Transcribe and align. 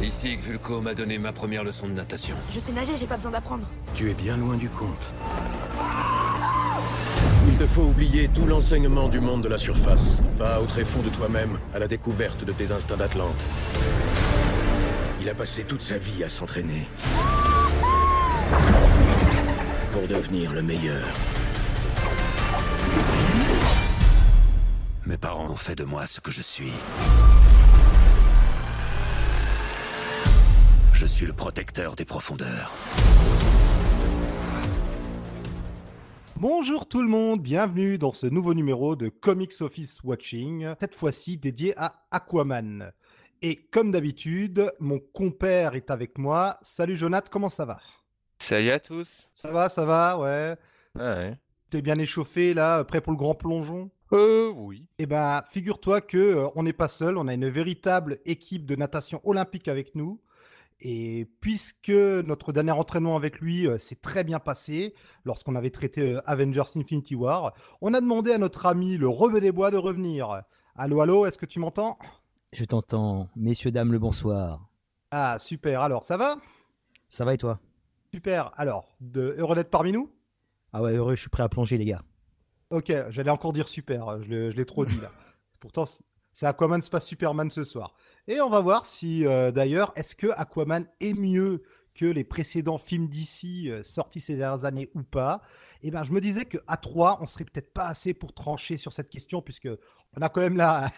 C'est 0.00 0.06
ici 0.06 0.36
que 0.38 0.42
Vulco 0.42 0.80
m'a 0.80 0.94
donné 0.94 1.18
ma 1.18 1.30
première 1.30 1.62
leçon 1.62 1.86
de 1.86 1.92
natation. 1.92 2.34
Je 2.54 2.58
sais 2.58 2.72
nager, 2.72 2.96
j'ai 2.96 3.06
pas 3.06 3.18
besoin 3.18 3.32
d'apprendre. 3.32 3.66
Tu 3.94 4.10
es 4.10 4.14
bien 4.14 4.38
loin 4.38 4.56
du 4.56 4.70
compte. 4.70 5.12
Il 7.46 7.58
te 7.58 7.66
faut 7.66 7.82
oublier 7.82 8.28
tout 8.28 8.46
l'enseignement 8.46 9.10
du 9.10 9.20
monde 9.20 9.42
de 9.42 9.48
la 9.48 9.58
surface. 9.58 10.22
Va 10.36 10.62
au 10.62 10.64
tréfonds 10.64 11.02
de 11.02 11.10
toi-même, 11.10 11.58
à 11.74 11.78
la 11.78 11.86
découverte 11.86 12.46
de 12.46 12.52
tes 12.52 12.72
instincts 12.72 12.96
d'Atlante. 12.96 13.46
Il 15.20 15.28
a 15.28 15.34
passé 15.34 15.64
toute 15.64 15.82
sa 15.82 15.98
vie 15.98 16.24
à 16.24 16.30
s'entraîner. 16.30 16.88
Pour 19.92 20.08
devenir 20.08 20.54
le 20.54 20.62
meilleur. 20.62 21.06
Mes 25.04 25.18
parents 25.18 25.50
ont 25.50 25.56
fait 25.56 25.76
de 25.76 25.84
moi 25.84 26.06
ce 26.06 26.20
que 26.20 26.30
je 26.30 26.40
suis. 26.40 26.72
Je 31.00 31.06
suis 31.06 31.24
le 31.24 31.32
protecteur 31.32 31.96
des 31.96 32.04
profondeurs. 32.04 32.70
Bonjour 36.36 36.86
tout 36.86 37.00
le 37.00 37.08
monde, 37.08 37.40
bienvenue 37.40 37.96
dans 37.96 38.12
ce 38.12 38.26
nouveau 38.26 38.52
numéro 38.52 38.96
de 38.96 39.08
Comics 39.08 39.62
Office 39.62 40.04
Watching, 40.04 40.74
cette 40.78 40.94
fois-ci 40.94 41.38
dédié 41.38 41.72
à 41.78 42.04
Aquaman. 42.10 42.92
Et 43.40 43.56
comme 43.56 43.92
d'habitude, 43.92 44.70
mon 44.78 44.98
compère 44.98 45.74
est 45.74 45.90
avec 45.90 46.18
moi. 46.18 46.58
Salut 46.60 46.96
Jonathan, 46.96 47.30
comment 47.32 47.48
ça 47.48 47.64
va? 47.64 47.80
Salut 48.38 48.70
à 48.70 48.78
tous. 48.78 49.30
Ça 49.32 49.50
va, 49.52 49.70
ça 49.70 49.86
va, 49.86 50.18
ouais. 50.18 50.54
Ouais. 50.96 51.38
T'es 51.70 51.80
bien 51.80 51.98
échauffé 51.98 52.52
là, 52.52 52.84
prêt 52.84 53.00
pour 53.00 53.14
le 53.14 53.18
grand 53.18 53.34
plongeon? 53.34 53.90
Euh, 54.12 54.52
oui. 54.54 54.84
Eh 54.98 55.06
ben, 55.06 55.40
figure-toi 55.48 56.02
que 56.02 56.18
euh, 56.18 56.48
on 56.56 56.62
n'est 56.62 56.74
pas 56.74 56.88
seul, 56.88 57.16
on 57.16 57.26
a 57.26 57.32
une 57.32 57.48
véritable 57.48 58.18
équipe 58.26 58.66
de 58.66 58.76
natation 58.76 59.22
olympique 59.24 59.66
avec 59.66 59.94
nous. 59.94 60.20
Et 60.80 61.26
puisque 61.40 61.90
notre 61.90 62.52
dernier 62.52 62.72
entraînement 62.72 63.16
avec 63.16 63.40
lui 63.40 63.66
euh, 63.66 63.76
s'est 63.76 63.96
très 63.96 64.24
bien 64.24 64.38
passé, 64.38 64.94
lorsqu'on 65.24 65.54
avait 65.54 65.70
traité 65.70 66.14
euh, 66.14 66.20
Avengers 66.24 66.76
Infinity 66.76 67.14
War, 67.14 67.52
on 67.82 67.92
a 67.92 68.00
demandé 68.00 68.32
à 68.32 68.38
notre 68.38 68.66
ami 68.66 68.96
le 68.96 69.08
Rebeu 69.08 69.40
des 69.40 69.52
Bois 69.52 69.70
de 69.70 69.76
revenir. 69.76 70.42
Allô, 70.76 71.00
allô, 71.00 71.26
est-ce 71.26 71.38
que 71.38 71.46
tu 71.46 71.60
m'entends? 71.60 71.98
Je 72.52 72.64
t'entends. 72.64 73.28
Messieurs, 73.36 73.70
dames, 73.70 73.92
le 73.92 73.98
bonsoir. 73.98 74.68
Ah, 75.10 75.38
super. 75.38 75.82
Alors, 75.82 76.04
ça 76.04 76.16
va? 76.16 76.36
Ça 77.08 77.24
va 77.24 77.34
et 77.34 77.38
toi? 77.38 77.60
Super. 78.12 78.50
Alors, 78.56 78.88
de... 79.00 79.34
heureux 79.36 79.54
d'être 79.54 79.70
parmi 79.70 79.92
nous? 79.92 80.10
Ah 80.72 80.82
ouais, 80.82 80.92
heureux, 80.92 81.14
je 81.14 81.20
suis 81.20 81.30
prêt 81.30 81.42
à 81.42 81.48
plonger, 81.48 81.78
les 81.78 81.84
gars. 81.84 82.02
Ok, 82.70 82.92
j'allais 83.10 83.30
encore 83.30 83.52
dire 83.52 83.68
super, 83.68 84.22
je 84.22 84.50
l'ai 84.50 84.64
trop 84.64 84.86
dit 84.86 85.00
là. 85.00 85.10
Pourtant, 85.60 85.84
c'est 86.32 86.46
Aquaman, 86.46 86.80
c'est 86.80 86.90
pas 86.90 87.00
Superman 87.00 87.50
ce 87.50 87.64
soir? 87.64 87.94
Et 88.28 88.40
on 88.40 88.50
va 88.50 88.60
voir 88.60 88.86
si, 88.86 89.26
euh, 89.26 89.50
d'ailleurs, 89.50 89.92
est-ce 89.96 90.14
que 90.14 90.28
Aquaman 90.36 90.86
est 91.00 91.14
mieux 91.14 91.62
que 91.94 92.06
les 92.06 92.24
précédents 92.24 92.78
films 92.78 93.08
d'ici 93.08 93.70
sortis 93.82 94.20
ces 94.20 94.36
dernières 94.36 94.64
années 94.64 94.88
ou 94.94 95.02
pas 95.02 95.42
Eh 95.82 95.90
ben, 95.90 96.04
je 96.04 96.12
me 96.12 96.20
disais 96.20 96.44
que 96.44 96.58
à 96.66 96.76
3, 96.76 97.18
on 97.20 97.26
serait 97.26 97.44
peut-être 97.44 97.72
pas 97.72 97.86
assez 97.86 98.14
pour 98.14 98.32
trancher 98.32 98.76
sur 98.76 98.92
cette 98.92 99.10
question, 99.10 99.42
puisque 99.42 99.68
on 100.16 100.22
a 100.22 100.28
quand 100.28 100.40
même 100.40 100.56
là 100.56 100.86
un, 100.86 100.90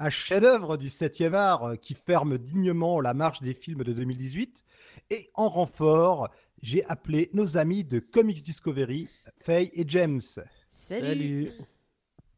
un 0.00 0.10
chef-d'œuvre 0.10 0.78
du 0.78 0.88
7e 0.88 1.34
art 1.34 1.64
euh, 1.64 1.76
qui 1.76 1.94
ferme 1.94 2.38
dignement 2.38 3.00
la 3.00 3.12
marche 3.12 3.42
des 3.42 3.54
films 3.54 3.84
de 3.84 3.92
2018. 3.92 4.64
Et 5.10 5.30
en 5.34 5.48
renfort, 5.48 6.30
j'ai 6.62 6.84
appelé 6.86 7.30
nos 7.34 7.58
amis 7.58 7.84
de 7.84 8.00
Comics 8.00 8.42
Discovery, 8.42 9.08
Faye 9.38 9.70
et 9.74 9.84
James. 9.86 10.22
Salut. 10.70 11.52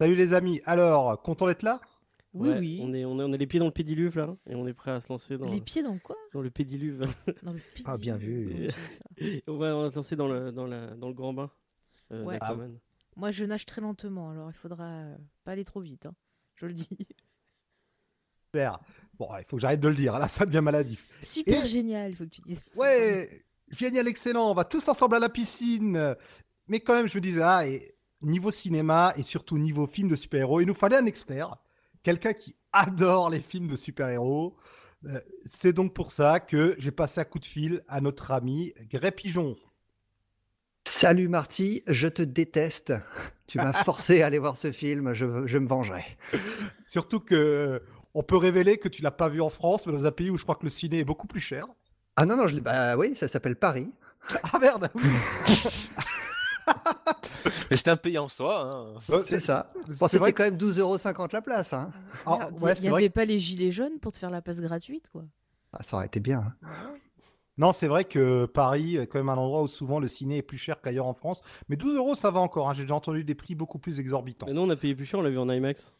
Salut 0.00 0.16
les 0.16 0.34
amis. 0.34 0.60
Alors, 0.64 1.22
content 1.22 1.46
d'être 1.46 1.62
là? 1.62 1.80
Oui, 2.34 2.48
Ouais, 2.48 2.58
oui. 2.58 2.80
On, 2.82 2.94
est, 2.94 3.04
on, 3.04 3.18
est, 3.18 3.22
on 3.24 3.32
a 3.32 3.36
les 3.36 3.46
pieds 3.46 3.58
dans 3.60 3.66
le 3.66 3.72
pédiluve 3.72 4.16
là, 4.16 4.34
et 4.48 4.54
on 4.54 4.66
est 4.66 4.72
prêt 4.72 4.90
à 4.90 5.00
se 5.00 5.08
lancer 5.10 5.36
dans, 5.36 5.52
Les 5.52 5.60
pieds 5.60 5.82
dans 5.82 5.98
quoi? 5.98 6.16
Dans 6.32 6.40
le 6.40 6.50
pédiluve. 6.50 7.06
Dans 7.42 7.52
le 7.52 7.60
Ah, 7.84 7.98
bien 7.98 8.16
vu. 8.16 8.68
on, 9.46 9.56
va, 9.58 9.76
on 9.76 9.82
va 9.82 9.90
se 9.90 9.96
lancer 9.96 10.16
dans 10.16 10.28
le, 10.28 10.50
dans 10.50 10.66
la, 10.66 10.94
dans 10.94 11.08
le 11.08 11.14
grand 11.14 11.34
bain. 11.34 11.50
euh, 12.12 12.24
Ouais. 12.24 12.38
d'Aquaman. 12.38 12.78
Moi, 13.16 13.30
je 13.32 13.44
nage 13.44 13.66
très 13.66 13.82
lentement, 13.82 14.30
alors 14.30 14.50
il 14.50 14.54
faudra 14.56 14.84
euh, 14.84 15.16
pas 15.44 15.52
aller 15.52 15.64
trop 15.64 15.80
vite. 15.80 16.06
hein. 16.06 16.14
Je 16.56 16.64
le 16.66 16.72
dis. 16.72 16.88
Super. 18.46 18.80
Bon, 19.18 19.28
il 19.38 19.44
faut 19.44 19.56
que 19.56 19.62
j'arrête 19.62 19.80
de 19.80 19.88
le 19.88 19.94
dire. 19.94 20.18
Là, 20.18 20.28
ça 20.28 20.46
devient 20.46 20.60
maladif. 20.62 21.06
Super 21.22 21.64
Et- 21.64 21.68
génial, 21.68 22.10
il 22.10 22.16
faut 22.16 22.24
que 22.24 22.30
tu 22.30 22.40
dises. 22.42 22.60
Ouais, 22.76 23.44
génial, 23.70 24.08
excellent. 24.08 24.50
On 24.50 24.54
va 24.54 24.64
tous 24.64 24.86
ensemble 24.88 25.16
à 25.16 25.18
la 25.18 25.28
piscine. 25.28 26.16
Mais 26.68 26.80
quand 26.80 26.94
même, 26.94 27.08
je 27.08 27.16
me 27.16 27.20
disais, 27.20 27.42
ah, 27.42 27.66
et 27.66 27.94
niveau 28.20 28.50
cinéma 28.50 29.12
et 29.16 29.22
surtout 29.22 29.58
niveau 29.58 29.86
film 29.86 30.08
de 30.08 30.16
super-héros, 30.16 30.60
il 30.60 30.66
nous 30.66 30.74
fallait 30.74 30.96
un 30.96 31.06
expert. 31.06 31.54
Quelqu'un 32.02 32.32
qui 32.32 32.56
adore 32.72 33.30
les 33.30 33.40
films 33.40 33.68
de 33.68 33.76
super-héros. 33.76 34.56
Euh, 35.06 35.20
C'est 35.46 35.72
donc 35.72 35.94
pour 35.94 36.12
ça 36.12 36.40
que 36.40 36.74
j'ai 36.78 36.90
passé 36.90 37.20
un 37.20 37.24
coup 37.24 37.38
de 37.38 37.46
fil 37.46 37.82
à 37.88 38.00
notre 38.00 38.30
ami 38.30 38.72
Gré 38.90 39.12
Pigeon. 39.12 39.56
Salut 40.86 41.28
Marty, 41.28 41.82
je 41.86 42.08
te 42.08 42.22
déteste. 42.22 42.92
Tu 43.46 43.58
m'as 43.58 43.72
forcé 43.84 44.22
à 44.22 44.26
aller 44.26 44.38
voir 44.38 44.56
ce 44.56 44.72
film, 44.72 45.14
je, 45.14 45.46
je 45.46 45.58
me 45.58 45.68
vengerai. 45.68 46.04
Surtout 46.86 47.20
que 47.20 47.34
euh, 47.34 47.78
on 48.14 48.22
peut 48.22 48.36
révéler 48.36 48.78
que 48.78 48.88
tu 48.88 49.02
l'as 49.02 49.10
pas 49.12 49.28
vu 49.28 49.40
en 49.40 49.50
France, 49.50 49.86
mais 49.86 49.92
dans 49.92 50.06
un 50.06 50.12
pays 50.12 50.30
où 50.30 50.38
je 50.38 50.42
crois 50.42 50.56
que 50.56 50.64
le 50.64 50.70
ciné 50.70 51.00
est 51.00 51.04
beaucoup 51.04 51.26
plus 51.26 51.40
cher. 51.40 51.66
Ah 52.16 52.26
non, 52.26 52.36
non, 52.36 52.48
je, 52.48 52.58
bah 52.58 52.96
oui, 52.96 53.14
ça 53.16 53.28
s'appelle 53.28 53.56
Paris. 53.56 53.90
Ah 54.52 54.58
merde. 54.60 54.90
Mais 57.70 57.76
c'est 57.76 57.88
un 57.88 57.96
pays 57.96 58.18
en 58.18 58.28
soi. 58.28 58.62
Hein. 58.62 59.00
Euh, 59.10 59.22
C'est 59.24 59.40
ça. 59.40 59.72
c'est 59.88 59.98
Bon, 59.98 60.06
vrai 60.06 60.08
C'était 60.08 60.32
que- 60.32 60.36
quand 60.38 60.44
même 60.44 60.56
12,50€ 60.56 61.32
la 61.32 61.42
place. 61.42 61.72
Hein. 61.72 61.90
Ah, 62.26 62.48
ouais, 62.60 62.72
il 62.76 62.82
n'y 62.82 62.88
vrai 62.88 63.00
avait 63.02 63.10
pas 63.10 63.24
les 63.24 63.38
gilets 63.40 63.72
jaunes 63.72 63.98
pour 64.00 64.12
te 64.12 64.18
faire 64.18 64.30
la 64.30 64.42
passe 64.42 64.60
gratuite, 64.60 65.08
quoi. 65.10 65.24
Ah, 65.72 65.82
ça 65.82 65.96
aurait 65.96 66.06
été 66.06 66.20
bien. 66.20 66.54
hein. 66.62 66.68
Non, 67.58 67.72
c'est 67.72 67.86
vrai 67.86 68.04
que 68.04 68.46
Paris 68.46 68.96
est 68.96 69.06
quand 69.06 69.18
même 69.18 69.28
un 69.28 69.36
endroit 69.36 69.62
où 69.62 69.68
souvent 69.68 70.00
le 70.00 70.08
ciné 70.08 70.38
est 70.38 70.42
plus 70.42 70.56
cher 70.56 70.80
qu'ailleurs 70.80 71.06
en 71.06 71.12
France. 71.14 71.42
Mais 71.68 71.76
12 71.76 71.96
euros, 71.96 72.14
ça 72.14 72.30
va 72.30 72.40
encore. 72.40 72.68
hein. 72.70 72.74
J'ai 72.74 72.82
déjà 72.82 72.94
entendu 72.94 73.24
des 73.24 73.34
prix 73.34 73.54
beaucoup 73.54 73.78
plus 73.78 74.00
exorbitants. 74.00 74.46
Mais 74.46 74.54
non, 74.54 74.62
on 74.62 74.70
a 74.70 74.76
payé 74.76 74.94
plus 74.94 75.04
cher, 75.04 75.20
on 75.20 75.22
l'a 75.22 75.30
vu 75.30 75.38
en 75.38 75.48
IMAX. 75.50 75.92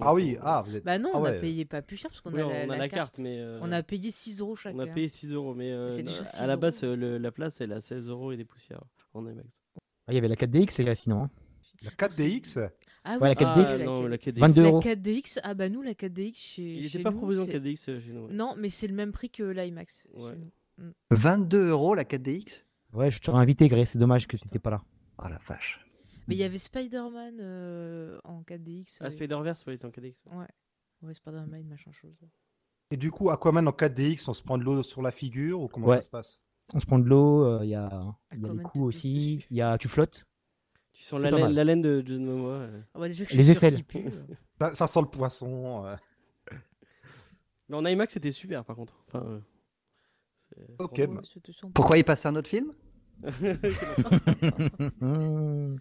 Ah 0.00 0.14
oui, 0.14 0.38
ah, 0.40 0.62
vous 0.64 0.74
êtes. 0.76 0.84
Bah 0.84 0.98
non, 0.98 1.10
Ah 1.12 1.18
on 1.18 1.24
a 1.24 1.32
payé 1.32 1.64
pas 1.66 1.82
plus 1.82 1.96
cher 1.98 2.10
parce 2.10 2.22
qu'on 2.22 2.32
Oui, 2.32 2.40
a, 2.40 2.46
on 2.46 2.48
la, 2.50 2.60
a 2.62 2.66
la 2.66 2.76
la 2.78 2.88
carte. 2.88 3.16
carte, 3.16 3.18
mais. 3.18 3.40
euh, 3.40 3.58
On 3.60 3.70
a 3.72 3.82
payé 3.82 4.10
6 4.10 4.40
euros 4.40 4.56
chacun. 4.56 4.76
on 4.76 4.80
a 4.80 4.86
payé 4.86 5.08
6 5.08 5.34
euros, 5.34 5.52
mais 5.54 5.70
euh, 5.70 5.88
à 5.88 5.90
6 5.90 6.46
la 6.46 6.56
base, 6.56 6.82
le- 6.82 7.18
la 7.18 7.30
place, 7.30 7.60
elle 7.60 7.72
a 7.72 7.80
16 7.82 8.08
euros 8.08 8.32
et 8.32 8.36
des 8.38 8.44
poussières 8.46 8.80
en 9.12 9.26
IMAX. 9.26 9.46
Ah, 10.12 10.14
Il 10.14 10.16
y 10.16 10.18
avait 10.18 10.28
la 10.28 10.36
4DX, 10.36 10.78
les 10.78 10.84
gars, 10.84 10.94
sinon. 10.94 11.24
hein. 11.24 11.30
La 11.82 11.90
4DX 11.90 12.70
Ah 13.04 13.18
Ouais, 13.18 13.28
la 13.30 13.34
c'est 13.34 13.44
4DX. 13.44 13.54
vrai, 13.64 13.78
Ah, 13.80 13.84
non, 13.84 14.06
la 14.06 14.16
4DX. 14.18 14.40
22 14.40 14.62
La 14.62 14.68
euros. 14.68 14.80
4DX, 14.80 15.38
ah 15.42 15.54
bah 15.54 15.68
nous, 15.68 15.82
la 15.82 15.94
4DX 15.94 16.34
chez. 16.36 16.62
Il 16.76 16.82
n'était 16.84 16.98
pas 17.02 17.10
proposé 17.12 17.40
en 17.40 17.46
c'est- 17.46 17.52
4DX 17.58 17.88
euh, 17.88 18.00
chez 18.00 18.12
nous. 18.12 18.26
ouais. 18.26 18.32
Non, 18.34 18.54
mais 18.58 18.68
c'est 18.70 18.86
le 18.86 18.94
même 18.94 19.10
prix 19.12 19.30
que 19.30 19.42
l'IMAX. 19.42 20.06
Ouais. 20.14 20.34
nous. 20.78 20.92
22 21.10 21.68
euros 21.70 21.94
la 21.94 22.04
4DX 22.04 22.64
Ouais, 22.92 23.10
je 23.10 23.20
t'aurais 23.20 23.40
invité, 23.40 23.68
Gré. 23.68 23.84
C'est 23.86 23.98
dommage 23.98 24.26
que 24.28 24.36
tu 24.36 24.44
n'étais 24.46 24.58
pas 24.58 24.70
là. 24.70 24.82
Ah 25.18 25.28
la 25.30 25.38
vache. 25.48 25.80
Mais 26.28 26.34
il 26.36 26.38
y 26.38 26.44
avait 26.44 26.58
Spider-Man 26.58 27.38
euh, 27.40 28.18
en 28.24 28.42
4DX. 28.42 28.98
Ah, 29.00 29.06
euh, 29.06 29.10
Spider-Verse, 29.10 29.64
ouais, 29.66 29.72
il 29.72 29.76
était 29.76 29.86
en 29.86 29.90
4DX. 29.90 30.22
Ouais. 30.30 30.46
Ouais, 31.02 31.14
Spider-Man, 31.14 31.64
machin 31.68 31.90
chose. 31.92 32.14
Et 32.90 32.96
du 32.96 33.10
coup, 33.10 33.30
Aquaman 33.30 33.66
en 33.66 33.72
4DX, 33.72 34.28
on 34.28 34.34
se 34.34 34.42
prend 34.42 34.58
de 34.58 34.62
l'eau 34.64 34.82
sur 34.82 35.02
la 35.02 35.10
figure 35.10 35.60
ou 35.60 35.68
comment 35.68 35.88
Ouais. 35.88 35.96
ça 35.96 36.02
se 36.02 36.08
passe 36.10 36.40
On 36.74 36.80
se 36.80 36.86
prend 36.86 36.98
de 36.98 37.06
l'eau, 37.08 37.44
euh, 37.44 37.60
il 37.64 37.70
y 37.70 37.74
a, 37.74 37.90
il 38.34 38.40
y 38.40 38.46
a 38.48 38.52
les 38.52 38.62
coups 38.62 38.84
aussi, 38.84 39.44
il 39.50 39.56
y 39.56 39.62
a 39.62 39.76
tu 39.78 39.88
flottes. 39.88 40.24
Tu 40.92 41.02
sens 41.02 41.20
C'est 41.20 41.30
la 41.30 41.36
laine, 41.36 41.46
mal. 41.46 41.54
la 41.54 41.64
laine 41.64 41.82
de 41.82 42.02
Jason 42.06 42.22
Momoa. 42.22 42.52
euh. 42.54 42.80
Ah 42.94 42.98
bah 43.00 43.08
déjà 43.08 43.24
Les 43.30 43.50
aisselles. 43.50 43.82
pue, 43.84 44.06
euh. 44.06 44.34
ça, 44.60 44.74
ça 44.74 44.86
sent 44.86 45.00
le 45.02 45.08
poisson. 45.08 45.84
euh. 45.84 45.96
Mais 47.68 47.76
en 47.76 47.84
IMAX, 47.84 48.14
c'était 48.14 48.32
super 48.32 48.64
par 48.64 48.76
contre. 48.76 48.94
Enfin, 49.08 49.42
euh, 50.58 50.66
Ok, 50.78 51.04
bah. 51.08 51.20
Pourquoi 51.74 51.98
il 51.98 52.04
passe 52.04 52.24
un 52.26 52.36
autre 52.36 52.48
film? 52.48 52.72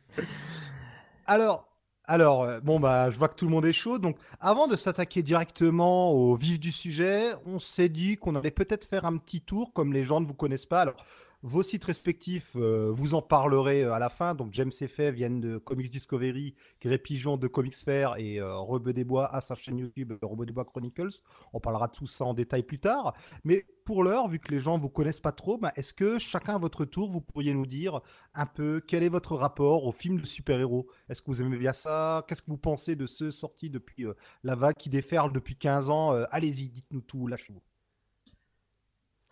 Alors, 1.26 1.71
alors 2.12 2.44
euh, 2.44 2.60
bon, 2.60 2.78
bah, 2.78 3.10
je 3.10 3.18
vois 3.18 3.30
que 3.30 3.36
tout 3.36 3.46
le 3.46 3.52
monde 3.52 3.66
est 3.66 3.72
chaud. 3.72 3.98
Donc, 3.98 4.18
avant 4.42 4.68
de 4.68 4.76
s'attaquer 4.76 5.24
directement 5.24 6.12
au 6.12 6.36
vif 6.36 6.60
du 6.60 6.70
sujet, 6.70 7.30
on 7.46 7.58
s'est 7.58 7.88
dit 7.88 8.18
qu'on 8.18 8.36
allait 8.36 8.52
peut-être 8.52 8.86
faire 8.86 9.06
un 9.06 9.16
petit 9.16 9.40
tour, 9.40 9.72
comme 9.72 9.94
les 9.94 10.04
gens 10.04 10.20
ne 10.20 10.26
vous 10.26 10.34
connaissent 10.34 10.66
pas. 10.66 10.82
Alors, 10.82 10.98
vos 11.44 11.64
sites 11.64 11.86
respectifs, 11.86 12.56
euh, 12.56 12.92
vous 12.94 13.16
en 13.16 13.22
parlerez 13.22 13.84
euh, 13.84 13.94
à 13.94 14.00
la 14.00 14.10
fin. 14.10 14.36
Donc, 14.36 14.54
James 14.54 14.72
et 14.80 14.88
Faye 14.88 15.12
viennent 15.12 15.42
de 15.42 15.58
Comics 15.58 15.90
Discovery, 15.90 16.54
Gré 16.80 16.98
Pigeon 16.98 17.38
de 17.38 17.48
Comics 17.48 17.76
Fair 17.76 18.16
et 18.18 18.40
euh, 18.40 18.58
Rebeu 18.58 18.94
des 18.94 19.04
Bois 19.04 19.34
à 19.34 19.42
sa 19.42 19.56
chaîne 19.56 19.80
YouTube, 19.80 20.14
Rebeu 20.22 20.46
des 20.46 20.52
Bois 20.52 20.66
Chronicles. 20.66 21.22
On 21.54 21.60
parlera 21.60 21.88
de 21.88 21.94
tout 21.94 22.06
ça 22.06 22.26
en 22.26 22.34
détail 22.34 22.64
plus 22.64 22.80
tard. 22.80 23.16
Mais 23.44 23.66
pour 23.86 24.04
l'heure, 24.04 24.28
vu 24.28 24.38
que 24.38 24.52
les 24.52 24.62
gens 24.62 24.78
vous 24.78 24.90
connaissent 24.90 25.20
pas 25.20 25.32
trop, 25.32 25.58
bah, 25.58 25.72
est-ce 25.76 25.94
que 25.94 26.20
chacun 26.20 26.56
à 26.56 26.60
votre 26.60 26.86
tour, 26.86 27.10
vous 27.10 27.22
pourriez 27.22 27.54
nous 27.54 27.66
dire 27.66 28.02
un 28.36 28.46
peu 28.46 28.80
quel 28.86 29.02
est 29.02 29.10
votre 29.10 29.36
rapport 29.36 29.86
aux 29.86 29.92
films 29.92 30.20
de 30.20 30.26
super-héros? 30.26 30.88
Est-ce 31.10 31.22
que 31.22 31.28
vous 31.28 31.42
aimez 31.42 31.58
bien 31.58 31.74
ça? 31.74 32.24
Qu'est-ce 32.28 32.44
que 32.44 32.52
vous 32.52 32.58
pensez 32.58 32.96
de 32.96 33.08
ceux 33.08 33.32
sortis 33.32 33.72
depuis 33.72 34.06
euh, 34.06 34.14
la 34.44 34.56
vague 34.56 34.76
qui 34.76 34.90
déferle 34.90 35.34
depuis 35.34 35.56
15 35.56 35.90
ans? 35.90 36.12
Allez-y, 36.30 36.70
dites-nous 36.70 37.02
tout, 37.02 37.26
lâchez-vous. 37.26 37.62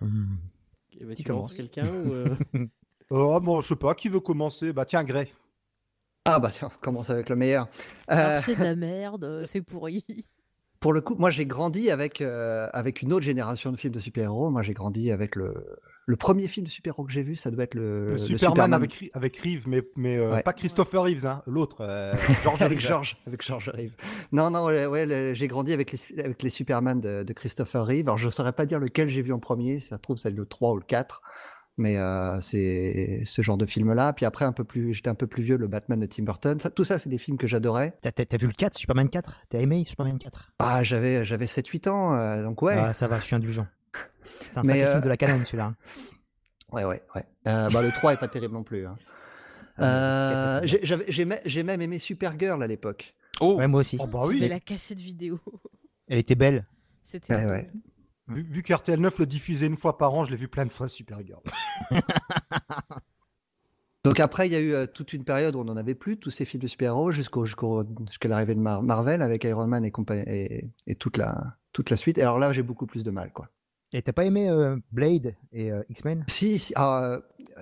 Hmm. 0.02 0.38
Eh 1.00 1.06
ben, 1.06 1.16
Qui 1.16 1.24
tu 1.24 1.30
commence 1.30 1.56
quelqu'un 1.56 1.88
ou 1.88 2.14
euh, 2.14 2.36
Oh, 3.12 3.40
bon, 3.42 3.62
je 3.62 3.68
sais 3.68 3.76
pas, 3.76 3.96
qui 3.96 4.08
veut 4.08 4.20
commencer? 4.20 4.72
Bah 4.72 4.86
tiens, 4.86 5.04
Gray. 5.04 5.32
Ah 6.26 6.40
bah 6.40 6.52
tiens, 6.54 6.70
on 6.72 6.80
commence 6.84 7.10
avec 7.10 7.30
le 7.30 7.36
meilleur. 7.36 7.68
Euh, 8.12 8.38
c'est 8.40 8.56
de 8.56 8.64
la 8.64 8.76
merde, 8.76 9.24
euh, 9.24 9.46
c'est 9.48 9.62
pourri. 9.62 10.04
Pour 10.80 10.94
le 10.94 11.02
coup, 11.02 11.16
moi 11.16 11.32
j'ai 11.32 11.46
grandi 11.46 11.90
avec, 11.90 12.22
euh, 12.22 12.70
avec 12.72 13.02
une 13.02 13.12
autre 13.14 13.26
génération 13.26 13.72
de 13.72 13.78
films 13.78 13.94
de 13.94 14.00
super-héros. 14.00 14.52
Moi 14.52 14.62
j'ai 14.62 14.74
grandi 14.74 15.12
avec 15.12 15.36
le, 15.36 15.80
le 16.10 16.16
premier 16.16 16.48
film 16.48 16.66
de 16.66 16.72
super-héros 16.72 17.04
que 17.06 17.12
j'ai 17.12 17.22
vu, 17.22 17.36
ça 17.36 17.52
doit 17.52 17.64
être 17.66 17.76
le, 17.76 18.06
Le 18.08 18.12
le 18.14 18.18
Superman, 18.18 18.74
Avec, 18.74 19.10
avec 19.14 19.38
Reeves, 19.38 19.68
mais, 19.68 19.84
mais 19.96 20.18
euh, 20.18 20.32
Ouais. 20.34 20.42
pas 20.44 20.54
Christopher 20.54 21.04
Reeves, 21.04 21.26
hein, 21.28 21.44
l'autre, 21.46 21.78
euh, 21.82 22.14
George 22.44 22.62
avec 22.64 22.80
Reeves. 22.80 22.88
George, 22.90 23.18
avec 23.28 23.44
George 23.46 23.70
Reeves. 23.70 23.94
Non, 24.32 24.50
non, 24.50 24.66
ouais, 24.66 25.32
j'ai 25.34 25.48
grandi 25.48 25.72
avec 25.72 25.92
les, 25.92 26.20
avec 26.20 26.42
les 26.42 26.50
Superman 26.50 27.00
de, 27.00 27.22
de 27.24 27.34
Christopher 27.34 27.86
Reeve. 27.86 28.08
Alors, 28.08 28.18
je 28.18 28.26
ne 28.26 28.32
saurais 28.32 28.54
pas 28.54 28.66
dire 28.66 28.80
lequel 28.80 29.10
j'ai 29.10 29.22
vu 29.22 29.32
en 29.34 29.40
premier, 29.40 29.80
si 29.80 29.88
ça 29.88 29.98
se 29.98 30.02
trouve, 30.02 30.18
c'est 30.18 30.32
le 30.32 30.46
3 30.46 30.72
ou 30.72 30.76
le 30.78 30.84
4. 30.84 31.22
Mais 31.78 31.98
euh, 31.98 32.42
c'est 32.42 33.22
ce 33.24 33.42
genre 33.42 33.56
de 33.58 33.66
film-là. 33.66 34.12
Puis 34.12 34.26
après, 34.26 34.44
un 34.44 34.52
peu 34.52 34.66
plus, 34.66 34.94
j'étais 34.94 35.10
un 35.10 35.16
peu 35.16 35.28
plus 35.28 35.44
vieux, 35.44 35.56
le 35.56 35.68
Batman 35.68 35.98
de 36.00 36.06
Tim 36.08 36.24
Burton. 36.24 36.60
Ça- 36.60 36.70
tout 36.70 36.84
ça, 36.84 37.00
c'est 37.00 37.08
des 37.10 37.18
films 37.20 37.38
que 37.38 37.48
j'adorais. 37.48 37.94
T'as, 38.02 38.12
t'as- 38.12 38.26
t'as 38.26 38.36
vu 38.38 38.48
le 38.48 38.54
4, 38.54 38.78
Superman 38.78 39.08
4 39.10 39.38
T'as 39.48 39.60
aimé 39.60 39.84
Superman 39.86 40.18
4 40.20 40.52
Ah, 40.60 40.84
j'avais, 40.84 41.24
j'avais 41.24 41.46
7-8 41.46 41.88
ans, 41.88 42.14
euh, 42.16 42.44
donc 42.44 42.62
ouais. 42.64 42.76
Ah, 42.78 42.94
ça 42.94 43.08
va, 43.08 43.20
je 43.20 43.26
suis 43.26 43.36
indulgent. 43.36 43.66
C'est 44.50 44.58
un 44.58 44.62
Mais, 44.64 44.68
sacré 44.70 44.84
euh, 44.86 44.92
film 44.94 45.04
de 45.04 45.10
la 45.10 45.18
canon, 45.18 45.44
celui-là. 45.44 45.74
Ouais, 46.72 46.84
ouais, 46.86 47.02
ouais. 47.16 47.26
Euh, 47.48 47.68
bah, 47.72 47.82
le 47.82 47.92
3 47.92 48.14
est 48.14 48.18
pas 48.18 48.28
terrible 48.28 48.54
non 48.54 48.62
plus. 48.64 48.86
hein. 48.86 48.96
Ah, 49.80 49.84
Euh, 49.84 50.60
le 50.62 50.68
4 50.68 51.02
est 51.02 51.42
j'ai, 51.46 51.64
même 51.64 51.82
aimé 51.82 51.98
Supergirl 51.98 52.62
à 52.62 52.68
l'époque. 52.68 53.16
Oh, 53.42 53.56
Ouais, 53.56 53.68
moi 53.68 53.80
aussi. 53.80 53.98
Oh 54.00 54.06
bah 54.06 54.20
Mais 54.28 54.36
oui, 54.36 54.48
la 54.48 54.60
cassette 54.60 55.00
vidéo. 55.00 55.40
Elle 56.08 56.20
était 56.20 56.36
belle. 56.36 56.68
C'était. 57.02 57.34
Ouais, 57.34 57.42
cool. 57.42 57.50
ouais. 57.52 57.72
vu, 58.28 58.42
vu 58.44 58.62
qu'RTL 58.62 59.00
9 59.00 59.18
le 59.18 59.26
diffusait 59.26 59.66
une 59.66 59.78
fois 59.78 59.98
par 59.98 60.14
an, 60.14 60.26
je 60.26 60.30
l'ai 60.32 60.38
vu 60.38 60.48
plein 60.48 60.66
de 60.66 60.72
fois, 60.72 60.88
Supergirl. 60.90 61.42
Donc 64.06 64.20
après, 64.20 64.48
il 64.48 64.54
y 64.54 64.56
a 64.56 64.60
eu 64.60 64.74
euh, 64.74 64.86
toute 64.86 65.14
une 65.14 65.26
période 65.26 65.56
où 65.56 65.60
on 65.60 65.66
n'en 65.66 65.76
avait 65.76 65.96
plus, 65.96 66.18
tous 66.18 66.30
ces 66.30 66.46
films 66.46 66.62
de 66.62 66.68
super-héros, 66.68 67.12
jusqu'à 67.12 68.28
l'arrivée 68.30 68.56
de 68.56 68.60
Mar- 68.62 68.82
Marvel 68.82 69.22
avec 69.22 69.44
Iron 69.44 69.68
Man 69.68 69.84
et, 69.86 70.70
et 70.88 70.96
toute, 70.96 71.18
la, 71.18 71.58
toute 71.74 71.90
la 71.90 71.98
suite. 71.98 72.18
Et 72.18 72.22
alors 72.22 72.40
là, 72.40 72.54
j'ai 72.54 72.64
beaucoup 72.64 72.86
plus 72.88 73.04
de 73.04 73.12
mal, 73.12 73.34
quoi. 73.34 73.50
Et 73.92 74.02
t'as 74.04 74.14
pas 74.14 74.26
aimé 74.26 74.50
euh, 74.50 74.78
Blade 74.92 75.36
et 75.52 75.72
euh, 75.72 75.82
X-Men? 75.90 76.24
Si, 76.28 76.60
si, 76.60 76.74
ah, 76.76 77.04
euh, 77.04 77.22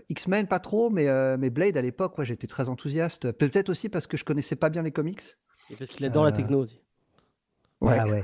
X-Men, 0.09 0.47
pas 0.47 0.59
trop, 0.59 0.89
mais, 0.89 1.07
euh, 1.07 1.37
mais 1.39 1.49
Blade, 1.49 1.77
à 1.77 1.81
l'époque, 1.81 2.17
ouais, 2.17 2.25
j'étais 2.25 2.47
très 2.47 2.67
enthousiaste. 2.67 3.31
Peut-être 3.31 3.69
aussi 3.69 3.87
parce 3.87 4.07
que 4.07 4.17
je 4.17 4.25
connaissais 4.25 4.57
pas 4.57 4.69
bien 4.69 4.81
les 4.83 4.91
comics. 4.91 5.21
Et 5.69 5.75
parce 5.75 5.89
qu'il 5.89 6.05
adore 6.05 6.25
la 6.25 6.31
Euh, 6.31 6.35
techno 6.35 6.63
aussi. 6.63 6.81
Ouais. 7.79 8.01
Ouais. 8.03 8.23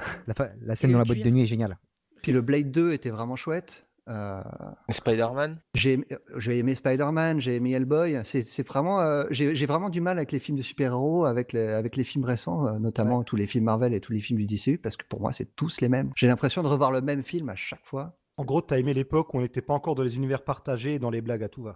La, 0.62 0.76
scène 0.76 0.92
dans 0.92 0.98
la 0.98 1.04
boîte 1.06 1.18
cuir. 1.20 1.26
de 1.26 1.32
nuit 1.32 1.44
est 1.44 1.48
géniale. 1.48 1.78
Puis 2.22 2.32
le 2.32 2.42
Blade 2.42 2.72
2 2.72 2.92
était 2.94 3.10
vraiment 3.10 3.36
chouette. 3.36 3.86
Euh, 4.10 4.44
Spider-Man 4.90 5.62
j'ai 5.76 5.94
aimé, 5.94 6.06
j'ai 6.38 6.58
aimé 6.58 6.76
Spider-Man, 6.76 7.40
j'ai 7.40 7.56
aimé 7.56 7.72
Hellboy. 7.72 8.20
C'est 8.26 8.68
vraiment, 8.68 9.02
euh, 9.02 9.24
j'ai 9.32 9.66
vraiment 9.66 9.90
du 9.90 10.02
mal 10.02 10.18
avec 10.18 10.32
les 10.32 10.40
films 10.40 10.58
de 10.58 10.62
super-héros, 10.62 11.26
avec 11.26 11.54
les, 11.54 11.68
avec 11.68 11.96
les 11.96 12.04
films 12.04 12.26
récents, 12.26 12.68
euh, 12.68 12.80
notamment 12.80 13.24
tous 13.24 13.36
les 13.36 13.48
films 13.48 13.66
Marvel 13.66 13.94
et 13.94 14.02
tous 14.02 14.12
les 14.12 14.20
films 14.20 14.40
du 14.40 14.46
DCU, 14.46 14.78
parce 14.78 14.98
que 14.98 15.06
pour 15.08 15.22
moi, 15.22 15.32
c'est 15.32 15.56
tous 15.56 15.80
les 15.82 15.90
mêmes. 15.90 16.12
J'ai 16.16 16.28
l'impression 16.28 16.64
de 16.64 16.68
revoir 16.68 16.92
le 16.92 17.02
même 17.02 17.24
film 17.24 17.50
à 17.50 17.56
chaque 17.56 17.86
fois. 17.86 18.18
En 18.38 18.46
gros, 18.46 18.62
t'as 18.62 18.80
aimé 18.80 18.94
l'époque 18.94 19.34
où 19.34 19.38
on 19.38 19.42
n'était 19.42 19.62
pas 19.62 19.74
encore 19.74 19.96
dans 19.96 20.04
les 20.04 20.16
univers 20.16 20.44
partagés 20.44 20.96
et 20.96 21.00
dans 21.00 21.12
les 21.12 21.22
blagues 21.22 21.44
à 21.44 21.50
tout 21.50 21.64
va. 21.64 21.76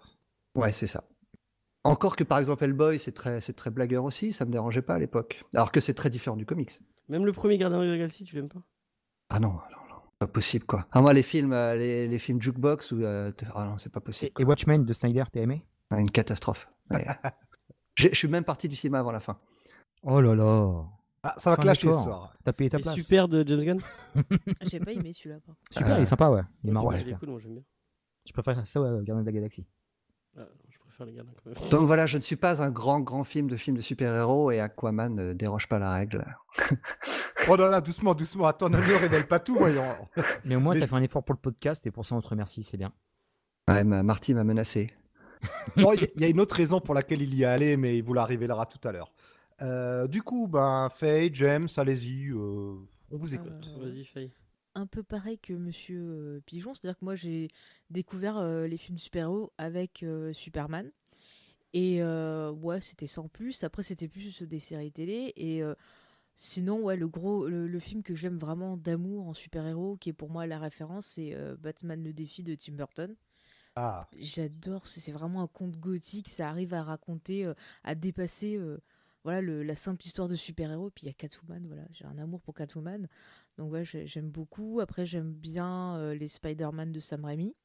Ouais, 0.56 0.74
c'est 0.74 0.88
ça. 0.88 1.04
Encore 1.84 2.16
que 2.16 2.24
par 2.24 2.40
exemple 2.40 2.64
Hellboy, 2.64 3.00
c'est 3.00 3.14
très, 3.14 3.40
c'est 3.40 3.54
très 3.54 3.70
blagueur 3.70 4.04
aussi, 4.04 4.34
ça 4.34 4.44
me 4.44 4.52
dérangeait 4.52 4.82
pas 4.82 4.96
à 4.96 5.00
l'époque. 5.00 5.42
Alors 5.54 5.72
que 5.72 5.80
c'est 5.80 5.94
très 5.94 6.10
différent 6.10 6.36
du 6.36 6.46
comics. 6.46 6.82
Même 7.08 7.26
le 7.26 7.32
premier 7.32 7.58
Gardien 7.58 7.80
de 7.80 7.86
la 7.86 7.98
Galaxie, 7.98 8.26
tu 8.26 8.36
l'aimes 8.36 8.50
pas? 8.50 8.62
Ah 9.30 9.40
non, 9.40 9.50
non, 9.50 9.77
pas 10.20 10.28
possible 10.28 10.66
quoi. 10.66 10.88
Ah 10.92 11.02
moi 11.02 11.14
les 11.14 11.24
films, 11.24 11.54
euh, 11.54 11.76
les, 11.76 12.08
les 12.08 12.20
films 12.20 12.42
jukebox 12.42 12.92
ou 12.92 13.04
euh, 13.04 13.32
ah 13.54 13.66
non, 13.66 13.78
c'est 13.78 13.92
pas 13.92 14.00
possible. 14.00 14.32
Et, 14.38 14.42
et 14.42 14.46
Watchmen 14.46 14.84
de 14.84 14.94
Snyder, 14.94 15.24
t'as 15.32 15.42
aimé? 15.42 15.66
Ah, 15.92 16.00
Une 16.00 16.10
catastrophe. 16.12 16.70
Je 17.96 18.14
suis 18.14 18.28
même 18.28 18.44
parti 18.44 18.68
du 18.68 18.76
cinéma 18.76 19.00
avant 19.00 19.12
la 19.12 19.20
fin. 19.20 19.40
Oh 20.04 20.22
là 20.22 20.36
là. 20.36 20.84
Ah, 21.24 21.34
ça 21.38 21.50
va 21.52 21.58
clasher 21.58 21.88
ce 21.92 22.02
soir. 22.04 22.34
T'as 22.44 22.54
payé 22.54 22.70
ta 22.70 22.78
place. 22.80 22.96
Super 22.96 23.28
de 23.28 23.44
James 23.46 23.64
Gunn? 23.64 23.82
J'ai 24.62 24.80
pas 24.80 24.92
aimé 24.94 25.12
celui-là. 25.14 25.38
Super, 25.72 25.96
Euh, 25.96 25.98
il 26.00 26.04
est 26.04 26.06
sympa, 26.06 26.30
ouais. 26.30 26.42
Il 26.64 26.70
est 26.70 26.74
marrant. 26.74 26.88
ouais. 26.90 27.00
Est 27.10 27.14
cool, 27.20 27.30
moi 27.30 27.40
j'aime 27.42 27.54
bien. 27.54 27.64
Je 28.26 28.34
préfère 28.34 28.66
ça 28.68 28.82
ouais, 28.82 28.90
Gardien 29.04 29.22
de 29.22 29.26
la 29.26 29.32
Galaxie. 29.32 29.66
Je 31.00 31.04
préfère 31.04 31.06
les 31.06 31.14
gardiens 31.14 31.34
quand 31.44 31.62
même. 31.62 31.70
Donc 31.70 31.86
voilà, 31.86 32.06
je 32.08 32.18
ne 32.18 32.22
suis 32.22 32.36
pas 32.36 32.62
un 32.64 32.70
grand 32.72 33.00
grand 33.02 33.24
film 33.24 33.48
de 33.48 33.56
film 33.56 33.78
de 33.78 33.82
super-héros 33.82 34.52
et 34.52 34.60
Aquaman 34.60 35.14
ne 35.14 35.34
déroge 35.34 35.68
pas 35.68 35.80
la 35.80 35.94
règle. 35.94 36.26
Oh 37.50 37.56
là 37.56 37.70
là, 37.70 37.82
doucement, 37.82 38.14
doucement. 38.16 38.48
Attends, 38.48 38.70
ne 38.70 38.78
révèle 38.78 39.28
pas 39.28 39.40
tout, 39.40 39.56
voyons. 39.56 39.84
Mais 40.46 40.56
au 40.56 40.60
moins, 40.60 40.74
Mais 40.74 40.80
t'as 40.80 40.86
je- 40.88 40.90
fait 40.92 40.96
un 40.98 41.04
effort 41.04 41.24
pour 41.24 41.34
le 41.36 41.40
podcast 41.40 41.86
et 41.88 41.92
pour 41.92 42.06
ça, 42.06 42.16
on 42.16 42.22
te 42.22 42.28
remercie, 42.28 42.64
c'est 42.64 42.78
bien. 42.78 42.92
Ouais, 43.70 43.84
ma- 43.84 44.04
Marty 44.04 44.34
m'a 44.34 44.44
menacé. 44.44 44.92
Bon, 45.78 45.94
il 45.94 46.02
y 46.02 46.04
a- 46.06 46.08
il 46.16 46.22
y, 46.22 46.26
a 46.26 46.28
une 46.30 46.40
autre 46.40 46.56
raison 46.56 46.80
pour 46.80 46.96
laquelle 46.96 47.22
il 47.22 47.34
y 47.36 47.44
est 47.44 47.46
allé, 47.46 47.78
mais 47.78 47.96
il 47.98 48.04
vous 48.04 48.14
la 48.16 48.26
révélera 48.26 48.66
tout 48.66 48.86
à 48.88 48.92
l'heure. 48.92 49.12
Euh, 49.62 50.08
du 50.08 50.24
coup, 50.24 50.48
ben, 50.48 50.90
Faye, 50.92 51.30
James, 51.34 51.68
allez-y, 51.78 52.30
euh, 52.32 52.76
on 53.12 53.18
vous 53.18 53.36
écoute. 53.36 53.70
Euh, 53.80 53.86
Vas-y, 53.86 54.04
Faye. 54.04 54.32
Un 54.78 54.88
peu 54.88 55.04
pareil 55.04 55.38
que 55.40 55.54
Monsieur 55.54 56.00
euh, 56.00 56.42
Pigeon, 56.46 56.74
c'est-à-dire 56.74 56.98
que 57.00 57.06
moi 57.06 57.16
j'ai 57.16 57.50
découvert 57.90 58.38
euh, 58.38 58.68
les 58.68 58.78
films 58.78 58.98
super-héros 58.98 59.52
avec 59.58 60.04
euh, 60.04 60.34
Superman. 60.34 60.92
Et 61.74 62.02
ouais, 62.04 62.82
c'était 62.82 63.08
sans 63.08 63.28
plus. 63.28 63.64
Après, 63.64 63.84
c'était 63.84 64.08
plus 64.08 64.42
des 64.42 64.60
séries 64.60 64.92
télé. 64.92 65.34
Et 65.36 65.62
sinon, 66.36 66.82
ouais, 66.82 66.96
le 66.98 67.08
gros, 67.08 67.48
le, 67.48 67.68
le 67.68 67.80
film 67.80 68.02
que 68.02 68.16
j'aime 68.16 68.38
vraiment 68.38 68.78
d'amour 68.78 69.28
en 69.28 69.34
super-héros, 69.34 69.98
qui 69.98 70.10
est 70.10 70.14
pour 70.14 70.30
moi 70.32 70.48
la 70.48 70.58
référence, 70.60 71.06
c'est 71.06 71.36
Batman 71.60 72.04
le 72.04 72.14
défi 72.14 72.42
de 72.42 72.56
Tim 72.56 72.74
Burton. 72.74 73.16
Ah, 73.76 74.08
J'adore, 74.18 74.88
c'est 74.88 75.00
c'est 75.02 75.12
vraiment 75.12 75.42
un 75.44 75.48
conte 75.48 75.78
gothique, 75.78 76.30
ça 76.30 76.50
arrive 76.50 76.74
à 76.74 76.82
raconter, 76.84 77.46
euh, 77.46 77.54
à 77.84 77.94
dépasser 77.94 78.56
euh, 78.58 78.80
voilà, 79.24 79.42
le- 79.42 79.64
la 79.64 79.76
simple 79.76 80.04
histoire 80.06 80.28
de 80.28 80.36
super-héros. 80.36 80.90
Puis 80.92 81.04
il 81.06 81.08
y 81.08 81.10
a 81.10 81.14
Catwoman, 81.14 81.66
voilà, 81.68 81.84
j'ai 81.92 82.06
un 82.06 82.18
amour 82.18 82.42
pour 82.42 82.56
Catwoman. 82.56 83.08
Donc 83.58 83.72
ouais, 83.72 83.84
j'ai- 83.86 84.06
j'aime 84.08 84.30
beaucoup. 84.30 84.80
Après, 84.82 85.06
j'aime 85.06 85.34
bien 85.34 85.96
euh, 85.98 86.14
les 86.14 86.28
Spider-Man 86.28 86.92
de 86.92 87.00
Sam 87.00 87.26
Raimi. 87.26 87.56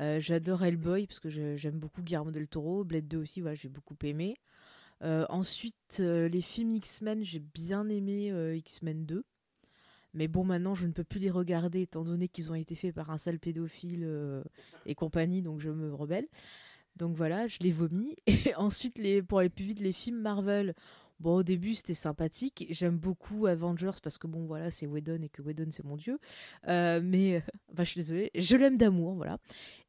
Euh, 0.00 0.20
J'adore 0.20 0.62
Hellboy 0.64 1.06
parce 1.06 1.20
que 1.20 1.28
j'aime 1.28 1.78
beaucoup 1.78 2.02
Guillermo 2.02 2.30
del 2.30 2.48
Toro. 2.48 2.84
Blade 2.84 3.08
2 3.08 3.18
aussi, 3.18 3.42
j'ai 3.54 3.68
beaucoup 3.68 3.96
aimé. 4.02 4.36
Euh, 5.02 5.26
ensuite, 5.28 5.98
les 5.98 6.40
films 6.40 6.76
X-Men, 6.76 7.22
j'ai 7.24 7.40
bien 7.40 7.88
aimé 7.88 8.32
X-Men 8.56 9.04
2. 9.06 9.24
Mais 10.14 10.26
bon, 10.28 10.44
maintenant, 10.44 10.74
je 10.74 10.86
ne 10.86 10.92
peux 10.92 11.04
plus 11.04 11.20
les 11.20 11.30
regarder 11.30 11.82
étant 11.82 12.04
donné 12.04 12.28
qu'ils 12.28 12.50
ont 12.50 12.54
été 12.54 12.74
faits 12.74 12.94
par 12.94 13.10
un 13.10 13.18
sale 13.18 13.38
pédophile 13.38 14.08
et 14.86 14.94
compagnie, 14.94 15.42
donc 15.42 15.60
je 15.60 15.70
me 15.70 15.94
rebelle. 15.94 16.26
Donc 16.96 17.16
voilà, 17.16 17.46
je 17.48 17.58
les 17.60 17.70
vomis. 17.72 18.16
Et 18.26 18.54
ensuite, 18.56 18.98
pour 19.26 19.38
aller 19.38 19.48
plus 19.48 19.64
vite, 19.64 19.80
les 19.80 19.92
films 19.92 20.20
Marvel. 20.20 20.74
Bon, 21.20 21.36
au 21.36 21.42
début, 21.42 21.74
c'était 21.74 21.92
sympathique. 21.92 22.66
J'aime 22.70 22.96
beaucoup 22.96 23.46
Avengers 23.46 23.98
parce 24.02 24.16
que 24.16 24.26
bon, 24.26 24.46
voilà, 24.46 24.70
c'est 24.70 24.86
Whedon 24.86 25.20
et 25.22 25.28
que 25.28 25.42
Whedon, 25.42 25.66
c'est 25.70 25.84
mon 25.84 25.96
dieu. 25.96 26.18
Euh, 26.66 27.00
mais, 27.04 27.36
euh, 27.36 27.40
enfin, 27.72 27.84
je 27.84 27.90
suis 27.90 27.98
désolée, 28.00 28.30
je 28.34 28.56
l'aime 28.56 28.78
d'amour, 28.78 29.14
voilà. 29.14 29.38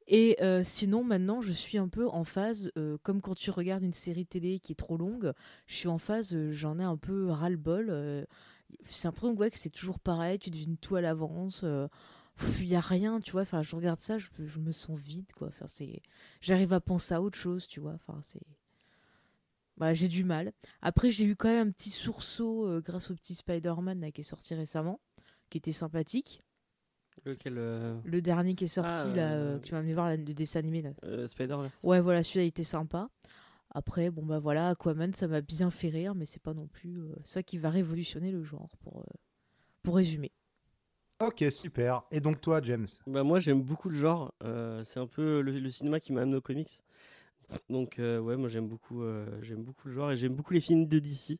Et 0.08 0.36
euh, 0.42 0.62
sinon, 0.66 1.06
maintenant, 1.06 1.42
je 1.42 1.54
suis 1.54 1.78
un 1.78 1.88
peu 1.88 2.10
en 2.10 2.26
phase, 2.26 2.70
euh, 2.78 2.98
comme 3.04 3.22
quand 3.22 3.36
tu 3.36 3.50
regardes 3.50 3.84
une 3.84 3.94
série 3.94 4.26
télé 4.26 4.60
qui 4.60 4.74
est 4.74 4.76
trop 4.76 4.98
longue, 4.98 5.32
je 5.68 5.76
suis 5.76 5.88
en 5.88 5.98
phase, 5.98 6.36
j'en 6.52 6.80
ai 6.80 6.84
un 6.84 6.98
peu 6.98 7.30
ras-le-bol. 7.30 8.28
c'est 8.84 9.08
l'impression 9.08 9.34
ouais, 9.34 9.52
que 9.52 9.58
c'est 9.58 9.70
toujours 9.70 10.00
pareil, 10.00 10.38
tu 10.38 10.50
devines 10.50 10.78
tout 10.78 10.98
à 10.98 11.02
l'avance. 11.02 11.64
il 12.60 12.68
y 12.68 12.76
a 12.76 12.82
rien, 12.82 13.22
tu 13.22 13.32
vois. 13.32 13.44
Enfin, 13.44 13.62
je 13.62 13.74
regarde 13.74 14.00
ça, 14.00 14.18
je, 14.18 14.28
je 14.40 14.60
me 14.60 14.74
sens 14.74 15.00
vide, 15.00 15.32
quoi. 15.34 15.48
Enfin, 15.48 15.68
c'est, 15.68 16.02
j'arrive 16.42 16.74
à 16.74 16.82
penser 16.82 17.14
à 17.14 17.22
autre 17.22 17.38
chose, 17.38 17.68
tu 17.68 17.80
vois. 17.80 17.94
Enfin, 17.94 18.20
c'est, 18.22 18.42
bah, 19.82 19.94
j'ai 19.96 20.08
du 20.08 20.24
mal. 20.24 20.54
Après, 20.82 21.12
j'ai 21.12 21.26
eu 21.26 21.36
quand 21.36 21.50
même 21.50 21.68
un 21.68 21.72
petit 21.72 21.90
sursaut 21.90 22.68
euh, 22.68 22.82
grâce 22.82 23.12
au 23.12 23.16
petit 23.16 23.36
Spider-Man 23.36 24.00
là, 24.00 24.12
qui 24.12 24.22
est 24.22 24.24
sorti 24.24 24.54
récemment, 24.56 25.02
qui 25.50 25.58
était 25.58 25.72
sympathique. 25.74 26.44
Lequel 27.26 27.58
euh, 27.58 27.96
Le 28.06 28.22
dernier 28.22 28.56
qui 28.56 28.66
est 28.66 28.68
sorti 28.68 29.08
Ah, 29.12 29.16
là, 29.16 29.34
euh, 29.34 29.60
que 29.60 29.66
tu 29.66 29.74
m'as 29.74 29.80
amené 29.80 29.94
voir 29.94 30.08
là, 30.08 30.16
le 30.18 30.34
dessin 30.34 30.60
animé 30.60 30.82
là. 30.82 30.92
euh, 31.04 31.28
Spider-Verse. 31.28 31.74
Ouais, 31.84 32.00
voilà, 32.00 32.24
celui-là 32.24 32.46
il 32.46 32.48
était 32.50 32.64
sympa. 32.64 33.10
Après, 33.74 34.10
bon 34.12 34.26
bah 34.26 34.40
voilà, 34.40 34.70
Aquaman, 34.70 35.14
ça 35.14 35.28
m'a 35.28 35.42
bien 35.42 35.72
fait 35.72 35.90
rire, 35.90 36.14
mais 36.16 36.26
c'est 36.26 36.42
pas 36.42 36.54
non 36.54 36.68
plus 36.68 37.00
euh, 37.02 37.16
ça 37.24 37.44
qui 37.44 37.58
va 37.58 37.70
révolutionner 37.70 38.32
le 38.32 38.44
genre, 38.44 38.70
pour, 38.84 39.00
euh, 39.00 39.04
pour 39.84 39.96
résumer. 39.96 40.32
ok, 41.20 41.46
super. 41.52 42.04
Et 42.12 42.20
donc 42.20 42.42
toi, 42.42 42.62
James? 42.64 42.88
Bah 43.08 43.24
moi 43.24 43.40
j'aime 43.40 43.62
beaucoup 43.62 43.90
le 43.90 43.96
genre. 43.96 44.34
euh, 44.44 44.84
c'est 44.84 45.00
un 45.00 45.08
peu 45.08 45.42
le, 45.42 45.60
le 45.60 45.70
cinéma 45.70 46.00
qui 46.00 46.12
m'a 46.14 46.22
amené 46.22 46.38
aux 46.38 46.42
comics. 46.42 46.82
Donc 47.70 48.00
euh, 48.00 48.20
ouais, 48.20 48.38
moi 48.38 48.50
j'aime 48.50 48.68
beaucoup, 48.68 49.04
euh, 49.04 49.26
j'aime 49.42 49.64
beaucoup 49.64 49.88
le 49.88 49.94
genre 49.94 50.12
et 50.12 50.18
j'aime 50.18 50.34
beaucoup 50.36 50.54
les 50.54 50.62
films 50.62 50.88
de 50.88 51.00
DC. 51.00 51.40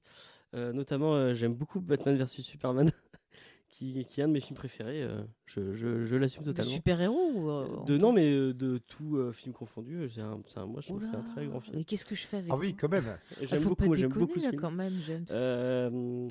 Euh, 0.54 0.74
notamment 0.74 1.14
euh, 1.16 1.34
j'aime 1.34 1.54
beaucoup 1.54 1.80
Batman 1.80 2.16
vs 2.18 2.28
Superman, 2.42 2.92
qui, 3.70 4.06
qui 4.06 4.20
est 4.20 4.24
un 4.24 4.28
de 4.28 4.34
mes 4.34 4.42
films 4.42 4.58
préférés. 4.58 5.04
euh, 5.04 5.24
je 5.46 5.74
je, 5.74 6.06
je 6.06 6.16
l'assume 6.16 6.44
De 6.44 6.48
totalement. 6.52 6.72
super-héros 6.72 7.32
ou, 7.34 7.50
euh, 7.50 7.68
De 7.86 7.98
non 7.98 8.12
mais 8.12 8.32
euh, 8.32 8.54
de 8.54 8.78
tout 8.78 9.16
euh, 9.18 9.32
film 9.32 9.54
confondu, 9.54 9.98
un, 10.20 10.40
un- 10.58 10.66
moi 10.66 10.82
je 10.82 10.88
trouve 10.88 11.02
que 11.02 11.08
c'est 11.08 11.16
un 11.16 11.24
très 11.24 11.46
grand 11.46 11.60
film. 11.62 11.78
Mais 11.78 11.84
qu'est-ce 11.86 12.06
que 12.06 12.16
je 12.16 12.28
fais 12.28 12.38
avec 12.38 12.52
Ah 12.54 12.58
oui, 12.58 12.76
quand 12.76 12.90
même. 12.90 13.06
Ah, 13.08 13.46
J'aime 13.46 13.64
beaucoup, 13.64 13.96
j'aime 13.96 14.10
beaucoup 14.12 14.40
ce 14.40 14.46
là 14.46 14.50
film. 14.50 14.62
quand 14.62 14.72
même. 14.72 14.94
Euh, 15.32 16.28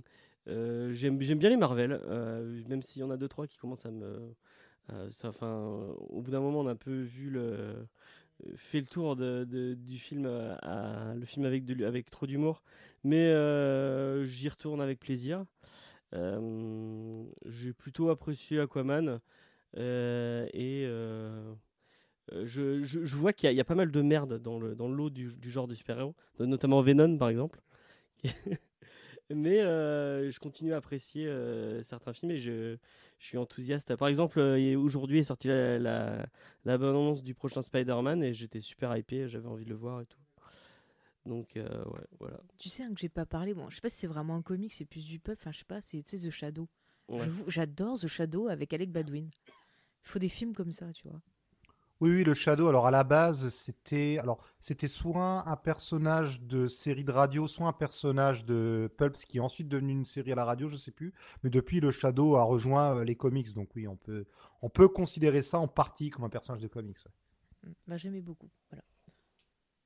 euh, 0.48 0.92
j'aime 0.92 1.16
bien 1.18 1.48
les 1.48 1.56
Marvel, 1.56 1.92
euh, 1.92 2.62
même 2.68 2.82
s'il 2.82 3.00
y 3.00 3.04
en 3.04 3.10
a 3.10 3.16
deux 3.16 3.28
trois 3.28 3.46
qui 3.46 3.56
commencent 3.58 3.86
à 3.86 3.90
me. 3.90 4.34
enfin, 5.24 5.62
au 6.10 6.20
bout 6.20 6.30
d'un 6.30 6.40
moment, 6.40 6.60
on 6.60 6.66
a 6.66 6.72
un 6.72 6.76
peu 6.76 7.00
vu 7.00 7.30
le 7.30 7.40
euh, 7.40 7.82
fait 8.56 8.80
le 8.80 8.86
tour 8.86 9.16
du 9.16 9.98
film, 9.98 10.24
euh, 10.26 11.14
le 11.14 11.24
film 11.24 11.46
avec 11.46 12.10
trop 12.10 12.26
d'humour, 12.26 12.62
mais 13.04 13.26
euh, 13.28 14.24
j'y 14.24 14.48
retourne 14.48 14.80
avec 14.80 14.98
plaisir. 15.00 15.44
Euh, 16.14 17.24
J'ai 17.46 17.72
plutôt 17.72 18.10
apprécié 18.10 18.60
Aquaman. 18.60 19.20
et 19.76 20.84
je, 22.44 23.16
vois 23.16 23.32
qu'il 23.32 23.52
y, 23.52 23.60
a- 23.60 23.64
pas 23.64 23.74
mal 23.74 23.90
de 23.90 24.02
merde 24.02 24.40
dans 24.40 24.58
le, 24.58 24.74
dans 24.74 24.88
le 24.88 24.94
lot 24.94 25.10
du, 25.10 25.30
genre 25.50 25.68
de 25.68 25.74
super-héros, 25.74 26.14
notamment 26.38 26.82
Venom 26.82 27.18
par 27.18 27.28
exemple. 27.28 27.60
Mais 29.32 29.60
euh, 29.60 30.30
je 30.30 30.40
continue 30.40 30.72
à 30.72 30.78
apprécier 30.78 31.26
euh, 31.26 31.82
certains 31.82 32.12
films 32.12 32.32
et 32.32 32.38
je, 32.38 32.76
je 33.18 33.26
suis 33.26 33.38
enthousiaste. 33.38 33.94
Par 33.96 34.08
exemple, 34.08 34.40
euh, 34.40 34.76
aujourd'hui 34.76 35.18
est 35.18 35.24
sortie 35.24 35.48
la, 35.48 35.78
la, 35.78 36.26
la 36.64 36.78
bande-annonce 36.78 37.22
du 37.22 37.34
prochain 37.34 37.62
Spider-Man 37.62 38.24
et 38.24 38.32
j'étais 38.32 38.60
super 38.60 38.96
hypé, 38.96 39.28
j'avais 39.28 39.46
envie 39.46 39.64
de 39.64 39.70
le 39.70 39.76
voir 39.76 40.00
et 40.00 40.06
tout. 40.06 40.18
Donc, 41.26 41.50
ouais, 41.54 42.06
voilà. 42.18 42.40
Tu 42.58 42.68
sais 42.68 42.82
hein, 42.82 42.92
que 42.92 42.98
j'ai 42.98 43.08
pas 43.10 43.26
parlé. 43.26 43.54
Bon, 43.54 43.68
je 43.68 43.76
sais 43.76 43.80
pas 43.80 43.90
si 43.90 43.98
c'est 43.98 44.06
vraiment 44.06 44.36
un 44.36 44.42
comic, 44.42 44.72
c'est 44.72 44.86
plus 44.86 45.06
du 45.06 45.20
pub. 45.20 45.36
Enfin, 45.38 45.52
je 45.52 45.58
sais 45.58 45.64
pas. 45.64 45.80
C'est 45.80 46.02
The 46.02 46.30
Shadow. 46.30 46.66
Ouais. 47.08 47.26
J'adore 47.48 47.98
The 47.98 48.06
Shadow 48.06 48.48
avec 48.48 48.72
Alec 48.72 48.90
Baldwin. 48.90 49.28
Il 49.46 50.08
faut 50.08 50.18
des 50.18 50.30
films 50.30 50.54
comme 50.54 50.72
ça, 50.72 50.92
tu 50.92 51.06
vois. 51.06 51.20
Oui, 52.00 52.10
oui, 52.10 52.24
le 52.24 52.32
Shadow. 52.32 52.68
Alors 52.68 52.86
à 52.86 52.90
la 52.90 53.04
base, 53.04 53.48
c'était 53.50 54.18
alors 54.18 54.38
c'était 54.58 54.88
soit 54.88 55.46
un 55.46 55.56
personnage 55.56 56.40
de 56.40 56.66
série 56.66 57.04
de 57.04 57.12
radio, 57.12 57.46
soit 57.46 57.66
un 57.66 57.74
personnage 57.74 58.46
de 58.46 58.90
Pulps 58.96 59.26
qui 59.26 59.36
est 59.36 59.40
ensuite 59.40 59.68
devenu 59.68 59.92
une 59.92 60.06
série 60.06 60.32
à 60.32 60.34
la 60.34 60.46
radio, 60.46 60.66
je 60.66 60.76
sais 60.76 60.92
plus. 60.92 61.12
Mais 61.44 61.50
depuis, 61.50 61.78
le 61.80 61.90
Shadow 61.90 62.36
a 62.36 62.42
rejoint 62.42 62.96
euh, 62.96 63.04
les 63.04 63.16
comics, 63.16 63.52
donc 63.52 63.68
oui, 63.76 63.86
on 63.86 63.96
peut 63.96 64.24
on 64.62 64.70
peut 64.70 64.88
considérer 64.88 65.42
ça 65.42 65.58
en 65.58 65.68
partie 65.68 66.08
comme 66.08 66.24
un 66.24 66.30
personnage 66.30 66.62
de 66.62 66.68
comics. 66.68 67.04
Bah, 67.86 67.98
j'aimais 67.98 68.22
beaucoup. 68.22 68.48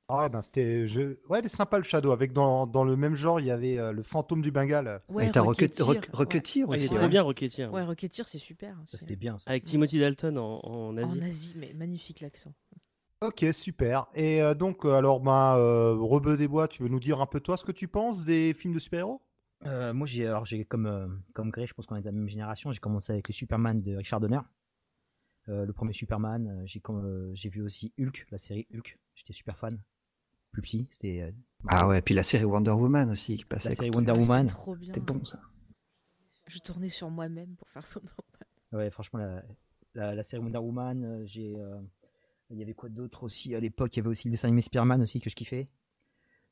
Ah 0.07 0.19
ouais, 0.21 0.29
ben 0.29 0.41
c'était 0.43 0.85
je... 0.85 1.17
ouais, 1.29 1.39
il 1.39 1.45
est 1.45 1.49
sympa 1.49 1.77
le 1.77 1.83
Shadow. 1.83 2.11
Avec 2.11 2.31
dans, 2.31 2.67
dans 2.67 2.83
le 2.83 2.95
même 2.95 3.15
genre, 3.15 3.39
il 3.39 3.47
y 3.47 3.51
avait 3.51 3.79
euh, 3.79 3.91
le 3.91 4.03
fantôme 4.03 4.41
du 4.43 4.51
Bengale. 4.51 5.01
Ouais, 5.09 5.27
Et 5.27 5.31
t'as 5.31 5.41
Rocketeer, 5.41 5.83
Rocket- 5.83 5.83
Rock- 5.83 6.03
ouais. 6.05 6.17
Rocketeer 6.35 6.63
Ouais, 6.65 6.75
aussi. 6.75 6.83
c'est 6.83 6.89
trop 6.89 6.99
ouais. 6.99 7.09
bien 7.09 7.23
Rocketeer. 7.23 7.73
Ouais, 7.73 7.83
Rocketeer, 7.83 8.27
c'est 8.27 8.37
super. 8.37 8.75
Ça, 8.75 8.83
c'est- 8.85 8.97
c'était 8.97 9.15
bien. 9.15 9.39
Ça. 9.39 9.49
Avec 9.49 9.63
Timothy 9.63 9.99
Dalton 9.99 10.37
en, 10.37 10.59
en 10.63 10.97
Asie. 10.97 11.19
En 11.19 11.21
Asie, 11.25 11.53
mais 11.57 11.73
magnifique 11.73 12.21
l'accent. 12.21 12.53
Ok, 13.21 13.43
super. 13.51 14.05
Et 14.13 14.43
euh, 14.43 14.53
donc, 14.53 14.85
euh, 14.85 14.91
alors, 14.93 15.21
ben, 15.21 15.55
euh, 15.57 15.95
Rebeu 15.95 16.37
des 16.37 16.47
Bois, 16.47 16.67
tu 16.67 16.83
veux 16.83 16.89
nous 16.89 16.99
dire 16.99 17.19
un 17.19 17.25
peu 17.25 17.39
toi 17.39 17.57
ce 17.57 17.65
que 17.65 17.71
tu 17.71 17.87
penses 17.87 18.25
des 18.25 18.53
films 18.53 18.75
de 18.75 18.79
super-héros? 18.79 19.21
Euh, 19.65 19.91
moi, 19.93 20.05
j'ai, 20.05 20.27
alors, 20.27 20.45
j'ai 20.45 20.65
comme, 20.65 20.85
euh, 20.85 21.07
comme 21.33 21.49
Grey, 21.49 21.65
je 21.65 21.73
pense 21.73 21.87
qu'on 21.87 21.95
est 21.95 22.01
de 22.01 22.05
la 22.05 22.11
même 22.11 22.27
génération. 22.29 22.71
J'ai 22.71 22.79
commencé 22.79 23.11
avec 23.13 23.27
le 23.27 23.33
Superman 23.33 23.81
de 23.81 23.95
Richard 23.95 24.19
Donner. 24.19 24.41
Euh, 25.49 25.65
le 25.65 25.73
premier 25.73 25.93
Superman. 25.93 26.61
J'ai, 26.65 26.79
comme, 26.79 27.03
euh, 27.05 27.31
j'ai 27.33 27.49
vu 27.49 27.63
aussi 27.63 27.91
Hulk, 27.99 28.27
la 28.29 28.37
série 28.37 28.67
Hulk. 28.71 28.99
J'étais 29.15 29.33
super 29.33 29.57
fan. 29.57 29.79
Plus 30.55 30.61
petit, 30.61 30.87
c'était 30.89 31.19
euh, 31.21 31.31
Ah 31.67 31.85
ouais, 31.85 32.01
puis 32.01 32.15
la 32.15 32.23
série 32.23 32.45
Wonder 32.45 32.71
Woman 32.71 33.09
aussi 33.09 33.35
qui 33.35 33.43
passait. 33.43 33.67
la 33.67 33.73
à 33.73 33.75
série. 33.75 33.89
Wonder 33.89 34.13
Woman. 34.13 34.47
trop 34.47 34.73
bien. 34.73 34.93
C'était 34.93 35.01
bon 35.05 35.21
ça. 35.25 35.37
Je 36.47 36.59
tournais 36.59 36.87
sur 36.87 37.09
moi-même 37.09 37.57
pour 37.57 37.67
faire 37.67 37.83
Wonder 37.93 38.09
Woman. 38.17 38.81
Ouais, 38.85 38.89
franchement, 38.89 39.19
la, 39.19 39.43
la, 39.93 40.15
la 40.15 40.23
série 40.23 40.41
Wonder 40.41 40.59
Woman, 40.59 41.03
euh, 41.03 41.25
j'ai, 41.25 41.57
euh, 41.57 41.77
il 42.51 42.57
y 42.57 42.61
avait 42.61 42.73
quoi 42.73 42.87
d'autre 42.87 43.23
aussi 43.23 43.53
à 43.53 43.59
l'époque? 43.59 43.93
Il 43.95 43.97
y 43.97 43.99
avait 43.99 44.07
aussi 44.07 44.29
le 44.29 44.31
dessin 44.31 44.47
animé 44.47 44.61
Spider-Man 44.61 45.01
aussi 45.01 45.19
que 45.19 45.29
je 45.29 45.35
kiffais. 45.35 45.67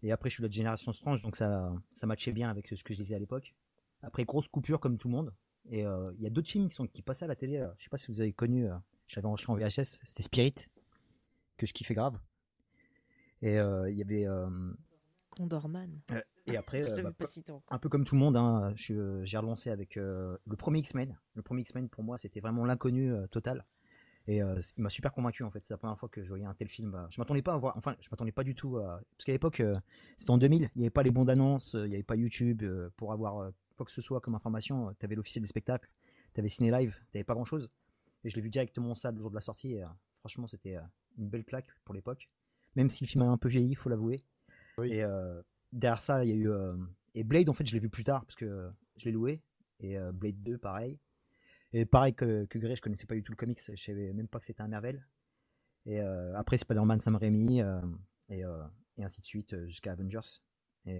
Et 0.02 0.12
après, 0.12 0.30
je 0.30 0.34
suis 0.36 0.42
de 0.42 0.48
la 0.48 0.52
génération 0.52 0.92
Strange, 0.92 1.22
donc 1.22 1.38
ça, 1.38 1.74
ça 1.94 2.06
matchait 2.06 2.34
bien 2.34 2.50
avec 2.50 2.68
ce 2.68 2.84
que 2.84 2.94
je 2.94 2.98
disais 3.00 3.16
à 3.16 3.20
l'époque. 3.20 3.56
Après, 4.02 4.26
grosse 4.26 4.50
coupure 4.50 4.82
comme 4.82 4.98
tout 4.98 5.08
le 5.08 5.14
monde. 5.14 5.34
Et 5.70 5.86
euh, 5.86 6.12
il 6.18 6.24
y 6.24 6.28
a 6.28 6.30
d'autres 6.30 6.50
films 6.50 6.68
qui, 6.68 6.76
sont, 6.76 6.88
qui 6.88 7.02
passaient 7.02 7.24
à 7.24 7.30
la 7.30 7.38
télé. 7.38 7.66
je 7.78 7.84
sais 7.86 7.90
pas 7.90 7.96
si 7.96 8.08
vous 8.12 8.20
avez 8.20 8.34
connu, 8.34 8.70
euh, 8.70 8.76
j'avais 9.08 9.28
enregistré 9.28 9.54
en 9.54 9.56
VHS, 9.56 10.02
c'était 10.04 10.24
Spirit, 10.24 10.56
que 11.56 11.66
je 11.66 11.72
kiffais 11.72 11.94
grave. 11.94 12.20
Et 13.44 13.60
euh, 13.60 13.90
il 13.92 13.98
y 13.98 14.02
avait. 14.02 14.26
euh, 14.26 14.48
Condorman. 15.30 16.00
et 16.46 16.58
après, 16.58 16.84
je 16.84 16.92
euh, 16.92 16.96
bah, 17.04 17.12
pas 17.12 17.26
un 17.70 17.80
peu 17.80 17.90
comme 17.90 18.06
tout 18.06 18.14
le 18.16 18.20
monde, 18.20 18.38
hein, 18.38 18.72
je- 18.76 19.24
j'ai 19.24 19.38
relancé 19.38 19.70
avec 19.72 19.98
euh, 19.98 20.38
le 20.46 20.56
premier 20.56 20.80
X-Men. 20.80 21.18
Le 21.36 21.42
premier 21.42 21.62
X-Men, 21.62 21.90
pour 21.90 22.04
moi, 22.04 22.18
c'était 22.20 22.40
vraiment 22.40 22.66
l'inconnu 22.66 23.12
euh, 23.12 23.26
total. 23.28 23.66
Et 24.28 24.42
euh, 24.44 24.60
il 24.78 24.84
m'a 24.84 24.90
super 24.90 25.12
convaincu 25.12 25.44
en 25.44 25.50
fait. 25.50 25.64
C'est 25.66 25.74
la 25.74 25.78
première 25.80 25.98
fois 26.00 26.08
que 26.08 26.24
je 26.24 26.30
voyais 26.30 26.46
un 26.46 26.54
tel 26.54 26.70
film. 26.70 26.94
euh, 26.96 27.06
Je 27.10 27.20
m'attendais 27.20 27.42
pas 27.42 27.54
à 27.54 27.58
voir. 27.58 27.76
Enfin, 27.76 27.96
je 28.00 28.08
m'attendais 28.12 28.32
pas 28.32 28.44
du 28.44 28.56
tout 28.56 28.78
à. 28.78 29.02
Parce 29.18 29.26
qu'à 29.26 29.32
l'époque, 29.34 29.60
euh, 29.60 29.76
c'était 30.18 30.32
en 30.32 30.38
2000. 30.38 30.70
Il 30.76 30.80
n'y 30.80 30.84
avait 30.86 30.90
pas 30.92 31.04
les 31.04 31.12
bandes 31.12 31.30
annonces. 31.30 31.74
Il 31.74 31.90
n'y 31.90 31.96
avait 31.96 32.04
pas 32.04 32.16
YouTube 32.16 32.62
euh, 32.64 32.90
pour 32.96 33.12
avoir 33.12 33.40
euh, 33.40 33.50
quoi 33.76 33.86
que 33.86 33.92
ce 33.92 34.02
soit 34.02 34.22
comme 34.22 34.36
information. 34.36 34.94
Tu 35.00 35.06
avais 35.06 35.16
l'officiel 35.16 35.42
des 35.42 35.48
spectacles. 35.50 35.90
Tu 36.36 36.40
avais 36.40 36.48
Ciné 36.48 36.72
Live. 36.72 36.96
Tu 37.12 37.18
n'avais 37.18 37.26
pas 37.26 37.34
grand 37.34 37.44
chose. 37.46 37.70
Et 38.24 38.30
je 38.30 38.36
l'ai 38.36 38.42
vu 38.42 38.50
directement 38.50 38.92
en 38.92 38.96
salle 38.96 39.16
le 39.16 39.22
jour 39.22 39.30
de 39.32 39.36
la 39.36 39.42
sortie. 39.42 39.74
Et, 39.74 39.84
euh, 39.84 39.88
franchement, 40.20 40.48
c'était 40.48 40.78
euh, 40.78 40.82
une 41.18 41.28
belle 41.28 41.44
claque 41.44 41.68
pour 41.84 41.94
l'époque. 41.96 42.30
Même 42.76 42.90
si 42.90 43.04
le 43.04 43.10
film 43.10 43.24
a 43.24 43.28
un 43.28 43.38
peu 43.38 43.50
vieilli, 43.50 43.72
il 43.72 43.76
faut 43.76 43.90
l'avouer. 43.90 44.24
Et 44.84 45.04
euh, 45.04 45.42
derrière 45.72 46.02
ça, 46.02 46.24
il 46.24 46.30
y 46.30 46.34
a 46.34 46.36
eu. 46.36 46.50
euh, 46.50 46.76
et 47.16 47.24
Blade, 47.24 47.50
en 47.50 47.54
fait, 47.54 47.66
je 47.66 47.74
l'ai 47.74 47.80
vu 47.80 47.90
plus 47.90 48.04
tard 48.04 48.26
parce 48.26 48.36
que 48.36 48.46
euh, 48.46 48.70
je 48.98 49.06
l'ai 49.06 49.12
loué. 49.12 49.42
Et 49.80 49.98
Blade 50.14 50.42
2, 50.44 50.58
pareil. 50.58 50.98
Et 51.74 51.86
pareil 51.86 52.14
que, 52.14 52.46
que 52.46 52.60
Grey, 52.60 52.76
je 52.76 52.82
connaissais 52.82 53.08
pas 53.08 53.16
du 53.16 53.24
tout 53.24 53.32
le 53.32 53.36
comics, 53.36 53.60
je 53.60 53.76
savais 53.76 54.14
même 54.14 54.28
pas 54.28 54.40
que 54.40 54.46
c'était 54.46 54.62
un 54.62 54.68
Marvel. 54.68 55.06
Et 55.86 56.00
euh, 56.00 56.36
après 56.38 56.58
Spider-Man 56.58 57.00
Sam 57.00 57.16
Raimi, 57.16 57.62
euh, 57.62 57.82
et, 58.30 58.46
euh, 58.46 58.64
et 58.98 59.04
ainsi 59.04 59.22
de 59.22 59.26
suite 59.26 59.66
jusqu'à 59.66 59.92
Avengers. 59.92 60.40
Et, 60.86 61.00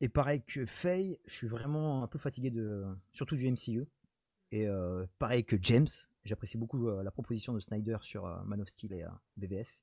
et 0.00 0.08
pareil 0.08 0.42
que 0.46 0.66
Faye, 0.66 1.18
je 1.26 1.32
suis 1.34 1.46
vraiment 1.46 2.02
un 2.02 2.06
peu 2.08 2.18
fatigué 2.18 2.50
de, 2.50 2.84
surtout 3.12 3.36
du 3.36 3.50
MCU. 3.50 3.86
Et 4.50 4.66
pareil 5.18 5.44
que 5.44 5.56
James, 5.60 5.86
j'apprécie 6.28 6.56
beaucoup 6.58 6.88
euh, 6.88 7.02
la 7.02 7.10
proposition 7.10 7.52
de 7.52 7.58
Snyder 7.60 7.96
sur 8.02 8.26
euh, 8.26 8.36
Man 8.44 8.60
of 8.60 8.68
Steel 8.68 8.92
et 8.92 9.02
euh, 9.02 9.08
BVS. 9.36 9.82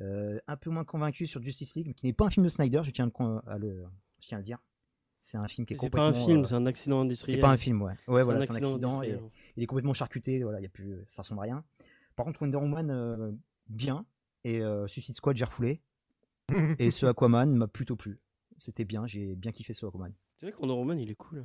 Euh, 0.00 0.38
un 0.46 0.56
peu 0.56 0.70
moins 0.70 0.84
convaincu 0.84 1.26
sur 1.26 1.42
Justice 1.42 1.74
League, 1.74 1.94
qui 1.94 2.06
n'est 2.06 2.12
pas 2.12 2.26
un 2.26 2.30
film 2.30 2.44
de 2.44 2.48
Snyder, 2.48 2.80
je 2.84 2.90
tiens 2.92 3.10
à 3.16 3.24
le, 3.24 3.40
à 3.50 3.58
le- 3.58 3.84
je 4.20 4.28
tiens 4.28 4.38
à 4.38 4.40
le 4.40 4.44
dire. 4.44 4.58
C'est 5.20 5.36
un 5.36 5.48
film 5.48 5.66
qui 5.66 5.74
est 5.74 5.76
C'est 5.76 5.90
pas 5.90 5.98
un 6.02 6.06
complètement. 6.12 6.26
film, 6.26 6.40
euh, 6.40 6.44
c'est 6.44 6.54
un 6.54 6.66
accident 6.66 7.00
industriel. 7.00 7.36
c'est 7.36 7.40
pas 7.40 7.50
un 7.50 7.56
film, 7.56 7.82
ouais. 7.82 7.94
Ouais, 8.06 8.22
voilà, 8.22 8.40
c'est 8.42 8.52
un 8.52 8.54
accident. 8.54 9.02
et 9.02 9.18
il 9.56 9.62
est 9.62 9.66
complètement 9.66 9.92
charcuté, 9.94 10.42
voilà, 10.44 10.60
y 10.60 10.66
a 10.66 10.68
plus, 10.68 10.94
ça 11.10 11.22
ressemble 11.22 11.40
à 11.40 11.44
rien. 11.44 11.64
Par 12.14 12.24
contre, 12.24 12.40
Wonder 12.42 12.56
Woman, 12.58 12.90
euh, 12.90 13.32
bien. 13.68 14.06
Et 14.44 14.60
euh, 14.62 14.86
Suicide 14.86 15.16
Squad, 15.16 15.36
j'ai 15.36 15.44
refoulé. 15.44 15.80
et 16.78 16.90
ce 16.92 17.06
Aquaman 17.06 17.52
m'a 17.56 17.66
plutôt 17.66 17.96
plu. 17.96 18.20
C'était 18.58 18.84
bien, 18.84 19.06
j'ai 19.08 19.34
bien 19.34 19.50
kiffé 19.50 19.72
ce 19.72 19.84
Aquaman. 19.84 20.12
C'est 20.36 20.46
vrai 20.46 20.52
que 20.52 20.60
Wonder 20.60 20.74
Woman, 20.74 20.98
il 21.00 21.10
est 21.10 21.16
cool. 21.16 21.44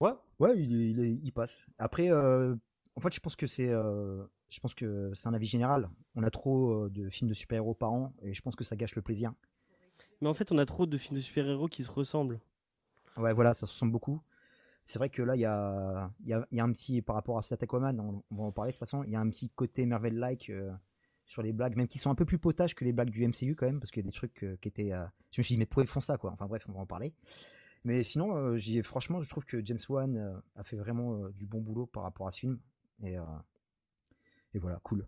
Ouais. 0.00 0.12
Ouais, 0.38 0.58
il, 0.58 1.20
il, 1.24 1.32
passe. 1.32 1.64
Après, 1.78 2.10
euh, 2.10 2.54
en 2.96 3.00
fait, 3.00 3.14
je 3.14 3.20
pense 3.20 3.36
que 3.36 3.46
c'est, 3.46 3.68
euh, 3.68 4.24
je 4.48 4.60
pense 4.60 4.74
que 4.74 5.12
c'est 5.14 5.28
un 5.28 5.34
avis 5.34 5.46
général. 5.46 5.88
On 6.14 6.22
a 6.22 6.30
trop 6.30 6.84
euh, 6.84 6.90
de 6.90 7.08
films 7.08 7.28
de 7.28 7.34
super-héros 7.34 7.74
par 7.74 7.92
an, 7.92 8.14
et 8.22 8.34
je 8.34 8.42
pense 8.42 8.54
que 8.56 8.64
ça 8.64 8.76
gâche 8.76 8.94
le 8.94 9.02
plaisir. 9.02 9.32
Mais 10.20 10.28
en 10.28 10.34
fait, 10.34 10.52
on 10.52 10.58
a 10.58 10.66
trop 10.66 10.86
de 10.86 10.96
films 10.96 11.16
de 11.16 11.22
super-héros 11.22 11.68
qui 11.68 11.84
se 11.84 11.90
ressemblent. 11.90 12.40
Ouais, 13.16 13.32
voilà, 13.32 13.52
ça 13.54 13.66
se 13.66 13.72
ressemble 13.72 13.92
beaucoup. 13.92 14.20
C'est 14.84 14.98
vrai 14.98 15.10
que 15.10 15.22
là, 15.22 15.36
il 15.36 15.40
y 15.40 15.44
a, 15.44 16.10
il 16.20 16.28
y, 16.28 16.32
a, 16.32 16.46
il 16.50 16.58
y 16.58 16.60
a 16.60 16.64
un 16.64 16.72
petit, 16.72 17.02
par 17.02 17.14
rapport 17.14 17.38
à 17.38 17.42
cet 17.42 17.62
Aquaman, 17.62 17.98
on, 18.00 18.22
on 18.30 18.36
va 18.36 18.44
en 18.44 18.52
parler 18.52 18.72
de 18.72 18.76
toute 18.76 18.80
façon, 18.80 19.04
il 19.04 19.10
y 19.10 19.16
a 19.16 19.20
un 19.20 19.28
petit 19.30 19.48
côté 19.50 19.86
Marvel-like 19.86 20.50
euh, 20.50 20.72
sur 21.24 21.42
les 21.42 21.52
blagues, 21.52 21.76
même 21.76 21.86
qui 21.86 21.98
sont 21.98 22.10
un 22.10 22.14
peu 22.14 22.24
plus 22.24 22.38
potages 22.38 22.74
que 22.74 22.84
les 22.84 22.92
blagues 22.92 23.10
du 23.10 23.26
MCU 23.26 23.54
quand 23.54 23.66
même, 23.66 23.78
parce 23.78 23.90
qu'il 23.90 24.02
y 24.02 24.06
a 24.06 24.10
des 24.10 24.14
trucs 24.14 24.44
qui 24.60 24.68
étaient. 24.68 24.90
je 25.30 25.40
me 25.40 25.42
suis 25.42 25.54
dit, 25.54 25.58
mais 25.58 25.66
pourquoi 25.66 25.84
ils 25.84 25.88
font 25.88 26.00
ça, 26.00 26.18
quoi? 26.18 26.32
Enfin 26.32 26.46
bref, 26.46 26.64
on 26.68 26.72
va 26.72 26.80
en 26.80 26.86
parler. 26.86 27.14
Mais 27.84 28.02
sinon, 28.02 28.36
euh, 28.36 28.82
franchement, 28.82 29.22
je 29.22 29.28
trouve 29.28 29.44
que 29.44 29.64
James 29.64 29.78
Wan 29.88 30.16
euh, 30.16 30.32
a 30.56 30.62
fait 30.62 30.76
vraiment 30.76 31.16
euh, 31.16 31.32
du 31.32 31.46
bon 31.46 31.60
boulot 31.60 31.86
par 31.86 32.04
rapport 32.04 32.26
à 32.26 32.30
ce 32.30 32.40
film. 32.40 32.60
Et, 33.02 33.18
euh, 33.18 33.22
et 34.54 34.58
voilà, 34.58 34.78
cool. 34.82 35.06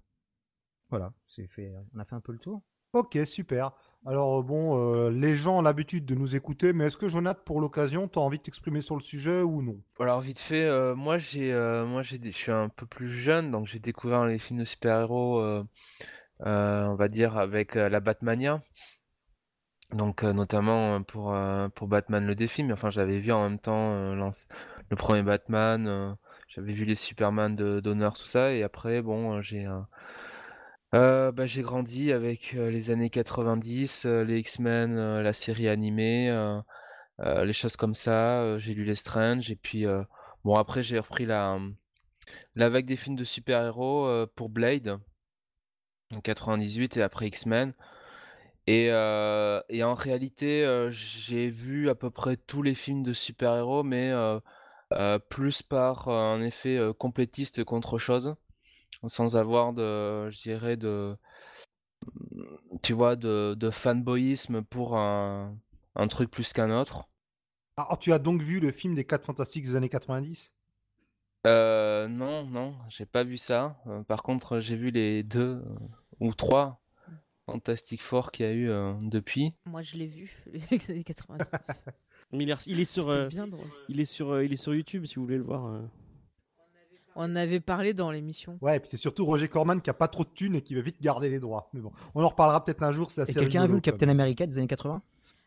Voilà, 0.91 1.13
c'est 1.27 1.47
fait, 1.47 1.73
on 1.95 1.99
a 1.99 2.05
fait 2.05 2.15
un 2.15 2.21
peu 2.21 2.33
le 2.33 2.39
tour. 2.39 2.63
Ok, 2.93 3.19
super. 3.25 3.73
Alors, 4.07 4.39
euh, 4.39 4.43
bon, 4.43 4.79
euh, 4.79 5.11
les 5.11 5.35
gens 5.35 5.59
ont 5.59 5.63
l'habitude 5.63 6.07
de 6.07 6.15
nous 6.15 6.37
écouter, 6.37 6.73
mais 6.73 6.87
est-ce 6.87 6.97
que 6.97 7.09
Jonathan, 7.09 7.41
pour 7.45 7.61
l'occasion, 7.61 8.07
tu 8.07 8.21
as 8.21 8.23
envie 8.23 8.39
de 8.39 8.43
t'exprimer 8.43 8.83
sur 8.83 8.95
le 8.95 9.01
sujet 9.01 9.43
ou 9.43 9.63
non? 9.63 9.81
Alors 9.99 10.21
vite 10.21 10.39
fait, 10.39 10.63
euh, 10.63 10.95
moi 10.95 11.19
j'ai, 11.19 11.53
euh, 11.53 11.87
moi 11.87 12.05
j'ai, 12.05 12.21
je 12.23 12.31
suis 12.31 12.53
un 12.53 12.69
peu 12.69 12.87
plus 12.87 13.11
jeune, 13.11 13.51
donc 13.51 13.67
j'ai 13.67 13.81
découvert 13.81 14.27
les 14.27 14.39
films 14.39 14.61
de 14.61 14.65
super-héros, 14.65 15.41
euh, 15.41 15.65
euh, 16.47 16.85
on 16.87 16.95
va 16.95 17.09
dire 17.09 17.37
avec 17.37 17.77
euh, 17.77 17.89
la 17.89 18.01
Batmania. 18.01 18.63
Donc 19.93 20.25
euh, 20.25 20.33
notamment 20.33 21.03
pour 21.03 21.35
euh, 21.35 21.69
pour 21.69 21.89
Batman 21.89 22.27
le 22.27 22.35
défi, 22.35 22.63
mais 22.63 22.73
enfin 22.73 22.91
j'avais 22.91 23.21
vu 23.21 23.33
en 23.33 23.49
même 23.49 23.59
temps 23.59 23.93
euh, 23.93 24.31
le 24.91 24.97
premier 24.97 25.23
Batman, 25.23 25.87
euh, 25.87 26.13
j'avais 26.55 26.73
vu 26.73 26.85
les 26.85 26.97
Superman 26.97 27.57
de 27.57 27.81
Donner 27.81 28.11
tout 28.15 28.27
ça, 28.27 28.53
et 28.53 28.63
après 28.63 29.03
bon 29.03 29.37
euh, 29.37 29.43
j'ai 29.43 29.67
euh, 30.95 31.33
bah, 31.33 31.47
j'ai 31.47 31.63
grandi 31.63 32.13
avec 32.13 32.55
euh, 32.55 32.71
les 32.71 32.91
années 32.91 33.11
90, 33.11 34.07
euh, 34.07 34.23
les 34.25 34.39
X-Men, 34.39 35.21
la 35.21 35.33
série 35.33 35.69
animée. 35.69 36.31
les 37.19 37.53
choses 37.53 37.77
comme 37.77 37.95
ça. 37.95 38.59
j'ai 38.59 38.75
lu 38.75 38.85
les 38.85 38.95
Strange 38.97 39.51
et 39.51 39.57
puis 39.57 39.87
bon 40.45 40.55
après 40.55 40.83
j'ai 40.83 40.99
repris 40.99 41.27
la 41.27 41.59
la 42.55 42.69
vague 42.69 42.87
des 42.87 42.97
films 42.97 43.17
de 43.17 43.25
super-héros 43.25 44.27
pour 44.37 44.49
Blade 44.49 44.99
en 46.15 46.21
98 46.21 46.97
et 46.97 47.03
après 47.03 47.29
X-Men. 47.29 47.75
Et, 48.67 48.87
et 48.87 49.85
en 49.85 49.95
réalité, 49.95 50.89
j'ai 50.91 51.51
vu 51.51 51.89
à 51.91 51.95
peu 51.95 52.11
près 52.11 52.37
tous 52.37 52.63
les 52.63 52.75
films 52.75 53.03
de 53.03 53.13
super-héros, 53.13 53.83
mais 53.83 54.13
plus 55.29 55.63
par 55.63 56.09
euh, 56.09 56.13
un 56.35 56.43
effet 56.43 56.77
euh, 56.77 56.93
complétiste 56.93 57.65
qu'autre 57.65 57.99
chose, 57.99 58.37
sans 59.07 59.37
avoir 59.37 59.73
de, 59.73 60.31
je 60.31 60.43
dirais, 60.43 60.77
de, 60.77 61.17
tu 62.83 62.93
vois, 62.93 63.17
de, 63.17 63.55
de 63.59 63.71
fanboyisme 63.71 64.63
pour 64.63 64.97
un, 64.97 65.57
un 65.97 66.09
truc 66.09 66.31
plus 66.31 66.53
qu'un 66.53 66.71
autre. 66.71 67.09
Alors, 67.77 67.99
tu 68.01 68.13
as 68.13 68.19
donc 68.19 68.43
vu 68.43 68.59
le 68.61 68.73
film 68.73 68.97
des 68.97 69.05
4 69.05 69.25
Fantastiques 69.25 69.65
des 69.65 69.77
années 69.77 69.89
90 69.89 70.53
Euh, 71.47 72.09
non, 72.09 72.45
non, 72.47 72.77
j'ai 72.89 73.07
pas 73.07 73.25
vu 73.25 73.37
ça. 73.39 73.77
Euh, 73.87 74.03
par 74.03 74.23
contre, 74.23 74.61
j'ai 74.61 74.77
vu 74.77 74.91
les 74.91 75.23
deux 75.23 75.63
euh, 75.67 75.79
ou 76.21 76.35
trois 76.35 76.84
Fantastic 77.47 78.03
Four 78.03 78.31
qu'il 78.33 78.47
y 78.47 78.49
a 78.49 78.53
eu 78.53 78.71
euh, 78.71 78.95
depuis. 79.03 79.53
Moi, 79.67 79.83
je 79.83 79.97
l'ai 79.97 80.07
vu, 80.07 80.33
les 80.71 80.91
années 80.91 81.05
90. 81.05 81.85
Mais 82.33 82.45
il 82.45 82.51
est, 82.51 82.67
il 82.67 82.81
est 82.81 82.85
sur, 82.85 83.09
euh, 83.11 83.29
bien 83.29 83.47
drôle. 83.47 83.67
il 83.89 84.01
est 84.01 84.05
sur, 84.07 84.31
euh, 84.33 84.45
il 84.45 84.53
est 84.53 84.57
sur 84.57 84.75
YouTube 84.75 85.05
si 85.05 85.17
vous 85.17 85.23
voulez 85.23 85.37
le 85.37 85.45
voir. 85.45 85.67
euh. 85.67 85.83
On 87.17 87.25
en 87.25 87.37
avait 87.37 87.61
parlé 87.61 87.95
dans 87.95 88.11
l'émission. 88.11 88.59
Ouais, 88.61 88.77
et 88.79 88.81
puis 88.81 88.89
c'est 88.91 88.97
surtout 88.97 89.25
Roger 89.25 89.47
Corman 89.49 89.81
qui 89.81 89.89
a 89.89 89.95
pas 89.95 90.09
trop 90.09 90.25
de 90.25 90.31
thunes 90.35 90.57
et 90.57 90.63
qui 90.63 90.75
veut 90.75 90.81
vite 90.81 91.01
garder 91.01 91.29
les 91.29 91.39
droits. 91.39 91.71
Mais 91.73 91.81
bon, 91.81 91.93
on 92.15 92.25
en 92.25 92.29
reparlera 92.29 92.65
peut-être 92.65 92.83
un 92.83 92.91
jour. 92.93 93.09
c'est 93.11 93.21
Et 93.21 93.23
assez 93.25 93.35
quelqu'un 93.35 93.63
a 93.63 93.67
vu 93.69 93.75
le 93.75 93.81
Captain 93.81 94.09
America 94.09 94.45
des 94.47 94.59
années 94.59 94.67
80 94.67 95.01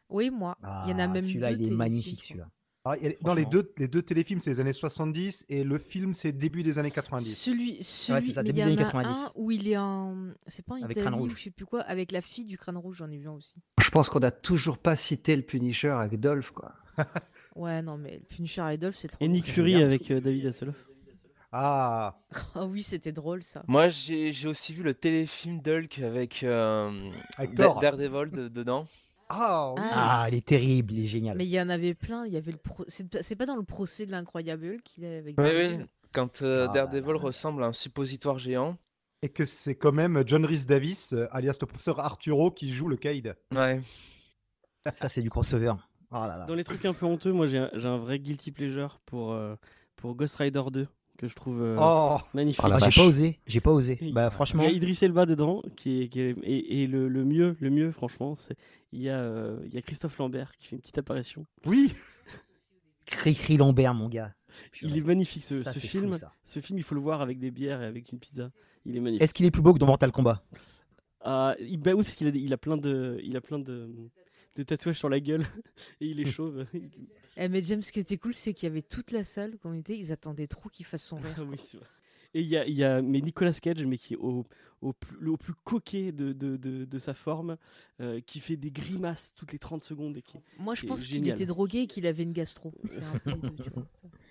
Oui, 0.10 0.30
moi. 0.30 0.56
Il 0.86 0.92
y 0.92 0.94
en 0.94 1.00
a 1.00 1.04
Ah, 1.04 1.08
même 1.08 1.22
Celui-là, 1.22 1.48
deux 1.50 1.54
il 1.56 1.56
est 1.56 1.58
téléfilms, 1.58 1.78
magnifique, 1.78 2.24
celui-là. 2.24 2.48
Ah, 2.92 2.96
dans 3.22 3.34
les 3.34 3.46
deux, 3.46 3.72
les 3.78 3.88
deux 3.88 4.02
téléfilms, 4.02 4.40
c'est 4.42 4.52
les 4.52 4.60
années 4.60 4.74
70 4.74 5.46
et 5.50 5.64
le 5.64 5.78
film, 5.78 6.14
c'est 6.14 6.32
début 6.32 6.64
des 6.64 6.80
années 6.80 6.92
90. 6.92 7.34
Celui, 7.36 7.84
celui 7.84 8.28
c'est 8.28 8.34
ça, 8.34 8.44
mais 8.44 8.50
il 8.50 8.54
début 8.54 8.60
y 8.60 8.64
des 8.64 8.70
en 8.70 8.74
années 8.74 8.82
a 8.82 8.86
90. 8.86 9.10
un 9.18 9.32
où 9.36 9.52
il 9.52 9.68
est 9.68 9.78
en. 9.78 10.16
C'est 10.48 10.66
pas 10.66 10.76
en 10.76 10.78
Avec 10.84 10.92
Italie 10.98 11.06
Crâne 11.08 11.14
ou 11.20 11.24
Rouge. 11.24 11.34
je 11.38 11.44
sais 11.44 11.50
plus 11.52 11.66
quoi, 11.66 11.82
avec 11.82 12.12
la 12.12 12.22
fille 12.22 12.46
du 12.46 12.58
crâne 12.58 12.78
rouge, 12.78 12.98
j'en 12.98 13.10
ai 13.12 13.18
vu 13.18 13.28
un 13.28 13.34
aussi. 13.34 13.56
Je 13.82 13.90
pense 13.90 14.10
qu'on 14.10 14.20
n'a 14.20 14.32
toujours 14.32 14.78
pas 14.78 14.96
cité 14.96 15.36
le 15.36 15.42
Punisher 15.44 15.90
avec 15.90 16.20
Dolph, 16.20 16.52
quoi. 16.52 16.74
Ouais, 17.56 17.82
non, 17.82 17.98
mais 17.98 18.18
le 18.18 18.24
Punisher 18.36 18.64
Idol, 18.74 18.94
c'est 18.94 19.08
trop. 19.08 19.24
Et 19.24 19.28
Nick. 19.28 19.52
Fury 19.52 19.82
avec 19.82 20.12
euh, 20.12 20.22
David 20.22 20.46
Hasselhoff. 20.46 20.76
Ah, 21.52 22.20
Ah 22.56 22.66
oui, 22.68 22.84
c'était 22.84 23.12
drôle 23.12 23.42
ça. 23.42 23.64
Moi, 23.68 23.88
j'ai 23.88 24.48
aussi 24.48 24.74
vu 24.74 24.84
le 24.84 24.94
téléfilm 24.94 25.60
d'Hulk 25.62 26.00
avec, 26.00 26.44
euh, 26.44 27.10
Avec. 27.38 27.56
Daredevil 27.56 28.30
de- 28.32 28.48
dedans. 28.48 28.86
Ah, 29.30 29.74
oui. 29.76 29.82
Ah. 29.84 30.28
Il 30.30 30.36
est 30.36 30.46
terrible, 30.46 30.94
il 30.94 31.04
est 31.04 31.08
génial. 31.08 31.38
Mais 31.38 31.46
il 31.46 31.50
y 31.50 31.60
en 31.62 31.70
avait 31.70 31.94
plein. 31.94 32.26
Il 32.26 32.34
y 32.34 32.38
avait 32.38 32.52
le 32.52 32.58
pro... 32.58 32.84
C'est 32.88 33.10
pas- 33.10 33.22
c'est 33.24 33.36
pas 33.36 33.46
dans 33.46 33.56
le 33.56 33.64
procès 33.64 34.06
de 34.06 34.12
l'incroyable 34.12 34.82
qu'il 34.84 35.04
est 35.04 35.18
avec. 35.18 35.36
Oui, 35.38 35.44
Daredevil. 35.44 35.78
oui. 35.82 35.86
Quand 36.14 36.42
euh, 36.42 36.68
Ah, 36.70 36.74
Daredevil 36.74 37.14
bah. 37.14 37.20
ressemble 37.20 37.64
à 37.64 37.68
un 37.68 37.74
suppositoire 37.74 38.40
géant. 38.40 38.78
Et 39.24 39.30
que 39.30 39.46
c'est 39.46 39.76
quand 39.76 39.92
même 39.92 40.24
John 40.28 40.46
Rhys 40.46 40.66
Davis, 40.66 41.14
euh, 41.14 41.28
alias 41.32 41.58
le 41.60 41.66
professeur 41.68 42.00
Arturo, 42.00 42.52
qui 42.52 42.72
joue 42.72 42.88
le 42.88 42.98
Kaïd. 42.98 43.36
Ouais. 43.54 43.82
Ça, 44.94 45.10
c'est 45.10 45.22
du 45.22 45.30
crossover. 45.30 45.74
Oh 46.12 46.16
là 46.26 46.38
là. 46.38 46.46
Dans 46.46 46.56
les 46.56 46.64
trucs 46.64 46.86
un 46.86 46.94
peu 46.94 47.06
honteux, 47.06 47.34
moi 47.34 47.48
j'ai 47.48 47.58
un, 47.58 47.70
j'ai 47.74 47.88
un 47.88 47.98
vrai 47.98 48.20
guilty 48.20 48.52
pleasure 48.52 49.00
pour, 49.06 49.34
euh, 49.34 49.56
pour 49.98 50.16
Ghost 50.16 50.38
Rider 50.38 50.64
2 50.72 50.88
que 51.18 51.28
je 51.28 51.36
trouve 51.36 51.62
euh, 51.62 51.76
Oh, 51.80 52.18
magnifique. 52.34 52.62
Oh 52.66 52.70
la 52.70 52.76
Ah, 52.76 52.90
j'ai 52.90 53.02
pas 53.02 53.06
osé, 53.08 53.40
j'ai 53.48 53.60
pas 53.60 53.72
osé. 53.72 53.98
Il- 54.02 54.14
Bah 54.14 54.30
franchement, 54.30 54.64
Il 54.64 54.70
y 54.70 54.74
a 54.74 54.76
Idriss 54.76 55.02
Elba 55.04 55.26
dedans, 55.26 55.62
qui 55.76 56.04
est, 56.04 56.08
qui 56.10 56.20
est- 56.22 56.36
et, 56.44 56.84
et 56.84 56.88
le, 56.88 57.08
le 57.08 57.26
mieux, 57.26 57.56
le 57.60 57.70
mieux, 57.70 57.92
franchement, 57.92 58.36
c'est 58.36 58.56
il 58.94 59.02
y 59.02 59.10
a 59.10 59.20
euh, 59.20 59.60
il 59.66 59.74
y 59.74 59.78
a 59.78 59.82
Christophe 59.82 60.18
Lambert 60.18 60.52
qui 60.58 60.68
fait 60.68 60.76
une 60.76 60.82
petite 60.82 60.98
apparition. 60.98 61.46
oui 61.66 61.92
Cri-Cri 63.06 63.58
Lambert, 63.58 63.94
mon 63.94 64.10
gars. 64.10 64.34
Il 64.82 64.98
est 64.98 65.02
magnifique 65.02 65.44
ce, 65.44 65.62
Ça, 65.62 65.72
ce 65.74 65.80
film. 65.80 66.12
fou, 66.14 66.20
ça. 66.20 66.34
Ce 66.44 66.60
film, 66.60 66.78
il 66.80 66.84
faut 66.84 66.96
le 66.96 67.02
voir 67.02 67.22
avec 67.22 67.40
des 67.40 67.52
bières 67.52 67.82
et 67.82 67.86
avec 67.86 68.12
une 68.12 68.20
pizza. 68.20 68.52
Il 68.86 68.96
est 68.98 69.00
magnifique. 69.00 69.22
Est-ce 69.24 69.34
qu'il 69.34 69.46
est 69.46 69.52
plus 69.52 69.62
beau 69.62 69.74
que 69.74 69.80
dans 69.80 69.86
Mortal 69.86 70.12
Kombat? 70.12 70.42
Ah, 71.22 71.56
il- 71.60 71.78
bah 71.78 71.92
oui, 71.96 72.04
parce 72.04 72.16
qu'il 72.16 72.28
a, 72.28 72.32
des- 72.32 72.40
il 72.40 72.52
a 72.54 72.58
plein 72.58 72.78
de, 72.78 73.20
il 73.24 73.36
a 73.38 73.42
plein 73.42 73.60
de, 73.60 73.90
de 74.58 74.64
tatouages 74.64 74.98
sur 74.98 75.10
la 75.10 75.20
gueule 75.20 75.46
et 76.02 76.08
il 76.08 76.20
est 76.20 76.26
chauve. 76.30 76.66
Eh, 77.40 77.50
mais 77.50 77.62
James, 77.62 77.84
ce 77.84 77.92
qui 77.92 78.00
était 78.00 78.18
cool, 78.18 78.34
c'est 78.34 78.52
qu'il 78.52 78.68
y 78.68 78.72
avait 78.72 78.82
toute 78.82 79.12
la 79.12 79.24
salle, 79.24 79.60
quand 79.62 79.70
on 79.70 79.76
était, 79.76 79.96
ils 79.96 80.12
attendaient 80.12 80.48
trop 80.48 80.70
qu'il 80.70 80.88
fasse 80.88 81.06
son 81.06 81.18
rire. 81.18 81.36
Ah 81.38 81.44
oui, 81.44 81.56
c'est 81.60 81.78
vrai. 81.78 81.86
Et 82.34 82.42
il 82.42 82.48
y 82.48 82.58
a, 82.58 82.66
il 82.66 82.74
y 82.74 82.84
a 82.84 83.00
mais 83.04 83.22
Nicolas 83.22 83.54
Cage, 83.54 83.84
mais 83.86 83.96
qui 83.96 84.16
est 84.16 84.18
au, 84.18 84.44
au, 84.82 84.94
plus, 84.94 85.30
au 85.30 85.38
plus 85.38 85.54
coquet 85.64 86.12
de, 86.12 86.34
de, 86.34 86.58
de, 86.58 86.86
de 86.86 86.98
sa 86.98 87.14
forme, 87.14 87.58
euh, 88.02 88.22
qui 88.22 88.40
fait 88.40 88.58
des 88.58 88.72
grimaces 88.72 89.34
toutes 89.36 89.52
les 89.52 89.60
30 89.60 89.84
secondes. 89.84 90.18
Et 90.18 90.24
qui... 90.24 90.40
Moi, 90.58 90.74
je 90.74 90.88
pense 90.88 91.06
qu'il 91.06 91.28
était 91.28 91.46
drogué 91.46 91.82
et 91.82 91.88
qu'il 91.88 92.08
avait 92.08 92.24
une 92.24 92.34
gastro. 92.34 92.74
C'est 92.90 93.04
un 93.04 93.20
peu 93.20 93.32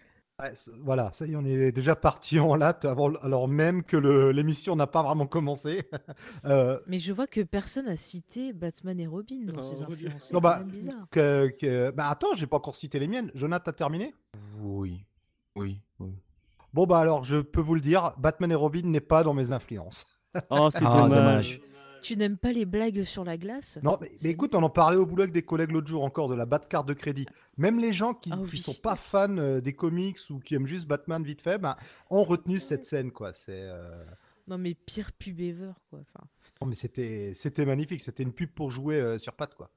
Voilà, 0.82 1.10
ça 1.12 1.24
y 1.26 1.32
est, 1.32 1.36
on 1.36 1.44
est 1.46 1.72
déjà 1.72 1.96
parti 1.96 2.38
en 2.38 2.54
latte 2.56 2.84
avant, 2.84 3.14
alors 3.22 3.48
même 3.48 3.82
que 3.82 3.96
l'émission 4.30 4.76
n'a 4.76 4.86
pas 4.86 5.02
vraiment 5.02 5.26
commencé. 5.26 5.88
Euh, 6.44 6.78
Mais 6.86 6.99
je 6.99 7.12
vois 7.12 7.26
que 7.26 7.40
personne 7.42 7.88
a 7.88 7.96
cité 7.96 8.52
Batman 8.52 8.99
et 9.00 9.06
Robin 9.06 9.44
dans 9.46 9.62
ses 9.62 9.82
influences. 9.82 10.26
C'est 10.28 10.34
Non, 10.34 10.40
quand 10.40 10.49
bah, 10.49 10.58
même 10.58 10.68
bizarre. 10.70 11.06
que, 11.10 11.49
que- 11.58 11.90
Bah 11.90 12.08
attends, 12.08 12.34
j'ai 12.36 12.46
pas 12.46 12.58
encore 12.58 12.76
cité 12.76 12.99
les 12.99 13.08
miennes. 13.08 13.30
Jonathan, 13.34 13.64
t'as 13.64 13.72
terminé? 13.72 14.14
Oui. 14.60 15.04
Oui. 15.56 15.80
oui. 15.99 16.12
Bon 16.72 16.86
bah 16.86 16.99
alors, 16.99 17.25
je 17.25 17.38
peux 17.38 17.60
vous 17.60 17.75
le 17.75 17.80
dire, 17.80 18.12
Batman 18.18 18.52
et 18.52 18.54
Robin 18.54 18.82
n'est 18.84 19.00
pas 19.00 19.25
dans 19.25 19.34
mes 19.34 19.52
influences. 19.52 20.06
Oh, 20.50 20.68
c'est 20.70 20.80
Ah, 20.84 21.02
dommage. 21.02 21.16
dommage. 21.18 21.60
Tu 22.02 22.17
n'aimes 22.17 22.37
pas 22.37 22.52
les 22.52 22.65
blagues 22.65 23.02
sur 23.02 23.25
la 23.25 23.37
glace? 23.37 23.78
Non, 23.82 23.99
mais, 24.00 24.11
écoute, 24.30 24.54
on 24.54 24.63
en 24.63 24.71
parlait 24.71 24.97
au 24.97 25.06
boulot 25.06 25.23
avec 25.23 25.35
des 25.35 25.43
collègues 25.43 25.73
l'autre 25.73 25.87
jour 25.89 26.02
encore 26.04 26.28
de 26.28 26.35
la 26.35 26.47
Batcard 26.47 26.85
de 26.85 26.95
crédit. 26.95 27.26
Même 27.56 27.78
les 27.78 27.93
gens 27.93 28.15
qui, 28.15 28.30
Ah 28.32 28.37
qui 28.47 28.52
oui. 28.52 28.59
sont 28.59 28.75
pas 28.75 28.97
fans 28.97 29.37
euh, 29.39 29.61
des 29.61 29.75
comics 29.75 30.19
ou 30.30 30.39
qui 30.39 30.54
aiment 30.54 30.67
juste 30.67 30.87
Batman 30.89 31.23
vite 31.23 31.43
fait, 31.43 31.59
ben, 31.59 31.76
ont 32.11 32.25
retenu 32.25 32.61
cette 32.61 32.85
scène 32.85 33.11
quoi. 33.11 33.32
C'est 33.32 33.52
euh, 33.63 34.04
Non, 34.47 34.59
mais 34.59 34.75
pire 34.75 35.13
pub 35.13 35.41
ever, 35.41 35.73
quoi. 35.91 36.00
Enfin, 36.00 36.26
non, 36.61 36.69
mais 36.69 36.75
c'était 36.75 37.32
c'était 37.35 37.65
magnifique. 37.67 38.02
C'était 38.02 38.23
une 38.23 38.32
pub 38.32 38.50
pour 38.50 38.71
jouer 38.71 39.00
euh, 39.00 39.19
sur 39.19 39.32
patte 39.35 39.54
quoi. 39.54 39.71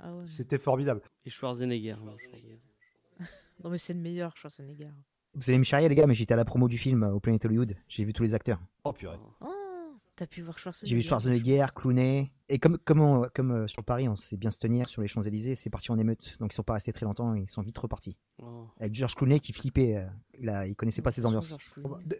ah 0.00 0.14
ouais. 0.14 0.24
C'était 0.26 0.58
formidable. 0.58 1.00
Et 1.24 1.30
Schwarzenegger. 1.30 1.96
Schwarzenegger. 1.98 2.58
Non, 3.64 3.70
mais 3.70 3.78
c'est 3.78 3.92
le 3.94 4.00
meilleur, 4.00 4.36
Schwarzenegger. 4.36 4.88
Vous 5.34 5.48
allez 5.48 5.58
me 5.58 5.64
charrier, 5.64 5.88
les 5.88 5.94
gars, 5.94 6.06
mais 6.08 6.14
j'étais 6.14 6.34
à 6.34 6.36
la 6.36 6.44
promo 6.44 6.66
du 6.68 6.76
film 6.78 7.04
euh, 7.04 7.12
au 7.12 7.20
Planet 7.20 7.44
Hollywood. 7.44 7.76
J'ai 7.88 8.02
vu 8.04 8.12
tous 8.12 8.22
les 8.24 8.34
acteurs. 8.34 8.60
Oh 8.84 8.92
purée. 8.92 9.16
Oh, 9.40 9.46
t'as 10.22 10.26
pu 10.28 10.40
voir 10.42 10.58
Schwarzenegger 10.58 10.88
J'ai 10.90 10.96
vu 10.96 11.02
Schwarzenegger, 11.02 11.66
Clooney. 11.74 12.30
Et 12.48 12.58
comme, 12.58 12.78
comme, 12.78 13.00
on- 13.00 13.28
comme 13.34 13.50
euh, 13.50 13.66
sur 13.66 13.82
Paris, 13.82 14.08
on 14.08 14.14
sait 14.16 14.36
bien 14.36 14.50
se 14.50 14.58
tenir 14.58 14.88
sur 14.88 15.02
les 15.02 15.08
Champs-Élysées, 15.08 15.54
c'est 15.54 15.70
parti 15.70 15.90
en 15.90 15.98
émeute. 15.98 16.36
Donc 16.38 16.52
ils 16.52 16.54
sont 16.56 16.62
pas 16.62 16.74
restés 16.74 16.92
très 16.92 17.04
longtemps, 17.06 17.34
ils 17.34 17.48
sont 17.48 17.62
vite 17.62 17.76
repartis. 17.78 18.16
Oh. 18.42 18.66
Avec 18.80 18.94
George 18.94 19.14
Clooney 19.14 19.40
qui 19.40 19.52
flippait. 19.52 19.96
euh, 19.96 20.06
il, 20.38 20.48
a, 20.48 20.66
il 20.66 20.76
connaissait 20.76 21.02
pas 21.02 21.10
ses 21.10 21.26
ambiances. 21.26 21.56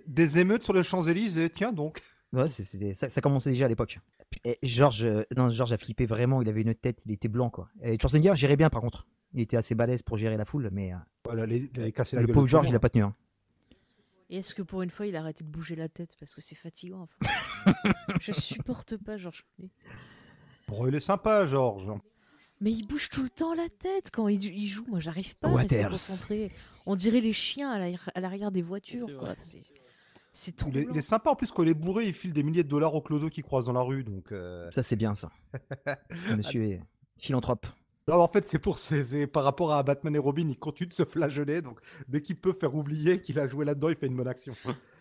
Des 0.07 0.39
émeutes 0.39 0.63
sur 0.65 0.73
les 0.75 0.83
Champs-Élysées, 0.83 1.51
tiens 1.51 1.73
donc. 1.73 2.01
Ouais, 2.33 2.49
c'est- 2.49 2.63
c'était- 2.63 2.95
ça, 2.95 3.09
ça 3.09 3.21
commençait 3.21 3.51
déjà 3.51 3.67
à 3.67 3.69
l'époque. 3.69 3.99
Et 4.45 4.59
George, 4.63 5.05
euh, 5.05 5.23
non, 5.37 5.49
George 5.51 5.73
a 5.73 5.77
flippé 5.79 6.07
vraiment, 6.07 6.41
il 6.43 6.49
avait 6.49 6.63
une 6.63 6.75
tête, 6.75 7.03
il 7.05 7.13
était 7.13 7.29
blanc 7.29 7.51
quoi. 7.51 7.69
Et 7.83 7.99
Schwarzenegger 8.01 8.35
gérait 8.35 8.57
bien 8.57 8.71
par 8.71 8.81
contre. 8.81 9.07
Il 9.35 9.41
était 9.41 9.57
assez 9.57 9.75
balèze 9.75 10.03
pour 10.03 10.17
gérer 10.19 10.37
la 10.37 10.45
foule, 10.45 10.69
mais 10.73 10.93
euh, 10.93 10.97
Voilà, 11.25 11.47
les, 11.47 11.71
les 11.77 11.93
casser 11.93 12.17
la 12.17 12.23
le 12.23 12.29
pauvre 12.33 12.49
George, 12.49 12.69
il 12.69 12.75
a 12.75 12.79
pas 12.81 12.89
tenu. 12.91 13.03
hein. 13.05 13.15
Et 14.33 14.37
est-ce 14.39 14.55
que 14.55 14.63
pour 14.63 14.81
une 14.81 14.89
fois, 14.89 15.07
il 15.07 15.15
a 15.15 15.21
arrêté 15.21 15.45
de 15.45 15.51
bouger 15.51 15.77
la 15.77 15.91
tête 15.91 16.17
Parce 16.19 16.35
que 16.35 16.41
c'est 16.41 16.55
fatigant. 16.55 17.07
Enfin. 17.21 17.75
je 18.21 18.33
supporte 18.33 18.97
pas 18.97 19.19
George 19.19 19.45
Clooney. 19.55 19.71
Bon, 20.69 20.87
il 20.87 20.95
est 20.95 21.01
sympa, 21.01 21.45
Georges. 21.45 21.93
Mais 22.63 22.73
il 22.73 22.87
bouge 22.87 23.11
tout 23.11 23.23
le 23.25 23.29
temps 23.29 23.53
la 23.53 23.69
tête 23.69 24.11
quand 24.11 24.29
il, 24.29 24.43
il 24.43 24.69
joue. 24.69 24.87
Moi, 24.89 25.01
j'arrive 25.01 25.37
pas 25.37 25.49
à 25.49 25.53
Waters. 25.53 25.91
rester 25.91 26.13
concentré. 26.13 26.53
On 26.87 26.97
dirait 26.97 27.21
les 27.21 27.35
chiens 27.35 27.73
à 27.73 27.79
l'arrière- 27.79 28.47
à 28.47 28.51
des 28.51 28.63
voitures. 28.63 29.05
C'est 29.07 29.15
quoi. 29.17 29.35
vrai. 29.35 29.37
C'est 29.43 29.61
c'est 30.33 30.57
trop. 30.57 30.71
Il 30.71 30.79
est, 30.79 30.87
il 30.91 30.97
est 30.97 31.03
sympa 31.03 31.29
en 31.29 31.37
plus 31.37 31.51
quand 31.51 31.63
il 31.63 31.69
est 31.69 31.75
bourré, 31.75 32.07
il 32.07 32.15
file 32.15 32.33
des 32.33 32.43
milliers 32.43 32.65
de 32.65 32.69
dollars 32.71 32.95
au 32.95 33.03
clodo 33.03 33.29
qui 33.29 33.43
croise 33.43 33.67
dans 33.67 33.75
la 33.75 33.83
rue. 33.83 34.03
Donc, 34.03 34.33
euh, 34.33 34.71
Ça 34.71 34.83
c'est 34.83 34.97
bien 34.97 35.15
ça. 35.15 35.31
Monsieur 36.35 36.65
est 36.65 36.81
philanthrope. 37.19 37.67
Non, 38.09 38.17
en 38.17 38.29
fait, 38.29 38.45
c'est 38.47 38.59
pour 38.59 38.79
par 39.33 39.45
rapport 39.45 39.73
à 39.73 39.83
Batman 39.83 40.15
et 40.15 40.19
Robin, 40.19 40.49
il 40.49 40.59
continue 40.59 40.89
de 40.89 40.95
se 40.95 41.05
flageller. 41.05 41.63
Donc, 41.63 41.79
dès 42.09 42.21
qu'il 42.21 42.37
peut 42.37 42.53
faire 42.53 42.75
oublier 42.75 43.21
qu'il 43.21 43.39
a 43.39 43.47
joué 43.47 43.65
là-dedans, 43.65 43.89
il 43.91 43.97
fait 43.97 44.07
une 44.07 44.17
bonne 44.17 44.29
action. 44.29 44.55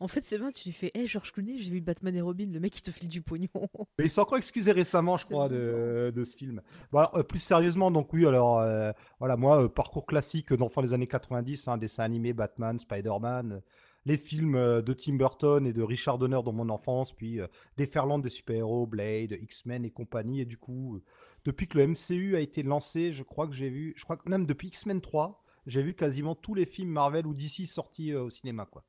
En 0.00 0.08
fait, 0.08 0.24
c'est 0.24 0.38
bien, 0.38 0.50
tu 0.50 0.68
lui 0.68 0.72
fais 0.72 0.90
Hé, 0.94 1.06
George 1.06 1.32
Clooney, 1.32 1.58
j'ai 1.58 1.70
vu 1.70 1.80
Batman 1.80 2.14
et 2.14 2.20
Robin, 2.20 2.46
le 2.52 2.60
mec, 2.60 2.76
il 2.78 2.82
te 2.82 2.90
file 2.90 3.08
du 3.08 3.22
pognon. 3.22 3.48
Mais 3.98 4.04
il 4.04 4.10
s'est 4.10 4.20
encore 4.20 4.38
excusé 4.38 4.72
récemment, 4.72 5.16
je 5.16 5.24
crois, 5.24 5.48
de, 5.48 6.12
de 6.14 6.24
ce 6.24 6.36
film. 6.36 6.62
Bon, 6.92 7.00
alors, 7.00 7.16
euh, 7.16 7.22
plus 7.22 7.40
sérieusement, 7.40 7.90
donc 7.90 8.12
oui, 8.12 8.26
alors, 8.26 8.60
euh, 8.60 8.92
voilà, 9.18 9.36
moi, 9.36 9.64
euh, 9.64 9.68
parcours 9.68 10.06
classique 10.06 10.52
d'enfant 10.52 10.82
des 10.82 10.94
années 10.94 11.06
90, 11.06 11.68
hein, 11.68 11.78
dessin 11.78 12.04
animé, 12.04 12.32
Batman, 12.32 12.78
Spider-Man, 12.78 13.60
les 14.04 14.16
films 14.16 14.56
euh, 14.56 14.82
de 14.82 14.92
Tim 14.92 15.14
Burton 15.14 15.66
et 15.66 15.72
de 15.72 15.82
Richard 15.82 16.18
Donner 16.18 16.40
dans 16.44 16.52
mon 16.52 16.68
enfance, 16.68 17.12
puis 17.12 17.40
euh, 17.40 17.46
Déferlante 17.76 18.22
des 18.22 18.30
super-héros, 18.30 18.86
Blade, 18.86 19.36
X-Men 19.40 19.84
et 19.84 19.90
compagnie. 19.90 20.40
Et 20.40 20.44
du 20.44 20.56
coup, 20.56 20.96
euh, 20.96 21.02
depuis 21.44 21.68
que 21.68 21.78
le 21.78 21.86
MCU 21.86 22.36
a 22.36 22.40
été 22.40 22.62
lancé, 22.62 23.12
je 23.12 23.22
crois 23.22 23.46
que 23.46 23.54
j'ai 23.54 23.70
vu, 23.70 23.94
je 23.96 24.04
crois 24.04 24.16
que 24.16 24.28
même 24.28 24.46
depuis 24.46 24.68
X-Men 24.68 25.00
3, 25.00 25.42
j'ai 25.66 25.82
vu 25.82 25.94
quasiment 25.94 26.34
tous 26.34 26.54
les 26.54 26.66
films 26.66 26.90
Marvel 26.90 27.26
ou 27.26 27.34
DC 27.34 27.66
sortis 27.66 28.12
euh, 28.12 28.24
au 28.24 28.30
cinéma, 28.30 28.66
quoi. 28.66 28.82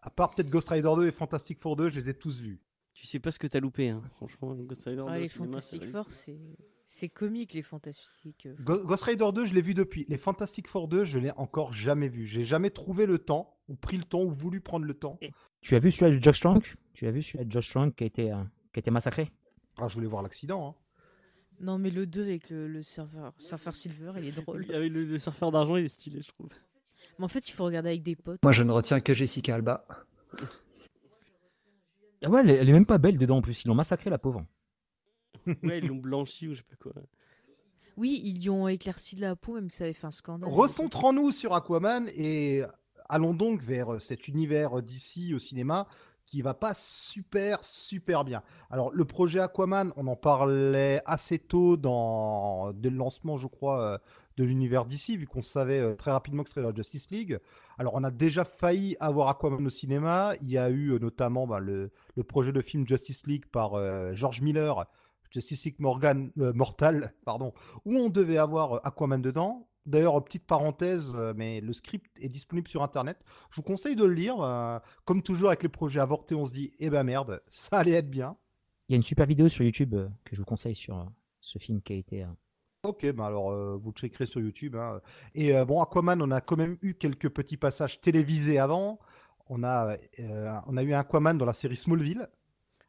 À 0.00 0.10
part 0.10 0.30
peut-être 0.30 0.48
Ghost 0.48 0.68
Rider 0.68 0.92
2 0.94 1.08
et 1.08 1.12
Fantastic 1.12 1.58
Four 1.58 1.76
2, 1.76 1.88
je 1.88 2.00
les 2.00 2.10
ai 2.10 2.14
tous 2.14 2.40
vus. 2.40 2.62
Tu 2.94 3.06
sais 3.06 3.18
pas 3.18 3.32
ce 3.32 3.38
que 3.38 3.46
t'as 3.46 3.60
loupé, 3.60 3.90
hein. 3.90 4.02
franchement. 4.16 4.54
Ghost 4.54 4.84
Rider 4.84 5.04
Ah, 5.06 5.12
deux 5.12 5.18
au 5.18 5.20
les 5.22 5.28
cinéma, 5.28 5.52
Fantastic 5.52 5.84
Four, 5.84 6.04
coup. 6.04 6.10
c'est 6.10 6.38
c'est 6.88 7.08
comique, 7.08 7.52
les 7.52 7.62
Fantastiques. 7.62 8.48
Go- 8.60 8.78
Ghost 8.84 9.02
Rider 9.04 9.28
2, 9.34 9.44
je 9.44 9.54
l'ai 9.54 9.60
vu 9.60 9.74
depuis. 9.74 10.06
Les 10.08 10.16
Fantastic 10.18 10.68
Four 10.68 10.86
2, 10.88 11.04
je 11.04 11.18
l'ai 11.18 11.32
encore 11.32 11.72
jamais 11.72 12.08
vu. 12.08 12.26
J'ai 12.26 12.44
jamais 12.44 12.70
trouvé 12.70 13.06
le 13.06 13.18
temps, 13.18 13.56
ou 13.68 13.74
pris 13.74 13.96
le 13.98 14.04
temps, 14.04 14.22
ou 14.22 14.30
voulu 14.30 14.60
prendre 14.60 14.86
le 14.86 14.94
temps. 14.94 15.18
Tu 15.60 15.74
as 15.74 15.78
vu 15.80 15.90
celui 15.90 16.18
de 16.18 16.22
Josh 16.22 16.40
Trank? 16.40 16.76
Tu 16.94 17.06
as 17.06 17.10
vu 17.10 17.22
celui 17.22 17.44
de 17.44 17.50
Josh 17.52 17.68
Trank 17.70 17.94
qui 17.94 18.04
a 18.04 18.06
été, 18.06 18.32
euh, 18.32 18.42
qui 18.72 18.78
a 18.78 18.80
été 18.80 18.90
massacré? 18.90 19.30
Ah, 19.78 19.88
je 19.88 19.94
voulais 19.94 20.06
voir 20.06 20.22
l'accident. 20.22 20.68
hein. 20.68 20.74
Non, 21.60 21.78
mais 21.78 21.90
le 21.90 22.06
2 22.06 22.22
avec 22.22 22.50
le, 22.50 22.68
le 22.68 22.82
surfeur 22.82 23.74
Silver, 23.74 24.12
il 24.18 24.26
est 24.28 24.32
drôle. 24.32 24.64
Avec 24.74 24.92
le, 24.92 25.04
le 25.04 25.18
surfeur 25.18 25.50
d'argent, 25.50 25.76
il 25.76 25.86
est 25.86 25.88
stylé, 25.88 26.20
je 26.22 26.28
trouve. 26.28 26.48
Mais 27.18 27.24
en 27.24 27.28
fait, 27.28 27.48
il 27.48 27.52
faut 27.52 27.64
regarder 27.64 27.88
avec 27.88 28.02
des 28.02 28.14
potes. 28.14 28.38
Moi, 28.42 28.52
je 28.52 28.62
ne 28.62 28.70
retiens 28.72 29.00
que 29.00 29.12
Jessica 29.14 29.54
Alba. 29.54 29.86
Ah 32.22 32.30
ouais, 32.30 32.40
elle 32.40 32.50
elle 32.50 32.68
est 32.68 32.72
même 32.72 32.86
pas 32.86 32.98
belle 32.98 33.18
dedans 33.18 33.38
en 33.38 33.42
plus. 33.42 33.64
Ils 33.64 33.68
l'ont 33.68 33.74
massacré 33.74 34.10
la 34.10 34.18
pauvre. 34.18 34.44
Ouais, 35.62 35.78
ils 35.78 35.86
l'ont 35.86 35.96
blanchi 35.96 36.48
ou 36.48 36.52
je 36.52 36.58
sais 36.58 36.64
pas 36.64 36.76
quoi. 36.76 36.92
Oui, 37.96 38.20
ils 38.24 38.42
y 38.42 38.50
ont 38.50 38.68
éclairci 38.68 39.16
de 39.16 39.22
la 39.22 39.36
peau, 39.36 39.54
même 39.54 39.68
que 39.68 39.74
ça 39.74 39.84
avait 39.84 39.94
fait 39.94 40.06
un 40.06 40.10
scandale. 40.10 40.50
Recentrons-nous 40.50 41.32
sur 41.32 41.54
Aquaman 41.54 42.08
et 42.14 42.62
allons 43.08 43.32
donc 43.32 43.62
vers 43.62 44.00
cet 44.02 44.28
univers 44.28 44.82
d'ici 44.82 45.32
au 45.34 45.38
cinéma 45.38 45.86
qui 46.26 46.42
va 46.42 46.54
pas 46.54 46.74
super 46.74 47.62
super 47.62 48.24
bien. 48.24 48.42
Alors 48.70 48.92
le 48.92 49.04
projet 49.04 49.40
Aquaman, 49.40 49.92
on 49.96 50.06
en 50.08 50.16
parlait 50.16 51.00
assez 51.06 51.38
tôt 51.38 51.76
dans 51.76 52.72
dès 52.72 52.90
le 52.90 52.96
lancement, 52.96 53.36
je 53.36 53.46
crois, 53.46 53.80
euh, 53.80 53.98
de 54.36 54.44
l'univers 54.44 54.84
d'ici, 54.84 55.16
vu 55.16 55.26
qu'on 55.26 55.40
savait 55.40 55.78
euh, 55.78 55.94
très 55.94 56.10
rapidement 56.10 56.42
que 56.42 56.50
ce 56.50 56.56
serait 56.56 56.66
la 56.66 56.74
Justice 56.74 57.10
League. 57.10 57.38
Alors 57.78 57.94
on 57.94 58.02
a 58.04 58.10
déjà 58.10 58.44
failli 58.44 58.96
avoir 58.98 59.28
Aquaman 59.28 59.64
au 59.64 59.70
cinéma. 59.70 60.34
Il 60.42 60.50
y 60.50 60.58
a 60.58 60.68
eu 60.68 60.90
euh, 60.90 60.98
notamment 60.98 61.46
bah, 61.46 61.60
le, 61.60 61.90
le, 62.16 62.24
projet 62.24 62.52
de 62.52 62.60
film 62.60 62.86
Justice 62.86 63.26
League 63.26 63.46
par 63.46 63.76
George 64.14 64.42
Miller, 64.42 64.84
Justice 65.30 65.64
League 65.64 65.76
Morgan, 65.78 66.30
Mortal, 66.36 67.12
pardon, 67.24 67.52
où 67.84 67.96
on 67.96 68.08
devait 68.08 68.38
avoir 68.38 68.84
Aquaman 68.86 69.20
dedans. 69.20 69.68
D'ailleurs, 69.86 70.22
petite 70.24 70.44
parenthèse, 70.44 71.14
euh, 71.14 71.32
mais 71.36 71.60
le 71.60 71.72
script 71.72 72.10
est 72.20 72.28
disponible 72.28 72.66
sur 72.66 72.82
Internet. 72.82 73.18
Je 73.50 73.56
vous 73.56 73.62
conseille 73.62 73.94
de 73.94 74.04
le 74.04 74.12
lire. 74.12 74.42
Euh, 74.42 74.78
comme 75.04 75.22
toujours 75.22 75.48
avec 75.48 75.62
les 75.62 75.68
projets 75.68 76.00
avortés, 76.00 76.34
on 76.34 76.44
se 76.44 76.52
dit, 76.52 76.72
eh 76.80 76.90
ben 76.90 77.04
merde, 77.04 77.40
ça 77.48 77.78
allait 77.78 77.92
être 77.92 78.10
bien. 78.10 78.36
Il 78.88 78.92
y 78.92 78.94
a 78.94 78.96
une 78.96 79.04
super 79.04 79.26
vidéo 79.26 79.48
sur 79.48 79.64
YouTube 79.64 79.94
euh, 79.94 80.08
que 80.24 80.34
je 80.34 80.40
vous 80.40 80.44
conseille 80.44 80.74
sur 80.74 81.08
ce 81.40 81.58
film 81.58 81.80
qui 81.80 81.92
a 81.92 81.96
été... 81.96 82.26
Ok, 82.82 83.06
ben 83.12 83.24
alors 83.24 83.76
vous 83.76 83.90
checkerez 83.90 84.26
sur 84.26 84.40
YouTube. 84.40 84.76
Hein. 84.76 85.00
Et 85.34 85.52
bon, 85.64 85.82
Aquaman, 85.82 86.22
on 86.22 86.30
a 86.30 86.40
quand 86.40 86.56
même 86.56 86.76
eu 86.82 86.94
quelques 86.94 87.30
petits 87.30 87.56
passages 87.56 88.00
télévisés 88.00 88.60
avant. 88.60 89.00
On 89.48 89.64
a, 89.64 89.96
on 90.68 90.76
a 90.76 90.82
eu 90.84 90.94
un 90.94 91.00
Aquaman 91.00 91.36
dans 91.36 91.46
la 91.46 91.52
série 91.52 91.74
Smallville. 91.74 92.28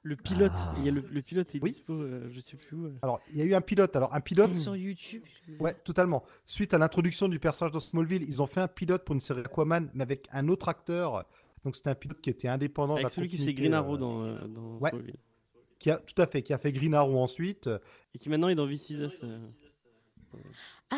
Le 0.07 0.15
pilote, 0.15 0.53
ah. 0.55 0.71
il 0.77 0.85
y 0.85 0.87
a 0.87 0.91
le, 0.91 1.21
pilote 1.21 1.53
est 1.53 1.59
dispo, 1.59 1.91
euh, 1.91 2.29
je 2.31 2.39
sais 2.39 2.55
plus 2.55 2.77
où. 2.77 2.85
Euh. 2.85 2.93
Alors, 3.01 3.19
il 3.29 3.39
y 3.39 3.41
a 3.41 3.43
eu 3.43 3.53
un 3.53 3.59
pilote. 3.59 3.93
Alors, 3.93 4.15
un 4.15 4.21
pilote. 4.21 4.53
Sur 4.53 4.73
YouTube. 4.73 5.21
Ouais, 5.59 5.73
totalement. 5.73 6.23
Suite 6.45 6.73
à 6.73 6.77
l'introduction 6.77 7.27
du 7.27 7.39
personnage 7.39 7.73
dans 7.73 7.81
Smallville, 7.81 8.23
ils 8.23 8.41
ont 8.41 8.47
fait 8.47 8.61
un 8.61 8.69
pilote 8.69 9.03
pour 9.03 9.15
une 9.15 9.19
série 9.19 9.41
Aquaman, 9.41 9.89
mais 9.93 10.03
avec 10.03 10.29
un 10.31 10.47
autre 10.47 10.69
acteur. 10.69 11.25
Donc, 11.65 11.75
c'était 11.75 11.89
un 11.89 11.95
pilote 11.95 12.21
qui 12.21 12.29
était 12.29 12.47
indépendant. 12.47 12.95
Avec 12.95 13.09
celui 13.09 13.27
qui 13.27 13.37
fait 13.37 13.53
Green 13.53 13.73
Arrow 13.73 13.95
euh, 13.95 13.97
dans, 13.97 14.47
dans 14.47 14.77
ouais. 14.77 14.91
Smallville. 14.91 15.17
Qui 15.77 15.91
a, 15.91 15.97
tout 15.97 16.21
à 16.21 16.25
fait, 16.25 16.41
qui 16.41 16.53
a 16.53 16.57
fait 16.57 16.71
Green 16.71 16.93
Arrow 16.93 17.19
ensuite. 17.19 17.69
Et 18.15 18.17
qui 18.17 18.29
maintenant 18.29 18.47
est 18.47 18.55
dans 18.55 18.65
V6 18.65 19.11
Ah, 20.89 20.95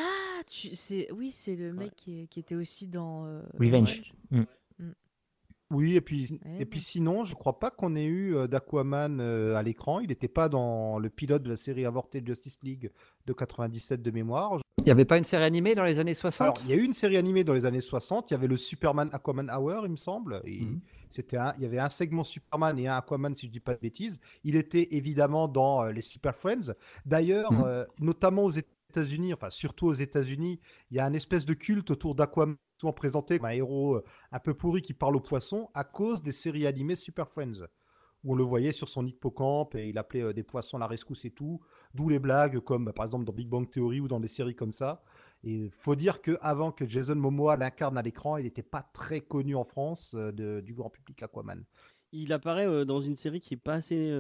tu, 0.48 0.70
oui, 1.14 1.32
c'est 1.32 1.56
le 1.56 1.74
mec 1.74 1.96
qui, 1.96 2.28
qui, 2.28 2.40
était 2.40 2.56
aussi 2.56 2.86
dans. 2.86 3.24
Revenge. 3.60 4.14
Mm. 4.30 4.44
Oui, 5.72 5.96
et 5.96 6.02
puis, 6.02 6.40
et 6.58 6.66
puis 6.66 6.80
sinon, 6.80 7.26
je 7.26 7.36
crois 7.36 7.60
pas 7.60 7.70
qu'on 7.70 7.96
ait 7.96 8.06
eu 8.06 8.36
euh, 8.36 8.48
d'Aquaman 8.48 9.20
euh, 9.20 9.56
à 9.56 9.62
l'écran. 9.62 10.00
Il 10.00 10.08
n'était 10.08 10.28
pas 10.28 10.50
dans 10.50 10.98
le 10.98 11.10
pilote 11.10 11.44
de 11.44 11.50
la 11.50 11.58
série 11.58 11.86
avortée 11.86 12.22
de 12.22 12.28
Justice 12.28 12.58
League 12.64 12.92
de 13.28 13.34
97 13.34 14.02
de 14.02 14.10
mémoire. 14.10 14.60
Il 14.80 14.84
n'y 14.84 14.92
avait 14.92 15.06
pas 15.06 15.20
une 15.20 15.24
série 15.24 15.44
animée 15.44 15.76
dans 15.76 15.84
les 15.84 16.00
années 16.00 16.16
60 16.16 16.42
Alors, 16.42 16.58
il 16.64 16.72
y 16.72 16.74
a 16.74 16.76
eu 16.76 16.84
une 16.84 16.94
série 16.94 17.18
animée 17.18 17.44
dans 17.44 17.54
les 17.54 17.68
années 17.68 17.82
60. 17.82 18.32
Il 18.32 18.34
y 18.34 18.36
avait 18.36 18.48
le 18.48 18.58
Superman 18.58 19.10
Aquaman 19.14 19.52
Hour, 19.52 19.86
il 19.86 19.92
me 19.92 19.98
semble. 19.98 20.42
Mhm. 20.44 20.80
c'était 21.12 21.38
il 21.58 21.64
y 21.64 21.66
avait 21.66 21.80
un 21.80 21.90
segment 21.90 22.24
Superman 22.24 22.80
et 22.80 22.88
un 22.88 22.98
Aquaman, 22.98 23.36
si 23.36 23.46
je 23.46 23.52
dis 23.52 23.60
pas 23.60 23.76
de 23.76 23.80
bêtises. 23.80 24.20
Il 24.44 24.56
était 24.56 24.88
évidemment 24.96 25.48
dans 25.48 25.84
euh, 25.84 25.92
les 25.92 26.02
Super 26.02 26.36
Friends. 26.36 26.74
D'ailleurs, 27.06 27.52
mhm. 27.52 27.86
notamment 28.00 28.46
aux 28.46 28.52
États-Unis, 28.52 29.34
enfin 29.34 29.52
surtout 29.52 29.86
aux 29.86 29.94
États-Unis, 29.94 30.60
il 30.90 30.98
y 30.98 31.00
a 31.00 31.06
un 31.06 31.14
espèce 31.14 31.46
de 31.46 31.54
culte 31.54 31.92
autour 31.92 32.16
d'Aquaman 32.16 32.56
souvent 32.80 32.94
présenté 32.94 33.38
comme 33.38 33.48
un 33.48 33.52
héros 33.52 33.96
euh, 33.96 34.04
un 34.32 34.40
peu 34.40 34.54
pourri 34.54 34.82
qui 34.82 34.94
parle 34.94 35.16
aux 35.16 35.22
poissons 35.22 35.70
à 35.74 35.84
cause 35.84 36.22
des 36.22 36.32
séries 36.32 36.68
animées 36.68 36.96
Super 36.96 37.28
Friends 37.28 37.66
où 38.24 38.34
on 38.34 38.36
le 38.36 38.44
voyait 38.44 38.72
sur 38.72 38.90
son 38.90 39.06
hippocampe 39.06 39.76
et 39.76 39.90
il 39.90 39.98
appelait 39.98 40.22
euh, 40.22 40.34
des 40.34 40.44
poissons 40.44 40.78
la 40.78 40.88
rescousse 40.88 41.26
et 41.26 41.32
tout, 41.32 41.60
d'où 41.94 42.10
les 42.10 42.20
blagues 42.20 42.60
comme 42.60 42.86
bah, 42.86 42.94
par 42.94 43.06
exemple 43.06 43.26
dans 43.26 43.34
Big 43.34 43.48
Bang 43.48 43.70
Theory 43.70 44.00
ou 44.00 44.08
dans 44.08 44.20
des 44.20 44.28
séries 44.28 44.56
comme 44.56 44.74
ça. 44.74 45.02
Et 45.44 45.70
faut 45.72 45.96
dire 45.96 46.22
que 46.22 46.38
avant 46.42 46.72
que 46.72 46.86
Jason 46.86 47.16
Momoa 47.16 47.56
l'incarne 47.56 47.98
à 47.98 48.02
l'écran, 48.02 48.38
il 48.38 48.44
n'était 48.44 48.64
pas 48.64 48.90
très 48.94 49.22
connu 49.22 49.56
en 49.56 49.64
France 49.64 50.14
euh, 50.16 50.62
du 50.62 50.74
grand 50.74 50.90
public 50.90 51.24
Aquaman. 51.24 51.64
Il 52.12 52.34
apparaît 52.34 52.86
dans 52.86 53.02
une 53.02 53.16
série 53.16 53.40
qui 53.40 53.54
est 53.54 53.58
pas 53.58 53.76
assez 53.76 54.12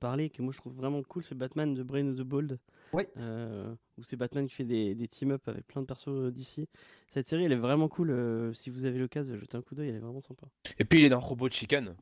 parlée, 0.00 0.30
que 0.30 0.40
moi 0.42 0.52
je 0.52 0.58
trouve 0.58 0.74
vraiment 0.74 1.02
cool, 1.02 1.24
c'est 1.24 1.36
Batman 1.36 1.74
The 1.76 1.82
Brain 1.82 2.08
of 2.08 2.16
the 2.16 2.22
Bold. 2.22 2.58
Oui. 2.92 3.04
Euh, 3.18 3.72
où 3.98 4.02
c'est 4.02 4.16
Batman 4.16 4.46
qui 4.46 4.54
fait 4.54 4.64
des, 4.64 4.94
des 4.94 5.08
team-up 5.08 5.46
avec 5.48 5.66
plein 5.66 5.82
de 5.82 5.86
persos 5.86 6.08
euh, 6.08 6.30
d'ici. 6.30 6.68
Cette 7.08 7.26
série, 7.26 7.44
elle 7.44 7.52
est 7.52 7.56
vraiment 7.56 7.88
cool. 7.88 8.10
Euh, 8.10 8.52
si 8.52 8.70
vous 8.70 8.84
avez 8.84 8.98
l'occasion 8.98 9.34
de 9.34 9.40
jeter 9.40 9.56
un 9.56 9.62
coup 9.62 9.74
d'œil, 9.74 9.88
elle 9.88 9.96
est 9.96 10.00
vraiment 10.00 10.20
sympa. 10.20 10.46
Et 10.78 10.84
puis 10.84 11.00
il 11.00 11.04
est 11.04 11.08
dans 11.10 11.20
Robot 11.20 11.48
Chicken. 11.50 11.94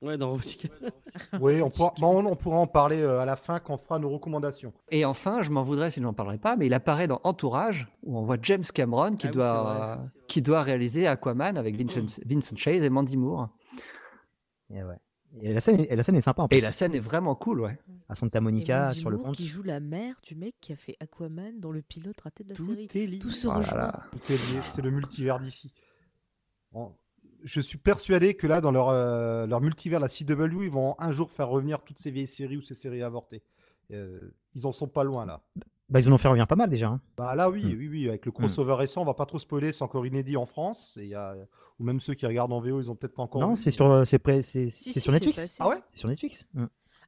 Ouais, 0.00 0.16
dans 0.18 0.30
Robot 0.30 0.42
Chicken. 0.42 0.70
oui, 1.40 1.60
on 1.62 1.70
pourra, 1.70 1.92
on, 2.00 2.36
pourra 2.36 2.58
en 2.58 2.66
parler 2.66 3.02
à 3.02 3.24
la 3.24 3.36
fin 3.36 3.58
quand 3.58 3.74
on 3.74 3.78
fera 3.78 3.98
nos 3.98 4.10
recommandations. 4.10 4.72
Et 4.90 5.04
enfin, 5.04 5.42
je 5.42 5.50
m'en 5.50 5.62
voudrais 5.62 5.90
si 5.90 6.00
je 6.00 6.04
n'en 6.04 6.14
parlerai 6.14 6.38
pas, 6.38 6.56
mais 6.56 6.66
il 6.66 6.74
apparaît 6.74 7.06
dans 7.06 7.20
Entourage, 7.24 7.88
où 8.02 8.16
on 8.18 8.22
voit 8.22 8.38
James 8.42 8.64
Cameron 8.72 9.16
qui, 9.16 9.28
ah 9.28 9.30
doit, 9.30 10.00
qui 10.28 10.42
doit 10.42 10.62
réaliser 10.62 11.06
Aquaman 11.06 11.56
avec 11.56 11.76
Vincent, 11.76 12.20
Vincent 12.24 12.56
Chase 12.56 12.82
et 12.82 12.90
Mandy 12.90 13.16
Moore. 13.16 13.48
Et 14.70 14.82
ouais. 14.82 14.96
Et 15.40 15.52
la 15.52 15.60
scène, 15.60 15.84
et 15.88 15.96
la 15.96 16.02
scène 16.04 16.14
est 16.14 16.20
sympa 16.20 16.42
en 16.42 16.48
plus. 16.48 16.58
Et 16.58 16.60
la 16.60 16.70
scène 16.72 16.94
est 16.94 17.00
vraiment 17.00 17.34
cool, 17.34 17.60
ouais. 17.60 17.76
À 18.08 18.14
Santa 18.14 18.40
Monica, 18.40 18.94
sur 18.94 19.10
le 19.10 19.18
pont. 19.18 19.32
qui 19.32 19.48
joue 19.48 19.62
la 19.64 19.80
mère 19.80 20.14
du 20.22 20.36
mec 20.36 20.54
qui 20.60 20.72
a 20.72 20.76
fait 20.76 20.96
Aquaman 21.00 21.58
dans 21.58 21.72
le 21.72 21.82
pilote 21.82 22.20
raté 22.20 22.44
de 22.44 22.50
la 22.50 22.54
Tout 22.54 22.66
série. 22.66 22.88
Est 22.94 23.06
lié. 23.06 23.18
Tout 23.18 23.30
se 23.30 23.48
Oh. 23.48 23.52
Tout 24.12 24.32
est 24.32 24.36
lié, 24.36 24.60
C'est 24.72 24.82
le 24.82 24.90
multivers 24.92 25.40
d'ici. 25.40 25.72
Bon, 26.72 26.94
Je 27.42 27.60
suis 27.60 27.78
persuadé 27.78 28.34
que 28.34 28.46
là, 28.46 28.60
dans 28.60 28.70
leur, 28.70 28.90
euh, 28.90 29.46
leur 29.46 29.60
multivers, 29.60 29.98
la 30.00 30.08
CW, 30.08 30.62
ils 30.64 30.70
vont 30.70 30.94
un 30.98 31.10
jour 31.10 31.30
faire 31.30 31.48
revenir 31.48 31.82
toutes 31.82 31.98
ces 31.98 32.10
vieilles 32.12 32.26
séries 32.28 32.56
ou 32.56 32.62
ces 32.62 32.74
séries 32.74 33.02
avortées. 33.02 33.42
Euh, 33.90 34.20
ils 34.54 34.66
en 34.66 34.72
sont 34.72 34.88
pas 34.88 35.04
loin 35.04 35.26
là. 35.26 35.42
Bah, 35.94 36.00
ils 36.00 36.08
en 36.10 36.12
ont 36.12 36.18
fait 36.18 36.28
revenir 36.28 36.46
pas 36.46 36.56
mal 36.56 36.68
déjà. 36.68 36.88
hein. 36.88 37.00
Bah 37.16 37.34
là, 37.34 37.48
oui, 37.48 37.62
Hmm. 37.64 37.78
oui, 37.78 37.88
oui, 37.88 38.08
avec 38.08 38.26
le 38.26 38.32
crossover 38.32 38.74
récent, 38.74 39.00
on 39.02 39.04
va 39.04 39.14
pas 39.14 39.24
trop 39.26 39.38
spoiler, 39.38 39.72
c'est 39.72 39.82
encore 39.84 40.04
inédit 40.06 40.36
en 40.36 40.44
France. 40.44 40.98
Et 41.00 41.04
il 41.04 41.08
y 41.10 41.14
a... 41.14 41.34
Ou 41.78 41.84
même 41.84 42.00
ceux 42.00 42.14
qui 42.14 42.26
regardent 42.26 42.52
en 42.52 42.60
VO, 42.60 42.80
ils 42.80 42.90
ont 42.90 42.94
peut-être 42.96 43.14
pas 43.14 43.22
encore. 43.22 43.40
Non, 43.40 43.54
c'est 43.54 43.70
sur, 43.70 43.90
euh, 43.90 44.04
c'est 44.04 44.18
pré- 44.18 44.42
c'est 44.42 44.68
Si, 44.70 44.84
c'est 44.92 44.94
si, 44.94 45.00
sur 45.00 45.12
Netflix. 45.12 45.56
Ah 45.60 45.68
ouais? 45.68 45.76
C'est 45.92 46.00
sur 46.00 46.08
Netflix. 46.08 46.46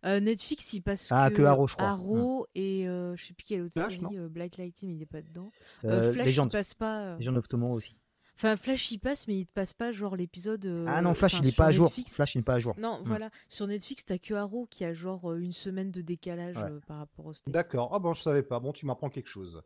Euh, 0.05 0.21
Netflix, 0.21 0.73
il 0.73 0.83
passe 0.83 1.09
Ah, 1.11 1.31
que, 1.31 1.37
que 1.37 1.43
Arrow, 1.43 1.67
je 1.67 1.75
crois. 1.75 1.89
Arrow 1.89 2.47
et 2.55 2.87
euh, 2.87 3.17
je 3.17 3.27
sais 3.27 3.35
plus 3.35 3.45
quelle 3.45 3.63
autre 3.63 3.73
Flash, 3.73 3.99
série. 3.99 4.17
euh, 4.17 4.29
Black 4.29 4.57
Lightning, 4.57 4.95
il 4.97 5.03
est 5.03 5.07
pas 5.07 5.23
dedans. 5.23 5.51
Euh, 5.85 5.91
Euh, 6.03 6.13
Flash, 6.13 6.27
Legend. 6.27 6.49
il 6.49 6.53
passe 6.53 6.75
pas. 6.75 7.01
euh, 7.01 7.19
Legend 7.19 7.37
of 7.39 7.49
Tomorrow 7.49 7.75
aussi. 7.75 7.97
Enfin, 8.37 8.57
Flash, 8.57 8.91
il 8.93 8.99
passe, 8.99 9.27
mais 9.29 9.39
il 9.41 9.47
te 9.47 9.53
passe 9.55 9.73
pas 9.73 9.93
genre 9.93 10.15
l'épisode. 10.17 10.65
euh, 10.67 10.85
ah 10.89 11.01
non, 11.01 11.15
Flash, 11.15 11.35
il 11.39 11.43
n'est 11.43 11.49
sur 11.51 11.57
pas 11.57 11.67
à 11.67 11.71
jour. 11.71 11.87
Netflix. 11.87 12.15
Flash, 12.15 12.35
il 12.35 12.39
n'est 12.39 12.45
pas 12.45 12.55
à 12.55 12.59
jour. 12.59 12.75
Non, 12.79 13.01
Mm. 13.01 13.07
voilà. 13.09 13.31
Sur 13.49 13.67
Netflix, 13.67 14.05
t'as 14.05 14.19
que 14.19 14.35
Arrow 14.35 14.67
qui 14.71 14.85
a 14.85 14.93
genre 14.93 15.31
euh, 15.33 15.39
une 15.39 15.53
semaine 15.53 15.91
de 15.91 16.01
décalage 16.03 16.57
Ouais. 16.57 16.65
euh, 16.71 16.81
par 16.87 16.99
rapport 16.99 17.27
au 17.27 17.33
States. 17.33 17.53
D'accord. 17.53 17.91
Ah 17.95 17.99
bon, 17.99 18.13
je 18.13 18.21
savais 18.23 18.43
pas. 18.43 18.61
Bon, 18.61 18.73
tu 18.73 18.85
m'apprends 18.87 19.09
quelque 19.09 19.29
chose. 19.31 19.63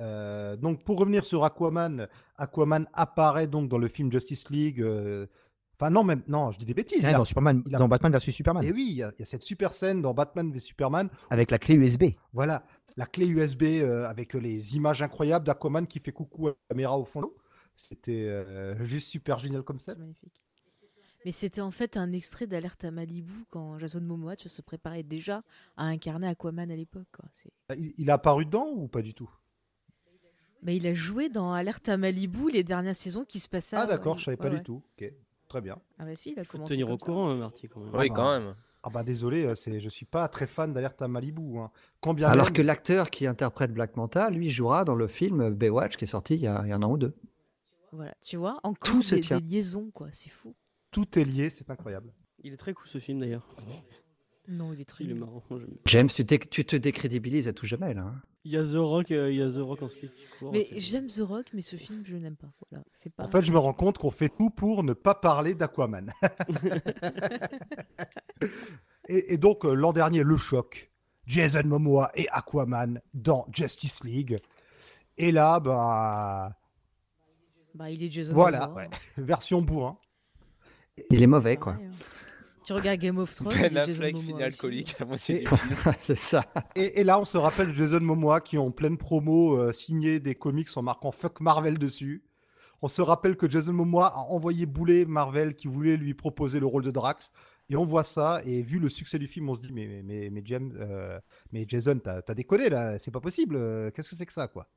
Euh, 0.00 0.56
donc, 0.56 0.82
pour 0.84 0.98
revenir 0.98 1.24
sur 1.26 1.44
Aquaman, 1.44 2.08
Aquaman 2.36 2.86
apparaît 2.92 3.46
donc 3.46 3.68
dans 3.68 3.78
le 3.78 3.88
film 3.88 4.10
Justice 4.12 4.48
League. 4.50 4.80
euh, 4.80 5.26
Enfin, 5.82 5.88
non, 5.88 6.04
même, 6.04 6.22
non, 6.28 6.50
je 6.50 6.58
dis 6.58 6.66
des 6.66 6.74
bêtises. 6.74 7.02
Ouais, 7.04 7.10
il 7.10 7.14
a- 7.14 7.18
dans, 7.18 7.24
Superman, 7.24 7.62
il 7.66 7.74
a- 7.74 7.78
dans 7.78 7.88
Batman 7.88 8.12
vs 8.12 8.18
Superman. 8.30 8.62
Et 8.62 8.70
oui, 8.70 8.86
il 8.90 8.96
y, 8.98 9.02
a, 9.02 9.12
il 9.16 9.20
y 9.20 9.22
a 9.22 9.24
cette 9.24 9.40
super 9.40 9.72
scène 9.72 10.02
dans 10.02 10.12
Batman 10.12 10.52
v 10.52 10.60
Superman. 10.60 11.08
Avec 11.30 11.50
la 11.50 11.58
clé 11.58 11.74
USB. 11.74 12.04
Voilà, 12.34 12.64
la 12.98 13.06
clé 13.06 13.26
USB 13.26 13.62
euh, 13.62 14.04
avec 14.06 14.34
les 14.34 14.76
images 14.76 15.00
incroyables 15.00 15.46
d'Aquaman 15.46 15.86
qui 15.86 15.98
fait 15.98 16.12
coucou 16.12 16.48
à 16.48 16.50
la 16.50 16.56
caméra 16.68 16.98
au 16.98 17.06
fond 17.06 17.20
de 17.20 17.24
l'eau. 17.28 17.36
C'était 17.88 18.26
euh, 18.28 18.84
juste 18.84 19.08
super 19.08 19.38
génial 19.38 19.62
comme 19.62 19.78
ça. 19.78 19.94
Magnifique. 19.94 20.42
Mais 21.24 21.32
c'était 21.32 21.60
en 21.60 21.70
fait 21.70 21.96
un 21.98 22.12
extrait 22.12 22.46
d'Alerte 22.46 22.82
à 22.84 22.90
Malibu 22.90 23.44
quand 23.50 23.78
Jason 23.78 24.00
Momoa 24.00 24.36
tu 24.36 24.44
vois, 24.44 24.50
se 24.50 24.62
préparait 24.62 25.02
déjà 25.02 25.42
à 25.76 25.84
incarner 25.84 26.26
Aquaman 26.28 26.70
à 26.70 26.76
l'époque. 26.76 27.08
quoi. 27.12 27.26
C'est- 27.32 27.52
Il, 27.76 27.92
il 27.98 28.10
a 28.10 28.14
apparu 28.14 28.46
dedans 28.46 28.68
ou 28.74 28.88
pas 28.88 29.02
du 29.02 29.12
tout? 29.12 29.30
Mais 30.62 30.76
il 30.76 30.86
a 30.86 30.94
joué 30.94 31.28
dans 31.28 31.52
Alerte 31.52 31.88
à 31.88 31.96
Malibu 31.96 32.50
les 32.50 32.64
dernières 32.64 32.94
saisons 32.96 33.24
qui 33.24 33.38
se 33.38 33.48
passaient. 33.48 33.76
Ah 33.76 33.86
d'accord, 33.86 34.18
je 34.18 34.24
savais 34.24 34.36
pas 34.36 34.44
ouais, 34.44 34.50
du 34.50 34.56
ouais. 34.56 34.62
tout. 34.62 34.82
Ok, 34.98 35.12
très 35.48 35.60
bien. 35.60 35.78
Ah 35.98 36.04
bah 36.04 36.16
si, 36.16 36.32
il 36.32 36.38
a 36.38 36.44
commencé. 36.44 36.74
tenir 36.74 36.86
comme 36.86 36.94
au 36.94 36.98
ça. 36.98 37.04
courant, 37.06 37.30
hein, 37.30 37.36
Marty, 37.36 37.68
quand 37.68 37.80
même. 37.80 37.94
Oui, 37.94 38.08
bah. 38.08 38.14
quand 38.14 38.38
même. 38.38 38.54
Ah 38.82 38.88
bah 38.88 39.02
désolé, 39.02 39.44
euh, 39.44 39.54
c'est, 39.54 39.78
je 39.78 39.88
suis 39.90 40.06
pas 40.06 40.26
très 40.28 40.46
fan 40.46 40.72
d'Alerte 40.72 41.02
à 41.02 41.08
Malibu. 41.08 41.58
Hein. 41.58 41.70
Quand 42.00 42.14
bien 42.14 42.28
Alors 42.28 42.46
même- 42.46 42.54
que 42.54 42.62
l'acteur 42.62 43.10
qui 43.10 43.26
interprète 43.26 43.72
Black 43.74 43.96
Manta, 43.96 44.30
lui, 44.30 44.48
jouera 44.50 44.84
dans 44.86 44.94
le 44.94 45.06
film 45.06 45.50
Baywatch 45.50 45.96
qui 45.98 46.04
est 46.04 46.08
sorti 46.08 46.34
il 46.36 46.40
y 46.42 46.46
a, 46.46 46.62
il 46.64 46.68
y 46.70 46.72
a 46.72 46.76
un 46.76 46.82
an 46.82 46.90
ou 46.92 46.96
deux. 46.98 47.14
Voilà, 47.92 48.14
tu 48.22 48.36
vois, 48.36 48.60
encore 48.62 48.90
Tout 48.92 49.02
des, 49.02 49.20
des 49.20 49.40
liaisons, 49.40 49.90
quoi. 49.92 50.08
C'est 50.12 50.30
fou. 50.30 50.54
tout 50.90 51.18
est 51.18 51.24
lié, 51.24 51.50
c'est 51.50 51.68
incroyable. 51.70 52.12
Il 52.42 52.52
est 52.52 52.56
très 52.56 52.72
cool 52.72 52.86
ce 52.86 52.98
film 52.98 53.20
d'ailleurs. 53.20 53.46
Non, 54.48 54.72
il 54.72 54.80
est 54.80 54.84
très 54.84 55.04
Il 55.04 55.10
est 55.10 55.14
marrant. 55.14 55.42
James, 55.86 56.08
tu, 56.08 56.24
tu 56.24 56.64
te 56.64 56.76
décrédibilises 56.76 57.46
à 57.48 57.52
tout 57.52 57.66
jamais 57.66 57.94
là. 57.94 58.02
hein. 58.02 58.22
Il 58.44 58.52
y 58.52 58.56
a 58.56 58.62
The 58.62 58.76
Rock, 58.76 59.10
euh, 59.10 59.30
il 59.30 59.36
y 59.36 59.42
a 59.42 59.50
The 59.50 59.58
Rock 59.58 59.82
en 59.82 59.88
slip. 59.90 60.10
Mais 60.50 60.66
j'aime 60.76 61.08
The 61.08 61.20
Rock, 61.20 61.46
mais 61.52 61.60
ce 61.60 61.76
film, 61.76 62.02
je 62.06 62.16
n'aime 62.16 62.36
pas. 62.36 62.50
Voilà, 62.70 62.82
c'est 62.94 63.12
pas. 63.12 63.24
En 63.24 63.28
fait, 63.28 63.42
je 63.42 63.52
me 63.52 63.58
rends 63.58 63.74
compte 63.74 63.98
qu'on 63.98 64.10
fait 64.10 64.30
tout 64.30 64.48
pour 64.48 64.82
ne 64.82 64.94
pas 64.94 65.14
parler 65.14 65.54
d'Aquaman. 65.54 66.10
et, 69.08 69.34
et 69.34 69.38
donc, 69.38 69.64
euh, 69.64 69.74
l'an 69.74 69.92
dernier, 69.92 70.22
le 70.22 70.36
choc. 70.36 70.90
Jason 71.26 71.62
Momoa 71.64 72.10
et 72.14 72.28
Aquaman 72.30 73.00
dans 73.14 73.46
Justice 73.52 74.02
League. 74.04 74.38
Et 75.16 75.30
là, 75.30 75.60
bah, 75.60 76.56
Bah, 77.74 77.90
il 77.90 78.02
est 78.02 78.10
Jason 78.10 78.34
voilà, 78.34 78.66
Momoa. 78.66 78.82
ouais, 78.82 78.88
version 79.18 79.62
bourrin. 79.62 79.98
Il 81.10 81.22
est 81.22 81.26
mauvais 81.26 81.56
quoi. 81.56 81.74
Hein. 81.74 81.90
Tu 82.64 82.72
regardes 82.74 83.00
Game 83.00 83.16
of 83.18 83.34
Thrones, 83.34 83.56
Ben 83.56 83.76
Affleck 83.78 84.14
Momoa 84.14 84.22
finit 84.22 84.42
alcoolique 84.42 84.96
à 85.00 85.04
moitié 85.06 85.44
c'est 86.02 86.18
ça. 86.18 86.44
Et, 86.76 87.00
et 87.00 87.04
là, 87.04 87.18
on 87.18 87.24
se 87.24 87.38
rappelle 87.38 87.72
Jason 87.74 88.00
Momoa 88.00 88.40
qui, 88.42 88.58
en 88.58 88.70
pleine 88.70 88.98
promo, 88.98 89.56
euh, 89.56 89.72
signait 89.72 90.20
des 90.20 90.34
comics 90.34 90.68
en 90.76 90.82
marquant 90.82 91.10
Fuck 91.10 91.40
Marvel 91.40 91.78
dessus. 91.78 92.22
On 92.82 92.88
se 92.88 93.00
rappelle 93.02 93.36
que 93.36 93.48
Jason 93.48 93.72
Momoa 93.72 94.08
a 94.08 94.18
envoyé 94.30 94.66
bouler 94.66 95.06
Marvel 95.06 95.54
qui 95.54 95.68
voulait 95.68 95.96
lui 95.96 96.12
proposer 96.14 96.60
le 96.60 96.66
rôle 96.66 96.84
de 96.84 96.90
Drax. 96.90 97.32
Et 97.70 97.76
on 97.76 97.84
voit 97.84 98.04
ça, 98.04 98.40
et 98.44 98.62
vu 98.62 98.78
le 98.78 98.88
succès 98.88 99.18
du 99.18 99.26
film, 99.26 99.48
on 99.48 99.54
se 99.54 99.60
dit 99.60 99.72
Mais, 99.72 99.86
mais, 99.86 100.02
mais, 100.02 100.28
mais 100.30 100.42
James, 100.44 100.72
euh, 100.78 101.18
mais 101.52 101.64
Jason, 101.68 101.98
t'as 101.98 102.20
t'as 102.20 102.34
déconné 102.34 102.68
là, 102.68 102.98
c'est 102.98 103.10
pas 103.12 103.20
possible. 103.20 103.56
euh, 103.56 103.90
Qu'est-ce 103.90 104.10
que 104.10 104.16
c'est 104.16 104.26
que 104.26 104.32
ça, 104.32 104.48
quoi? 104.48 104.68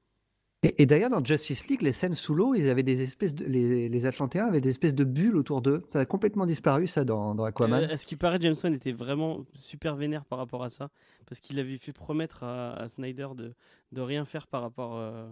Et, 0.64 0.82
et 0.82 0.86
d'ailleurs, 0.86 1.10
dans 1.10 1.24
Justice 1.24 1.68
League, 1.68 1.82
les 1.82 1.92
scènes 1.94 2.14
sous 2.16 2.34
l'eau, 2.34 2.56
ils 2.56 2.70
avaient 2.70 2.84
des 2.84 3.02
espèces 3.02 3.36
de, 3.36 3.44
les, 3.46 3.90
les 3.90 4.06
Atlantéens 4.06 4.46
avaient 4.48 4.62
des 4.62 4.70
espèces 4.70 4.96
de 4.96 5.04
bulles 5.04 5.36
autour 5.36 5.62
d'eux. 5.62 5.84
Ça 5.90 6.00
a 6.00 6.06
complètement 6.06 6.46
disparu, 6.46 6.88
ça, 6.88 7.04
dans, 7.04 7.36
dans 7.36 7.44
Aquaman. 7.44 7.84
Euh, 7.84 7.94
à 7.94 7.98
ce 7.98 8.06
qui 8.06 8.16
paraît, 8.16 8.38
James 8.42 8.56
Wan 8.64 8.74
était 8.74 8.94
vraiment 8.94 9.46
super 9.56 9.96
vénère 9.96 10.24
par 10.26 10.40
rapport 10.40 10.64
à 10.64 10.70
ça, 10.70 10.90
parce 11.28 11.42
qu'il 11.42 11.60
avait 11.60 11.78
fait 11.78 11.92
promettre 11.94 12.44
à, 12.44 12.74
à 12.76 12.88
Snyder 12.88 13.28
de, 13.36 13.54
de 13.92 14.02
rien 14.02 14.24
faire 14.26 14.48
par 14.48 14.62
rapport 14.62 14.98
euh, 14.98 15.28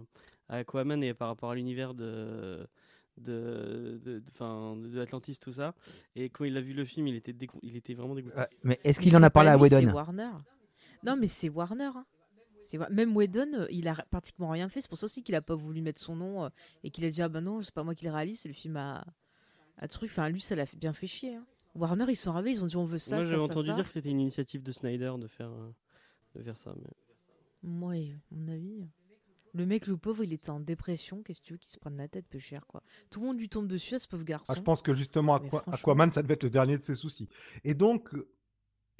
à 0.48 0.56
Aquaman 0.58 1.02
et 1.02 1.14
par 1.14 1.28
rapport 1.28 1.50
à 1.50 1.54
l'univers 1.54 1.94
de 1.94 2.66
de, 3.18 4.00
de, 4.02 4.18
de, 4.20 4.22
'fin, 4.32 4.74
de 4.76 4.98
Atlantis, 4.98 5.38
tout 5.38 5.52
ça. 5.52 5.74
Et 6.16 6.30
quand 6.30 6.44
il 6.44 6.56
a 6.56 6.62
vu 6.62 6.72
le 6.72 6.86
film, 6.86 7.06
il 7.08 7.14
était, 7.14 7.34
dégo- 7.34 7.58
il 7.62 7.76
était 7.76 7.92
vraiment 7.92 8.14
dégoûté. 8.14 8.34
Mais 8.64 8.80
est-ce 8.84 9.00
qu'il 9.00 9.14
en 9.16 9.22
a 9.22 9.28
parlé 9.28 9.50
à 9.50 9.58
Whedon? 9.58 9.92
Warner. 9.92 10.30
Non, 11.04 11.16
mais 11.16 11.28
c'est 11.28 11.50
Warner. 11.50 11.90
hein. 11.94 12.06
C'est 12.62 12.78
Même 12.90 13.14
Whedon, 13.16 13.52
euh, 13.54 13.66
il 13.70 13.88
a 13.88 13.94
pratiquement 14.10 14.48
rien 14.50 14.68
fait. 14.68 14.80
C'est 14.80 14.88
pour 14.88 14.98
ça 14.98 15.06
aussi 15.06 15.22
qu'il 15.22 15.34
a 15.34 15.42
pas 15.42 15.54
voulu 15.54 15.82
mettre 15.82 16.00
son 16.00 16.16
nom 16.16 16.44
euh, 16.44 16.48
et 16.84 16.90
qu'il 16.90 17.04
a 17.04 17.10
dit 17.10 17.20
ah 17.22 17.28
bah 17.28 17.40
non, 17.40 17.60
c'est 17.62 17.74
pas 17.74 17.84
moi 17.84 17.94
qui 17.94 18.04
le 18.04 18.12
réalise, 18.12 18.40
c'est 18.40 18.48
le 18.48 18.54
film 18.54 18.76
à, 18.76 19.04
à 19.78 19.88
truc. 19.88 20.10
Enfin, 20.10 20.28
lui, 20.28 20.40
ça 20.40 20.54
l'a 20.54 20.66
fait- 20.66 20.76
bien 20.76 20.92
fait 20.92 21.06
chier. 21.06 21.34
hein. 21.34 21.44
Warner, 21.74 22.04
ils 22.08 22.16
sont 22.16 22.32
ravés, 22.32 22.50
ils 22.52 22.62
ont 22.62 22.66
dit 22.66 22.76
on 22.76 22.84
veut 22.84 22.98
ça, 22.98 23.16
Moi, 23.16 23.22
j'avais 23.24 23.38
ça, 23.38 23.44
entendu 23.44 23.66
ça. 23.68 23.74
dire 23.74 23.86
que 23.86 23.92
c'était 23.92 24.10
une 24.10 24.20
initiative 24.20 24.62
de 24.62 24.72
Snyder 24.72 25.12
de 25.18 25.26
faire, 25.26 25.50
euh, 25.50 25.70
de 26.36 26.42
faire 26.42 26.56
ça. 26.56 26.74
Mais... 26.76 26.90
Moi, 27.62 27.92
à 27.94 28.34
mon 28.34 28.48
avis. 28.52 28.86
Le 29.54 29.66
mec, 29.66 29.86
le 29.86 29.98
pauvre, 29.98 30.24
il 30.24 30.32
était 30.32 30.48
en 30.50 30.60
dépression. 30.60 31.22
Qu'est-ce 31.22 31.42
que 31.42 31.46
tu 31.46 31.52
veux 31.52 31.58
qu'il 31.58 31.70
se 31.70 31.78
prenne 31.78 31.96
la 31.98 32.08
tête, 32.08 32.24
peu 32.26 32.38
cher, 32.38 32.66
quoi. 32.66 32.82
Tout 33.10 33.20
le 33.20 33.26
monde 33.26 33.38
lui 33.38 33.50
tombe 33.50 33.68
dessus 33.68 33.94
à 33.94 33.98
ce 33.98 34.08
pauvre 34.08 34.24
garçon. 34.24 34.46
Ah, 34.50 34.54
je 34.56 34.62
pense 34.62 34.80
que 34.80 34.94
justement, 34.94 35.36
Aqua- 35.36 35.60
franchement. 35.60 35.72
Aquaman, 35.74 36.10
ça 36.10 36.22
devait 36.22 36.34
être 36.34 36.42
le 36.44 36.48
dernier 36.50 36.78
de 36.78 36.82
ses 36.82 36.94
soucis. 36.94 37.28
Et 37.62 37.74
donc, 37.74 38.14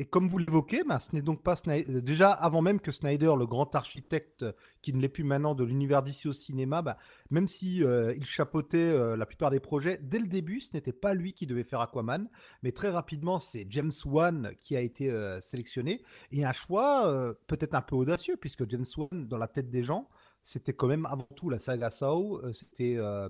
et 0.02 0.04
comme 0.04 0.26
vous 0.26 0.38
l'évoquez, 0.38 0.82
bah, 0.82 0.98
ce 0.98 1.14
n'est 1.14 1.22
donc 1.22 1.44
pas 1.44 1.54
Snyder. 1.54 2.02
Déjà, 2.02 2.32
avant 2.32 2.60
même 2.60 2.80
que 2.80 2.90
Snyder, 2.90 3.34
le 3.38 3.46
grand 3.46 3.72
architecte 3.76 4.42
euh, 4.42 4.52
qui 4.80 4.92
ne 4.92 5.00
l'est 5.00 5.08
plus 5.08 5.22
maintenant 5.22 5.54
de 5.54 5.62
l'univers 5.62 6.02
d'ici 6.02 6.26
au 6.26 6.32
cinéma, 6.32 6.82
bah, 6.82 6.98
même 7.30 7.46
si 7.46 7.84
euh, 7.84 8.12
il 8.16 8.24
chapeautait 8.24 8.78
euh, 8.78 9.16
la 9.16 9.26
plupart 9.26 9.52
des 9.52 9.60
projets, 9.60 10.00
dès 10.02 10.18
le 10.18 10.26
début, 10.26 10.58
ce 10.58 10.70
n'était 10.74 10.92
pas 10.92 11.14
lui 11.14 11.34
qui 11.34 11.46
devait 11.46 11.62
faire 11.62 11.80
Aquaman, 11.80 12.28
mais 12.64 12.72
très 12.72 12.90
rapidement, 12.90 13.38
c'est 13.38 13.64
James 13.70 13.92
Wan 14.04 14.50
qui 14.58 14.74
a 14.74 14.80
été 14.80 15.08
euh, 15.08 15.40
sélectionné. 15.40 16.02
Et 16.32 16.44
un 16.44 16.52
choix 16.52 17.06
euh, 17.06 17.32
peut-être 17.46 17.74
un 17.74 17.82
peu 17.82 17.94
audacieux, 17.94 18.36
puisque 18.36 18.68
James 18.68 18.84
Wan, 18.96 19.28
dans 19.28 19.38
la 19.38 19.46
tête 19.46 19.70
des 19.70 19.84
gens, 19.84 20.08
c'était 20.42 20.72
quand 20.72 20.88
même 20.88 21.06
avant 21.06 21.28
tout 21.36 21.48
la 21.48 21.60
saga 21.60 21.90
Saw, 21.90 22.40
euh, 22.42 22.52
c'était 22.52 22.96
euh, 22.96 23.28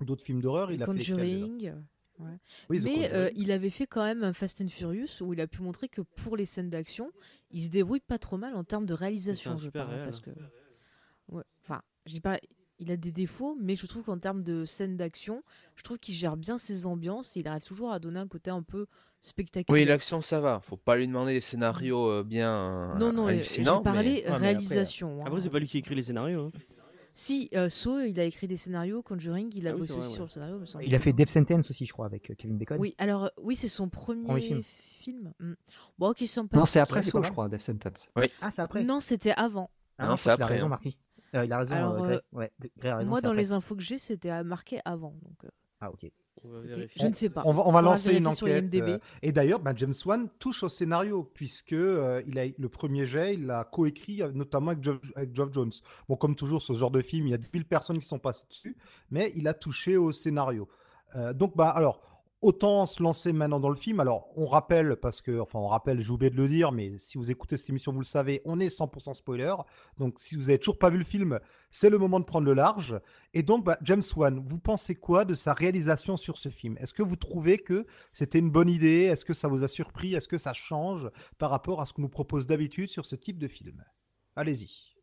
d'autres 0.00 0.24
films 0.24 0.40
d'horreur. 0.40 0.72
Il 0.72 0.82
a 0.82 0.86
fait 0.86 0.92
Conjuring. 0.92 1.72
Ouais. 2.18 2.38
Oui, 2.70 2.80
The 2.80 2.84
Mais 2.84 3.10
euh, 3.12 3.30
il 3.36 3.50
avait 3.52 3.70
fait 3.70 3.86
quand 3.86 4.04
même 4.04 4.22
un 4.24 4.32
Fast 4.32 4.60
and 4.60 4.68
Furious 4.68 5.20
où 5.22 5.32
il 5.32 5.40
a 5.40 5.46
pu 5.46 5.62
montrer 5.62 5.88
que 5.88 6.00
pour 6.02 6.36
les 6.36 6.46
scènes 6.46 6.70
d'action, 6.70 7.10
il 7.50 7.62
se 7.64 7.70
débrouille 7.70 8.00
pas 8.00 8.18
trop 8.18 8.36
mal 8.36 8.54
en 8.54 8.64
termes 8.64 8.86
de 8.86 8.94
réalisation, 8.94 9.52
un 9.52 9.56
je 9.56 9.64
super 9.64 9.84
parle. 9.84 9.94
réal. 9.96 10.08
Parce 10.08 10.20
que... 10.20 10.30
ouais, 11.28 11.42
enfin, 11.62 11.82
je 12.06 12.12
dis 12.12 12.20
pas, 12.20 12.38
il 12.80 12.90
a 12.90 12.96
des 12.96 13.12
défauts, 13.12 13.56
mais 13.60 13.76
je 13.76 13.86
trouve 13.86 14.02
qu'en 14.02 14.18
termes 14.18 14.42
de 14.42 14.64
scènes 14.64 14.96
d'action, 14.96 15.42
je 15.76 15.82
trouve 15.82 15.98
qu'il 15.98 16.14
gère 16.14 16.36
bien 16.36 16.58
ses 16.58 16.86
ambiances 16.86 17.36
et 17.36 17.40
il 17.40 17.48
arrive 17.48 17.62
toujours 17.64 17.92
à 17.92 17.98
donner 18.00 18.18
un 18.18 18.26
côté 18.28 18.50
un 18.50 18.62
peu 18.62 18.86
spectaculaire. 19.20 19.80
Oui, 19.80 19.86
l'action 19.86 20.20
ça 20.20 20.40
va. 20.40 20.60
Faut 20.60 20.76
pas 20.76 20.96
lui 20.96 21.06
demander 21.06 21.32
des 21.34 21.40
scénarios 21.40 22.10
euh, 22.10 22.22
bien 22.24 22.94
Non, 22.96 23.12
non, 23.12 23.28
euh, 23.28 23.42
j'ai 23.42 23.62
parlé 23.62 23.82
mais- 23.84 23.94
mais 23.94 24.24
après, 24.26 24.38
réalisation. 24.38 25.20
hein. 25.20 25.24
Après, 25.26 25.40
c'est 25.40 25.50
pas 25.50 25.60
lui 25.60 25.68
qui 25.68 25.78
écrit 25.78 25.94
les 25.94 26.02
scénarios. 26.02 26.50
hein. 26.54 26.58
Si, 27.16 27.48
euh, 27.54 27.68
Saw, 27.68 28.00
il 28.00 28.18
a 28.18 28.24
écrit 28.24 28.48
des 28.48 28.56
scénarios, 28.56 29.00
Conjuring, 29.02 29.50
il 29.54 29.68
a 29.68 29.70
Ah 29.70 29.74
oui, 29.74 29.80
bossé 29.82 29.92
vrai, 29.92 30.00
aussi 30.00 30.08
ouais. 30.10 30.14
sur 30.16 30.24
le 30.24 30.28
scénario. 30.28 30.58
me 30.58 30.66
semble. 30.66 30.84
Il 30.84 30.94
a 30.94 30.98
fait 30.98 31.12
Death 31.12 31.28
Sentence 31.30 31.70
aussi, 31.70 31.86
je 31.86 31.92
crois, 31.92 32.06
avec 32.06 32.28
euh, 32.30 32.34
Kevin 32.34 32.58
Bacon. 32.58 32.76
Oui, 32.80 32.94
alors, 32.98 33.24
euh, 33.24 33.28
oui, 33.40 33.54
c'est 33.54 33.68
son 33.68 33.88
premier, 33.88 34.24
Premier 34.24 34.40
film. 34.42 34.62
film. 34.64 35.32
Mm. 35.38 35.52
Bon, 35.98 36.10
ok, 36.10 36.24
c'est 36.26 36.52
Non, 36.52 36.66
c'est 36.66 36.80
après 36.80 37.00
pas 37.02 37.22
je 37.22 37.30
crois, 37.30 37.48
Death 37.48 37.60
Sentence. 37.60 38.08
Ah, 38.40 38.50
c'est 38.50 38.62
après 38.62 38.82
Non, 38.82 38.98
c'était 38.98 39.32
avant. 39.36 39.70
Ah 39.96 40.08
Non, 40.08 40.16
je 40.16 40.22
c'est 40.22 40.30
crois 40.30 40.34
qu'il 40.34 40.42
a 40.42 40.44
après, 40.46 40.54
raison, 40.56 40.66
hein. 40.66 40.70
Marty. 40.70 40.98
Euh, 41.36 41.44
il 41.44 41.52
a 41.52 41.58
raison, 41.58 41.74
Alors, 41.76 41.96
Grey. 42.04 42.20
Ouais, 42.32 42.52
Grey 42.78 42.88
a 42.90 42.96
raison, 42.96 43.08
Moi, 43.10 43.20
dans 43.20 43.28
après. 43.30 43.40
les 43.42 43.52
infos 43.52 43.76
que 43.76 43.82
j'ai, 43.82 43.98
c'était 43.98 44.42
marqué 44.42 44.80
avant. 44.84 45.14
Donc, 45.22 45.44
euh, 45.44 45.48
Ah, 45.80 45.90
ok. 45.92 46.10
Je 46.96 47.06
ne 47.06 47.14
sais 47.14 47.30
pas. 47.30 47.42
On 47.44 47.52
va, 47.52 47.62
on 47.62 47.72
va 47.72 47.78
Faudra 47.78 47.82
lancer 47.82 48.16
une 48.16 48.26
enquête. 48.26 48.64
IMDb. 48.64 48.88
euh, 48.88 48.98
et 49.22 49.32
d'ailleurs, 49.32 49.60
ben, 49.60 49.74
James 49.76 49.94
Wan 50.04 50.28
touche 50.38 50.62
au 50.62 50.68
scénario, 50.68 51.30
puisque 51.34 51.72
euh, 51.72 52.22
il 52.26 52.38
a, 52.38 52.44
le 52.56 52.68
premier 52.68 53.06
jet, 53.06 53.34
il 53.34 53.46
l'a 53.46 53.64
coécrit 53.64 54.22
euh, 54.22 54.30
notamment 54.32 54.68
avec 54.72 54.82
Geoff, 54.82 54.98
avec 55.16 55.34
Geoff 55.34 55.52
Jones. 55.52 55.72
Bon, 56.08 56.16
comme 56.16 56.34
toujours, 56.34 56.62
ce 56.62 56.72
genre 56.72 56.90
de 56.90 57.00
film, 57.00 57.26
il 57.26 57.30
y 57.30 57.34
a 57.34 57.38
10 57.38 57.50
000 57.52 57.64
personnes 57.64 57.98
qui 58.00 58.08
sont 58.08 58.18
passées 58.18 58.44
dessus, 58.48 58.76
mais 59.10 59.32
il 59.36 59.48
a 59.48 59.54
touché 59.54 59.96
au 59.96 60.12
scénario. 60.12 60.68
Euh, 61.16 61.32
donc, 61.32 61.56
bah, 61.56 61.68
alors, 61.68 62.00
autant 62.40 62.86
se 62.86 63.02
lancer 63.02 63.32
maintenant 63.32 63.60
dans 63.60 63.68
le 63.70 63.76
film. 63.76 64.00
Alors, 64.00 64.28
on 64.36 64.46
rappelle, 64.46 64.96
parce 64.96 65.20
que, 65.20 65.40
enfin, 65.40 65.58
on 65.58 65.66
rappelle, 65.66 66.00
j'ai 66.00 66.10
oublié 66.10 66.30
de 66.30 66.36
le 66.36 66.46
dire, 66.46 66.72
mais 66.72 66.98
si 66.98 67.16
vous 67.18 67.30
écoutez 67.30 67.56
cette 67.56 67.70
émission, 67.70 67.92
vous 67.92 68.00
le 68.00 68.04
savez, 68.04 68.42
on 68.44 68.60
est 68.60 68.68
100% 68.68 69.14
spoiler. 69.14 69.54
Donc, 69.96 70.18
si 70.18 70.36
vous 70.36 70.50
avez 70.50 70.58
toujours 70.58 70.78
pas 70.78 70.90
vu 70.90 70.98
le 70.98 71.04
film, 71.04 71.40
c'est 71.70 71.90
le 71.90 71.98
moment 71.98 72.20
de 72.20 72.24
prendre 72.24 72.46
le 72.46 72.54
large. 72.54 73.00
Et 73.32 73.42
donc, 73.42 73.64
bah, 73.64 73.78
James 73.82 74.02
Wan, 74.16 74.42
vous 74.46 74.58
pensez 74.58 74.94
quoi 74.94 75.24
de 75.24 75.34
sa 75.34 75.54
réalisation 75.54 76.16
sur 76.16 76.36
ce 76.36 76.50
film? 76.50 76.76
Est-ce 76.78 76.92
que 76.92 77.02
vous 77.02 77.16
trouvez 77.16 77.58
que 77.58 77.86
c'était 78.12 78.38
une 78.38 78.50
bonne 78.50 78.68
idée? 78.68 79.04
Est-ce 79.04 79.24
que 79.24 79.34
ça 79.34 79.48
vous 79.48 79.64
a 79.64 79.68
surpris? 79.68 80.14
Est-ce 80.14 80.28
que 80.28 80.38
ça 80.38 80.52
change 80.52 81.08
par 81.38 81.50
rapport 81.50 81.80
à 81.80 81.86
ce 81.86 81.92
qu'on 81.92 82.02
nous 82.02 82.08
propose 82.08 82.46
d'habitude 82.46 82.90
sur 82.90 83.04
ce 83.04 83.16
type 83.16 83.38
de 83.38 83.48
film? 83.48 83.84
Allez-y. 84.36 84.94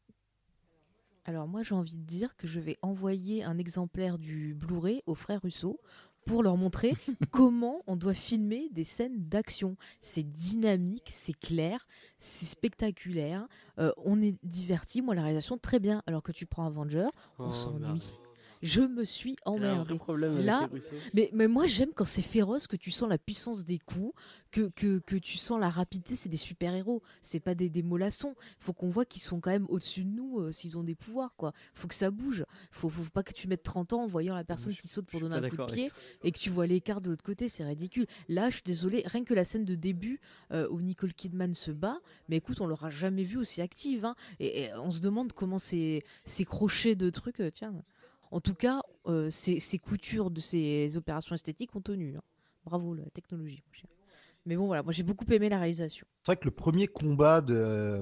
Alors, 1.24 1.48
moi, 1.48 1.62
j'ai 1.62 1.76
envie 1.76 1.98
de 1.98 2.04
dire 2.04 2.36
que 2.36 2.48
je 2.48 2.60
vais 2.60 2.80
envoyer 2.82 3.44
un 3.44 3.60
exemplaire 3.60 4.18
du 4.18 4.56
Blu-ray 4.56 5.04
aux 5.06 5.14
frères 5.14 5.42
Russo 5.44 5.80
pour 6.26 6.44
leur 6.44 6.58
montrer 6.58 6.94
comment 7.32 7.82
on 7.88 7.96
doit 7.96 8.14
filmer 8.14 8.70
des 8.72 8.84
scènes 8.84 9.28
d'action. 9.28 9.76
C'est 10.00 10.24
dynamique, 10.24 11.10
c'est 11.10 11.38
clair, 11.38 11.88
c'est 12.18 12.46
spectaculaire. 12.46 13.48
euh, 13.80 13.92
on 13.98 14.22
est 14.22 14.36
diverti. 14.44 15.02
Moi, 15.02 15.16
la 15.16 15.22
réalisation, 15.24 15.58
très 15.58 15.80
bien. 15.80 16.02
Alors 16.08 16.24
que 16.24 16.32
tu 16.32 16.46
prends 16.46 16.66
Avenger, 16.66 17.08
on 17.40 17.50
Oh, 17.50 17.54
s'ennuie. 17.54 18.16
Je 18.62 18.82
me 18.82 19.04
suis 19.06 19.36
emmerdée. 19.46 19.94
Là. 20.44 20.60
Mais, 21.14 21.30
mais 21.34 21.48
moi, 21.48 21.66
j'aime 21.66 21.92
quand 21.94 22.06
c'est 22.06 22.22
féroce, 22.22 22.68
que 22.68 22.76
tu 22.76 22.92
sens 22.92 23.10
la 23.10 23.18
puissance 23.18 23.66
des 23.66 23.80
coups, 23.80 24.14
que, 24.52 24.70
que, 24.76 25.00
que 25.00 25.16
tu 25.16 25.38
sens 25.38 25.60
la 25.60 25.70
rapidité. 25.70 26.16
C'est 26.16 26.30
des 26.30 26.38
super-héros, 26.38 27.02
c'est 27.22 27.40
pas 27.40 27.56
des, 27.56 27.70
des 27.70 27.82
mollassons. 27.84 28.36
faut 28.60 28.74
qu'on 28.74 28.90
voit 28.90 29.06
qu'ils 29.06 29.22
sont 29.22 29.40
quand 29.40 29.52
même 29.52 29.66
au-dessus 29.70 30.04
de 30.04 30.10
nous 30.10 30.40
euh, 30.40 30.52
s'ils 30.52 30.78
ont 30.78 30.84
des 30.84 30.96
pouvoirs. 30.96 31.36
quoi. 31.38 31.54
faut 31.74 31.88
que 31.88 31.96
ça 31.96 32.12
bouge. 32.12 32.46
faut, 32.72 32.90
faut 32.90 33.10
pas 33.12 33.24
que 33.24 33.34
tu 33.34 33.48
mettes 33.48 33.64
30 33.64 33.94
ans 33.94 34.04
en 34.04 34.08
voyant 34.08 34.36
la 34.36 34.44
personne 34.44 34.74
je- 34.74 34.82
qui 34.82 34.88
saute 34.88 35.06
pour 35.08 35.20
donner 35.22 35.36
un 35.36 35.42
coup 35.50 35.56
de 35.56 35.62
pied 35.76 35.92
et 36.24 36.32
que 36.32 36.38
tu 36.40 36.50
vois 36.50 36.68
l'écart 36.68 37.02
de 37.02 37.10
l'autre 37.10 37.24
côté. 37.24 37.48
C'est 37.48 37.64
ridicule. 37.64 38.06
Là, 38.30 38.50
je 38.50 38.56
suis 38.56 38.64
désolée, 38.66 39.04
rien 39.06 39.24
que 39.24 39.34
la 39.34 39.46
scène 39.46 39.66
de 39.66 39.76
début 39.76 40.20
euh, 40.52 40.68
où 40.70 40.82
Nicole 40.82 41.14
Kidman 41.14 41.54
se 41.54 41.72
bat, 41.72 42.00
mais 42.30 42.38
écoute, 42.38 42.62
on 42.62 42.68
l'aura 42.68 42.90
jamais 42.90 43.24
vue 43.24 43.38
aussi 43.38 43.62
active. 43.62 44.06
hein. 44.06 44.16
et, 44.40 44.64
et 44.64 44.74
on 44.76 44.92
se 44.92 45.00
demande 45.02 45.34
comment 45.34 45.60
ces, 45.60 46.04
ces 46.26 46.46
crochets 46.46 46.96
de 46.96 47.10
trucs. 47.10 47.40
euh, 47.40 47.50
tiens. 47.52 47.74
En 48.32 48.40
tout 48.42 48.54
cas, 48.56 48.82
euh, 49.08 49.30
ces, 49.30 49.60
ces 49.60 49.78
coutures 49.78 50.32
de 50.32 50.40
ces 50.40 50.96
opérations 50.98 51.36
esthétiques 51.36 51.76
ont 51.76 51.82
tenu. 51.82 52.16
hein. 52.18 52.22
Bravo, 52.66 52.94
la 52.94 53.04
technologie. 53.10 53.64
mon 53.68 53.74
cher. 53.74 53.90
Mais 54.46 54.56
bon, 54.56 54.66
voilà, 54.68 54.82
moi 54.84 54.92
j'ai 54.92 55.04
beaucoup 55.04 55.26
aimé 55.32 55.50
la 55.50 55.58
réalisation. 55.60 56.06
C'est 56.24 56.32
vrai 56.34 56.40
que 56.40 56.46
le 56.46 56.52
premier 56.52 56.88
combat 56.88 57.42
de, 57.42 57.54
euh, 57.56 58.02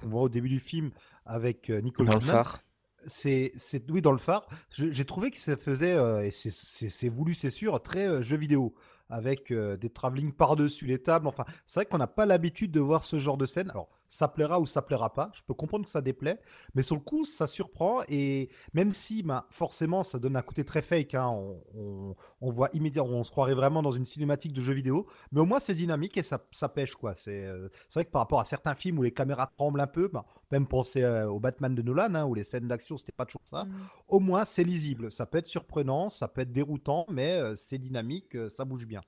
qu'on 0.00 0.08
voit 0.08 0.22
au 0.22 0.28
début 0.28 0.48
du 0.48 0.60
film 0.60 0.90
avec 1.24 1.68
euh, 1.70 1.80
Nicole 1.80 2.06
Dans 2.06 2.14
le 2.14 2.18
Kidman, 2.20 2.34
phare. 2.36 2.62
c'est, 3.06 3.52
c'est 3.56 3.90
oui 3.90 4.00
dans 4.02 4.12
le 4.12 4.18
phare. 4.18 4.46
Je- 4.70 4.90
J'ai 4.90 5.04
trouvé 5.04 5.30
que 5.30 5.38
ça 5.38 5.56
faisait 5.56 5.92
euh, 5.92 6.24
et 6.24 6.30
c'est, 6.30 6.50
c'est, 6.50 6.88
c'est 6.88 7.08
voulu, 7.08 7.34
c'est 7.34 7.50
sûr, 7.50 7.80
très 7.82 8.06
euh, 8.08 8.22
jeu 8.22 8.36
vidéo 8.36 8.74
avec 9.08 9.50
euh, 9.50 9.76
des 9.76 9.90
travelling 9.90 10.32
par-dessus 10.32 10.86
les 10.86 11.00
tables. 11.00 11.26
Enfin, 11.26 11.44
c'est 11.66 11.80
vrai 11.80 11.86
qu'on 11.86 11.98
n'a 11.98 12.06
pas 12.06 12.26
l'habitude 12.26 12.70
de 12.72 12.80
voir 12.80 13.04
ce 13.04 13.18
genre 13.18 13.36
de 13.36 13.46
scène. 13.46 13.70
Alors, 13.70 13.88
ça 14.08 14.28
plaira 14.28 14.60
ou 14.60 14.66
ça 14.66 14.82
plaira 14.82 15.12
pas. 15.12 15.30
Je 15.34 15.42
peux 15.42 15.54
comprendre 15.54 15.84
que 15.84 15.90
ça 15.90 16.00
déplaît, 16.00 16.40
mais 16.74 16.82
sur 16.82 16.94
le 16.96 17.00
coup, 17.02 17.24
ça 17.24 17.46
surprend. 17.46 18.02
Et 18.08 18.48
même 18.72 18.92
si, 18.92 19.22
ben, 19.22 19.44
forcément, 19.50 20.02
ça 20.02 20.18
donne 20.18 20.36
un 20.36 20.42
côté 20.42 20.64
très 20.64 20.82
fake, 20.82 21.14
hein, 21.14 21.26
on, 21.28 21.54
on, 21.74 22.14
on 22.40 22.50
voit 22.50 22.68
immédiatement, 22.72 23.12
on 23.18 23.22
se 23.24 23.30
croirait 23.30 23.54
vraiment 23.54 23.82
dans 23.82 23.90
une 23.92 24.04
cinématique 24.04 24.52
de 24.52 24.60
jeu 24.60 24.72
vidéo. 24.72 25.06
Mais 25.32 25.40
au 25.40 25.46
moins, 25.46 25.60
c'est 25.60 25.74
dynamique 25.74 26.16
et 26.16 26.22
ça, 26.22 26.44
ça 26.50 26.68
pêche, 26.68 26.94
quoi. 26.94 27.14
C'est, 27.14 27.46
euh, 27.46 27.68
c'est 27.88 28.00
vrai 28.00 28.04
que 28.04 28.10
par 28.10 28.22
rapport 28.22 28.40
à 28.40 28.44
certains 28.44 28.74
films 28.74 28.98
où 28.98 29.02
les 29.02 29.12
caméras 29.12 29.50
tremblent 29.56 29.80
un 29.80 29.86
peu, 29.86 30.08
ben, 30.08 30.24
même 30.50 30.66
penser 30.66 31.02
euh, 31.02 31.28
au 31.28 31.40
Batman 31.40 31.74
de 31.74 31.82
Nolan, 31.82 32.14
hein, 32.14 32.24
où 32.26 32.34
les 32.34 32.44
scènes 32.44 32.68
d'action, 32.68 32.96
c'était 32.96 33.12
pas 33.12 33.26
toujours 33.26 33.42
ça 33.44 33.64
Mm. 33.64 33.72
au 34.08 34.20
moins 34.20 34.44
c'est 34.44 34.64
lisible. 34.64 35.10
Ça 35.10 35.26
peut 35.26 35.38
être 35.38 35.46
surprenant, 35.46 36.10
ça 36.10 36.28
peut 36.28 36.42
être 36.42 36.52
déroutant, 36.52 37.06
mais 37.10 37.32
euh, 37.38 37.54
c'est 37.54 37.78
dynamique, 37.78 38.34
euh, 38.36 38.48
ça 38.48 38.64
bouge 38.64 38.86
bien. 38.86 39.00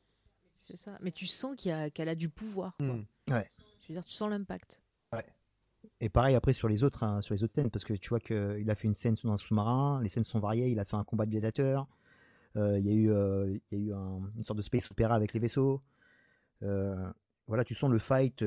C'est 0.59 0.77
ça. 0.77 0.99
Mais 1.01 1.13
tu 1.13 1.27
sens 1.27 1.55
qu'il 1.57 1.71
y 1.71 1.73
a- 1.75 1.91
qu'elle 1.91 2.09
a 2.09 2.15
du 2.15 2.29
pouvoir. 2.29 2.75
Quoi. 2.79 2.87
Mm. 2.87 3.07
Ouais. 3.31 3.51
Je 3.83 3.89
veux 3.89 3.95
dire, 3.95 4.05
tu 4.05 4.13
sens 4.13 4.29
l'impact. 4.31 4.81
Et 6.01 6.09
pareil 6.09 6.37
après 6.37 6.53
sur 6.53 6.69
les 6.69 6.85
autres, 6.85 7.03
hein, 7.03 7.21
sur 7.21 7.35
les 7.35 7.43
autres 7.43 7.55
scènes, 7.55 7.71
parce 7.71 7.85
que 7.85 7.93
tu 7.95 8.09
vois 8.11 8.21
qu'il 8.21 8.71
a 8.71 8.75
fait 8.75 8.87
une 8.87 8.95
scène 8.95 9.15
dans 9.25 9.33
un 9.33 9.37
sous-marin, 9.37 10.01
les 10.03 10.09
scènes 10.09 10.25
sont 10.25 10.39
variées, 10.39 10.69
il 10.69 10.79
a 10.79 10.85
fait 10.85 10.97
un 10.97 11.05
combat 11.05 11.27
de 11.27 11.31
gladiateurs, 11.33 11.89
euh, 12.57 12.79
il 12.79 12.87
y 12.87 12.91
a 12.91 12.95
eu, 12.95 13.11
euh, 13.11 13.59
il 13.73 13.79
y 13.79 13.83
a 13.83 13.85
eu 13.87 13.93
un- 13.95 14.21
une 14.37 14.45
sorte 14.45 14.57
de 14.59 14.63
space 14.63 14.91
opéra 14.91 15.15
avec 15.17 15.33
les 15.33 15.41
vaisseaux. 15.41 15.81
Euh, 16.63 17.11
voilà, 17.49 17.65
tu 17.65 17.75
sens 17.75 17.91
le 17.91 17.99
fight, 17.99 18.45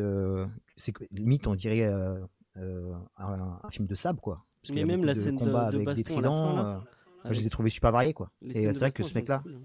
c'est 0.78 0.94
limite 1.12 1.48
on 1.48 1.56
dirait 1.56 1.84
un, 1.84 3.60
un 3.64 3.70
film 3.70 3.88
de 3.88 3.96
sable 3.96 4.22
quoi. 4.22 4.46
Parce 4.62 4.74
Mais 4.74 4.82
y 4.82 4.84
a 4.84 4.86
même 4.86 5.04
la 5.04 5.14
de 5.14 5.20
scène 5.20 5.34
de- 5.34 5.40
combats 5.40 5.72
de 5.72 5.76
avec 5.78 5.94
des 5.94 6.04
tridents, 6.04 6.54
moi, 6.54 6.84
je 7.26 7.32
les 7.32 7.48
ai 7.48 7.50
trouvés 7.50 7.70
super 7.70 7.92
variés 7.92 8.14
quoi. 8.14 8.32
les 8.42 8.52
Et 8.68 8.74
c'est 8.74 8.80
vrai 8.80 8.92
que 8.92 9.04
ce 9.04 9.18
mec-là, 9.18 9.40
cool, 9.44 9.56
hein. 9.56 9.62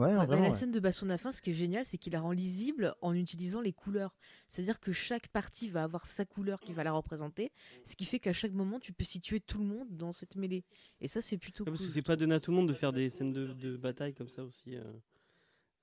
Ouais, 0.00 0.06
Ouais, 0.06 0.16
bah, 0.16 0.26
vraiment, 0.26 0.42
la 0.42 0.48
ouais. 0.50 0.54
scène 0.54 0.72
de 0.72 0.80
baston 0.80 1.06
à 1.06 1.10
la 1.10 1.18
fin, 1.18 1.30
ce 1.32 1.40
qui 1.42 1.50
est 1.50 1.54
génial, 1.54 1.84
c'est 1.84 1.98
qu'il 1.98 2.12
la 2.12 2.20
rend 2.20 2.32
lisible 2.32 2.94
en 3.00 3.14
utilisant 3.14 3.60
les 3.60 3.72
couleurs. 3.72 4.14
C'est-à-dire 4.48 4.80
que 4.80 4.92
chaque 4.92 5.28
partie 5.28 5.68
va 5.68 5.82
avoir 5.84 6.06
sa 6.06 6.24
couleur 6.24 6.60
qui 6.60 6.72
va 6.72 6.82
la 6.84 6.92
représenter, 6.92 7.52
ce 7.84 7.96
qui 7.96 8.04
fait 8.04 8.18
qu'à 8.18 8.32
chaque 8.32 8.52
moment, 8.52 8.80
tu 8.80 8.92
peux 8.92 9.04
situer 9.04 9.40
tout 9.40 9.58
le 9.58 9.66
monde 9.66 9.88
dans 9.96 10.12
cette 10.12 10.36
mêlée. 10.36 10.64
Et 11.00 11.08
ça, 11.08 11.20
c'est 11.20 11.38
plutôt 11.38 11.64
Ouais, 11.64 11.70
cool. 11.70 11.76
parce 11.78 11.86
que 11.86 11.92
c'est 11.92 12.02
pas 12.02 12.16
donné 12.16 12.34
à 12.34 12.40
tout 12.40 12.50
le 12.50 12.56
monde 12.56 12.68
de 12.68 12.74
faire 12.74 12.92
des 12.92 13.08
scènes 13.10 13.32
de, 13.32 13.46
de 13.52 13.76
bataille 13.76 14.14
comme 14.14 14.28
ça 14.28 14.42
aussi, 14.44 14.76
euh, 14.76 14.82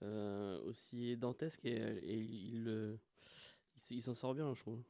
euh, 0.04 0.60
aussi 0.66 1.18
dantesques 1.18 1.66
et, 1.66 1.76
et 1.78 2.18
il, 2.20 2.66
euh, 2.68 2.96
il 3.90 4.02
s'en 4.02 4.14
sort 4.14 4.34
bien, 4.36 4.54
je 4.54 4.62
trouve. 4.62 4.82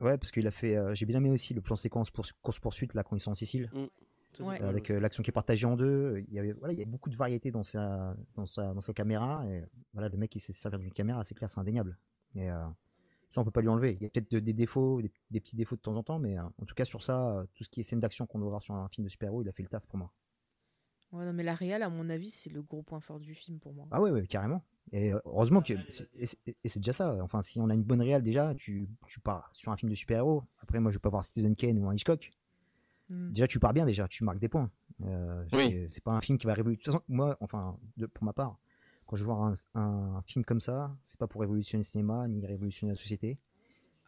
Ouais, 0.00 0.18
parce 0.18 0.30
qu'il 0.30 0.46
a 0.46 0.50
fait. 0.50 0.76
euh, 0.76 0.94
J'ai 0.94 1.06
bien 1.06 1.16
aimé 1.18 1.30
aussi 1.30 1.54
le 1.54 1.62
plan 1.62 1.74
séquence 1.76 2.10
pour 2.10 2.26
course 2.42 2.60
poursuite 2.60 2.92
là 2.92 3.02
quand 3.02 3.16
ils 3.16 3.20
sont 3.20 3.30
en 3.30 3.34
Sicile. 3.34 3.70
Mm. 3.72 3.86
Ouais. 4.44 4.60
avec 4.60 4.90
euh, 4.90 4.98
l'action 5.00 5.22
qui 5.22 5.30
est 5.30 5.32
partagée 5.32 5.66
en 5.66 5.76
deux. 5.76 6.24
Il 6.28 6.34
y 6.34 6.38
avait, 6.38 6.52
voilà, 6.52 6.72
il 6.74 6.78
y 6.78 6.82
a 6.82 6.86
beaucoup 6.86 7.10
de 7.10 7.16
variété 7.16 7.50
dans 7.50 7.62
sa, 7.62 8.14
dans 8.34 8.46
sa, 8.46 8.72
dans 8.74 8.80
sa 8.80 8.92
caméra. 8.92 9.44
Et 9.48 9.62
voilà, 9.92 10.08
le 10.08 10.16
mec 10.18 10.30
qui 10.30 10.40
sait 10.40 10.52
se 10.52 10.60
servir 10.60 10.78
d'une 10.78 10.92
caméra, 10.92 11.22
c'est 11.24 11.34
clair, 11.34 11.48
c'est 11.50 11.60
indéniable. 11.60 11.96
Et 12.34 12.50
euh, 12.50 12.64
ça, 13.28 13.40
on 13.40 13.44
peut 13.44 13.50
pas 13.50 13.60
lui 13.60 13.68
enlever. 13.68 13.96
Il 14.00 14.02
y 14.02 14.06
a 14.06 14.08
peut-être 14.10 14.30
de- 14.30 14.40
des 14.40 14.52
défauts, 14.52 15.00
des, 15.02 15.10
des 15.30 15.40
petits 15.40 15.56
défauts 15.56 15.76
de 15.76 15.80
temps 15.80 15.96
en 15.96 16.02
temps, 16.02 16.18
mais 16.18 16.38
euh, 16.38 16.42
en 16.60 16.64
tout 16.64 16.74
cas 16.74 16.84
sur 16.84 17.02
ça, 17.02 17.28
euh, 17.38 17.44
tout 17.54 17.64
ce 17.64 17.68
qui 17.68 17.80
est 17.80 17.82
scène 17.82 18.00
d'action 18.00 18.26
qu'on 18.26 18.38
doit 18.38 18.48
voir 18.50 18.62
sur 18.62 18.74
un 18.74 18.88
film 18.88 19.04
de 19.04 19.10
super-héros, 19.10 19.42
il 19.42 19.48
a 19.48 19.52
fait 19.52 19.62
le 19.62 19.68
taf 19.68 19.86
pour 19.86 19.98
moi. 19.98 20.12
Ouais, 21.12 21.24
non, 21.24 21.32
mais 21.32 21.44
la 21.44 21.54
réal, 21.54 21.82
à 21.82 21.88
mon 21.88 22.10
avis, 22.10 22.30
c'est 22.30 22.50
le 22.50 22.62
gros 22.62 22.82
point 22.82 23.00
fort 23.00 23.20
du 23.20 23.34
film 23.34 23.58
pour 23.60 23.72
moi. 23.72 23.86
Ah 23.92 24.00
ouais, 24.00 24.10
ouais, 24.10 24.26
carrément. 24.26 24.62
Et 24.92 25.12
heureusement 25.24 25.62
que 25.62 25.74
c'est- 25.88 26.78
déjà 26.78 26.92
ça. 26.92 27.16
Enfin, 27.22 27.42
si 27.42 27.60
on 27.60 27.68
a 27.70 27.74
une 27.74 27.82
bonne 27.84 28.00
réal 28.02 28.22
déjà, 28.22 28.54
tu, 28.54 28.88
tu 29.06 29.20
pars 29.20 29.50
sur 29.52 29.72
un 29.72 29.76
film 29.76 29.88
de 29.90 29.94
super-héros. 29.96 30.42
Après, 30.60 30.78
moi, 30.80 30.90
je 30.90 30.96
vais 30.96 31.00
pas 31.00 31.08
voir 31.08 31.24
Citizen 31.24 31.54
Kane 31.56 31.78
ou 31.78 31.88
un 31.88 31.94
Hitchcock. 31.94 32.30
Mm. 33.08 33.30
Déjà, 33.32 33.46
tu 33.46 33.58
pars 33.60 33.72
bien 33.72 33.86
déjà, 33.86 34.08
tu 34.08 34.24
marques 34.24 34.38
des 34.38 34.48
points. 34.48 34.70
Euh, 35.04 35.44
Oui. 35.52 35.84
c'est- 35.88 36.02
pas 36.02 36.12
un 36.12 36.20
film 36.20 36.38
qui 36.38 36.46
va 36.46 36.54
révolutionner. 36.54 36.94
De 36.96 36.98
toute 36.98 37.06
façon, 37.06 37.14
moi, 37.14 37.36
enfin, 37.40 37.76
de- 37.96 38.06
pour 38.06 38.24
ma 38.24 38.32
part, 38.32 38.58
quand 39.06 39.16
je 39.16 39.24
vois 39.24 39.36
un, 39.74 39.80
un 39.80 40.22
film 40.22 40.44
comme 40.44 40.60
ça, 40.60 40.96
c'est 41.02 41.18
pas 41.18 41.26
pour 41.26 41.40
révolutionner 41.42 41.80
le 41.80 41.84
cinéma 41.86 42.26
ni 42.28 42.44
révolutionner 42.46 42.92
la 42.92 42.96
société. 42.96 43.38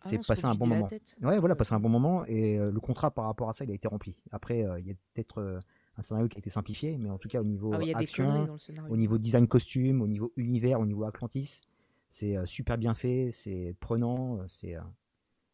Ah 0.01 0.09
C'est 0.09 0.27
passer 0.27 0.45
un 0.47 0.55
bon 0.55 0.67
moment. 0.67 0.89
Ouais, 1.23 1.39
voilà, 1.41 1.57
passer 1.57 1.75
un 1.75 1.81
bon 1.81 1.89
moment 1.89 2.25
et 2.27 2.57
euh, 2.59 2.71
le 2.71 2.81
contrat 2.81 3.11
par 3.11 3.25
rapport 3.27 3.49
à 3.49 3.53
ça, 3.53 3.65
il 3.65 3.71
a 3.71 3.75
été 3.75 3.89
rempli. 3.89 4.15
Après, 4.31 4.65
euh, 4.65 4.79
il 4.81 4.87
y 4.87 4.91
a 4.93 4.95
peut-être 5.15 5.39
euh, 5.41 5.61
un 5.97 6.03
scénario 6.03 6.29
qui 6.29 6.37
a 6.37 6.41
été 6.41 6.51
simplifié, 6.51 6.97
mais 6.99 7.11
en 7.11 7.19
tout 7.19 7.29
cas 7.29 7.41
au 7.41 7.45
niveau 7.45 7.73
Ah, 7.75 7.81
action, 7.99 8.27
conneries 8.27 8.47
dans 8.47 8.53
le 8.53 8.59
scénario. 8.59 8.93
au 8.93 8.97
niveau 8.97 9.19
design 9.19 9.49
costume, 9.49 10.01
au 10.01 10.07
niveau 10.07 10.33
univers, 10.37 10.79
au 10.81 10.87
niveau 10.87 11.03
Atlantis, 11.05 11.63
c'est 12.11 12.37
euh, 12.37 12.47
super 12.47 12.79
bien 12.79 12.95
fait, 12.95 13.31
c'est 13.33 13.75
prenant, 13.81 14.39
c'est 14.47 14.77
euh, 14.77 14.81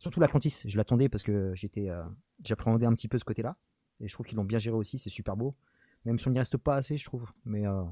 surtout 0.04 0.20
l'Atlantis. 0.20 0.62
Je 0.66 0.76
l'attendais 0.76 1.08
parce 1.08 1.24
que 1.24 1.54
j'étais, 1.54 1.88
euh, 1.88 2.04
j'appréhendais 2.44 2.86
un 2.86 2.94
petit 2.94 3.08
peu 3.08 3.18
ce 3.18 3.24
côté-là, 3.24 3.56
et 4.00 4.08
je 4.08 4.12
trouve 4.12 4.26
qu'ils 4.26 4.36
l'ont 4.36 4.44
bien 4.44 4.58
géré 4.58 4.76
aussi. 4.76 4.98
C'est 4.98 5.10
super 5.10 5.36
beau, 5.36 5.54
même 6.04 6.18
si 6.18 6.28
on 6.28 6.30
n'y 6.30 6.38
reste 6.38 6.58
pas 6.58 6.76
assez, 6.76 6.96
je 6.96 7.04
trouve. 7.04 7.30
Mais 7.44 7.66
euh, 7.66 7.82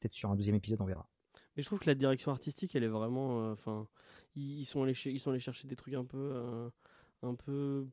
peut-être 0.00 0.14
sur 0.14 0.30
un 0.30 0.36
deuxième 0.36 0.56
épisode, 0.56 0.80
on 0.82 0.84
verra. 0.84 1.08
Mais 1.56 1.62
je 1.62 1.66
trouve 1.66 1.78
que 1.78 1.86
la 1.86 1.94
direction 1.94 2.30
artistique, 2.32 2.74
elle 2.74 2.84
est 2.84 2.88
vraiment. 2.88 3.40
euh, 3.40 3.52
Enfin, 3.52 3.88
ils, 4.36 4.66
sont 4.66 4.82
allés 4.82 5.40
chercher 5.40 5.66
des 5.66 5.76
trucs 5.76 5.94
un 5.94 6.04
peu, 6.04 6.70
un 7.22 7.34
peu 7.34 7.86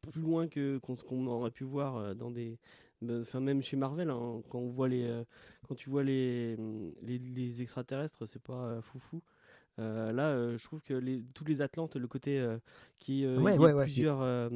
plus 0.00 0.20
loin 0.20 0.48
que 0.48 0.78
qu'on 0.78 1.26
aurait 1.26 1.50
pu 1.52 1.64
voir 1.64 2.16
dans 2.16 2.30
des. 2.30 2.58
bah, 3.02 3.20
Enfin, 3.20 3.38
même 3.38 3.62
chez 3.62 3.76
Marvel, 3.76 4.10
hein, 4.10 4.42
quand 4.48 4.58
on 4.58 4.70
voit 4.70 4.88
les, 4.88 5.22
quand 5.68 5.76
tu 5.76 5.90
vois 5.90 6.02
les, 6.02 6.56
les, 7.02 7.62
extraterrestres, 7.62 8.26
c'est 8.26 8.42
pas 8.42 8.80
foufou. 8.82 9.22
Euh, 9.78 10.12
là, 10.12 10.28
euh, 10.28 10.58
je 10.58 10.64
trouve 10.64 10.82
que 10.82 10.92
les, 10.92 11.24
tous 11.32 11.44
les 11.46 11.62
Atlantes, 11.62 11.96
le 11.96 12.06
côté 12.06 12.38
euh, 12.38 12.58
qui, 12.98 13.26
Ouais, 13.26 13.54
il 13.54 13.56
y 13.56 13.58
ouais, 13.58 13.70
ait 13.70 13.72
ouais. 13.74 13.82
plusieurs, 13.84 14.50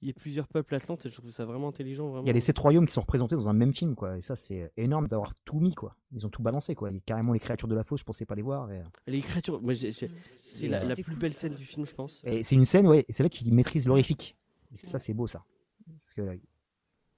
il 0.00 0.06
y 0.06 0.10
ait 0.10 0.14
plusieurs 0.14 0.48
peuples 0.48 0.74
Atlantes, 0.74 1.06
je 1.08 1.14
trouve 1.14 1.30
ça 1.30 1.44
vraiment 1.44 1.68
intelligent, 1.68 2.08
vraiment. 2.08 2.24
Il 2.24 2.28
y 2.28 2.30
a 2.30 2.32
les 2.32 2.40
sept 2.40 2.58
royaumes 2.58 2.86
qui 2.86 2.92
sont 2.94 3.02
représentés 3.02 3.34
dans 3.34 3.48
un 3.50 3.52
même 3.52 3.74
film, 3.74 3.94
quoi. 3.94 4.16
Et 4.16 4.22
ça, 4.22 4.34
c'est 4.34 4.72
énorme 4.78 5.08
d'avoir 5.08 5.34
tout 5.44 5.60
mis, 5.60 5.74
quoi. 5.74 5.94
Ils 6.12 6.26
ont 6.26 6.30
tout 6.30 6.42
balancé, 6.42 6.74
quoi. 6.74 6.90
Il 6.90 6.94
y 6.94 6.98
a 6.98 7.00
carrément 7.04 7.34
les 7.34 7.38
créatures 7.40 7.68
de 7.68 7.74
la 7.74 7.84
fosse, 7.84 8.00
je 8.00 8.04
pensais 8.04 8.24
pas 8.24 8.34
les 8.34 8.42
voir. 8.42 8.70
Et, 8.72 8.82
Les 9.06 9.20
créatures, 9.20 9.60
moi, 9.60 9.74
j'ai- 9.74 9.92
j'ai- 9.92 10.10
c'est 10.48 10.68
la, 10.68 10.78
plus 10.94 11.04
cool, 11.04 11.16
belle 11.16 11.32
ça. 11.32 11.40
scène 11.40 11.54
du 11.54 11.64
film, 11.66 11.84
je 11.84 11.94
pense. 11.94 12.22
Et 12.24 12.42
c'est 12.42 12.54
une 12.56 12.64
scène, 12.64 12.86
ouais, 12.86 13.04
et 13.06 13.12
c'est 13.12 13.22
là 13.22 13.28
qu'il 13.28 13.52
maîtrise 13.52 13.86
l'horrifique. 13.86 14.36
Et 14.72 14.76
ça, 14.76 14.98
c'est 14.98 15.12
beau, 15.14 15.26
ça. 15.26 15.44
Parce 15.86 16.14
que 16.14 16.22
là, 16.22 16.32
il 16.34 16.40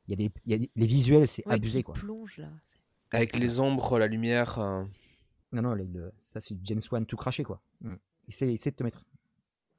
y 0.09 0.13
a 0.13 0.17
des, 0.17 0.31
il 0.45 0.51
y 0.51 0.55
a 0.55 0.59
des- 0.59 0.71
les 0.75 0.87
visuels, 0.87 1.29
c'est 1.29 1.47
Ouais, 1.47 1.55
abusé, 1.55 1.79
qui 1.81 1.85
quoi. 1.85 1.95
plonge 1.95 2.39
là. 2.39 2.49
Avec 3.13 3.37
les 3.37 3.61
ombres, 3.61 3.97
la 4.01 4.09
lumière. 4.09 4.59
Non, 5.55 5.63
non, 5.63 5.75
le- 5.75 5.85
le- 5.85 6.13
ça, 6.21 6.41
c'est 6.41 6.57
James 6.65 6.81
Wan 6.91 7.07
tout 7.07 7.17
craché, 7.17 7.45
quoi. 7.45 7.63
Mm. 7.81 7.95
Il 8.29 8.35
sait, 8.35 8.53
il 8.53 8.59
sait 8.59 8.71
de 8.73 8.77
te 8.77 8.83
mettre. 8.83 9.05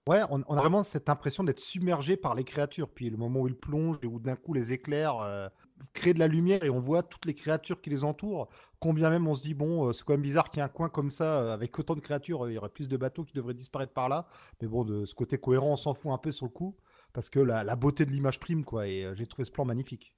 Ouais, 0.07 0.21
on, 0.29 0.41
on 0.47 0.55
a 0.55 0.61
vraiment 0.61 0.83
cette 0.83 1.09
impression 1.09 1.43
d'être 1.43 1.59
submergé 1.59 2.15
par 2.15 2.35
les 2.35 2.43
créatures. 2.43 2.89
Puis 2.89 3.09
le 3.09 3.17
moment 3.17 3.41
où 3.41 3.47
ils 3.47 3.55
plongent 3.57 3.97
et 4.03 4.07
où 4.07 4.19
d'un 4.19 4.35
coup 4.35 4.53
les 4.53 4.71
éclairs 4.71 5.17
euh, 5.21 5.49
créent 5.93 6.13
de 6.13 6.19
la 6.19 6.27
lumière 6.27 6.63
et 6.63 6.69
on 6.69 6.79
voit 6.79 7.01
toutes 7.01 7.25
les 7.25 7.33
créatures 7.33 7.81
qui 7.81 7.89
les 7.89 8.03
entourent. 8.03 8.47
Combien 8.79 9.09
même 9.09 9.27
on 9.27 9.33
se 9.33 9.41
dit, 9.41 9.55
bon, 9.55 9.87
euh, 9.89 9.93
c'est 9.93 10.03
quand 10.05 10.13
même 10.13 10.21
bizarre 10.21 10.49
qu'il 10.51 10.59
y 10.59 10.61
ait 10.61 10.63
un 10.65 10.69
coin 10.69 10.89
comme 10.89 11.09
ça 11.09 11.39
euh, 11.41 11.53
avec 11.53 11.77
autant 11.79 11.95
de 11.95 12.01
créatures. 12.01 12.47
Il 12.49 12.53
y 12.53 12.57
aurait 12.59 12.69
plus 12.69 12.87
de 12.87 12.97
bateaux 12.97 13.23
qui 13.23 13.33
devraient 13.33 13.55
disparaître 13.55 13.93
par 13.93 14.07
là. 14.07 14.27
Mais 14.61 14.67
bon, 14.67 14.83
de 14.83 15.05
ce 15.05 15.15
côté 15.15 15.39
cohérent, 15.39 15.71
on 15.73 15.75
s'en 15.75 15.95
fout 15.95 16.11
un 16.11 16.19
peu 16.19 16.31
sur 16.31 16.45
le 16.45 16.51
coup. 16.51 16.75
Parce 17.11 17.29
que 17.31 17.39
la, 17.39 17.63
la 17.63 17.75
beauté 17.75 18.05
de 18.05 18.11
l'image 18.11 18.39
prime, 18.39 18.63
quoi. 18.63 18.87
Et 18.87 19.09
j'ai 19.15 19.25
trouvé 19.25 19.43
ce 19.45 19.51
plan 19.51 19.65
magnifique. 19.65 20.15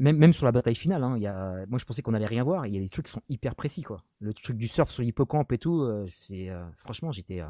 Même, 0.00 0.16
même 0.16 0.32
sur 0.32 0.44
la 0.44 0.52
bataille 0.52 0.74
finale, 0.74 1.04
hein, 1.04 1.14
il 1.16 1.22
y 1.22 1.26
a... 1.28 1.64
moi 1.68 1.78
je 1.78 1.84
pensais 1.84 2.02
qu'on 2.02 2.14
allait 2.14 2.26
rien 2.26 2.42
voir. 2.42 2.66
Il 2.66 2.74
y 2.74 2.78
a 2.78 2.80
des 2.80 2.88
trucs 2.88 3.06
qui 3.06 3.12
sont 3.12 3.22
hyper 3.28 3.54
précis, 3.54 3.82
quoi. 3.82 4.02
Le 4.20 4.34
truc 4.34 4.56
du 4.56 4.66
surf 4.68 4.90
sur 4.90 5.02
l'hippocampe 5.04 5.52
et 5.52 5.58
tout, 5.58 5.82
euh, 5.82 6.04
c'est. 6.08 6.48
euh, 6.50 6.64
franchement, 6.78 7.12
j'étais. 7.12 7.40
euh, 7.40 7.46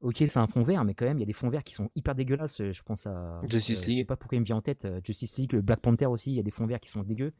Ok, 0.00 0.16
c'est 0.18 0.38
un 0.38 0.46
fond 0.46 0.62
vert, 0.62 0.82
mais 0.84 0.94
quand 0.94 1.04
même, 1.04 1.18
il 1.18 1.20
y 1.20 1.24
a 1.24 1.26
des 1.26 1.34
fonds 1.34 1.50
verts 1.50 1.62
qui 1.62 1.74
sont 1.74 1.90
hyper 1.94 2.14
dégueulasses. 2.14 2.62
Je 2.72 2.82
pense 2.82 3.06
à. 3.06 3.42
Justice 3.46 3.78
euh, 3.78 3.82
Je 3.82 3.86
League. 3.88 3.98
sais 3.98 4.04
pas 4.06 4.16
pourquoi 4.16 4.36
il 4.36 4.40
me 4.40 4.46
vient 4.46 4.56
en 4.56 4.62
tête. 4.62 4.86
euh, 4.86 5.00
Justice 5.04 5.36
League, 5.36 5.52
le 5.52 5.60
Black 5.60 5.80
Panther 5.80 6.06
aussi, 6.06 6.30
il 6.32 6.36
y 6.36 6.40
a 6.40 6.42
des 6.42 6.50
fonds 6.50 6.66
verts 6.66 6.80
qui 6.80 6.88
sont 6.88 7.02
dégueux. 7.02 7.32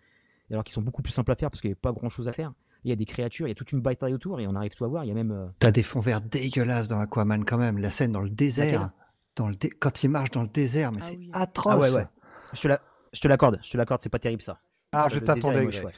Alors 0.51 0.65
qu'ils 0.65 0.75
sont 0.75 0.83
beaucoup 0.83 1.01
plus 1.01 1.13
simples 1.13 1.31
à 1.33 1.37
faire 1.37 1.51
parce 1.51 1.61
qu'il 1.63 1.71
n'y 1.71 1.75
a 1.75 1.79
pas 1.81 1.93
grand 1.93 2.09
chose 2.11 2.29
à 2.29 2.33
faire. 2.33 2.53
Il 2.85 2.91
y 2.91 2.93
a 2.93 2.97
des 2.97 3.05
créatures, 3.07 3.47
il 3.47 3.51
y 3.51 3.53
a 3.53 3.55
toute 3.55 3.73
une 3.73 3.81
bataille 3.81 4.13
autour 4.13 4.41
et 4.41 4.47
on 4.49 4.55
arrive 4.57 4.75
tout 4.75 4.85
à 4.85 4.89
voir. 4.89 5.05
Il 5.05 5.09
y 5.09 5.11
a 5.11 5.15
même. 5.15 5.31
euh, 5.31 5.47
T'as 5.61 5.71
des 5.71 5.83
fonds 5.83 6.01
verts 6.01 6.21
dégueulasses 6.21 6.89
dans 6.89 6.99
Aquaman 6.99 7.45
quand 7.47 7.57
même. 7.57 7.79
La 7.79 7.91
scène 7.91 8.13
dans 8.13 8.21
le 8.21 8.29
désert, 8.31 8.91
dans 9.37 9.49
le 9.49 9.55
dé- 9.55 9.71
quand 9.71 10.03
il 10.03 10.09
marche 10.11 10.31
dans 10.33 10.43
le 10.43 10.49
désert, 10.49 10.93
mais 10.93 10.99
Ah 11.01 11.07
c'est 11.07 11.17
oui. 11.17 11.31
atroce. 11.33 11.73
Ah 11.75 11.79
ouais, 11.79 11.91
ouais. 11.91 12.05
Je 12.53 12.61
te 12.63 12.69
la- 12.69 12.81
je 13.13 13.21
te 13.21 13.29
l'accorde, 13.29 13.59
je 13.63 13.71
te 13.71 13.77
l'accorde, 13.77 14.01
c'est 14.01 14.09
pas 14.09 14.19
terrible 14.19 14.43
ça. 14.43 14.61
Ah, 14.93 15.07
Le 15.09 15.15
je 15.15 15.21
t'attendais, 15.21 15.67
ouais. 15.67 15.93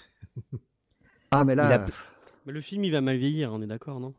Ah 1.31 1.44
mais 1.44 1.55
là, 1.55 1.75
a- 1.83 1.87
Mais 2.46 2.53
le 2.53 2.61
film, 2.61 2.85
il 2.85 2.92
va 2.92 3.01
mal 3.01 3.16
vieillir, 3.16 3.53
on 3.53 3.62
est 3.62 3.66
d'accord, 3.66 4.01
non? 4.01 4.14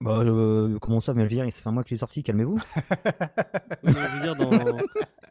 Bah, 0.00 0.20
euh, 0.20 0.78
comment 0.78 0.98
ça, 1.00 1.12
Melvire 1.12 1.44
Il 1.44 1.52
ça 1.52 1.60
fait 1.60 1.68
un 1.68 1.72
mois 1.72 1.84
qu'il 1.84 1.94
est 1.94 1.98
sorti, 1.98 2.22
calmez-vous. 2.22 2.58
Oui, 3.82 3.92
non, 3.92 4.00
Je 4.08 4.16
veux 4.16 4.22
dire, 4.22 4.36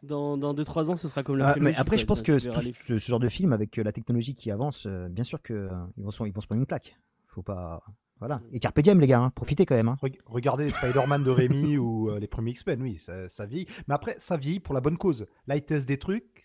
dans, 0.02 0.36
dans, 0.36 0.36
dans 0.36 0.54
2-3 0.54 0.90
ans, 0.90 0.96
ce 0.96 1.08
sera 1.08 1.22
comme 1.24 1.36
la 1.38 1.50
Ah, 1.50 1.54
mais 1.60 1.74
après, 1.74 1.96
quoi, 1.96 2.00
je 2.02 2.06
pense 2.06 2.22
que 2.22 2.38
tout 2.38 2.60
les- 2.60 2.72
ce, 2.72 2.98
ce 2.98 3.08
genre 3.10 3.18
de 3.20 3.28
film, 3.28 3.52
avec 3.52 3.78
euh, 3.78 3.82
la 3.82 3.92
technologie 3.92 4.34
qui 4.36 4.50
avance, 4.52 4.86
euh, 4.86 5.08
bien 5.08 5.24
sûr 5.24 5.42
que 5.42 5.52
euh, 5.54 5.68
ils 5.96 6.04
vont 6.04 6.10
se, 6.12 6.22
ils 6.24 6.32
vont 6.32 6.40
se 6.40 6.46
prendre 6.46 6.60
une 6.60 6.66
claque. 6.66 6.96
Faut 7.26 7.42
pas, 7.42 7.82
voilà. 8.20 8.40
Et 8.52 8.60
carpe 8.60 8.78
diem, 8.80 9.00
les 9.00 9.06
gars, 9.08 9.20
hein, 9.20 9.30
profitez 9.34 9.66
quand 9.66 9.74
même. 9.76 9.88
hein. 9.88 9.96
Reg- 10.02 10.18
Regardez 10.26 10.64
les 10.64 10.70
Spider-Man 10.70 11.24
de 11.24 11.30
Rémi 11.30 11.76
ou 11.78 12.10
euh, 12.10 12.18
les 12.20 12.28
premiers 12.28 12.52
X-Men, 12.52 12.80
oui, 12.82 12.98
ça, 12.98 13.28
ça 13.28 13.46
vieillit. 13.46 13.66
Mais 13.88 13.94
après, 13.94 14.14
ça 14.18 14.36
vieillit 14.36 14.60
pour 14.60 14.74
la 14.74 14.80
bonne 14.80 14.96
cause. 14.98 15.26
Là, 15.48 15.56
ils 15.56 15.62
testent 15.64 15.88
des 15.88 15.98
trucs. 15.98 16.39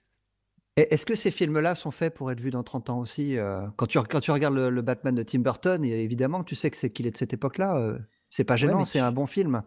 Est-ce 0.77 1.05
que 1.05 1.15
ces 1.15 1.31
films-là 1.31 1.73
sont 1.75 1.91
faits 1.91 2.13
pour 2.13 2.31
être 2.31 2.41
vus 2.41 2.49
dans 2.49 2.63
30 2.63 2.89
ans 2.89 2.99
aussi 2.99 3.37
euh, 3.37 3.61
quand, 3.77 3.85
tu, 3.87 3.97
quand 3.99 4.19
tu 4.19 4.31
regardes 4.31 4.55
le, 4.55 4.69
le 4.69 4.81
Batman 4.81 5.15
de 5.15 5.23
Tim 5.23 5.39
Burton, 5.39 5.83
et 5.85 6.03
évidemment 6.03 6.43
tu 6.43 6.55
sais 6.55 6.69
que 6.69 6.75
c'est 6.77 6.89
qu'il 6.89 7.07
est 7.07 7.11
de 7.11 7.17
cette 7.17 7.33
époque-là. 7.33 7.77
euh, 7.77 7.97
c'est 8.29 8.43
pas 8.43 8.57
gênant, 8.57 8.83
c'est 8.83 8.99
un 8.99 9.13
bon 9.13 9.27
film. 9.27 9.61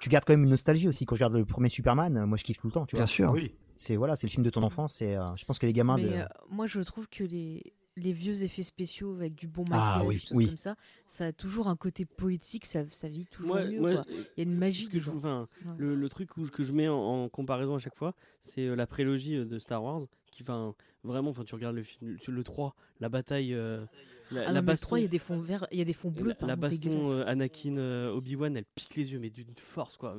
Tu 0.00 0.08
gardes 0.08 0.24
quand 0.24 0.32
même 0.32 0.42
une 0.42 0.50
nostalgie 0.50 0.88
aussi. 0.88 1.06
Quand 1.06 1.14
je 1.14 1.22
regarde 1.22 1.34
le 1.38 1.44
premier 1.44 1.68
Superman, 1.68 2.24
moi 2.26 2.36
je 2.36 2.42
kiffe 2.42 2.58
tout 2.58 2.66
le 2.66 2.72
temps. 2.72 2.84
Tu 2.86 2.96
vois. 2.96 3.04
Bien 3.04 3.06
sûr. 3.06 3.30
Oui. 3.32 3.54
C'est 3.76 3.94
voilà, 3.94 4.16
c'est 4.16 4.26
le 4.26 4.32
film 4.32 4.42
de 4.44 4.50
ton 4.50 4.64
enfance. 4.64 5.00
Et 5.02 5.14
euh, 5.14 5.24
je 5.36 5.44
pense 5.44 5.60
que 5.60 5.66
les 5.66 5.72
gamins 5.72 5.96
Mais 5.96 6.02
de. 6.04 6.08
euh, 6.14 6.24
moi, 6.50 6.66
je 6.66 6.80
trouve 6.80 7.08
que 7.08 7.22
les, 7.22 7.72
les 7.96 8.12
vieux 8.12 8.42
effets 8.42 8.62
spéciaux 8.62 9.14
avec 9.14 9.34
du 9.34 9.46
bon 9.48 9.64
Ah 9.70 9.98
maquillage, 10.00 10.06
oui, 10.06 10.18
choses 10.18 10.38
oui. 10.38 10.46
comme 10.46 10.56
ça, 10.56 10.76
ça 11.06 11.26
a 11.26 11.32
toujours 11.32 11.68
un 11.68 11.76
côté 11.76 12.04
poétique, 12.06 12.64
ça, 12.64 12.86
ça 12.88 13.08
vit 13.08 13.26
toujours 13.26 13.56
Moi- 13.56 13.64
mieux. 13.66 13.80
moi, 13.80 13.92
quoi. 13.94 14.04
Il 14.08 14.14
y 14.38 14.40
a 14.40 14.44
une 14.50 14.56
magie 14.56 14.88
que 14.88 14.98
je, 14.98 15.10
enfin, 15.10 15.46
Ouais. 15.66 15.74
le, 15.78 15.94
le 15.94 16.08
truc 16.08 16.36
où- 16.36 16.46
que 16.48 16.62
je 16.62 16.72
mets 16.72 16.88
en, 16.88 16.96
en 16.96 17.28
comparaison 17.28 17.74
à 17.74 17.78
chaque 17.78 17.96
fois, 17.96 18.14
c'est 18.40 18.66
euh, 18.66 18.74
la 18.74 18.86
prélogie 18.86 19.36
euh, 19.36 19.44
de 19.44 19.58
Star 19.58 19.82
Wars, 19.84 20.00
qui 20.30 20.42
va 20.42 20.72
vraiment, 21.04 21.30
enfin, 21.30 21.44
tu 21.44 21.54
regardes 21.54 21.76
le 21.76 21.82
film, 21.82 22.16
le, 22.26 22.32
le 22.32 22.44
3, 22.44 22.74
la 23.00 23.08
bataille, 23.10 23.52
euh, 23.52 23.84
la, 24.30 24.42
Ah 24.42 24.44
la 24.44 24.48
non, 24.48 24.54
mais 24.54 24.60
le 24.60 24.62
baston, 24.66 24.86
3, 24.86 24.98
il 24.98 25.02
y 25.02 25.04
a 25.04 25.08
des 25.08 25.18
fonds 25.18 25.38
verts, 25.38 25.66
il 25.72 25.78
y 25.78 25.82
a 25.82 25.84
des 25.84 25.92
fonds 25.92 26.10
bleus, 26.10 26.34
la, 26.40 26.46
la 26.46 26.56
baston 26.56 27.10
euh, 27.10 27.24
Anakin 27.26 27.76
euh, 27.76 28.12
Obi-Wan, 28.14 28.56
elle 28.56 28.64
pique 28.74 28.94
les 28.96 29.12
yeux, 29.12 29.18
mais 29.18 29.30
d'une 29.30 29.54
force, 29.56 29.96
quoi. 29.96 30.16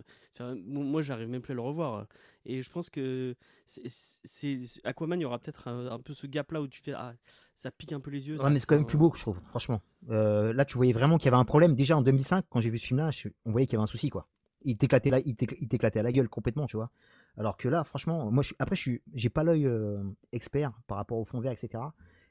Moi, 0.65 1.01
j'arrive 1.01 1.29
même 1.29 1.41
plus 1.41 1.51
à 1.53 1.55
le 1.55 1.61
revoir. 1.61 2.07
Et 2.45 2.61
je 2.61 2.69
pense 2.69 2.89
que 2.89 3.35
c'est 3.67 4.59
Aquaman, 4.83 5.19
il 5.19 5.23
y 5.23 5.25
aura 5.25 5.39
peut-être 5.39 5.67
un, 5.67 5.87
un 5.87 5.99
peu 5.99 6.13
ce 6.13 6.27
gap-là 6.27 6.61
où 6.61 6.67
tu 6.67 6.81
fais, 6.81 6.93
ah, 6.93 7.13
ça 7.55 7.71
pique 7.71 7.93
un 7.93 7.99
peu 7.99 8.11
les 8.11 8.27
yeux. 8.27 8.35
Ouais, 8.35 8.43
ça- 8.43 8.49
mais 8.49 8.59
c'est 8.59 8.65
quand 8.65 8.75
même 8.75 8.85
plus 8.85 8.97
beau, 8.97 9.11
je 9.15 9.21
trouve, 9.21 9.39
franchement. 9.49 9.81
Euh, 10.09 10.53
là, 10.53 10.65
tu 10.65 10.75
voyais 10.77 10.93
vraiment 10.93 11.17
qu'il 11.17 11.25
y 11.25 11.29
avait 11.29 11.37
un 11.39 11.45
problème. 11.45 11.75
Déjà 11.75 11.97
en 11.97 12.01
2005, 12.01 12.45
quand 12.49 12.59
j'ai 12.59 12.69
vu 12.69 12.77
ce 12.77 12.87
film-là, 12.87 13.11
je- 13.11 13.29
on 13.45 13.51
voyait 13.51 13.65
qu'il 13.67 13.73
y 13.73 13.77
avait 13.77 13.83
un 13.83 13.87
souci, 13.87 14.09
quoi. 14.09 14.27
Il 14.65 14.77
t'éclatait 14.77 15.09
la, 15.09 15.19
il 15.19 15.35
t'éclatait 15.35 15.99
à 15.99 16.03
la 16.03 16.11
gueule 16.13 16.29
complètement, 16.29 16.67
tu 16.67 16.77
vois. 16.77 16.89
Alors 17.37 17.57
que 17.57 17.67
là, 17.67 17.83
franchement, 17.83 18.31
moi, 18.31 18.41
je 18.43 18.47
suis- 18.47 18.55
après, 18.59 18.75
je 18.77 18.81
suis, 18.81 19.01
j'ai 19.13 19.29
pas 19.29 19.43
l'œil 19.43 19.65
euh, 19.67 20.01
expert 20.31 20.71
par 20.87 20.97
rapport 20.97 21.17
au 21.17 21.25
fond 21.25 21.39
vert, 21.41 21.51
etc. 21.51 21.83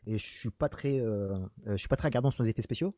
Et 0.06 0.18
je 0.18 0.26
suis 0.26 0.50
pas 0.50 0.68
très, 0.68 0.98
euh, 1.00 1.34
euh, 1.66 1.72
je 1.72 1.76
suis 1.76 1.88
pas 1.88 1.96
très 1.96 2.08
regardant 2.08 2.30
sur 2.30 2.42
les 2.42 2.50
effets 2.50 2.62
spéciaux. 2.62 2.94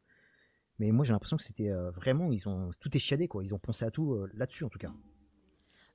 Mais 0.78 0.90
moi, 0.90 1.04
j'ai 1.04 1.12
l'impression 1.12 1.36
que 1.36 1.42
c'était 1.42 1.70
euh, 1.70 1.90
vraiment, 1.90 2.32
ils 2.32 2.48
ont 2.48 2.70
tout 2.80 2.94
est 2.96 3.00
chiadé, 3.00 3.28
quoi. 3.28 3.42
Ils 3.44 3.54
ont 3.54 3.58
pensé 3.58 3.84
à 3.84 3.90
tout 3.90 4.12
euh, 4.14 4.28
là-dessus, 4.34 4.64
en 4.64 4.68
tout 4.68 4.78
cas. 4.78 4.92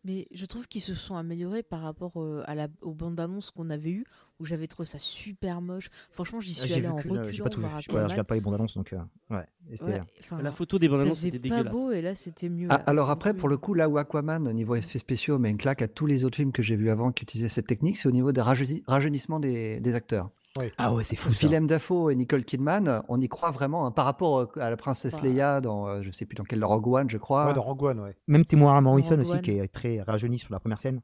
Mais 0.06 0.30
je 0.32 0.46
trouve 0.46 0.66
qu'ils 0.70 0.82
se 0.82 0.96
sont 0.96 1.18
améliorés 1.18 1.62
par 1.62 1.82
rapport 1.82 2.14
euh, 2.24 2.42
à 2.46 2.56
la, 2.56 2.70
aux 2.82 2.94
bandes 2.94 3.20
annonces 3.20 3.52
qu'on 3.52 3.70
avait 3.70 3.90
eues, 3.90 4.06
où 4.40 4.46
j'avais 4.46 4.66
trouvé 4.68 4.88
ça 4.88 4.98
super 4.98 5.60
moche. 5.60 5.90
Franchement, 6.10 6.40
j'y 6.40 6.52
Ah, 6.62 6.68
suis 6.68 6.80
vu 6.80 6.88
en 6.88 6.98
j'ai 6.98 7.10
reculant 7.10 7.44
pas 7.44 7.50
tout 7.50 7.60
vu. 7.60 7.66
voir 7.68 7.82
Je, 7.82 7.90
regarde- 7.90 7.90
je 7.90 7.90
Aquaman. 7.92 8.12
regarde 8.12 8.28
pas 8.28 8.36
les 8.36 8.40
bandes 8.42 8.54
annonces, 8.54 8.76
donc 8.78 8.94
euh, 8.94 9.00
ouais. 9.32 9.44
C'était, 9.74 10.02
La 10.42 10.52
photo 10.54 10.80
des 10.80 10.88
bandes 10.88 11.02
annonces 11.02 11.18
faisait 11.18 11.28
était 11.28 11.40
pas 11.40 11.58
dégueulasse. 11.58 11.74
beau 11.74 11.92
et 11.92 12.02
là 12.02 12.16
c'était 12.16 12.48
mieux. 12.48 12.68
Ah, 12.70 12.78
là. 12.78 12.84
alors 12.86 13.10
après, 13.10 13.34
pour 13.34 13.50
le 13.50 13.58
coup, 13.58 13.74
là 13.74 13.90
où 13.90 13.98
Aquaman, 13.98 14.48
au 14.48 14.54
niveau 14.54 14.76
effets 14.76 15.00
spéciaux, 15.00 15.38
met 15.38 15.50
une 15.50 15.58
claque 15.58 15.82
à 15.82 15.90
tous 15.90 16.06
les 16.06 16.24
autres 16.24 16.38
films 16.38 16.54
que 16.54 16.64
j'ai 16.64 16.78
vus 16.78 16.90
avant 16.92 17.12
qui 17.12 17.24
utilisaient 17.24 17.50
cette 17.50 17.68
technique, 17.68 17.98
c'est 17.98 18.08
au 18.08 18.12
niveau 18.14 18.32
des 18.32 18.40
rajeuni- 18.40 18.84
rajeunissements 18.88 19.42
des, 19.42 19.82
des 19.82 19.96
acteurs. 19.96 20.30
Ah 20.78 20.94
ouais, 20.94 21.04
c'est 21.04 21.16
fou 21.16 21.34
ça. 21.34 21.48
Willem 21.48 21.68
Dafoe 21.68 22.12
et 22.12 22.16
Nicole 22.16 22.44
Kidman, 22.44 23.02
on 23.08 23.22
y 23.22 23.28
croit 23.30 23.52
vraiment 23.52 23.86
hein, 23.86 23.92
par 23.92 24.06
rapport 24.06 24.40
euh, 24.40 24.46
à 24.60 24.70
la 24.70 24.78
princesse 24.78 25.16
Bah. 25.22 25.28
Leia 25.28 25.62
dans, 25.62 25.88
euh, 25.88 26.02
je 26.04 26.12
sais 26.12 26.26
plus 26.26 26.36
dans 26.36 26.44
quel 26.44 26.64
Rogue 26.66 26.88
One, 26.88 27.10
je 27.10 27.18
crois. 27.18 27.48
Ouais, 27.48 27.54
dans 27.54 27.62
Rogue 27.62 27.84
One, 27.84 28.00
ouais. 28.02 28.16
Même 28.28 28.46
Temoira 28.46 28.82
Morrison 28.82 29.20
aussi, 29.20 29.40
qui 29.42 29.52
est 29.52 29.68
très 29.68 30.02
rajeuni 30.02 30.40
sur 30.40 30.52
la 30.52 30.60
première 30.60 30.80
scène. 30.80 31.02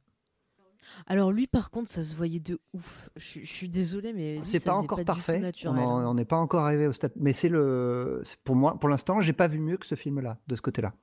Alors 1.07 1.31
lui 1.31 1.47
par 1.47 1.71
contre 1.71 1.89
ça 1.89 2.03
se 2.03 2.15
voyait 2.15 2.39
de 2.39 2.59
ouf. 2.73 3.09
Je, 3.15 3.23
suis- 3.25 3.45
je 3.45 3.51
suis 3.51 3.67
désolée 3.69 4.13
mais 4.13 4.39
C'est 4.43 4.63
pas 4.63 4.75
encore 4.75 4.99
tout 4.99 5.05
parfait. 5.05 5.37
On 5.39 5.41
naturel, 5.41 5.79
en- 5.83 6.11
on 6.11 6.13
n'est 6.13 6.25
pas 6.25 6.37
encore 6.37 6.63
arrivé 6.63 6.85
au 6.87 6.93
stade. 6.93 7.11
Mais 7.15 7.33
c'est 7.33 7.49
le, 7.49 8.21
pour 8.43 8.55
moi, 8.55 8.77
pour 8.79 8.87
l'instant, 8.87 9.19
j'ai 9.19 9.33
pas 9.33 9.47
vu 9.47 9.59
mieux 9.59 9.77
que 9.77 9.85
ce 9.87 9.95
film-là, 9.95 10.37
de 10.47 10.55
ce 10.55 10.61
côté-là. 10.61 10.93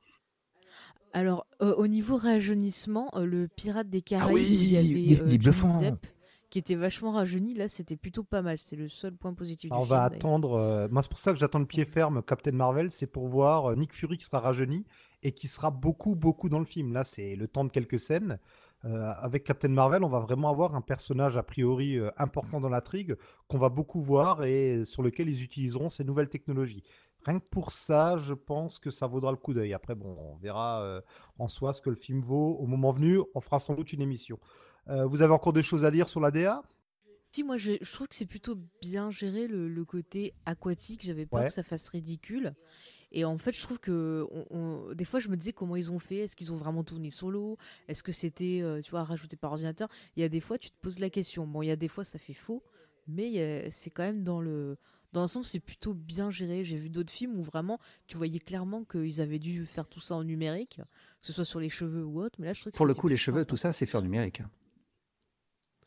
Alors 1.12 1.46
euh, 1.62 1.74
au 1.74 1.88
niveau 1.88 2.16
rajeunissement, 2.16 3.10
euh, 3.16 3.26
le 3.26 3.48
pirate 3.48 3.90
des 3.90 4.02
Caraïbes, 4.02 4.34
oui, 4.34 4.46
il 4.48 4.72
y 4.72 4.76
avait 4.76 5.14
euh, 5.14 5.24
Johnny 5.24 5.38
bluffant. 5.38 5.80
Qui 6.52 6.58
était 6.58 6.74
vachement 6.74 7.12
rajeuni. 7.12 7.54
Là 7.54 7.66
c'était 7.66 7.96
plutôt 7.96 8.24
pas 8.24 8.42
mal. 8.42 8.58
C'est 8.58 8.76
le 8.76 8.90
seul 8.90 9.16
point 9.16 9.32
positif 9.32 9.72
Alors, 9.72 9.86
du 9.86 9.90
on 9.90 9.94
va 9.94 10.04
film. 10.10 10.16
attendre. 10.18 10.52
euh, 10.52 10.86
Moi, 10.90 11.00
c'est 11.02 11.08
pour 11.08 11.18
ça 11.18 11.32
que 11.32 11.38
j'attends 11.38 11.60
le 11.60 11.64
pied 11.66 11.86
ferme 11.86 12.22
Captain 12.22 12.52
Marvel, 12.52 12.90
c'est 12.90 13.06
pour 13.06 13.26
voir 13.26 13.70
euh, 13.70 13.74
Nick 13.74 13.94
Fury 13.94 14.18
qui 14.18 14.26
sera 14.26 14.38
rajeuni 14.40 14.84
et 15.22 15.32
qui 15.32 15.48
sera 15.48 15.70
beaucoup, 15.70 16.14
beaucoup 16.14 16.50
dans 16.50 16.58
le 16.58 16.66
film. 16.66 16.92
Là, 16.92 17.04
c'est 17.04 17.36
le 17.36 17.48
temps 17.48 17.64
de 17.64 17.70
quelques 17.70 17.98
scènes. 17.98 18.38
Euh, 18.84 19.12
avec 19.20 19.44
Captain 19.44 19.68
Marvel, 19.68 20.04
on 20.04 20.08
va 20.10 20.18
vraiment 20.18 20.50
avoir 20.50 20.74
un 20.74 20.80
personnage 20.82 21.38
a 21.38 21.42
priori 21.42 21.96
euh, 21.98 22.10
important 22.18 22.60
dans 22.60 22.68
l'intrigue 22.68 23.16
qu'on 23.48 23.56
va 23.56 23.70
beaucoup 23.70 24.02
voir 24.02 24.44
et 24.44 24.84
sur 24.84 25.02
lequel 25.02 25.30
ils 25.30 25.42
utiliseront 25.42 25.88
ces 25.88 26.04
nouvelles 26.04 26.28
technologies. 26.28 26.82
Rien 27.24 27.38
que 27.38 27.44
pour 27.48 27.70
ça, 27.70 28.18
je 28.18 28.34
pense 28.34 28.78
que 28.80 28.90
ça 28.90 29.06
vaudra 29.06 29.30
le 29.30 29.36
coup 29.38 29.54
d'œil. 29.54 29.72
Après, 29.72 29.94
bon, 29.94 30.16
on 30.18 30.36
verra 30.36 30.82
euh, 30.82 31.00
en 31.38 31.46
soi 31.48 31.72
ce 31.72 31.80
que 31.80 31.88
le 31.90 31.96
film 31.96 32.20
vaut 32.20 32.56
au 32.58 32.66
moment 32.66 32.90
venu. 32.90 33.20
On 33.36 33.40
fera 33.40 33.58
sans 33.60 33.74
doute 33.74 33.92
une 33.92 34.02
émission. 34.02 34.38
Euh, 34.88 35.06
vous 35.06 35.22
avez 35.22 35.32
encore 35.32 35.52
des 35.52 35.62
choses 35.62 35.84
à 35.84 35.90
dire 35.90 36.08
sur 36.08 36.20
la 36.20 36.30
DA 36.30 36.62
Si, 37.30 37.44
moi, 37.44 37.56
je, 37.58 37.72
je 37.80 37.92
trouve 37.92 38.08
que 38.08 38.14
c'est 38.14 38.26
plutôt 38.26 38.56
bien 38.80 39.10
géré 39.10 39.46
le, 39.48 39.68
le 39.68 39.84
côté 39.84 40.34
aquatique. 40.46 41.02
J'avais 41.04 41.26
peur 41.26 41.40
Ouais. 41.40 41.46
que 41.46 41.52
ça 41.52 41.62
fasse 41.62 41.88
ridicule. 41.88 42.54
Et 43.14 43.24
en 43.24 43.36
fait, 43.38 43.52
je 43.52 43.60
trouve 43.62 43.78
que 43.78 44.26
on- 44.32 44.46
on- 44.50 44.94
des 44.94 45.04
fois, 45.04 45.20
je 45.20 45.28
me 45.28 45.36
disais 45.36 45.52
comment 45.52 45.76
ils 45.76 45.92
ont 45.92 45.98
fait. 45.98 46.16
Est-ce 46.18 46.34
qu'ils 46.34 46.52
ont 46.52 46.56
vraiment 46.56 46.82
tourné 46.82 47.10
solo 47.10 47.58
Est-ce 47.88 48.02
que 48.02 48.10
c'était, 48.12 48.60
euh, 48.62 48.80
tu 48.80 48.90
vois, 48.90 49.04
rajouté 49.04 49.36
par 49.36 49.52
ordinateur? 49.52 49.88
Il 50.16 50.20
y 50.20 50.24
a 50.24 50.28
des 50.30 50.40
fois, 50.40 50.56
tu 50.58 50.70
te 50.70 50.76
poses 50.80 50.98
la 50.98 51.10
question. 51.10 51.46
Bon, 51.46 51.62
il 51.62 51.66
y 51.66 51.70
a 51.70 51.76
des 51.76 51.88
fois, 51.88 52.04
ça 52.04 52.18
fait 52.18 52.32
faux, 52.32 52.62
mais 53.06 53.68
c'est 53.70 53.90
quand 53.90 54.02
même 54.02 54.22
dans 54.24 54.40
le 54.40 54.76
dans 55.12 55.20
l'ensemble, 55.20 55.44
c'est 55.44 55.60
plutôt 55.60 55.92
bien 55.92 56.30
géré. 56.30 56.64
J'ai 56.64 56.78
vu 56.78 56.88
d'autres 56.88 57.12
films 57.12 57.38
où 57.38 57.42
vraiment, 57.42 57.78
tu 58.06 58.16
voyais 58.16 58.38
clairement 58.38 58.82
qu'ils 58.84 59.20
avaient 59.20 59.38
dû 59.38 59.66
faire 59.66 59.86
tout 59.86 60.00
ça 60.00 60.14
en 60.14 60.24
numérique, 60.24 60.76
que 61.20 61.26
ce 61.26 61.34
soit 61.34 61.44
sur 61.44 61.60
les 61.60 61.68
cheveux 61.68 62.02
ou 62.02 62.18
autre. 62.22 62.36
Mais 62.38 62.46
là, 62.46 62.54
je 62.54 62.60
trouve 62.62 62.72
que 62.72 62.76
Pour 62.78 62.86
le 62.86 62.94
coup, 62.94 63.08
les 63.08 63.18
cheveux, 63.18 63.40
sympa. 63.40 63.44
tout 63.50 63.58
ça, 63.58 63.74
c'est 63.74 63.84
faire 63.84 64.00
numérique. 64.00 64.40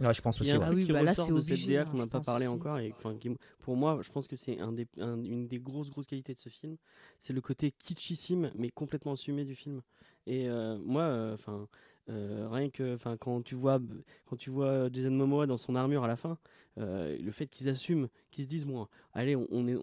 Ouais, 0.01 0.13
je 0.13 0.21
pense 0.21 0.39
Il 0.41 0.47
y 0.47 0.51
aussi. 0.51 0.51
a 0.51 0.55
un 0.55 0.59
ouais. 0.59 0.63
Ah 0.65 0.67
truc 0.67 0.77
oui, 0.79 0.85
qui 0.85 0.91
bah 0.91 1.01
là, 1.03 1.11
ressort 1.11 1.27
de 1.27 1.33
obligé, 1.39 1.55
cette 1.55 1.67
DA 1.69 1.81
hein, 1.81 1.85
qu'on 1.85 1.97
n'a 1.97 2.07
pas 2.07 2.19
parlé 2.19 2.47
aussi. 2.47 2.55
encore 2.55 2.79
et 2.79 2.93
qui- 3.19 3.31
pour 3.61 3.75
moi 3.77 3.99
je 4.01 4.11
pense 4.11 4.27
que 4.27 4.35
c'est 4.35 4.59
un 4.59 4.71
des, 4.73 4.87
un- 4.99 5.23
une 5.23 5.47
des 5.47 5.59
grosses 5.59 5.89
grosses 5.89 6.07
qualités 6.07 6.33
de 6.33 6.39
ce 6.39 6.49
film 6.49 6.75
c'est 7.19 7.31
le 7.33 7.39
côté 7.41 7.71
kitschissime 7.71 8.51
mais 8.55 8.69
complètement 8.71 9.13
assumé 9.13 9.45
du 9.45 9.55
film 9.55 9.81
et 10.27 10.49
euh, 10.49 10.77
moi 10.83 11.03
euh, 11.03 11.33
enfin 11.35 11.53
euh, 11.53 11.65
rien 12.07 12.69
que 12.69 12.95
enfin 12.95 13.17
quand 13.17 13.41
tu 13.41 13.55
vois 13.55 13.79
quand 14.25 14.35
tu 14.35 14.49
vois 14.49 14.89
Jason 14.91 15.11
Momoa 15.11 15.47
dans 15.47 15.57
son 15.57 15.75
armure 15.75 16.03
à 16.03 16.07
la 16.07 16.15
fin 16.15 16.37
euh, 16.77 17.17
le 17.17 17.31
fait 17.31 17.47
qu'ils 17.47 17.69
assument 17.69 18.07
qu'ils 18.31 18.43
se 18.45 18.49
disent 18.49 18.65
bon 18.65 18.87
allez 19.13 19.35
on, 19.35 19.67
est 19.67 19.75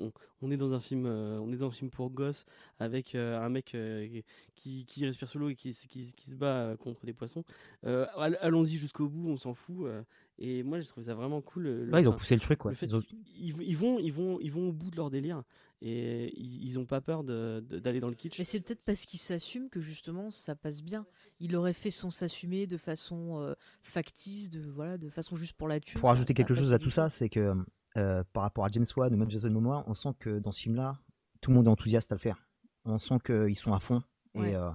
on, 0.42 0.50
est 0.50 0.56
dans 0.56 0.74
un 0.74 0.80
film 0.80 1.06
euh, 1.06 1.38
on 1.40 1.52
est 1.52 1.56
dans 1.56 1.68
un 1.68 1.70
film 1.72 1.90
pour 1.90 2.10
gosses 2.10 2.44
avec 2.78 3.14
euh, 3.14 3.40
un 3.40 3.48
mec 3.48 3.74
euh, 3.74 4.20
qui, 4.54 4.84
qui 4.84 5.04
respire 5.06 5.28
sous 5.28 5.38
l'eau 5.38 5.48
et 5.48 5.54
qui, 5.56 5.72
qui, 5.88 6.12
qui 6.14 6.30
se 6.30 6.36
bat 6.36 6.46
euh, 6.46 6.76
contre 6.76 7.06
des 7.06 7.12
poissons 7.14 7.44
Euh, 7.86 8.06
all- 8.16 8.38
allons-y 8.40 8.76
jusqu'au 8.76 9.08
bout 9.08 9.28
on 9.28 9.36
s'en 9.36 9.54
fout 9.54 9.86
euh, 9.86 10.02
et 10.38 10.62
moi 10.62 10.80
j'ai 10.80 10.86
trouvé 10.86 11.06
ça 11.06 11.14
vraiment 11.14 11.40
cool 11.40 11.62
le- 11.64 11.90
Ouais, 11.92 12.02
ils 12.02 12.08
ont 12.08 12.12
poussé 12.14 12.34
le 12.34 12.40
truc, 12.40 12.58
quoi. 12.58 12.70
le 12.72 12.76
fait 12.76 12.86
Ils 12.86 12.96
ont- 12.96 13.00
qu'ils- 13.00 13.18
ils, 13.36 13.54
ils 13.62 13.76
vont, 13.76 13.98
ils, 13.98 14.12
vont, 14.12 14.38
ils 14.40 14.50
vont 14.50 14.68
au 14.68 14.72
bout 14.72 14.90
de 14.90 14.96
leur 14.96 15.10
délire 15.10 15.42
et 15.80 16.32
ils, 16.40 16.64
ils 16.64 16.78
ont 16.78 16.86
pas 16.86 17.00
peur 17.00 17.24
de- 17.24 17.62
de- 17.68 17.78
d'aller 17.78 18.00
dans 18.00 18.08
le 18.08 18.14
kitsch. 18.14 18.38
Mais 18.38 18.44
c'est 18.44 18.60
peut-être 18.60 18.82
parce 18.84 19.04
qu'il 19.04 19.18
s'assume 19.20 19.68
que 19.68 19.80
justement 19.80 20.30
ça 20.30 20.54
passe 20.54 20.82
bien. 20.82 21.04
Il 21.40 21.54
aurait 21.56 21.72
fait 21.72 21.90
sans 21.90 22.10
s'assumer 22.10 22.66
de 22.66 22.76
façon 22.76 23.40
euh, 23.40 23.54
factice, 23.82 24.48
de 24.50 24.60
voilà, 24.68 24.98
de 24.98 25.08
façon 25.08 25.36
juste 25.36 25.54
pour 25.54 25.68
la 25.68 25.80
thune. 25.80 26.00
Pour 26.00 26.10
ajouter 26.10 26.34
quelque 26.34 26.54
chose 26.54 26.72
à 26.72 26.78
tout 26.78 26.90
ça, 26.90 27.08
c'est 27.08 27.28
que 27.28 27.54
euh, 27.96 28.24
par 28.32 28.42
rapport 28.44 28.64
à 28.64 28.68
James 28.68 28.86
Wan 28.96 29.12
ou 29.12 29.16
même 29.18 29.30
Jason 29.30 29.50
Momoa, 29.50 29.84
on 29.86 29.94
sent 29.94 30.10
que 30.18 30.38
dans 30.38 30.50
ce 30.52 30.60
film-là, 30.60 30.98
tout 31.40 31.50
le 31.50 31.56
monde 31.56 31.66
est 31.66 31.70
enthousiaste 31.70 32.10
à 32.12 32.14
le 32.14 32.20
faire. 32.20 32.46
On 32.84 32.98
sent 32.98 33.16
qu'ils 33.24 33.56
sont 33.56 33.74
à 33.74 33.80
fond 33.80 34.02
Ouais. 34.34 34.52
et 34.52 34.54
euh, 34.56 34.70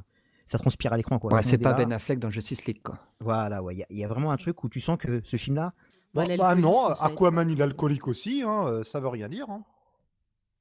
ça 0.47 0.57
transpire 0.57 0.93
à 0.93 0.97
l'écran. 0.97 1.19
quoi. 1.19 1.31
Ouais, 1.33 1.41
c'est 1.43 1.57
pas. 1.59 1.73
Ben 1.73 1.91
Affleck 1.91 2.17
dans 2.19 2.29
Justice 2.31 2.65
League, 2.65 2.81
quoi. 2.83 2.97
Voilà, 3.19 3.61
ouais. 3.61 3.75
Il 3.75 3.79
y 3.79 3.83
a- 3.83 3.87
il 3.91 3.97
y, 3.97 4.03
a 4.03 4.07
vraiment 4.07 4.31
un 4.31 4.37
truc 4.37 4.63
où 4.63 4.69
tu 4.69 4.79
sens 4.81 4.97
que 4.97 5.21
ce 5.23 5.37
film-là, 5.37 5.73
Bah, 6.13 6.23
Bah, 6.37 6.55
non. 6.55 6.87
Aquaman 6.87 7.49
il 7.51 7.59
est 7.59 7.63
alcoolique 7.63 8.07
aussi, 8.07 8.41
hein, 8.43 8.65
euh, 8.65 8.83
ça 8.83 8.99
veut 8.99 9.09
rien 9.09 9.27
dire. 9.29 9.47
hein. 9.49 9.63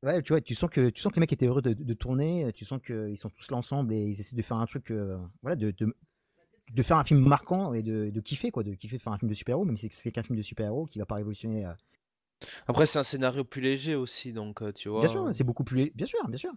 ouais, 0.03 0.20
tu 0.22 0.32
vois, 0.32 0.41
tu 0.41 0.55
sens 0.55 0.68
que 0.70 0.91
tu 0.91 1.01
sens 1.01 1.11
que 1.12 1.16
les 1.16 1.20
mecs 1.20 1.32
étaient 1.32 1.47
heureux 1.47 1.62
de, 1.62 1.72
de 1.72 1.95
tourner. 1.95 2.51
Tu 2.55 2.64
sens 2.64 2.80
qu'ils 2.84 3.16
sont 3.16 3.30
tous 3.30 3.51
là 3.51 3.57
ensemble 3.57 3.95
et 3.95 4.03
ils 4.05 4.20
essaient 4.20 4.37
de 4.37 4.43
faire 4.43 4.59
un 4.59 4.66
truc, 4.66 4.91
euh, 4.91 5.16
voilà, 5.43 5.57
de, 5.57 5.70
de 5.70 5.95
de 6.74 6.82
faire 6.82 6.97
un 6.97 7.05
film 7.05 7.20
marquant 7.20 7.72
et 7.74 7.82
de, 7.84 8.11
de 8.11 8.20
kiffer 8.20 8.51
quoi, 8.51 8.64
de 8.64 8.74
kiffer 8.74 8.99
faire 8.99 9.12
un 9.12 9.18
film 9.18 9.28
de 9.28 9.34
super-héros, 9.34 9.64
même 9.64 9.76
si 9.76 9.89
c'est 9.93 10.11
qu'un 10.11 10.24
film 10.24 10.37
de 10.37 10.43
super-héros 10.43 10.87
qui 10.87 10.99
va 10.99 11.07
pas 11.07 11.14
révolutionner. 11.14 11.64
euh, 11.64 11.72
Après, 12.66 12.84
c'est 12.87 12.99
un 12.99 13.03
scénario 13.03 13.45
plus 13.45 13.62
léger 13.62 13.95
aussi, 13.95 14.32
donc 14.32 14.62
tu 14.74 14.89
vois. 14.89 15.01
Bien 15.01 15.09
sûr, 15.09 15.28
c'est 15.32 15.45
beaucoup 15.45 15.64
plus, 15.64 15.91
bien 15.95 16.07
sûr, 16.07 16.18
bien 16.28 16.37
sûr. 16.37 16.53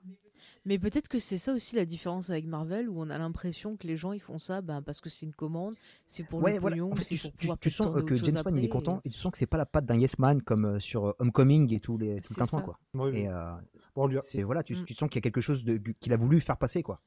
Mais 0.65 0.77
peut-être 0.77 1.07
que 1.07 1.19
c'est 1.19 1.37
ça 1.37 1.53
aussi 1.53 1.75
la 1.77 1.85
différence 1.85 2.29
avec 2.29 2.45
Marvel, 2.45 2.89
où 2.89 3.01
on 3.01 3.09
a 3.09 3.17
l'impression 3.17 3.77
que 3.77 3.87
les 3.87 3.95
gens 3.95 4.11
ils 4.11 4.19
font 4.21 4.39
ça 4.39 4.61
ben, 4.61 4.81
parce 4.81 4.99
que 4.99 5.09
c'est 5.09 5.25
une 5.25 5.33
commande, 5.33 5.75
c'est 6.05 6.23
pour 6.23 6.41
Ouais, 6.41 6.55
le 6.55 6.59
voilà. 6.59 6.75
pognon, 6.75 6.91
En 6.91 6.95
fait, 6.95 7.03
c'est 7.03 7.15
tu, 7.15 7.21
pour 7.21 7.37
tu- 7.37 7.49
tu 7.61 7.69
sens 7.69 7.87
euh, 7.95 8.01
que 8.01 8.15
James 8.15 8.41
Wan 8.45 8.57
il 8.57 8.63
est 8.65 8.69
content 8.69 9.01
et- 9.05 9.07
et 9.07 9.11
tu 9.11 9.17
sens 9.17 9.31
que 9.31 9.37
c'est 9.37 9.45
pas 9.47 9.57
la 9.57 9.65
patte 9.65 9.85
d'un 9.85 9.97
Yes 9.97 10.19
Man 10.19 10.41
comme 10.41 10.79
sur 10.81 11.15
Homecoming 11.19 11.73
et 11.73 11.79
tous 11.79 11.97
les 11.97 12.19
tout 12.21 12.33
C'est 12.33 12.41
le 12.41 12.47
temps 12.47 12.57
ça. 12.57 12.61
quoi. 12.63 12.75
Oui, 12.95 13.09
oui. 13.11 13.19
Et 13.21 13.27
euh, 13.29 13.51
Bon, 13.95 14.03
on, 14.03 14.07
lui 14.07 14.17
a, 14.17 14.21
c'est 14.21 14.43
voilà, 14.43 14.63
tu, 14.63 14.73
Mm. 14.75 14.85
tu 14.85 14.93
sens 14.93 15.09
qu'il 15.09 15.17
y 15.17 15.19
a 15.19 15.21
quelque 15.21 15.41
chose 15.41 15.63
de, 15.63 15.77
qu'il 15.99 16.11
a 16.13 16.17
voulu 16.17 16.41
faire 16.41 16.57
passer 16.57 16.83
quoi. 16.83 16.99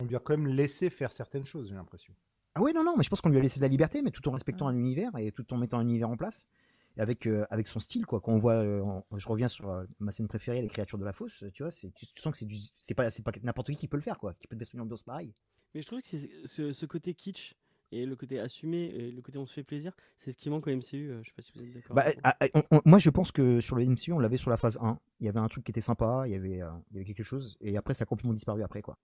on 0.00 0.04
lui 0.06 0.16
a 0.16 0.18
quand 0.18 0.36
même 0.36 0.46
laissé 0.48 0.88
faire 0.90 1.12
certaines 1.12 1.44
choses, 1.44 1.68
j'ai 1.68 1.74
l'impression. 1.74 2.12
Ah 2.56 2.62
oui, 2.62 2.72
non, 2.74 2.84
non, 2.84 2.94
mais 2.96 3.02
je 3.04 3.08
pense 3.10 3.20
qu'on 3.20 3.28
lui 3.30 3.38
a 3.38 3.40
laissé 3.40 3.58
de 3.58 3.64
la 3.64 3.68
liberté, 3.68 4.00
mais 4.02 4.10
tout 4.12 4.26
en 4.28 4.32
respectant 4.32 4.66
un 4.68 4.76
univers 4.76 5.10
et 5.18 5.32
tout 5.32 5.52
en 5.52 5.56
mettant 5.56 5.78
un 5.78 5.82
univers 5.82 6.08
en 6.10 6.16
place. 6.16 6.46
Avec, 6.96 7.26
euh, 7.26 7.44
avec 7.50 7.66
son 7.66 7.80
style, 7.80 8.06
quoi. 8.06 8.20
Quand 8.20 8.32
on 8.32 8.38
voit, 8.38 8.54
euh, 8.54 8.80
en- 8.82 9.04
je 9.16 9.28
reviens 9.28 9.48
sur 9.48 9.68
euh, 9.68 9.84
ma 9.98 10.12
scène 10.12 10.28
préférée, 10.28 10.62
les 10.62 10.68
créatures 10.68 10.98
de 10.98 11.04
la 11.04 11.12
fosse, 11.12 11.42
tu 11.52 11.62
vois, 11.64 11.70
c'est, 11.70 11.90
tu, 11.92 12.06
tu 12.06 12.22
sens 12.22 12.30
que 12.32 12.38
c'est 12.38 12.46
du, 12.46 12.56
c'est 12.78 12.94
pas, 12.94 13.10
c'est 13.10 13.22
pas 13.22 13.32
n'importe 13.42 13.68
qui 13.72 13.76
qui 13.76 13.88
peut 13.88 13.96
le 13.96 14.02
faire, 14.02 14.18
quoi, 14.18 14.34
qui 14.34 14.46
peut 14.46 14.54
te 14.54 14.60
mettre 14.60 14.74
une 14.74 14.80
ambiance 14.80 15.02
pareille. 15.02 15.34
Mais 15.74 15.82
je 15.82 15.86
trouve 15.88 16.00
que 16.00 16.06
c'est 16.06 16.30
ce, 16.44 16.72
ce 16.72 16.86
côté 16.86 17.14
kitsch 17.14 17.54
et 17.90 18.06
le 18.06 18.14
côté 18.16 18.38
assumé 18.38 18.84
et 18.86 19.10
le 19.10 19.22
côté 19.22 19.38
on 19.38 19.46
se 19.46 19.54
fait 19.54 19.64
plaisir, 19.64 19.92
c'est 20.18 20.30
ce 20.30 20.36
qui 20.36 20.50
manque 20.50 20.66
au 20.68 20.70
MCU. 20.70 21.10
euh, 21.10 21.20
je 21.24 21.28
sais 21.30 21.34
pas 21.34 21.42
si 21.42 21.52
vous 21.54 21.62
êtes 21.64 21.72
d'accord. 21.74 21.96
Bah, 21.96 22.06
ah, 22.22 22.36
ah, 22.40 22.46
on- 22.54 22.62
on- 22.76 22.82
moi, 22.84 22.98
je 22.98 23.10
pense 23.10 23.32
que 23.32 23.58
sur 23.60 23.74
le 23.74 23.82
MCU, 23.84 24.12
on 24.12 24.20
l'avait 24.20 24.36
sur 24.36 24.50
la 24.50 24.56
phase 24.56 24.78
1. 24.80 25.00
Il 25.18 25.26
y 25.26 25.28
avait 25.28 25.40
un 25.40 25.48
truc 25.48 25.64
qui 25.64 25.72
était 25.72 25.80
sympa, 25.80 26.22
il 26.26 26.32
y 26.32 26.36
avait, 26.36 26.62
euh, 26.62 26.70
il 26.90 26.94
y 26.94 26.98
avait 26.98 27.04
quelque 27.04 27.24
chose, 27.24 27.56
et 27.60 27.76
après, 27.76 27.94
ça 27.94 28.04
a 28.04 28.06
complètement 28.06 28.32
disparu 28.34 28.62
après, 28.62 28.82
quoi. 28.82 28.96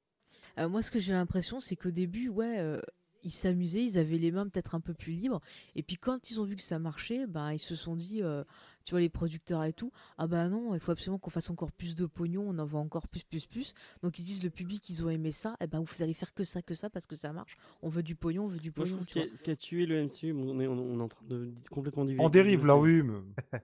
Euh, 0.59 0.69
moi, 0.69 0.81
ce 0.83 0.91
que 0.93 1.01
j'ai 1.01 1.13
l'impression, 1.13 1.59
c'est 1.61 1.77
qu'au 1.77 1.91
début, 1.91 2.29
ouais, 2.29 2.59
euh, 2.61 2.81
ils 3.23 3.31
s'amusaient, 3.33 3.85
ils 3.85 3.99
avaient 3.99 4.19
les 4.19 4.31
mains 4.33 4.49
peut-être 4.49 4.75
un 4.75 4.81
peu 4.81 4.95
plus 4.95 5.13
libres. 5.13 5.41
Et 5.75 5.83
puis 5.83 5.97
quand 5.97 6.31
ils 6.31 6.41
ont 6.41 6.45
vu 6.45 6.57
que 6.57 6.63
ça 6.63 6.79
marchait, 6.79 7.27
ben 7.27 7.53
ils 7.53 7.59
se 7.59 7.75
sont 7.77 7.95
dit, 7.97 8.23
euh, 8.23 8.45
tu 8.85 8.91
vois, 8.93 9.01
les 9.01 9.09
producteurs 9.09 9.65
et 9.65 9.73
tout, 9.73 9.93
ah 10.19 10.27
bah 10.27 10.49
non, 10.49 10.75
il 10.75 10.81
faut 10.81 10.93
absolument 10.93 11.19
qu'on 11.19 11.31
fasse 11.31 11.51
encore 11.51 11.73
plus 11.73 11.95
de 11.95 12.07
pognon, 12.07 12.45
on 12.49 12.59
en 12.59 12.65
veut 12.65 12.79
encore 12.79 13.09
plus, 13.09 13.23
plus, 13.25 13.47
plus. 13.47 13.75
Donc 14.03 14.19
ils 14.19 14.25
disent, 14.25 14.43
le 14.43 14.51
public, 14.51 14.89
ils 14.91 15.05
ont 15.05 15.11
aimé 15.11 15.33
ça, 15.33 15.57
et 15.61 15.67
ben 15.67 15.81
vous 15.81 16.03
allez 16.03 16.15
faire 16.15 16.33
que 16.35 16.45
ça, 16.45 16.63
que 16.63 16.75
ça, 16.75 16.89
parce 16.91 17.07
que 17.07 17.17
ça 17.17 17.33
marche. 17.33 17.57
On 17.83 17.89
veut 17.89 18.03
du 18.03 18.15
pognon, 18.17 18.45
on 18.45 18.49
veut 18.49 18.59
du 18.59 18.73
Moi, 18.77 18.85
je 18.87 18.93
pognon. 18.95 19.05
trouve 19.05 19.37
ce 19.37 19.43
qui, 19.43 19.51
a, 19.51 19.57
tué 19.57 19.87
le 19.87 20.05
MCU, 20.05 20.33
on 20.33 20.61
est, 20.61 20.67
on, 20.67 20.73
on 20.79 20.99
est 20.99 21.03
en 21.03 21.09
train 21.09 21.25
de 21.29 21.53
complètement 21.71 22.05
diviser. 22.05 22.25
En 22.25 22.31
dérive 22.31 22.67
là, 22.67 22.77
oui. 22.77 23.03
mais- 23.03 23.59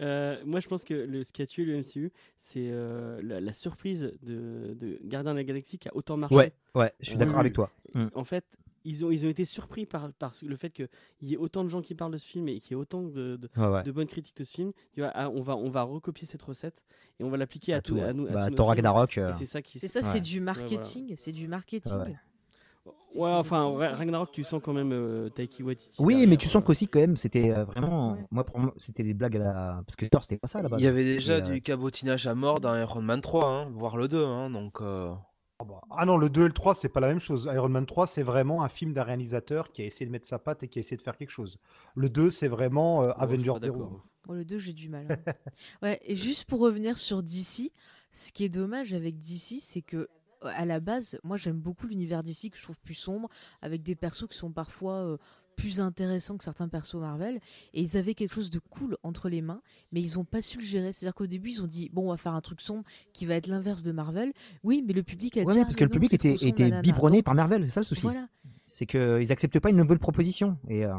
Euh, 0.00 0.40
moi, 0.44 0.60
je 0.60 0.68
pense 0.68 0.84
que 0.84 0.94
le, 0.94 1.24
ce 1.24 1.32
qui 1.32 1.42
a 1.42 1.46
tué 1.46 1.64
le 1.64 1.78
MCU, 1.78 2.12
c'est 2.36 2.68
euh, 2.70 3.20
la, 3.22 3.40
la 3.40 3.52
surprise 3.52 4.12
de, 4.22 4.74
de 4.78 4.98
Gardien 5.04 5.32
de 5.32 5.38
la 5.38 5.44
Galaxie 5.44 5.78
qui 5.78 5.88
a 5.88 5.96
autant 5.96 6.16
marché. 6.16 6.34
Ouais, 6.36 6.52
ouais, 6.74 6.92
je 7.00 7.06
suis 7.06 7.14
Euh, 7.16 7.18
d'accord 7.18 7.34
oui, 7.34 7.40
avec 7.40 7.52
toi. 7.52 7.70
Mm. 7.94 8.06
En 8.14 8.24
fait, 8.24 8.44
ils 8.84 9.04
ont, 9.04 9.10
ils 9.10 9.26
ont 9.26 9.28
été 9.28 9.44
surpris 9.44 9.84
par, 9.84 10.10
par 10.14 10.32
le 10.42 10.56
fait 10.56 10.70
qu'il 10.70 10.88
y 11.22 11.34
ait 11.34 11.36
autant 11.36 11.64
de 11.64 11.68
gens 11.68 11.82
qui 11.82 11.94
parlent 11.94 12.12
de 12.12 12.16
ce 12.18 12.26
film 12.26 12.48
et 12.48 12.58
qu'il 12.60 12.70
y 12.70 12.72
ait 12.72 12.80
autant 12.80 13.02
de, 13.02 13.36
de, 13.36 13.48
Ouais, 13.56 13.66
ouais. 13.68 13.82
de 13.82 13.90
bonnes 13.92 14.06
critiques 14.06 14.36
de 14.38 14.44
ce 14.44 14.52
film. 14.54 14.72
Tu 14.94 15.00
vois, 15.00 15.10
ah, 15.14 15.28
on, 15.28 15.42
va, 15.42 15.54
on 15.56 15.68
va 15.68 15.82
recopier 15.82 16.26
cette 16.26 16.42
recette 16.42 16.82
et 17.18 17.24
on 17.24 17.28
va 17.28 17.36
l'appliquer 17.36 17.74
à, 17.74 17.76
À 17.76 17.80
tout, 17.82 17.98
à 18.00 18.12
nous. 18.14 18.26
à 18.26 18.30
Bah, 18.30 18.44
tous 18.44 18.50
nos 18.50 18.56
Thor 18.56 18.66
films. 18.66 18.76
Ragnarok, 18.86 19.18
euh, 19.18 19.32
c'est 19.36 19.44
ça 19.46 19.60
qui. 19.60 19.78
C'est 19.78 19.88
ça, 19.88 20.00
Ouais. 20.00 20.06
c'est 20.06 20.20
du 20.20 20.40
voilà. 20.40 20.52
marketing, 20.60 21.14
c'est 21.16 21.32
du 21.32 21.46
marketing. 21.46 22.16
Ouais, 23.16 23.30
enfin. 23.30 23.76
Ragnarok, 23.78 24.30
tu 24.32 24.44
sens 24.44 24.60
quand 24.62 24.72
même 24.72 24.92
euh, 24.92 25.28
Taiki 25.28 25.62
Waititi. 25.62 26.02
Oui, 26.02 26.26
mais 26.26 26.36
tu 26.36 26.48
sens 26.48 26.62
euh, 26.62 26.64
qu'aussi 26.64 26.88
quand 26.88 27.00
même 27.00 27.16
c'était 27.16 27.50
euh, 27.50 27.64
vraiment, 27.64 28.12
Ouais. 28.12 28.24
moi 28.30 28.44
pour 28.44 28.58
moi 28.58 28.72
c'était 28.76 29.02
des 29.02 29.14
blagues 29.14 29.36
à 29.36 29.40
la, 29.40 29.82
parce 29.86 29.96
que 29.96 30.06
Thor 30.06 30.22
c'était 30.24 30.38
pas 30.38 30.48
ça 30.48 30.60
à 30.60 30.62
la 30.62 30.68
base. 30.68 30.80
Il 30.80 30.84
y 30.84 30.88
avait 30.88 31.04
déjà 31.04 31.38
Et, 31.38 31.42
euh, 31.42 31.44
du 31.44 31.60
cabotinage 31.62 32.26
à 32.26 32.34
mort 32.34 32.60
dans 32.60 32.74
Iron 32.76 33.02
Man 33.02 33.20
3, 33.20 33.44
hein, 33.46 33.70
voire 33.74 33.96
le 33.96 34.08
2, 34.08 34.24
hein, 34.24 34.48
donc... 34.50 34.80
euh, 34.80 35.12
Ah 35.90 36.06
non, 36.06 36.16
le 36.16 36.30
2 36.30 36.42
et 36.44 36.46
le 36.46 36.52
3, 36.52 36.74
c'est 36.74 36.88
pas 36.88 37.00
la 37.00 37.08
même 37.08 37.20
chose. 37.20 37.50
Iron 37.52 37.68
Man 37.68 37.84
3, 37.84 38.06
c'est 38.06 38.22
vraiment 38.22 38.62
un 38.62 38.68
film 38.70 38.92
d'un 38.94 39.02
réalisateur 39.02 39.72
qui 39.72 39.82
a 39.82 39.84
essayé 39.84 40.06
de 40.06 40.10
mettre 40.10 40.26
sa 40.26 40.38
patte 40.38 40.62
et 40.62 40.68
qui 40.68 40.78
a 40.78 40.80
essayé 40.80 40.96
de 40.96 41.02
faire 41.02 41.16
quelque 41.18 41.30
chose. 41.32 41.58
Le 41.94 42.08
2, 42.08 42.30
c'est 42.30 42.48
vraiment 42.48 43.02
euh, 43.02 43.10
d'accord. 43.60 44.06
Bon, 44.26 44.34
le 44.34 44.44
2, 44.44 44.58
j'ai 44.58 44.72
du 44.72 44.88
mal. 44.88 45.06
hein. 45.10 45.32
ouais, 45.82 46.00
et 46.04 46.16
juste 46.16 46.48
pour 46.48 46.60
revenir 46.60 46.96
sur 46.96 47.22
DC, 47.22 47.72
ce 48.12 48.32
qui 48.32 48.44
est 48.44 48.48
dommage 48.48 48.92
avec 48.94 49.18
DC, 49.18 49.58
c'est 49.60 49.82
que 49.82 50.08
à 50.42 50.64
la 50.64 50.80
base, 50.80 51.18
moi 51.24 51.36
j'aime 51.36 51.58
beaucoup 51.58 51.86
l'univers 51.86 52.22
DC 52.22 52.50
que 52.50 52.56
je 52.56 52.62
trouve 52.62 52.80
plus 52.80 52.94
sombre, 52.94 53.28
avec 53.62 53.82
des 53.82 53.94
persos 53.94 54.26
qui 54.28 54.36
sont 54.36 54.52
parfois 54.52 54.94
euh, 55.04 55.16
plus 55.56 55.80
intéressants 55.80 56.38
que 56.38 56.44
certains 56.44 56.68
persos 56.68 56.94
Marvel. 57.00 57.38
Et 57.74 57.82
ils 57.82 57.96
avaient 57.98 58.14
quelque 58.14 58.34
chose 58.34 58.48
de 58.50 58.58
cool 58.58 58.96
entre 59.02 59.28
les 59.28 59.42
mains, 59.42 59.60
mais 59.92 60.00
ils 60.00 60.14
n'ont 60.16 60.24
pas 60.24 60.40
su 60.40 60.58
le 60.58 60.64
gérer. 60.64 60.92
C'est-à-dire 60.92 61.14
qu'au 61.14 61.26
début, 61.26 61.50
ils 61.50 61.62
ont 61.62 61.66
dit 61.66 61.90
bon, 61.92 62.06
on 62.06 62.10
va 62.10 62.16
faire 62.16 62.32
un 62.34 62.40
truc 62.40 62.60
sombre 62.60 62.84
qui 63.12 63.26
va 63.26 63.34
être 63.34 63.46
l'inverse 63.46 63.82
de 63.82 63.92
Marvel. 63.92 64.32
Oui, 64.62 64.82
mais 64.86 64.94
le 64.94 65.02
public 65.02 65.36
a 65.36 65.40
dit 65.44 65.46
Ouais, 65.46 65.58
Ah, 65.60 65.62
parce 65.64 65.76
que 65.76 65.84
le 65.84 65.90
public 65.90 66.14
était, 66.14 66.36
sombre, 66.36 66.46
était 66.48 66.62
nanana. 66.64 66.82
biberonné 66.82 67.18
Donc, 67.18 67.24
par 67.24 67.34
Marvel, 67.34 67.64
c'est 67.66 67.72
ça 67.72 67.80
le 67.80 67.84
souci. 67.84 68.02
Voilà. 68.02 68.28
C'est 68.66 68.86
qu'ils 68.86 69.32
acceptent 69.32 69.60
pas 69.60 69.68
une 69.70 69.76
nouvelle 69.76 69.98
proposition. 69.98 70.56
Et 70.68 70.86
euh, 70.86 70.94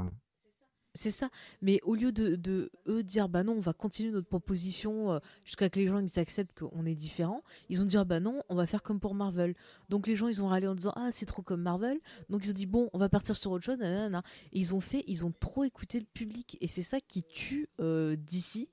C'est 0.94 1.12
ça. 1.12 1.30
Mais 1.62 1.80
au 1.84 1.96
lieu 1.96 2.12
de, 2.12 2.36
de 2.36 2.72
eux 2.88 3.04
dire 3.04 3.30
bah 3.30 3.44
non, 3.44 3.54
on 3.54 3.60
va 3.62 3.74
continuer 3.74 4.12
notre 4.12 4.28
proposition 4.28 5.14
euh, 5.14 5.20
jusqu'à 5.46 5.70
que 5.70 5.80
les 5.80 5.88
gens 5.88 6.00
ils 6.00 6.20
acceptent 6.20 6.60
qu'on 6.60 6.86
est 6.86 6.96
différent, 6.96 7.44
ils 7.70 7.82
ont 7.82 7.86
dit 7.86 7.98
ah 7.98 8.04
bah 8.04 8.20
non, 8.20 8.44
on 8.50 8.56
va 8.56 8.66
faire 8.66 8.84
comme 8.84 9.00
pour 9.00 9.16
Marvel. 9.16 9.56
Donc 9.89 10.08
les 10.08 10.16
gens 10.16 10.28
ils 10.28 10.42
ont 10.42 10.48
râlé 10.48 10.68
en 10.68 10.76
disant 10.76 10.94
ah 10.96 11.10
c'est 11.12 11.26
trop 11.26 11.42
comme 11.42 11.62
Marvel. 11.62 12.00
Donc 12.30 12.46
ils 12.46 12.52
ont 12.52 12.54
dit 12.54 12.66
bon, 12.66 12.89
on 12.94 12.98
va 12.98 13.10
partir 13.10 13.36
sur 13.36 13.52
autre 13.52 13.64
chose. 13.64 13.78
nanana. 13.78 14.24
Et 14.52 14.60
ils 14.60 14.74
ont 14.74 14.82
fait, 14.82 15.04
ils 15.08 15.26
ont 15.26 15.34
trop 15.39 15.64
écouté 15.64 16.00
le 16.00 16.06
public 16.06 16.58
et 16.60 16.68
c'est 16.68 16.82
ça 16.82 17.00
qui 17.00 17.24
tue 17.24 17.70
euh, 17.80 18.16
DC. 18.16 18.68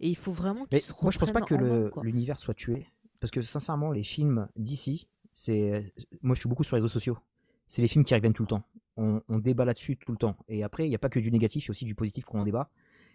Et 0.00 0.08
il 0.08 0.16
faut 0.16 0.32
vraiment 0.32 0.66
qu'ils 0.66 0.80
se 0.80 0.92
moi, 1.00 1.10
je 1.10 1.18
pense 1.18 1.32
pas 1.32 1.40
que 1.40 1.54
l'univers 2.02 2.38
soit 2.38 2.54
tué. 2.54 2.86
Parce 3.20 3.30
que 3.30 3.40
sincèrement, 3.40 3.92
les 3.92 4.02
films 4.02 4.48
d'ici, 4.56 5.06
c'est. 5.32 5.92
Moi, 6.22 6.34
je 6.34 6.40
suis 6.40 6.48
beaucoup 6.48 6.64
sur 6.64 6.74
les 6.74 6.80
réseaux 6.80 6.92
sociaux. 6.92 7.16
C'est 7.66 7.80
les 7.80 7.88
films 7.88 8.04
qui 8.04 8.14
reviennent 8.14 8.32
tout 8.32 8.42
le 8.42 8.48
temps. 8.48 8.64
On, 8.96 9.22
débat 9.38 9.64
là-dessus 9.64 9.96
tout 9.96 10.12
le 10.12 10.18
temps. 10.18 10.36
Et 10.48 10.62
après, 10.62 10.86
il 10.86 10.88
n'y 10.90 10.94
a 10.94 10.98
pas 10.98 11.08
que 11.08 11.18
du 11.18 11.30
négatif, 11.30 11.64
il 11.64 11.68
y 11.68 11.70
a 11.70 11.72
aussi 11.72 11.84
du 11.84 11.94
positif 11.94 12.24
qu'on 12.24 12.40
en 12.40 12.44
débat. 12.44 12.70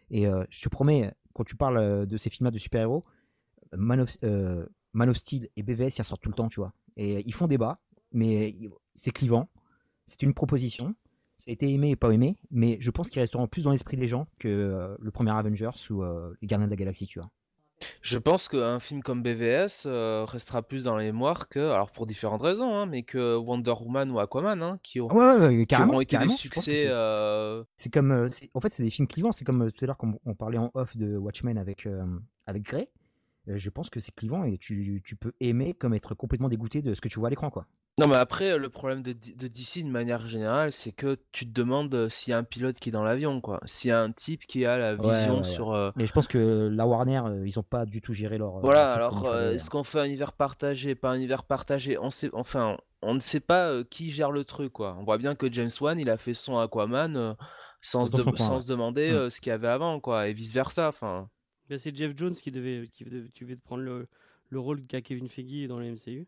Et 0.09 0.27
euh, 0.27 0.43
je 0.49 0.61
te 0.61 0.69
promets, 0.69 1.13
quand 1.33 1.43
tu 1.43 1.55
parles 1.55 1.77
euh, 1.77 2.05
de 2.05 2.17
ces 2.17 2.29
films-là 2.29 2.51
de 2.51 2.57
super-héros, 2.57 3.03
Man 3.73 4.05
euh, 4.23 4.65
of 4.95 5.17
Steel 5.17 5.49
et 5.55 5.63
BVS, 5.63 5.97
ils 5.97 6.01
en 6.01 6.03
sortent 6.03 6.21
tout 6.21 6.29
le 6.29 6.35
temps, 6.35 6.49
tu 6.49 6.59
vois. 6.59 6.73
Et 6.95 7.23
ils 7.27 7.33
font 7.33 7.47
débat, 7.47 7.79
mais 8.11 8.57
c'est 8.95 9.11
clivant. 9.11 9.49
C'est 10.07 10.23
une 10.23 10.33
proposition. 10.33 10.95
Ça 11.37 11.51
a 11.51 11.53
été 11.53 11.71
aimé 11.71 11.91
et 11.91 11.95
pas 11.95 12.09
aimé, 12.09 12.35
mais 12.49 12.77
je 12.79 12.89
pense 12.89 13.09
qu'ils 13.09 13.19
resteront 13.19 13.47
plus 13.47 13.65
dans 13.65 13.71
l'esprit 13.71 13.95
des 13.95 14.07
gens 14.07 14.27
que 14.39 14.47
euh, 14.47 14.95
le 14.99 15.11
premier 15.11 15.31
Avengers 15.31 15.69
ou 15.91 16.01
euh, 16.01 16.33
les 16.41 16.47
Gardiens 16.47 16.65
de 16.65 16.71
la 16.71 16.75
Galaxie, 16.75 17.05
tu 17.05 17.19
vois. 17.19 17.29
Je 18.09 18.17
pense 18.17 18.47
qu'un 18.47 18.79
film 18.79 19.03
comme 19.03 19.21
BVS 19.21 19.83
euh, 19.85 20.23
restera 20.25 20.61
plus 20.61 20.85
dans 20.85 20.95
les 20.95 21.05
mémoires 21.05 21.49
que, 21.49 21.59
alors 21.59 21.91
pour 21.91 22.07
différentes 22.07 22.41
raisons, 22.41 22.73
hein, 22.73 22.85
mais 22.85 23.03
que 23.03 23.35
Wonder 23.35 23.73
Woman 23.81 24.09
ou 24.11 24.19
Aquaman, 24.19 24.61
hein, 24.63 24.79
qui, 24.81 25.01
ont, 25.01 25.07
Ouais, 25.13 25.33
ouais, 25.35 25.47
ouais, 25.47 25.57
qui 25.59 25.67
carrément. 25.67 25.91
auront 25.93 26.01
été 26.01 26.17
des 26.17 26.27
succès. 26.29 26.61
c'est- 26.61 26.85
euh, 26.87 27.63
comme, 27.91 28.11
euh, 28.11 28.27
c'est- 28.29 28.49
en 28.53 28.61
fait, 28.61 28.71
c'est 28.71 28.83
des 28.83 28.89
films 28.89 29.07
clivants. 29.09 29.33
C'est 29.33 29.43
comme 29.43 29.69
tout 29.71 29.83
à 29.83 29.87
l'heure, 29.87 29.97
quand 29.97 30.13
on 30.25 30.33
parlait 30.35 30.57
en 30.57 30.71
off 30.73 30.95
de 30.95 31.17
Watchmen 31.17 31.57
avec, 31.57 31.85
avec 32.45 32.63
Grey. 32.63 32.87
Euh, 33.49 33.55
je 33.57 33.69
pense 33.69 33.89
que 33.89 33.99
c'est 33.99 34.13
clivant 34.13 34.43
et 34.43 34.57
tu, 34.57 35.01
tu 35.05 35.15
peux 35.15 35.33
aimer 35.39 35.73
comme 35.73 35.93
être 35.93 36.13
complètement 36.15 36.49
dégoûté 36.49 36.81
de 36.81 36.93
ce 36.93 37.01
que 37.01 37.07
tu 37.07 37.19
vois 37.19 37.27
à 37.27 37.29
l'écran, 37.29 37.49
quoi. 37.49 37.65
Non, 37.99 38.07
mais 38.07 38.17
après, 38.17 38.59
le 38.59 38.69
problème 38.69 39.01
de, 39.01 39.11
de 39.13 39.47
DC, 39.47 39.83
de 39.83 39.89
manière 39.89 40.27
générale, 40.27 40.71
c'est 40.71 40.91
que 40.91 41.17
tu 41.31 41.47
te 41.47 41.51
demandes 41.51 41.95
euh, 41.95 42.09
s'il 42.09 42.29
y 42.29 42.33
a 42.35 42.37
un 42.37 42.43
pilote 42.43 42.77
qui 42.77 42.89
est 42.89 42.91
dans 42.91 43.03
l'avion, 43.03 43.41
quoi. 43.41 43.59
S'il 43.65 43.89
y 43.89 43.91
a 43.91 43.99
un 43.99 44.11
type 44.11 44.45
qui 44.45 44.65
a 44.65 44.77
la 44.77 44.93
vision 44.95 45.09
ouais, 45.33 45.37
ouais. 45.39 45.43
sur. 45.43 45.71
euh, 45.73 45.89
Mais 45.95 46.05
je 46.05 46.13
pense 46.13 46.27
que 46.27 46.69
la 46.71 46.85
Warner, 46.85 47.23
ils 47.43 47.57
ont 47.57 47.63
pas 47.63 47.87
du 47.87 47.99
tout 48.01 48.13
géré 48.13 48.37
leur. 48.37 48.59
Voilà, 48.59 48.93
alors 48.93 49.25
euh, 49.25 49.53
est-ce 49.53 49.71
qu'on 49.71 49.83
fait 49.83 49.99
un 49.99 50.05
univers 50.05 50.33
partagé, 50.33 50.93
pas 50.93 51.09
un 51.09 51.15
univers 51.15 51.43
partagé? 51.43 51.97
On 51.97 52.11
sait, 52.11 52.29
enfin, 52.33 52.77
on 53.01 53.15
ne 53.15 53.19
sait 53.19 53.39
pas 53.39 53.69
euh, 53.69 53.83
qui 53.83 54.11
gère 54.11 54.29
le 54.31 54.43
truc, 54.43 54.73
quoi. 54.73 54.95
On 54.99 55.03
voit 55.03 55.17
bien 55.17 55.33
que 55.33 55.51
James 55.51 55.71
Wan, 55.81 55.97
il 55.99 56.11
a 56.11 56.17
fait 56.17 56.35
son 56.35 56.59
Aquaman 56.59 57.35
sans, 57.81 58.03
de- 58.11 58.21
sans 58.37 58.53
ouais. 58.55 58.59
se 58.59 58.67
demander 58.67 59.11
Mm. 59.11 59.15
euh, 59.15 59.29
ce 59.31 59.41
qu'il 59.41 59.49
y 59.49 59.53
avait 59.53 59.67
avant, 59.69 59.99
quoi, 59.99 60.27
et 60.27 60.33
vice 60.33 60.53
versa. 60.53 60.89
Enfin, 60.89 61.29
C'est 61.77 61.95
Jeff 61.95 62.13
Jones 62.15 62.33
qui 62.33 62.51
devait, 62.51 62.87
qui 62.93 63.03
devait, 63.03 63.29
qui 63.33 63.43
devait 63.43 63.55
prendre 63.57 63.83
le, 63.83 64.07
le 64.49 64.59
rôle 64.59 64.85
qu'a 64.85 65.01
Kevin 65.01 65.27
Feige 65.29 65.67
dans 65.67 65.79
le 65.79 65.91
MCU. 65.91 66.27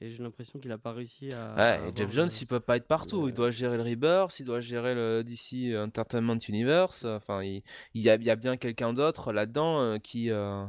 Et 0.00 0.10
j'ai 0.10 0.22
l'impression 0.22 0.58
qu'il 0.58 0.70
a 0.72 0.76
pas 0.78 0.92
réussi 0.92 1.32
à. 1.32 1.54
ouais, 1.54 1.62
à 1.62 1.74
et 1.74 1.76
avoir, 1.78 1.96
Jeff 1.96 2.12
Jones, 2.12 2.28
euh, 2.28 2.38
il 2.42 2.46
peut 2.46 2.60
pas 2.60 2.76
être 2.76 2.86
partout. 2.88 3.22
le- 3.22 3.28
Il 3.30 3.34
doit 3.34 3.50
gérer 3.50 3.76
le 3.76 3.82
Rebirth, 3.84 4.38
il 4.40 4.44
doit 4.44 4.60
gérer 4.60 4.94
le 4.94 5.22
DC 5.22 5.74
Entertainment 5.76 6.38
Universe. 6.48 7.04
Enfin, 7.04 7.42
il, 7.42 7.62
il 7.94 8.02
y, 8.02 8.10
a, 8.10 8.16
il 8.16 8.24
y 8.24 8.30
a 8.30 8.36
bien 8.36 8.56
quelqu'un 8.56 8.92
d'autre 8.92 9.32
là-dedans 9.32 9.80
euh, 9.80 9.98
qui, 9.98 10.30
euh, 10.30 10.64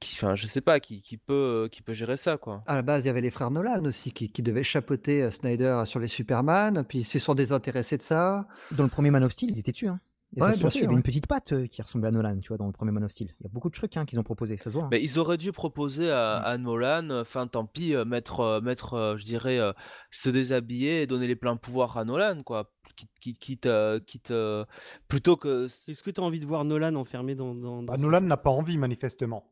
qui, 0.00 0.14
enfin, 0.16 0.34
je 0.34 0.46
sais 0.46 0.62
pas, 0.62 0.80
qui, 0.80 1.02
qui 1.02 1.18
peut, 1.18 1.68
qui 1.70 1.82
peut 1.82 1.92
gérer 1.92 2.16
ça, 2.16 2.38
quoi. 2.38 2.64
À 2.66 2.74
la 2.76 2.82
base, 2.82 3.04
il 3.04 3.08
y 3.08 3.10
avait 3.10 3.20
les 3.20 3.30
frères 3.30 3.50
Nolan 3.50 3.84
aussi 3.84 4.12
qui, 4.12 4.32
qui 4.32 4.42
devaient 4.42 4.64
chapeauter 4.64 5.22
euh, 5.24 5.30
Snyder 5.30 5.82
sur 5.84 6.00
les 6.00 6.08
Superman, 6.08 6.84
puis 6.88 7.00
ils 7.00 7.04
se 7.04 7.18
sont 7.18 7.34
désintéressés 7.34 7.98
de 7.98 8.02
ça. 8.02 8.48
Dans 8.72 8.84
le 8.84 8.88
premier 8.88 9.10
Man 9.10 9.22
of 9.24 9.32
Steel, 9.32 9.50
ils 9.50 9.58
étaient 9.58 9.72
dessus. 9.72 9.88
Hein. 9.88 10.00
Et 10.34 10.40
Ouais, 10.40 10.46
ça 10.46 10.52
se 10.52 10.58
bien 10.60 10.68
sentait, 10.70 10.78
il 10.78 10.82
y 10.82 10.84
avait 10.84 10.92
ouais. 10.94 10.96
une 10.96 11.02
petite 11.02 11.26
patte 11.26 11.52
euh, 11.52 11.66
qui 11.66 11.82
ressemblait 11.82 12.08
à 12.08 12.10
Nolan, 12.10 12.38
tu 12.40 12.48
vois, 12.48 12.56
dans 12.56 12.66
le 12.66 12.72
premier 12.72 12.90
Man 12.90 13.04
of 13.04 13.10
Steel. 13.10 13.34
Il 13.40 13.44
y 13.44 13.46
a 13.46 13.50
beaucoup 13.52 13.68
de 13.68 13.74
trucs 13.74 13.96
hein, 13.98 14.06
qu'ils 14.06 14.18
ont 14.18 14.22
proposé, 14.22 14.56
ça 14.56 14.70
se 14.70 14.74
voit. 14.74 14.84
hein. 14.84 14.88
Mais 14.90 15.02
ils 15.02 15.18
auraient 15.18 15.36
dû 15.36 15.52
proposer 15.52 16.10
à, 16.10 16.36
à 16.36 16.56
Nolan, 16.56 17.10
enfin 17.10 17.46
tant 17.46 17.66
pis, 17.66 17.94
euh, 17.94 18.04
mettre, 18.06 18.40
euh, 18.40 18.60
mettre 18.62 18.94
euh, 18.94 19.16
je 19.18 19.24
dirais, 19.26 19.58
euh, 19.58 19.72
se 20.10 20.30
déshabiller 20.30 21.02
et 21.02 21.06
donner 21.06 21.26
les 21.26 21.36
pleins 21.36 21.56
pouvoirs 21.56 21.98
à 21.98 22.04
Nolan, 22.06 22.42
quoi. 22.44 22.70
Quitte, 22.96 23.10
quitte, 23.20 23.38
quitte, 23.38 23.66
euh, 23.66 24.00
quitte, 24.00 24.30
euh, 24.30 24.64
plutôt 25.08 25.36
que 25.36 25.66
Est-ce 25.66 26.02
que 26.02 26.10
tu 26.10 26.20
as 26.20 26.24
envie 26.24 26.40
de 26.40 26.46
voir 26.46 26.64
Nolan 26.64 26.94
enfermé 26.94 27.34
dans. 27.34 27.54
dans, 27.54 27.82
dans 27.82 27.92
Bah, 27.92 27.98
Nolan 27.98 28.20
n'a 28.22 28.36
pas 28.38 28.50
envie, 28.50 28.78
manifestement. 28.78 29.44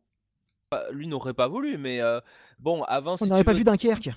bah, 0.71 0.85
lui 0.93 1.09
n'aurait 1.09 1.35
pas 1.35 1.49
voulu, 1.49 1.77
mais 1.79 2.01
euh, 2.01 2.21
bon, 2.59 2.83
avant, 2.85 3.17
On 3.21 3.27
n'aurait 3.27 3.45
pas 3.45 3.53
veux- 3.53 3.59
vu 3.59 3.65
Dunkerque. 3.65 4.11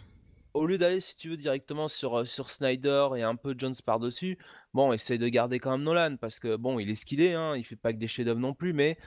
Au 0.54 0.66
lieu 0.66 0.78
d'aller, 0.78 0.99
si 0.99 1.16
tu 1.16 1.30
veux, 1.30 1.38
directement 1.38 1.88
sur, 1.88 2.20
euh, 2.20 2.26
sur 2.26 2.49
Snyder 2.49 3.10
et 3.18 3.24
un 3.24 3.36
peu 3.36 3.56
Jones 3.58 3.76
par-dessus, 3.86 4.38
bon, 4.74 4.93
essaye 4.93 5.18
de 5.20 5.28
garder 5.28 5.60
quand 5.60 5.72
même 5.72 5.84
Nolan, 5.84 6.18
parce 6.18 6.39
que 6.39 6.56
bon, 6.56 6.80
il 6.80 6.89
est 6.89 6.95
ce 6.95 7.06
qu'il 7.06 7.22
est, 7.22 7.34
hein, 7.34 7.56
il 7.56 7.64
fait 7.64 7.76
pas 7.76 7.93
que 7.93 7.97
des 7.97 8.08
chefs-d'œuvre 8.08 8.39
non 8.39 8.54
plus, 8.54 8.74
mais 8.74 8.97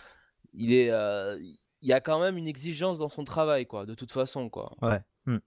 il 0.54 0.72
est, 0.72 0.90
euh, 0.90 1.38
il 1.82 1.88
y 1.88 1.92
a 1.92 2.00
quand 2.00 2.20
même 2.20 2.36
une 2.36 2.48
exigence 2.48 2.98
dans 2.98 3.08
son 3.08 3.24
travail, 3.24 3.66
quoi, 3.66 3.86
de 3.86 3.94
toute 3.94 4.12
façon, 4.12 4.48
quoi. 4.48 4.76
Ouais. 4.82 5.00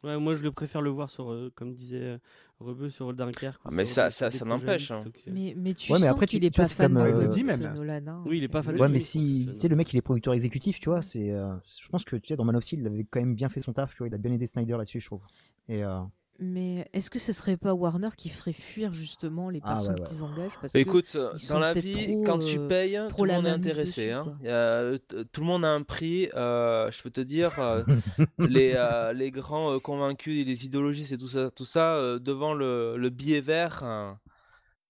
Ouais, 0.04 0.18
moi, 0.20 0.34
je 0.34 0.42
le 0.44 0.52
préfère 0.52 0.82
le 0.82 0.90
voir 0.90 1.10
sur, 1.10 1.32
euh, 1.32 1.52
comme 1.56 1.74
disait 1.74 2.20
Rebeu, 2.60 2.90
sur 2.90 3.14
Dunkerque. 3.14 3.62
Ah, 3.64 3.70
mais 3.72 3.86
ça- 3.86 4.10
ça- 4.10 4.30
n'empêche, 4.44 4.92
hein. 4.92 5.02
que- 5.04 5.30
Mais, 5.30 5.54
mais 5.56 5.74
tu 5.74 5.92
Ouais, 5.94 6.00
mais 6.00 6.06
sens 6.08 6.12
après, 6.12 6.26
qu'il 6.28 6.42
tu- 6.42 6.46
est 6.48 6.56
pas 6.56 6.66
fan 6.66 6.94
comme, 6.94 7.22
de, 7.22 7.28
dit 7.28 7.46
même. 7.46 7.74
Nolan. 7.74 8.08
hein. 8.08 8.24
Oui, 8.26 8.40
il 8.40 8.44
est 8.44 8.50
pas 8.50 8.62
fan 8.62 8.76
de 8.76 8.80
Ouais, 8.82 8.88
lui, 8.88 8.94
mais 8.94 9.00
si, 9.00 9.46
tu 9.48 9.54
sais, 9.58 9.68
le 9.70 9.78
mec, 9.78 9.92
il 9.94 9.98
est 9.98 10.02
producteur 10.02 10.34
exécutif, 10.34 10.82
tu 10.82 10.90
vois, 10.90 11.02
c'est, 11.02 11.32
euh, 11.32 11.54
je 11.82 11.88
pense 11.88 12.04
que, 12.04 12.18
tu 12.18 12.28
sais, 12.28 12.36
dans 12.36 12.44
Man 12.44 12.58
of 12.58 12.64
Steel, 12.66 12.82
il 12.82 12.88
avait 12.88 13.06
quand 13.06 13.22
même 13.22 13.36
bien 13.36 13.48
fait 13.48 13.62
son 13.62 13.72
taf, 13.72 13.92
tu 13.94 14.00
vois, 14.00 14.08
il 14.08 14.14
a 14.14 14.18
bien 14.18 14.34
aidé 14.34 14.46
Snyder 14.46 14.74
là-dessus, 14.74 15.00
je 15.00 15.06
trouve. 15.06 15.22
Et, 15.70 15.84
euh, 15.84 16.00
Mais 16.40 16.90
est-ce 16.94 17.10
que 17.10 17.20
ce 17.20 17.32
serait 17.34 17.58
pas 17.58 17.74
Warner 17.74 18.10
qui 18.18 18.30
ferait 18.30 18.54
fuir 18.54 18.94
justement 18.94 19.50
les 19.50 19.60
Ah, 19.64 19.74
personnes 19.74 19.96
ouais, 19.96 20.02
ouais. 20.02 20.08
qu'ils 20.08 20.24
engagent 20.24 20.58
parce 20.62 20.74
Bah, 20.74 20.80
que 20.84 20.90
Écoute, 20.90 21.12
euh, 21.16 21.30
ils 21.34 21.40
dans 21.48 21.54
sont 21.54 21.60
la 21.60 21.74
peut-être 21.74 21.86
vie, 21.86 22.08
trop, 22.08 22.24
quand 22.24 22.40
tu 22.40 22.58
euh, 22.58 22.68
payes, 22.68 23.00
trop 23.10 23.18
tout 23.20 23.26
le 23.26 23.34
monde 23.34 23.46
est 23.48 23.50
intéressé. 23.52 23.86
dessus, 23.86 24.12
hein. 24.12 24.38
a- 24.48 25.24
tout 25.32 25.42
le 25.42 25.48
monde 25.48 25.66
a 25.66 25.70
un 25.70 25.84
prix. 25.84 26.30
euh, 26.36 26.90
je 26.92 27.04
peux 27.04 27.12
te 27.12 27.22
dire, 27.22 27.60
euh, 27.60 27.84
les, 28.40 28.74
euh, 28.76 29.14
les 29.14 29.32
grands 29.32 29.74
euh, 29.74 29.80
convaincus 29.80 30.42
et 30.42 30.44
les 30.46 30.66
idéologistes 30.66 31.12
et 31.12 31.18
tout 31.18 31.28
ça, 31.28 31.52
tout 31.52 31.66
ça 31.66 31.96
euh, 31.96 32.20
devant 32.20 32.54
le, 32.54 32.98
le 32.98 33.10
billet 33.10 33.42
vert. 33.42 33.84
hein. 33.84 34.18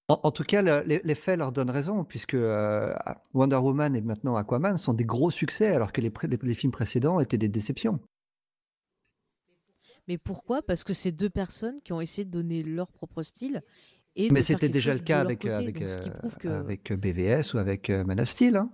En, 0.07 0.19
en 0.23 0.31
tout 0.31 0.43
cas, 0.43 0.61
le- 0.61 0.83
les, 0.85 1.01
les 1.03 1.15
faits 1.15 1.37
leur 1.37 1.51
donnent 1.51 1.69
raison, 1.69 2.03
puisque 2.03 2.33
euh, 2.35 2.93
Wonder 3.33 3.57
Woman 3.57 3.95
et 3.95 4.01
maintenant 4.01 4.35
Aquaman 4.35 4.77
sont 4.77 4.93
des 4.93 5.05
gros 5.05 5.29
succès, 5.31 5.67
alors 5.73 5.91
que 5.91 6.01
les, 6.01 6.09
pré- 6.09 6.27
les- 6.27 6.39
les 6.41 6.55
films 6.55 6.71
précédents 6.71 7.19
étaient 7.19 7.37
des 7.37 7.49
déceptions. 7.49 7.99
Mais 10.09 10.17
pourquoi? 10.17 10.63
Parce 10.63 10.83
que 10.83 10.91
c'est 10.93 11.11
deux 11.11 11.29
personnes 11.29 11.79
qui 11.83 11.93
ont 11.93 12.01
essayé 12.01 12.25
de 12.25 12.31
donner 12.31 12.63
leur 12.63 12.91
propre 12.91 13.21
style. 13.21 13.61
Et 14.15 14.31
Mais 14.31 14.41
c'était 14.41 14.67
déjà 14.67 14.91
le 14.93 14.99
cas 14.99 15.17
leur 15.19 15.27
avec, 15.27 15.39
côté. 15.39 15.53
avec, 15.53 15.79
Donc, 15.79 15.83
euh, 15.87 16.09
prouve 16.17 16.35
que 16.37 16.47
avec 16.47 16.91
BVS 16.91 17.53
ou 17.53 17.59
avec 17.59 17.91
euh, 17.91 18.03
Man 18.03 18.19
of 18.19 18.27
Steel. 18.27 18.57
hein. 18.57 18.71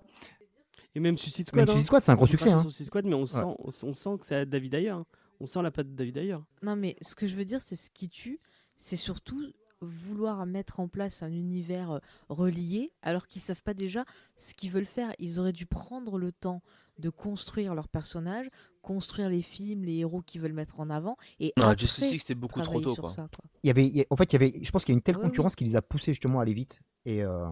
Et 0.96 1.02
même 1.02 1.18
Suicide 1.18 1.48
Même 1.54 1.66
Squad. 1.66 1.70
hein. 1.70 1.74
Suicide 1.74 1.86
Squad, 1.88 2.02
c'est 2.04 2.12
un 2.12 2.16
gros 2.16 2.24
On 2.24 2.28
succès, 2.28 2.52
hein. 2.52 2.62
Suicide 2.62 2.86
Squad, 2.86 3.06
mais 3.06 3.16
on 3.16 3.26
sent, 3.26 3.44
on, 3.44 3.58
on 3.84 3.94
sent 3.94 4.10
que 4.18 4.26
c'est 4.26 4.46
David 4.46 4.74
Ayer. 4.76 4.90
hein. 4.92 5.06
On 5.42 5.46
sent 5.46 5.62
la 5.62 5.72
patte 5.72 5.90
de 5.90 5.94
David 5.94 6.18
Ayer. 6.18 6.38
Non, 6.64 6.78
mais 6.78 6.96
ce 7.02 7.16
que 7.16 7.28
je 7.28 7.36
veux 7.36 7.44
dire, 7.44 7.60
c'est 7.62 7.76
ce 7.76 7.92
qui 7.92 8.08
tue, 8.08 8.40
c'est 8.78 8.96
surtout 8.96 9.44
vouloir 9.82 10.46
mettre 10.46 10.80
en 10.80 10.88
place 10.88 11.22
un 11.22 11.32
univers 11.34 11.92
euh, 11.92 12.00
relié 12.30 12.94
alors 13.02 13.28
qu'ils 13.28 13.42
savent 13.42 13.62
pas 13.62 13.74
déjà 13.74 14.06
ce 14.38 14.54
qu'ils 14.54 14.72
veulent 14.72 14.86
faire. 14.86 15.12
Ils 15.20 15.38
auraient 15.42 15.52
dû 15.52 15.66
prendre 15.66 16.18
le 16.18 16.32
temps 16.32 16.62
de 16.98 17.10
construire 17.10 17.76
leurs 17.76 17.90
personnages, 17.90 18.48
construire 18.86 19.30
les 19.30 19.42
films, 19.42 19.84
les 19.84 19.98
héros 19.98 20.22
qu'ils 20.22 20.42
veulent 20.42 20.54
mettre 20.54 20.80
en 20.80 20.90
avant 20.92 21.18
et 21.40 21.52
Non, 21.58 21.64
après 21.66 21.78
Justice 21.80 22.12
League, 22.12 22.20
c'était 22.22 22.36
beaucoup 22.36 22.62
trop 22.62 22.80
tôt, 22.80 22.94
sur 22.94 23.02
quoi. 23.04 23.10
ça. 23.10 23.24
Quoi. 23.36 23.44
il 23.64 23.68
y 23.68 23.70
avait, 23.72 23.86
il 23.88 23.98
y 23.98 24.02
a- 24.02 24.06
en 24.12 24.16
fait, 24.16 24.32
il 24.32 24.34
y 24.34 24.36
avait, 24.36 24.54
je 24.64 24.72
pense 24.72 24.86
qu'il 24.86 24.94
y 24.94 24.96
a 24.96 24.98
une 24.98 25.02
telle 25.02 25.16
Ouais, 25.18 25.24
oui. 25.24 25.30
concurrence 25.30 25.56
qui 25.56 25.64
les 25.66 25.76
a 25.76 25.82
poussés 25.82 26.12
justement 26.14 26.40
à 26.40 26.44
aller 26.44 26.54
vite. 26.54 26.82
Et, 27.06 27.24
euh, 27.24 27.48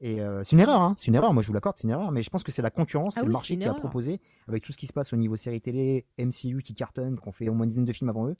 et 0.00 0.20
euh, 0.20 0.42
c'est 0.42 0.52
une 0.56 0.60
erreur, 0.60 0.80
hein, 0.82 0.94
c'est 0.98 1.06
une 1.06 1.14
erreur. 1.14 1.32
Moi, 1.32 1.42
je 1.44 1.46
vous 1.46 1.52
l'accorde, 1.54 1.76
c'est 1.78 1.84
une 1.84 1.90
erreur. 1.90 2.10
Mais 2.10 2.22
je 2.22 2.30
pense 2.30 2.42
que 2.42 2.50
c'est 2.50 2.62
la 2.62 2.70
concurrence, 2.70 3.14
Ah 3.16 3.20
c'est 3.20 3.26
oui, 3.26 3.26
le 3.28 3.32
marché 3.32 3.56
qui 3.56 3.64
a 3.64 3.72
proposé 3.74 4.20
avec 4.48 4.64
tout 4.64 4.72
ce 4.72 4.76
qui 4.78 4.88
se 4.88 4.92
passe 4.92 5.12
au 5.12 5.16
niveau 5.16 5.36
série 5.36 5.60
télé, 5.60 6.04
MCU 6.18 6.62
qui 6.62 6.74
cartonne, 6.74 7.18
qu'on 7.20 7.30
fait 7.32 7.48
au 7.48 7.54
moins 7.54 7.64
une 7.64 7.70
dizaine 7.70 7.84
de 7.84 7.92
films 7.92 8.10
avant 8.10 8.26
eux. 8.26 8.36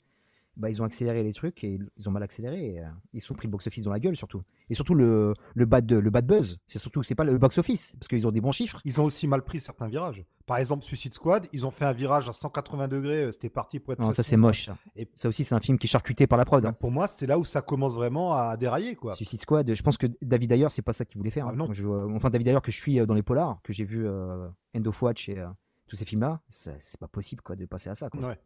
Bah, 0.55 0.69
ils 0.69 0.81
ont 0.81 0.85
accéléré 0.85 1.23
les 1.23 1.33
trucs 1.33 1.63
et 1.63 1.79
ils 1.97 2.09
ont 2.09 2.11
mal 2.11 2.23
accéléré. 2.23 2.73
Et, 2.75 2.79
euh, 2.79 2.85
ils 3.13 3.21
sont 3.21 3.33
pris 3.33 3.47
le 3.47 3.51
box-office 3.51 3.83
dans 3.83 3.91
la 3.91 3.99
gueule 3.99 4.15
surtout. 4.15 4.41
Et 4.69 4.75
surtout 4.75 4.93
le, 4.95 5.33
le, 5.55 5.65
bad, 5.65 5.91
le 5.91 6.09
bad 6.09 6.25
buzz, 6.25 6.57
c'est 6.67 6.79
surtout 6.79 7.03
c'est 7.03 7.15
pas 7.15 7.23
le 7.23 7.37
box-office 7.37 7.93
parce 7.99 8.07
qu'ils 8.07 8.25
ont 8.27 8.31
des 8.31 8.41
bons 8.41 8.51
chiffres. 8.51 8.79
Ils 8.85 9.01
ont 9.01 9.03
aussi 9.05 9.27
mal 9.27 9.43
pris 9.43 9.59
certains 9.59 9.87
virages. 9.87 10.23
Par 10.45 10.57
exemple, 10.57 10.83
Suicide 10.83 11.13
Squad, 11.13 11.47
ils 11.53 11.65
ont 11.65 11.71
fait 11.71 11.85
un 11.85 11.93
virage 11.93 12.27
à 12.27 12.33
180 12.33 12.87
degrés, 12.89 13.23
euh, 13.23 13.31
c'était 13.31 13.49
parti 13.49 13.79
pour 13.79 13.93
être. 13.93 13.99
Non, 13.99 14.11
ça 14.11 14.23
c'est 14.23 14.35
moche. 14.37 14.65
ça. 14.65 14.77
Et 14.95 15.07
Ça 15.13 15.29
aussi 15.29 15.43
c'est 15.43 15.55
un 15.55 15.59
film 15.61 15.77
qui 15.77 15.87
est 15.87 15.89
charcuté 15.89 16.27
par 16.27 16.37
la 16.37 16.45
prod. 16.45 16.65
hein. 16.65 16.73
pour 16.73 16.91
moi, 16.91 17.07
c'est 17.07 17.25
là 17.27 17.39
où 17.39 17.45
ça 17.45 17.61
commence 17.61 17.95
vraiment 17.95 18.33
à 18.33 18.57
dérailler, 18.57 18.95
quoi. 18.95 19.13
Suicide 19.13 19.39
Squad, 19.41 19.73
je 19.73 19.81
pense 19.83 19.97
que 19.97 20.07
David 20.21 20.51
Ayer, 20.51 20.67
c'est 20.69 20.81
pas 20.81 20.91
ça 20.93 21.05
qu'il 21.05 21.17
voulait 21.17 21.31
faire. 21.31 21.47
Ah, 21.47 21.51
hein. 21.51 21.55
non. 21.55 21.71
Je- 21.71 21.87
euh, 21.87 22.09
enfin, 22.15 22.29
David 22.29 22.47
Ayer 22.49 22.59
que 22.61 22.71
je 22.71 22.77
suis 22.77 22.99
euh, 22.99 23.05
dans 23.05 23.13
les 23.13 23.23
polars, 23.23 23.59
que 23.63 23.71
j'ai 23.73 23.85
vu 23.85 24.05
euh, 24.05 24.47
End 24.75 24.85
of 24.85 25.01
Watch 25.01 25.29
et 25.29 25.41
tous 25.87 25.95
ces 25.95 26.05
films-là, 26.05 26.41
c'est 26.49 26.99
pas 26.99 27.07
possible 27.07 27.41
quoi 27.41 27.55
de 27.55 27.65
passer 27.65 27.89
à 27.89 27.95
ça. 27.95 28.09
Quoi. 28.09 28.27
Ouais. 28.29 28.39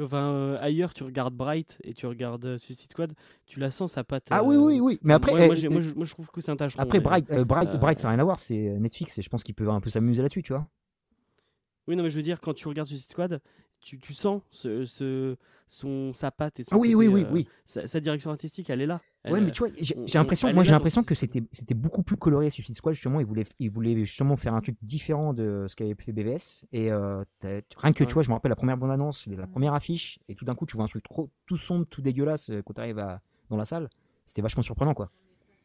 Enfin, 0.00 0.32
euh, 0.32 0.58
ailleurs, 0.60 0.94
tu 0.94 1.04
regardes 1.04 1.34
Bright 1.34 1.78
et 1.84 1.92
tu 1.92 2.06
regardes 2.06 2.44
euh, 2.44 2.58
Suicide 2.58 2.90
Squad, 2.90 3.12
tu 3.46 3.60
la 3.60 3.70
sens 3.70 3.92
sa 3.92 4.04
patte. 4.04 4.28
Ah 4.30 4.40
euh, 4.40 4.42
oui, 4.44 4.56
oui, 4.56 4.80
oui. 4.80 4.98
Mais 5.02 5.14
après, 5.14 5.32
moi, 5.32 5.40
moi, 5.46 5.52
euh, 5.52 5.56
j'ai- 5.56 5.68
moi, 5.68 5.80
je, 5.80 5.92
moi, 5.94 6.04
je 6.06 6.12
trouve 6.14 6.30
que 6.30 6.40
c'est 6.40 6.50
un 6.50 6.56
tâcheron. 6.56 6.82
après 6.82 7.00
Bright, 7.00 7.26
Bright, 7.26 7.76
Bright, 7.76 7.98
ça 7.98 8.04
n'a 8.08 8.12
rien 8.12 8.20
à 8.20 8.24
voir, 8.24 8.40
c'est 8.40 8.56
Netflix 8.56 9.18
et 9.18 9.22
je 9.22 9.28
pense 9.28 9.44
qu'ils 9.44 9.54
peuvent 9.54 9.68
un 9.68 9.80
peu 9.80 9.90
s'amuser 9.90 10.22
là-dessus, 10.22 10.42
tu 10.42 10.52
vois. 10.52 10.66
Oui, 11.86 11.96
non, 11.96 12.02
mais 12.02 12.10
je 12.10 12.16
veux 12.16 12.22
dire, 12.22 12.40
quand 12.40 12.54
tu 12.54 12.68
regardes 12.68 12.88
Suicide 12.88 13.10
Squad, 13.10 13.40
tu, 13.80 13.98
tu 13.98 14.12
sens 14.14 14.42
ce, 14.50 14.84
ce- 14.84 15.36
son, 15.70 16.12
sa 16.14 16.30
patte 16.30 16.60
et 16.60 16.62
son 16.64 16.70
Ah 16.74 16.78
oui, 16.78 16.92
côté, 16.92 17.06
oui, 17.08 17.08
oui, 17.08 17.22
euh, 17.24 17.32
oui. 17.32 17.48
Sa, 17.66 17.86
sa 17.86 18.00
direction 18.00 18.30
artistique, 18.30 18.70
elle 18.70 18.80
est 18.80 18.86
là. 18.86 19.00
Elle, 19.22 19.32
Ouais, 19.34 19.40
mais 19.40 19.48
euh, 19.48 19.50
tu 19.50 19.58
vois, 19.64 19.68
j'ai 19.80 19.96
on- 19.98 20.06
j'ai 20.06 20.18
l'impression, 20.18 20.48
on- 20.48 20.54
moi 20.54 20.64
j'ai 20.64 20.70
l'impression 20.70 21.02
que 21.02 21.14
c'était 21.14 21.42
c'était 21.52 21.74
beaucoup 21.74 22.02
plus 22.02 22.16
coloré 22.16 22.48
Suicide 22.50 22.74
Squad 22.74 22.94
justement. 22.94 23.20
Ils 23.20 23.26
voulaient, 23.26 23.44
ils 23.58 23.70
voulaient 23.70 23.94
justement 24.04 24.36
faire 24.36 24.54
un 24.54 24.60
truc 24.60 24.76
différent 24.82 25.34
de 25.34 25.66
ce 25.68 25.76
qu'avait 25.76 25.94
fait 25.94 26.12
BVS. 26.12 26.64
Et 26.72 26.90
euh, 26.90 27.22
rien 27.42 27.92
que 27.92 28.04
Ouais. 28.04 28.06
tu 28.06 28.14
vois, 28.14 28.22
je 28.22 28.28
me 28.30 28.34
rappelle 28.34 28.48
la 28.50 28.56
première 28.56 28.78
bande 28.78 28.90
annonce, 28.90 29.26
la 29.26 29.46
première 29.46 29.74
affiche, 29.74 30.18
et 30.28 30.34
tout 30.34 30.44
d'un 30.44 30.54
coup 30.54 30.64
tu 30.66 30.76
vois 30.76 30.84
un 30.84 30.88
truc 30.88 31.02
trop, 31.04 31.28
tout 31.46 31.58
sombre, 31.58 31.84
tout 31.86 32.00
dégueulasse 32.00 32.50
quand 32.64 32.72
tu 32.74 32.80
arrives 32.80 33.04
dans 33.50 33.56
la 33.56 33.64
salle. 33.64 33.88
C'était 34.24 34.42
vachement 34.42 34.62
surprenant 34.62 34.94
quoi. 34.94 35.10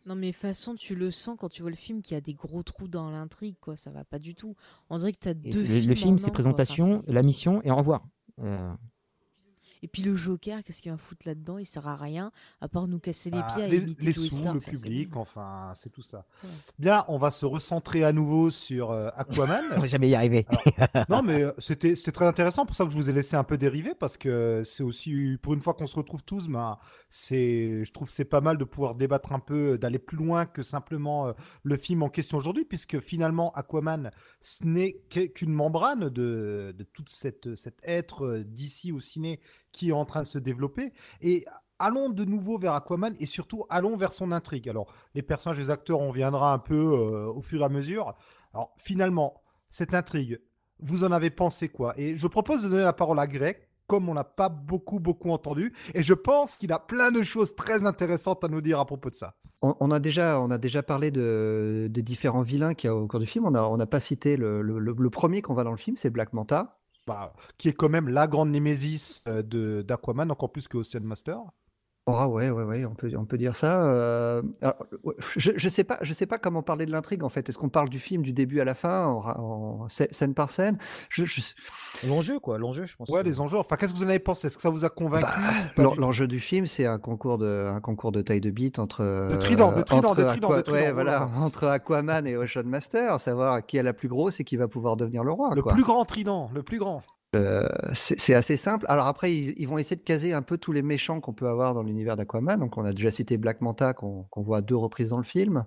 Non 0.06 0.16
mais 0.16 0.28
de 0.28 0.32
toute 0.34 0.42
façon, 0.42 0.76
tu 0.76 0.96
le 0.96 1.12
sens 1.12 1.38
quand 1.40 1.50
tu 1.50 1.62
vois 1.62 1.72
le 1.72 1.78
film 1.78 2.02
qu'il 2.02 2.16
y 2.16 2.18
a 2.18 2.22
des 2.22 2.34
gros 2.34 2.62
trous 2.64 2.88
dans 2.88 3.10
l'intrigue, 3.10 3.56
quoi. 3.62 3.78
Ça 3.78 3.90
va 3.90 4.04
pas 4.04 4.20
du 4.20 4.36
tout. 4.36 4.56
On 4.90 4.98
dirait 4.98 5.14
que 5.14 5.20
t'as 5.20 5.32
Et 5.32 5.34
deux 5.34 5.64
films 5.64 5.90
le, 5.90 5.96
film, 5.96 6.18
c'est 6.18 6.32
présentation, 6.32 6.98
Enfin, 6.98 7.04
la 7.08 7.24
mission 7.24 7.62
et 7.64 7.72
au 7.72 7.76
revoir. 7.76 8.06
Euh, 8.40 8.74
Et 9.84 9.88
puis 9.90 10.02
le 10.02 10.16
Joker, 10.16 10.64
qu'est-ce 10.64 10.82
qu'il 10.82 10.92
va 10.92 10.98
foutre 10.98 11.28
là-dedans? 11.28 11.58
Il 11.58 11.66
sert 11.66 11.88
à 11.90 11.98
rien, 11.98 12.32
à 12.62 12.70
part 12.70 12.88
nous 12.88 13.00
casser 13.00 13.30
les 13.30 13.40
Bah, 13.40 13.48
pieds 13.54 13.64
à 13.66 13.68
les, 13.68 13.82
les 14.00 14.14
sous, 14.14 14.42
le 14.42 14.50
enfin, 14.50 14.60
public, 14.60 15.18
enfin, 15.18 15.74
c'est 15.76 15.90
tout 15.90 16.02
ça. 16.02 16.26
Bien, 16.80 17.04
on 17.10 17.18
va 17.18 17.32
se 17.32 17.46
recentrer 17.46 18.06
à 18.06 18.14
nouveau 18.14 18.50
sur 18.50 18.92
euh, 18.92 19.10
Aquaman. 19.18 19.62
on 19.76 19.80
va 19.82 19.86
jamais 19.86 20.08
y 20.08 20.16
arriver. 20.16 20.46
non, 21.10 21.22
mais 21.22 21.44
euh, 21.44 21.52
c'était 21.58 21.96
c'était 21.96 22.14
très 22.14 22.26
intéressant 22.26 22.66
pour 22.66 22.78
ça 22.78 22.86
que 22.86 22.92
je 22.92 22.96
vous 22.96 23.10
ai 23.10 23.14
laissé 23.14 23.36
un 23.36 23.44
peu 23.44 23.58
dériver 23.58 23.94
parce 23.94 24.16
que 24.16 24.64
c'est 24.64 24.84
aussi 24.84 25.38
pour 25.42 25.54
une 25.54 25.62
fois 25.62 25.74
qu'on 25.74 25.86
se 25.86 25.98
retrouve 25.98 26.24
tous, 26.24 26.48
ben 26.48 26.78
c'est 27.10 27.84
je 27.84 27.92
trouve 27.92 28.08
que 28.08 28.14
c'est 28.14 28.24
pas 28.24 28.40
mal 28.40 28.58
de 28.58 28.64
pouvoir 28.64 28.96
débattre 28.96 29.34
un 29.34 29.40
peu, 29.40 29.78
d'aller 29.78 30.00
plus 30.00 30.16
loin 30.16 30.46
que 30.46 30.64
simplement 30.64 31.28
euh, 31.28 31.34
le 31.64 31.76
film 31.76 32.04
en 32.04 32.10
question 32.10 32.38
aujourd'hui, 32.38 32.64
puisque 32.64 33.02
finalement 33.02 33.52
Aquaman 33.52 34.12
ce 34.40 34.66
n'est 34.66 34.94
qu'une 35.10 35.52
membrane 35.54 36.08
de 36.08 36.74
de 36.78 36.84
toute 36.94 37.10
cette 37.10 37.56
cet 37.56 37.82
être 37.84 38.26
euh, 38.26 38.44
d'ici 38.46 38.94
au 38.94 39.02
ciné 39.02 39.42
qui 39.74 39.90
est 39.90 39.94
en 39.94 40.06
train 40.06 40.22
de 40.22 40.28
se 40.28 40.40
développer 40.40 40.94
et 41.20 41.44
Allons 41.80 42.10
de 42.10 42.24
nouveau 42.24 42.58
vers 42.58 42.74
Aquaman 42.76 43.14
et 43.20 43.26
surtout 43.26 43.66
allons 43.70 43.98
vers 43.98 44.14
son 44.14 44.32
intrigue. 44.32 44.70
Alors, 44.70 44.86
les 45.16 45.22
personnages, 45.22 45.58
les 45.58 45.70
acteurs, 45.70 46.00
on 46.00 46.12
viendra 46.12 46.54
un 46.54 46.60
peu 46.60 46.76
euh, 46.76 47.28
au 47.34 47.42
fur 47.42 47.60
et 47.60 47.66
à 47.66 47.68
mesure. 47.68 48.14
Alors, 48.54 48.74
finalement, 48.78 49.42
cette 49.70 49.94
intrigue, 49.94 50.40
vous 50.80 51.04
en 51.04 51.12
avez 51.12 51.30
pensé 51.30 51.68
quoi? 51.68 51.94
Et 51.98 52.16
je 52.16 52.28
propose 52.28 52.64
de 52.64 52.70
donner 52.70 52.84
la 52.84 52.94
parole 52.94 53.20
à 53.20 53.28
Greg, 53.28 53.58
comme 53.88 54.08
on 54.08 54.14
l'a 54.14 54.24
pas 54.24 54.48
beaucoup, 54.48 55.02
beaucoup 55.02 55.32
entendu. 55.32 55.74
Et 55.94 56.04
je 56.04 56.14
pense 56.14 56.56
qu'il 56.56 56.72
a 56.72 56.80
plein 56.80 57.12
de 57.12 57.22
choses 57.22 57.54
très 57.54 57.86
intéressantes 57.86 58.46
à 58.46 58.48
nous 58.48 58.62
dire 58.62 58.80
à 58.80 58.86
propos 58.86 59.10
de 59.10 59.16
ça. 59.16 59.34
On, 59.62 59.92
a 59.92 60.00
déjà, 60.00 60.40
on 60.40 60.52
a 60.52 60.58
déjà 60.58 60.84
parlé 60.84 61.12
de, 61.12 61.90
différents 61.92 62.44
vilains 62.44 62.76
qu'il 62.76 62.90
y 62.90 62.92
a 62.92 62.96
au 62.96 63.08
cours 63.08 63.20
du 63.20 63.26
film. 63.26 63.46
On 63.46 63.52
n'a 63.52 63.76
n'a 63.76 63.86
pas 63.86 64.00
cité 64.00 64.38
le, 64.38 64.62
le- 64.62 65.10
premier 65.10 65.42
qu'on 65.42 65.54
voit 65.54 65.64
dans 65.66 65.72
le 65.72 65.78
film, 65.78 65.98
c'est 65.98 66.10
Black 66.10 66.32
Manta. 66.32 66.80
Bah, 67.06 67.34
qui 67.58 67.68
est 67.68 67.74
quand 67.74 67.90
même 67.90 68.08
la 68.08 68.28
grande 68.28 68.50
némésis 68.50 69.26
euh, 69.28 69.84
d'Aquaman, 69.84 70.32
encore 70.32 70.52
plus 70.52 70.68
que 70.70 70.78
Ocean 70.78 71.02
Master. 71.04 71.42
Ah 72.06 72.28
ouais, 72.28 72.50
ouais, 72.50 72.64
ouais, 72.66 72.84
on 72.86 72.94
peut, 72.96 73.10
on 73.18 73.24
peut 73.24 73.38
dire 73.38 73.56
ça. 73.56 73.82
euh, 73.86 74.42
alors, 74.62 74.76
je, 75.38 75.52
je 75.56 75.70
sais 75.70 75.86
pas, 75.86 75.98
je 76.02 76.12
sais 76.12 76.26
pas 76.26 76.38
comment 76.38 76.62
parler 76.62 76.86
de 76.86 76.92
l'intrigue 76.92 77.24
en 77.24 77.30
fait. 77.30 77.48
Est-ce 77.48 77.58
qu'on 77.58 77.70
parle 77.70 77.88
du 77.88 77.98
film 78.00 78.24
du 78.24 78.34
début 78.34 78.60
à 78.60 78.66
la 78.66 78.76
fin, 78.76 79.06
en, 79.08 79.88
scène 79.88 80.34
par 80.34 80.50
scène? 80.50 80.78
Je, 81.08 81.24
je- 81.24 81.42
L'enjeu 82.06 82.40
quoi, 82.40 82.58
l'enjeu, 82.58 82.86
je 82.86 82.98
pense. 82.98 83.08
Ouais, 83.08 83.24
les 83.24 83.40
enjeux. 83.40 83.58
Enfin, 83.58 83.78
qu'est-ce 83.78 83.94
que 83.94 83.98
vous 83.98 84.04
en 84.04 84.10
avez 84.10 84.20
pensé? 84.20 84.48
Est-ce 84.48 84.58
que 84.58 84.62
ça 84.62 84.70
vous 84.70 84.84
a 84.84 84.90
convaincu 84.90 85.26
tout 85.78 85.82
L'enjeu 85.98 86.28
du 86.28 86.42
film, 86.42 86.66
c'est 86.66 86.86
un 86.86 87.00
concours 87.00 87.38
de, 87.38 87.68
un 87.74 87.80
concours 87.80 88.12
de 88.12 88.22
taille 88.22 88.42
de 88.42 88.52
bite 88.52 88.80
entre 88.80 89.30
De 89.32 89.38
trident, 89.38 89.72
de 89.72 89.78
euh, 89.80 89.84
trident, 89.84 90.10
entre 90.10 90.16
de 90.18 90.24
trident, 90.28 90.50
Aqua- 90.50 90.58
de 90.58 90.62
trident, 90.62 90.78
ouais, 90.82 90.90
oh 90.92 90.94
voilà, 90.96 91.12
là 91.12 91.20
là. 91.20 91.30
entre 91.40 91.68
Aquaman 91.68 92.28
et 92.28 92.36
Ocean 92.36 92.64
Master, 92.66 93.22
savoir 93.22 93.66
qui 93.66 93.78
est 93.78 93.84
la 93.84 93.94
plus 93.94 94.10
grosse 94.10 94.42
et 94.42 94.44
qui 94.44 94.58
va 94.58 94.68
pouvoir 94.68 94.98
devenir 94.98 95.24
le 95.24 95.32
roi. 95.32 95.52
Le 95.56 95.62
quoi. 95.62 95.72
plus 95.74 95.84
grand 95.86 96.04
trident, 96.04 96.50
le 96.54 96.64
plus 96.64 96.80
grand. 96.80 97.02
C'est 97.94 98.20
c'est 98.20 98.34
assez 98.34 98.58
simple. 98.58 98.86
Alors 98.90 99.08
après, 99.08 99.34
ils, 99.34 99.66
vont 99.68 99.78
essayer 99.78 99.96
de 99.96 100.02
caser 100.02 100.34
un 100.34 100.42
peu 100.42 100.58
tous 100.58 100.72
les 100.72 100.82
méchants 100.82 101.20
qu'on 101.20 101.34
peut 101.34 101.48
avoir 101.48 101.74
dans 101.74 101.84
l'univers 101.84 102.16
d'Aquaman. 102.16 102.60
Donc 102.60 102.78
on 102.78 102.86
a 102.86 102.94
déjà 102.94 103.12
cité 103.12 103.38
Black 103.38 103.62
Manta 103.62 103.94
qu'on 103.94 104.28
voit 104.36 104.58
à 104.58 104.62
deux 104.62 104.76
reprises 104.76 105.10
dans 105.10 105.18
le 105.18 105.24
film. 105.24 105.66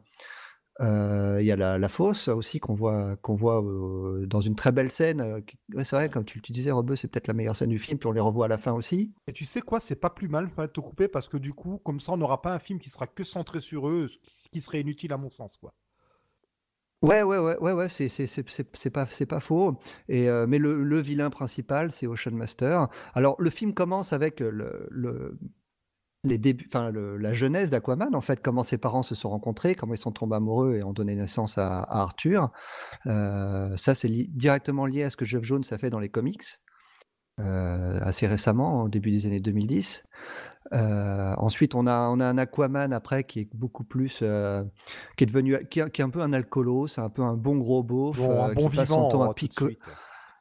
Euh, 0.81 1.39
Il 1.41 1.47
y 1.47 1.53
a 1.53 1.57
la, 1.57 1.79
la 1.79 1.89
fosse 1.89 2.29
aussi 2.29 2.61
qu'on 2.61 2.75
voit, 2.75 3.17
euh, 3.19 4.27
dans 4.27 4.41
une 4.41 4.55
très 4.55 4.73
belle 4.73 4.93
scène. 4.93 5.21
euh, 5.21 5.41
c'est 5.85 5.97
vrai, 5.97 6.09
comme 6.11 6.25
tu, 6.25 6.41
tu 6.43 6.53
disais, 6.53 6.71
Rebeu, 6.71 6.97
c'est 6.97 7.09
peut-être 7.09 7.29
la 7.29 7.35
meilleure 7.35 7.57
scène 7.57 7.71
du 7.71 7.79
film. 7.79 7.99
Puis 7.99 8.09
on 8.09 8.13
les 8.13 8.21
revoit 8.21 8.47
à 8.47 8.49
la 8.49 8.59
fin 8.59 8.73
aussi. 8.73 9.13
Et 9.27 9.33
tu 9.33 9.45
sais 9.45 9.63
quoi, 9.63 9.81
c'est 9.81 9.97
pas 9.97 10.11
plus 10.11 10.29
mal 10.29 10.51
de 10.57 10.67
te 10.67 10.81
couper 10.81 11.09
parce 11.09 11.29
que 11.29 11.37
du 11.39 11.53
coup, 11.53 11.79
comme 11.79 12.01
ça, 12.01 12.13
on 12.13 12.17
n'aura 12.17 12.43
pas 12.43 12.53
un 12.53 12.59
film 12.59 12.79
qui 12.79 12.91
sera 12.91 13.07
que 13.07 13.25
centré 13.25 13.61
sur 13.61 13.89
eux, 13.89 14.09
ce 14.27 14.49
qui 14.51 14.61
serait 14.61 14.81
inutile 14.81 15.13
à 15.13 15.19
mon 15.19 15.31
sens, 15.31 15.57
quoi. 15.57 15.73
Ouais, 17.03 17.23
ouais, 17.23 17.39
ouais, 17.39 17.57
ouais, 17.59 17.73
ouais, 17.73 17.89
c'est 17.89 18.91
pas, 18.91 19.07
pas 19.07 19.41
faux. 19.41 19.79
Et, 20.09 20.29
euh, 20.29 20.47
mais 20.49 20.59
le, 20.59 20.83
le 20.83 21.01
vilain 21.01 21.31
principal, 21.31 21.91
c'est 21.93 22.07
Ocean 22.07 22.33
Master. 22.33 22.89
Alors, 23.15 23.37
le 23.41 23.51
film 23.51 23.75
commence 23.75 24.13
avec 24.13 24.41
euh, 24.41 24.51
le, 24.51 24.89
le- 24.91 25.39
les 26.25 26.39
débuts, 26.39 26.65
enfin, 26.69 26.91
la 26.93 27.35
jeunesse 27.35 27.71
d'Aquaman, 27.71 28.15
en 28.15 28.21
fait, 28.21 28.43
comment 28.43 28.65
ses 28.65 28.79
parents 28.79 29.03
se 29.03 29.15
sont 29.15 29.31
rencontrés, 29.31 29.75
comment 29.77 29.95
ils 29.95 29.99
sont 29.99 30.11
tombés 30.11 30.37
amoureux 30.37 30.75
et 30.75 30.83
ont 30.83 30.93
donné 30.93 31.15
naissance 31.15 31.57
à, 31.57 31.83
Arthur. 31.83 32.51
Euh, 33.07 33.77
ça, 33.77 33.95
c'est 33.95 34.09
directement 34.09 34.87
lié 34.87 35.05
à 35.05 35.11
ce 35.11 35.17
que 35.17 35.25
Jeff 35.25 35.45
Jones 35.45 35.63
a 35.71 35.79
fait 35.79 35.91
dans 35.91 36.01
les 36.01 36.09
comics, 36.09 36.43
assez 37.39 38.27
récemment, 38.27 38.85
au 38.85 38.89
début 38.89 39.11
des 39.11 39.27
années 39.27 39.41
2010. 39.41 40.05
Euh, 40.73 41.35
ensuite, 41.39 41.75
on 41.75 41.87
a, 41.87 42.09
on 42.09 42.19
a 42.19 42.27
un 42.27 42.39
Aquaman 42.39 42.93
après 42.93 43.23
qui 43.25 43.41
est 43.41 43.49
beaucoup 43.55 43.85
plus, 43.85 44.19
euh, 44.23 44.65
qui 45.17 45.25
est 45.25 45.27
devenu, 45.27 45.57
qui 45.69 45.81
est, 45.81 45.91
qui 45.91 46.01
est 46.01 46.05
un 46.05 46.11
peu 46.11 46.21
un 46.23 46.33
alcoolo, 46.33 46.87
c'est 46.89 47.01
un 47.01 47.09
peu 47.11 47.23
un 47.23 47.35
bon 47.35 47.57
gros 47.57 47.83
beauf, 47.85 48.17
Bon, 48.17 48.43
un 48.43 48.51
euh, 48.51 48.55
bon 48.55 48.69
qui 48.69 48.77
passe 48.77 48.89
son 48.89 49.09
temps 49.09 49.23
à 49.23 49.27
euh, 49.27 49.33
tout 49.33 49.47
de 49.47 49.51
pico- 49.51 49.67
suite. 49.67 49.81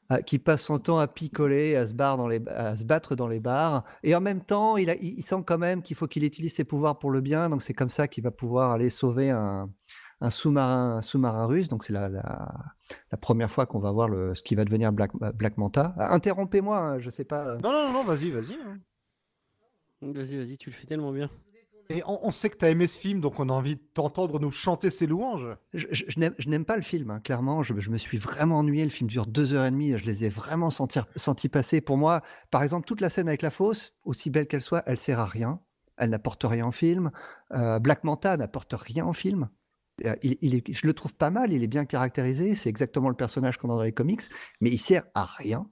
à- 0.09 0.21
qui 0.23 0.39
passe 0.39 0.61
son 0.63 0.79
temps 0.79 0.97
à 0.97 1.07
picoler, 1.07 1.75
à 1.75 1.85
se, 1.85 1.93
barre 1.93 2.17
dans 2.17 2.27
les, 2.27 2.41
à 2.47 2.75
se 2.75 2.83
battre 2.85 3.15
dans 3.15 3.27
les 3.27 3.39
bars, 3.39 3.83
et 4.01 4.15
en 4.15 4.21
même 4.21 4.41
temps, 4.41 4.77
il, 4.77 4.89
a- 4.89 4.95
il, 4.95 5.19
il 5.19 5.23
sent 5.23 5.43
quand 5.45 5.59
même 5.59 5.83
qu'il 5.83 5.95
faut 5.95 6.07
qu'il 6.07 6.23
utilise 6.23 6.55
ses 6.55 6.63
pouvoirs 6.63 6.97
pour 6.97 7.11
le 7.11 7.21
bien, 7.21 7.49
donc 7.49 7.61
c'est 7.61 7.73
comme 7.75 7.91
ça 7.91 8.07
qu'il 8.07 8.23
va 8.23 8.31
pouvoir 8.31 8.71
aller 8.71 8.89
sauver 8.89 9.29
un, 9.29 9.69
un 10.22 10.30
sous-marin, 10.32 10.97
un 10.97 11.01
sous-marin 11.01 11.45
russe. 11.45 11.68
Donc 11.68 11.84
c'est 11.84 11.93
la, 11.93 12.09
la, 12.09 12.53
la 13.11 13.18
première 13.18 13.51
fois 13.51 13.66
qu'on 13.66 13.80
va 13.80 13.91
voir 13.91 14.07
le, 14.09 14.34
ce 14.36 14.41
qui 14.43 14.55
va 14.55 14.66
devenir 14.66 14.91
Black, 14.91 15.11
Black 15.36 15.57
Manta. 15.57 15.93
Ah, 15.97 16.13
Interrompez-moi, 16.13 16.78
hein, 16.78 16.99
je 16.99 17.09
sais 17.09 17.26
pas. 17.26 17.55
Non, 17.57 17.72
non, 17.72 17.91
non, 17.93 18.03
vas-y, 18.03 18.32
vas-y. 18.32 18.53
hein. 18.55 18.78
Vas-y, 20.01 20.38
vas-y, 20.38 20.57
tu 20.57 20.70
le 20.70 20.76
fais 20.76 20.86
tellement 20.88 21.11
bien. 21.11 21.30
Et 21.89 22.01
on, 22.07 22.18
on 22.26 22.32
sait 22.32 22.49
que 22.49 22.57
t'as 22.57 22.70
aimé 22.72 22.88
ce 22.88 22.97
film, 22.97 23.22
donc 23.22 23.39
on 23.39 23.47
a 23.49 23.53
envie 23.53 23.76
de 23.76 23.82
t'entendre 23.93 24.39
nous 24.39 24.49
chanter 24.49 24.89
ses 24.89 25.05
louanges. 25.05 25.47
Je, 25.74 25.86
je- 25.91 26.05
je 26.09 26.49
n'aime- 26.49 26.66
pas 26.66 26.78
le 26.78 26.82
film, 26.82 27.11
hein, 27.11 27.20
clairement. 27.20 27.61
Je, 27.61 27.80
je 27.80 27.91
me 27.91 27.97
suis 27.97 28.18
vraiment 28.18 28.57
ennuyé. 28.59 28.84
Le 28.84 28.89
film 28.89 29.07
dure 29.07 29.28
deux 29.28 29.53
heures 29.53 29.66
et 29.66 29.72
demie. 29.72 29.97
Je 29.97 30.05
les 30.05 30.26
ai 30.26 30.30
vraiment 30.30 30.72
sentis, 30.72 30.99
sentis 31.16 31.47
passer. 31.49 31.82
Pour 31.82 31.97
moi, 31.97 32.22
par 32.49 32.63
exemple, 32.63 32.86
toute 32.88 33.01
la 33.01 33.09
scène 33.11 33.28
avec 33.28 33.43
la 33.43 33.51
fosse, 33.51 33.93
aussi 34.03 34.32
belle 34.32 34.47
qu'elle 34.47 34.61
soit, 34.63 34.82
elle 34.88 34.97
sert 34.97 35.20
à 35.20 35.26
rien. 35.26 35.59
Elle 35.97 36.09
n'apporte 36.09 36.43
rien 36.43 36.68
au 36.68 36.72
film. 36.72 37.11
Euh, 37.53 37.78
Black 37.80 38.03
Manta 38.03 38.36
n'apporte 38.36 38.74
rien 38.74 39.05
au 39.05 39.13
film. 39.13 39.49
Euh, 40.03 40.15
Il, 40.23 40.37
il 40.41 40.55
est- 40.55 40.73
je 40.73 40.85
le 40.87 40.93
trouve 40.93 41.13
pas 41.15 41.29
mal. 41.29 41.53
Il 41.53 41.63
est 41.63 41.67
bien 41.67 41.85
caractérisé. 41.85 42.55
C'est 42.55 42.69
exactement 42.69 43.09
le 43.09 43.15
personnage 43.15 43.57
qu'on 43.57 43.69
a 43.69 43.75
dans 43.75 43.81
les 43.83 43.93
comics, 43.93 44.21
mais 44.61 44.69
il 44.69 44.77
sert 44.79 45.03
à 45.13 45.23
rien. 45.25 45.69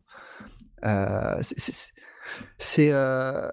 Euh, 0.85 1.41
c'est- 1.41 2.91
euh, 2.93 3.49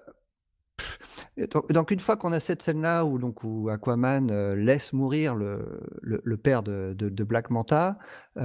Donc, 1.69 1.91
une 1.91 1.99
fois 1.99 2.17
qu'on 2.17 2.31
a 2.31 2.39
cette 2.39 2.61
scène-là 2.61 3.05
où, 3.05 3.17
donc, 3.19 3.43
où 3.43 3.69
Aquaman 3.69 4.29
euh, 4.31 4.55
laisse 4.55 4.93
mourir 4.93 5.35
le, 5.35 5.81
le, 6.01 6.21
le 6.23 6.37
père 6.37 6.63
de, 6.63 6.93
de, 6.97 7.09
de 7.09 7.23
Black 7.23 7.49
Manta, 7.49 7.97
euh, 8.37 8.41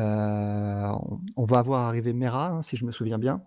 on, 0.92 1.20
on 1.36 1.44
va 1.44 1.62
voir 1.62 1.82
arriver 1.82 2.12
Mera, 2.12 2.48
hein, 2.48 2.62
si 2.62 2.76
je 2.76 2.84
me 2.84 2.92
souviens 2.92 3.18
bien. 3.18 3.42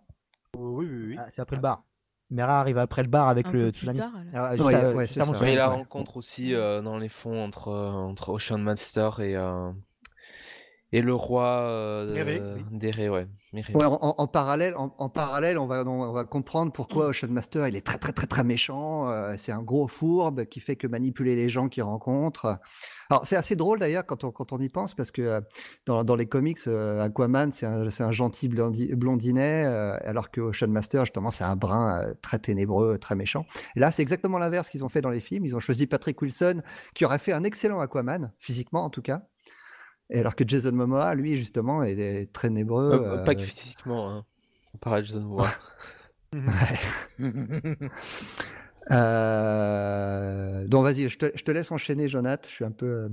oui, 0.57 0.87
oui, 0.89 1.05
oui. 1.09 1.15
Ah, 1.19 1.27
c'est 1.29 1.41
après 1.41 1.55
le 1.55 1.61
bar. 1.61 1.83
Mera 2.31 2.59
arrive 2.59 2.77
après 2.77 3.01
le 3.03 3.09
bar 3.09 3.27
avec 3.27 3.47
Un 3.47 3.51
le 3.51 3.59
peu 3.65 3.71
plus 3.71 3.77
tsunami. 3.79 3.97
tard. 3.99 4.11
Ah, 4.33 4.55
juste 4.55 4.67
Ouais, 4.67 4.75
à- 4.75 4.91
ouais, 4.93 5.07
ça. 5.07 5.55
la 5.55 5.67
rencontre 5.67 6.17
aussi 6.17 6.53
euh, 6.53 6.81
dans 6.81 6.97
les 6.97 7.09
fonds 7.09 7.43
entre, 7.43 7.69
euh, 7.69 7.89
entre 7.91 8.29
Ocean 8.29 8.59
Master 8.59 9.19
et, 9.19 9.35
euh, 9.35 9.71
Et 10.91 11.01
le 11.01 11.13
roi 11.13 11.45
euh, 11.45 12.55
oui. 12.55 12.63
d'Éré, 12.71 13.09
ouais. 13.09 13.27
En, 13.75 14.15
en 14.17 14.27
parallèle, 14.27 14.75
en, 14.75 14.93
en 14.97 15.09
parallèle, 15.09 15.57
on 15.59 15.67
va, 15.67 15.83
on 15.85 16.11
va 16.11 16.23
comprendre 16.23 16.71
pourquoi 16.71 17.07
Ocean 17.07 17.27
Master 17.29 17.67
il 17.67 17.75
est 17.75 17.85
très 17.85 17.97
très 17.97 18.11
très 18.13 18.27
très 18.27 18.43
méchant. 18.43 19.09
euh, 19.11 19.33
c'est 19.37 19.51
un 19.51 19.61
gros 19.61 19.87
fourbe 19.87 20.45
qui 20.45 20.59
fait 20.59 20.75
que 20.75 20.87
manipuler 20.87 21.35
les 21.35 21.49
gens 21.49 21.67
qu'il 21.69 21.83
rencontre. 21.83 22.57
Alors 23.09 23.25
c'est 23.25 23.35
assez 23.35 23.55
drôle 23.55 23.79
d'ailleurs 23.79 24.05
quand 24.05 24.23
on 24.23 24.31
quand 24.31 24.53
on 24.53 24.59
y 24.59 24.69
pense 24.69 24.93
parce 24.93 25.09
que 25.11 25.21
euh, 25.21 25.41
dans, 25.85 26.03
dans 26.03 26.15
les 26.15 26.27
comics, 26.27 26.59
euh, 26.67 27.01
Aquaman 27.01 27.51
c'est 27.51 27.65
un, 27.65 27.89
c'est 27.89 28.03
un 28.03 28.11
gentil 28.11 28.47
blondi- 28.49 28.93
blondinet, 28.93 29.65
euh, 29.65 29.97
alors 30.03 30.29
que 30.29 30.41
Ocean 30.41 30.67
Master 30.67 31.05
justement 31.05 31.31
c'est 31.31 31.43
un 31.43 31.55
brun 31.55 32.01
euh, 32.03 32.13
très 32.21 32.37
ténébreux, 32.39 32.97
très 32.99 33.15
méchant. 33.15 33.45
Et 33.75 33.79
là 33.79 33.89
c'est 33.91 34.03
exactement 34.03 34.37
l'inverse 34.37 34.69
qu'ils 34.69 34.85
ont 34.85 34.89
fait 34.89 35.01
dans 35.01 35.09
les 35.09 35.21
films. 35.21 35.45
Ils 35.45 35.55
ont 35.55 35.59
choisi 35.59 35.87
Patrick 35.87 36.21
Wilson 36.21 36.61
qui 36.93 37.03
aurait 37.05 37.19
fait 37.19 37.33
un 37.33 37.43
excellent 37.43 37.79
Aquaman 37.79 38.31
physiquement 38.37 38.83
en 38.83 38.89
tout 38.89 39.01
cas. 39.01 39.23
Et 40.11 40.19
alors 40.19 40.35
que 40.35 40.43
Jason 40.47 40.71
Momoa, 40.71 41.13
lui, 41.13 41.37
justement, 41.37 41.83
est, 41.83 41.99
est 41.99 42.33
très 42.33 42.49
nébreux. 42.49 42.91
Euh, 42.93 43.23
Pas 43.23 43.35
que 43.35 43.41
physiquement, 43.43 44.09
hein. 44.09 44.25
comparé 44.71 44.97
à 44.97 45.03
Jason 45.03 45.21
Momoa. 45.21 45.51
Euh, 48.91 50.67
Donc 50.67 50.83
vas-y, 50.83 51.09
je 51.09 51.17
te, 51.17 51.31
je 51.35 51.43
te 51.43 51.51
laisse 51.51 51.71
enchaîner, 51.71 52.07
Jonath. 52.07 52.45
Je 52.47 52.51
suis 52.53 52.65
un 52.65 52.71
peu. 52.71 52.85
euh, 52.85 53.09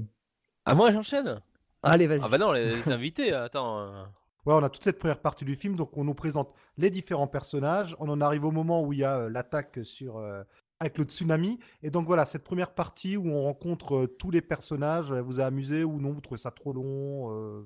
Ah, 0.64 0.74
moi 0.74 0.90
j'enchaîne 0.92 1.40
Allez, 1.82 2.06
vas-y. 2.06 2.20
Ah, 2.22 2.28
bah 2.28 2.38
non, 2.38 2.52
les, 2.52 2.76
les 2.76 2.92
invités, 2.92 3.32
attends. 3.32 3.80
euh. 3.80 4.02
Ouais, 4.46 4.54
on 4.54 4.62
a 4.62 4.70
toute 4.70 4.82
cette 4.84 4.98
première 4.98 5.20
partie 5.20 5.44
du 5.44 5.56
film, 5.56 5.74
donc 5.76 5.96
on 5.96 6.04
nous 6.04 6.14
présente 6.14 6.52
les 6.78 6.88
différents 6.90 7.26
personnages. 7.26 7.96
On 7.98 8.08
en 8.08 8.20
arrive 8.20 8.44
au 8.44 8.52
moment 8.52 8.82
où 8.82 8.92
il 8.92 9.00
y 9.00 9.04
a 9.04 9.18
euh, 9.22 9.28
l'attaque 9.28 9.80
sur 9.82 10.18
euh, 10.18 10.42
avec 10.78 10.98
le 10.98 11.04
tsunami, 11.04 11.58
et 11.82 11.90
donc 11.90 12.06
voilà 12.06 12.26
cette 12.26 12.44
première 12.44 12.72
partie 12.74 13.16
où 13.16 13.28
on 13.28 13.42
rencontre 13.42 13.96
euh, 13.96 14.06
tous 14.06 14.30
les 14.30 14.42
personnages. 14.42 15.10
Elle 15.12 15.20
vous 15.22 15.40
a 15.40 15.44
amusé 15.46 15.84
ou 15.84 16.00
non 16.00 16.12
Vous 16.12 16.20
trouvez 16.20 16.38
ça 16.38 16.50
trop 16.50 16.72
long 16.72 17.64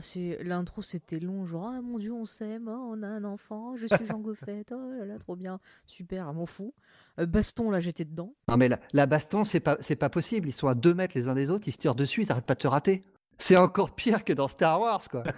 c'est 0.00 0.38
l'intro, 0.42 0.82
c'était 0.82 1.18
long, 1.18 1.44
genre 1.44 1.72
ah 1.74 1.82
mon 1.82 1.98
dieu, 1.98 2.12
on 2.12 2.24
s'aime, 2.24 2.68
oh, 2.68 2.94
on 2.94 3.02
a 3.02 3.06
un 3.06 3.24
enfant, 3.24 3.76
je 3.76 3.86
suis 3.86 4.06
Jean 4.06 4.18
Goffet, 4.20 4.64
oh 4.70 4.90
là 4.98 5.04
là, 5.04 5.18
trop 5.18 5.36
bien, 5.36 5.60
super, 5.86 6.28
ah, 6.28 6.32
m'en 6.32 6.46
fous. 6.46 6.72
Euh, 7.18 7.26
baston, 7.26 7.70
là, 7.70 7.80
j'étais 7.80 8.04
dedans. 8.04 8.34
Non, 8.48 8.56
mais 8.56 8.68
la, 8.68 8.78
la 8.92 9.06
baston, 9.06 9.44
c'est 9.44 9.60
pas, 9.60 9.76
pas 9.76 10.08
possible. 10.08 10.48
Ils 10.48 10.52
sont 10.52 10.68
à 10.68 10.74
deux 10.74 10.94
mètres 10.94 11.12
les 11.14 11.28
uns 11.28 11.34
des 11.34 11.50
autres, 11.50 11.68
ils 11.68 11.72
se 11.72 11.78
tirent 11.78 11.94
dessus, 11.94 12.22
ils 12.22 12.32
arrêtent 12.32 12.46
pas 12.46 12.54
de 12.54 12.60
te 12.60 12.68
rater. 12.68 13.04
C'est 13.38 13.56
encore 13.56 13.94
pire 13.94 14.24
que 14.24 14.32
dans 14.32 14.48
Star 14.48 14.80
Wars, 14.80 15.08
quoi. 15.10 15.24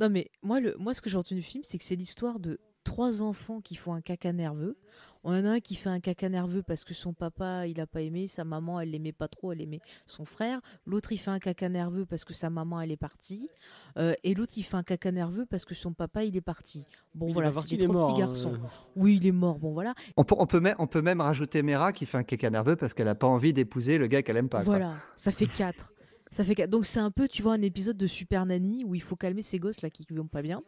Non, 0.00 0.08
mais 0.08 0.30
moi, 0.42 0.60
le, 0.60 0.74
moi 0.78 0.94
ce 0.94 1.02
que 1.02 1.10
j'ai 1.10 1.18
retenu 1.18 1.40
du 1.40 1.46
film, 1.46 1.62
c'est 1.62 1.76
que 1.76 1.84
c'est 1.84 1.94
l'histoire 1.94 2.40
de 2.40 2.58
trois 2.84 3.20
enfants 3.20 3.60
qui 3.60 3.76
font 3.76 3.92
un 3.92 4.00
caca 4.00 4.32
nerveux. 4.32 4.78
On 5.22 5.32
en 5.38 5.44
a 5.44 5.50
un 5.50 5.60
qui 5.60 5.74
fait 5.74 5.90
un 5.90 6.00
caca 6.00 6.28
nerveux 6.28 6.62
parce 6.62 6.84
que 6.84 6.94
son 6.94 7.12
papa, 7.12 7.66
il 7.66 7.78
a 7.80 7.86
pas 7.86 8.00
aimé, 8.00 8.26
sa 8.26 8.44
maman, 8.44 8.80
elle 8.80 8.90
l'aimait 8.90 9.12
pas 9.12 9.28
trop, 9.28 9.52
elle 9.52 9.60
aimait 9.60 9.80
son 10.06 10.24
frère. 10.24 10.60
L'autre, 10.86 11.12
il 11.12 11.18
fait 11.18 11.30
un 11.30 11.38
caca 11.38 11.68
nerveux 11.68 12.06
parce 12.06 12.24
que 12.24 12.32
sa 12.32 12.48
maman, 12.48 12.80
elle 12.80 12.90
est 12.90 12.96
partie. 12.96 13.50
Euh, 13.98 14.14
et 14.24 14.34
l'autre, 14.34 14.52
il 14.56 14.62
fait 14.62 14.76
un 14.76 14.82
caca 14.82 15.10
nerveux 15.12 15.44
parce 15.44 15.64
que 15.66 15.74
son 15.74 15.92
papa, 15.92 16.24
il 16.24 16.36
est 16.36 16.40
parti. 16.40 16.84
Bon, 17.14 17.28
Il 17.28 17.34
voilà, 17.34 17.52
c'est 17.52 17.74
est 17.74 17.78
trois 17.78 17.94
mort, 17.94 18.08
petits 18.08 18.20
garçons. 18.20 18.54
euh. 18.54 18.66
Oui, 18.96 19.16
il 19.20 19.26
est 19.26 19.32
mort, 19.32 19.58
bon 19.58 19.72
voilà. 19.72 19.94
On 20.16 20.24
peut, 20.24 20.34
on, 20.38 20.46
peut 20.46 20.60
même, 20.60 20.76
on 20.78 20.86
peut 20.86 21.02
même 21.02 21.20
rajouter 21.20 21.62
Mera 21.62 21.92
qui 21.92 22.06
fait 22.06 22.16
un 22.18 22.22
caca 22.24 22.48
nerveux 22.48 22.76
parce 22.76 22.94
qu'elle 22.94 23.08
a 23.08 23.14
pas 23.14 23.26
envie 23.26 23.52
d'épouser 23.52 23.98
le 23.98 24.06
gars 24.06 24.22
qu'elle 24.22 24.38
aime 24.38 24.48
pas. 24.48 24.58
quoi. 24.64 24.78
Voilà, 24.78 24.94
ça 25.16 25.30
fait 25.30 25.46
4. 25.46 25.92
Ça 26.30 26.44
fait. 26.44 26.68
Donc 26.68 26.86
c'est 26.86 27.00
un 27.00 27.10
peu, 27.10 27.26
tu 27.26 27.42
vois, 27.42 27.54
un 27.54 27.62
épisode 27.62 27.96
de 27.96 28.06
Super 28.06 28.46
Nanny 28.46 28.84
où 28.84 28.94
il 28.94 29.02
faut 29.02 29.16
calmer 29.16 29.42
ces 29.42 29.58
gosses 29.58 29.82
là 29.82 29.90
qui 29.90 30.06
vont 30.10 30.28
pas 30.28 30.42
bien. 30.42 30.62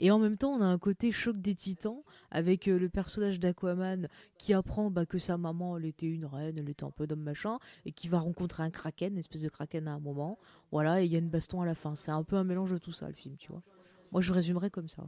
Et 0.00 0.10
en 0.10 0.18
même 0.18 0.36
temps, 0.36 0.50
on 0.50 0.60
a 0.60 0.66
un 0.66 0.78
côté 0.78 1.12
choc 1.12 1.36
des 1.36 1.54
titans 1.54 2.02
avec 2.32 2.66
euh, 2.66 2.78
le 2.78 2.88
personnage 2.88 3.38
d'Aquaman 3.38 4.08
qui 4.38 4.54
apprend 4.54 4.90
bah, 4.90 5.06
que 5.06 5.18
sa 5.18 5.36
maman, 5.36 5.76
elle 5.78 5.84
était 5.84 6.06
une 6.06 6.26
reine, 6.26 6.58
elle 6.58 6.68
était 6.68 6.84
un 6.84 6.90
peu 6.90 7.06
d'homme 7.06 7.22
machin, 7.22 7.58
et 7.84 7.92
qui 7.92 8.08
va 8.08 8.18
rencontrer 8.18 8.64
un 8.64 8.70
kraken, 8.70 9.12
une 9.12 9.20
espèce 9.20 9.42
de 9.42 9.48
kraken 9.48 9.86
à 9.86 9.92
un 9.92 10.00
moment. 10.00 10.38
Voilà, 10.72 11.00
et 11.00 11.04
il 11.04 11.12
y 11.12 11.16
a 11.16 11.20
une 11.20 11.30
baston 11.30 11.60
à 11.60 11.66
la 11.66 11.76
fin. 11.76 11.94
C'est 11.94 12.10
un 12.10 12.24
peu 12.24 12.34
un 12.36 12.44
mélange 12.44 12.72
de 12.72 12.78
tout 12.78 12.92
ça, 12.92 13.06
le 13.06 13.14
film, 13.14 13.36
tu 13.36 13.52
vois. 13.52 13.62
Moi, 14.10 14.20
je 14.20 14.32
résumerais 14.32 14.70
comme 14.70 14.88
ça. 14.88 15.04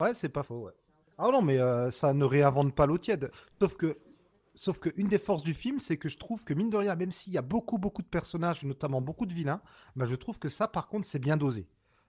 Ouais, 0.00 0.14
c'est 0.14 0.30
pas 0.30 0.42
faux. 0.42 0.60
Ouais. 0.60 0.72
Ah 1.18 1.28
non, 1.30 1.42
mais 1.42 1.58
euh, 1.58 1.90
ça 1.90 2.14
ne 2.14 2.24
réinvente 2.24 2.74
pas 2.74 2.86
l'eau 2.86 2.96
tiède. 2.96 3.30
Sauf 3.60 3.76
que, 3.76 3.98
sauf 4.60 4.78
que 4.78 4.90
une 4.96 5.08
des 5.08 5.18
forces 5.18 5.42
du 5.42 5.54
film, 5.54 5.78
c'est 5.80 5.96
que 5.96 6.08
je 6.10 6.18
trouve 6.18 6.44
que 6.44 6.52
mine 6.52 6.68
de 6.68 6.76
rien, 6.76 6.94
même 6.94 7.12
s'il 7.12 7.32
y 7.32 7.38
a 7.38 7.42
beaucoup, 7.42 7.78
beaucoup 7.78 8.02
de 8.02 8.08
personnages, 8.08 8.62
notamment 8.64 9.00
beaucoup 9.00 9.24
de 9.26 9.32
vilains, 9.32 9.62
bah, 9.96 10.04
je 10.04 10.14
trouve 10.14 10.38
que 10.38 10.48
ça, 10.50 10.68
par 10.68 10.88
contre, 10.88 11.06
c'est 11.06 11.18
bien 11.18 11.36
dosé. 11.38 11.66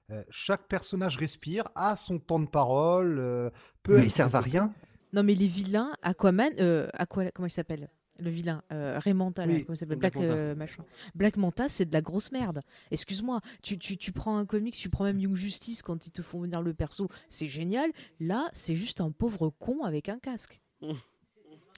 Euh, 0.09 0.23
chaque 0.29 0.67
personnage 0.67 1.15
respire, 1.15 1.63
a 1.75 1.95
son 1.95 2.19
temps 2.19 2.39
de 2.39 2.47
parole, 2.47 3.17
euh, 3.19 3.49
peut 3.83 3.97
Mais 3.99 4.05
ils 4.07 4.11
servent 4.11 4.35
à 4.35 4.41
rien. 4.41 4.73
Non, 5.13 5.23
mais 5.23 5.33
les 5.33 5.47
vilains, 5.47 5.93
Aquaman, 6.01 6.51
euh, 6.59 6.87
Aqua- 6.93 7.31
comment 7.31 7.47
il 7.47 7.51
s'appelle? 7.51 7.89
Le 8.19 8.29
vilain, 8.29 8.61
euh, 8.73 8.99
Ray 8.99 9.13
Manta, 9.13 9.45
là, 9.45 9.53
Oui, 9.53 9.63
comment 9.63 9.73
il 9.73 9.77
s'appelle? 9.77 9.97
Black 9.97 10.13
Black, 10.13 10.27
Manta. 10.27 10.37
euh, 10.39 10.55
machin. 10.55 10.83
Black 11.15 11.37
Manta, 11.37 11.69
c'est 11.69 11.85
de 11.85 11.93
la 11.93 12.01
grosse 12.01 12.31
merde. 12.33 12.61
Excuse-moi, 12.91 13.39
tu, 13.63 13.77
tu, 13.79 13.95
tu 13.97 14.11
prends 14.11 14.37
un 14.37 14.45
comics, 14.45 14.75
tu 14.75 14.89
prends 14.89 15.05
même 15.05 15.19
Young 15.19 15.35
Justice 15.35 15.81
quand 15.81 16.05
ils 16.05 16.11
te 16.11 16.21
font 16.21 16.41
venir 16.41 16.61
le 16.61 16.73
perso, 16.73 17.07
c'est 17.29 17.47
génial. 17.47 17.89
Là, 18.19 18.49
c'est 18.51 18.75
juste 18.75 18.99
un 19.01 19.11
pauvre 19.11 19.49
con 19.49 19.83
avec 19.85 20.09
un 20.09 20.19
casque. 20.19 20.61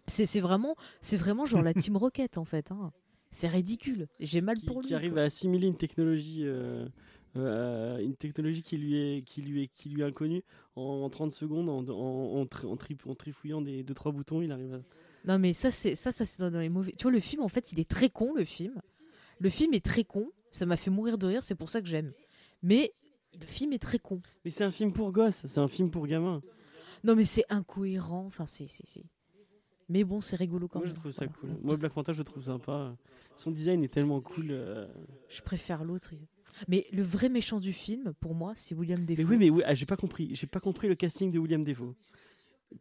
C'est 0.08 0.26
c'est 0.26 0.40
vraiment, 0.40 0.76
c'est 1.02 1.18
vraiment 1.18 1.46
genre 1.46 1.62
la 1.62 1.74
Team 1.74 1.98
Rocket 1.98 2.38
en 2.38 2.46
fait. 2.46 2.72
hein. 2.72 2.92
C'est 3.32 3.48
ridicule. 3.48 4.08
J'ai 4.20 4.42
mal 4.42 4.58
qui, 4.58 4.66
pour 4.66 4.82
lui. 4.82 4.88
qui 4.90 4.94
arrive 4.96 5.14
quoi. 5.14 5.22
à 5.22 5.26
assimiler 5.26 5.66
une 5.68 5.76
technologie, 5.78 6.42
euh, 6.44 6.88
euh, 7.36 7.98
une 7.98 8.16
technologie 8.16 8.62
qui 8.62 8.78
lui 8.78 8.96
est, 9.00 9.22
qui 9.24 9.42
lui 9.42 9.64
est, 9.64 9.68
qui 9.68 9.90
lui 9.90 10.02
est 10.02 10.06
inconnue 10.06 10.44
en, 10.76 10.82
en 10.84 11.10
30 11.10 11.32
secondes, 11.32 11.68
en, 11.70 11.80
en, 11.90 12.40
en, 12.42 12.46
tri- 12.46 12.68
en 12.68 12.76
tri- 12.78 12.98
en 13.08 13.16
trifouillant 13.16 13.62
des 13.62 13.82
deux 13.84 13.96
trois 13.96 14.12
boutons, 14.12 14.42
il 14.44 14.52
arrive. 14.52 14.74
À... 14.76 14.80
Non 15.26 15.40
mais 15.40 15.54
ça 15.54 15.72
c'est 15.72 15.96
ça 15.96 16.12
ça 16.12 16.26
c'est 16.26 16.48
dans 16.48 16.60
les 16.60 16.70
mauvais. 16.70 16.92
Tu 16.92 17.04
vois 17.04 17.12
le 17.12 17.20
film 17.20 17.42
en 17.42 17.48
fait 17.48 17.72
il 17.72 17.80
est 17.80 17.90
très 17.90 18.10
con 18.10 18.34
le 18.36 18.46
film. 18.46 18.80
Le 19.40 19.50
film 19.50 19.74
est 19.74 19.84
très 19.84 20.04
con. 20.04 20.30
Ça 20.52 20.66
m'a 20.68 20.78
fait 20.78 20.92
mourir 20.92 21.18
de 21.18 21.26
rire. 21.26 21.42
C'est 21.42 21.56
pour 21.56 21.70
ça 21.70 21.82
que 21.82 21.88
j'aime. 21.88 22.12
Mais 22.62 22.94
le 23.40 23.48
film 23.48 23.74
est 23.74 23.80
très 23.82 23.98
con. 23.98 24.22
Mais 24.46 24.52
c'est 24.52 24.64
un 24.64 24.72
film 24.72 24.94
pour 24.94 25.12
gosses, 25.12 25.44
c'est 25.48 25.60
un 25.60 25.68
film 25.68 25.90
pour 25.90 26.06
gamins. 26.06 26.42
Non 27.04 27.16
mais 27.16 27.26
c'est 27.26 27.46
incohérent. 27.50 28.26
Enfin 28.28 28.46
c'est 28.46 28.68
c'est 28.68 28.86
c'est. 28.86 29.04
Mais 29.94 30.04
bon 30.04 30.20
c'est 30.20 30.36
rigolo 30.36 30.68
quand 30.68 30.80
Moi, 30.80 30.88
même. 30.88 30.96
je 30.96 31.00
trouve 31.00 31.12
ça 31.12 31.26
Voilà. 31.26 31.38
cool. 31.40 31.50
Moi, 31.64 31.78
Black 31.78 31.96
Manta, 31.96 32.12
je 32.14 32.18
le 32.18 32.24
trouve 32.24 32.44
sympa. 32.44 32.96
Son 33.38 33.52
design 33.52 33.84
est 33.84 33.88
tellement 33.94 34.20
cool. 34.22 34.48
euh. 34.50 34.88
Je 35.30 35.42
préfère 35.42 35.84
l'autre. 35.84 36.14
Mais 36.68 36.86
le 36.92 37.02
vrai 37.04 37.30
méchant 37.30 37.60
du 37.60 37.72
film 37.74 38.14
pour 38.20 38.36
moi 38.36 38.54
c'est 38.56 38.76
William 38.76 39.06
Defoe. 39.06 39.18
Mais 39.24 39.30
oui, 39.30 39.38
mais 39.38 39.50
oui, 39.50 39.64
ah, 39.66 39.74
j'ai 39.74 39.86
pas 39.86 39.96
compris. 39.98 40.36
J'ai 40.36 40.48
pas 40.48 40.60
compris 40.60 40.88
le 40.88 40.96
casting 40.96 41.32
de 41.32 41.40
William 41.40 41.64
Defoe. 41.64 41.94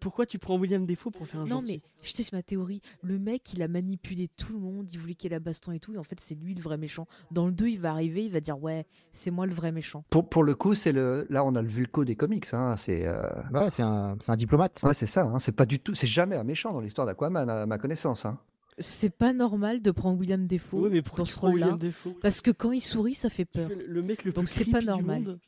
Pourquoi 0.01 0.27
tu 0.27 0.39
prends 0.39 0.57
William 0.59 0.85
Defoe 0.87 1.11
pour 1.11 1.27
faire 1.27 1.41
un 1.41 1.45
Non 1.45 1.61
gentil 1.61 1.83
mais 1.85 1.91
je 2.03 2.13
t'ai 2.13 2.23
ma 2.33 2.43
théorie. 2.43 2.81
Le 3.03 3.19
mec 3.19 3.53
il 3.55 3.63
a 3.63 3.69
manipulé 3.69 4.29
tout 4.29 4.53
le 4.53 4.59
monde. 4.59 4.89
Il 4.93 4.99
voulait 4.99 5.15
qu'il 5.15 5.31
ait 5.33 5.37
la 5.37 5.41
baston 5.41 5.73
et 5.73 5.79
tout. 5.81 5.95
Et 5.95 5.99
en 5.99 6.03
fait 6.05 6.19
c'est 6.21 6.35
lui 6.35 6.55
le 6.55 6.61
vrai 6.63 6.77
méchant. 6.79 7.07
Dans 7.31 7.47
le 7.47 7.53
2 7.53 7.69
il 7.69 7.81
va 7.81 7.91
arriver. 7.91 8.25
Il 8.25 8.33
va 8.33 8.41
dire 8.41 8.61
ouais 8.63 8.87
c'est 9.13 9.31
moi 9.31 9.47
le 9.47 9.53
vrai 9.55 9.73
méchant. 9.73 10.05
Pour, 10.11 10.29
pour 10.29 10.45
le 10.45 10.55
coup, 10.55 10.75
c'est 10.75 10.93
le. 10.93 11.27
Là, 11.31 11.45
on 11.45 11.55
a 11.55 11.63
le 11.63 11.69
Vulco 11.69 12.05
des 12.05 12.17
comics. 12.17 12.47
Hein. 12.53 12.77
C'est. 12.77 13.07
euh, 13.07 13.23
Ouais, 13.53 13.71
c'est 13.71 13.83
un, 13.83 14.17
c'est 14.21 14.33
un 14.33 14.37
diplomate. 14.37 14.81
Ouais, 14.83 14.95
c'est 14.95 15.07
ça. 15.07 15.25
Hein. 15.25 15.39
C'est 15.39 15.53
pas 15.53 15.67
du 15.67 15.79
tout. 15.79 15.95
C'est 15.95 16.07
jamais 16.07 16.37
un 16.37 16.45
méchant 16.45 16.73
dans 16.73 16.81
l'histoire 16.81 17.07
d'Aquaman, 17.07 17.49
à 17.51 17.67
ma 17.67 17.79
connaissance. 17.79 18.25
Hein. 18.25 18.39
C'est 18.79 19.11
pas 19.11 19.33
normal 19.35 19.83
de 19.83 19.91
prendre 19.91 20.19
William 20.19 20.47
Defoe 20.47 20.81
Ouais, 20.85 20.89
mais 20.91 21.03
pourquoi 21.03 21.23
dans 21.25 21.31
ce 21.31 21.39
rôle-là. 21.39 21.79
Parce 22.23 22.41
que 22.41 22.51
quand 22.51 22.73
il 22.73 22.81
sourit, 22.81 23.15
ça 23.15 23.29
fait 23.29 23.45
peur. 23.45 23.69
le- 23.69 23.85
le 23.87 24.03
mec 24.03 24.25
le 24.25 24.33
Donc 24.33 24.47
plus 24.47 24.53
c'est 24.53 24.65
pas 24.71 24.81
normal. 24.81 25.23
monde. 25.23 25.39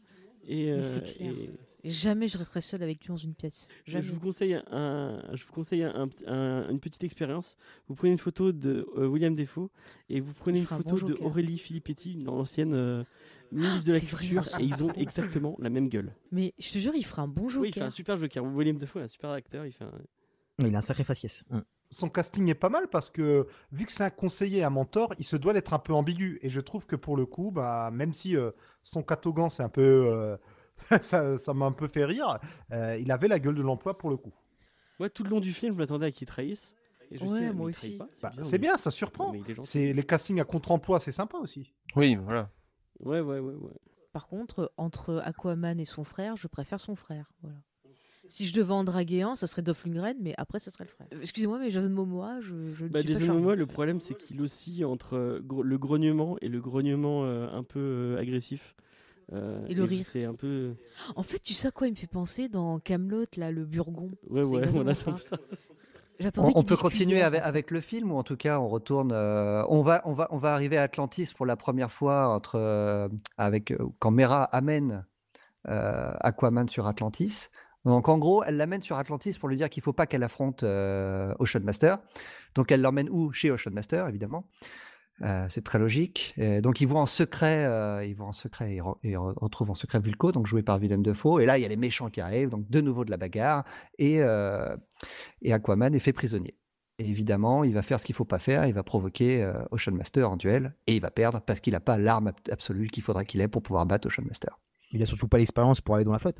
Et, 0.46 0.66
Mais 0.66 0.70
euh, 0.72 0.82
c'est 0.82 1.04
clair. 1.04 1.32
et- 1.32 1.44
Et 1.44 1.50
Jamais 1.84 2.28
je 2.28 2.38
resterai 2.38 2.60
seule 2.60 2.82
avec 2.82 3.00
lui 3.02 3.08
dans 3.08 3.16
une 3.16 3.34
pièce. 3.34 3.68
Je, 3.86 3.92
Jamais. 3.92 4.04
je 4.04 4.12
vous 4.12 4.20
conseille, 4.20 4.54
un, 4.70 5.22
je 5.34 5.44
vous 5.44 5.52
conseille 5.52 5.82
un- 5.84 6.08
un- 6.26 6.68
une 6.70 6.80
petite 6.80 7.04
expérience. 7.04 7.56
Vous 7.88 7.94
prenez 7.94 8.12
une 8.12 8.18
photo 8.18 8.52
de 8.52 8.88
euh, 8.96 9.06
William 9.06 9.34
Defoe 9.34 9.68
et 10.08 10.20
vous 10.20 10.32
prenez 10.32 10.60
une 10.60 10.64
photo 10.66 10.82
bon 10.90 10.94
de 10.94 11.00
Joker. 11.12 11.26
Aurélie 11.26 11.58
Filippetti, 11.58 12.14
une 12.14 12.28
ancienne 12.28 12.74
euh, 12.74 13.04
ministre 13.52 13.86
de 13.88 13.92
la 13.92 13.98
vrai. 13.98 14.06
Culture, 14.06 14.60
et 14.60 14.64
ils 14.64 14.82
ont 14.82 14.92
exactement 14.94 15.56
la 15.60 15.68
même 15.70 15.88
gueule. 15.88 16.14
Mais 16.32 16.54
je 16.58 16.72
te 16.72 16.78
jure, 16.78 16.94
il 16.94 17.04
fera 17.04 17.22
un 17.22 17.28
bon 17.28 17.42
Oui, 17.46 17.50
il 17.50 17.74
fait 17.74 17.80
Joker. 17.80 17.86
un 17.86 17.90
super 17.90 18.16
Joker. 18.16 18.42
William 18.44 18.78
Defoe 18.78 19.00
est 19.00 19.04
un 19.04 19.08
super 19.08 19.30
acteur. 19.30 19.66
Il 19.66 19.72
fait 19.72 19.84
un... 19.84 19.92
Il 20.60 20.74
a 20.74 20.78
un 20.78 20.80
sacré 20.80 21.04
faciès. 21.04 21.42
Mm. 21.50 21.58
son 21.90 22.08
casting 22.08 22.48
est 22.48 22.54
pas 22.54 22.68
mal 22.70 22.88
parce 22.88 23.10
que 23.10 23.46
vu 23.72 23.86
que 23.86 23.92
c'est 23.92 24.04
un 24.04 24.10
conseiller, 24.10 24.62
un 24.64 24.70
mentor, 24.70 25.12
il 25.18 25.24
se 25.24 25.36
doit 25.36 25.52
d'être 25.52 25.74
un 25.74 25.78
peu 25.78 25.92
ambigu. 25.92 26.38
Et 26.42 26.48
je 26.48 26.60
trouve 26.60 26.86
que 26.86 26.96
pour 26.96 27.16
le 27.16 27.26
coup, 27.26 27.50
bah, 27.50 27.90
même 27.92 28.12
si 28.12 28.36
euh, 28.36 28.52
son 28.82 29.02
catogan, 29.02 29.50
c'est 29.50 29.62
un 29.62 29.68
peu. 29.68 29.82
euh, 30.12 30.36
ça 31.02 31.38
ça 31.38 31.54
m'a 31.54 31.66
un 31.66 31.72
peu 31.72 31.88
fait 31.88 32.04
rire, 32.04 32.38
euh, 32.72 32.96
il 33.00 33.10
avait 33.12 33.28
la 33.28 33.38
gueule 33.38 33.54
de 33.54 33.62
l'emploi 33.62 33.96
pour 33.96 34.10
le 34.10 34.16
coup. 34.16 34.32
Ouais, 35.00 35.10
tout 35.10 35.24
le 35.24 35.30
long 35.30 35.40
du 35.40 35.52
film, 35.52 35.72
je 35.74 35.78
m'attendais 35.78 36.06
à 36.06 36.10
qu'il 36.10 36.26
trahisse. 36.26 36.74
Et 37.10 37.18
je 37.18 37.24
Ouais, 37.24 37.38
sais, 37.40 37.52
moi 37.52 37.66
aussi. 37.66 37.96
pas, 37.98 38.08
Bah, 38.22 38.30
bien, 38.34 38.44
c'est 38.44 38.58
mais- 38.58 38.62
bien, 38.62 38.76
ça 38.76 38.90
surprend. 38.90 39.32
C'est 39.62 39.92
les 39.92 40.02
castings 40.04 40.40
à 40.40 40.44
contre-emploi, 40.44 41.00
c'est 41.00 41.12
sympa 41.12 41.36
aussi. 41.38 41.72
Oui, 41.96 42.16
voilà. 42.16 42.50
Ouais, 43.00 43.20
ouais, 43.20 43.40
ouais, 43.40 43.54
ouais. 43.54 43.72
Par 44.12 44.26
contre, 44.28 44.72
entre 44.76 45.20
Aquaman 45.24 45.78
et 45.80 45.84
son 45.84 46.04
frère, 46.04 46.36
je 46.36 46.46
préfère 46.48 46.80
son 46.80 46.94
frère. 46.94 47.30
Voilà. 47.42 47.56
Si 48.26 48.46
je 48.46 48.54
devais 48.54 48.72
en 48.72 48.84
draguer 48.84 49.20
un, 49.22 49.36
ça 49.36 49.46
serait 49.46 49.60
Dolph 49.60 49.84
Lundgren, 49.84 50.16
mais 50.20 50.32
après, 50.38 50.58
ça 50.60 50.70
serait 50.70 50.84
le 50.84 50.90
frère. 50.90 51.06
Excusez-moi, 51.20 51.58
mais 51.58 51.70
Jason 51.70 51.90
Momoa, 51.90 52.40
je, 52.40 52.72
je 52.72 52.84
ne 52.84 52.88
Bah, 52.88 53.00
suis 53.00 53.08
pas 53.08 53.12
Jason 53.12 53.26
charmée. 53.26 53.40
Momoa, 53.42 53.54
le 53.56 53.66
problème, 53.66 54.00
c'est 54.00 54.14
qu'il 54.14 54.40
oscille 54.40 54.84
entre 54.86 55.16
euh, 55.16 55.40
le 55.62 55.76
grognement 55.78 56.36
et 56.40 56.48
le 56.48 56.60
grognement 56.60 57.24
euh, 57.24 57.48
un 57.50 57.62
peu 57.64 57.80
euh, 57.80 58.18
agressif. 58.18 58.74
Euh, 59.32 59.64
Et 59.68 59.74
le 59.74 59.84
rire. 59.84 60.04
C'est 60.06 60.24
un 60.24 60.34
peu. 60.34 60.74
En 61.16 61.22
fait, 61.22 61.38
tu 61.38 61.54
sais 61.54 61.68
à 61.68 61.70
quoi 61.70 61.86
il 61.86 61.90
me 61.92 61.96
fait 61.96 62.06
penser 62.06 62.48
dans 62.48 62.78
Camelot, 62.78 63.24
là, 63.36 63.50
le 63.50 63.64
Burgon? 63.64 64.10
Ouais, 64.28 64.46
ouais, 64.46 64.66
voilà, 64.66 64.94
ça. 64.94 65.04
c'est 65.04 65.10
un 65.10 65.14
peu 65.14 65.22
ça. 65.22 65.36
J'attendais 66.20 66.52
On, 66.54 66.60
on 66.60 66.62
peut 66.62 66.76
continuer 66.76 67.22
avec, 67.22 67.42
avec 67.42 67.70
le 67.72 67.80
film 67.80 68.12
ou 68.12 68.16
en 68.16 68.22
tout 68.22 68.36
cas 68.36 68.60
on 68.60 68.68
retourne. 68.68 69.10
euh, 69.12 69.64
on 69.68 69.82
va 69.82 70.00
on 70.04 70.12
va 70.12 70.28
on 70.30 70.38
va 70.38 70.54
arriver 70.54 70.76
à 70.76 70.82
Atlantis 70.82 71.32
pour 71.36 71.44
la 71.44 71.56
première 71.56 71.90
fois 71.90 72.28
entre 72.28 72.54
euh, 72.56 73.08
avec 73.36 73.74
quand 73.98 74.12
Mera 74.12 74.44
amène 74.44 75.04
euh, 75.68 76.12
Aquaman 76.20 76.68
sur 76.68 76.86
Atlantis. 76.86 77.48
Donc 77.84 78.08
en 78.08 78.16
gros, 78.18 78.44
elle 78.44 78.56
l'amène 78.56 78.80
sur 78.80 78.96
Atlantis 78.96 79.32
pour 79.38 79.48
lui 79.48 79.56
dire 79.56 79.68
qu'il 79.68 79.82
faut 79.82 79.92
pas 79.92 80.06
qu'elle 80.06 80.22
affronte 80.22 80.62
euh, 80.62 81.34
Ocean 81.40 81.60
Master. 81.64 81.98
Donc 82.54 82.70
elle 82.70 82.80
l'emmène 82.80 83.08
où? 83.10 83.32
Chez 83.32 83.50
Ocean 83.50 83.72
Master, 83.72 84.06
évidemment. 84.08 84.46
Euh, 85.22 85.46
c'est 85.48 85.62
très 85.62 85.78
logique. 85.78 86.34
Et 86.36 86.60
donc 86.60 86.80
ils 86.80 86.88
vont 86.88 86.98
en 86.98 87.06
secret, 87.06 87.64
euh, 87.66 88.04
ils 88.04 88.16
vont 88.16 88.26
en 88.26 88.32
secret 88.32 88.74
et, 88.74 88.80
re- 88.80 88.98
et 89.04 89.12
re- 89.12 89.32
retrouvent 89.36 89.70
en 89.70 89.74
secret 89.74 90.00
Vulco, 90.00 90.32
donc 90.32 90.46
joué 90.46 90.62
par 90.62 90.78
Willem 90.78 91.02
Dafoe. 91.04 91.40
Et 91.40 91.46
là, 91.46 91.56
il 91.56 91.62
y 91.62 91.64
a 91.64 91.68
les 91.68 91.76
méchants 91.76 92.10
qui 92.10 92.20
arrivent, 92.20 92.48
donc 92.48 92.68
de 92.68 92.80
nouveau 92.80 93.04
de 93.04 93.10
la 93.12 93.16
bagarre 93.16 93.64
et 93.98 94.20
euh, 94.22 94.76
et 95.42 95.52
Aquaman 95.52 95.94
est 95.94 96.00
fait 96.00 96.12
prisonnier. 96.12 96.56
Et 96.98 97.08
évidemment, 97.08 97.64
il 97.64 97.74
va 97.74 97.82
faire 97.82 97.98
ce 98.00 98.04
qu'il 98.04 98.14
faut 98.14 98.24
pas 98.24 98.38
faire, 98.38 98.66
il 98.66 98.74
va 98.74 98.82
provoquer 98.82 99.42
euh, 99.44 99.62
Ocean 99.70 99.92
Master 99.92 100.30
en 100.30 100.36
duel 100.36 100.74
et 100.88 100.94
il 100.96 101.00
va 101.00 101.10
perdre 101.10 101.40
parce 101.40 101.60
qu'il 101.60 101.72
n'a 101.74 101.80
pas 101.80 101.96
l'arme 101.98 102.28
ab- 102.28 102.34
absolue 102.50 102.88
qu'il 102.88 103.02
faudrait 103.02 103.24
qu'il 103.24 103.40
ait 103.40 103.48
pour 103.48 103.62
pouvoir 103.62 103.86
battre 103.86 104.08
Ocean 104.08 104.24
Master. 104.26 104.58
Il 104.92 105.02
a 105.02 105.06
surtout 105.06 105.28
pas 105.28 105.38
l'expérience 105.38 105.80
pour 105.80 105.94
aller 105.94 106.04
dans 106.04 106.12
la 106.12 106.18
flotte. 106.20 106.38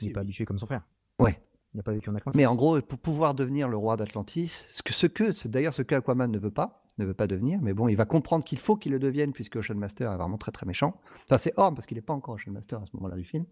Il 0.00 0.08
n'est 0.08 0.12
pas 0.12 0.20
habitué 0.20 0.44
comme 0.44 0.58
son 0.58 0.66
frère. 0.66 0.82
Ouais. 1.18 1.40
Il 1.74 1.76
n'a 1.78 1.82
pas 1.82 1.92
vécu 1.92 2.08
en 2.10 2.14
Atlantis. 2.14 2.36
Mais 2.36 2.46
en 2.46 2.54
gros, 2.54 2.80
pour 2.80 2.98
pouvoir 2.98 3.34
devenir 3.34 3.68
le 3.68 3.76
roi 3.76 3.96
d'Atlantis, 3.96 4.66
ce 4.72 4.82
que, 4.82 4.92
ce 4.92 5.06
que 5.06 5.32
c'est 5.32 5.50
d'ailleurs 5.50 5.74
ce 5.74 5.82
que 5.82 5.94
Aquaman 5.94 6.30
ne 6.30 6.38
veut 6.38 6.50
pas, 6.50 6.84
ne 6.98 7.06
veut 7.06 7.14
pas 7.14 7.26
devenir, 7.26 7.60
mais 7.62 7.72
bon, 7.72 7.88
il 7.88 7.96
va 7.96 8.04
comprendre 8.04 8.44
qu'il 8.44 8.58
faut 8.58 8.76
qu'il 8.76 8.92
le 8.92 8.98
devienne 8.98 9.32
puisque 9.32 9.56
Ocean 9.56 9.76
Master 9.76 10.12
est 10.12 10.16
vraiment 10.16 10.38
très 10.38 10.52
très 10.52 10.66
méchant. 10.66 11.00
Enfin, 11.26 11.38
c'est 11.38 11.52
Orm 11.56 11.74
parce 11.74 11.86
qu'il 11.86 11.96
n'est 11.96 12.02
pas 12.02 12.12
encore 12.12 12.34
Ocean 12.34 12.52
Master 12.52 12.80
à 12.80 12.86
ce 12.86 12.90
moment-là 12.94 13.16
du 13.16 13.24
film. 13.24 13.44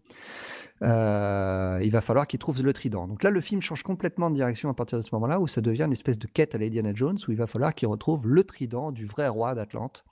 Euh, 0.82 1.80
il 1.82 1.90
va 1.90 2.00
falloir 2.00 2.26
qu'il 2.26 2.38
trouve 2.38 2.62
le 2.62 2.72
trident. 2.72 3.06
Donc 3.08 3.22
là, 3.22 3.30
le 3.30 3.40
film 3.40 3.60
change 3.60 3.82
complètement 3.82 4.30
de 4.30 4.34
direction 4.34 4.68
à 4.68 4.74
partir 4.74 4.98
de 4.98 5.02
ce 5.02 5.14
moment-là 5.14 5.40
où 5.40 5.46
ça 5.46 5.60
devient 5.60 5.84
une 5.84 5.92
espèce 5.92 6.18
de 6.18 6.26
quête 6.26 6.54
à 6.54 6.58
la 6.58 6.66
Indiana 6.66 6.92
Jones 6.94 7.18
où 7.28 7.30
il 7.30 7.38
va 7.38 7.46
falloir 7.46 7.74
qu'il 7.74 7.88
retrouve 7.88 8.26
le 8.28 8.44
trident 8.44 8.92
du 8.92 9.06
vrai 9.06 9.28
roi 9.28 9.54
d'Atlante 9.54 10.04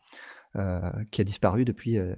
euh, 0.57 0.91
qui 1.11 1.21
a 1.21 1.25
disparu 1.25 1.65
depuis, 1.65 1.99
euh, 1.99 2.15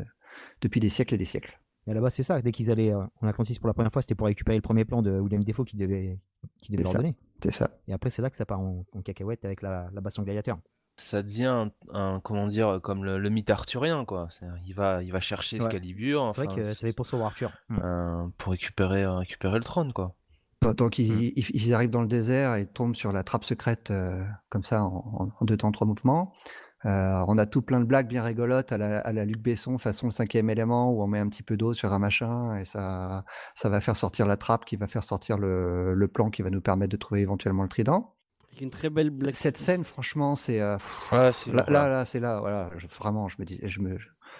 depuis 0.60 0.80
des 0.80 0.90
siècles 0.90 1.14
et 1.14 1.18
des 1.18 1.24
siècles. 1.24 1.58
Mais 1.86 1.94
là-bas, 1.94 2.10
c'est 2.10 2.24
ça. 2.24 2.42
Dès 2.42 2.52
qu'ils 2.52 2.70
allaient 2.70 2.92
euh, 2.92 3.04
en 3.22 3.28
Atlantis 3.28 3.58
pour 3.58 3.68
la 3.68 3.74
première 3.74 3.92
fois, 3.92 4.02
c'était 4.02 4.16
pour 4.16 4.26
récupérer 4.26 4.56
le 4.56 4.62
premier 4.62 4.84
plan 4.84 5.02
de 5.02 5.18
William 5.20 5.42
Defoe 5.44 5.64
qui 5.64 5.76
devait, 5.76 6.18
qui 6.60 6.72
devait 6.72 6.82
leur 6.82 6.92
ça. 6.92 6.98
donner. 6.98 7.14
C'est 7.42 7.52
ça. 7.52 7.70
Et 7.86 7.92
après, 7.92 8.10
c'est 8.10 8.22
là 8.22 8.30
que 8.30 8.36
ça 8.36 8.44
part 8.44 8.60
en, 8.60 8.84
en 8.92 9.02
cacahuète 9.02 9.44
avec 9.44 9.62
la, 9.62 9.88
la 9.92 10.00
baston 10.00 10.22
gladiateur. 10.22 10.58
Ça 10.99 11.22
devient 11.22 11.44
un, 11.44 11.70
un- 11.92 12.20
comment 12.20 12.47
dire 12.47 12.80
comme 12.82 13.05
le, 13.05 13.18
le 13.18 13.28
mythe 13.30 13.51
arthurien 13.51 14.05
quoi. 14.05 14.28
Il 14.66 14.74
va 14.74 15.03
il 15.03 15.12
va 15.12 15.20
chercher 15.20 15.59
Ouais. 15.59 15.64
Excalibur 15.66 16.30
c'est 16.32 16.44
vrai 16.47 16.57
que 16.57 16.72
ça 16.74 16.86
avait 16.86 16.92
pour 16.94 17.07
sauver 17.07 17.24
Arthur. 17.24 17.53
Hmm. 17.68 17.78
euh, 17.82 18.26
pour 18.38 18.53
récupérer 18.53 19.05
euh, 19.05 19.16
récupérer 19.16 19.59
le 19.59 19.64
trône 19.64 19.92
quoi. 19.92 20.14
Donc 20.76 20.99
ils, 20.99 21.32
Mmh. 21.36 21.72
arrivent 21.74 21.90
dans 21.90 22.01
le 22.03 22.09
désert 22.09 22.57
et 22.57 22.66
tombent 22.66 22.97
sur 22.97 23.12
la 23.12 23.22
trappe 23.22 23.44
secrète 23.44 23.90
euh, 23.90 24.24
comme 24.49 24.64
ça 24.64 24.82
en, 24.84 25.05
en- 25.18 25.28
en 25.38 25.44
deux 25.44 25.57
temps, 25.57 25.70
trois 25.70 25.86
mouvements. 25.86 26.32
Euh, 26.86 27.24
on 27.28 27.36
a 27.38 27.47
tout 27.47 27.62
plein 27.62 27.80
de 27.80 27.84
blagues 27.84 28.07
bien 28.09 28.22
rigolotes 28.22 28.70
à 28.72 28.78
la, 28.78 28.99
à 29.01 29.12
la 29.12 29.24
Luc 29.24 29.38
Besson 29.38 29.76
façon 29.78 30.07
le 30.07 30.12
cinquième 30.12 30.49
élément 30.51 30.92
où 30.92 31.03
on 31.03 31.07
met 31.07 31.18
un 31.18 31.28
petit 31.28 31.42
peu 31.42 31.57
d'eau 31.57 31.74
sur 31.74 31.92
un 31.92 31.99
machin 31.99 32.57
et 32.57 32.64
ça, 32.64 33.24
ça 33.55 33.68
va 33.68 33.80
faire 33.80 33.97
sortir 33.97 34.26
la 34.26 34.36
trappe 34.36 34.64
qui 34.64 34.76
va 34.76 34.86
faire 34.86 35.05
sortir 35.05 35.36
le, 35.38 35.94
le 35.94 36.09
plan 36.09 36.30
qui 36.30 36.42
va 36.42 36.51
nous 36.51 36.61
permettre 36.61 36.92
de 36.92 36.97
trouver 36.97 37.20
éventuellement 37.22 37.62
le 37.64 37.68
trident. 37.68 38.14
Avec 38.57 38.62
une 38.62 38.70
très 38.70 38.88
belle 38.88 39.11
blague. 39.11 39.34
Cette 39.34 39.59
scène, 39.59 39.84
franchement, 39.84 40.34
c'est 40.34 40.62
euh, 40.62 40.78
Ouais, 41.12 41.30
là, 41.52 41.64
là, 41.68 41.88
là, 41.88 42.07
c'est 42.07 42.20
là, 42.20 42.40
voilà, 42.40 42.70
je- 42.78 42.86
vraiment, 42.86 43.28
je 43.28 43.36
me 43.38 43.44
dis, 43.44 43.61
je 43.62 43.80
me, 43.80 43.98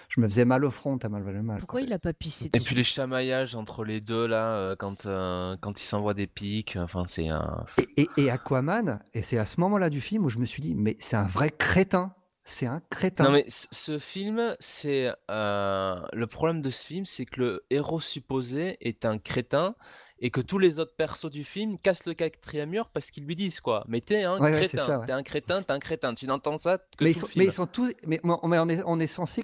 je 0.09 0.19
me 0.21 0.27
faisais 0.27 0.43
mal 0.43 0.65
au 0.65 0.71
front, 0.71 0.97
t'as 0.97 1.07
mal, 1.07 1.21
mal, 1.23 1.39
mal. 1.43 1.59
Pourquoi 1.59 1.81
il 1.81 1.93
a 1.93 1.99
pas 1.99 2.13
pissé 2.13 2.47
Et 2.47 2.49
dessus 2.49 2.65
puis 2.65 2.75
les 2.75 2.83
chamaillages 2.83 3.53
entre 3.53 3.83
les 3.83 4.01
deux 4.01 4.25
là 4.25 4.55
euh, 4.55 4.75
quand 4.75 5.05
euh, 5.05 5.55
quand 5.61 5.79
ils 5.79 5.83
s'envoient 5.85 6.15
des 6.15 6.25
pics, 6.25 6.77
enfin 6.77 7.03
c'est 7.07 7.27
un 7.29 7.63
Et, 7.95 8.01
et- 8.01 8.09
et 8.23 8.31
Aquaman, 8.31 9.01
et 9.13 9.21
c'est 9.21 9.37
à 9.37 9.45
ce 9.45 9.59
moment-là 9.61 9.91
du 9.91 10.01
film 10.01 10.25
où 10.25 10.29
je 10.29 10.39
me 10.39 10.45
suis 10.45 10.63
dit, 10.63 10.73
mais 10.73 10.97
c'est 10.99 11.17
un 11.17 11.23
vrai 11.27 11.51
crétin. 11.51 12.13
C'est 12.49 12.65
un 12.65 12.79
crétin. 12.89 13.25
Non 13.25 13.31
mais 13.31 13.45
ce 13.49 13.67
ce 13.71 13.99
film, 13.99 14.55
c'est 14.61 15.11
euh, 15.29 15.95
le 16.13 16.27
problème 16.27 16.61
de 16.63 16.69
ce 16.71 16.85
film, 16.87 17.05
c'est 17.05 17.25
que 17.25 17.39
le 17.41 17.65
héros 17.69 17.99
supposé 17.99 18.77
est 18.81 19.05
un 19.05 19.19
crétin 19.19 19.75
et 20.19 20.31
que 20.31 20.41
tous 20.41 20.57
les 20.57 20.79
autres 20.79 20.95
persos 20.95 21.29
du 21.29 21.43
film 21.43 21.77
cassent 21.77 22.05
le 22.05 22.13
quatrième 22.13 22.69
mur 22.69 22.89
parce 22.93 23.11
qu'ils 23.11 23.25
lui 23.25 23.35
disent 23.35 23.59
quoi. 23.59 23.85
Mais 23.87 24.01
t'es 24.01 24.23
un 24.23 24.39
Ouais, 24.39 24.51
ouais, 24.51 24.61
ouais. 24.61 24.67
t'es 25.05 25.11
un 25.11 25.23
crétin, 25.23 25.61
t'es 25.63 25.71
un 25.71 25.79
crétin. 25.79 26.13
Tu 26.15 26.25
n'entends 26.27 26.57
ça 26.57 26.77
que 26.97 27.03
mais, 27.03 27.11
ils 27.11 27.13
tout 27.13 27.19
sont, 27.21 27.27
le 27.27 27.31
mais 27.35 27.43
film. 27.43 27.51
ils 27.51 27.53
sont 27.53 27.65
tous. 27.67 27.93
Mais, 28.05 28.19
mais 28.23 28.33
on, 28.41 28.69
est, 28.69 28.81
on 28.85 28.99
est 28.99 29.07
censé. 29.07 29.43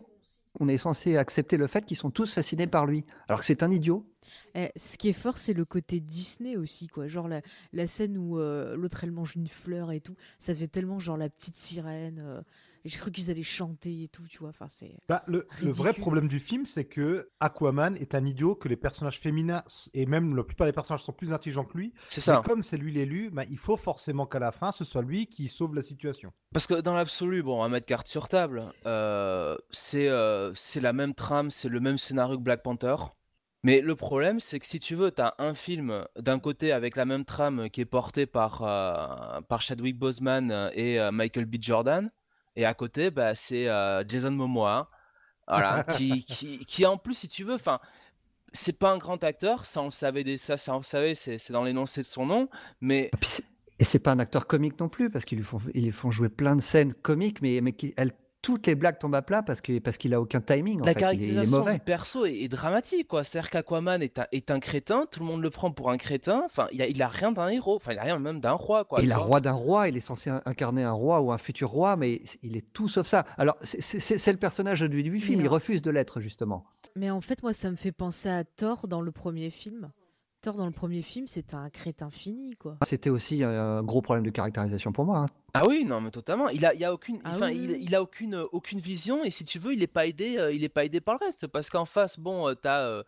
On 0.59 0.67
est 0.67 0.78
censé 0.78 1.17
accepter 1.17 1.57
le 1.57 1.65
fait 1.67 1.84
qu'ils 1.84 1.97
sont 1.97 2.11
tous 2.11 2.32
fascinés 2.34 2.67
par 2.67 2.86
lui, 2.86 3.05
alors 3.28 3.39
que 3.39 3.45
c'est 3.45 3.63
un 3.63 3.71
idiot. 3.71 4.05
Eh, 4.55 4.69
ce 4.76 4.97
qui 4.97 5.09
est 5.09 5.13
fort, 5.13 5.38
c'est 5.38 5.53
le 5.53 5.65
côté 5.65 5.99
Disney 5.99 6.55
aussi, 6.57 6.88
quoi. 6.88 7.07
Genre 7.07 7.28
la, 7.28 7.41
la 7.71 7.88
scène 7.88 8.17
où 8.17 8.39
euh, 8.39 8.76
l'autre 8.76 9.03
elle 9.03 9.11
mange 9.11 9.36
une 9.36 9.47
fleur 9.47 9.91
et 9.91 10.01
tout. 10.01 10.15
Ça 10.39 10.53
fait 10.53 10.67
tellement 10.67 10.99
genre 10.99 11.17
la 11.17 11.30
petite 11.30 11.55
sirène. 11.55 12.19
euh, 12.19 12.41
et 12.86 12.89
J'ai 12.89 12.97
cru 12.97 13.11
qu'ils 13.11 13.32
allaient 13.32 13.43
chanter 13.43 14.03
et 14.03 14.07
tout, 14.09 14.24
tu 14.28 14.39
vois. 14.39 14.49
Enfin, 14.49 14.65
c'est. 14.67 14.97
Bah, 15.07 15.24
le, 15.26 15.47
le 15.61 15.71
vrai 15.71 15.93
problème 15.93 16.28
du 16.28 16.38
film, 16.38 16.65
c'est 16.65 16.84
que 16.84 17.30
Aquaman 17.39 17.95
est 17.95 18.13
un 18.13 18.26
idiot, 18.26 18.55
que 18.55 18.67
les 18.67 18.76
personnages 18.76 19.19
féminins 19.21 19.63
et 19.93 20.05
même 20.05 20.36
la 20.36 20.43
plupart 20.43 20.67
des 20.67 20.74
personnages 20.74 21.01
sont 21.03 21.13
plus 21.13 21.32
intelligents 21.32 21.63
que 21.63 21.78
lui. 21.78 21.93
C'est 22.09 22.19
ça. 22.19 22.36
Mais 22.36 22.41
comme 22.49 22.61
c'est 22.61 22.76
lui 22.76 22.91
l'élu, 22.91 23.30
bah, 23.32 23.43
il 23.49 23.57
faut 23.57 23.78
forcément 23.78 24.26
qu'à 24.26 24.39
la 24.39 24.51
fin, 24.51 24.74
ce 24.74 24.84
soit 24.84 25.01
lui 25.01 25.28
qui 25.28 25.47
sauve 25.47 25.76
la 25.76 25.82
situation. 25.82 26.34
Parce 26.51 26.67
que 26.67 26.82
dans 26.82 26.93
l'absolu, 26.93 27.41
bon, 27.41 27.59
on 27.59 27.61
va 27.61 27.69
mettre 27.69 27.86
carte 27.86 28.07
sur 28.09 28.28
table. 28.28 28.74
euh, 28.86 29.57
c'est 29.71 30.09
euh, 30.09 30.53
c'est 30.53 30.82
la 30.82 30.91
même 30.91 31.15
trame, 31.15 31.51
c'est 31.51 31.69
le 31.69 31.80
même 31.80 31.97
scénario 31.97 32.38
que 32.38 32.43
Black 32.43 32.63
Panther. 32.63 32.95
Mais 33.64 33.80
le 33.80 33.95
problème, 33.95 34.39
c'est 34.41 34.59
que 34.59 34.66
si 34.66 34.80
tu 34.80 34.95
veux, 34.95 35.11
t'as 35.11 35.36
un 35.38 35.53
film 35.53 36.05
d'un 36.18 36.39
côté 36.39 36.72
avec 36.74 36.97
la 36.97 37.05
même 37.05 37.24
trame 37.24 37.70
qui 37.70 37.80
est 37.82 37.86
porté 37.86 38.26
par, 38.26 38.61
euh, 38.64 39.41
par 39.47 39.61
Chadwick 39.61 39.97
Boseman 39.97 40.70
et 40.74 40.99
euh, 40.99 41.11
Michael 41.11 41.45
B. 41.45 41.55
Jordan, 41.61 42.11
et 42.57 42.66
à 42.66 42.74
côté, 42.74 43.09
bah, 43.09 43.36
c'est 43.36 43.68
euh, 43.70 44.03
Jason 44.07 44.32
Momoa, 44.32 44.89
voilà, 45.47 45.84
qui, 45.97 46.26
qui, 46.26 46.59
qui 46.66 46.86
en 46.86 46.97
plus, 46.97 47.14
si 47.14 47.30
tu 47.30 47.45
veux, 47.45 47.53
enfin, 47.55 47.80
c'est 48.51 48.78
pas 48.78 48.91
un 48.91 48.97
grand 48.97 49.24
acteur, 49.24 49.66
ça 49.66 49.82
on 49.82 49.86
le 49.86 49.91
savait, 49.91 50.24
des- 50.26 50.38
ça, 50.38 50.57
ça 50.57 50.76
on 50.76 50.80
le 50.80 50.84
savait, 50.84 51.16
c'est 51.16 51.38
c'est 51.39 51.53
dans 51.53 51.64
l'énoncé 51.64 52.01
de 52.01 52.05
son 52.05 52.26
nom, 52.26 52.49
mais 52.82 53.09
c'est- 53.22 53.45
Et 53.80 53.86
c'est 53.86 53.99
pas 53.99 54.11
un 54.11 54.20
acteur 54.20 54.45
comique 54.45 54.80
non 54.80 54.89
plus, 54.89 55.09
parce 55.09 55.26
qu'ils 55.26 55.38
lui 55.39 55.45
font, 55.45 55.59
ils 55.74 55.84
lui 55.86 55.91
font 55.91 56.11
jouer 56.11 56.30
plein 56.30 56.55
de 56.55 56.61
scènes 56.61 56.93
comiques, 56.93 57.41
mais, 57.41 57.61
mais 57.61 57.72
qui, 57.74 57.93
elles, 57.97 58.11
toutes 58.43 58.67
les 58.67 58.75
blagues 58.75 58.99
tombent 58.99 59.15
à 59.15 59.23
plat 59.23 59.41
parce 59.41 59.61
qu'il 59.61 59.81
parce 59.81 59.97
qu'il 59.97 60.13
a 60.13 60.21
aucun 60.21 60.41
timing. 60.41 60.81
En 60.81 60.85
La 60.85 60.93
fait. 60.93 60.99
Il 60.99 61.23
est- 61.23 61.27
il, 61.27 61.31
est, 61.31 61.33
caractérisation 61.33 61.73
du 61.73 61.79
perso 61.79 62.25
est, 62.25 62.35
est 62.43 62.47
dramatique, 62.49 63.07
quoi. 63.07 63.23
C'est-à-dire 63.23 63.49
qu'Aquaman 63.49 64.03
est 64.03 64.19
un, 64.19 64.27
est 64.31 64.51
un 64.51 64.59
crétin, 64.59 65.07
tout 65.09 65.21
le 65.21 65.25
monde 65.25 65.41
le 65.41 65.49
prend 65.49 65.71
pour 65.71 65.89
un 65.89 65.97
crétin. 65.97 66.43
Enfin, 66.45 66.67
il 66.71 66.81
a, 66.83 66.87
il 66.87 67.01
a 67.01 67.07
rien 67.07 67.31
d'un 67.31 67.47
héros, 67.47 67.77
enfin, 67.77 67.93
il 67.93 67.97
a 67.99 68.03
rien 68.03 68.19
même 68.19 68.39
d'un 68.41 68.51
roi, 68.51 68.83
quoi. 68.85 69.01
La 69.01 69.15
vois. 69.15 69.23
roi 69.25 69.39
d'un 69.41 69.53
roi, 69.53 69.87
il 69.89 69.97
est 69.97 70.01
censé 70.01 70.29
in- 70.29 70.41
incarner 70.45 70.83
un 70.83 70.91
roi 70.91 71.21
ou 71.21 71.31
un 71.31 71.37
futur 71.39 71.69
roi, 71.69 71.95
mais 71.95 72.21
il 72.43 72.55
est 72.55 72.65
tout 72.73 72.89
sauf 72.89 73.07
ça. 73.07 73.25
Alors, 73.37 73.55
c'est- 73.61 74.31
le 74.31 74.37
personnage 74.37 74.81
du 74.81 75.01
début 75.01 75.17
du 75.17 75.23
film, 75.25 75.41
il 75.41 75.47
refuse 75.47 75.81
de 75.81 75.89
l'être, 75.89 76.19
justement. 76.19 76.65
Mais 76.95 77.09
en 77.09 77.21
fait, 77.21 77.41
moi, 77.41 77.53
ça 77.53 77.71
me 77.71 77.75
fait 77.77 77.91
penser 77.93 78.29
à 78.29 78.43
Thor 78.43 78.87
dans 78.87 79.01
le 79.01 79.11
premier 79.11 79.49
film. 79.49 79.89
Thor 80.43 80.55
dans 80.55 80.65
le 80.65 80.73
premier 80.73 81.01
film, 81.01 81.25
c'était 81.25 81.55
un 81.55 81.69
crétin 81.69 82.09
fini, 82.09 82.57
quoi. 82.57 82.77
C'était 82.85 83.09
aussi 83.09 83.43
un 83.43 83.81
gros 83.81 84.01
problème 84.01 84.25
de 84.25 84.29
caractérisation 84.29 84.91
pour 84.91 85.05
moi. 85.05 85.19
hein. 85.19 85.25
Ah 85.53 85.61
oui, 85.69 85.85
non, 85.85 86.01
mais 86.01 86.11
totalement. 86.11 86.49
Il 86.49 86.65
a, 86.65 86.73
il 86.73 86.83
a 86.83 86.93
aucune, 86.93 87.21
Ah 87.23 87.37
oui, 87.41 87.77
il, 87.79 87.95
a 87.95 88.01
aucune, 88.01 88.35
euh, 88.35 88.45
aucune 88.51 88.79
vision. 88.79 89.23
Et 89.23 89.29
si 89.29 89.45
tu 89.45 89.57
veux, 89.57 89.73
il 89.73 89.81
est 89.81 89.87
pas 89.87 90.05
aidé, 90.05 90.37
euh, 90.37 90.51
il 90.51 90.65
est 90.65 90.69
pas 90.69 90.83
aidé 90.83 90.99
par 90.99 91.15
le 91.19 91.25
reste, 91.25 91.47
parce 91.47 91.69
qu'en 91.69 91.85
face, 91.85 92.19
bon, 92.19 92.49
euh, 92.49 92.55
t'as, 92.55 92.81
euh, 92.81 93.03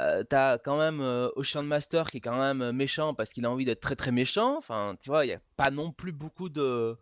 euh, 0.00 0.24
t'as 0.24 0.58
quand 0.58 0.76
même 0.76 1.00
euh, 1.00 1.28
Ocean 1.36 1.62
Master 1.62 2.06
qui 2.06 2.16
est 2.16 2.20
quand 2.20 2.36
même 2.38 2.60
euh, 2.60 2.72
méchant 2.72 3.14
parce 3.14 3.32
qu'il 3.32 3.46
a 3.46 3.50
envie 3.52 3.64
d'être 3.64 3.80
très 3.80 3.94
très 3.94 4.10
méchant. 4.10 4.56
Enfin, 4.58 4.96
tu 5.00 5.10
vois, 5.10 5.24
il 5.24 5.28
y 5.28 5.34
a 5.34 5.40
pas 5.56 5.70
non 5.70 5.92
plus 5.92 6.10
beaucoup 6.10 6.48
de, 6.48 6.98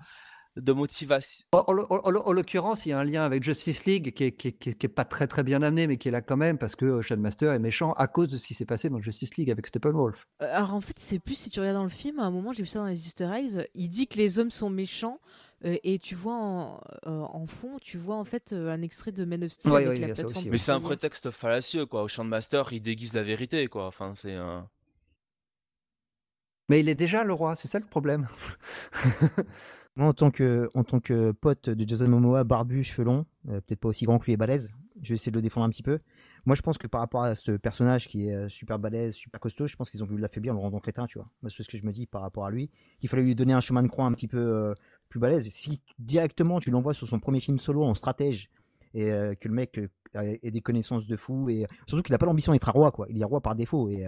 de 0.57 0.73
motivation. 0.73 1.45
En, 1.53 1.59
en- 1.67 1.79
en- 1.89 2.01
en- 2.05 2.27
en 2.27 2.33
l'occurrence, 2.33 2.85
il 2.85 2.91
y 2.91 2.93
a 2.93 2.99
un 2.99 3.05
lien 3.05 3.23
avec 3.25 3.43
Justice 3.43 3.85
League 3.87 4.13
qui 4.13 4.25
est, 4.25 4.33
qui, 4.33 4.49
est, 4.49 4.53
qui 4.53 4.69
est- 4.71 4.75
qui 4.75 4.87
est 4.87 4.89
pas 4.91 5.05
très 5.07 5.27
très 5.27 5.43
bien 5.43 5.63
amené, 5.63 5.87
mais 5.87 5.97
qui 5.97 6.09
est 6.09 6.11
là 6.11 6.21
quand 6.21 6.37
même 6.37 6.59
parce 6.59 6.77
que 6.77 6.85
Ocean 6.85 7.17
Master 7.17 7.53
est 7.53 7.59
méchant 7.59 7.93
à 7.95 8.07
cause 8.07 8.29
de 8.29 8.37
ce 8.37 8.47
qui 8.47 8.53
s'est 8.55 8.67
passé 8.67 8.91
dans 8.91 9.01
Justice 9.01 9.37
League 9.37 9.51
avec 9.51 9.67
Steppenwolf. 9.67 10.27
Euh, 10.43 10.55
Alors 10.55 10.75
en 10.75 10.81
fait, 10.83 10.99
c'est 10.99 11.19
plus 11.19 11.35
si 11.37 11.49
tu 11.51 11.61
regardes 11.61 11.77
dans 11.79 11.83
le 11.85 11.89
film, 11.89 12.19
à 12.19 12.25
un 12.25 12.31
moment, 12.31 12.53
j'ai 12.53 12.63
vu 12.63 12.69
ça 12.69 12.81
dans 12.81 12.87
les 12.87 13.07
Easter 13.07 13.31
eggs, 13.35 13.67
il 13.75 13.89
dit 13.89 14.07
que 14.07 14.19
les 14.19 14.39
hommes 14.39 14.51
sont 14.51 14.69
méchants. 14.71 15.19
euh, 15.65 15.77
et 15.85 15.99
tu 16.01 16.17
vois 16.17 16.35
en, 16.35 16.81
euh, 17.07 17.21
en 17.21 17.47
fond, 17.47 17.79
tu 17.81 17.97
vois 17.97 18.17
en 18.17 18.25
fait 18.25 18.53
euh, 18.53 18.69
un 18.73 18.83
extrait 18.83 19.13
de 19.13 19.25
Man 19.25 19.45
of 19.45 19.53
Steel 19.53 19.73
Ouais, 19.73 19.87
avec 19.87 20.01
ouais, 20.01 20.09
la 20.09 20.15
plateforme. 20.15 20.37
aussi, 20.39 20.51
Mais 20.51 20.59
c'est 20.59 20.73
un 20.73 20.81
prétexte 20.81 21.31
fallacieux, 21.31 21.87
quoi. 21.87 22.03
Ocean 22.03 22.25
Master, 22.25 22.73
il 22.73 22.83
déguise 22.83 23.13
la 23.15 23.23
vérité, 23.23 23.69
quoi. 23.69 23.87
Enfin, 23.87 24.13
c'est. 24.17 24.35
euh, 24.35 24.61
Mais 26.69 26.81
il 26.81 26.89
est 26.89 26.95
déjà 26.97 27.23
le 27.23 27.33
roi, 27.33 27.55
c'est 27.55 27.69
ça 27.69 27.79
le 27.79 27.85
problème. 27.87 28.27
Moi, 29.97 30.09
en 30.09 30.15
tant 30.15 30.31
que, 30.31 30.71
en 30.75 30.85
tant 30.85 31.01
que 31.01 31.33
pote 31.33 31.69
de 31.69 31.87
Jason 31.87 32.09
Momoa, 32.09 32.45
barbu, 32.45 32.83
cheveux 32.83 33.05
longs, 33.05 33.27
euh, 33.49 33.61
peut-être 33.61 33.81
pas 33.81 33.89
aussi 33.89 34.07
grand 34.07 34.19
que 34.19 34.25
lui 34.25 34.33
et 34.33 34.37
balèze, 34.39 34.73
je 35.03 35.11
vais 35.11 35.15
essayer 35.17 35.31
de 35.31 35.37
le 35.37 35.43
défendre 35.43 35.67
un 35.67 35.69
petit 35.69 35.83
peu. 35.83 35.99
Moi, 36.47 36.57
je 36.57 36.63
pense 36.63 36.79
que 36.79 36.87
par 36.87 37.03
rapport 37.03 37.23
à 37.23 37.35
ce 37.35 37.53
personnage 37.53 38.09
qui 38.09 38.29
est 38.29 38.35
euh, 38.35 38.49
super 38.49 38.79
balèze, 38.79 39.15
super 39.15 39.39
costaud, 39.39 39.67
je 39.67 39.77
pense 39.77 39.91
qu'ils 39.91 40.03
ont 40.03 40.07
voulu 40.07 40.23
l'affaiblir 40.23 40.55
en 40.55 40.57
le 40.57 40.63
rendant 40.63 40.81
crétin, 40.81 41.07
tu 41.07 41.19
vois. 41.19 41.29
C'est 41.49 41.63
ce 41.63 41.69
que 41.69 41.77
je 41.77 41.85
me 41.85 41.93
dis 41.93 42.07
par 42.07 42.23
rapport 42.23 42.47
à 42.47 42.51
lui. 42.51 42.71
Il 43.03 43.09
fallait 43.11 43.23
lui 43.23 43.35
donner 43.35 43.53
un 43.53 43.61
chemin 43.61 43.83
de 43.83 43.89
croix 43.89 44.07
un 44.07 44.13
petit 44.13 44.29
peu 44.29 44.39
euh, 44.39 44.75
plus 45.11 45.21
balèze. 45.21 45.47
Si 45.51 45.83
directement 45.99 46.59
tu 46.59 46.71
l'envoies 46.71 46.95
sur 46.95 47.07
son 47.07 47.21
premier 47.21 47.41
film 47.41 47.59
solo 47.59 47.85
en 47.85 47.95
stratège 47.95 48.49
et 48.95 49.09
que 49.41 49.49
le 49.49 49.55
mec 49.55 49.81
ait 50.15 50.51
des 50.51 50.61
connaissances 50.61 51.07
de 51.07 51.17
fou 51.17 51.49
et 51.49 51.67
surtout 51.87 52.03
qu'il 52.03 52.13
n'a 52.13 52.19
pas 52.19 52.27
l'ambition 52.27 52.53
d'être 52.53 52.69
un 52.69 52.73
roi, 52.73 52.93
quoi. 52.93 53.07
Il 53.09 53.23
est 53.23 53.25
roi 53.25 53.41
par 53.41 53.55
défaut 53.55 53.89
et, 53.89 54.07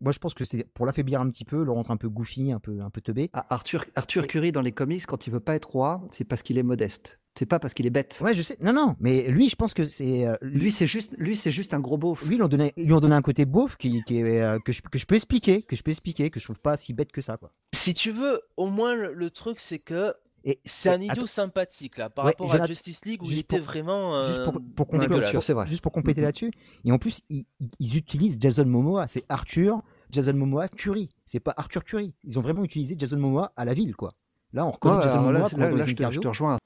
moi, 0.00 0.12
je 0.12 0.18
pense 0.18 0.34
que 0.34 0.44
c'est 0.44 0.64
pour 0.74 0.86
l'affaiblir 0.86 1.20
un 1.20 1.28
petit 1.30 1.44
peu, 1.44 1.64
le 1.64 1.70
rendre 1.72 1.90
un 1.90 1.96
peu 1.96 2.08
goofy, 2.08 2.52
un 2.52 2.60
peu, 2.60 2.80
un 2.80 2.90
peu 2.90 3.00
teubé. 3.00 3.30
Ah, 3.32 3.46
Arthur, 3.50 3.84
Arthur 3.96 4.26
Curry 4.26 4.52
dans 4.52 4.60
les 4.62 4.72
comics, 4.72 5.04
quand 5.06 5.26
il 5.26 5.32
veut 5.32 5.40
pas 5.40 5.54
être 5.54 5.70
roi, 5.70 6.00
c'est 6.10 6.24
parce 6.24 6.42
qu'il 6.42 6.58
est 6.58 6.62
modeste. 6.62 7.20
C'est 7.38 7.46
pas 7.46 7.60
parce 7.60 7.72
qu'il 7.72 7.86
est 7.86 7.90
bête. 7.90 8.20
Ouais, 8.24 8.34
je 8.34 8.42
sais. 8.42 8.56
Non, 8.60 8.72
non, 8.72 8.96
mais 8.98 9.28
lui, 9.30 9.48
je 9.48 9.54
pense 9.54 9.72
que 9.72 9.84
c'est. 9.84 10.26
euh, 10.26 10.36
Lui, 10.42 10.72
c'est 10.72 10.88
juste, 10.88 11.14
lui, 11.18 11.36
c'est 11.36 11.52
juste 11.52 11.72
un 11.72 11.78
gros 11.78 11.96
beauf. 11.96 12.24
Lui, 12.26 12.34
ils 12.34 12.38
lui 12.38 12.42
ont 12.42 12.48
donné, 12.48 12.72
ils 12.76 12.86
lui 12.86 12.92
ont 12.92 13.00
donné 13.00 13.14
un 13.14 13.22
côté 13.22 13.44
beauf 13.44 13.76
qui, 13.76 14.02
qui 14.04 14.18
est, 14.18 14.40
euh, 14.42 14.58
que, 14.64 14.72
je, 14.72 14.82
que 14.82 14.98
je 14.98 15.06
peux 15.06 15.14
expliquer, 15.14 15.62
que 15.62 15.76
je 15.76 15.82
peux 15.84 15.92
expliquer, 15.92 16.30
que 16.30 16.40
je 16.40 16.44
trouve 16.44 16.58
pas 16.58 16.76
si 16.76 16.94
bête 16.94 17.12
que 17.12 17.20
ça, 17.20 17.36
quoi. 17.36 17.52
Si 17.74 17.94
tu 17.94 18.10
veux, 18.10 18.40
au 18.56 18.66
moins 18.66 18.94
le, 18.96 19.14
le 19.14 19.30
truc 19.30 19.60
c'est 19.60 19.78
que 19.78 20.14
Et 20.50 20.60
c'est 20.64 20.88
un 20.88 21.00
idiot 21.00 21.26
sympathique 21.26 21.98
là, 21.98 22.08
par 22.08 22.24
Ouais, 22.24 22.30
rapport 22.30 22.54
à 22.54 22.64
Justice 22.66 23.04
League 23.04 23.22
où 23.22 23.26
juste 23.26 23.36
il 23.36 23.40
était 23.40 23.58
pour- 23.58 23.66
vraiment. 23.66 24.22
juste 24.22 24.44
pour, 24.44 24.56
euh, 24.56 24.58
pour 24.74 24.90
Ouais, 24.92 24.98
bien 24.98 25.08
compléter, 25.08 25.30
sûr, 25.30 25.42
c'est 25.42 25.52
vrai. 25.52 25.66
juste 25.66 25.82
pour 25.82 25.92
compléter 25.92 26.22
là-dessus. 26.22 26.50
Et 26.86 26.90
en 26.92 26.96
plus, 26.98 27.20
ils, 27.28 27.44
utilisent 27.80 28.38
Jason 28.40 28.64
Momoa. 28.64 29.06
C'est 29.08 29.24
Arthur, 29.28 29.82
Jason 30.10 30.32
Momoa, 30.32 30.68
Curry. 30.68 31.10
C'est 31.26 31.40
pas 31.40 31.52
Arthur 31.58 31.84
Curry. 31.84 32.14
Ils 32.24 32.38
ont 32.38 32.42
vraiment 32.42 32.64
utilisé 32.64 32.94
Jason 32.98 33.18
Momoa 33.18 33.52
à 33.56 33.66
la 33.66 33.74
ville, 33.74 33.94
quoi. 33.94 34.14
Là, 34.54 34.64
on 34.64 34.70
reconnaît 34.70 34.96
Ouais, 34.96 35.02
Jason 35.02 35.16
là, 35.16 35.22
Momoa 35.22 35.38
là, 35.38 35.58
là, 35.58 35.70
les 35.70 35.76
je, 35.76 35.82
te, 35.82 35.86
je 35.86 35.92
interviews. 35.92 36.20
te 36.22 36.28
rejoins. 36.28 36.56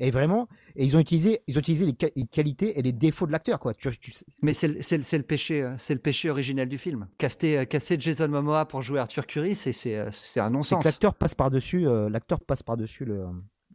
Et 0.00 0.10
vraiment, 0.10 0.48
et 0.76 0.84
ils 0.84 0.96
ont 0.96 1.00
utilisé, 1.00 1.40
ils 1.48 1.56
ont 1.56 1.60
utilisé 1.60 1.84
les, 1.86 1.92
qua- 1.92 2.10
les 2.14 2.26
qualités 2.26 2.78
et 2.78 2.82
les 2.82 2.92
défauts 2.92 3.26
de 3.26 3.32
l'acteur, 3.32 3.58
quoi. 3.58 3.74
Tu, 3.74 3.90
tu- 3.98 4.12
Mais 4.42 4.54
c'est 4.54 4.68
le- 4.68 4.80
c'est 4.82 4.98
le- 4.98 5.02
c'est 5.04 5.18
le 5.18 5.24
péché, 5.24 5.62
euh, 5.62 5.74
c'est 5.78 5.94
le 5.94 6.00
péché 6.00 6.30
originel 6.30 6.68
du 6.68 6.78
film. 6.78 7.08
Caster, 7.18 7.58
euh, 7.58 7.64
caster 7.64 7.96
Jason 7.98 8.28
Momoa 8.28 8.64
pour 8.66 8.82
jouer 8.82 9.00
Arthur 9.00 9.26
Curry, 9.26 9.54
c'est 9.56 9.72
c'est 9.72 9.96
euh, 9.98 10.10
c'est 10.12 10.38
un 10.40 10.46
c'est 10.46 10.50
non-sens. 10.52 10.84
l'acteur 10.84 11.14
passe 11.14 11.34
par-dessus, 11.34 11.86
euh, 11.88 12.08
l'acteur 12.08 12.40
passe 12.40 12.62
par-dessus 12.62 13.04
le, 13.04 13.26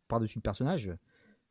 par-dessus 0.08 0.38
le 0.40 0.44
personnage. 0.44 0.92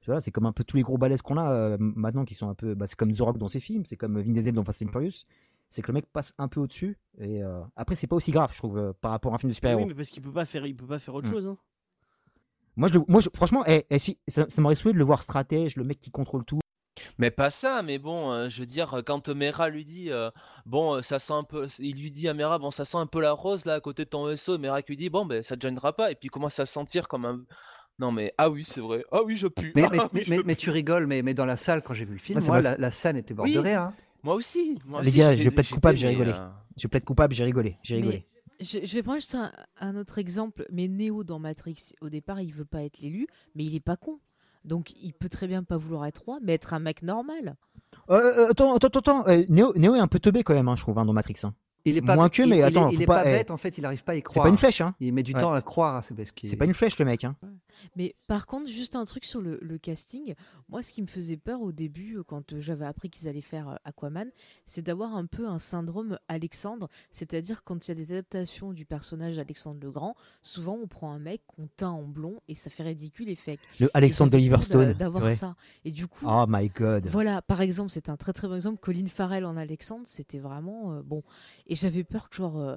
Voilà, 0.07 0.21
c'est 0.21 0.33
comme 0.33 0.47
un 0.47 0.53
peu 0.53 0.65
tous 0.65 0.77
les 0.77 0.83
gros 0.83 0.99
balaises 0.99 1.23
qu'on 1.23 1.37
a 1.37 1.53
euh, 1.53 1.77
maintenant 1.79 2.25
qui 2.25 2.35
sont 2.35 2.49
un 2.49 2.55
peu, 2.55 2.75
bah, 2.75 2.87
c'est 2.87 2.97
comme 2.99 3.13
The 3.13 3.21
Rock 3.21 3.39
dans 3.39 3.47
ses 3.49 3.61
films, 3.61 3.85
c'est 3.85 3.97
comme 3.97 4.21
Vin 4.21 4.33
Diesel 4.33 4.53
dans 4.55 4.65
Fast 4.65 4.83
and 4.83 4.89
Furious. 4.89 5.25
C'est 5.71 5.81
que 5.81 5.87
le 5.89 5.95
mec 5.95 6.07
passe 6.13 6.35
un 6.39 6.49
peu 6.49 6.61
au-dessus. 6.61 6.99
Et 7.19 7.43
euh, 7.43 7.61
après, 7.77 7.95
c'est 7.97 8.07
pas 8.07 8.17
aussi 8.17 8.31
grave, 8.31 8.51
je 8.53 8.59
trouve, 8.59 8.77
euh, 8.79 8.93
par 9.01 9.11
rapport 9.13 9.33
à 9.33 9.37
un 9.37 9.39
film 9.39 9.51
de 9.51 9.55
super-héros. 9.55 9.83
Oui, 9.83 9.89
mais 9.89 9.95
parce 9.95 10.11
qu'il 10.11 10.23
peut 10.23 10.33
pas 10.33 10.45
faire, 10.45 10.67
il 10.67 10.75
peut 10.77 10.87
pas 10.87 10.99
faire 10.99 11.15
autre 11.15 11.29
Mm. 11.29 11.33
chose. 11.33 11.47
hein. 11.47 11.57
Moi, 12.77 12.89
je, 12.93 12.99
moi 13.09 13.21
je- 13.21 13.29
franchement, 13.35 13.63
eh, 13.67 13.85
eh, 13.91 13.99
si, 13.99 14.19
ça, 14.29 14.47
ça 14.49 14.63
m'aurait 14.63 14.75
souhaité 14.75 14.95
de 14.95 14.99
le 14.99 15.05
voir 15.05 15.23
stratège, 15.23 15.77
le 15.77 15.85
mec 15.85 16.01
qui 16.01 16.11
contrôle 16.11 16.45
tout. 16.45 16.59
Mais 17.19 17.31
pas 17.31 17.51
ça, 17.51 17.83
mais 17.83 17.99
bon, 17.99 18.31
euh, 18.33 18.49
je 18.49 18.61
veux 18.61 18.67
dire, 18.67 19.03
quand 19.05 19.29
Mera 19.29 19.69
lui 19.69 19.85
dit, 19.85 20.11
euh, 20.11 20.31
bon, 20.67 20.95
euh, 20.97 21.03
ça 21.03 21.19
sent 21.19 21.33
un 21.33 21.43
peu, 21.45 21.67
il 21.79 22.01
lui 22.01 22.11
dit 22.11 22.29
à 22.29 22.35
Mera, 22.35 22.59
bon, 22.59 22.71
ça 22.71 22.85
sent 22.85 22.97
un 22.99 23.07
peu 23.07 23.21
la 23.21 23.33
rose 23.33 23.65
là 23.65 23.75
à 23.75 23.81
côté 23.81 24.05
de 24.05 24.11
ton 24.11 24.27
vaisseau, 24.27 24.55
et 24.55 24.59
Mera 24.59 24.83
qui 24.83 24.93
lui 24.93 24.97
dit, 24.97 25.11
bon, 25.11 25.27
ben 25.27 25.43
ça 25.43 25.57
te 25.57 25.67
gênera 25.67 25.95
pas, 25.95 26.11
et 26.11 26.15
puis 26.15 26.29
il 26.29 26.31
commence 26.31 26.59
à 26.59 26.67
sentir 26.67 27.09
comme 27.09 27.25
un. 27.25 27.41
Non, 27.99 28.13
mais 28.13 28.33
ah 28.39 28.49
oui, 28.49 28.65
c'est 28.67 28.81
vrai, 28.81 29.05
ah 29.13 29.23
oui, 29.23 29.37
je 29.37 29.49
pue. 29.49 29.73
Mais, 29.75 29.85
Ah 29.85 29.89
mais, 29.93 29.99
oui, 30.01 30.05
mais, 30.13 30.25
je 30.25 30.31
mais, 30.31 30.37
pue. 30.39 30.43
mais 30.47 30.57
tu 30.57 30.71
rigoles, 30.71 31.07
mais, 31.07 31.23
mais 31.23 31.35
dans 31.35 31.45
la 31.45 31.57
salle, 31.57 31.83
quand 31.83 31.95
j'ai 31.95 32.05
vu 32.05 32.13
le 32.13 32.19
film, 32.19 32.41
moi, 32.45 32.61
la, 32.61 32.77
la 32.77 32.91
scène 32.91 33.17
était 33.17 33.35
morte 33.35 33.49
Oui. 33.49 33.55
de 33.55 33.61
rire. 33.61 33.83
hein. 33.83 33.95
Moi 34.23 34.35
aussi, 34.37 34.79
moi 34.87 35.03
Les 35.03 35.09
aussi, 35.09 35.19
gars, 35.19 35.35
je 35.37 35.51
plaide 35.51 35.69
coupable, 35.69 35.97
j'ai 35.97 36.09
rigolé. 36.09 36.31
euh, 36.33 36.49
Je 36.77 36.87
plaide 36.87 37.05
coupable, 37.05 37.35
j'ai 37.35 37.45
rigolé, 37.45 37.77
j'ai 37.83 37.97
rigolé. 37.97 38.27
Je, 38.63 38.95
vais 38.95 39.03
prendre 39.03 39.19
juste 39.19 39.37
un, 39.81 39.97
autre 39.97 40.19
exemple. 40.19 40.67
Mais 40.71 40.89
Neo 40.89 41.25
dans 41.25 41.39
Matrix, 41.39 41.95
au 42.01 42.09
départ, 42.09 42.41
il 42.41 42.53
veut 42.53 42.65
pas 42.65 42.83
être 42.83 43.01
l'élu, 43.01 43.27
mais 43.55 43.65
il 43.65 43.75
est 43.75 43.81
pas 43.81 43.97
con. 43.97 44.19
Donc 44.65 44.93
il 45.01 45.13
peut 45.13 45.29
très 45.29 45.49
bien 45.49 45.65
pas 45.65 45.77
vouloir 45.77 46.07
être 46.07 46.23
roi, 46.25 46.39
mais 46.41 46.55
être 46.55 46.73
un 46.73 46.79
mec 46.79 47.03
normal. 47.03 47.57
Euh, 48.11 48.15
euh, 48.15 48.51
attends, 48.51 48.75
attends, 48.75 48.99
attends. 48.99 49.27
euh, 49.29 49.45
Neo 49.49 49.95
est 49.95 49.99
un 49.99 50.07
peu 50.07 50.21
teubé 50.21 50.45
quand 50.45 50.55
même, 50.55 50.69
hein, 50.69 50.77
je 50.77 50.83
trouve, 50.83 50.99
hein, 50.99 51.05
dans 51.05 51.13
Matrix. 51.13 51.41
hein. 51.43 51.55
Il 51.85 51.97
est 51.97 52.03
pas, 52.03 52.15
Moins 52.15 52.29
que, 52.29 52.43
il- 52.43 52.49
mais 52.49 52.59
il 52.59 52.63
attends, 52.63 52.89
il, 52.91 52.97
faut 52.97 53.03
est 53.03 53.07
pas- 53.07 53.23
pas 53.25 53.29
eh, 53.29 53.33
bête, 53.39 53.51
en 53.51 53.57
fait, 53.57 53.77
il 53.79 53.85
arrive 53.85 54.05
pas 54.05 54.13
à 54.13 54.15
y 54.15 54.19
C'est 54.19 54.23
croire. 54.23 54.45
pas 54.45 54.49
une 54.51 54.57
flèche, 54.57 54.81
hein. 54.81 54.95
Il 55.01 55.13
met 55.13 55.23
du 55.23 55.35
Ouais, 55.35 55.41
temps 55.41 55.53
à 55.53 55.59
c'est- 55.59 55.65
croire. 55.65 56.05
C'est 56.05 56.15
parce 56.15 56.31
qu'il- 56.31 56.49
C'est 56.49 56.57
pas 56.57 56.65
une 56.65 56.75
flèche, 56.75 56.99
le 56.99 57.05
mec. 57.05 57.25
Hein. 57.25 57.35
Mais 57.97 58.15
par 58.27 58.47
contre, 58.47 58.69
juste 58.69 58.95
un 58.97 59.05
truc 59.05 59.25
sur 59.25 59.41
le, 59.41 59.59
le 59.63 59.79
casting. 59.79 60.35
Moi, 60.69 60.83
ce 60.83 60.93
qui 60.93 61.03
me 61.03 61.07
faisait 61.07 61.37
peur 61.37 61.61
au 61.63 61.73
début, 61.73 62.19
euh, 62.19 62.23
quand 62.23 62.53
euh, 62.53 62.61
j'avais 62.61 62.85
appris 62.87 63.11
qu'ils 63.11 63.29
allaient 63.29 63.41
faire 63.41 63.69
euh, 63.71 63.75
Aquaman, 63.85 64.31
c'est 64.65 64.83
d'avoir 64.83 65.17
un 65.17 65.27
peu 65.27 65.49
un 65.49 65.59
syndrome 65.59 66.19
Alexandre. 66.29 66.89
C'est-à-dire, 67.11 67.65
quand 67.65 67.87
il 67.87 67.91
y 67.91 67.93
a 67.93 67.95
des 67.95 68.13
adaptations 68.13 68.73
du 68.73 68.85
personnage 68.85 69.37
d'Alexandre 69.37 69.81
le 69.83 69.91
Grand, 69.91 70.15
souvent 70.43 70.79
on 70.81 70.87
prend 70.87 71.13
un 71.13 71.19
mec 71.19 71.43
qu'on 71.47 71.67
teint 71.77 71.91
en 71.91 72.03
blond 72.05 72.41
et 72.49 72.55
ça 72.55 72.71
fait 72.71 72.83
ridicule 72.85 73.29
et 73.29 73.35
fake. 73.37 73.59
Le 73.81 73.91
Alexandre 73.95 74.37
Et 74.37 74.41
j'avais 74.41 74.55
Oliver 74.55 74.57
peur 74.57 74.61
d'a- 74.61 74.85
Stone. 74.85 74.93
D'avoir 74.99 75.25
ouais. 75.25 75.31
ça. 75.35 75.57
Et 75.85 75.91
du 75.91 76.07
coup. 76.07 76.25
Oh 76.29 76.45
my 76.49 76.69
god. 76.69 77.07
Voilà, 77.07 77.43
par 77.43 77.61
exemple, 77.61 77.91
c'est 77.91 78.09
un 78.09 78.17
très 78.17 78.33
très 78.33 78.47
bon 78.49 78.55
exemple. 78.55 78.79
Colin 78.81 79.07
Farrell 79.07 79.45
en 79.45 79.57
Alexandre, 79.57 80.03
c'était 80.07 80.39
vraiment 80.39 80.93
euh, 80.93 81.03
bon. 81.03 81.23
Et 81.67 81.72
j'avais 81.75 82.05
peur 82.05 82.29
que 82.29 82.37
genre 82.37 82.59
euh, 82.59 82.77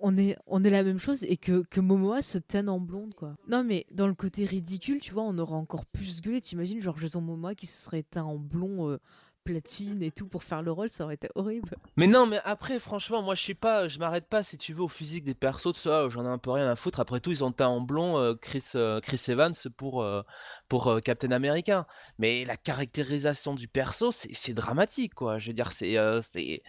on 0.00 0.16
est 0.16 0.36
on 0.46 0.64
est 0.64 0.70
la 0.70 0.82
même 0.82 0.98
chose 0.98 1.24
et 1.24 1.36
que, 1.36 1.62
que 1.70 1.80
Momoa 1.80 2.22
se 2.22 2.38
teigne 2.38 2.68
en 2.68 2.80
blonde 2.80 3.14
quoi. 3.14 3.36
Non 3.48 3.64
mais 3.64 3.86
dans 3.90 4.06
le 4.06 4.14
côté 4.14 4.44
ridicule, 4.44 5.00
tu 5.00 5.12
vois, 5.12 5.24
on 5.24 5.38
aurait 5.38 5.54
encore 5.54 5.86
plus 5.86 6.20
gueulé. 6.22 6.40
T'imagines 6.40 6.80
genre 6.80 6.98
Jason 6.98 7.20
Momoa 7.20 7.54
qui 7.54 7.66
se 7.66 7.84
serait 7.84 8.02
teint 8.02 8.24
en 8.24 8.36
blond 8.36 8.90
euh, 8.90 8.98
platine 9.44 10.02
et 10.02 10.10
tout 10.10 10.26
pour 10.26 10.42
faire 10.42 10.62
le 10.62 10.70
rôle, 10.70 10.88
ça 10.88 11.04
aurait 11.04 11.14
été 11.14 11.28
horrible. 11.34 11.76
Mais 11.96 12.06
non, 12.06 12.26
mais 12.26 12.40
après, 12.44 12.78
franchement, 12.78 13.22
moi 13.22 13.34
je 13.34 13.42
suis 13.42 13.54
pas, 13.54 13.88
je 13.88 13.98
m'arrête 13.98 14.26
pas 14.26 14.42
si 14.42 14.58
tu 14.58 14.72
veux 14.72 14.82
au 14.82 14.88
physique 14.88 15.24
des 15.24 15.34
persos, 15.34 15.72
tout 15.72 15.74
ça, 15.74 16.08
j'en 16.08 16.24
ai 16.24 16.28
un 16.28 16.38
peu 16.38 16.50
rien 16.50 16.66
à 16.66 16.76
foutre. 16.76 17.00
Après 17.00 17.20
tout, 17.20 17.30
ils 17.30 17.42
ont 17.42 17.52
teint 17.52 17.68
en 17.68 17.80
blond 17.80 18.18
euh, 18.18 18.34
Chris, 18.34 18.64
euh, 18.74 19.00
Chris 19.00 19.22
Evans 19.28 19.54
pour, 19.76 20.02
euh, 20.02 20.22
pour 20.68 20.88
euh, 20.88 21.00
Captain 21.00 21.30
America. 21.30 21.86
Mais 22.18 22.44
la 22.44 22.56
caractérisation 22.56 23.54
du 23.54 23.68
perso, 23.68 24.10
c'est 24.12 24.54
dramatique, 24.54 25.14
quoi. 25.14 25.38
Je 25.38 25.48
veux 25.48 25.54
dire, 25.54 25.72
c'est. 25.72 26.62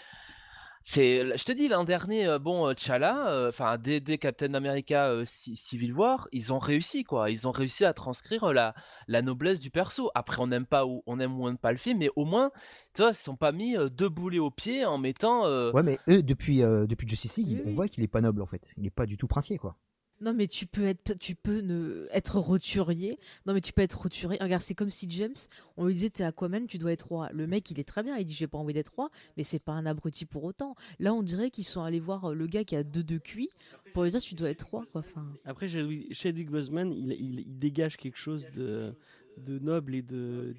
Euh, 0.82 0.84
c'est 0.84 1.02
c'est, 1.32 1.38
je 1.38 1.44
te 1.46 1.52
dis, 1.52 1.68
l'an 1.68 1.84
dernier, 1.84 2.26
euh, 2.28 2.40
bon, 2.40 2.68
euh, 2.68 2.74
T'Challa, 2.74 3.28
euh, 3.30 3.50
enfin, 3.50 3.78
dès, 3.78 4.00
dès 4.00 4.18
Captain 4.18 4.54
America 4.54 5.08
euh, 5.10 5.24
Ci- 5.26 5.56
Civil 5.56 5.94
War, 5.94 6.28
ils 6.32 6.52
ont 6.54 6.60
réussi, 6.60 7.04
quoi. 7.04 7.30
Ils 7.30 7.48
ont 7.48 7.52
réussi 7.52 7.86
à 7.86 7.94
transcrire 7.94 8.44
euh, 8.46 8.54
la, 8.54 8.74
la 9.08 9.22
noblesse 9.22 9.60
du 9.60 9.70
perso. 9.70 10.12
Après, 10.16 10.42
on 10.42 10.48
n'aime 10.48 10.66
pas 10.66 10.86
ou 10.86 11.04
on 11.06 11.20
aime 11.20 11.40
ou 11.40 11.44
on 11.46 11.48
n'aime 11.50 11.58
pas 11.58 11.72
le 11.72 11.78
film, 11.78 12.00
mais 12.00 12.10
au 12.16 12.26
moins, 12.26 12.52
tu 12.94 13.02
vois, 13.02 13.12
ils 13.12 13.16
se 13.16 13.24
sont 13.24 13.36
pas 13.36 13.52
mis 13.52 13.78
euh, 13.78 13.90
deux 13.90 14.10
boulets 14.10 14.40
au 14.40 14.52
pied 14.52 14.84
en 14.86 14.98
mettant. 14.98 15.46
euh, 15.46 15.72
Ouais, 15.72 15.84
mais 15.84 16.00
eux, 16.10 16.24
depuis, 16.24 16.64
euh, 16.64 16.86
depuis 16.88 17.08
Justice 17.08 17.38
League, 17.38 17.48
Oui, 17.50 17.62
on 17.66 17.72
voit 17.72 17.88
qu'il 17.88 18.04
est 18.04 18.08
pas 18.08 18.22
noble 18.22 18.42
en 18.42 18.48
fait. 18.48 18.70
Il 18.78 18.86
est 18.86 18.92
pas 18.92 19.06
du 19.06 19.18
tout 19.18 19.28
princier, 19.28 19.58
quoi. 19.58 19.76
Non 20.22 20.34
mais 20.34 20.48
tu 20.48 20.68
peux 20.68 20.86
être 20.86 21.18
tu 21.20 21.36
peux 21.36 21.62
ne 21.62 22.08
être 22.12 22.40
roturier. 22.40 23.18
Non 23.46 23.54
mais 23.54 23.62
tu 23.62 23.74
peux 23.74 23.82
être 23.82 24.00
roturier. 24.00 24.38
Regarde, 24.40 24.62
c'est 24.62 24.76
comme 24.76 24.92
si 24.92 25.10
James, 25.10 25.36
on 25.78 25.86
lui 25.86 25.96
disait 25.96 26.10
t'es 26.10 26.24
Aquaman, 26.24 26.68
tu 26.68 26.78
dois 26.78 26.92
être 26.92 27.08
roi. 27.08 27.30
Le 27.34 27.48
mec, 27.48 27.70
il 27.72 27.80
est 27.80 27.88
très 27.88 28.04
bien, 28.04 28.18
il 28.18 28.26
dit 28.26 28.34
j'ai 28.34 28.48
pas 28.48 28.60
envie 28.60 28.74
d'être 28.74 28.94
roi, 28.96 29.10
mais 29.36 29.44
c'est 29.44 29.60
pas 29.60 29.74
un 29.74 29.86
abruti 29.86 30.26
pour 30.26 30.44
autant. 30.44 30.76
Là, 31.00 31.14
on 31.14 31.24
dirait 31.24 31.50
qu'ils 31.50 31.66
sont 31.66 31.82
allés 31.82 32.00
voir 32.00 32.26
euh, 32.26 32.34
le 32.36 32.46
gars 32.48 32.64
qui 32.64 32.76
a 32.76 32.84
deux 32.84 33.04
de 33.04 33.18
cuit 33.18 33.50
pour 33.94 34.04
lui 34.04 34.12
dire 34.12 34.22
tu 34.22 34.36
dois 34.36 34.50
être 34.50 34.68
roi 34.68 34.86
quoi. 34.92 35.04
Après, 35.46 35.68
Chadwick 35.68 36.50
Boseman, 36.50 36.94
il, 36.94 37.12
il, 37.14 37.60
dégage 37.60 37.98
quelque 37.98 38.18
chose 38.18 38.46
de, 38.56 38.94
noble 39.38 39.96
et 39.96 40.02
de, 40.02 40.54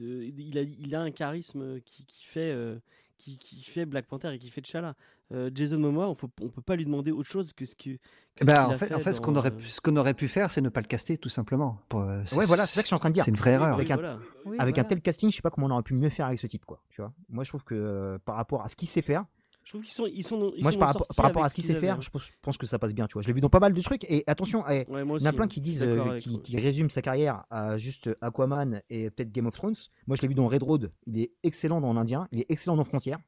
il, 0.00 0.94
a, 0.94 1.00
un 1.00 1.10
charisme 1.10 1.80
qui, 1.80 2.04
fait 2.24 2.52
euh, 2.52 2.78
qui, 3.18 3.38
qui 3.38 3.62
fait 3.62 3.86
Black 3.86 4.06
Panther 4.06 4.32
et 4.34 4.38
qui 4.38 4.50
fait 4.50 4.60
T'Challa. 4.60 4.96
Euh, 5.32 5.50
Jason 5.54 5.78
Momoa, 5.78 6.08
on, 6.08 6.16
on 6.42 6.48
peut 6.48 6.62
pas 6.62 6.76
lui 6.76 6.84
demander 6.84 7.10
autre 7.10 7.28
chose 7.28 7.52
que 7.54 7.64
ce 7.64 7.74
que. 7.74 7.90
que 7.90 7.98
ce 8.40 8.44
qu'il 8.44 8.50
en 8.54 8.70
a 8.70 8.74
fait, 8.74 8.94
en 8.94 8.98
fait, 8.98 9.14
ce 9.14 9.20
qu'on 9.20 9.34
aurait, 9.36 9.50
pu- 9.50 9.66
ce 9.66 9.80
qu'on 9.80 9.96
aurait 9.96 10.14
pu 10.14 10.28
faire, 10.28 10.50
c'est 10.50 10.60
ne 10.60 10.68
pas 10.68 10.80
le 10.80 10.86
caster, 10.86 11.16
tout 11.16 11.28
simplement. 11.28 11.78
Pour, 11.88 12.00
euh, 12.02 12.22
Ouais, 12.36 12.44
voilà, 12.44 12.66
c'est 12.66 12.74
ça 12.74 12.82
que 12.82 12.86
je 12.86 12.88
suis 12.88 12.94
en 12.94 12.98
train 12.98 13.08
de 13.10 13.14
dire. 13.14 13.24
C'est 13.24 13.30
une 13.30 13.36
vraie 13.36 13.52
erreur. 13.52 13.74
Avec 13.74 13.90
un- 13.90 13.94
voilà. 13.94 14.18
oui, 14.44 14.56
Avec 14.58 14.76
un 14.78 14.82
voilà. 14.82 14.88
tel 14.90 15.00
casting, 15.00 15.30
je 15.30 15.36
sais 15.36 15.42
pas 15.42 15.50
comment 15.50 15.68
on 15.68 15.70
aurait 15.70 15.82
pu 15.82 15.94
mieux 15.94 16.10
faire 16.10 16.26
avec 16.26 16.38
ce 16.38 16.46
type, 16.46 16.64
quoi. 16.66 16.82
Tu 16.90 17.00
vois 17.00 17.12
Moi, 17.30 17.44
je 17.44 17.48
trouve 17.50 17.64
que 17.64 17.74
euh, 17.74 18.18
par 18.24 18.36
rapport 18.36 18.62
à 18.62 18.68
ce 18.68 18.76
qu'il 18.76 18.88
sait 18.88 19.00
faire, 19.02 19.24
Je 19.64 19.70
trouve 19.70 19.82
qu'ils 19.82 19.92
sont, 19.92 20.06
ils 20.06 20.24
sont, 20.24 20.52
ils 20.56 20.62
moi, 20.62 20.72
sont 20.72 20.74
je, 20.74 20.78
par, 20.80 20.88
rapport- 20.88 21.00
sortis 21.02 21.16
par 21.16 21.24
rapport 21.26 21.44
à 21.44 21.48
ce 21.48 21.54
qu'il 21.54 21.64
sait 21.64 21.74
faire, 21.76 21.94
avaient, 21.94 22.02
je 22.02 22.10
pense, 22.42 22.58
que 22.58 22.66
ça 22.66 22.78
passe 22.80 22.94
bien, 22.94 23.06
tu 23.06 23.12
vois. 23.14 23.22
Je 23.22 23.28
l'ai 23.28 23.32
vu 23.32 23.40
dans 23.40 23.48
pas 23.48 23.60
mal 23.60 23.72
de 23.72 23.80
trucs. 23.80 24.04
Et 24.10 24.24
attention, 24.26 24.64
eh, 24.68 24.80
hein. 24.80 24.84
Ouais, 24.88 25.02
il 25.04 25.22
y 25.22 25.26
en 25.26 25.30
a 25.30 25.32
plein 25.32 25.44
hein. 25.44 25.48
qui 25.48 25.60
disent, 25.60 25.82
euh, 25.84 26.18
qui, 26.18 26.40
qui 26.42 26.56
résument 26.58 26.88
sa 26.90 27.00
carrière 27.00 27.44
à 27.48 27.78
juste 27.78 28.10
Aquaman 28.20 28.82
et 28.90 29.08
peut-être 29.10 29.30
Game 29.32 29.46
of 29.46 29.54
Thrones. 29.54 29.76
Moi, 30.08 30.16
je 30.16 30.22
l'ai 30.22 30.28
vu 30.28 30.34
dans 30.34 30.48
Red 30.48 30.62
Road. 30.64 30.90
Il 31.06 31.18
est 31.20 31.30
excellent 31.44 31.80
dans 31.80 31.92
l'Indien. 31.92 32.26
Il 32.32 32.40
est 32.40 32.46
excellent 32.50 32.76
dans 32.76 32.84
Frontières. 32.84 33.18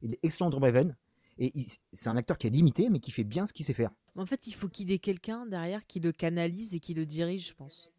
Il 0.00 0.14
est 0.14 0.18
excellent 0.22 0.50
dans 0.50 0.58
Raven. 0.58 0.96
Et 1.42 1.52
c'est 1.92 2.08
un 2.08 2.16
acteur 2.16 2.38
qui 2.38 2.46
est 2.46 2.50
limité, 2.50 2.88
mais 2.88 3.00
qui 3.00 3.10
fait 3.10 3.24
bien 3.24 3.46
ce 3.46 3.52
qu'il 3.52 3.66
sait 3.66 3.72
faire. 3.72 3.90
En 4.16 4.26
fait, 4.26 4.46
il 4.46 4.54
faut 4.54 4.68
qu'il 4.68 4.92
ait 4.92 4.98
quelqu'un 4.98 5.44
derrière 5.46 5.84
qui 5.86 5.98
le 5.98 6.12
canalise 6.12 6.74
et 6.74 6.80
qui 6.80 6.94
le 6.94 7.04
dirige, 7.04 7.48
je 7.48 7.54
pense. 7.54 7.90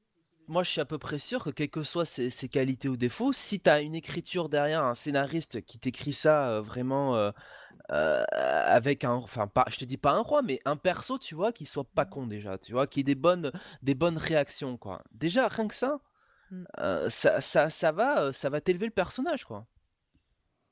Moi, 0.47 0.63
je 0.63 0.71
suis 0.71 0.81
à 0.81 0.85
peu 0.85 0.97
près 0.97 1.19
sûr 1.19 1.43
que, 1.43 1.49
quelles 1.49 1.69
que 1.69 1.83
soient 1.83 2.05
ses, 2.05 2.29
ses 2.29 2.47
qualités 2.47 2.87
ou 2.87 2.95
défauts, 2.95 3.33
si 3.33 3.59
tu 3.59 3.69
as 3.69 3.81
une 3.81 3.95
écriture 3.95 4.47
derrière, 4.47 4.83
un 4.83 4.95
scénariste 4.95 5.61
qui 5.65 5.77
t'écrit 5.79 6.13
ça 6.13 6.49
euh, 6.49 6.61
vraiment 6.61 7.15
euh, 7.17 7.31
euh, 7.91 8.23
avec 8.29 9.03
un. 9.03 9.13
Enfin, 9.13 9.47
pas, 9.47 9.65
je 9.69 9.77
te 9.77 9.85
dis 9.85 9.97
pas 9.97 10.11
un 10.13 10.21
roi, 10.21 10.41
mais 10.41 10.61
un 10.65 10.77
perso, 10.77 11.17
tu 11.17 11.35
vois, 11.35 11.51
qui 11.53 11.65
soit 11.65 11.85
pas 11.85 12.05
con 12.05 12.27
déjà, 12.27 12.57
tu 12.57 12.73
vois, 12.73 12.87
qui 12.87 13.01
ait 13.01 13.03
des 13.03 13.15
bonnes, 13.15 13.51
des 13.81 13.95
bonnes 13.95 14.17
réactions, 14.17 14.77
quoi. 14.77 15.03
Déjà, 15.11 15.47
rien 15.49 15.67
que 15.67 15.75
ça, 15.75 15.99
Mm. 16.51 16.65
euh, 16.79 17.09
ça, 17.09 17.41
ça, 17.41 17.69
ça 17.69 17.91
va, 17.91 18.33
ça 18.33 18.49
va 18.49 18.61
t'élever 18.61 18.85
le 18.85 18.91
personnage, 18.91 19.45
quoi. 19.45 19.65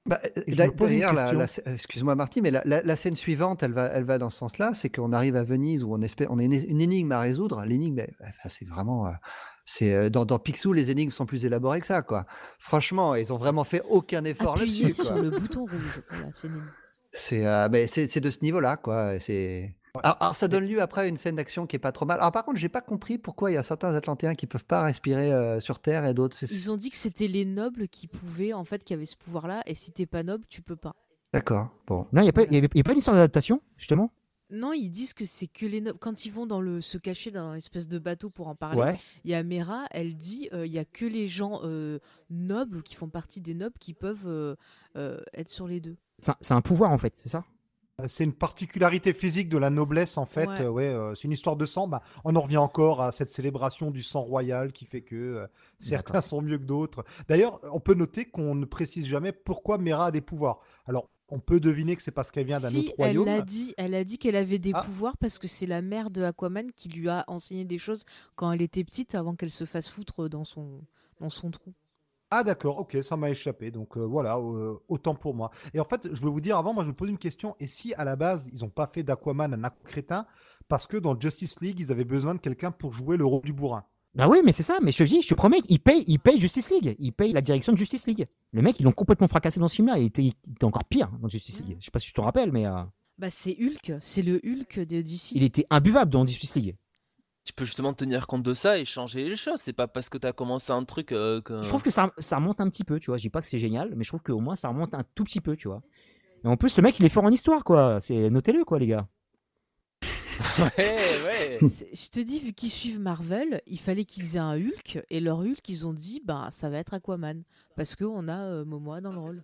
Bah, 0.07 0.19
une 0.47 0.55
D'ailleurs, 0.87 1.13
la- 1.13 1.73
excuse-moi 1.73 2.15
Marty, 2.15 2.41
mais 2.41 2.49
la, 2.49 2.61
la- 2.65 2.81
la 2.81 2.95
scène 2.95 3.13
suivante, 3.15 3.61
elle 3.61 3.71
va, 3.73 3.85
elle 3.85 4.03
va 4.03 4.17
dans 4.17 4.29
ce 4.31 4.37
sens-là, 4.39 4.71
c'est 4.73 4.89
qu'on 4.89 5.13
arrive 5.13 5.35
à 5.35 5.43
Venise 5.43 5.83
où 5.83 5.93
on 5.93 6.01
espère, 6.01 6.27
on 6.31 6.39
a 6.39 6.43
une, 6.43 6.53
une 6.53 6.81
énigme 6.81 7.11
à 7.11 7.19
résoudre. 7.19 7.63
L'énigme, 7.65 8.01
enfin, 8.19 8.49
c'est 8.49 8.67
vraiment, 8.67 9.05
euh, 9.07 9.11
c'est 9.63 9.93
euh, 9.93 10.09
dans, 10.09 10.25
dans 10.25 10.39
Picsou, 10.39 10.73
les 10.73 10.89
énigmes 10.89 11.11
sont 11.11 11.27
plus 11.27 11.45
élaborées 11.45 11.81
que 11.81 11.85
ça, 11.85 12.01
quoi. 12.01 12.25
Franchement, 12.57 13.13
ils 13.13 13.31
ont 13.31 13.37
vraiment 13.37 13.63
fait 13.63 13.83
aucun 13.89 14.23
effort 14.23 14.57
là-dessus, 14.57 14.95
sur 14.95 15.13
le 15.15 15.29
bouton 15.29 15.61
rouge. 15.65 16.01
Voilà, 16.09 16.27
euh, 17.33 17.85
c'est 17.87 18.19
de 18.19 18.31
ce 18.31 18.39
niveau-là, 18.41 18.77
quoi. 18.77 19.19
C'est. 19.19 19.75
Alors, 20.03 20.17
alors, 20.21 20.35
ça 20.35 20.47
donne 20.47 20.65
lieu 20.65 20.81
après 20.81 21.01
à 21.01 21.07
une 21.07 21.17
scène 21.17 21.35
d'action 21.35 21.67
qui 21.67 21.75
est 21.75 21.79
pas 21.79 21.91
trop 21.91 22.05
mal. 22.05 22.17
Alors 22.19 22.31
par 22.31 22.45
contre, 22.45 22.57
j'ai 22.57 22.69
pas 22.69 22.81
compris 22.81 23.17
pourquoi 23.17 23.51
il 23.51 23.55
y 23.55 23.57
a 23.57 23.63
certains 23.63 23.93
Atlantéens 23.93 24.35
qui 24.35 24.47
peuvent 24.47 24.65
pas 24.65 24.83
respirer 24.83 25.33
euh, 25.33 25.59
sur 25.59 25.79
Terre 25.79 26.05
et 26.05 26.13
d'autres. 26.13 26.37
Ils 26.49 26.71
ont 26.71 26.77
dit 26.77 26.89
que 26.89 26.95
c'était 26.95 27.27
les 27.27 27.43
nobles 27.45 27.87
qui 27.89 28.07
pouvaient, 28.07 28.53
en 28.53 28.63
fait, 28.63 28.83
qui 28.83 28.93
avaient 28.93 29.05
ce 29.05 29.17
pouvoir-là, 29.17 29.61
et 29.65 29.75
si 29.75 29.91
t'es 29.91 30.05
pas 30.05 30.23
noble, 30.23 30.45
tu 30.47 30.61
peux 30.61 30.77
pas. 30.77 30.95
D'accord. 31.33 31.69
Bon. 31.87 32.07
Non, 32.13 32.21
il 32.21 32.23
n'y 32.23 32.29
a 32.29 32.33
pas, 32.33 32.43
il 32.43 32.53
y 32.53 32.57
avait- 32.57 32.69
il 32.73 32.77
y 32.77 32.81
a 32.81 32.83
pas 32.83 32.91
une 32.93 32.97
histoire 32.99 33.15
d'adaptation, 33.15 33.61
justement? 33.77 34.11
Non, 34.49 34.73
ils 34.73 34.89
disent 34.89 35.13
que 35.13 35.23
c'est 35.23 35.47
que 35.47 35.65
les 35.65 35.79
nobles. 35.79 35.97
Quand 35.99 36.25
ils 36.25 36.29
vont 36.31 36.45
dans 36.45 36.59
le 36.59 36.81
se 36.81 36.97
cacher 36.97 37.31
dans 37.31 37.51
une 37.51 37.57
espèce 37.57 37.87
de 37.87 37.99
bateau 37.99 38.29
pour 38.29 38.49
en 38.49 38.55
parler, 38.55 38.81
Ouais. 38.81 38.99
il 39.23 39.31
y 39.31 39.33
a 39.33 39.43
Mera, 39.43 39.85
elle 39.91 40.15
dit 40.17 40.49
euh, 40.51 40.65
il 40.65 40.71
y 40.73 40.79
a 40.79 40.83
que 40.83 41.05
les 41.05 41.29
gens 41.29 41.61
euh, 41.63 41.99
nobles 42.29 42.83
qui 42.83 42.95
font 42.95 43.07
partie 43.07 43.39
des 43.39 43.53
nobles 43.53 43.75
qui 43.79 43.93
peuvent 43.93 44.25
euh, 44.27 44.55
euh, 44.97 45.21
être 45.33 45.47
sur 45.47 45.67
les 45.67 45.79
deux. 45.79 45.95
C'est 46.17 46.31
un- 46.31 46.37
c'est 46.41 46.53
un 46.53 46.61
pouvoir, 46.61 46.91
en 46.91 46.97
fait, 46.97 47.13
c'est 47.15 47.29
ça? 47.29 47.45
C'est 48.07 48.23
une 48.23 48.33
particularité 48.33 49.13
physique 49.13 49.49
de 49.49 49.57
la 49.57 49.69
noblesse 49.69 50.17
en 50.17 50.25
fait. 50.25 50.47
Ouais. 50.47 50.61
Euh, 50.61 50.69
ouais, 50.69 50.85
euh, 50.87 51.15
c'est 51.15 51.25
une 51.27 51.33
histoire 51.33 51.55
de 51.55 51.65
sang. 51.65 51.87
Bah, 51.87 52.01
on 52.23 52.35
en 52.35 52.41
revient 52.41 52.57
encore 52.57 53.01
à 53.01 53.11
cette 53.11 53.29
célébration 53.29 53.91
du 53.91 54.03
sang 54.03 54.21
royal 54.21 54.71
qui 54.71 54.85
fait 54.85 55.01
que 55.01 55.15
euh, 55.15 55.47
certains 55.79 56.21
sont 56.21 56.41
mieux 56.41 56.57
que 56.57 56.63
d'autres. 56.63 57.03
D'ailleurs, 57.27 57.59
on 57.73 57.79
peut 57.79 57.93
noter 57.93 58.25
qu'on 58.25 58.55
ne 58.55 58.65
précise 58.65 59.05
jamais 59.07 59.31
pourquoi 59.31 59.77
Mera 59.77 60.07
a 60.07 60.11
des 60.11 60.21
pouvoirs. 60.21 60.59
Alors, 60.85 61.09
on 61.29 61.39
peut 61.39 61.61
deviner 61.61 61.95
que 61.95 62.01
c'est 62.03 62.11
parce 62.11 62.29
qu'elle 62.29 62.45
vient 62.45 62.59
d'un 62.59 62.69
Si, 62.69 62.79
autre 62.79 62.93
elle 62.97 63.17
royaume. 63.17 63.27
a 63.29 63.41
dit, 63.41 63.73
elle 63.77 63.95
a 63.95 64.03
dit 64.03 64.17
qu'elle 64.17 64.35
avait 64.35 64.59
des 64.59 64.71
Ah. 64.73 64.83
pouvoirs 64.83 65.15
parce 65.17 65.39
que 65.39 65.47
c'est 65.47 65.65
la 65.65 65.81
mère 65.81 66.09
de 66.09 66.23
Aquaman 66.23 66.71
qui 66.75 66.89
lui 66.89 67.07
a 67.07 67.23
enseigné 67.27 67.63
des 67.63 67.77
choses 67.77 68.03
quand 68.35 68.51
elle 68.51 68.61
était 68.61 68.83
petite 68.83 69.15
avant 69.15 69.35
qu'elle 69.35 69.51
se 69.51 69.63
fasse 69.65 69.87
foutre 69.87 70.27
dans 70.27 70.43
son 70.43 70.81
dans 71.21 71.29
son 71.29 71.51
trou. 71.51 71.73
Ah 72.33 72.43
d'accord, 72.43 72.79
ok, 72.79 72.97
ça 73.03 73.17
m'a 73.17 73.29
échappé. 73.29 73.71
Donc 73.71 73.97
euh, 73.97 74.05
voilà, 74.05 74.37
euh, 74.37 74.77
autant 74.87 75.13
pour 75.13 75.35
moi. 75.35 75.51
Et 75.73 75.79
en 75.81 75.85
fait, 75.85 76.07
je 76.11 76.19
voulais 76.19 76.31
vous 76.31 76.41
dire 76.41 76.57
avant, 76.57 76.73
moi 76.73 76.83
je 76.83 76.89
me 76.89 76.95
pose 76.95 77.09
une 77.09 77.17
question. 77.17 77.55
Et 77.59 77.67
si 77.67 77.93
à 77.95 78.05
la 78.05 78.15
base, 78.15 78.49
ils 78.53 78.61
n'ont 78.61 78.69
pas 78.69 78.87
fait 78.87 79.03
d'Aquaman 79.03 79.53
un 79.53 79.69
crétin 79.83 80.25
parce 80.69 80.87
que 80.87 80.95
dans 80.95 81.19
Justice 81.19 81.59
League, 81.59 81.81
ils 81.81 81.91
avaient 81.91 82.05
besoin 82.05 82.33
de 82.33 82.39
quelqu'un 82.39 82.71
pour 82.71 82.93
jouer 82.93 83.17
le 83.17 83.25
rôle 83.25 83.41
du 83.43 83.51
bourrin? 83.51 83.83
Bah 84.15 84.27
oui, 84.29 84.39
mais 84.43 84.53
c'est 84.53 84.63
ça, 84.63 84.79
mais 84.81 84.91
je 84.91 84.97
te 84.97 85.03
dis, 85.03 85.21
je 85.21 85.27
te 85.27 85.33
promets, 85.33 85.59
il 85.69 85.79
paye, 85.79 86.03
il 86.07 86.19
paye 86.19 86.39
Justice 86.39 86.69
League. 86.71 86.95
Il 86.99 87.11
paye 87.11 87.33
la 87.33 87.41
direction 87.41 87.73
de 87.73 87.77
Justice 87.77 88.07
League. 88.07 88.25
Le 88.51 88.61
mec, 88.61 88.79
ils 88.79 88.83
l'ont 88.83 88.91
complètement 88.91 89.27
fracassé 89.27 89.59
dans 89.59 89.67
ce 89.67 89.75
film-là. 89.75 89.97
Il 89.99 90.05
était, 90.05 90.23
il 90.23 90.33
était 90.53 90.65
encore 90.65 90.83
pire 90.85 91.09
dans 91.21 91.27
Justice 91.27 91.63
League. 91.65 91.77
Je 91.79 91.85
sais 91.85 91.91
pas 91.91 91.99
si 91.99 92.07
tu 92.07 92.13
te 92.13 92.21
rappelles, 92.21 92.51
mais 92.51 92.65
euh, 92.65 92.83
Bah 93.17 93.29
c'est 93.29 93.57
Hulk, 93.59 93.93
c'est 93.99 94.21
le 94.21 94.41
Hulk 94.45 94.79
de 94.79 95.01
DC. 95.01 95.31
il 95.33 95.43
était 95.43 95.65
imbuvable 95.69 96.11
dans 96.11 96.25
Justice 96.25 96.55
League. 96.55 96.75
Tu 97.43 97.53
peux 97.53 97.65
justement 97.65 97.93
tenir 97.93 98.27
compte 98.27 98.43
de 98.43 98.53
ça 98.53 98.77
et 98.77 98.85
changer 98.85 99.27
les 99.27 99.35
choses. 99.35 99.59
C'est 99.61 99.73
pas 99.73 99.87
parce 99.87 100.09
que 100.09 100.17
t'as 100.17 100.31
commencé 100.31 100.71
un 100.71 100.83
truc 100.83 101.11
euh, 101.11 101.41
que. 101.41 101.61
Je 101.63 101.67
trouve 101.67 101.81
que 101.81 101.89
ça, 101.89 102.11
ça 102.19 102.35
remonte 102.35 102.61
un 102.61 102.69
petit 102.69 102.83
peu, 102.83 102.99
tu 102.99 103.07
vois. 103.07 103.17
Je 103.17 103.23
dis 103.23 103.29
pas 103.29 103.41
que 103.41 103.47
c'est 103.47 103.59
génial, 103.59 103.93
mais 103.95 104.03
je 104.03 104.09
trouve 104.09 104.21
qu'au 104.21 104.39
moins 104.39 104.55
ça 104.55 104.69
remonte 104.69 104.93
un 104.93 105.03
tout 105.15 105.23
petit 105.23 105.41
peu, 105.41 105.55
tu 105.55 105.67
vois. 105.67 105.81
Et 106.43 106.47
en 106.47 106.57
plus, 106.57 106.75
le 106.77 106.83
mec, 106.83 106.99
il 106.99 107.05
est 107.05 107.09
fort 107.09 107.23
en 107.23 107.31
histoire, 107.31 107.63
quoi. 107.63 107.99
C'est 107.99 108.29
notez-le, 108.29 108.65
quoi, 108.65 108.79
les 108.79 108.87
gars. 108.87 109.07
ouais, 110.77 110.97
ouais. 111.25 111.59
Je 111.61 112.09
te 112.09 112.19
dis, 112.19 112.39
vu 112.39 112.53
qu'ils 112.53 112.71
suivent 112.71 112.99
Marvel, 112.99 113.61
il 113.67 113.79
fallait 113.79 114.05
qu'ils 114.05 114.35
aient 114.35 114.39
un 114.39 114.55
Hulk, 114.55 115.03
et 115.09 115.19
leur 115.19 115.39
Hulk, 115.39 115.67
ils 115.69 115.85
ont 115.85 115.93
dit, 115.93 116.21
bah, 116.25 116.47
ça 116.49 116.69
va 116.69 116.79
être 116.79 116.93
Aquaman, 116.93 117.43
parce 117.75 117.95
qu'on 117.95 118.27
a 118.27 118.39
euh, 118.39 118.65
Momoa 118.65 119.01
dans 119.01 119.13
le 119.13 119.19
rôle. 119.19 119.43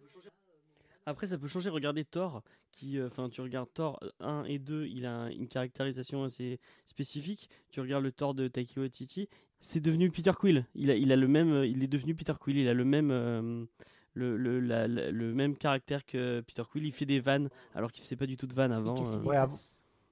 Après, 1.05 1.27
ça 1.27 1.37
peut 1.37 1.47
changer. 1.47 1.69
Regardez 1.69 2.03
Thor, 2.03 2.41
qui, 2.77 2.97
euh, 2.99 3.07
enfin, 3.07 3.29
tu 3.29 3.41
regardes 3.41 3.69
Thor 3.73 3.99
1 4.19 4.43
et 4.45 4.59
2, 4.59 4.85
il 4.87 5.05
a 5.05 5.11
un- 5.13 5.29
une 5.29 5.47
caractérisation 5.47 6.23
assez 6.23 6.59
spécifique. 6.85 7.49
Tu 7.71 7.79
regardes 7.81 8.03
le 8.03 8.11
Thor 8.11 8.33
de 8.33 8.47
Taiki 8.47 8.79
Waititi, 8.79 9.27
c'est 9.59 9.79
devenu 9.79 10.09
Peter 10.11 10.31
Quill. 10.37 10.65
Il 10.75 10.91
a, 10.91 10.95
il 10.95 11.11
a 11.11 11.15
le 11.15 11.27
même, 11.27 11.51
euh, 11.51 11.65
il 11.67 11.83
est 11.83 11.87
devenu 11.87 12.13
Peter 12.15 12.33
Quill. 12.39 12.57
Il 12.57 12.67
a 12.67 12.73
le 12.73 12.85
même, 12.85 13.09
euh, 13.11 13.65
le, 14.13 14.37
le, 14.37 14.59
la- 14.59 14.87
la- 14.87 15.11
le 15.11 15.33
même 15.33 15.55
caractère 15.55 16.05
que 16.05 16.41
Peter 16.41 16.63
Quill. 16.71 16.85
Il 16.85 16.91
fait 16.93 17.05
des 17.05 17.19
vannes 17.19 17.49
alors 17.73 17.91
qu'il 17.91 18.03
faisait 18.03 18.15
pas 18.15 18.27
du 18.27 18.37
tout 18.37 18.47
de 18.47 18.53
vannes 18.53 18.71
avant. 18.71 18.95
euh. 18.95 19.21
Ouais, 19.23 19.35
avant, 19.37 19.55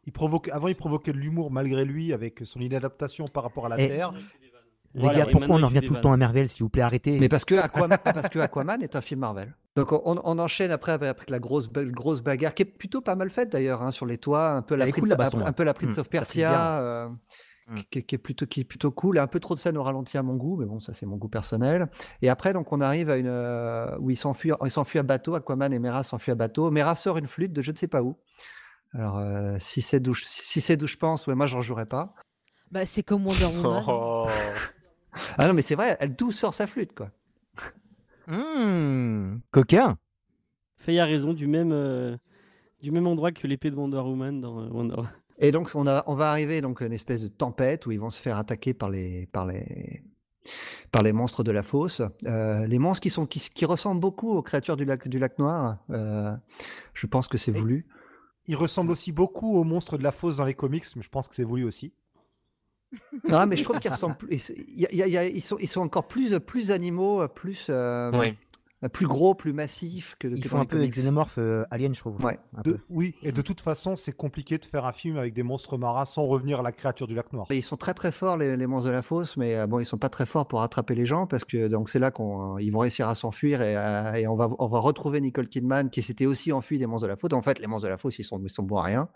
il 0.06 0.12
provoque, 0.12 0.50
avant, 0.50 0.68
il 0.68 0.76
provoquait 0.76 1.12
de 1.14 1.18
l'humour 1.18 1.52
malgré 1.52 1.86
lui 1.86 2.14
avec 2.14 2.40
son 2.44 2.60
inadaptation 2.62 3.28
par 3.28 3.44
rapport 3.44 3.68
à 3.68 3.70
la 3.70 3.80
Et- 3.82 3.88
Terre. 3.88 4.12
Les 4.94 5.02
Voilà, 5.02 5.20
gars, 5.20 5.26
pourquoi 5.30 5.56
on 5.58 5.62
en 5.64 5.68
revient 5.68 5.82
tout 5.86 5.94
le 5.94 6.00
temps 6.00 6.14
à 6.14 6.18
Marvel, 6.18 6.48
s'il 6.48 6.64
vous 6.64 6.70
plaît, 6.70 6.82
arrêtez. 6.82 7.20
Mais 7.20 7.28
parce 7.28 7.44
que, 7.44 7.56
Aquaman, 7.56 7.98
parce 8.04 8.30
que 8.30 8.40
Aquaman 8.40 8.82
est 8.82 8.96
un 8.96 9.02
film 9.02 9.20
Marvel. 9.20 9.54
Donc 9.76 9.92
on, 9.92 10.02
on 10.24 10.40
enchaîne 10.40 10.72
après 10.72 10.94
avec 10.94 11.30
la 11.30 11.40
grosse, 11.40 11.70
grosse 11.72 12.22
bagarre 12.22 12.54
qui 12.54 12.62
est 12.64 12.66
plutôt 12.66 13.02
pas 13.02 13.16
mal 13.16 13.30
faite 13.30 13.52
d'ailleurs 13.52 13.82
hein, 13.82 13.92
sur 13.92 14.06
les 14.06 14.18
toits, 14.18 14.52
un 14.52 14.62
peu 14.62 14.76
la 14.76 14.86
Prince, 14.86 15.00
cool, 15.02 15.10
la 15.10 15.16
baston, 15.16 15.40
un, 15.40 15.46
là. 15.46 15.52
peu 15.52 15.64
la 15.64 15.74
Prince 15.74 15.98
Hmm, 15.98 16.00
of 16.00 16.10
Persia, 16.10 16.80
euh, 16.80 17.10
qui, 17.92 18.04
qui 18.04 18.16
est 18.16 18.18
plutôt 18.18 18.46
qui 18.46 18.62
est 18.62 18.64
plutôt 18.64 18.92
cool. 18.92 19.18
Un 19.18 19.28
peu 19.28 19.40
trop 19.42 19.54
de 19.54 19.60
scènes 19.60 19.78
au 19.78 19.84
ralenti 19.84 20.18
à 20.18 20.24
mon 20.24 20.36
goût, 20.36 20.56
mais 20.58 20.66
bon 20.66 20.80
ça 20.80 20.94
c'est 20.94 21.06
mon 21.06 21.18
goût 21.18 21.28
personnel. 21.28 21.88
Et 22.22 22.30
après 22.30 22.54
donc 22.54 22.72
on 22.72 22.80
arrive 22.80 23.10
à 23.10 23.18
une 23.18 23.28
euh, 23.28 23.98
où 24.00 24.12
ils 24.12 24.16
s'enfuient, 24.18 24.54
ils 24.64 24.72
s'enfuient 24.72 25.00
à 25.00 25.04
bateau. 25.04 25.36
Aquaman 25.36 25.74
et 25.74 25.80
Mera 25.80 26.04
s'enfuient 26.04 26.32
à 26.32 26.36
bateau. 26.36 26.72
Mera 26.72 26.96
sort 26.96 27.18
une 27.18 27.28
flûte 27.28 27.52
de 27.52 27.62
je 27.62 27.72
ne 27.72 27.76
sais 27.78 27.88
pas 27.90 28.02
où. 28.02 28.18
Alors 28.94 29.18
euh, 29.18 29.58
si 29.60 29.82
c'est 29.82 30.00
d'où 30.00 30.14
je- 30.14 30.24
si 30.26 30.62
c'est 30.62 30.78
d'où 30.78 30.88
je 30.88 30.96
pense, 30.96 31.28
ouais, 31.28 31.36
moi 31.36 31.48
j'en 31.48 31.62
jouerais 31.62 31.86
pas. 31.86 32.16
Bah, 32.72 32.86
c'est 32.86 33.04
comme 33.04 33.28
Wonder 33.28 33.46
Woman. 33.46 33.84
Oh. 33.88 34.28
Ah 35.38 35.48
non 35.48 35.54
mais 35.54 35.62
c'est 35.62 35.76
vrai, 35.76 35.96
elle 36.02 36.14
d'où 36.16 36.32
sort 36.32 36.54
sa 36.54 36.68
flûte 36.68 36.94
quoi. 36.94 37.10
Mmh, 38.28 39.40
coquin. 39.52 39.98
Faye 40.78 41.00
a 41.00 41.06
raison, 41.06 41.34
du 41.34 41.48
même, 41.48 41.72
euh, 41.72 42.18
du 42.82 42.92
même 42.92 43.08
endroit 43.08 43.32
que 43.32 43.48
l'épée 43.48 43.72
de 43.72 43.76
Wonder 43.76 43.98
Woman 43.98 44.42
dans 44.42 44.62
euh, 44.62 44.68
Wonder 44.70 44.96
Woman. 44.96 45.12
Et 45.38 45.52
donc, 45.52 45.72
on, 45.76 45.88
a, 45.88 46.04
on 46.08 46.16
va 46.16 46.32
arriver 46.32 46.62
donc 46.62 46.82
à 46.82 46.86
une 46.86 46.94
espèce 46.94 47.22
de 47.22 47.28
tempête 47.28 47.86
où 47.86 47.92
ils 47.92 48.00
vont 48.00 48.10
se 48.10 48.22
faire 48.22 48.38
attaquer 48.38 48.74
par 48.74 48.90
les, 48.90 49.28
par 49.28 49.46
les, 49.46 50.02
par 50.92 51.04
les 51.04 51.12
monstres 51.12 51.44
de 51.44 51.52
la 51.52 51.64
fosse. 51.64 52.02
Euh, 52.26 52.66
les 52.68 52.80
monstres 52.80 53.02
qui, 53.02 53.10
sont, 53.10 53.26
qui, 53.26 53.40
qui 53.40 53.66
ressemblent 53.66 54.00
beaucoup 54.00 54.32
aux 54.32 54.42
créatures 54.42 54.78
du 54.78 54.86
lac, 54.86 55.08
du 55.08 55.20
lac 55.20 55.38
Noir. 55.40 55.78
Euh, 55.90 56.34
je 56.94 57.08
pense 57.08 57.28
que 57.28 57.38
c'est 57.38 57.52
voulu. 57.52 57.86
Il 58.48 58.56
ressemble 58.56 58.92
aussi 58.92 59.12
beaucoup 59.12 59.58
aux 59.58 59.64
monstres 59.64 59.98
de 59.98 60.04
la 60.04 60.12
fosse 60.12 60.38
dans 60.38 60.46
les 60.46 60.54
comics, 60.54 60.86
mais 60.96 61.02
je 61.02 61.10
pense 61.10 61.28
que 61.28 61.36
c'est 61.36 61.44
voulu 61.44 61.64
aussi. 61.64 61.94
Non, 63.30 63.46
mais 63.48 63.56
je 63.58 63.64
trouve 63.64 63.80
qu'ils 63.80 63.92
ressemblent 63.92 64.16
plus. 64.18 64.52
il 64.56 64.80
y 64.82 64.86
a- 64.86 64.90
il 64.92 64.98
y 64.98 65.04
a- 65.04 65.08
il 65.08 65.14
y 65.14 65.18
a- 65.18 65.28
ils, 65.28 65.42
sont, 65.42 65.58
ils 65.60 65.70
sont 65.70 65.82
encore 65.82 66.08
plus, 66.08 66.40
plus 66.40 66.72
animaux, 66.72 67.28
plus, 67.28 67.68
euh, 67.70 68.12
Ouais. 68.12 68.36
plus 68.94 69.08
gros, 69.08 69.34
plus 69.34 69.52
massifs 69.52 70.16
que, 70.20 70.28
Ils 70.28 70.40
que 70.44 70.48
font 70.50 70.58
un 70.58 70.62
les 70.62 70.68
peu 70.68 70.78
comics. 70.78 70.92
xénomorphe 70.94 71.38
euh, 71.40 71.64
alien, 71.72 71.96
je 71.96 72.00
trouve. 72.02 72.24
Ouais. 72.24 72.38
De- 72.64 72.78
oui, 72.90 73.16
et 73.24 73.32
de 73.32 73.42
toute 73.42 73.62
façon, 73.62 73.96
c'est 73.96 74.12
compliqué 74.16 74.60
de 74.60 74.66
faire 74.66 74.86
un 74.86 74.92
film 74.92 75.18
avec 75.18 75.34
des 75.34 75.42
monstres 75.42 75.78
marins 75.80 76.06
sans 76.06 76.26
revenir 76.28 76.60
à 76.60 76.62
la 76.62 76.72
créature 76.72 77.08
du 77.08 77.16
lac 77.16 77.34
noir. 77.34 77.48
Et 77.50 77.58
Ils 77.58 77.64
sont 77.64 77.78
très 77.78 77.96
très 77.96 78.12
forts 78.12 78.38
les, 78.38 78.56
les 78.56 78.68
monstres 78.68 78.90
de 78.90 78.94
la 78.94 79.02
fosse, 79.02 79.38
mais 79.38 79.56
euh, 79.56 79.66
bon 79.66 79.80
ils 79.80 79.86
sont 79.88 79.98
pas 79.98 80.10
très 80.10 80.28
forts 80.28 80.48
pour 80.48 80.62
attraper 80.62 80.94
les 80.94 81.08
gens 81.08 81.26
parce 81.26 81.46
que 81.46 81.68
donc 81.68 81.90
c'est 81.90 81.98
là 82.00 82.12
qu'on 82.12 82.60
ils 82.60 82.70
vont 82.70 82.80
réussir 82.80 83.08
à 83.10 83.16
s'enfuir 83.16 83.62
et, 83.64 83.76
euh, 83.76 84.14
et 84.14 84.28
on 84.28 84.36
va 84.36 84.50
on 84.60 84.68
va 84.68 84.78
retrouver 84.80 85.20
Nicole 85.20 85.48
Kidman 85.48 85.90
qui 85.90 86.04
s'était 86.04 86.28
aussi 86.28 86.52
enfui 86.52 86.78
des 86.78 86.86
monstres 86.86 87.08
de 87.08 87.12
la 87.12 87.16
fosse. 87.16 87.34
En 87.34 87.42
fait 87.42 87.58
les 87.60 87.66
monstres 87.68 87.86
de 87.86 87.90
la 87.92 87.98
fosse 87.98 88.20
ils 88.20 88.24
sont 88.26 88.40
ils 88.44 88.50
sont 88.52 88.62
bons 88.64 88.78
à 88.78 88.84
rien. 88.84 89.10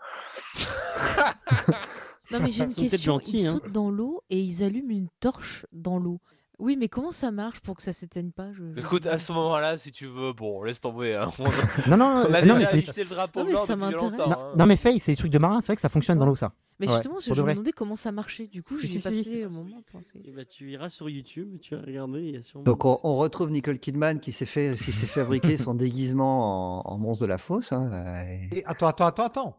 Non, 2.32 2.38
mais 2.40 2.50
j'ai 2.50 2.64
une 2.64 2.74
question. 2.74 3.14
gentils, 3.14 3.38
ils 3.38 3.46
hein. 3.46 3.52
sautent 3.52 3.72
dans 3.72 3.90
l'eau 3.90 4.22
et 4.30 4.40
ils 4.40 4.62
allument 4.62 4.90
une 4.90 5.08
torche 5.20 5.66
dans 5.72 5.98
l'eau. 5.98 6.20
Oui, 6.58 6.76
mais 6.78 6.88
comment 6.88 7.10
ça 7.10 7.30
marche 7.30 7.60
pour 7.60 7.74
que 7.74 7.82
ça 7.82 7.94
s'éteigne 7.94 8.32
pas? 8.32 8.52
Je- 8.52 8.78
Écoute, 8.78 9.06
à 9.06 9.16
ce 9.16 9.32
moment-là, 9.32 9.78
si 9.78 9.92
tu 9.92 10.06
veux, 10.06 10.34
bon, 10.34 10.62
laisse 10.62 10.78
tomber. 10.82 11.14
Hein. 11.14 11.28
On 11.38 11.44
Non, 11.90 11.96
non, 11.96 12.24
on 12.28 12.34
a 12.34 12.44
non, 12.44 12.56
mais 12.56 12.66
c'est. 12.66 12.94
le 12.98 13.04
drapeau 13.08 13.40
Non, 13.40 13.46
mais 13.46 13.56
ça 13.56 13.76
m'intéresse. 13.76 14.18
Non, 14.18 14.30
hein. 14.30 14.52
non, 14.58 14.66
mais 14.66 14.76
Faye, 14.76 15.00
c'est 15.00 15.12
des 15.12 15.16
trucs 15.16 15.32
de 15.32 15.38
marin, 15.38 15.62
c'est 15.62 15.68
vrai 15.68 15.76
que 15.76 15.80
ça 15.80 15.88
fonctionne 15.88 16.18
dans 16.18 16.26
l'eau, 16.26 16.36
ça. 16.36 16.52
Mais 16.78 16.86
Ouais, 16.86 16.92
justement, 16.94 17.18
je 17.18 17.30
me 17.30 17.34
vrai. 17.36 17.52
demandais 17.54 17.72
comment 17.72 17.96
ça 17.96 18.12
marchait. 18.12 18.46
Du 18.46 18.62
coup, 18.62 18.76
Si, 18.76 18.86
j'ai 18.88 18.98
si, 18.98 19.02
passé 19.02 19.22
si. 19.22 19.42
un 19.42 19.48
moment 19.48 19.82
penser. 19.90 20.20
Et 20.22 20.32
bah, 20.32 20.44
tu 20.44 20.70
iras 20.70 20.90
sur 20.90 21.08
YouTube, 21.08 21.58
tu 21.62 21.74
vas 21.76 21.80
regarder. 21.82 22.20
Il 22.24 22.34
y 22.34 22.36
a 22.36 22.42
sûrement- 22.42 22.64
Donc 22.64 22.84
on, 22.84 22.94
on 23.04 23.12
retrouve 23.12 23.50
Nicole 23.50 23.78
Kidman 23.78 24.20
qui 24.20 24.32
s'est 24.32 24.44
fait 24.46 24.74
qui 24.76 24.92
s'est 24.92 25.06
fabriqué 25.06 25.56
son 25.56 25.72
déguisement 25.74 26.86
en, 26.86 26.92
en 26.94 26.98
monstre 26.98 27.22
de 27.22 27.28
la 27.28 27.38
fosse. 27.38 27.72
hein, 27.72 27.90
euh, 27.92 28.48
et- 28.52 28.58
Et 28.58 28.66
attends, 28.66 28.86
attends, 28.88 29.06
attends, 29.06 29.24
attends. 29.24 29.56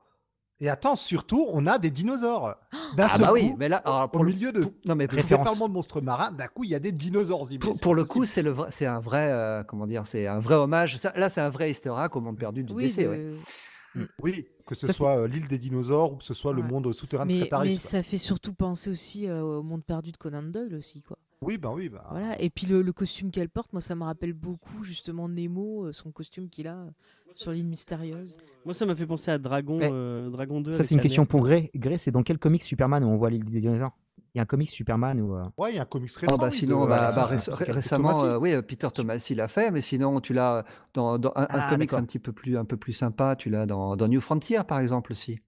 Et 0.62 0.70
attends, 0.70 0.95
surtout, 0.95 1.47
on 1.51 1.66
a 1.68 1.78
des 1.80 1.89
dinosaures. 1.91 2.55
D'un 2.95 3.05
Ah 3.05 3.09
seul 3.09 3.22
bah 3.26 3.32
oui, 3.34 3.49
coup, 3.49 3.55
mais 3.57 3.68
là 3.68 3.78
alors, 3.78 4.03
au 4.03 4.07
pour 4.09 4.24
le, 4.24 4.32
milieu 4.32 4.51
de 4.51 4.62
pour- 4.62 4.72
non 4.86 4.95
mais 4.95 5.07
déferlement 5.07 5.68
de 5.68 5.74
monstres 5.74 6.01
marins, 6.01 6.32
d'un 6.32 6.47
coup, 6.47 6.64
il 6.64 6.70
y 6.70 6.76
a 6.76 6.80
des 6.80 6.91
dinosaures. 6.91 7.47
pour, 7.59 7.80
pour 7.80 7.95
le 7.95 8.03
coup 8.03 8.26
c'est 8.26 8.43
le 8.43 8.55
c'est 8.70 8.86
un 8.86 8.99
vrai 8.99 9.32
euh, 9.32 9.64
comment 9.64 9.88
dire 9.88 10.05
c'est 10.05 10.28
un 10.28 10.39
vrai 10.39 10.55
hommage. 10.55 10.97
Ça- 10.97 11.14
là 11.16 11.30
c'est 11.32 11.41
un 11.41 11.49
vrai 11.49 11.72
Easter 11.72 11.91
egg 11.97 12.16
au 12.16 12.22
monde 12.22 12.38
perdu 12.38 12.64
du 12.64 12.74
Oui, 12.74 12.86
DC. 12.93 13.03
de- 13.03 13.09
ouais. 13.09 14.07
Oui, 14.22 14.45
que 14.66 14.74
ce 14.76 14.88
Ça, 14.88 14.93
soit 14.93 15.18
euh, 15.18 15.28
l'île 15.28 15.47
des 15.49 15.57
dinosaures 15.57 16.14
ou 16.14 16.16
que 16.18 16.24
ce 16.24 16.34
soit 16.34 16.53
le 16.53 16.61
monde 16.61 16.94
souterrain 16.94 17.26
de 17.26 17.31
mais, 17.34 17.40
Scartaris. 17.40 17.69
mais 17.72 17.76
ça 17.77 18.02
fait 18.03 18.18
surtout 18.19 18.53
penser 18.53 18.90
aussi 18.90 19.27
euh, 19.27 19.41
au 19.41 19.64
monde 19.64 19.84
perdu 19.84 20.11
de 20.14 20.18
Conan 20.18 20.44
Doyle 20.44 20.76
aussi, 20.76 21.02
quoi. 21.02 21.18
Oui, 21.43 21.57
ben 21.57 21.72
oui. 21.73 21.89
bah. 21.89 22.05
Voilà. 22.11 22.39
Et 22.41 22.49
puis 22.49 22.68
le, 22.68 22.81
le 22.81 22.93
costume 22.93 23.31
qu'elle 23.31 23.49
porte, 23.49 23.73
moi, 23.73 23.81
ça 23.81 23.95
me 23.95 24.03
rappelle 24.03 24.34
beaucoup 24.34 24.84
justement 24.84 25.27
Nemo, 25.27 25.85
euh, 25.88 25.91
son 25.91 26.11
costume 26.11 26.49
qu'il 26.49 26.68
a 26.68 26.76
euh, 26.77 26.89
sur 27.34 27.51
l'île 27.51 27.65
mystérieuse. 27.68 28.38
Moi, 28.65 28.73
ça 28.76 28.85
m'a 28.85 28.95
fait 28.95 29.07
penser 29.07 29.31
à 29.31 29.38
Dragon, 29.39 29.77
Eh, 29.80 29.89
euh, 29.91 30.30
Dragon 30.30 30.61
2. 30.61 30.72
Ça, 30.72 30.84
c'est 30.84 30.93
une 30.95 31.01
question 31.01 31.26
pour 31.26 31.41
Grey. 31.41 31.72
Grey, 31.76 31.97
c'est 31.97 32.11
dans 32.11 32.22
quel 32.23 32.38
comic 32.38 32.61
Superman 32.63 33.03
où 33.03 33.07
on 33.07 33.18
voit 33.18 33.30
l'île 33.31 33.45
des 33.45 33.59
dinosaures? 33.59 33.97
Il 34.34 34.38
y 34.38 34.39
a 34.39 34.43
un 34.43 34.45
comic 34.45 34.69
Superman 34.69 35.19
où. 35.19 35.35
euh, 35.35 35.43
Ouais, 35.57 35.73
il 35.73 35.76
y 35.76 35.80
a 35.80 35.81
un 35.81 35.85
comics 35.85 36.11
Ah 36.15 36.19
récent. 36.22 36.38
bah 36.38 36.49
oui, 36.51 36.57
sinon, 36.57 36.84
de- 36.85 36.89
bah, 36.89 37.09
euh, 37.11 37.15
bah, 37.15 37.26
ré- 37.26 37.72
récemment, 37.72 38.23
euh, 38.23 38.38
oui, 38.38 38.53
Peter 38.61 38.88
Tomasi 38.93 39.34
l'a 39.35 39.47
fait, 39.47 39.72
mais 39.72 39.81
sinon, 39.81 40.19
tu 40.22 40.34
l'as 40.34 40.63
dans, 40.93 41.18
dans 41.18 41.31
un, 41.35 41.41
un 41.41 41.47
Ah, 41.49 41.68
comics 41.72 41.89
d'accord. 41.89 42.03
un 42.03 42.05
petit 42.05 42.19
peu 42.19 42.31
plus, 42.31 42.55
un 42.57 42.63
peu 42.65 42.77
plus 42.77 42.93
sympa, 42.93 43.35
tu 43.35 43.49
l'as 43.49 43.65
dans, 43.65 43.97
dans 43.97 44.07
New 44.07 44.22
Frontier, 44.22 44.61
par 44.65 44.80
exemple, 44.80 45.11
aussi, 45.11 45.39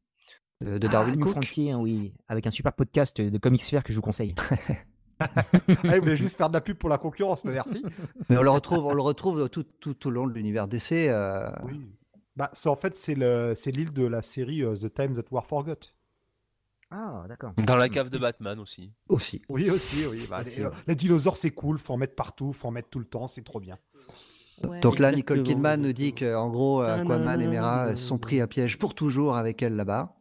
de, 0.59 0.79
de 0.79 0.87
ah, 0.87 0.91
Darwin 0.91 1.15
New 1.15 1.23
Cook. 1.23 1.31
Frontier, 1.33 1.75
oui. 1.75 2.13
Avec 2.27 2.45
un 2.47 2.51
super 2.51 2.73
podcast 2.73 3.21
de 3.21 3.37
Comics 3.37 3.63
Sphere 3.63 3.83
que 3.83 3.93
je 3.93 3.97
vous 3.97 4.01
conseille. 4.01 4.33
Ah, 5.19 5.27
il 5.95 5.99
voulait 5.99 6.15
juste 6.15 6.37
faire 6.37 6.49
de 6.49 6.53
la 6.53 6.61
pub 6.61 6.77
pour 6.77 6.89
la 6.89 6.97
concurrence, 6.97 7.43
mais 7.45 7.53
merci. 7.53 7.83
Mais 8.29 8.37
on 8.37 8.43
le 8.43 8.49
retrouve, 8.49 8.85
on 8.85 8.93
le 8.93 9.01
retrouve 9.01 9.49
tout, 9.49 9.63
tout 9.63 10.07
au 10.07 10.11
long 10.11 10.27
de 10.27 10.33
l'univers 10.33 10.67
DC. 10.67 10.91
euh, 11.09 11.49
Oui. 11.65 11.81
Bah, 12.35 12.49
c'est 12.53 12.69
en 12.69 12.75
fait 12.75 12.95
c'est 12.95 13.13
le 13.13 13.53
c'est 13.55 13.69
l'île 13.71 13.93
de 13.93 14.07
la 14.07 14.23
série 14.23 14.63
euh, 14.63 14.73
The 14.75 14.91
Time 14.93 15.13
That 15.13 15.25
War 15.31 15.45
Forgot. 15.45 15.75
Ah, 16.89 17.25
d'accord. 17.27 17.53
Dans 17.57 17.75
la 17.75 17.89
cave 17.89 18.09
de 18.09 18.17
Batman 18.17 18.59
aussi. 18.59 18.91
aussi. 19.09 19.41
Oui 19.49 19.69
aussi, 19.69 20.05
oui. 20.07 20.27
Bah, 20.29 20.41
Aussi, 20.41 20.59
les, 20.59 20.65
euh, 20.65 20.69
ouais. 20.69 20.75
les 20.87 20.95
dinosaures 20.95 21.37
c'est 21.37 21.51
cool, 21.51 21.77
faut 21.77 21.93
en 21.93 21.97
mettre 21.97 22.15
partout, 22.15 22.53
faut 22.53 22.67
en 22.67 22.71
mettre 22.71 22.89
tout 22.89 22.99
le 22.99 23.05
temps, 23.05 23.27
c'est 23.27 23.43
trop 23.43 23.59
bien. 23.59 23.77
Ouais. 24.63 24.79
Donc 24.79 24.99
là, 24.99 25.11
Nicole 25.11 25.41
Kidman 25.43 25.81
nous 25.81 25.93
dit 25.93 26.13
qu'en 26.13 26.49
gros, 26.49 26.81
euh, 26.83 27.01
Aquaman 27.01 27.41
et 27.41 27.47
Mera 27.47 27.95
sont 27.95 28.17
pris 28.19 28.39
à 28.41 28.47
piège 28.47 28.77
pour 28.77 28.93
toujours 28.95 29.35
avec 29.35 29.61
elle 29.63 29.75
là-bas, 29.75 30.15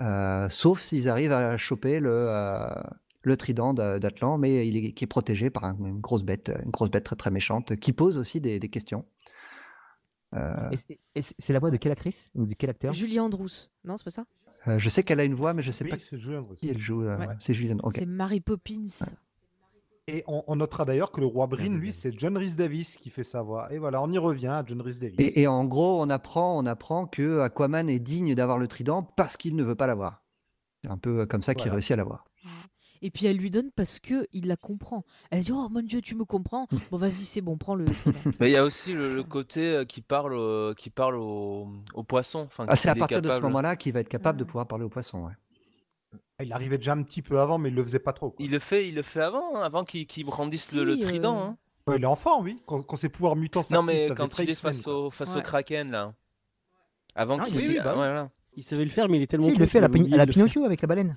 euh, 0.00 0.48
sauf 0.48 0.80
s'ils 0.82 1.08
arrivent 1.08 1.32
à 1.32 1.58
choper 1.58 1.98
le, 2.00 2.10
euh, 2.12 2.68
le 3.24 3.36
trident 3.36 3.74
d'A- 3.74 3.98
d'Atlan, 3.98 4.38
mais 4.38 4.66
il 4.68 4.76
est, 4.76 4.92
qui 4.92 5.04
est 5.04 5.08
protégé 5.08 5.50
par 5.50 5.64
un- 5.64 5.76
une 5.78 6.00
grosse 6.00 6.22
bête, 6.22 6.52
une 6.64 6.70
grosse 6.70 6.90
bête 6.90 7.04
très 7.04 7.16
très 7.16 7.30
méchante, 7.30 7.76
qui 7.76 7.92
pose 7.92 8.16
aussi 8.18 8.40
des, 8.40 8.58
des 8.60 8.68
questions. 8.68 9.04
Euh, 10.34 10.70
Et 11.14 11.22
c'est- 11.22 11.52
la 11.52 11.58
voix 11.60 11.70
de 11.70 11.76
quelle 11.76 11.92
actrice 11.92 12.30
ou 12.34 12.44
de 12.46 12.54
quel 12.54 12.70
acteur? 12.70 12.92
Julie 12.92 13.20
Andrews. 13.20 13.48
Non, 13.84 13.96
c'est 13.96 14.04
pas 14.04 14.10
ça? 14.10 14.24
Euh, 14.66 14.78
je 14.78 14.88
sais 14.88 15.02
qu'elle 15.02 15.20
a 15.20 15.24
une 15.24 15.34
voix, 15.34 15.54
mais 15.54 15.62
je 15.62 15.70
sais 15.70 15.84
Oui, 15.84 15.90
pas 15.90 15.96
qui 15.96 16.68
elle 16.68 16.78
joue. 16.78 17.02
euh, 17.04 17.16
Ouais. 17.18 17.26
C'est 17.38 17.54
Julien. 17.54 17.76
ok. 17.82 17.92
C'est 17.96 18.06
Mary 18.06 18.40
Poppins. 18.40 18.88
Et 20.06 20.22
on, 20.26 20.42
on 20.48 20.56
notera 20.56 20.84
d'ailleurs 20.84 21.10
que 21.12 21.20
le 21.20 21.26
roi 21.26 21.46
Brin, 21.46 21.78
lui, 21.78 21.90
c'est 21.92 22.12
John 22.18 22.36
Rhys 22.36 22.56
Davis 22.56 22.96
qui 22.96 23.08
fait 23.10 23.24
sa 23.24 23.42
voix. 23.42 23.72
Et 23.72 23.78
voilà, 23.78 24.02
on 24.02 24.10
y 24.12 24.18
revient 24.18 24.48
à 24.48 24.62
John 24.66 24.80
Rhys 24.82 24.98
Davis. 25.00 25.16
Et, 25.18 25.42
et 25.42 25.46
en 25.46 25.64
gros, 25.64 26.02
on 26.02 26.10
apprend, 26.10 26.58
on 26.58 26.66
apprend 26.66 27.06
que 27.06 27.40
Aquaman 27.40 27.88
est 27.88 28.00
digne 28.00 28.34
d'avoir 28.34 28.58
le 28.58 28.66
trident 28.68 29.02
parce 29.02 29.36
qu'il 29.38 29.56
ne 29.56 29.62
veut 29.62 29.74
pas 29.76 29.86
l'avoir. 29.86 30.22
C'est 30.82 30.90
un 30.90 30.98
peu 30.98 31.24
comme 31.26 31.42
ça 31.42 31.54
qu'il 31.54 31.62
Voilà. 31.64 31.74
réussit 31.74 31.92
à 31.92 31.96
l'avoir. 31.96 32.24
Et 33.06 33.10
puis 33.10 33.26
elle 33.26 33.36
lui 33.36 33.50
donne 33.50 33.70
parce 33.70 34.00
que 34.00 34.26
il 34.32 34.46
la 34.48 34.56
comprend. 34.56 35.04
Elle 35.30 35.42
dit 35.42 35.52
Oh 35.52 35.68
mon 35.70 35.82
Dieu, 35.82 36.00
tu 36.00 36.14
me 36.14 36.24
comprends 36.24 36.66
Bon, 36.90 36.96
vas-y, 36.96 37.12
c'est 37.12 37.42
bon, 37.42 37.58
prends 37.58 37.74
le. 37.74 37.84
trident. 37.84 38.18
Mais 38.40 38.48
il 38.50 38.54
y 38.54 38.56
a 38.56 38.64
aussi 38.64 38.94
le, 38.94 39.14
le 39.14 39.22
côté 39.22 39.60
euh, 39.60 39.84
qui 39.84 40.00
parle, 40.00 40.32
euh, 40.32 40.72
qui 40.72 40.88
parle 40.88 41.16
au, 41.16 41.68
au 41.92 42.02
poisson. 42.02 42.40
Enfin, 42.46 42.64
Ah, 42.68 42.76
c'est 42.76 42.88
à 42.88 42.94
partir 42.94 43.20
de 43.20 43.28
ce 43.28 43.40
moment-là 43.40 43.76
qu'il 43.76 43.92
va 43.92 44.00
être 44.00 44.08
capable 44.08 44.38
de 44.38 44.44
pouvoir 44.44 44.66
parler 44.66 44.84
aux 44.84 44.88
poissons. 44.88 45.24
ouais. 45.26 45.32
Il 46.42 46.52
arrivait 46.52 46.78
déjà 46.78 46.92
un 46.94 47.02
petit 47.02 47.20
peu 47.22 47.38
avant, 47.40 47.58
mais 47.58 47.68
il 47.68 47.74
le 47.74 47.82
faisait 47.82 47.98
pas 47.98 48.12
trop. 48.14 48.30
quoi. 48.30 48.44
Il 48.44 48.50
le 48.50 48.58
fait, 48.58 48.88
il 48.88 48.94
le 48.94 49.02
fait 49.02 49.20
avant, 49.20 49.54
hein, 49.56 49.60
avant 49.62 49.84
qu'il 49.84 50.06
qu'il 50.06 50.24
brandisse 50.24 50.72
le, 50.74 50.92
euh, 50.92 50.98
trident. 50.98 51.36
hein. 51.38 51.56
Ouais, 51.86 51.96
il 51.98 52.02
est 52.02 52.06
enfant, 52.06 52.42
oui. 52.42 52.60
Quand, 52.66 52.82
quand 52.82 52.96
ses 52.96 53.10
pouvoirs 53.10 53.36
mutants 53.36 53.60
Non 53.70 53.82
mais 53.82 54.08
ça 54.08 54.14
quand 54.14 54.38
il 54.38 54.48
est 54.48 54.58
face 54.60 54.86
au 54.88 55.10
face 55.10 55.36
au 55.36 55.42
kraken 55.42 55.90
là. 55.90 56.14
Avant 57.14 57.38
Ah, 57.38 57.44
qu'il. 57.44 57.56
oui, 57.58 57.64
oui, 57.68 57.76
bah 57.76 57.90
ah, 57.90 57.94
voilà. 57.94 58.30
Il 58.56 58.62
savait 58.62 58.84
le 58.84 58.90
faire, 58.90 59.08
mais 59.08 59.18
il 59.18 59.22
est 59.22 59.26
tellement. 59.26 59.46
Si, 59.46 59.52
il 59.52 59.58
le 59.58 59.66
fait 59.66 59.78
à 59.78 59.88
la, 59.88 59.88
à 59.88 60.16
la. 60.16 60.26
Pinocchio 60.26 60.64
avec 60.64 60.80
la 60.80 60.86
baleine. 60.88 61.16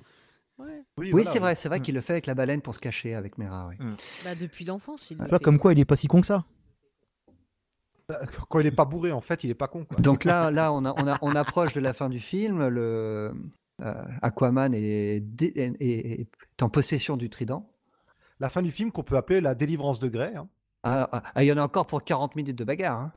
Oui, 0.58 0.66
Oui, 0.98 1.10
voilà, 1.12 1.30
c'est 1.30 1.38
vrai, 1.38 1.54
c'est 1.54 1.68
vrai 1.68 1.80
qu'il 1.80 1.94
le 1.94 2.00
fait 2.00 2.14
avec 2.14 2.26
la 2.26 2.34
baleine 2.34 2.60
pour 2.62 2.74
se 2.74 2.80
cacher 2.80 3.14
avec 3.14 3.38
Mera. 3.38 3.68
oui. 3.68 3.76
Bah, 4.24 4.34
depuis 4.34 4.64
l'enfance, 4.64 5.10
il 5.10 5.18
le 5.18 5.26
fait. 5.26 5.42
comme 5.42 5.58
quoi 5.58 5.72
il 5.72 5.78
est 5.78 5.84
pas 5.84 5.96
si 5.96 6.08
con 6.08 6.20
que 6.20 6.26
ça. 6.26 6.44
Quand 8.48 8.58
il 8.60 8.66
est 8.66 8.70
pas 8.72 8.86
bourré, 8.86 9.12
en 9.12 9.20
fait, 9.20 9.44
il 9.44 9.50
est 9.50 9.54
pas 9.54 9.68
con. 9.68 9.84
Quoi. 9.84 9.98
Donc 10.00 10.24
là, 10.24 10.50
là 10.50 10.72
on, 10.72 10.84
a- 10.86 10.94
on, 10.96 11.06
a- 11.06 11.18
on 11.20 11.34
approche 11.36 11.74
de 11.74 11.80
la 11.80 11.92
fin 11.92 12.08
du 12.08 12.20
film. 12.20 12.66
Le, 12.68 13.34
euh, 13.82 14.04
Aquaman 14.22 14.72
est, 14.74 15.20
dé- 15.20 15.52
est- 15.54 15.76
est- 15.80 16.20
est 16.22 16.62
en 16.62 16.70
possession 16.70 17.16
du 17.18 17.28
trident. 17.28 17.70
La 18.40 18.48
fin 18.48 18.62
du 18.62 18.70
film 18.70 18.90
qu'on 18.92 19.02
peut 19.02 19.16
appeler 19.16 19.40
la 19.42 19.54
délivrance 19.54 20.00
de 20.00 20.08
Grey. 20.08 20.34
hein. 20.34 20.48
Ah, 20.84 21.08
ah, 21.12 21.22
ah, 21.34 21.44
il 21.44 21.46
y 21.48 21.52
en 21.52 21.58
a 21.58 21.62
encore 21.62 21.86
pour 21.86 22.02
40 22.02 22.34
minutes 22.36 22.56
de 22.56 22.64
bagarre. 22.64 22.98
hein. 23.00 23.12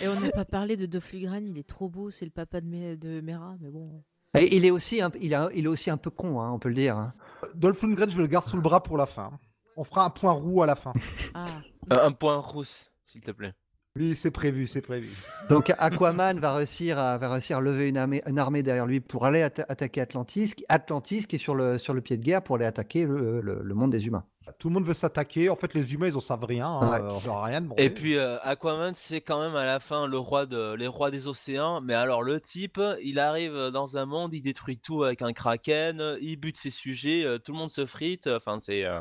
Et 0.00 0.08
on 0.08 0.18
n'a 0.20 0.30
pas 0.30 0.44
parlé 0.44 0.74
de 0.76 0.86
Dolph 0.86 1.12
Lundgren, 1.12 1.46
il 1.46 1.58
est 1.58 1.66
trop 1.68 1.88
beau, 1.88 2.10
c'est 2.10 2.24
le 2.24 2.30
papa 2.30 2.60
de 2.60 3.20
Mera, 3.20 3.56
mais 3.60 3.70
bon. 3.70 4.02
Et 4.38 4.56
il, 4.56 4.64
est 4.64 4.70
aussi 4.70 5.02
un, 5.02 5.10
il, 5.20 5.34
a- 5.34 5.50
il 5.54 5.64
est 5.66 5.68
aussi 5.68 5.90
un 5.90 5.96
peu 5.98 6.10
con, 6.10 6.40
hein, 6.40 6.50
on 6.52 6.58
peut 6.58 6.68
le 6.70 6.74
dire. 6.74 6.96
hein. 6.96 7.12
Dolph 7.54 7.82
Lundgren, 7.82 8.08
je 8.08 8.16
me 8.16 8.22
le 8.22 8.28
garde 8.28 8.44
sous 8.46 8.56
le 8.56 8.62
bras 8.62 8.82
pour 8.82 8.96
la 8.96 9.06
fin. 9.06 9.38
On 9.76 9.84
fera 9.84 10.04
un 10.04 10.10
point 10.10 10.32
roux 10.32 10.62
à 10.62 10.66
la 10.66 10.74
fin. 10.76 10.92
Ah, 11.34 11.46
Un, 11.90 11.96
un 11.98 12.12
point 12.12 12.36
rousse, 12.38 12.90
s'il 13.04 13.20
te 13.20 13.30
plaît. 13.30 13.54
Oui, 13.98 14.14
c'est 14.16 14.30
prévu, 14.30 14.66
c'est 14.66 14.80
prévu. 14.80 15.10
Donc 15.50 15.70
Aquaman 15.76 16.38
va 16.40 16.54
réussir 16.54 16.98
à, 16.98 17.18
va 17.18 17.30
réussir 17.30 17.58
à 17.58 17.60
lever 17.60 17.90
une 17.90 17.98
armée, 17.98 18.22
une 18.26 18.38
armée 18.38 18.62
derrière 18.62 18.86
lui 18.86 19.00
pour 19.00 19.26
aller 19.26 19.42
atta- 19.42 19.66
attaquer 19.68 20.00
Atlantis. 20.00 20.54
Atlantis 20.70 21.26
qui 21.26 21.36
est 21.36 21.38
sur 21.38 21.54
le, 21.54 21.76
sur 21.76 21.92
le 21.92 22.00
pied 22.00 22.16
de 22.16 22.22
guerre 22.24 22.40
pour 22.42 22.56
aller 22.56 22.64
attaquer 22.64 23.04
le, 23.04 23.42
le- 23.42 23.60
le 23.62 23.74
monde 23.74 23.90
des 23.92 24.06
humains. 24.06 24.24
Tout 24.58 24.68
le 24.68 24.74
monde 24.74 24.86
veut 24.86 24.94
s'attaquer. 24.94 25.50
En 25.50 25.56
fait, 25.56 25.74
les 25.74 25.92
humains, 25.92 26.06
ils 26.08 26.16
en 26.16 26.20
savent 26.20 26.44
rien. 26.46 26.66
hein. 26.66 26.90
Ouais. 26.90 27.00
Euh, 27.02 27.30
On 27.30 27.42
rien 27.42 27.60
demandé. 27.60 27.82
Et 27.82 27.90
puis 27.90 28.16
euh, 28.16 28.38
Aquaman, 28.40 28.94
c'est 28.96 29.20
quand 29.20 29.40
même 29.42 29.56
à 29.56 29.66
la 29.66 29.78
fin 29.78 30.06
le 30.06 30.16
roi 30.18 30.46
de 30.46 30.72
les 30.74 30.86
rois 30.86 31.10
des 31.10 31.26
océans. 31.26 31.82
Mais 31.82 31.92
alors 31.94 32.22
le 32.22 32.40
type, 32.40 32.80
il 33.04 33.18
arrive 33.18 33.54
dans 33.74 33.98
un 33.98 34.06
monde, 34.06 34.32
il 34.32 34.40
détruit 34.40 34.78
tout 34.78 35.04
avec 35.04 35.20
un 35.20 35.34
kraken, 35.34 36.16
il 36.22 36.36
bute 36.36 36.56
ses 36.56 36.70
sujets, 36.70 37.24
euh, 37.26 37.36
tout 37.38 37.52
le 37.52 37.58
monde 37.58 37.70
se 37.70 37.84
frite. 37.84 38.26
Enfin 38.26 38.58
c'est 38.60 38.86
euh, 38.86 39.00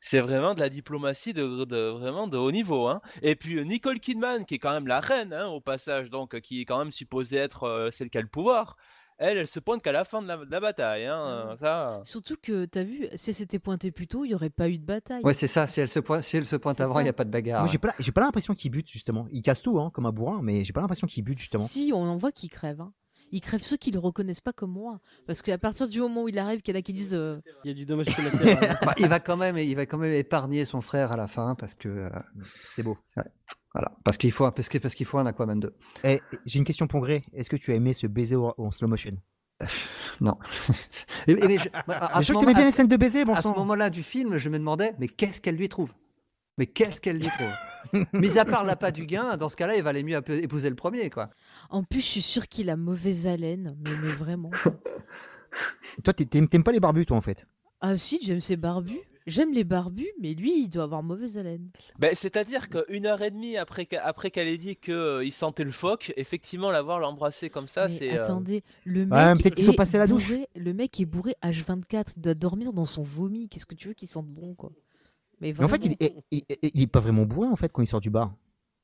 c'est 0.00 0.20
vraiment 0.20 0.54
de 0.54 0.60
la 0.60 0.68
diplomatie 0.68 1.32
de, 1.32 1.64
de- 1.64 1.90
vraiment 1.90 2.26
de 2.28 2.36
haut 2.36 2.52
niveau. 2.52 2.86
Hein. 2.88 3.00
Et 3.22 3.36
puis 3.36 3.58
euh, 3.58 3.64
Nicole 3.64 4.00
Kidman, 4.00 4.44
qui 4.44 4.54
est 4.54 4.58
quand 4.58 4.72
même 4.72 4.86
la 4.86 5.00
reine 5.00 5.32
hein, 5.32 5.46
au 5.48 5.60
passage, 5.60 6.10
donc 6.10 6.34
euh, 6.34 6.40
qui 6.40 6.60
est 6.60 6.64
quand 6.64 6.78
même 6.78 6.90
supposée 6.92 7.36
être 7.36 7.64
euh, 7.64 7.90
celle 7.90 8.10
qui 8.10 8.18
a 8.18 8.20
le 8.22 8.26
pouvoir. 8.28 8.76
Elle, 9.18 9.38
elle 9.38 9.46
se 9.46 9.58
pointe 9.60 9.80
qu'à 9.82 9.92
la 9.92 10.04
fin 10.04 10.20
de 10.20 10.28
la, 10.28 10.36
de 10.36 10.50
la 10.50 10.60
bataille. 10.60 11.06
Hein, 11.06 11.18
euh, 11.26 11.56
ça. 11.58 12.02
surtout 12.04 12.36
que 12.42 12.66
t'as 12.66 12.82
vu, 12.82 13.08
si 13.14 13.30
elle 13.30 13.34
s'était 13.34 13.58
pointée 13.58 13.90
plus 13.90 14.06
tôt, 14.06 14.26
il 14.26 14.28
n'y 14.28 14.34
aurait 14.34 14.50
pas 14.50 14.68
eu 14.68 14.76
de 14.76 14.84
bataille. 14.84 15.22
Ouais, 15.24 15.32
c'est 15.32 15.48
ça. 15.48 15.66
Si 15.66 15.80
elle 15.80 15.88
se 15.88 16.00
pointe, 16.00 16.22
si 16.22 16.36
elle 16.36 16.44
se 16.44 16.56
pointe 16.56 16.78
avant, 16.82 17.00
il 17.00 17.04
n'y 17.04 17.08
a 17.08 17.14
pas 17.14 17.24
de 17.24 17.30
bagarre. 17.30 17.62
Moi, 17.62 17.70
j'ai 17.72 17.78
pas, 17.78 17.94
j'ai 17.98 18.12
pas 18.12 18.20
l'impression 18.20 18.54
qu'il 18.54 18.70
bute 18.70 18.90
justement. 18.90 19.26
Il 19.30 19.40
casse 19.40 19.62
tout, 19.62 19.80
hein, 19.80 19.90
comme 19.94 20.04
un 20.04 20.12
bourrin, 20.12 20.40
mais 20.42 20.64
j'ai 20.64 20.74
pas 20.74 20.82
l'impression 20.82 21.06
qu'il 21.06 21.24
bute 21.24 21.38
justement. 21.38 21.64
Si, 21.64 21.92
on 21.94 22.02
en 22.02 22.18
voit 22.18 22.30
qui 22.30 22.48
crèvent. 22.50 22.84
Hein. 23.26 23.28
Ils 23.32 23.40
crèvent 23.40 23.62
ceux 23.62 23.76
qui 23.76 23.90
le 23.90 23.98
reconnaissent 23.98 24.40
pas 24.40 24.52
comme 24.52 24.70
moi. 24.72 25.00
Parce 25.26 25.42
qu'à 25.42 25.58
partir 25.58 25.88
du 25.88 26.00
moment 26.00 26.22
où 26.22 26.28
il 26.28 26.38
arrive, 26.38 26.62
qu'il 26.62 26.74
y 26.74 26.76
en 26.76 26.80
a 26.80 26.82
qui 26.82 26.92
disent 26.92 27.14
euh, 27.14 27.38
Il 27.64 27.68
y 27.68 27.70
a 27.70 27.74
du 27.74 27.84
dommage 27.84 28.14
collatéral. 28.14 28.78
Bah, 28.84 28.94
il 28.98 29.08
va 29.08 29.20
quand 29.20 29.36
même, 29.36 29.58
il 29.58 29.74
va 29.76 29.86
quand 29.86 29.98
même 29.98 30.12
épargner 30.12 30.64
son 30.64 30.80
frère 30.80 31.12
à 31.12 31.16
la 31.16 31.26
fin 31.26 31.54
parce 31.54 31.74
que 31.74 31.88
euh, 31.88 32.08
C'est 32.70 32.82
beau. 32.82 32.96
voilà, 33.74 33.92
parce 34.04 34.16
qu'il 34.16 34.32
faut, 34.32 34.50
parce 34.50 34.68
que- 34.68 34.78
parce 34.78 34.94
qu'il 34.94 35.06
faut 35.06 35.18
un 35.18 35.26
Aquaman 35.26 35.58
2. 35.60 35.74
Et 36.04 36.14
Eh, 36.32 36.36
j'ai 36.46 36.58
une 36.58 36.64
question 36.64 36.86
pour 36.86 37.00
Grey. 37.02 37.22
Est-ce 37.34 37.50
que 37.50 37.56
tu 37.56 37.72
as 37.72 37.74
aimé 37.74 37.92
ce 37.94 38.06
baiser 38.06 38.36
en 38.36 38.70
slow 38.70 38.88
motion? 38.88 39.16
Non. 40.20 40.36
Et- 41.26 41.32
et 41.32 41.46
mais 41.48 41.58
je, 41.58 41.68
bah, 41.86 41.98
à, 41.98 42.18
à 42.18 42.20
Je 42.22 42.28
ce 42.28 42.32
moment- 42.32 42.46
bien 42.46 42.54
à 42.62 42.64
les 42.64 42.72
scènes 42.72 42.88
de 42.88 42.96
baiser, 42.96 43.24
bon 43.24 43.34
à 43.34 43.42
ce 43.42 43.48
moment-là 43.48 43.90
du 43.90 44.02
film, 44.02 44.38
je 44.38 44.48
me 44.48 44.58
demandais, 44.58 44.94
mais 44.98 45.08
qu'est-ce 45.08 45.40
qu'elle 45.42 45.56
lui 45.56 45.68
trouve? 45.68 45.92
Mais 46.58 46.66
qu'est-ce 46.66 47.00
qu'elle 47.02 47.16
lui 47.16 47.26
trouve? 47.26 47.50
Mis 48.12 48.38
à 48.38 48.44
part 48.44 48.64
l'appât 48.64 48.90
du 48.90 49.06
gain, 49.06 49.36
dans 49.36 49.48
ce 49.48 49.56
cas-là, 49.56 49.76
il 49.76 49.82
valait 49.82 50.02
mieux 50.02 50.16
épouser 50.42 50.68
le 50.70 50.76
premier, 50.76 51.10
quoi. 51.10 51.30
En 51.70 51.82
plus, 51.82 52.00
je 52.00 52.06
suis 52.06 52.22
sûre 52.22 52.48
qu'il 52.48 52.70
a 52.70 52.76
mauvaise 52.76 53.26
haleine. 53.26 53.76
Mais, 53.84 53.90
mais 54.02 54.08
vraiment. 54.12 54.50
Toi, 56.04 56.12
t'aimes 56.12 56.48
pas 56.62 56.72
les 56.72 56.80
barbus, 56.80 57.06
toi, 57.06 57.16
en 57.16 57.20
fait? 57.22 57.46
Ah 57.80 57.96
si, 57.96 58.18
j'aime 58.22 58.40
ses 58.40 58.56
barbus. 58.56 59.00
J'aime 59.26 59.52
les 59.52 59.64
barbus, 59.64 60.06
mais 60.20 60.34
lui, 60.34 60.60
il 60.62 60.68
doit 60.68 60.84
avoir 60.84 61.02
mauvaise 61.02 61.36
haleine. 61.36 61.70
Ben, 61.98 62.14
C'est-à-dire 62.14 62.68
qu'une 62.68 63.06
heure 63.06 63.22
et 63.22 63.30
demie 63.32 63.56
après 63.56 63.86
qu'elle 63.86 64.46
ait 64.46 64.56
dit 64.56 64.76
qu'il 64.76 65.32
sentait 65.32 65.64
le 65.64 65.72
phoque, 65.72 66.12
effectivement, 66.16 66.70
l'avoir 66.70 67.00
l'embrasser 67.00 67.50
comme 67.50 67.66
ça, 67.66 67.88
c'est. 67.88 68.12
euh, 68.16 68.22
attendez, 68.22 68.62
le 68.84 69.04
mec 69.04 69.12
Ouais, 69.18 69.34
peut-être 69.34 69.54
qu'ils 69.56 69.64
sont 69.64 69.72
est 69.72 69.76
passés 69.76 69.96
à 69.96 70.00
la 70.00 70.06
douche. 70.06 70.28
bourré- 70.30 70.46
Le 70.54 70.72
mec 70.72 71.00
est 71.00 71.06
bourré 71.06 71.34
H24, 71.42 72.12
il 72.16 72.22
doit 72.22 72.34
dormir 72.34 72.72
dans 72.72 72.84
son 72.84 73.02
vomi. 73.02 73.48
Qu'est-ce 73.48 73.66
que 73.66 73.74
tu 73.74 73.88
veux 73.88 73.94
qu'il 73.94 74.06
sente 74.08 74.28
bon, 74.28 74.54
quoi? 74.54 74.70
Mais, 75.40 75.54
Mais 75.58 75.64
en 75.64 75.68
fait, 75.68 75.84
il, 75.84 75.96
il, 76.00 76.12
il- 76.30 76.44
il 76.74 76.82
est 76.82 76.86
pas 76.86 77.00
vraiment 77.00 77.24
bourré, 77.24 77.48
en 77.48 77.56
fait, 77.56 77.70
quand 77.70 77.82
il 77.82 77.86
sort 77.86 78.00
du 78.00 78.10
bar. 78.10 78.32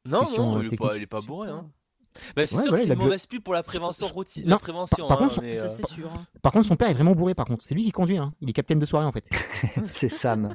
Non, 0.07 0.23
non, 0.37 0.59
euh, 0.59 0.65
il 0.65 0.75
est, 0.75 0.77
pas, 0.77 0.85
technique. 0.87 0.97
il 0.97 1.03
est 1.03 1.07
pas 1.07 1.21
bourré. 1.21 1.49
Hein. 1.51 1.71
Ben, 2.37 2.45
c'est 2.45 2.57
Ouais, 2.57 2.63
sûr 2.65 2.73
ouais, 2.73 2.79
que 2.81 2.85
c'est 2.85 2.89
une 2.93 2.99
bu- 2.99 3.05
mauvaise 3.05 3.25
pub 3.25 3.43
pour 3.43 3.55
la 3.55 3.63
prévention 3.63 4.07
routine. 4.09 4.57
prévention, 4.59 5.07
par 5.09 5.17
contre, 5.19 5.33
hein, 5.43 5.55
son- 5.57 5.57
Ça, 5.57 5.65
euh, 5.65 5.69
c'est 5.69 5.87
sûr. 5.87 6.11
hein. 6.15 6.27
Par 6.43 6.53
contre, 6.53 6.67
son 6.67 6.77
père 6.77 6.91
est 6.91 6.95
vraiment 6.95 7.15
bourré, 7.15 7.35
par 7.35 7.47
contre. 7.47 7.65
C'est 7.65 7.75
lui 7.75 7.85
qui 7.85 7.91
conduit, 7.91 8.19
hein. 8.19 8.35
Il 8.43 8.51
est 8.51 8.53
capitaine 8.53 8.81
de 8.81 8.85
soirée, 8.85 9.07
en 9.07 9.13
fait. 9.13 9.25
C'est 9.83 10.11
Sam. 10.11 10.55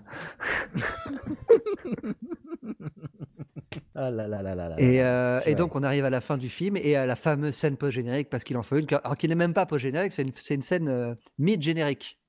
Ah 3.96 4.12
là 4.12 4.28
là 4.28 4.42
là. 4.44 4.76
Et, 4.80 5.02
euh, 5.02 5.40
et 5.46 5.56
donc, 5.56 5.76
on 5.76 5.82
arrive 5.82 6.06
à 6.06 6.10
la 6.12 6.22
fin 6.22 6.38
du 6.38 6.50
film 6.50 6.78
et 6.78 6.96
à 6.96 7.06
la 7.08 7.16
fameuse 7.16 7.56
scène 7.56 7.76
post-générique, 7.78 8.30
parce 8.30 8.44
qu'il 8.44 8.56
en 8.58 8.62
faut 8.64 8.78
une, 8.78 8.86
alors 9.04 9.18
qui 9.18 9.28
n'est 9.28 9.34
même 9.36 9.54
pas 9.56 9.66
post-générique, 9.66 10.12
c'est 10.12 10.22
une, 10.22 10.32
c'est 10.36 10.54
une 10.54 10.62
scène 10.62 10.88
euh, 10.88 11.16
mid-générique. 11.40 12.20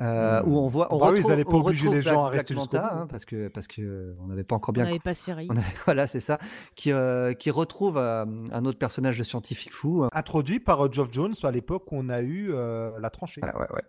Euh, 0.00 0.42
où 0.44 0.58
on 0.58 0.68
voit, 0.68 0.92
on 0.94 0.98
Bah 0.98 1.06
oui, 1.10 1.14
ils 1.14 1.16
retrouve, 1.18 1.32
allaient 1.32 1.44
pas 1.44 1.50
on 1.50 1.60
obliger 1.60 1.82
retrouve 1.88 1.94
les 1.96 2.02
gens 2.02 2.10
Black- 2.12 2.24
à 2.24 2.28
rester 2.28 2.54
Black 2.54 2.62
jusqu'au 2.70 2.76
hein, 2.78 3.06
parce 3.10 3.24
que 3.24 3.48
parce 3.48 3.66
que 3.66 3.82
euh, 3.82 4.16
on 4.20 4.26
n'avait 4.28 4.44
pas 4.44 4.54
encore 4.56 4.70
On 4.70 4.72
bien 4.72 4.84
n'avait 4.84 4.98
pas 4.98 5.14
série. 5.14 5.46
On 5.50 5.56
avait- 5.56 5.64
voilà, 5.86 6.06
c'est 6.06 6.20
ça. 6.20 6.38
Qui, 6.76 6.92
euh, 6.92 7.32
qui 7.34 7.50
retrouve 7.50 7.98
euh, 7.98 8.24
un 8.52 8.64
autre 8.64 8.78
personnage 8.78 9.18
de 9.18 9.24
scientifique 9.24 9.72
fou. 9.72 10.04
hein. 10.04 10.10
Introduit 10.12 10.60
par 10.60 10.84
euh, 10.86 10.88
Geoff 10.90 11.08
Jones 11.12 11.34
à 11.42 11.50
l'époque 11.50 11.90
où 11.92 11.96
on 11.96 12.08
a 12.08 12.20
eu 12.22 12.50
euh, 12.52 12.90
la 13.00 13.10
tranchée. 13.10 13.40
Voilà, 13.42 13.58
ouais, 13.60 13.66
ouais. 13.74 13.82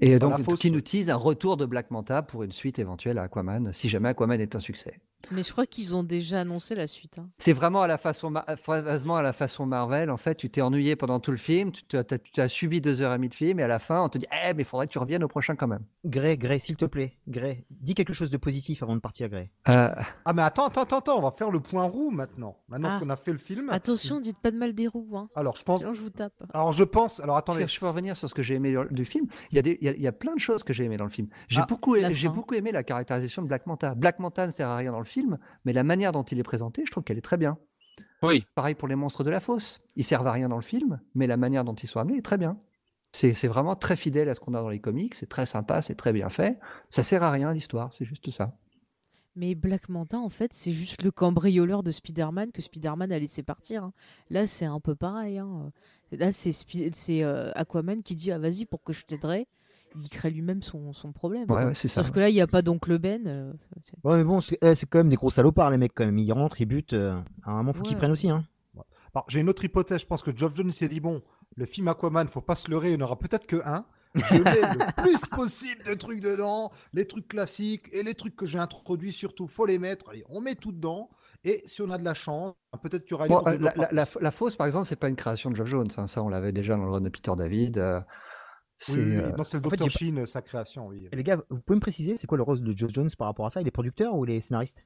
Et 0.00 0.18
Dans 0.18 0.30
donc, 0.30 0.56
qui 0.56 0.70
nous 0.70 0.80
tease 0.80 1.10
un 1.10 1.16
retour 1.16 1.56
de 1.58 1.66
Black 1.66 1.90
Manta 1.90 2.22
pour 2.22 2.42
une 2.42 2.52
suite 2.52 2.78
éventuelle 2.78 3.18
à 3.18 3.22
Aquaman, 3.24 3.72
si 3.72 3.88
jamais 3.88 4.08
Aquaman 4.08 4.40
est 4.40 4.56
un 4.56 4.60
succès. 4.60 5.00
Mais 5.32 5.42
je 5.42 5.52
crois 5.52 5.66
qu'ils 5.66 5.94
ont 5.96 6.04
déjà 6.04 6.40
annoncé 6.40 6.74
la 6.74 6.86
suite. 6.86 7.18
hein. 7.18 7.28
C'est 7.38 7.52
vraiment 7.52 7.82
à 7.82 7.86
la 7.86 7.98
façon, 7.98 8.32
vraiment 8.66 9.16
à 9.16 9.22
la 9.22 9.32
façon 9.32 9.66
Marvel. 9.66 10.10
En 10.10 10.16
fait, 10.16 10.36
tu 10.36 10.48
t'es 10.48 10.62
ennuyé 10.62 10.96
pendant 10.96 11.18
tout 11.20 11.30
le 11.32 11.36
film, 11.36 11.70
tu 11.72 11.96
as 12.40 12.48
subi 12.48 12.80
deux 12.80 13.00
heures 13.02 13.12
et 13.12 13.16
demie 13.16 13.28
de 13.28 13.34
film, 13.34 13.60
et 13.60 13.62
à 13.62 13.66
la 13.68 13.78
fin, 13.78 14.00
on 14.02 14.08
te 14.08 14.16
dit, 14.18 14.26
eh, 14.32 14.54
mais 14.54 14.62
il 14.62 14.64
faudrait 14.64 14.86
que 14.86 14.92
tu 14.92 14.98
reviennes 14.98 15.24
au 15.24 15.28
prochain 15.28 15.56
quand 15.56 15.66
même. 15.66 15.84
Grey, 16.04 16.36
Grey, 16.38 16.58
s'il 16.60 16.76
te 16.76 16.84
plaît. 16.84 17.14
Grey, 17.26 17.64
dis 17.70 17.94
quelque 17.94 18.12
chose 18.12 18.30
de 18.30 18.36
positif 18.36 18.82
avant 18.82 18.94
de 18.94 19.00
partir, 19.00 19.28
Grey. 19.28 19.50
Euh, 19.68 19.90
Ah 20.24 20.32
mais 20.32 20.42
attends, 20.42 20.66
attends, 20.66 20.82
attends, 20.82 20.98
attends, 20.98 21.18
on 21.18 21.22
va 21.22 21.32
faire 21.32 21.50
le 21.50 21.60
point 21.60 21.84
roux 21.84 22.10
maintenant. 22.10 22.56
Maintenant 22.68 22.90
Ah. 22.92 22.98
qu'on 23.00 23.10
a 23.10 23.16
fait 23.16 23.32
le 23.32 23.38
film. 23.38 23.68
Attention, 23.70 24.20
dites 24.20 24.38
pas 24.38 24.50
de 24.50 24.56
mal 24.56 24.72
des 24.74 24.86
roues. 24.86 25.16
Hein. 25.16 25.28
Alors 25.34 25.56
je 25.56 25.64
pense. 25.64 25.80
Sinon, 25.80 25.94
je 25.94 26.00
vous 26.00 26.10
tape. 26.10 26.32
Alors 26.54 26.72
je 26.72 26.84
pense. 26.84 27.20
Alors 27.20 27.36
attendez. 27.36 27.66
je 27.68 27.78
peux 27.80 27.86
revenir 27.88 28.16
sur 28.16 28.28
ce 28.28 28.34
que 28.34 28.42
j'ai 28.42 28.54
aimé 28.54 28.74
du 28.90 29.04
film. 29.04 29.26
Il 29.50 29.56
y, 29.56 29.58
a 29.58 29.62
des, 29.62 29.76
il, 29.80 29.84
y 29.86 29.88
a, 29.88 29.92
il 29.92 30.00
y 30.02 30.06
a 30.06 30.12
plein 30.12 30.34
de 30.34 30.40
choses 30.40 30.62
que 30.62 30.72
j'ai 30.72 30.84
aimé 30.84 30.96
dans 30.96 31.04
le 31.04 31.10
film. 31.10 31.28
J'ai 31.48 31.60
Ah, 31.60 31.66
beaucoup, 31.68 31.96
aimé- 31.96 32.14
j'ai 32.14 32.28
beaucoup 32.28 32.54
aimé 32.54 32.72
la 32.72 32.82
caractérisation 32.84 33.42
de 33.42 33.48
Black 33.48 33.66
Manta. 33.66 33.94
Black 33.94 34.18
Manta 34.20 34.46
ne 34.46 34.52
sert 34.52 34.68
à 34.68 34.76
rien 34.76 34.92
dans 34.92 34.98
le 34.98 35.04
film, 35.08 35.38
mais 35.64 35.72
la 35.72 35.82
manière 35.84 36.12
dont 36.12 36.22
il 36.22 36.38
est 36.38 36.42
présenté, 36.44 36.84
je 36.86 36.90
trouve 36.90 37.04
qu'elle 37.04 37.18
est 37.18 37.22
très 37.22 37.36
bien. 37.36 37.58
Oui. 38.22 38.44
Pareil 38.54 38.74
pour 38.74 38.88
les 38.88 38.94
monstres 38.94 39.24
de 39.24 39.30
la 39.30 39.40
fosse. 39.40 39.80
Ils 39.96 40.04
servent 40.04 40.26
à 40.26 40.32
rien 40.32 40.48
dans 40.48 40.56
le 40.56 40.62
film, 40.62 41.00
mais 41.14 41.26
la 41.26 41.36
manière 41.36 41.64
dont 41.64 41.74
ils 41.74 41.88
sont 41.88 41.98
amenés 42.00 42.18
est 42.18 42.22
très 42.24 42.38
bien. 42.38 42.58
C'est 43.12 43.32
vraiment 43.48 43.74
très 43.74 43.96
fidèle 43.96 44.28
à 44.28 44.34
ce 44.34 44.40
qu'on 44.40 44.54
a 44.54 44.60
dans 44.60 44.68
les 44.68 44.80
comics, 44.80 45.14
c'est 45.14 45.28
très 45.28 45.46
sympa, 45.46 45.80
c'est 45.82 45.94
très 45.94 46.12
bien 46.12 46.28
fait. 46.28 46.58
Ça 46.90 47.02
sert 47.02 47.22
à 47.22 47.30
rien 47.30 47.52
l'histoire, 47.54 47.92
c'est 47.92 48.04
juste 48.04 48.30
ça. 48.30 48.54
Mais 49.34 49.54
Black 49.54 49.88
Manta, 49.88 50.18
en 50.18 50.28
fait, 50.30 50.52
c'est 50.52 50.72
juste 50.72 51.02
le 51.02 51.10
cambrioleur 51.10 51.82
de 51.82 51.90
Spider-Man 51.90 52.50
que 52.52 52.60
Spider-Man 52.60 53.10
a 53.12 53.18
laissé 53.18 53.42
partir. 53.42 53.84
hein. 53.84 53.92
Là, 54.30 54.46
c'est 54.46 54.64
un 54.66 54.80
peu 54.80 54.94
pareil. 54.94 55.38
hein. 55.38 55.72
Là, 56.12 56.32
c'est, 56.32 56.52
euh, 57.22 57.50
Aquaman 57.54 58.02
qui 58.02 58.14
dit 58.14 58.32
Ah, 58.32 58.38
vas-y, 58.38 58.66
pour 58.66 58.82
que 58.82 58.92
je 58.92 59.04
t'aiderai. 59.06 59.46
Il 59.96 60.08
crée 60.08 60.30
lui-même 60.30 60.62
son, 60.62 60.92
son 60.92 61.12
problème. 61.12 61.50
Ouais, 61.50 61.64
ouais, 61.64 61.74
c'est 61.74 61.88
ça. 61.88 62.02
Sauf 62.02 62.12
que 62.12 62.20
là, 62.20 62.28
il 62.28 62.34
n'y 62.34 62.40
a 62.40 62.46
pas 62.46 62.62
d'oncle 62.62 62.98
Ben. 62.98 63.26
euh, 63.26 63.52
c'est- 63.82 63.94
Ouais, 64.04 64.16
mais 64.18 64.24
bon, 64.24 64.40
c'est 64.40 64.58
eh, 64.62 64.74
c'est 64.74 64.86
quand 64.88 64.98
même 64.98 65.08
des 65.08 65.16
gros 65.16 65.30
salopards, 65.30 65.70
les 65.70 65.78
mecs, 65.78 65.92
quand 65.94 66.04
même. 66.04 66.18
Ils 66.18 66.32
rentrent, 66.32 66.60
ils 66.60 66.66
butent. 66.66 66.92
euh, 66.92 67.18
à 67.44 67.50
un 67.50 67.54
moment, 67.56 67.72
faut 67.72 67.82
qu'ils 67.82 67.94
Ouais. 67.94 67.98
prennent 67.98 68.12
aussi, 68.12 68.30
hein. 68.30 68.44
Alors, 69.14 69.24
j'ai 69.28 69.40
une 69.40 69.48
autre 69.48 69.64
hypothèse. 69.64 70.00
Je 70.02 70.06
pense 70.06 70.22
que 70.22 70.36
Geoff 70.36 70.54
Jones 70.54 70.70
s'est 70.70 70.86
dit 70.88 71.00
bon, 71.00 71.22
le 71.56 71.66
film 71.66 71.88
Aquaman, 71.88 72.28
faut 72.28 72.40
pas 72.42 72.54
se 72.56 72.70
leurrer, 72.70 72.92
il 72.92 72.96
n'y 72.96 73.02
en 73.02 73.06
aura 73.06 73.18
peut-être 73.18 73.46
que 73.46 73.56
un. 73.64 73.84
Je 74.14 74.36
mets 74.42 74.60
le 74.74 74.92
plus 75.02 75.26
possible 75.26 75.82
de 75.84 75.94
trucs 75.94 76.20
dedans, 76.20 76.70
les 76.92 77.06
trucs 77.06 77.28
classiques 77.28 77.88
et 77.92 78.02
les 78.02 78.14
trucs 78.14 78.36
que 78.36 78.46
j'ai 78.46 78.58
introduits 78.58 79.12
surtout, 79.12 79.48
faut 79.48 79.66
les 79.66 79.78
mettre. 79.78 80.08
Allez, 80.10 80.24
on 80.28 80.40
met 80.40 80.54
tout 80.54 80.72
dedans. 80.72 81.10
Et 81.44 81.62
si 81.64 81.82
on 81.82 81.90
a 81.90 81.98
de 81.98 82.04
la 82.04 82.14
chance, 82.14 82.54
peut-être 82.82 83.04
qu'il 83.04 83.12
y 83.12 83.14
aura 83.14 83.26
une 83.26 83.32
Bon, 83.32 83.38
autre 83.38 83.48
euh, 83.48 83.58
la, 83.58 83.72
la, 83.76 83.88
la, 83.92 84.06
la 84.20 84.30
fosse, 84.30 84.56
par 84.56 84.66
exemple, 84.66 84.86
c'est 84.88 84.96
pas 84.96 85.08
une 85.08 85.16
création 85.16 85.50
de 85.50 85.56
Geoff 85.56 85.68
Jones. 85.68 85.88
hein. 85.96 86.06
Ça, 86.06 86.22
on 86.22 86.28
l'avait 86.28 86.52
déjà 86.52 86.76
dans 86.76 86.84
le 86.84 86.90
run 86.90 87.00
de 87.00 87.08
Peter 87.10 87.32
David. 87.36 87.78
euh, 87.78 88.00
c'est 88.78 88.96
Oui, 88.96 89.04
oui, 89.04 89.10
oui. 89.10 89.16
euh, 89.38 89.44
c'est 89.44 89.58
le 89.60 89.66
en 89.66 89.70
fait, 89.70 89.76
Dr. 89.76 89.84
j'ai 89.84 89.90
Sheen, 89.90 90.26
sa 90.26 90.40
création, 90.42 90.86
oui. 90.88 91.08
Et 91.12 91.16
les 91.16 91.22
gars, 91.24 91.42
vous 91.50 91.60
pouvez 91.60 91.76
me 91.76 91.80
préciser, 91.80 92.16
c'est 92.16 92.26
quoi 92.26 92.36
le 92.38 92.44
rôle 92.44 92.62
de 92.62 92.76
Joe 92.76 92.90
Jones 92.92 93.10
par 93.18 93.26
rapport 93.26 93.46
à 93.46 93.50
ça? 93.50 93.60
Il 93.60 93.66
est 93.68 93.72
producteur 93.72 94.14
ou 94.14 94.24
il 94.24 94.30
est 94.30 94.40
scénariste? 94.40 94.84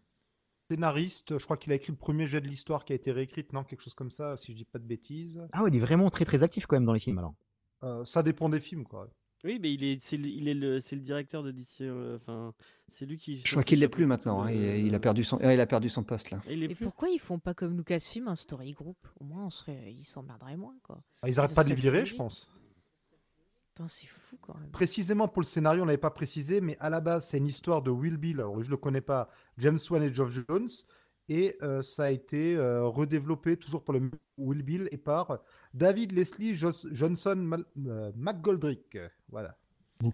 Scénariste, 0.70 1.39
je 1.39 1.44
crois 1.44 1.56
qu'il 1.56 1.73
a 1.73 1.74
écrit 1.74 1.93
le 1.93 1.98
premier 1.98 2.27
jet 2.27 2.40
de 2.40 2.48
l'histoire 2.48 2.85
qui 2.85 2.93
a 2.93 2.97
été 2.97 3.12
réécrite, 3.12 3.52
non 3.52 3.64
Quelque 3.64 3.82
chose 3.82 3.94
comme 3.94 4.10
ça, 4.10 4.36
si 4.36 4.52
je 4.52 4.56
dis 4.56 4.64
pas 4.64 4.78
de 4.78 4.85
bêtises. 4.86 5.47
Ah 5.52 5.62
ouais, 5.62 5.70
il 5.70 5.77
est 5.77 5.81
vraiment 5.81 6.09
très 6.10 6.24
très 6.24 6.43
actif 6.43 6.66
quand 6.66 6.77
même 6.77 6.85
dans 6.86 6.93
les 6.94 7.01
films 7.01 7.19
alors. 7.19 7.35
Euh, 7.85 8.05
ça 8.05 8.23
dépend 8.23 8.48
des 8.48 8.60
films, 8.60 8.85
quoi. 8.85 9.09
Oui, 9.44 9.59
mais 9.60 9.74
il 9.74 9.82
est, 9.82 10.01
c'est 10.01 10.16
le, 10.16 10.28
il 10.28 10.47
est 10.47 10.55
le, 10.55 10.78
c'est 10.78 10.94
le 10.94 11.02
directeur 11.02 11.43
de 11.43 11.51
DC. 11.51 11.81
euh, 11.81 12.16
Enfin, 12.16 12.55
c'est 12.89 13.05
lui 13.06 13.19
qui. 13.19 13.36
Je 13.44 13.51
crois 13.51 13.64
qu'il 13.64 13.81
l'est 13.81 13.89
plus 13.89 14.06
maintenant. 14.06 14.43
hein. 14.44 14.52
Il, 14.52 14.86
il 14.86 14.94
a 14.94 15.01
perdu 15.01 15.24
son, 15.24 15.36
ah, 15.43 15.52
il 15.52 15.59
a 15.60 15.66
perdu 15.66 15.89
son 15.89 16.05
poste 16.05 16.31
là. 16.31 16.40
Et 16.47 16.69
plus. 16.69 16.85
pourquoi 16.85 17.09
ils 17.09 17.19
font 17.19 17.40
pas 17.40 17.52
comme 17.52 17.77
Lucasfilm 17.77 18.28
un 18.28 18.36
story 18.36 18.70
group? 18.70 18.97
Au 19.19 19.24
moins, 19.24 19.44
on 19.47 19.51
serait... 19.51 19.93
ils 19.93 20.05
s'emmerderaient 20.05 20.56
moins. 20.56 20.77
Quoi. 20.85 21.02
Ah, 21.23 21.28
Ils 21.28 21.40
arrêtent 21.40 21.51
Ça 21.51 21.56
pas 21.56 21.64
de 21.64 21.70
les 21.70 21.74
virer, 21.74 22.06
je 22.06 22.14
pense. 22.14 22.48
Putain, 23.74 23.89
c'est 23.89 24.07
fou 24.07 24.36
quand 24.40 24.55
même. 24.59 24.70
Précisément 24.70 25.28
pour 25.28 25.40
le 25.40 25.47
scénario, 25.47 25.82
on 25.82 25.86
n'avait 25.86 25.97
pas 25.99 26.11
précisé, 26.11 26.61
mais 26.61 26.77
à 26.78 26.90
la 26.90 27.01
base, 27.01 27.27
c'est 27.28 27.39
une 27.39 27.47
histoire 27.47 27.81
de 27.81 27.90
Will 27.90 28.19
Bill. 28.19 28.40
Alors, 28.40 28.62
je 28.62 28.70
le 28.70 28.77
connais 28.77 29.01
pas, 29.01 29.31
James 29.59 29.78
Wan 29.90 30.03
et 30.03 30.12
Geoff 30.12 30.31
Jones. 30.31 30.69
Et 31.28 31.57
euh, 31.62 31.81
ça 31.82 32.05
a 32.05 32.11
été 32.11 32.57
euh, 32.57 32.85
redéveloppé 32.86 33.57
toujours 33.57 33.85
pour 33.85 33.94
le 33.94 34.11
Will 34.36 34.62
Bill 34.62 34.89
et 34.90 34.99
par 34.99 35.39
David 35.73 36.12
Leslie 36.12 36.55
Jos- 36.57 36.89
Johnson 36.93 37.36
Mal- 37.36 37.65
euh, 37.86 38.12
McGoldrick. 38.16 38.99
Voilà. 39.31 39.57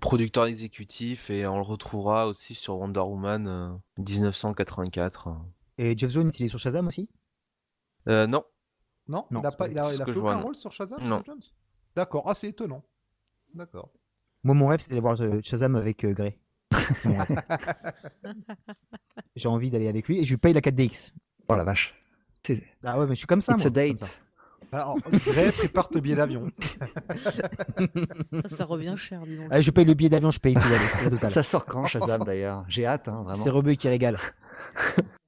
Producteur 0.01 0.45
exécutif 0.45 1.31
et 1.31 1.47
on 1.47 1.57
le 1.57 1.63
retrouvera 1.63 2.29
aussi 2.29 2.55
sur 2.55 2.77
Wonder 2.79 3.01
Woman 3.01 3.49
euh, 3.49 3.73
1984. 3.97 5.35
Et 5.79 5.97
Jeff 5.97 6.11
Jones, 6.11 6.31
il 6.39 6.45
est 6.45 6.49
sur 6.49 6.59
Shazam 6.59 6.87
aussi? 6.87 7.09
Euh, 8.07 8.27
non, 8.27 8.45
Non, 9.09 9.25
Non, 9.31 9.41
il 9.41 9.43
n'a 9.45 9.51
pas, 9.51 9.69
il 9.69 9.79
a, 9.79 9.93
il 9.95 10.05
fait 10.05 10.15
aucun 10.15 10.41
rôle 10.41 10.55
sur 10.55 10.71
Shazam, 10.73 11.01
Non. 11.03 11.17
Geoff 11.17 11.27
Jones? 11.27 11.43
D'accord, 11.97 12.25
ah, 12.27 12.35
c'est 12.35 12.49
étonnant. 12.51 12.85
D'accord. 13.55 13.91
Moi, 14.45 14.55
mon 14.55 14.67
rêve, 14.69 14.81
c'était 14.81 14.91
d'aller 14.91 15.01
voir 15.01 15.21
euh, 15.21 15.41
Shazam 15.43 15.75
avec 15.77 16.05
euh, 16.05 16.13
Grey. 16.13 16.39
C'est 16.97 17.09
mon 17.09 17.19
rêve. 17.19 17.43
J'ai 19.37 19.49
envie 19.49 19.71
d'aller 19.71 19.89
avec 19.89 20.07
lui 20.09 20.21
et 20.21 20.25
je 20.25 20.31
lui 20.31 20.37
paye 20.39 20.53
la 20.53 20.61
4DX. 20.61 21.13
Oh 21.49 21.55
la 21.57 21.65
vache. 21.65 21.95
C'est 22.47 22.63
Ah 22.85 22.99
ouais, 22.99 23.07
mais 23.07 23.15
je 23.15 23.19
suis 23.19 23.27
comme 23.27 23.41
ça, 23.41 23.55
it's 23.55 23.65
moi. 23.65 23.67
a 23.67 23.71
comme 23.89 23.97
ça. 23.99 24.07
date. 24.07 24.21
Alors, 24.71 24.99
Gray, 25.27 25.51
prépare 25.53 25.89
tes 25.89 26.01
billets 26.01 26.17
d'avion. 26.17 26.51
Ça, 28.43 28.49
ça 28.49 28.65
revient 28.67 28.95
cher, 28.99 29.25
dis 29.25 29.37
donc. 29.37 29.49
Ah, 29.51 29.61
je 29.63 29.71
paye 29.71 29.85
le 29.87 29.95
billet 29.95 30.11
d'avion, 30.11 30.31
je 30.31 30.39
paye 30.41 30.53
tout 30.55 30.61
la, 30.61 31.05
la 31.05 31.11
totale. 31.11 31.31
Ça 31.31 31.43
sort 31.43 31.65
quand 31.65 31.85
Shazam 31.85 32.23
d'ailleurs? 32.25 32.65
J'ai 32.69 32.85
hâte, 32.85 33.09
hein, 33.09 33.25
C'est 33.29 33.37
vraiment. 33.39 33.57
Rebeu 33.57 33.75
qui 33.75 33.89
régale. 33.89 34.19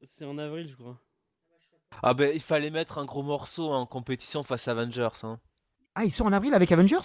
C'est 0.07 0.27
en 0.27 0.37
avril, 0.37 0.69
je 0.69 0.75
crois. 0.77 0.99
Ah 2.03 2.13
ben 2.15 2.31
il 2.35 2.41
fallait 2.43 2.71
mettre 2.71 2.99
un 2.99 3.05
gros 3.07 3.23
morceau 3.23 3.71
en 3.73 3.87
compétition 3.87 4.43
face 4.43 4.69
à 4.69 4.73
Avengers. 4.73 5.09
Hein. 5.23 5.41
Ah, 5.97 6.05
ils 6.05 6.11
sont 6.13 6.25
en 6.25 6.33
avril 6.33 6.55
avec 6.55 6.71
Avengers? 6.71 6.97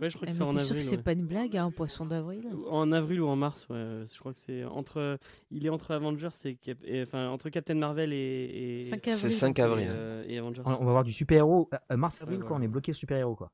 Ouais, 0.00 0.10
je 0.10 0.16
crois 0.16 0.26
Eh, 0.28 0.30
que 0.30 0.36
c'est 0.36 0.42
en 0.42 0.50
t'es 0.52 0.58
sûr 0.58 0.64
avril. 0.72 0.76
que 0.76 0.82
c'est 0.82 0.96
ouais. 0.96 1.02
pas 1.02 1.12
une 1.12 1.26
blague, 1.26 1.56
hein, 1.56 1.64
un 1.66 1.70
poisson 1.70 2.04
d'avril? 2.04 2.46
En 2.68 2.92
avril 2.92 3.22
ou 3.22 3.26
en 3.26 3.36
mars, 3.36 3.66
ouais. 3.70 4.04
Je 4.12 4.18
crois 4.18 4.32
que 4.34 4.38
c'est 4.38 4.64
entre. 4.64 5.18
Il 5.50 5.64
est 5.64 5.70
entre 5.70 5.92
Avengers 5.92 6.28
et, 6.44 6.54
Cap- 6.56 6.76
et- 6.84 7.02
enfin 7.02 7.28
entre 7.30 7.48
Captain 7.48 7.74
Marvel 7.74 8.12
et. 8.12 8.78
et 8.78 8.80
5 8.82 9.00
C'est 9.04 9.12
avril. 9.12 9.32
5 9.32 9.58
et, 9.58 9.62
avril. 9.62 9.88
euh, 9.90 10.24
et 10.28 10.38
Avengers. 10.38 10.62
On 10.66 10.72
on 10.72 10.84
va 10.84 10.90
voir 10.92 11.04
du 11.04 11.12
super-héros. 11.12 11.70
Euh, 11.90 11.96
Mars-avril, 11.96 12.40
Ouais, 12.42 12.46
quoi. 12.46 12.56
On 12.58 12.62
est 12.62 12.68
bloqué 12.68 12.92
super-héros, 12.92 13.34
quoi. 13.34 13.50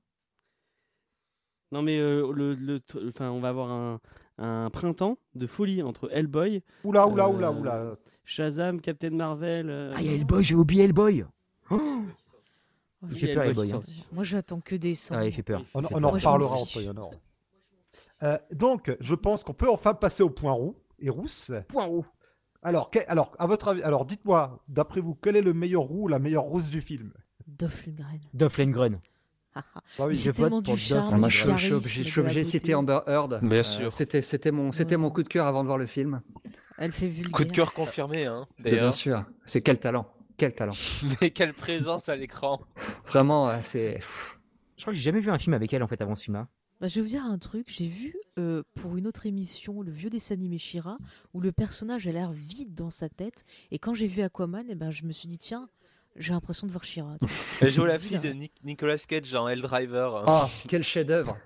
Non 1.72 1.82
mais 1.82 1.98
euh, 2.00 2.32
le, 2.34 2.54
le, 2.54 2.80
enfin 3.10 3.30
on 3.30 3.38
va 3.38 3.48
avoir 3.50 3.70
un, 3.70 4.00
un 4.38 4.70
printemps 4.70 5.18
de 5.36 5.46
folie 5.46 5.82
entre 5.82 6.08
Hellboy, 6.12 6.62
Oula, 6.82 7.06
oula, 7.06 7.26
Euh, 7.28 7.32
oula, 7.32 7.52
oula. 7.52 7.96
Shazam, 8.24 8.80
Captain 8.80 9.10
Marvel. 9.10 9.70
euh, 9.70 9.92
Ah, 9.94 10.00
il 10.02 10.06
y 10.06 10.08
a 10.08 10.16
Hellboy, 10.16 10.42
j'ai 10.42 10.56
oublié 10.56 10.82
Hellboy. 10.84 11.24
Il 13.08 13.16
fait 13.16 13.34
peur, 13.34 13.44
Hellboy, 13.44 13.72
hein. 13.72 13.80
Moi, 14.12 14.24
j'attends 14.24 14.60
que 14.60 14.74
des 14.74 14.94
Ah, 15.10 15.24
il 15.24 15.32
fait 15.32 15.42
peur. 15.42 15.64
On, 15.74 15.80
Il 15.80 15.86
fait 15.88 15.94
on 15.94 16.00
peur. 16.00 16.10
en 16.10 16.12
reparlera 16.12 16.56
entre. 16.56 16.80
Euh, 18.22 18.36
donc, 18.52 18.94
je 19.00 19.14
pense 19.14 19.44
qu'on 19.44 19.54
peut 19.54 19.70
enfin 19.70 19.94
passer 19.94 20.22
au 20.22 20.28
point 20.30 20.52
roux 20.52 20.76
et 20.98 21.08
rousse. 21.08 21.52
Point 21.68 21.86
roux. 21.86 22.04
Alors, 22.62 22.90
que- 22.90 22.98
alors, 23.08 23.32
à 23.38 23.46
votre 23.46 23.68
avis, 23.68 23.82
alors 23.82 24.04
dites-moi, 24.04 24.62
d'après 24.68 25.00
vous, 25.00 25.14
quel 25.14 25.36
est 25.36 25.40
le 25.42 25.54
meilleur 25.54 25.82
roux, 25.82 26.08
la 26.08 26.18
meilleure 26.18 26.42
rousse 26.44 26.68
du 26.68 26.82
film? 26.82 27.12
Dolph 27.46 27.86
Lundgren. 27.86 28.20
Dolph 28.34 28.58
Lundgren. 28.58 28.96
Ah 29.54 29.62
Mais 29.98 30.04
oui, 30.04 30.16
je 30.16 30.20
c'est 30.20 30.36
vote 30.36 30.64
pour 30.64 30.76
charme, 30.76 31.24
Ah, 31.24 31.28
je, 31.28 31.38
suis- 31.38 32.20
obligé, 32.20 32.44
de 32.44 32.46
citer 32.46 32.74
Amber 32.74 33.00
Heard. 33.06 33.40
Bien 33.42 33.58
Euh, 33.60 33.62
sûr. 33.62 33.90
C'était, 33.92 34.22
c'était 34.22 34.52
mon, 34.52 34.70
c'était 34.72 34.96
mon 34.98 35.10
coup 35.10 35.22
de 35.24 35.28
cœur 35.28 35.46
avant 35.46 35.62
de 35.62 35.66
voir 35.66 35.78
le 35.78 35.86
film. 35.86 36.20
Elle 36.78 36.92
fait 36.92 37.08
vulgaire. 37.08 37.32
Coup 37.32 37.44
de 37.44 37.50
cœur 37.52 37.72
confirmé, 37.72 38.26
hein, 38.26 38.46
Bien 38.62 38.92
sûr. 38.92 39.24
C'est 39.46 39.60
quel 39.62 39.80
talent? 39.80 40.06
Quel 40.40 40.54
talent. 40.54 40.72
Mais 41.20 41.30
quelle 41.30 41.52
présence 41.54 42.08
à 42.08 42.16
l'écran. 42.16 42.60
Vraiment, 43.04 43.50
euh, 43.50 43.56
c'est. 43.62 44.00
Je 44.76 44.82
crois 44.82 44.92
que 44.92 44.96
j'ai 44.98 45.02
jamais 45.04 45.20
vu 45.20 45.30
un 45.30 45.38
film 45.38 45.52
avec 45.52 45.72
elle, 45.74 45.82
en 45.82 45.86
fait, 45.86 46.00
avant 46.00 46.14
ce 46.14 46.24
film-là. 46.24 46.48
Bah, 46.80 46.88
je 46.88 46.94
vais 46.94 47.02
vous 47.02 47.08
dire 47.08 47.22
un 47.24 47.36
truc, 47.36 47.66
j'ai 47.68 47.86
vu 47.86 48.16
euh, 48.38 48.62
pour 48.74 48.96
une 48.96 49.06
autre 49.06 49.26
émission 49.26 49.82
le 49.82 49.90
vieux 49.92 50.08
dessin 50.08 50.32
animé 50.34 50.56
Shira 50.56 50.96
où 51.34 51.42
le 51.42 51.52
personnage 51.52 52.08
a 52.08 52.12
l'air 52.12 52.32
vide 52.32 52.72
dans 52.74 52.88
sa 52.88 53.10
tête 53.10 53.44
et 53.70 53.78
quand 53.78 53.92
j'ai 53.92 54.06
vu 54.06 54.22
Aquaman, 54.22 54.64
eh 54.70 54.74
ben, 54.74 54.90
je 54.90 55.04
me 55.04 55.12
suis 55.12 55.28
dit 55.28 55.36
tiens, 55.36 55.68
j'ai 56.16 56.32
l'impression 56.32 56.66
de 56.66 56.72
voir 56.72 56.84
Shira. 56.84 57.18
Elle 57.60 57.70
joue 57.70 57.84
la 57.84 57.98
fille 57.98 58.18
de 58.18 58.30
Nic- 58.30 58.54
Nicolas 58.64 58.96
Cage 58.96 59.34
en 59.34 59.46
Helldriver. 59.46 60.08
Oh, 60.26 60.44
quel 60.68 60.82
chef-d'œuvre. 60.82 61.36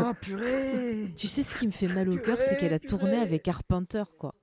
Oh, 0.00 0.10
purée 0.20 1.12
Tu 1.16 1.28
sais 1.28 1.44
ce 1.44 1.54
qui 1.56 1.68
me 1.68 1.72
fait 1.72 1.86
mal 1.86 2.08
au 2.08 2.16
cœur, 2.18 2.38
c'est 2.40 2.56
qu'elle 2.58 2.74
a 2.74 2.80
tourné 2.80 3.14
avec 3.16 3.44
Carpenter 3.44 4.02
quoi. 4.18 4.34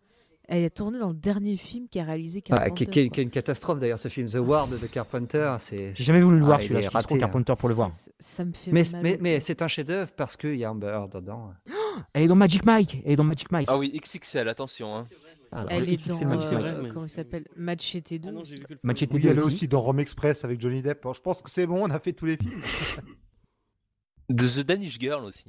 Elle 0.49 0.63
a 0.63 0.69
tourné 0.69 0.97
dans 0.97 1.09
le 1.09 1.13
dernier 1.13 1.57
film 1.57 1.87
qu'a 1.91 2.03
réalisé 2.03 2.41
Ah, 2.51 2.55
Carpenter. 2.55 2.85
qui, 2.85 3.09
qui- 3.09 3.19
est 3.19 3.23
une 3.23 3.29
catastrophe 3.29 3.79
d'ailleurs, 3.79 3.99
ce 3.99 4.07
film. 4.07 4.27
The 4.29 4.35
Ward 4.35 4.69
de 4.79 4.87
Carpenter. 4.87 5.55
J'ai 5.69 5.93
jamais 5.95 6.21
voulu 6.21 6.37
le 6.37 6.43
Ah, 6.43 6.47
voir, 6.47 6.61
il 6.61 6.63
celui-là. 6.63 6.79
est 6.79 6.83
Je 6.83 6.87
trop 6.89 6.97
raté, 6.99 7.15
hein. 7.15 7.19
Carpenter 7.19 7.53
pour 7.59 7.67
le 7.69 7.75
voir. 7.75 7.91
Ça, 8.19 8.45
me 8.45 8.53
fait 8.53 8.71
Mais, 8.71 8.83
mal. 8.93 9.17
mais, 9.19 9.39
c'est 9.41 9.61
un 9.61 9.67
chef-d'œuvre 9.67 10.11
parce 10.15 10.37
qu'il 10.37 10.55
y 10.55 10.63
a 10.63 10.71
Amber 10.71 11.01
dedans. 11.13 11.51
Elle 12.13 12.23
est 12.23 12.27
dans 12.27 12.35
Magic 12.35 12.65
Mike. 12.65 13.01
Elle 13.05 13.11
est 13.11 13.15
dans 13.17 13.23
Magic 13.25 13.51
Mike. 13.51 13.67
Ah 13.69 13.77
oui, 13.77 13.91
XXL, 14.01 14.47
attention. 14.47 14.95
Hein. 14.95 15.03
Alors, 15.51 15.71
Elle 15.71 15.83
le 15.85 15.89
est 15.91 16.07
dans 16.09 16.15
euh, 16.31 16.81
mais- 16.83 16.89
comment 16.89 17.05
il 17.05 17.09
s'appelle? 17.09 17.45
Machete 17.57 18.13
2. 18.13 18.29
Ah 18.29 18.31
non, 18.31 18.43
j'ai 18.45 18.55
vu 18.55 18.63
que 18.65 18.73
le 18.73 18.79
Machete 18.83 19.13
oui, 19.13 19.21
2 19.21 19.29
elle 19.29 19.37
est 19.37 19.39
aussi. 19.39 19.47
aussi 19.47 19.67
dans 19.67 19.81
Rome 19.81 19.99
Express 19.99 20.45
avec 20.45 20.61
Johnny 20.61 20.81
Depp. 20.81 20.99
Alors, 21.05 21.13
je 21.13 21.21
pense 21.21 21.41
que 21.41 21.49
c'est 21.49 21.65
bon, 21.65 21.85
on 21.85 21.89
a 21.89 21.99
fait 21.99 22.13
tous 22.13 22.25
les 22.25 22.37
films. 22.37 22.61
De 24.29 24.45
The 24.45 24.59
Danish 24.65 24.99
Girl 24.99 25.23
aussi. 25.23 25.45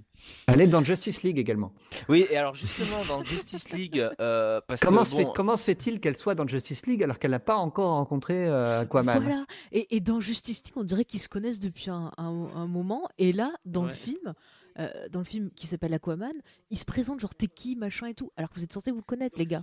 Elle 0.47 0.61
est 0.61 0.69
dans 0.69 0.85
Justice 0.85 1.23
League 1.25 1.39
également. 1.39 1.73
Oui, 2.09 2.27
et 2.31 2.37
alors 2.37 2.55
justement, 2.55 3.05
dans 3.09 3.25
Justice 3.25 3.71
League, 3.71 3.99
euh, 4.21 4.61
parce 4.69 4.81
Comment, 4.81 5.03
que 5.03 5.09
se 5.09 5.13
bon, 5.17 5.19
fait, 5.19 5.29
comment 5.35 5.57
se 5.57 5.65
fait-il 5.65 5.99
qu'elle 5.99 6.17
soit 6.17 6.37
dans 6.37 6.47
Justice 6.47 6.87
League 6.87 7.03
alors 7.03 7.19
qu'elle 7.19 7.33
n'a 7.33 7.41
pas 7.41 7.57
encore 7.57 7.95
rencontré 7.97 8.47
euh, 8.47 8.83
Aquaman 8.83 9.21
Voilà. 9.23 9.45
Et, 9.73 9.97
et 9.97 10.01
dans 10.01 10.21
Justice 10.21 10.63
League, 10.65 10.75
on 10.77 10.85
dirait 10.85 11.05
qu'ils 11.05 11.19
se 11.21 11.29
connaissent 11.29 11.59
depuis 11.61 11.91
un, 11.91 12.13
un- 12.19 12.49
un 12.55 12.67
moment. 12.69 13.09
Et 13.19 13.33
là, 13.33 13.53
dans 13.65 13.83
le 13.83 13.91
film, 13.91 14.33
euh, 14.79 14.89
dans 15.11 15.19
le 15.19 15.25
film 15.25 15.51
qui 15.57 15.67
s'appelle 15.67 15.93
Aquaman, 15.95 16.31
ils 16.71 16.79
se 16.79 16.85
présentent 16.85 17.19
genre 17.19 17.35
t'es 17.35 17.49
qui, 17.49 17.75
machin 17.75 18.07
et 18.07 18.15
tout. 18.15 18.31
Alors 18.37 18.49
que 18.51 18.55
vous 18.55 18.63
êtes 18.65 18.73
censés 18.73 18.93
vous 18.93 19.03
connaître, 19.03 19.37
les 19.39 19.47
gars. 19.47 19.63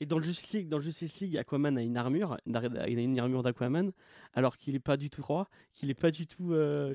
Et 0.00 0.06
dans 0.06 0.20
Justice 0.20 0.52
League, 0.52 0.68
dans 0.68 0.78
Justice 0.78 1.20
League, 1.20 1.36
Aquaman 1.38 1.78
a 1.78 1.82
une 1.82 1.96
armure, 1.96 2.36
il 2.46 2.54
a 2.98 3.02
une 3.02 3.18
armure 3.18 3.42
d'Aquaman, 3.42 3.92
alors 4.34 4.56
qu'il 4.58 4.74
est 4.74 4.78
pas 4.78 4.98
du 4.98 5.08
tout 5.08 5.22
roi, 5.22 5.48
qu'il 5.72 5.88
est 5.88 5.94
pas 5.94 6.10
du 6.10 6.26
tout. 6.26 6.52
euh, 6.52 6.94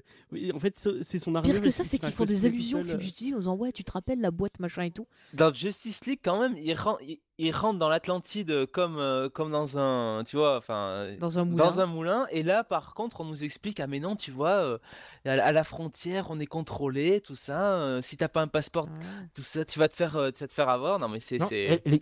en 0.53 0.60
fait, 0.60 0.78
c'est 1.02 1.18
son 1.18 1.34
armure. 1.34 1.52
Pire 1.52 1.61
que 1.61 1.72
ça, 1.72 1.84
c'est 1.84 1.98
qu'ils 1.98 2.11
font 2.11 2.26
des 2.26 2.45
allusions 2.45 2.80
au 2.80 2.82
seul, 2.84 2.90
film 2.91 2.99
euh, 2.99 3.02
Justice 3.03 3.26
League 3.26 3.34
en 3.36 3.40
disant 3.40 3.56
ouais, 3.57 3.72
tu 3.72 3.84
te 3.84 3.91
rappelles 3.91 4.19
la 4.22 4.30
boîte, 4.30 4.60
machin 4.60 4.84
et 4.84 4.91
tout. 4.91 5.07
dans 5.34 5.52
Justice 5.53 6.06
League, 6.06 6.19
quand 6.23 6.40
même, 6.40 6.56
il, 6.57 6.73
ren- 6.76 6.98
il, 7.02 7.19
il 7.48 7.52
rentre 7.56 7.80
dans 7.80 7.90
l'Atlantide 7.90 8.66
comme, 8.68 8.98
euh, 8.98 9.30
comme 9.30 9.52
dans 9.52 9.78
un, 9.78 10.24
tu 10.26 10.38
vois, 10.38 10.58
enfin, 10.58 11.08
Dans 11.20 11.40
un 11.40 11.46
moulin. 11.46 11.64
dans 11.64 11.80
un 11.80 11.86
moulin. 11.86 12.28
Et 12.32 12.44
là, 12.44 12.64
par 12.64 12.94
contre, 12.94 13.22
on 13.22 13.26
nous 13.26 13.44
explique, 13.44 13.80
ah 13.80 13.88
mais 13.88 14.00
non, 14.00 14.16
tu 14.16 14.32
vois, 14.32 14.52
euh, 14.52 14.78
à, 15.26 15.36
la- 15.36 15.46
à 15.46 15.52
la 15.52 15.64
frontière, 15.64 16.28
on 16.30 16.40
est 16.40 16.46
contrôlé, 16.46 17.22
tout 17.22 17.36
ça. 17.36 17.74
euh, 17.76 18.02
si 18.02 18.18
t'as 18.18 18.28
pas 18.28 18.42
un 18.42 18.48
passeport, 18.48 18.86
Ouais. 18.86 19.06
tout 19.34 19.42
ça, 19.42 19.66
tu 19.66 19.80
vas 19.80 19.88
te 19.90 19.96
faire, 19.96 20.16
euh, 20.16 20.32
tu 20.32 20.40
vas 20.44 20.48
te 20.48 20.54
faire 20.54 20.70
avoir. 20.70 21.00
Non 21.00 21.08
mais 21.10 21.20
c'est, 21.20 21.40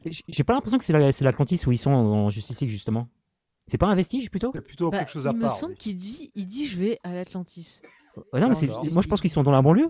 j- 0.06 0.24
J'ai 0.28 0.44
pas 0.44 0.54
l'impression 0.54 0.78
que 0.78 0.84
c'est 0.84 0.94
la- 0.94 1.12
c'est 1.12 1.24
l'Atlantis 1.26 1.62
où 1.68 1.72
ils 1.72 1.78
sont 1.78 1.92
en 1.92 2.30
Justice 2.30 2.60
League, 2.62 2.70
justement. 2.70 3.08
C'est 3.68 3.78
pas 3.78 3.88
un 3.88 3.96
vestige, 3.96 4.32
plutôt? 4.32 4.52
C'est 4.54 4.62
plutôt 4.62 4.90
Bah, 4.90 5.00
quelque 5.00 5.12
chose 5.12 5.28
à 5.28 5.32
il 5.32 5.38
me 5.38 5.42
part. 5.44 5.52
semble 5.52 5.74
oui. 5.74 5.78
qu'il 5.78 5.96
dit, 5.96 6.32
il 6.36 6.46
dit, 6.46 6.68
je 6.68 6.80
vais 6.80 7.00
à 7.04 7.14
l'Atlantis. 7.14 7.82
Ouais, 8.34 8.40
non, 8.40 8.50
mais 8.50 8.68
moi, 8.92 9.02
je 9.04 9.08
pense 9.08 9.22
qu'ils 9.22 9.30
sont 9.30 9.44
dans 9.44 9.52
la 9.52 9.62
banlieue. 9.62 9.90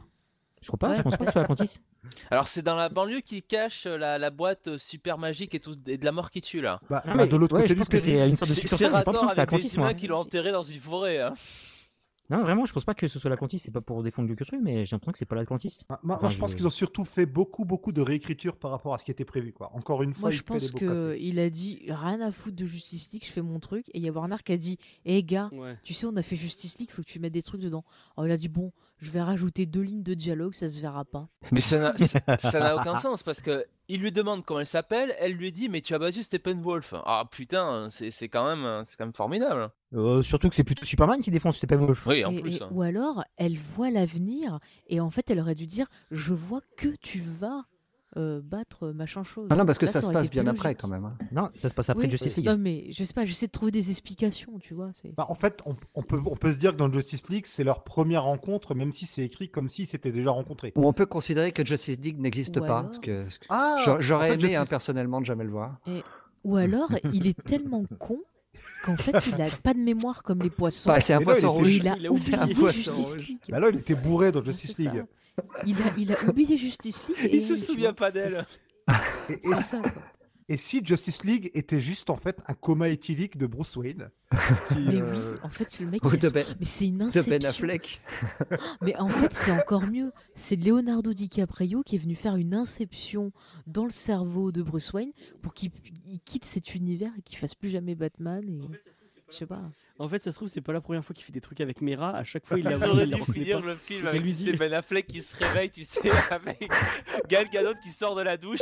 Je 0.62 0.68
crois 0.68 0.78
pas, 0.78 0.90
Ouais. 0.90 0.98
je 0.98 1.02
pense 1.02 1.14
pas 1.16 1.20
que 1.24 1.26
ce 1.28 1.32
soit 1.32 1.42
l'Atlantis. 1.42 1.80
Alors 2.32 2.48
c'est 2.48 2.62
dans 2.62 2.76
la 2.76 2.90
banlieue 2.90 3.22
qui 3.22 3.42
cache 3.42 3.86
euh, 3.86 3.98
la, 3.98 4.18
la 4.18 4.30
boîte 4.30 4.68
euh, 4.68 4.78
super 4.78 5.18
magique 5.18 5.54
et 5.56 5.60
tout 5.60 5.76
et 5.88 5.98
de 5.98 6.06
la 6.06 6.12
mort 6.12 6.30
qui 6.32 6.42
tue 6.42 6.62
là. 6.62 6.80
Bah, 6.90 7.02
Ah, 7.06 7.16
bah, 7.16 7.28
de 7.28 7.36
l'autre 7.36 7.56
ouais, 7.56 7.62
côté 7.64 7.74
je 7.74 7.78
pense 7.78 7.90
que 7.90 8.00
c'est 8.00 8.30
une 8.30 8.36
sorte 8.36 8.50
de 8.52 8.56
Saiyan, 8.56 8.78
j'ai 8.78 8.90
pas 8.90 8.98
l'impression 9.00 9.28
que 9.28 9.34
c'est 9.34 9.42
Atlantis, 9.42 9.72
les 9.74 9.78
moi. 9.78 9.94
qui 9.94 10.08
l'ont 10.08 10.20
enterré 10.20 10.52
dans 10.52 10.64
une 10.64 10.80
forêt. 10.80 11.20
Hein. 11.20 11.34
Non, 12.32 12.44
vraiment, 12.44 12.64
je 12.66 12.74
pense 12.74 12.86
pas 12.86 12.94
que 12.94 13.08
ce 13.08 13.18
soit 13.18 13.28
l'Atlantis, 13.32 13.58
c'est 13.58 13.72
pas 13.72 13.82
pour 13.82 14.04
défendre 14.04 14.30
le 14.30 14.36
truc, 14.36 14.60
mais 14.62 14.86
j'ai 14.86 14.96
l'impression 14.96 15.12
que 15.14 15.18
c'est 15.18 15.26
pas 15.26 15.36
l'Atlantis. 15.36 15.82
Moi, 15.90 16.00
moi, 16.04 16.18
Enfin, 16.18 16.30
je 16.30 16.38
pense 16.38 16.54
qu'ils 16.54 16.68
ont 16.68 16.70
surtout 16.70 17.04
fait 17.04 17.26
beaucoup, 17.26 17.66
beaucoup 17.66 17.92
de 17.92 18.02
réécriture 18.02 18.56
par 18.56 18.70
rapport 18.70 18.94
à 18.94 19.00
ce 19.00 19.06
qui 19.06 19.10
était 19.10 19.26
prévu. 19.26 19.52
Quoi. 19.52 19.72
Encore 19.74 20.04
une 20.04 20.14
fois, 20.14 20.30
Moi, 20.30 20.38
je 20.38 20.44
pense 20.44 20.70
qu'il 20.72 21.40
a 21.40 21.50
dit 21.50 21.82
rien 21.88 22.22
à 22.22 22.30
foutre 22.30 22.56
de 22.56 22.68
Justice 22.68 23.12
League, 23.14 23.24
je 23.26 23.32
fais 23.32 23.42
mon 23.42 23.60
truc. 23.60 23.90
Et 23.90 23.98
il 23.98 24.04
y 24.06 24.08
a 24.08 24.12
Warner 24.12 24.36
qui 24.46 24.52
a 24.52 24.58
dit 24.58 24.78
Hé 25.06 25.24
gars, 25.24 25.50
Ouais. 25.52 25.76
tu 25.84 25.96
sais, 25.96 26.06
on 26.06 26.16
a 26.18 26.22
fait 26.22 26.36
Justice 26.36 26.78
League, 26.78 26.92
faut 26.92 27.02
que 27.02 27.08
tu 27.08 27.20
mettes 27.20 27.34
des 27.34 27.42
trucs 27.42 27.62
dedans. 27.62 27.84
Alors 28.16 28.28
il 28.28 28.32
a 28.32 28.38
dit 28.38 28.48
Bon, 28.48 28.72
je 29.00 29.12
vais 29.12 29.22
rajouter 29.22 29.66
deux 29.66 29.82
lignes 29.82 30.04
de 30.04 30.14
dialogue, 30.14 30.54
ça 30.54 30.70
se 30.70 30.80
verra 30.82 31.06
pas. 31.06 31.28
Mais 31.52 31.62
ça 31.62 31.80
n'a 31.80 31.98
ça- 31.98 32.20
ça 32.40 32.60
n'a 32.60 32.76
aucun 32.76 32.98
sens 32.98 33.24
parce 33.24 33.42
que 33.42 33.66
il 33.88 34.02
lui 34.02 34.12
demande 34.12 34.46
comment 34.46 34.60
elle 34.60 34.68
s'appelle, 34.68 35.16
elle 35.20 35.34
lui 35.34 35.52
dit 35.52 35.68
mais 35.70 35.82
tu 35.82 35.94
as 35.96 36.00
battu 36.00 36.22
Steppenwolf. 36.22 36.94
Ah 37.06 37.24
putain, 37.32 37.88
c'est 37.90 38.12
c'est 38.12 38.30
quand 38.30 38.46
même 38.48 38.84
c'est 38.86 38.96
quand 38.98 39.06
même 39.06 39.14
formidable. 39.14 39.70
Euh, 39.96 40.22
surtout 40.22 40.50
que 40.50 40.56
c'est 40.56 40.64
plutôt 40.64 40.86
Superman 40.86 41.20
qui 41.22 41.32
défonce 41.32 41.58
Steppenwolf. 41.58 42.06
Oui, 42.06 42.24
en 42.24 42.32
Et- 42.34 42.42
plus. 42.42 42.58
et- 42.58 42.64
hein. 42.64 42.70
ou 42.72 42.82
alors, 42.84 43.24
elle 43.38 43.58
voit 43.58 43.90
l'avenir, 43.90 44.60
et 44.88 45.00
en 45.00 45.10
fait, 45.10 45.30
elle 45.32 45.40
aurait 45.40 45.56
dû 45.56 45.66
dire 45.66 45.88
Je 46.12 46.34
vois 46.34 46.62
que 46.78 46.90
tu 47.02 47.20
vas 47.20 47.64
euh, 48.18 48.42
battre 48.44 48.88
machin 48.92 49.24
chose. 49.24 49.48
Ah 49.52 49.56
non, 49.56 49.66
parce 49.66 49.78
que 49.78 49.86
Là, 49.86 49.92
ça 49.92 50.02
se 50.02 50.10
passe 50.12 50.30
bien 50.30 50.46
après 50.48 50.74
quand 50.76 50.88
même. 50.88 51.06
hein. 51.06 51.18
Non, 51.32 51.50
ça 51.56 51.70
se 51.70 51.74
passe 51.74 51.90
après 51.90 52.06
Oui, 52.06 52.10
Justice 52.12 52.38
League. 52.38 52.46
Non, 52.48 52.58
mais 52.58 52.92
je 52.92 53.04
sais 53.04 53.14
pas, 53.14 53.24
j'essaie 53.26 53.46
de 53.46 53.52
trouver 53.52 53.72
des 53.72 53.90
explications, 53.92 54.58
tu 54.60 54.74
vois. 54.74 54.90
c'est- 54.94 55.14
Bah, 55.16 55.26
en 55.30 55.36
fait, 55.36 55.62
on, 55.66 55.76
on 55.96 56.02
peut, 56.02 56.20
on 56.26 56.36
peut 56.36 56.52
se 56.52 56.58
dire 56.60 56.72
que 56.72 56.78
dans 56.78 56.92
Justice 56.92 57.30
League, 57.30 57.46
c'est 57.46 57.64
leur 57.64 57.84
première 57.84 58.24
rencontre, 58.24 58.74
même 58.74 58.92
si 58.92 59.06
c'est 59.06 59.24
écrit 59.24 59.50
comme 59.50 59.70
s'ils 59.70 59.86
s'étaient 59.88 60.12
déjà 60.12 60.32
rencontrés. 60.32 60.74
Ou 60.76 60.88
on 60.88 60.94
peut 60.94 61.06
considérer 61.06 61.52
que 61.52 61.64
Justice 61.66 62.00
League 62.00 62.20
n'existe 62.20 62.60
pas. 62.60 62.66
alors- 62.80 62.86
Parce 62.88 63.00
que, 63.00 63.22
parce 63.24 63.38
que 63.38 63.46
Ah, 63.50 63.82
j'a- 63.86 64.00
j'aurais 64.00 64.30
en 64.32 64.34
fait, 64.40 64.46
aimé 64.46 64.56
hein, 64.56 64.66
personnellement 64.68 65.22
de 65.22 65.26
jamais 65.26 65.44
le 65.44 65.52
voir. 65.52 65.78
Ou 66.44 66.56
alors, 66.56 66.90
il 67.14 67.28
est 67.28 67.40
tellement 67.44 67.84
con 68.00 68.20
qu'en 68.86 68.98
fait, 68.98 69.16
il 69.28 69.42
a 69.42 69.48
pas 69.64 69.74
de 69.74 69.80
mémoire 69.80 70.24
comme 70.24 70.42
les 70.42 70.50
poissons. 70.50 70.90
Bah, 70.90 71.02
c'est 71.02 71.14
un 71.14 71.22
poisson 71.22 71.54
rouge. 71.54 71.74
il 71.74 71.88
a 71.88 71.96
Il 71.98 72.08
a 72.08 72.12
oublié 72.12 72.72
Justice. 72.72 73.18
League. 73.18 73.38
Bah 73.50 73.60
là, 73.60 73.70
il 73.72 73.80
était 73.80 73.96
bourré 73.96 74.32
dans 74.32 74.44
Justice. 74.44 74.78
League. 74.78 75.06
Il 75.66 75.76
a, 75.78 75.86
il 75.98 76.12
a 76.14 76.16
oublié 76.28 76.58
Justice 76.58 77.06
League. 77.08 77.18
et 77.24 77.38
Il 77.38 77.48
se 77.48 77.56
souvient 77.56 77.94
pas 77.94 78.12
d'elle. 78.12 78.44
Et, 79.30 79.34
et- 79.34 79.38
C'est 79.44 79.56
ça, 79.62 79.80
quoi. 79.80 79.92
Et 80.50 80.58
si 80.58 80.82
Justice 80.84 81.24
League 81.24 81.52
était 81.54 81.80
juste 81.80 82.10
en 82.10 82.16
fait 82.16 82.42
un 82.48 82.56
coma 82.56 82.90
éthylique 82.90 83.38
de 83.38 83.46
Bruce 83.46 83.76
Wayne 83.78 84.10
qui, 84.70 84.80
Mais 84.80 84.96
euh, 84.96 85.34
oui, 85.34 85.40
en 85.44 85.50
fait, 85.50 85.80
le 85.80 85.86
mec. 85.86 86.04
A 86.04 86.18
de 86.18 86.30
Ben, 86.30 86.46
Mais 86.60 86.66
c'est 86.66 86.88
une 86.88 86.98
de 86.98 87.04
inception. 87.06 87.32
Ben 87.32 87.46
Affleck. 87.46 88.02
Mais 88.82 88.96
en 88.98 89.10
fait, 89.10 89.34
c'est 89.36 89.52
encore 89.52 89.86
mieux. 89.86 90.12
C'est 90.34 90.56
Leonardo 90.56 91.14
DiCaprio 91.14 91.84
qui 91.84 91.96
est 91.96 92.00
venu 92.00 92.16
faire 92.16 92.36
une 92.36 92.56
inception 92.56 93.32
dans 93.68 93.84
le 93.84 93.92
cerveau 93.92 94.52
de 94.52 94.64
Bruce 94.64 94.92
Wayne 94.92 95.12
pour 95.44 95.54
qu'il 95.54 95.72
il 96.08 96.20
quitte 96.20 96.46
cet 96.46 96.74
univers 96.74 97.12
et 97.18 97.22
qu'il 97.22 97.38
fasse 97.38 97.54
plus 97.54 97.70
jamais 97.70 97.94
Batman. 97.94 98.44
Et... 98.50 98.62
Je 99.32 99.36
sais 99.36 99.46
pas. 99.46 99.62
En 100.00 100.08
fait, 100.08 100.24
ça 100.24 100.32
se 100.32 100.38
trouve, 100.38 100.48
c'est 100.48 100.62
pas 100.62 100.74
la 100.74 100.82
première 100.82 101.04
fois 101.04 101.14
qu'il 101.14 101.26
fait 101.26 101.32
des 101.32 101.42
trucs 101.42 101.60
avec 101.62 101.82
Mera. 101.82 102.16
À 102.16 102.24
chaque 102.24 102.46
fois, 102.46 102.58
il 102.58 102.66
il 102.66 102.80
la 102.80 103.06
dû 103.06 103.22
finir 103.32 103.62
le 103.62 103.76
film 103.76 104.08
avec 104.08 104.22
lui 104.22 104.32
tu 104.32 104.38
dit- 104.38 104.46
sais, 104.46 104.54
Ben 104.54 104.74
Affleck 104.74 105.08
qui 105.08 105.22
se 105.22 105.36
réveille, 105.36 105.70
tu 105.70 105.84
sais, 105.84 106.10
avec 106.32 106.70
Gal 107.28 107.50
Gadot 107.50 107.74
qui 107.84 107.92
sort 107.92 108.16
de 108.16 108.22
la 108.22 108.38
douche. 108.38 108.60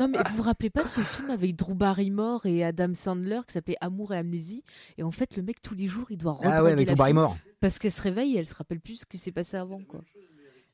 Non, 0.00 0.08
mais 0.08 0.18
vous 0.30 0.36
vous 0.36 0.42
rappelez 0.42 0.70
pas 0.70 0.86
ce 0.86 1.02
film 1.02 1.28
avec 1.28 1.54
Drew 1.56 1.74
Barrymore 1.74 2.46
et 2.46 2.64
Adam 2.64 2.94
Sandler 2.94 3.40
qui 3.46 3.52
s'appelait 3.52 3.76
Amour 3.82 4.14
et 4.14 4.16
Amnésie? 4.16 4.64
Et 4.96 5.02
en 5.02 5.10
fait, 5.10 5.36
le 5.36 5.42
mec, 5.42 5.60
tous 5.60 5.74
les 5.74 5.86
jours, 5.86 6.06
il 6.10 6.16
doit 6.16 6.38
Ah 6.42 6.62
ouais, 6.64 6.72
avec 6.72 6.88
fille 6.88 6.96
Barrymore. 6.96 7.36
parce 7.60 7.78
qu'elle 7.78 7.92
se 7.92 8.00
réveille 8.00 8.34
et 8.34 8.38
elle 8.38 8.46
se 8.46 8.54
rappelle 8.54 8.80
plus 8.80 9.00
ce 9.00 9.06
qui 9.06 9.18
s'est 9.18 9.30
passé 9.30 9.58
avant, 9.58 9.82
quoi. 9.82 10.00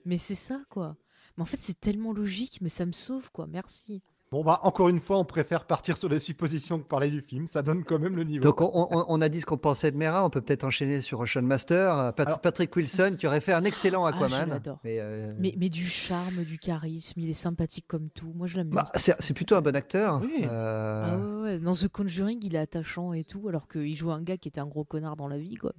Mais 0.05 0.16
c'est 0.16 0.36
ça, 0.36 0.61
quoi. 0.70 0.97
Mais 1.36 1.43
en 1.43 1.44
fait, 1.44 1.59
c'est 1.61 1.81
tellement 1.81 2.12
logique, 2.12 2.61
mais 2.61 2.69
ça 2.69 2.86
me 2.86 2.93
sauve, 2.93 3.32
quoi. 3.32 3.48
Merci. 3.48 4.01
Bon, 4.32 4.43
bah, 4.43 4.59
encore 4.65 4.89
une 4.89 4.98
fois, 4.98 5.19
on 5.19 5.24
préfère 5.24 5.65
partir 5.66 5.97
sur 5.97 6.09
les 6.09 6.19
suppositions 6.19 6.81
que 6.81 6.85
parler 6.85 7.11
du 7.11 7.20
film. 7.20 7.47
Ça 7.47 7.62
donne 7.62 7.85
quand 7.85 8.01
même 8.01 8.16
le 8.16 8.24
niveau. 8.24 8.43
Donc 8.43 8.61
on, 8.61 8.70
on- 8.90 9.05
on 9.09 9.20
a 9.20 9.28
dit 9.28 9.40
ce 9.40 9.47
qu'on 9.47 9.57
pensait 9.57 9.93
de 9.93 9.97
Mera, 9.97 10.24
on 10.24 10.31
peut 10.31 10.40
peut-être 10.40 10.65
enchaîner 10.65 11.01
sur 11.01 11.20
Ocean 11.20 11.43
Master, 11.43 11.97
euh, 11.97 12.11
Pat- 12.12 12.27
Alors- 12.27 12.40
Patrick 12.40 12.74
Wilson 12.74 13.15
qui 13.16 13.28
aurait 13.28 13.40
fait 13.40 13.53
un 13.53 13.62
excellent 13.62 14.05
Ah, 14.05 14.11
je 14.19 14.24
Aquaman. 14.24 14.61
mais, 14.82 14.98
euh, 14.98 15.32
Mais, 15.39 15.55
mais 15.57 15.69
du 15.69 15.86
charme, 15.86 16.43
du 16.43 16.59
charisme, 16.59 17.20
il 17.20 17.31
est 17.31 17.35
sympathique 17.35 17.86
comme 17.86 18.09
tout. 18.11 18.32
Moi, 18.35 18.48
je 18.48 18.57
l'aime 18.57 18.70
bien. 18.70 18.82
bah, 18.82 18.89
c'est 18.97 19.15
c'est 19.20 19.32
plutôt 19.35 19.55
un 19.55 19.61
bon 19.62 19.77
acteur. 19.77 20.20
Oui. 20.20 20.44
Euh, 20.51 21.05
Ah 21.07 21.16
ouais, 21.19 21.43
ouais. 21.43 21.59
Dans 21.61 21.74
The 21.74 21.86
Conjuring, 21.86 22.40
il 22.43 22.57
est 22.57 22.59
attachant 22.59 23.12
et 23.12 23.23
tout, 23.23 23.47
alors 23.48 23.69
qu'il 23.69 23.94
joue 23.94 24.11
un 24.11 24.23
gars 24.23 24.36
qui 24.39 24.48
était 24.48 24.61
un 24.61 24.66
gros 24.66 24.85
connard 24.85 25.15
dans 25.16 25.28
la 25.28 25.39
vie, 25.39 25.55
quoi. 25.55 25.73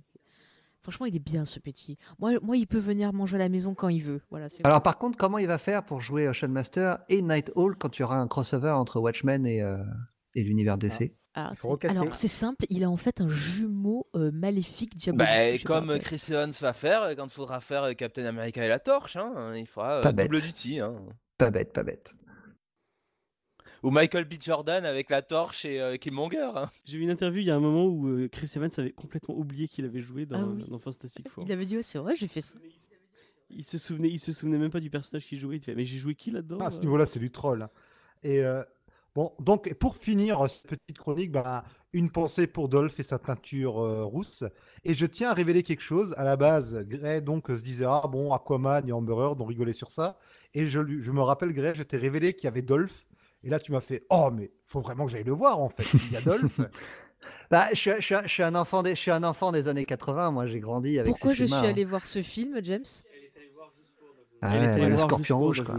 Franchement, 0.87 1.05
il 1.05 1.17
est 1.17 1.19
bien 1.19 1.43
ce 1.43 1.59
petit. 1.59 1.97
Moi, 2.17 2.31
moi, 2.41 2.55
il 2.55 2.65
peut 2.65 2.77
venir 2.77 3.11
manger 3.11 3.35
à 3.35 3.39
la 3.39 3.49
maison 3.49 3.75
quand 3.75 3.89
il 3.89 4.01
veut. 4.01 4.21
Voilà, 4.29 4.47
Alors 4.63 4.81
par 4.81 4.97
contre, 4.97 5.17
comment 5.17 5.37
il 5.37 5.45
va 5.45 5.57
faire 5.57 5.83
pour 5.83 5.99
jouer 5.99 6.29
Ocean 6.29 6.47
Master 6.47 6.99
et 7.09 7.21
Night 7.21 7.51
Hall 7.55 7.75
quand 7.75 7.97
il 7.97 8.03
y 8.03 8.05
aura 8.05 8.17
un 8.17 8.27
crossover 8.29 8.69
entre 8.71 9.01
Watchmen 9.01 9.45
et, 9.45 9.61
euh, 9.61 9.75
et 10.33 10.43
l'univers 10.43 10.77
DC 10.77 11.11
Ah, 11.33 11.51
recaster. 11.61 11.97
Alors, 11.99 12.15
c'est 12.15 12.29
simple, 12.29 12.65
il 12.69 12.85
a 12.85 12.89
en 12.89 12.95
fait 12.95 13.19
un 13.19 13.27
jumeau 13.27 14.07
euh, 14.15 14.31
maléfique 14.31 14.95
diabolique. 14.95 15.29
Bah, 15.29 15.57
comme 15.65 15.87
pas. 15.89 15.99
Chris 15.99 16.23
Evans 16.29 16.53
va 16.61 16.71
faire 16.71 17.13
quand 17.17 17.25
il 17.25 17.33
faudra 17.33 17.59
faire 17.59 17.83
euh, 17.83 17.93
Captain 17.93 18.23
America 18.23 18.63
et 18.63 18.69
la 18.69 18.79
torche, 18.79 19.17
hein, 19.17 19.53
il 19.57 19.67
fera 19.67 19.95
euh, 19.97 20.01
Pas 20.03 20.13
double 20.13 20.35
bête. 20.35 20.45
duty. 20.45 20.79
Hein. 20.79 20.95
Pas 21.37 21.51
bête, 21.51 21.73
pas 21.73 21.83
bête. 21.83 22.13
Ou 23.87 23.91
Michael 23.91 24.25
B. 24.25 24.33
Jordan 24.39 24.83
avec 24.85 25.09
la 25.09 25.21
torche 25.21 25.63
et 25.63 25.79
euh, 25.79 25.95
Killmonger. 25.95 26.51
hein. 26.55 26.69
J'ai 26.83 26.97
vu 26.97 27.03
une 27.03 27.09
interview 27.09 27.39
il 27.39 27.47
y 27.47 27.51
a 27.51 27.55
un 27.55 27.61
moment 27.61 27.85
où 27.85 28.07
euh, 28.09 28.27
Chris 28.27 28.51
Evans 28.57 28.69
avait 28.77 28.91
complètement 28.91 29.35
oublié 29.37 29.65
qu'il 29.69 29.85
avait 29.85 30.01
joué 30.01 30.25
dans, 30.25 30.41
Ah 30.41 30.45
oui. 30.45 30.65
dans 30.67 30.77
Fantastic 30.77 31.29
Four. 31.29 31.45
Il 31.47 31.51
avait 31.53 31.65
dit, 31.65 31.77
ouais, 31.77 31.83
c'est 31.83 31.97
vrai, 31.97 32.13
j'ai 32.15 32.27
fait 32.27 32.41
ça. 32.41 32.57
Il 33.49 33.63
se 33.63 33.77
souvenait, 33.77 34.09
il 34.09 34.19
se 34.19 34.33
souvenait 34.33 34.57
même 34.57 34.71
pas 34.71 34.81
du 34.81 34.89
personnage 34.89 35.25
qu'il 35.25 35.39
jouait. 35.39 35.55
Il 35.55 35.63
fait, 35.63 35.73
mais 35.73 35.85
j'ai 35.85 35.97
joué 35.97 36.15
qui 36.15 36.31
là-dedans 36.31 36.57
À 36.59 36.69
ce 36.69 36.79
euh 36.79 36.81
niveau-là, 36.81 37.05
c'est 37.05 37.19
du 37.19 37.31
troll. 37.31 37.61
hein. 37.61 37.69
Et 38.23 38.43
euh, 38.43 38.61
bon, 39.15 39.31
donc 39.39 39.73
pour 39.75 39.95
finir 39.95 40.49
cette 40.49 40.67
petite 40.67 40.97
chronique, 40.97 41.31
bah, 41.31 41.63
une 41.93 42.11
pensée 42.11 42.45
pour 42.45 42.67
Dolph 42.67 42.99
et 42.99 43.03
sa 43.03 43.19
teinture 43.19 43.79
euh, 43.79 44.03
rousse. 44.03 44.43
Et 44.83 44.95
je 44.95 45.05
tiens 45.05 45.29
à 45.29 45.33
révéler 45.33 45.63
quelque 45.63 45.79
chose. 45.83 46.13
À 46.17 46.25
la 46.25 46.35
base, 46.35 46.83
Gray 46.89 47.21
donc 47.21 47.47
se 47.47 47.63
disait 47.63 47.85
ah 47.87 48.03
bon 48.11 48.33
Aquaman 48.33 48.85
et 48.85 48.91
Amber 48.91 49.13
Heard 49.17 49.39
ont 49.39 49.45
rigolé 49.45 49.71
sur 49.71 49.91
ça. 49.91 50.17
Et 50.53 50.65
je, 50.65 50.79
je 50.99 51.11
me 51.11 51.21
rappelle 51.21 51.53
Gray, 51.53 51.73
je 51.73 51.83
t'ai 51.83 51.95
révélé 51.97 52.33
qu'il 52.33 52.45
y 52.45 52.47
avait 52.49 52.61
Dolph. 52.61 53.05
Et 53.47 53.49
là, 53.49 53.59
tu 53.59 53.71
m'as 53.71 53.81
fait 53.81 54.05
oh 54.09 54.29
mais 54.31 54.51
faut 54.65 54.81
vraiment 54.81 55.05
que 55.05 55.11
j'aille 55.11 55.23
le 55.23 55.31
voir 55.31 55.59
en 55.59 55.69
fait. 55.69 55.83
S'il 55.83 56.11
y 56.11 56.17
a 56.17 56.21
Dolph. 56.21 56.59
Bah, 57.51 57.65
je, 57.71 57.75
suis- 57.75 57.91
je 57.97 58.01
suis- 58.01 58.15
je 58.23 58.27
suis 58.29 58.43
un 58.43 58.55
enfant 58.55 58.83
des, 58.83 58.91
je 58.91 58.99
suis 59.01 59.11
un 59.11 59.23
enfant 59.23 59.51
des 59.51 59.67
années 59.67 59.85
80. 59.85 60.31
Moi, 60.31 60.47
j'ai 60.47 60.59
grandi 60.61 60.97
avec 60.99 61.11
Pourquoi 61.11 61.31
ces 61.31 61.35
je 61.37 61.45
suis 61.45 61.55
hein. 61.55 61.63
allé 61.63 61.83
voir 61.83 62.05
ce 62.05 62.21
film, 62.21 62.57
James? 62.63 62.83
Ah 64.41 64.53
ouais, 64.55 64.89
le 64.89 64.97
scorpion 64.97 65.39
rouge, 65.39 65.63
quoi. 65.65 65.75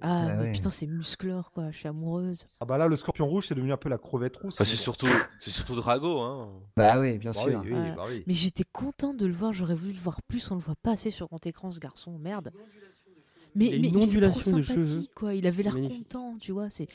Ah, 0.00 0.26
Bah 0.26 0.34
mais 0.36 0.42
ouais. 0.44 0.52
putain, 0.52 0.70
c'est 0.70 0.86
musclor, 0.86 1.50
quoi. 1.50 1.70
Je 1.72 1.76
suis 1.78 1.88
amoureuse. 1.88 2.46
ah 2.60 2.64
bah 2.64 2.78
là, 2.78 2.86
le 2.86 2.94
scorpion 2.96 3.26
rouge, 3.26 3.48
c'est 3.48 3.56
devenu 3.56 3.72
un 3.72 3.76
peu 3.76 3.88
la 3.88 3.98
crevette 3.98 4.36
rousse. 4.36 4.54
Enfin, 4.54 4.64
c'est 4.64 4.76
surtout, 4.76 5.08
c'est 5.40 5.50
surtout 5.50 5.74
Drago. 5.74 6.20
Hein. 6.20 6.48
Bah 6.76 6.98
oui, 7.00 7.18
bien 7.18 7.32
Bah 7.32 7.40
sûr. 7.40 7.60
oui, 7.64 7.70
oui, 7.72 7.78
Ouais. 7.78 7.92
bah 7.96 8.04
oui. 8.08 8.22
Mais 8.28 8.32
j'étais 8.34 8.64
contente 8.72 9.16
de 9.16 9.26
le 9.26 9.32
voir, 9.34 9.52
j'aurais 9.52 9.74
voulu 9.74 9.92
le 9.92 9.98
voir 9.98 10.22
plus, 10.22 10.48
on 10.52 10.54
le 10.54 10.60
voit 10.60 10.76
pas 10.80 10.92
assez 10.92 11.10
sur 11.10 11.26
grand 11.26 11.44
écran, 11.46 11.70
ce 11.72 11.80
garçon, 11.80 12.16
merde. 12.18 12.52
Mais, 13.54 13.68
mais 13.70 13.76
il 13.78 13.86
est 13.86 13.90
trop 13.90 14.02
ondulation 14.02 14.56
de 14.56 14.62
cheveux. 14.62 14.82
sympathique, 14.84 15.10
quoi. 15.14 15.34
Il 15.34 15.46
avait 15.46 15.62
l'air 15.62 15.74
content, 15.80 16.36
tu 16.40 16.52
vois. 16.52 16.70
C'est... 16.70 16.86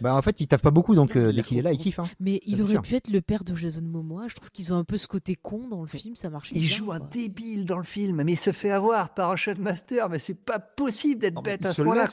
Bah 0.00 0.14
en 0.14 0.22
fait, 0.22 0.40
il 0.40 0.46
taffe 0.46 0.62
pas 0.62 0.70
beaucoup, 0.70 0.94
donc 0.94 1.16
euh, 1.16 1.32
dès 1.32 1.42
qu'il 1.42 1.58
est 1.58 1.62
là, 1.62 1.72
il 1.72 1.76
kiffe. 1.76 1.98
Hein. 1.98 2.04
Mais 2.20 2.40
il 2.46 2.62
aurait 2.62 2.70
sûr. 2.74 2.82
pu 2.82 2.94
être 2.94 3.08
le 3.10 3.20
père 3.20 3.42
de 3.42 3.52
Jason 3.56 3.82
Momoa. 3.82 4.28
Je 4.28 4.36
trouve 4.36 4.48
qu'ils 4.52 4.72
ont 4.72 4.76
un 4.76 4.84
peu 4.84 4.96
ce 4.96 5.08
côté 5.08 5.34
con 5.34 5.66
dans 5.68 5.80
le 5.82 5.88
film, 5.88 6.14
ça 6.14 6.30
marche 6.30 6.50
Il 6.52 6.60
bien. 6.60 6.76
joue 6.76 6.92
un 6.92 7.00
débile 7.00 7.64
dans 7.66 7.78
le 7.78 7.82
film, 7.82 8.22
mais 8.22 8.34
il 8.34 8.36
se 8.38 8.52
fait 8.52 8.70
avoir 8.70 9.12
par 9.12 9.30
Ocean 9.30 9.56
Master. 9.58 10.08
Mais 10.08 10.20
c'est 10.20 10.34
pas 10.38 10.60
possible 10.60 11.20
d'être 11.20 11.42
bête 11.42 11.58
il 11.62 11.66
à 11.66 11.72
ce 11.72 11.82
point-là. 11.82 12.06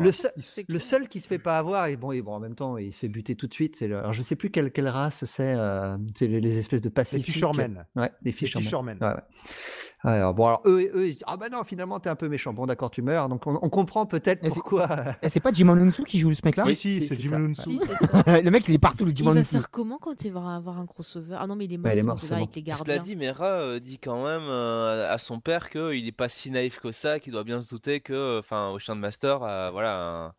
Le 0.00 0.12
seul, 0.12 0.30
Il 0.36 0.42
se- 0.42 0.60
le 0.68 0.78
seul 0.78 1.08
qui 1.08 1.22
se 1.22 1.28
fait 1.28 1.38
pas 1.38 1.56
avoir, 1.56 1.86
et 1.86 1.96
bon, 1.96 2.12
et 2.12 2.20
bon, 2.20 2.34
en 2.34 2.40
même 2.40 2.54
temps, 2.54 2.76
il 2.76 2.92
se 2.92 2.98
fait 3.00 3.08
buter 3.08 3.34
tout 3.36 3.46
de 3.46 3.54
suite. 3.54 3.74
C'est 3.74 3.88
le, 3.88 3.96
alors 3.96 4.12
je 4.12 4.20
sais 4.20 4.36
plus 4.36 4.50
quelle, 4.50 4.70
quelle 4.70 4.88
race 4.88 5.24
c'est. 5.24 5.54
euh, 5.56 5.96
c'est 6.14 6.26
les, 6.26 6.42
les 6.42 6.58
espèces 6.58 6.82
de 6.82 6.90
Les 6.90 6.92
pacifiques. 6.92 7.24
Fishermen. 7.24 7.86
Ouais, 7.96 8.10
les 8.20 8.32
Les 8.32 8.32
Fishermen. 8.32 8.64
Fishermen. 8.64 8.98
Ouais, 9.00 9.06
ouais. 9.08 9.14
Alors, 10.02 10.32
bon, 10.32 10.46
alors 10.46 10.62
eux, 10.64 10.90
eux, 10.94 11.06
ils 11.06 11.12
se 11.12 11.16
disent, 11.18 11.24
ah 11.26 11.36
bah 11.36 11.48
non, 11.52 11.62
finalement, 11.62 12.00
t'es 12.00 12.08
un 12.08 12.16
peu 12.16 12.28
méchant. 12.28 12.52
Bon, 12.54 12.64
d'accord, 12.64 12.90
tu 12.90 13.02
meurs. 13.02 13.28
Donc 13.28 13.46
on, 13.46 13.58
on 13.60 13.68
comprend 13.68 14.06
peut-être 14.06 14.42
Mais 14.42 14.48
c'est- 14.48 14.54
pourquoi. 14.60 14.88
C'est 15.28 15.40
pas 15.40 15.52
Jimon 15.52 15.76
Unsu 15.76 16.04
qui 16.04 16.18
joue 16.20 16.32
ce 16.32 16.40
mec-là 16.44 16.64
Oui, 16.66 16.74
si, 16.74 16.96
Oui, 16.98 17.02
c'est 17.02 17.14
c'est 17.16 17.20
Jim 17.20 17.30
ça. 17.30 17.38
Lunsu. 17.38 17.62
Si, 17.62 17.78
c'est 17.78 17.94
ça. 18.06 18.40
Le 18.40 18.50
mec, 18.50 18.66
il 18.66 18.74
est 18.74 18.78
partout, 18.78 19.04
le 19.04 19.10
Il 19.10 19.16
Jimon 19.18 19.34
va 19.34 19.40
Unsu. 19.40 19.56
faire 19.56 19.70
comment 19.70 19.98
quand 19.98 20.24
il 20.24 20.32
va 20.32 20.54
avoir 20.56 20.78
un 20.78 20.86
crossover? 20.86 21.36
Ah 21.38 21.46
non, 21.46 21.54
mais 21.54 21.66
il 21.66 21.74
est 21.74 21.76
mort, 21.76 21.84
Bah, 21.84 21.94
il 21.94 21.98
est 21.98 22.02
mort, 22.02 22.18
c'est 22.20 22.32
avec 22.32 22.46
bon. 22.46 22.52
les 22.56 22.62
gardiens. 22.62 22.98
dit, 23.02 23.14
Mera 23.16 23.44
euh, 23.46 23.78
dit 23.80 23.98
quand 23.98 24.24
même 24.24 24.42
euh, 24.48 25.12
à 25.12 25.18
son 25.18 25.38
père 25.40 25.68
qu'il 25.68 26.06
est 26.06 26.12
pas 26.12 26.28
si 26.30 26.50
naïf 26.50 26.80
que 26.80 26.92
ça, 26.92 27.20
qu'il 27.20 27.32
doit 27.32 27.44
bien 27.44 27.60
se 27.60 27.68
douter 27.68 28.00
que, 28.00 28.38
enfin, 28.38 28.70
au 28.70 28.78
Chien 28.78 28.96
de 28.96 29.00
Master, 29.00 29.42
euh, 29.42 29.70
voilà. 29.70 29.98
un- 30.28 30.32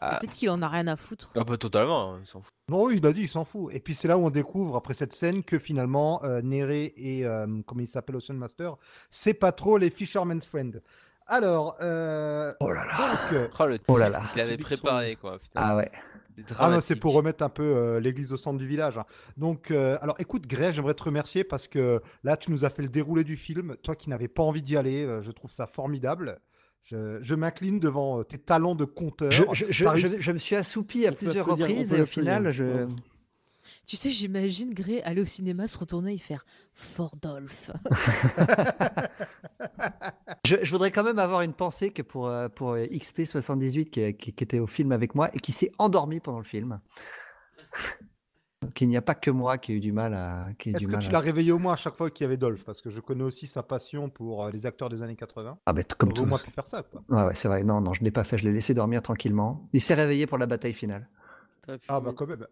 Peut-être 0.00 0.32
qu'il 0.34 0.48
en 0.50 0.62
a 0.62 0.68
rien 0.68 0.86
à 0.86 0.96
foutre. 0.96 1.30
Ah 1.36 1.44
bah 1.44 1.56
totalement, 1.58 2.14
hein, 2.14 2.18
il 2.22 2.26
s'en 2.26 2.40
fout. 2.40 2.52
Non, 2.68 2.84
oui, 2.84 2.96
il 2.98 3.06
a 3.06 3.12
dit, 3.12 3.22
il 3.22 3.28
s'en 3.28 3.44
fout. 3.44 3.72
Et 3.74 3.80
puis 3.80 3.94
c'est 3.94 4.08
là 4.08 4.16
où 4.16 4.24
on 4.26 4.30
découvre, 4.30 4.76
après 4.76 4.94
cette 4.94 5.12
scène, 5.12 5.42
que 5.44 5.58
finalement, 5.58 6.22
euh, 6.24 6.40
Néré 6.42 6.92
et, 6.96 7.26
euh, 7.26 7.46
comment 7.66 7.80
il 7.82 7.86
s'appelle, 7.86 8.16
Ocean 8.16 8.34
Master, 8.34 8.76
c'est 9.10 9.34
pas 9.34 9.52
trop 9.52 9.76
les 9.78 9.90
Fisherman's 9.90 10.46
Friend. 10.46 10.82
Alors, 11.26 11.76
euh, 11.80 12.52
Oh 12.60 12.72
là 12.72 12.84
là. 12.86 12.96
donc, 12.98 13.32
euh, 13.34 13.48
Oh, 13.58 13.66
le 13.66 13.78
Oh 13.88 13.98
là 13.98 14.08
là. 14.08 14.22
qu'il 14.32 14.40
avait 14.42 14.56
préparé, 14.56 15.16
quoi. 15.16 15.38
putain. 15.38 15.60
Ah 15.62 15.76
ouais. 15.76 15.90
C'est 16.48 16.54
ah 16.58 16.70
non, 16.70 16.80
c'est 16.80 16.96
pour 16.96 17.12
remettre 17.12 17.44
un 17.44 17.50
peu 17.50 17.62
euh, 17.62 18.00
l'église 18.00 18.32
au 18.32 18.36
centre 18.38 18.56
du 18.58 18.66
village. 18.66 18.96
hein. 18.96 19.04
Donc, 19.36 19.70
euh, 19.70 19.98
alors 20.00 20.16
écoute, 20.20 20.46
Grey, 20.46 20.72
j'aimerais 20.72 20.94
te 20.94 21.02
remercier 21.02 21.44
parce 21.44 21.68
que 21.68 22.00
là, 22.24 22.38
tu 22.38 22.50
nous 22.50 22.64
as 22.64 22.70
fait 22.70 22.80
le 22.82 22.88
déroulé 22.88 23.24
du 23.24 23.36
film. 23.36 23.76
Toi 23.82 23.94
qui 23.94 24.08
n'avais 24.08 24.28
pas 24.28 24.42
envie 24.42 24.62
d'y 24.62 24.76
aller, 24.78 25.04
euh, 25.04 25.20
je 25.22 25.30
trouve 25.32 25.50
ça 25.50 25.66
formidable. 25.66 26.36
Je, 26.90 27.18
je 27.22 27.34
m'incline 27.36 27.78
devant 27.78 28.18
euh, 28.18 28.22
tes 28.24 28.38
talents 28.38 28.74
de 28.74 28.84
conteur. 28.84 29.30
Je, 29.30 29.44
je- 29.52 29.66
je- 29.70 29.84
T'as 29.84 29.96
je- 29.96 30.06
réussi- 30.06 30.20
je 30.20 30.32
me 30.32 30.38
suis 30.38 30.56
assoupi 30.56 31.06
à 31.06 31.10
On 31.10 31.14
plusieurs 31.14 31.46
reprises 31.46 31.92
et 31.92 32.00
au 32.02 32.06
final, 32.06 32.50
je. 32.52 32.86
Tu 33.86 33.96
sais, 33.96 34.10
j'imagine 34.10 34.72
Grey 34.74 35.00
aller 35.02 35.22
au 35.22 35.26
cinéma, 35.26 35.68
se 35.68 35.78
retourner 35.78 36.14
et 36.14 36.18
faire 36.18 36.44
Fordolf. 36.74 37.70
Je, 40.46 40.56
je 40.62 40.70
voudrais 40.70 40.90
quand 40.90 41.04
même 41.04 41.18
avoir 41.18 41.42
une 41.42 41.52
pensée 41.52 41.90
que 41.90 42.02
pour, 42.02 42.26
euh, 42.28 42.48
pour 42.48 42.70
euh, 42.70 42.86
XP78 42.86 43.84
qui, 43.90 44.14
qui- 44.14 44.32
qui 44.32 44.44
était 44.44 44.58
au 44.58 44.66
film 44.66 44.90
avec 44.92 45.14
moi 45.14 45.28
et 45.34 45.38
qui 45.38 45.52
s'est 45.52 45.70
endormi 45.78 46.18
pendant 46.20 46.38
le 46.38 46.44
film. 46.44 46.78
Donc 48.70 48.80
il 48.82 48.88
n'y 48.88 48.96
a 48.96 49.02
pas 49.02 49.16
que 49.16 49.32
moi 49.32 49.58
qui 49.58 49.72
ai 49.72 49.74
eu 49.74 49.80
du 49.80 49.90
mal 49.90 50.14
à. 50.14 50.46
Est-ce 50.64 50.86
que 50.86 50.96
tu 50.96 51.08
à- 51.08 51.12
l'as 51.12 51.18
réveillé 51.18 51.50
au 51.50 51.58
moins 51.58 51.72
à 51.72 51.76
chaque 51.76 51.96
fois 51.96 52.08
qu'il 52.08 52.22
y 52.22 52.26
avait 52.26 52.36
Dolph? 52.36 52.62
Parce 52.64 52.80
que 52.80 52.88
je 52.88 53.00
connais 53.00 53.24
aussi 53.24 53.48
sa 53.48 53.64
passion 53.64 54.08
pour 54.08 54.44
euh, 54.44 54.52
les 54.52 54.64
acteurs 54.64 54.88
des 54.88 55.02
années 55.02 55.16
80. 55.16 55.58
Ah, 55.66 55.72
bah, 55.72 55.82
t- 55.82 55.96
comme 55.98 56.12
tout. 56.12 56.22
au 56.22 56.26
moins 56.26 56.38
pu 56.38 56.52
faire 56.52 56.66
ça, 56.66 56.84
quoi. 56.84 57.02
Ouais, 57.08 57.24
ouais, 57.24 57.34
c'est 57.34 57.48
vrai. 57.48 57.64
Non, 57.64 57.80
non, 57.80 57.94
je 57.94 58.00
ne 58.02 58.04
l'ai 58.04 58.12
pas 58.12 58.22
fait. 58.22 58.38
Je 58.38 58.44
l'ai 58.46 58.52
laissé 58.54 58.72
dormir 58.72 59.02
tranquillement. 59.02 59.68
Il 59.72 59.82
s'est 59.82 59.94
réveillé 59.94 60.28
pour 60.28 60.38
la 60.38 60.46
bataille 60.46 60.72
finale. 60.72 61.08
Ah, 61.88 61.98
bah 61.98 62.12
quand 62.16 62.28
même. 62.28 62.46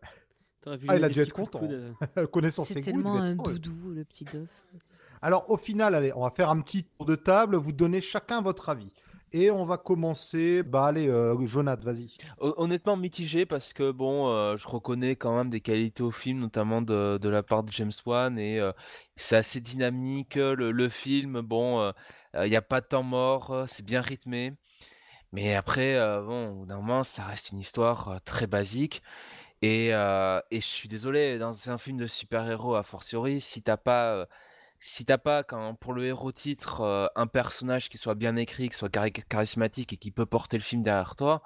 Ah, 0.66 0.96
il 0.96 1.04
a 1.04 1.08
dû 1.08 1.20
être 1.20 1.28
de 1.28 1.32
content. 1.32 1.60
coude, 1.60 1.70
euh. 2.18 2.26
Connaissant 2.26 2.64
C'est 2.64 2.82
ses 2.82 2.90
goûts, 2.92 2.98
il 2.98 3.04
tellement 3.04 3.20
un 3.20 3.32
être 3.34 3.44
doudou, 3.60 3.90
le 3.92 4.04
petit 4.04 4.24
Dolph. 4.24 4.48
Alors, 5.22 5.48
au 5.52 5.56
final, 5.56 5.94
allez, 5.94 6.12
on 6.16 6.22
va 6.22 6.30
faire 6.30 6.50
un 6.50 6.60
petit 6.62 6.82
tour 6.82 7.06
de 7.06 7.14
table. 7.14 7.54
Vous 7.54 7.70
donnez 7.70 8.00
chacun 8.00 8.42
votre 8.42 8.68
avis. 8.70 8.92
Et 9.32 9.50
on 9.50 9.64
va 9.64 9.76
commencer. 9.78 10.62
Bah, 10.62 10.86
allez, 10.86 11.08
euh, 11.08 11.36
Jonathan, 11.46 11.82
vas-y. 11.84 12.10
Hon- 12.40 12.54
Honnêtement 12.56 12.96
mitigé 12.96 13.44
parce 13.46 13.72
que 13.72 13.90
bon, 13.90 14.28
euh, 14.28 14.56
je 14.56 14.66
reconnais 14.68 15.16
quand 15.16 15.36
même 15.36 15.50
des 15.50 15.60
qualités 15.60 16.02
au 16.02 16.10
film, 16.10 16.38
notamment 16.40 16.80
de, 16.82 17.18
la 17.28 17.42
part 17.42 17.62
de 17.62 17.70
James 17.72 17.92
Wan 18.06 18.38
et 18.38 18.58
euh, 18.58 18.72
c'est 19.16 19.36
assez 19.36 19.60
dynamique. 19.60 20.36
Le, 20.36 20.88
film, 20.88 21.40
bon, 21.42 21.92
il 22.34 22.50
n'y 22.50 22.56
a 22.56 22.62
pas 22.62 22.80
de 22.80 22.86
temps 22.86 23.02
mort, 23.02 23.50
euh, 23.50 23.66
c'est 23.66 23.84
bien 23.84 24.00
rythmé. 24.00 24.54
Mais 25.32 25.54
après, 25.54 25.94
euh, 25.96 26.22
bon, 26.22 26.64
d'un 26.66 26.76
moment, 26.76 27.04
ça 27.04 27.24
reste 27.24 27.50
une 27.52 27.58
histoire 27.60 28.08
euh, 28.08 28.18
très 28.24 28.46
basique. 28.46 29.02
Et, 29.62 29.94
euh, 29.94 30.40
et 30.50 30.60
je 30.60 30.66
suis 30.66 30.88
désolé, 30.88 31.38
dans 31.38 31.70
un 31.70 31.78
film 31.78 31.98
de 31.98 32.06
super-héros, 32.06 32.74
a 32.76 32.82
fortiori, 32.84 33.40
si 33.40 33.62
t'as 33.62 33.76
pas, 33.78 34.14
euh, 34.14 34.26
si 34.80 35.04
t'as 35.04 35.18
pas 35.18 35.42
quand, 35.42 35.74
pour 35.74 35.92
le 35.92 36.06
héros 36.06 36.32
titre 36.32 36.82
euh, 36.82 37.06
un 37.16 37.26
personnage 37.26 37.88
qui 37.88 37.98
soit 37.98 38.14
bien 38.14 38.36
écrit, 38.36 38.68
qui 38.68 38.76
soit 38.76 38.88
chari- 38.94 39.12
charismatique 39.28 39.92
et 39.92 39.96
qui 39.96 40.10
peut 40.10 40.26
porter 40.26 40.56
le 40.56 40.62
film 40.62 40.82
derrière 40.82 41.16
toi, 41.16 41.42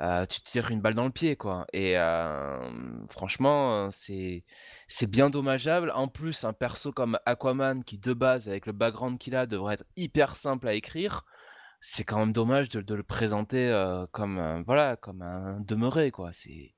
euh, 0.00 0.26
tu 0.26 0.40
te 0.40 0.50
tires 0.50 0.70
une 0.70 0.80
balle 0.80 0.94
dans 0.94 1.04
le 1.04 1.10
pied, 1.10 1.36
quoi. 1.36 1.66
Et 1.72 1.98
euh, 1.98 2.58
franchement, 3.10 3.90
c'est 3.92 4.44
c'est 4.88 5.06
bien 5.10 5.30
dommageable. 5.30 5.90
En 5.94 6.08
plus, 6.08 6.44
un 6.44 6.52
perso 6.54 6.92
comme 6.92 7.18
Aquaman, 7.26 7.84
qui 7.84 7.98
de 7.98 8.14
base, 8.14 8.48
avec 8.48 8.66
le 8.66 8.72
background 8.72 9.18
qu'il 9.18 9.36
a, 9.36 9.46
devrait 9.46 9.74
être 9.74 9.84
hyper 9.96 10.36
simple 10.36 10.68
à 10.68 10.74
écrire, 10.74 11.24
c'est 11.80 12.04
quand 12.04 12.18
même 12.20 12.32
dommage 12.32 12.68
de, 12.70 12.94
le 12.94 13.02
présenter 13.02 13.70
comme 14.12 14.62
voilà, 14.66 14.96
comme 14.96 15.22
un 15.22 15.60
demeuré, 15.60 16.10
quoi. 16.10 16.32
C'est 16.32 16.74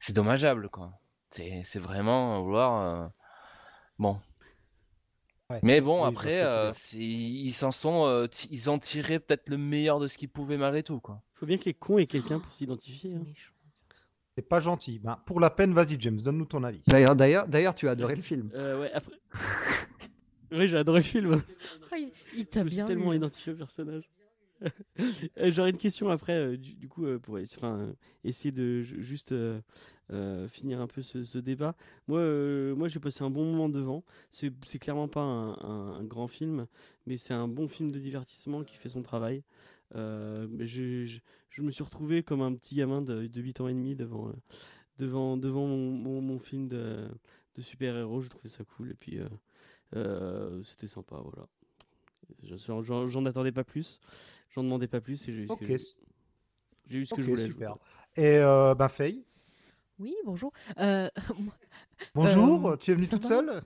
c'est 0.00 0.12
dommageable, 0.14 0.68
quoi. 0.70 0.92
C'est 1.30 1.78
vraiment 1.78 2.42
vouloir. 2.42 3.10
Bon. 3.98 4.20
Ouais. 5.50 5.58
Mais 5.62 5.80
bon, 5.80 6.02
Oui, 6.02 6.08
après, 6.08 6.36
euh, 6.38 6.72
ils 6.94 7.52
s'en 7.54 7.72
sont, 7.72 8.06
euh, 8.06 8.26
ils 8.50 8.70
ont 8.70 8.78
tiré 8.78 9.18
peut-être 9.18 9.48
le 9.48 9.58
meilleur 9.58 9.98
de 9.98 10.06
ce 10.06 10.16
qu'ils 10.16 10.28
pouvaient 10.28 10.56
malgré 10.56 10.82
tout, 10.82 11.00
quoi. 11.00 11.22
Faut 11.34 11.46
bien 11.46 11.58
que 11.58 11.64
les 11.64 11.74
cons 11.74 11.98
aient 11.98 12.06
quelqu'un 12.06 12.38
pour 12.38 12.54
s'identifier. 12.54 13.10
C'est 13.10 13.16
hein. 13.16 13.24
C'est 14.36 14.48
pas 14.48 14.60
gentil. 14.60 15.00
Ben, 15.00 15.18
pour 15.26 15.40
la 15.40 15.50
peine, 15.50 15.74
vas-y, 15.74 16.00
James, 16.00 16.20
donne-nous 16.22 16.44
ton 16.46 16.62
avis. 16.62 16.82
D'ailleurs, 16.86 17.16
d'ailleurs, 17.16 17.48
d'ailleurs, 17.48 17.74
tu 17.74 17.88
as 17.88 17.90
adoré 17.90 18.14
le 18.14 18.22
film. 18.22 18.50
Euh, 18.54 18.80
ouais, 18.80 18.92
après. 18.92 19.16
oui, 20.52 20.68
j'ai 20.68 20.76
adoré 20.76 21.00
le 21.00 21.04
film. 21.04 21.42
Ah, 21.90 21.98
il 21.98 22.12
il 22.36 22.46
t'a 22.46 22.62
bien 22.62 22.86
tellement 22.86 23.12
eu. 23.12 23.16
identifié 23.16 23.52
au 23.52 23.56
personnage. 23.56 24.08
J'aurais 25.42 25.70
une 25.70 25.78
question 25.78 26.10
après, 26.10 26.56
du, 26.56 26.74
du 26.74 26.88
coup, 26.88 27.06
pour 27.18 27.38
enfin, 27.38 27.92
essayer 28.24 28.52
de 28.52 28.82
ju- 28.82 29.02
juste 29.02 29.34
euh, 30.12 30.48
finir 30.48 30.80
un 30.80 30.86
peu 30.86 31.02
ce, 31.02 31.24
ce 31.24 31.38
débat. 31.38 31.74
Moi, 32.08 32.20
euh, 32.20 32.74
moi 32.74 32.88
j'ai 32.88 33.00
passé 33.00 33.22
un 33.24 33.30
bon 33.30 33.44
moment 33.44 33.68
devant. 33.68 34.04
C'est 34.30 34.52
clairement 34.78 35.08
pas 35.08 35.20
un, 35.20 35.52
un- 35.60 35.94
un 36.00 36.04
grand 36.04 36.28
film, 36.28 36.66
mais 37.06 37.16
c'est 37.16 37.34
un 37.34 37.48
bon 37.48 37.68
film 37.68 37.90
de 37.90 37.98
divertissement 37.98 38.64
qui 38.64 38.76
fait 38.76 38.88
son 38.88 39.02
travail. 39.02 39.42
Euh, 39.96 40.46
je, 40.60 41.18
je 41.50 41.62
me 41.62 41.70
suis 41.70 41.82
retrouvé 41.84 42.22
comme 42.22 42.42
un 42.42 42.54
petit 42.54 42.74
gamin 42.76 43.02
de, 43.02 43.26
de 43.26 43.40
8 43.40 43.60
ans 43.60 43.68
et 43.68 43.74
demi 43.74 43.96
devant, 43.96 44.32
devant, 44.98 45.36
devant 45.36 45.66
mon, 45.66 45.92
mon- 45.92 46.20
mon 46.22 46.38
film 46.38 46.68
de, 46.68 47.08
de 47.56 47.62
super-héros. 47.62 48.22
Je 48.22 48.28
trouvais 48.30 48.48
ça 48.48 48.64
cool 48.64 48.90
et 48.92 48.94
puis 48.94 49.18
c'était 50.64 50.86
sympa, 50.86 51.16
voilà. 51.22 51.46
J'en- 52.42 53.26
attendais 53.26 53.52
pas 53.52 53.64
plus, 53.64 54.00
j'en 54.50 54.62
demandais 54.64 54.88
pas 54.88 55.00
plus 55.00 55.28
et 55.28 55.32
j'ai 55.32 55.42
eu 55.42 55.48
ce 55.48 55.56
Ok, 55.56 55.70
que, 55.70 55.76
j'ai 56.88 56.98
eu 56.98 57.06
ce 57.06 57.14
que 57.14 57.22
je 57.22 57.28
voulais. 57.28 57.46
super. 57.46 57.76
Et 58.16 58.38
euh, 58.38 58.74
ben, 58.74 58.88
Faye, 58.88 59.24
Oui, 60.00 60.14
bonjour. 60.24 60.50
Euh, 60.78 61.08
bonjour, 62.14 62.70
Euh, 62.70 62.76
tu 62.76 62.90
es 62.90 62.94
venue 62.94 63.06
toute 63.06 63.26
seule? 63.26 63.60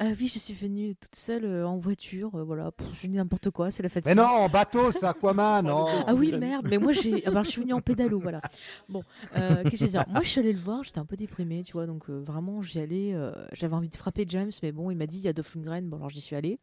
Ah 0.00 0.06
oui, 0.18 0.26
je 0.26 0.40
suis 0.40 0.52
venue 0.52 0.96
toute 0.96 1.14
seule 1.14 1.44
euh, 1.44 1.66
en 1.68 1.78
voiture. 1.78 2.34
euh, 2.34 2.42
voilà, 2.42 2.72
Pff, 2.72 2.88
je 3.02 3.06
dis 3.06 3.14
n'importe 3.16 3.50
quoi, 3.50 3.70
c'est 3.70 3.84
la 3.84 3.88
fatigue. 3.88 4.08
Mais 4.08 4.20
non, 4.20 4.26
en 4.26 4.48
bateau, 4.48 4.90
c'est 4.90 5.04
Aquaman, 5.06 5.64
non 5.66 5.86
Ah 6.08 6.12
oui, 6.14 6.32
merde, 6.32 6.66
mais 6.68 6.78
moi 6.78 6.92
j'ai. 6.92 7.24
ah 7.26 7.30
bah, 7.30 7.44
je 7.44 7.50
suis 7.50 7.60
venue 7.62 7.72
en 7.72 7.80
pédalo, 7.80 8.18
voilà. 8.18 8.40
Bon, 8.88 9.04
euh, 9.36 9.62
qu'est-ce 9.62 9.70
que 9.70 9.76
je 9.76 9.84
vais 9.84 9.90
dire? 9.90 10.04
Moi 10.08 10.22
je 10.24 10.28
suis 10.28 10.40
allée 10.40 10.52
le 10.52 10.58
voir, 10.58 10.82
j'étais 10.82 10.98
un 10.98 11.04
peu 11.06 11.14
déprimée, 11.16 11.62
tu 11.62 11.74
vois, 11.74 11.86
donc 11.86 12.10
euh, 12.10 12.18
vraiment 12.20 12.62
j'y 12.62 12.80
allais. 12.80 13.14
euh, 13.14 13.32
J'avais 13.52 13.74
envie 13.74 13.88
de 13.88 13.96
frapper 13.96 14.24
James, 14.28 14.50
mais 14.64 14.72
bon, 14.72 14.90
il 14.90 14.96
m'a 14.96 15.06
dit 15.06 15.18
il 15.18 15.24
y 15.24 15.28
a 15.28 15.32
Dolph 15.32 15.54
Lundgren, 15.54 15.88
bon 15.88 15.98
alors 15.98 16.10
j'y 16.10 16.20
suis 16.20 16.34
allée. 16.34 16.58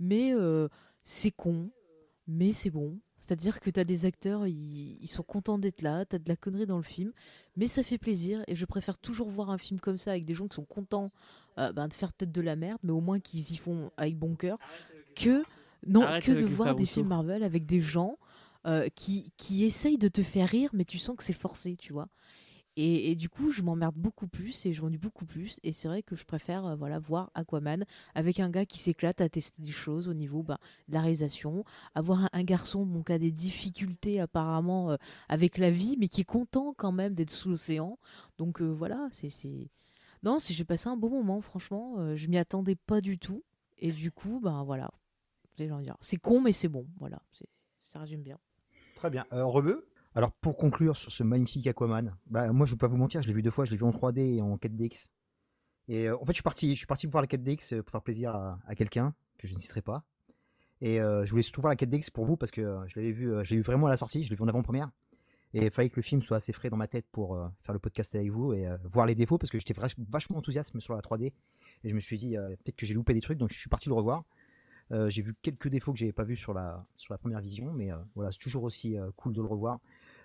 Mais 0.00 0.34
euh, 0.34 0.68
c'est 1.04 1.30
con, 1.30 1.70
mais 2.26 2.52
c'est 2.52 2.70
bon. 2.70 2.98
C'est-à-dire 3.28 3.60
que 3.60 3.68
tu 3.68 3.78
as 3.78 3.84
des 3.84 4.06
acteurs, 4.06 4.46
ils, 4.46 4.96
ils 5.02 5.06
sont 5.06 5.22
contents 5.22 5.58
d'être 5.58 5.82
là, 5.82 6.06
tu 6.06 6.16
as 6.16 6.18
de 6.18 6.26
la 6.30 6.34
connerie 6.34 6.64
dans 6.64 6.78
le 6.78 6.82
film, 6.82 7.12
mais 7.58 7.68
ça 7.68 7.82
fait 7.82 7.98
plaisir 7.98 8.42
et 8.48 8.56
je 8.56 8.64
préfère 8.64 8.96
toujours 8.96 9.28
voir 9.28 9.50
un 9.50 9.58
film 9.58 9.80
comme 9.80 9.98
ça 9.98 10.12
avec 10.12 10.24
des 10.24 10.34
gens 10.34 10.48
qui 10.48 10.54
sont 10.54 10.64
contents 10.64 11.10
euh, 11.58 11.70
ben, 11.70 11.88
de 11.88 11.92
faire 11.92 12.10
peut-être 12.14 12.32
de 12.32 12.40
la 12.40 12.56
merde, 12.56 12.78
mais 12.82 12.92
au 12.92 13.02
moins 13.02 13.20
qu'ils 13.20 13.52
y 13.52 13.56
font 13.58 13.90
avec 13.98 14.16
bon 14.16 14.34
cœur, 14.34 14.56
que, 15.14 15.44
non, 15.86 16.04
Arrête 16.04 16.24
que 16.24 16.32
de 16.32 16.46
voir 16.46 16.74
des 16.74 16.86
films 16.86 17.08
Marvel 17.08 17.42
avec 17.42 17.66
des 17.66 17.82
gens 17.82 18.16
euh, 18.66 18.88
qui, 18.94 19.30
qui 19.36 19.62
essayent 19.66 19.98
de 19.98 20.08
te 20.08 20.22
faire 20.22 20.48
rire, 20.48 20.70
mais 20.72 20.86
tu 20.86 20.96
sens 20.96 21.14
que 21.14 21.22
c'est 21.22 21.34
forcé, 21.34 21.76
tu 21.76 21.92
vois. 21.92 22.08
Et, 22.80 23.16
du 23.16 23.28
coup, 23.28 23.50
je 23.50 23.62
m'emmerde 23.62 23.96
beaucoup 23.96 24.28
plus 24.28 24.64
et 24.64 24.72
je 24.72 24.82
m'ennuie 24.82 24.98
beaucoup 24.98 25.26
plus. 25.26 25.58
Et 25.64 25.72
c'est 25.72 25.88
vrai 25.88 26.04
que 26.04 26.14
je 26.14 26.24
préfère 26.24 26.64
euh, 26.64 26.76
voilà, 26.76 27.00
voir 27.00 27.32
Aquaman 27.34 27.84
avec 28.14 28.38
un 28.38 28.50
gars 28.50 28.66
qui 28.66 28.78
s'éclate 28.78 29.20
à 29.20 29.28
tester 29.28 29.60
des 29.60 29.72
choses 29.72 30.06
au 30.06 30.14
niveau 30.14 30.44
bah, 30.44 30.60
de 30.86 30.94
la 30.94 31.00
réalisation, 31.00 31.64
avoir 31.96 32.28
un, 32.32 32.44
garçon 32.44 32.86
bon, 32.86 33.02
qui 33.02 33.10
a 33.10 33.18
des 33.18 33.32
difficultés 33.32 34.20
apparemment 34.20 34.92
euh, 34.92 34.96
avec 35.28 35.58
la 35.58 35.72
vie, 35.72 35.96
mais 35.98 36.06
qui 36.06 36.20
est 36.20 36.24
content 36.24 36.72
quand 36.72 36.92
même 36.92 37.14
d'être 37.14 37.32
sous 37.32 37.48
l'océan. 37.48 37.98
Donc 38.38 38.62
euh, 38.62 38.66
voilà, 38.66 39.08
c'est. 39.10 39.28
Non, 40.22 40.38
j'ai 40.38 40.64
passé 40.64 40.88
un 40.88 40.96
bon 40.96 41.10
moment, 41.10 41.40
franchement. 41.40 42.14
je 42.14 42.28
m'y 42.28 42.38
attendais 42.38 42.76
pas 42.76 43.00
du 43.00 43.18
tout. 43.18 43.42
Et 43.78 43.90
du 43.90 44.12
coup, 44.12 44.38
ben 44.40 44.62
voilà. 44.62 44.88
C'est 46.00 46.16
con, 46.16 46.40
mais 46.40 46.52
c'est 46.52 46.68
bon. 46.68 46.86
Voilà, 47.00 47.20
ça 47.80 47.98
résume 47.98 48.22
bien. 48.22 48.38
Très 48.94 49.10
bien. 49.10 49.26
Rebeu? 49.32 49.84
Alors 50.18 50.32
pour 50.32 50.56
conclure 50.56 50.96
sur 50.96 51.12
ce 51.12 51.22
magnifique 51.22 51.68
Aquaman, 51.68 52.12
bah 52.26 52.52
moi 52.52 52.66
je 52.66 52.72
vais 52.72 52.76
pas 52.76 52.88
vous 52.88 52.96
mentir, 52.96 53.22
je 53.22 53.28
l'ai 53.28 53.32
vu 53.32 53.40
deux 53.40 53.52
fois, 53.52 53.64
je 53.64 53.70
l'ai 53.70 53.76
vu 53.76 53.84
en 53.84 53.92
3D 53.92 54.18
et 54.18 54.42
en 54.42 54.56
4DX. 54.56 55.10
Et 55.86 56.08
euh, 56.08 56.16
en 56.16 56.24
fait 56.24 56.32
je 56.32 56.38
suis 56.38 56.42
parti, 56.42 56.72
je 56.72 56.78
suis 56.78 56.88
parti 56.88 57.06
voir 57.06 57.22
la 57.22 57.28
4DX 57.28 57.74
euh, 57.74 57.82
pour 57.84 57.92
faire 57.92 58.02
plaisir 58.02 58.34
à, 58.34 58.74
quelqu'un 58.74 59.14
que 59.38 59.46
je 59.46 59.54
ne 59.54 59.58
citerai 59.60 59.80
pas. 59.80 60.02
Et 60.80 61.00
euh, 61.00 61.24
je 61.24 61.30
voulais 61.30 61.42
surtout 61.42 61.60
voir 61.60 61.70
la 61.70 61.76
4DX 61.76 62.10
pour 62.10 62.24
vous 62.24 62.36
parce 62.36 62.50
que 62.50 62.62
je 62.88 62.98
l'avais 62.98 63.12
vu, 63.12 63.40
vu 63.44 63.60
vraiment 63.60 63.86
à 63.86 63.90
la 63.90 63.96
sortie, 63.96 64.24
je 64.24 64.30
l'ai 64.30 64.34
vu 64.34 64.42
en 64.42 64.48
avant-première. 64.48 64.90
Et 65.54 65.66
il 65.66 65.70
fallait 65.70 65.88
que 65.88 65.94
le 65.94 66.02
film 66.02 66.20
soit 66.20 66.38
assez 66.38 66.52
frais 66.52 66.68
dans 66.68 66.76
ma 66.76 66.88
tête 66.88 67.06
pour 67.12 67.38
faire 67.60 67.72
le 67.72 67.78
podcast 67.78 68.12
avec 68.16 68.28
vous 68.32 68.52
et 68.54 68.68
voir 68.82 69.06
les 69.06 69.14
défauts 69.14 69.38
parce 69.38 69.52
que 69.52 69.60
j'étais 69.60 69.72
vach- 69.72 69.94
vachement 70.10 70.38
enthousiaste 70.38 70.76
sur 70.80 70.96
la 70.96 71.00
3D. 71.00 71.26
Et 71.84 71.88
je 71.88 71.94
me 71.94 72.00
suis 72.00 72.18
dit 72.18 72.34
peut-être 72.34 72.74
que 72.74 72.86
j'ai 72.86 72.94
loupé 72.94 73.14
des 73.14 73.20
trucs, 73.20 73.38
donc 73.38 73.52
je 73.52 73.58
suis 73.60 73.70
parti 73.70 73.88
le 73.88 73.94
revoir. 73.94 74.24
J'ai 74.90 75.22
vu 75.22 75.36
quelques 75.42 75.68
défauts 75.68 75.92
que 75.92 75.98
j'avais 76.00 76.12
pas 76.12 76.24
vus 76.24 76.36
sur 76.36 76.54
la, 76.54 76.84
première 77.20 77.40
vision, 77.40 77.72
mais 77.72 77.90
voilà, 78.16 78.32
c'est 78.32 78.40
toujours 78.40 78.64
aussi 78.64 78.96
cool 79.16 79.32
de 79.32 79.40
le 79.40 79.46
revoir. 79.46 79.78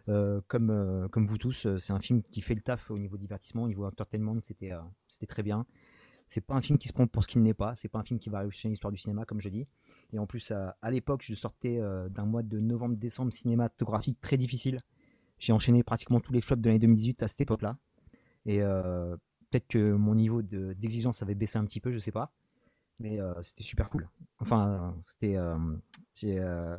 Euh, 0.09 0.41
comme, 0.47 0.69
euh, 0.69 1.07
comme 1.07 1.25
vous 1.25 1.38
tous, 1.38 1.65
euh, 1.65 1.77
c'est 1.77 1.93
un 1.93 1.99
film 1.99 2.23
qui 2.23 2.41
fait 2.41 2.55
le 2.55 2.61
taf 2.61 2.91
au 2.91 2.99
niveau 2.99 3.17
divertissement, 3.17 3.63
au 3.63 3.67
niveau 3.67 3.85
entertainment, 3.85 4.41
c'était 4.41 4.71
c'était 5.07 5.27
très 5.27 5.43
bien. 5.43 5.65
C'est 6.27 6.41
pas 6.41 6.55
un 6.55 6.61
film 6.61 6.77
qui 6.77 6.88
se 6.88 6.93
prend 6.93 7.05
pour 7.07 7.23
ce 7.23 7.27
qu'il 7.27 7.41
n'est 7.41 7.53
pas, 7.53 7.75
c'est 7.75 7.89
pas 7.89 7.99
un 7.99 8.03
film 8.03 8.19
qui 8.19 8.30
va 8.30 8.39
révolutionner 8.39 8.71
l'histoire 8.73 8.91
du 8.91 8.97
cinéma, 8.97 9.25
comme 9.25 9.39
je 9.39 9.49
dis. 9.49 9.67
Et 10.13 10.19
en 10.19 10.25
plus, 10.25 10.51
à, 10.51 10.91
l'époque, 10.91 11.21
je 11.23 11.35
sortais 11.35 11.80
d'un 12.09 12.25
mois 12.25 12.43
de 12.43 12.59
novembre-décembre 12.59 13.31
cinématographique 13.34 14.19
très 14.21 14.38
difficile. 14.38 14.81
J'ai 15.38 15.53
enchaîné 15.53 15.84
pratiquement 15.84 16.19
tous 16.21 16.31
les 16.34 16.41
flops 16.41 16.61
de 16.61 16.69
l'année 16.69 16.80
2018 16.80 17.21
à 17.23 17.27
cette 17.27 17.41
époque-là. 17.41 17.77
Et 18.45 18.59
peut-être 18.59 19.67
que 19.67 19.93
mon 19.93 20.15
niveau 20.15 20.41
de- 20.41 20.73
d'exigence 20.73 21.21
avait 21.21 21.35
baissé 21.35 21.57
un 21.59 21.65
petit 21.65 21.81
peu, 21.81 21.91
je 21.91 21.99
sais 21.99 22.11
pas. 22.11 22.31
Mais 22.99 23.19
c'était 23.41 23.63
super 23.63 23.89
cool. 23.89 24.09
Enfin, 24.39 24.95
c'était. 25.03 25.35
euh, 25.35 26.77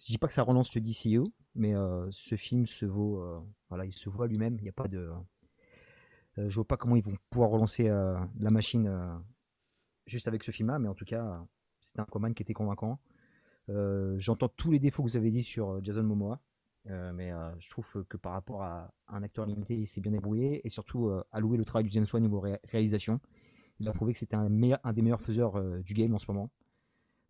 je 0.00 0.06
dis 0.06 0.18
pas 0.18 0.26
que 0.26 0.32
ça 0.32 0.42
relance 0.42 0.74
le 0.74 0.80
DCU, 0.80 1.20
mais 1.54 1.74
euh, 1.74 2.06
ce 2.10 2.34
film 2.36 2.66
se 2.66 2.84
vaut. 2.86 3.20
euh, 3.20 3.84
il 3.84 3.92
se 3.92 4.08
voit 4.08 4.26
lui-même. 4.26 4.56
Il 4.58 4.62
n'y 4.62 4.68
a 4.68 4.72
pas 4.72 4.88
de. 4.88 5.10
euh, 6.38 6.48
je 6.48 6.54
vois 6.54 6.66
pas 6.66 6.76
comment 6.76 6.96
ils 6.96 7.02
vont 7.04 7.14
pouvoir 7.30 7.50
relancer 7.50 7.84
la 7.88 8.50
machine 8.50 8.90
juste 10.06 10.28
avec 10.28 10.42
ce 10.44 10.50
film-là, 10.50 10.78
mais 10.78 10.88
en 10.88 10.94
tout 10.94 11.04
cas, 11.04 11.44
c'était 11.80 12.00
un 12.00 12.04
Aquaman 12.04 12.34
qui 12.34 12.42
était 12.42 12.52
convaincant. 12.52 12.98
J'entends 13.68 14.48
tous 14.50 14.70
les 14.70 14.78
défauts 14.78 15.02
que 15.02 15.08
vous 15.08 15.16
avez 15.16 15.30
dit 15.30 15.42
sur 15.42 15.82
Jason 15.82 16.02
Momoa, 16.02 16.40
mais 16.84 17.32
je 17.58 17.70
trouve 17.70 18.04
que 18.08 18.16
par 18.18 18.32
rapport 18.32 18.62
à 18.62 18.92
un 19.08 19.22
acteur 19.22 19.46
limité, 19.46 19.76
il 19.76 19.86
s'est 19.86 20.00
bien 20.02 20.12
débrouillé 20.12 20.60
et 20.66 20.68
surtout 20.68 21.10
à 21.32 21.40
louer 21.40 21.56
le 21.56 21.64
travail 21.64 21.84
du 21.84 21.90
James 21.90 22.06
Wan 22.12 22.22
niveau 22.22 22.40
ré- 22.40 22.60
réalisation. 22.64 23.18
Il 23.80 23.88
a 23.88 23.92
prouvé 23.92 24.12
que 24.12 24.18
c'était 24.18 24.36
un, 24.36 24.50
des 24.50 25.02
meilleurs 25.02 25.20
faiseurs 25.22 25.58
du 25.82 25.94
game 25.94 26.14
en 26.14 26.18
ce 26.18 26.30
moment. 26.30 26.50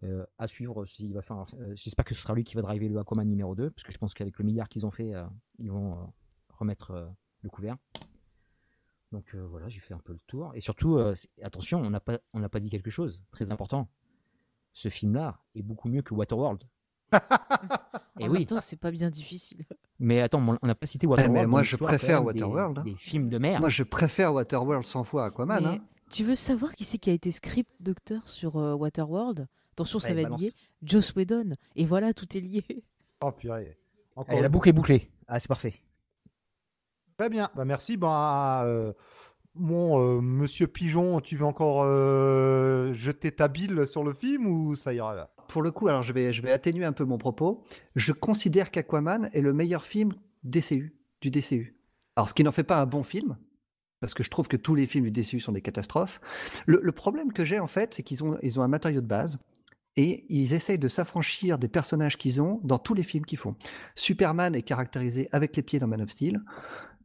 Euh, 0.07 0.24
à 0.39 0.47
suivre 0.47 0.87
s'il 0.87 1.12
va 1.12 1.20
faire. 1.23 1.47
euh, 1.59 1.73
J'espère 1.74 2.05
que 2.05 2.15
ce 2.15 2.23
sera 2.23 2.35
lui 2.35 2.45
qui 2.45 2.55
va 2.55 2.62
driver 2.62 2.89
le 2.89 2.99
Aquaman 2.99 3.27
numéro 3.28 3.55
2, 3.55 3.70
parce 3.70 3.83
que 3.85 3.93
je 3.93 3.99
pense 3.99 4.15
qu'avec 4.15 4.39
le 4.39 4.45
milliard 4.45 4.69
qu'ils 4.69 4.87
ont 4.87 4.91
fait, 4.91 5.15
euh, 5.15 5.24
ils 5.59 5.70
vont 5.70 5.93
euh, 5.95 6.05
remettre 6.51 6.91
euh, 6.93 7.07
le 7.43 7.51
couvert. 7.51 7.77
Donc 9.12 9.35
euh, 9.35 9.47
voilà, 9.49 9.69
j'ai 9.69 9.81
fait 9.81 9.95
un 9.95 9.99
peu 9.99 10.12
le 10.12 10.19
tour. 10.27 10.53
Et 10.55 10.61
surtout, 10.61 10.97
euh, 10.97 11.15
attention, 11.43 11.81
on 11.81 11.91
n'a 11.91 12.01
pas, 12.01 12.19
on 12.33 12.41
n'a 12.41 12.49
pas 12.49 12.61
dit 12.61 12.70
quelque 12.70 12.91
chose 12.91 13.23
très 13.31 13.51
important. 13.53 13.89
Ce 14.73 14.89
film-là 14.91 15.39
est 15.55 15.62
beaucoup 15.62 15.89
mieux 15.89 16.03
que 16.03 16.12
Waterworld. 16.15 16.62
Et 18.19 18.24
En 18.24 18.31
oui, 18.31 18.39
même 18.41 18.45
temps, 18.47 18.61
c'est 18.61 18.77
pas 18.78 18.91
bien 18.91 19.11
difficile. 19.11 19.65
mais 19.99 20.20
attends, 20.20 20.59
on 20.62 20.66
n'a 20.66 20.74
pas 20.74 20.87
cité 20.87 21.07
Eh, 21.07 21.09
Waterworld. 21.09 21.35
mais 21.39 21.43
dans 21.45 21.49
moi, 21.51 21.62
je 21.62 21.77
préfère 21.77 22.20
des- 22.20 22.27
Waterworld, 22.27 22.78
hein. 22.78 22.83
Des, 22.85 22.97
films 22.97 23.28
de 23.28 23.39
mer. 23.39 23.61
Moi, 23.61 23.69
je 23.70 23.83
préfère 23.83 24.35
Waterworld 24.35 24.85
100 24.85 25.05
fois 25.05 25.24
Aquaman. 25.27 25.62
Mais 25.62 25.69
hein. 25.69 25.78
Tu 26.11 26.24
veux 26.24 26.35
savoir 26.35 26.73
qui 26.73 26.85
c'est 26.85 26.99
qui 26.99 27.11
a 27.11 27.12
été 27.12 27.31
script 27.33 27.70
docteur 27.81 28.28
sur 28.28 28.57
euh, 28.59 28.74
Waterworld? 28.74 29.49
Attention, 29.77 29.98
ça 29.98 30.09
Ouais, 30.09 30.15
va 30.15 30.20
être 30.23 30.27
balance. 30.28 30.40
lié. 30.43 30.53
Joss 30.82 31.15
Whedon. 31.15 31.51
Et 31.74 31.85
voilà, 31.85 32.15
tout 32.15 32.36
est 32.36 32.40
lié. 32.40 32.65
Oh 33.23 33.32
purée. 33.32 33.78
Encore 34.15 34.32
Allez, 34.35 34.43
la 34.43 34.48
boucle 34.51 34.69
est 34.69 34.73
bouclée. 34.74 35.11
Ah, 35.27 35.40
c'est 35.40 35.48
parfait. 35.48 35.74
Très 37.19 37.28
bien. 37.31 37.48
Bah, 37.55 37.65
merci. 37.65 37.97
Bah, 37.97 38.62
euh, 38.66 38.93
mon 39.55 39.98
euh, 39.98 40.20
monsieur 40.20 40.66
Pigeon, 40.66 41.20
tu 41.20 41.36
veux 41.36 41.47
encore 41.47 41.82
euh, 41.82 42.93
jeter 42.93 43.32
ta 43.32 43.48
bile 43.48 43.86
sur 43.86 44.05
le 44.05 44.12
film 44.12 44.47
ou 44.47 44.77
ça 44.77 44.93
ira 44.93 45.15
là? 45.15 45.31
Pour 45.48 45.62
le 45.62 45.70
coup, 45.70 45.89
alors 45.89 46.03
je 46.03 46.12
vais, 46.12 46.32
je 46.32 46.43
vais 46.43 46.53
atténuer 46.53 46.85
un 46.85 46.93
peu 46.93 47.05
mon 47.05 47.16
propos. 47.19 47.65
Je 47.94 48.12
considère 48.12 48.70
qu'Aquaman 48.70 49.31
est 49.32 49.40
le 49.40 49.53
meilleur 49.55 49.85
film 49.85 50.12
DCU, 50.44 50.94
du 51.23 51.31
DCU. 51.31 51.77
Alors, 52.16 52.28
ce 52.28 52.35
qui 52.35 52.44
n'en 52.44 52.53
fait 52.53 52.65
pas 52.65 52.81
un 52.81 52.86
bon 52.86 53.03
film, 53.03 53.39
parce 54.01 54.12
que 54.12 54.23
je 54.23 54.28
trouve 54.31 54.48
que 54.48 54.57
tous 54.59 54.74
les 54.74 54.86
films 54.86 55.05
du 55.09 55.11
DCU 55.11 55.40
sont 55.40 55.53
des 55.53 55.62
catastrophes. 55.62 56.20
Le, 56.66 56.81
le 56.82 56.93
problème 56.93 57.32
que 57.32 57.44
j'ai, 57.47 57.59
en 57.61 57.66
fait, 57.66 57.94
c'est 57.94 58.03
qu'ils 58.03 58.24
ont, 58.24 58.36
ils 58.43 58.61
ont 58.61 58.62
un 58.62 58.69
matériau 58.69 59.01
de 59.01 59.07
base 59.07 59.39
et 59.97 60.24
ils 60.28 60.52
essayent 60.52 60.78
de 60.78 60.89
s'affranchir 60.89 61.59
des 61.59 61.68
personnages 61.68 62.16
qu'ils 62.18 62.40
ont 62.43 62.60
dans 62.64 62.78
tous 62.78 62.94
les 62.94 63.02
films 63.02 63.24
qu'ils 63.24 63.39
font. 63.39 63.55
Superman 63.94 64.55
est 64.55 64.62
caractérisé 64.62 65.28
avec 65.32 65.56
les 65.56 65.62
pieds 65.62 65.78
dans 65.78 65.86
Man 65.86 66.02
of 66.02 66.10
Steel. 66.10 66.40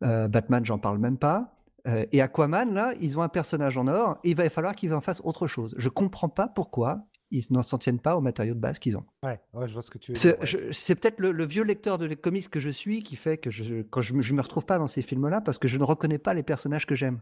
Euh, 0.03 0.27
Batman, 0.27 0.65
j'en 0.65 0.77
parle 0.79 0.97
même 0.97 1.17
pas. 1.17 1.53
Euh, 1.87 2.05
et 2.11 2.21
Aquaman, 2.21 2.73
là, 2.73 2.93
ils 2.99 3.17
ont 3.17 3.21
un 3.21 3.29
personnage 3.29 3.77
en 3.77 3.87
or 3.87 4.17
et 4.23 4.31
il 4.31 4.35
va 4.35 4.49
falloir 4.49 4.75
qu'ils 4.75 4.93
en 4.93 5.01
fassent 5.01 5.21
autre 5.23 5.47
chose. 5.47 5.73
Je 5.77 5.89
comprends 5.89 6.29
pas 6.29 6.47
pourquoi 6.47 7.05
ils 7.33 7.45
n'en 7.49 7.61
s'en 7.61 7.77
tiennent 7.77 7.99
pas 7.99 8.17
au 8.17 8.21
matériau 8.21 8.53
de 8.53 8.59
base 8.59 8.77
qu'ils 8.77 8.97
ont. 8.97 9.05
Ouais, 9.23 9.39
ouais, 9.53 9.67
je 9.67 9.73
vois 9.73 9.81
ce 9.81 9.89
que 9.89 9.97
tu 9.97 10.11
veux 10.11 10.17
C'est 10.17 10.37
dire. 10.45 10.59
ouais. 10.61 10.69
c'est 10.73 10.95
peut-être 10.95 11.19
le, 11.21 11.31
le 11.31 11.45
vieux 11.45 11.63
lecteur 11.63 11.97
de 11.97 12.05
les 12.05 12.17
comics 12.17 12.49
que 12.49 12.59
je 12.59 12.69
suis 12.69 13.03
qui 13.03 13.15
fait 13.15 13.37
que 13.37 13.49
je, 13.49 13.83
quand 13.83 14.01
je, 14.01 14.19
je 14.19 14.33
me 14.33 14.41
retrouve 14.41 14.65
pas 14.65 14.77
dans 14.77 14.87
ces 14.87 15.01
films-là 15.01 15.39
parce 15.39 15.57
que 15.57 15.69
je 15.69 15.77
ne 15.77 15.83
reconnais 15.85 16.17
pas 16.17 16.33
les 16.33 16.43
personnages 16.43 16.85
que 16.85 16.93
j'aime. 16.93 17.21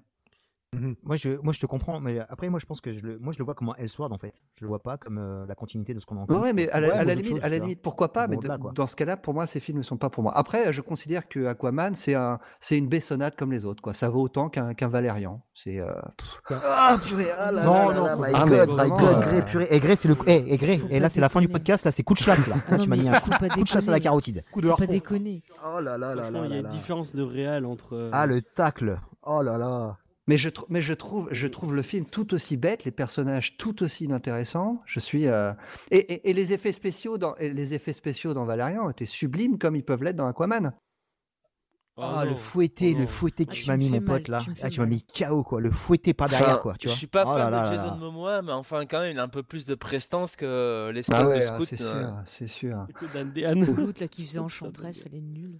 Moi 1.04 1.16
je, 1.16 1.30
moi, 1.42 1.52
je 1.52 1.60
te 1.60 1.66
comprends, 1.66 2.00
mais 2.00 2.20
après, 2.30 2.48
moi, 2.48 2.60
je 2.60 2.68
pense 2.68 2.80
que 2.80 2.94
je 2.94 3.02
le, 3.02 3.18
moi, 3.18 3.34
je 3.34 3.40
le 3.40 3.44
vois 3.46 3.56
comme 3.56 3.70
un 3.70 3.74
Elseworld, 3.80 4.14
en 4.14 4.20
fait. 4.20 4.34
Je 4.54 4.62
le 4.64 4.68
vois 4.68 4.78
pas 4.84 4.98
comme 4.98 5.18
euh, 5.18 5.44
la 5.48 5.56
continuité 5.56 5.96
de 5.96 6.00
ce 6.00 6.06
qu'on 6.06 6.18
a 6.18 6.20
en 6.22 6.26
Ouais, 6.42 6.54
mais 6.54 6.70
à 6.70 6.80
la, 6.80 6.90
Ouais, 6.90 6.94
à 6.94 7.02
aux 7.02 7.06
la 7.06 7.14
autres 7.14 7.22
limite, 7.22 7.32
choses, 7.38 7.44
à 7.46 7.50
la 7.50 7.58
limite, 7.58 7.82
pourquoi 7.82 8.14
pas 8.14 8.28
Mais 8.28 8.38
de- 8.38 8.48
dans 8.76 8.86
ce 8.86 8.96
cas-là, 8.96 9.18
pour 9.18 9.34
moi, 9.34 9.48
ces 9.48 9.60
films 9.60 9.80
ne 9.80 9.84
sont 9.84 9.98
pas 9.98 10.12
pour 10.12 10.22
moi. 10.22 10.32
Après, 10.38 10.72
je 10.72 10.82
considère 10.82 11.28
que 11.28 11.48
Aquaman, 11.48 11.96
c'est 11.96 12.14
un, 12.14 12.38
c'est 12.60 12.78
une 12.78 12.88
baissonnade 12.88 13.36
comme 13.36 13.52
les 13.52 13.66
autres. 13.66 13.82
Quoi. 13.82 13.94
Ça 13.94 14.10
vaut 14.10 14.22
autant 14.22 14.48
qu'un 14.50 14.76
qu'un 14.76 14.90
Valérian. 14.90 15.42
C'est. 15.56 15.80
euh. 15.80 15.92
Ah 16.52 16.98
purée, 17.04 17.26
ah 17.38 17.52
là 17.52 17.64
Non, 17.66 17.90
là 17.90 17.96
non, 17.96 18.06
là 18.06 18.16
my 18.18 18.32
God, 18.32 18.70
my 18.70 18.90
God, 18.90 19.02
euh, 19.02 19.20
Grey, 19.22 19.46
purée. 19.46 19.68
Et 19.72 19.80
Grey, 19.80 19.96
c'est 19.96 20.08
le. 20.08 20.16
Eh, 20.28 20.54
et 20.54 20.58
Grey, 20.58 21.00
là, 21.00 21.10
c'est 21.10 21.22
la 21.22 21.30
fin 21.30 21.42
du 21.42 21.48
podcast, 21.50 21.84
là, 21.84 21.90
c'est 21.92 22.04
coup 22.04 22.14
de 22.14 22.20
chlasse, 22.20 22.46
là. 22.48 22.56
Ah 22.68 22.72
Là, 22.74 22.78
tu 22.78 22.90
m'as 22.90 22.96
mis 22.96 23.10
un 23.10 23.20
coup 23.20 23.32
de 23.32 23.68
chasse 23.68 23.88
à 23.88 23.92
la 23.92 24.00
carotide. 24.00 24.44
Coup 24.52 24.62
de 24.62 24.68
Faut 24.68 24.78
pas 24.78 24.86
déconner. 24.86 25.42
Oh 25.66 25.80
là 25.80 25.98
là 25.98 26.14
là 26.14 26.30
là 26.30 26.42
il 26.46 26.52
y 26.52 26.54
a 26.54 26.60
une 26.60 26.68
différence 26.68 27.16
de 27.16 27.24
réel 27.24 27.66
entre. 27.66 28.10
Ah, 28.14 28.28
le 28.28 28.42
tacle. 28.44 29.00
Oh 29.24 29.42
là 29.42 29.58
là. 29.58 29.98
Mais 30.30 30.38
je, 30.38 30.48
mais 30.70 30.82
je 30.84 30.94
trouve, 30.94 31.28
je 31.32 31.48
trouve 31.48 31.74
le 31.76 31.82
film 31.82 32.06
tout 32.06 32.36
aussi 32.36 32.56
bête, 32.56 32.84
les 32.86 32.92
personnages 32.92 33.58
tout 33.58 33.82
aussi 33.82 34.06
inintéressants. 34.06 34.80
Je 34.86 35.00
suis 35.00 35.28
euh, 35.28 35.52
et, 35.90 35.98
et- 35.98 36.30
et 36.30 36.34
les 36.34 36.54
effets 36.54 36.72
spéciaux 36.72 37.18
dans 37.18 37.36
et 37.38 37.50
les 37.52 37.74
effets 37.74 37.94
spéciaux 37.94 38.36
dans 38.36 38.46
Valérian 38.46 38.88
étaient 38.92 39.06
sublimes 39.08 39.58
comme 39.58 39.76
ils 39.76 39.84
peuvent 39.84 40.04
l'être 40.04 40.18
dans 40.18 40.28
Aquaman. 40.28 40.72
oh 41.98 42.02
Ah, 42.04 42.26
le 42.26 42.36
fouetté, 42.36 42.94
oh 42.96 43.00
le 43.00 43.08
fouetté 43.08 43.46
que 43.46 43.52
Ah, 43.52 43.56
tu 43.56 43.64
tu 43.64 43.70
m'as 43.72 43.78
mis, 43.78 43.90
mon 43.90 44.02
mal, 44.02 44.06
pote, 44.06 44.28
là. 44.28 44.40
tu 44.44 44.52
Ah, 44.62 44.70
tu 44.70 44.80
m'as 44.82 44.86
mis 44.86 45.04
KO, 45.04 45.44
quoi. 45.44 45.62
Le 45.62 45.72
fouetté 45.72 46.14
par 46.14 46.30
derrière, 46.30 46.48
Enfin, 46.50 46.60
quoi. 46.62 46.74
Tu 46.78 46.88
je 46.88 46.94
vois. 46.94 46.98
suis 47.00 47.08
pas 47.08 47.24
Oh 47.26 47.32
fan 47.36 47.50
là 47.52 47.70
de 47.72 47.76
Jason 47.76 47.88
là. 47.90 47.96
Momoa, 47.96 48.42
mais 48.44 48.52
enfin 48.52 48.86
quand 48.86 49.00
même 49.00 49.14
il 49.14 49.20
a 49.20 49.24
un 49.24 49.30
peu 49.30 49.42
plus 49.42 49.66
de 49.66 49.74
prestance 49.74 50.36
que 50.36 50.92
Ah 51.12 51.24
de 51.24 51.28
ouais, 51.28 51.42
scout. 51.42 51.66
c'est 51.66 51.82
euh. 51.82 52.04
sûr, 52.04 52.14
c'est 52.28 52.48
sûr. 52.48 52.88
Que. 53.00 53.76
L'autre 53.82 54.02
là 54.02 54.08
qui 54.08 54.26
faisait 54.28 54.38
Enchantress, 54.48 55.08
elle 55.08 55.16
est 55.16 55.22
nulle. 55.22 55.60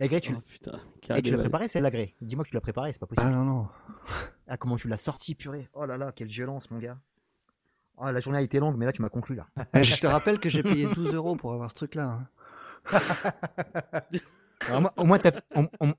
Eh, 0.00 0.20
tu, 0.20 0.34
Oh 0.36 0.40
putain. 0.46 0.72
eh, 0.78 1.00
tu 1.00 1.08
l'as 1.12 1.20
Carrément. 1.22 1.38
préparé, 1.42 1.68
celle-là, 1.68 1.90
Grey. 1.90 2.14
Dis-moi 2.20 2.44
que 2.44 2.50
tu 2.50 2.54
l'as 2.54 2.60
préparé, 2.60 2.92
c'est 2.92 2.98
pas 2.98 3.06
possible. 3.06 3.28
Ah 3.28 3.34
non 3.34 3.44
non. 3.44 3.68
Ah, 4.46 4.56
comment 4.56 4.76
tu 4.76 4.88
l'as 4.88 4.96
sorti, 4.96 5.34
purée? 5.34 5.68
Oh 5.72 5.86
là 5.86 5.96
là, 5.96 6.12
quelle 6.12 6.28
violence, 6.28 6.70
mon 6.70 6.78
gars. 6.78 6.98
Oh, 7.96 8.10
la 8.10 8.20
journée 8.20 8.38
a 8.38 8.42
été 8.42 8.60
longue, 8.60 8.76
mais 8.76 8.84
là, 8.84 8.92
tu 8.92 9.00
m'as 9.00 9.08
conclu, 9.08 9.34
là. 9.36 9.46
Eh, 9.74 9.82
je 9.84 9.98
te 10.00 10.06
rappelle 10.06 10.38
que 10.38 10.50
j'ai 10.50 10.62
payé 10.62 10.86
12 10.94 11.14
euros 11.14 11.34
pour 11.36 11.52
avoir 11.54 11.70
ce 11.70 11.76
truc-là. 11.76 12.20
hein. 12.92 13.00
Alors, 14.68 14.90
au 14.96 15.04
moins- 15.04 15.18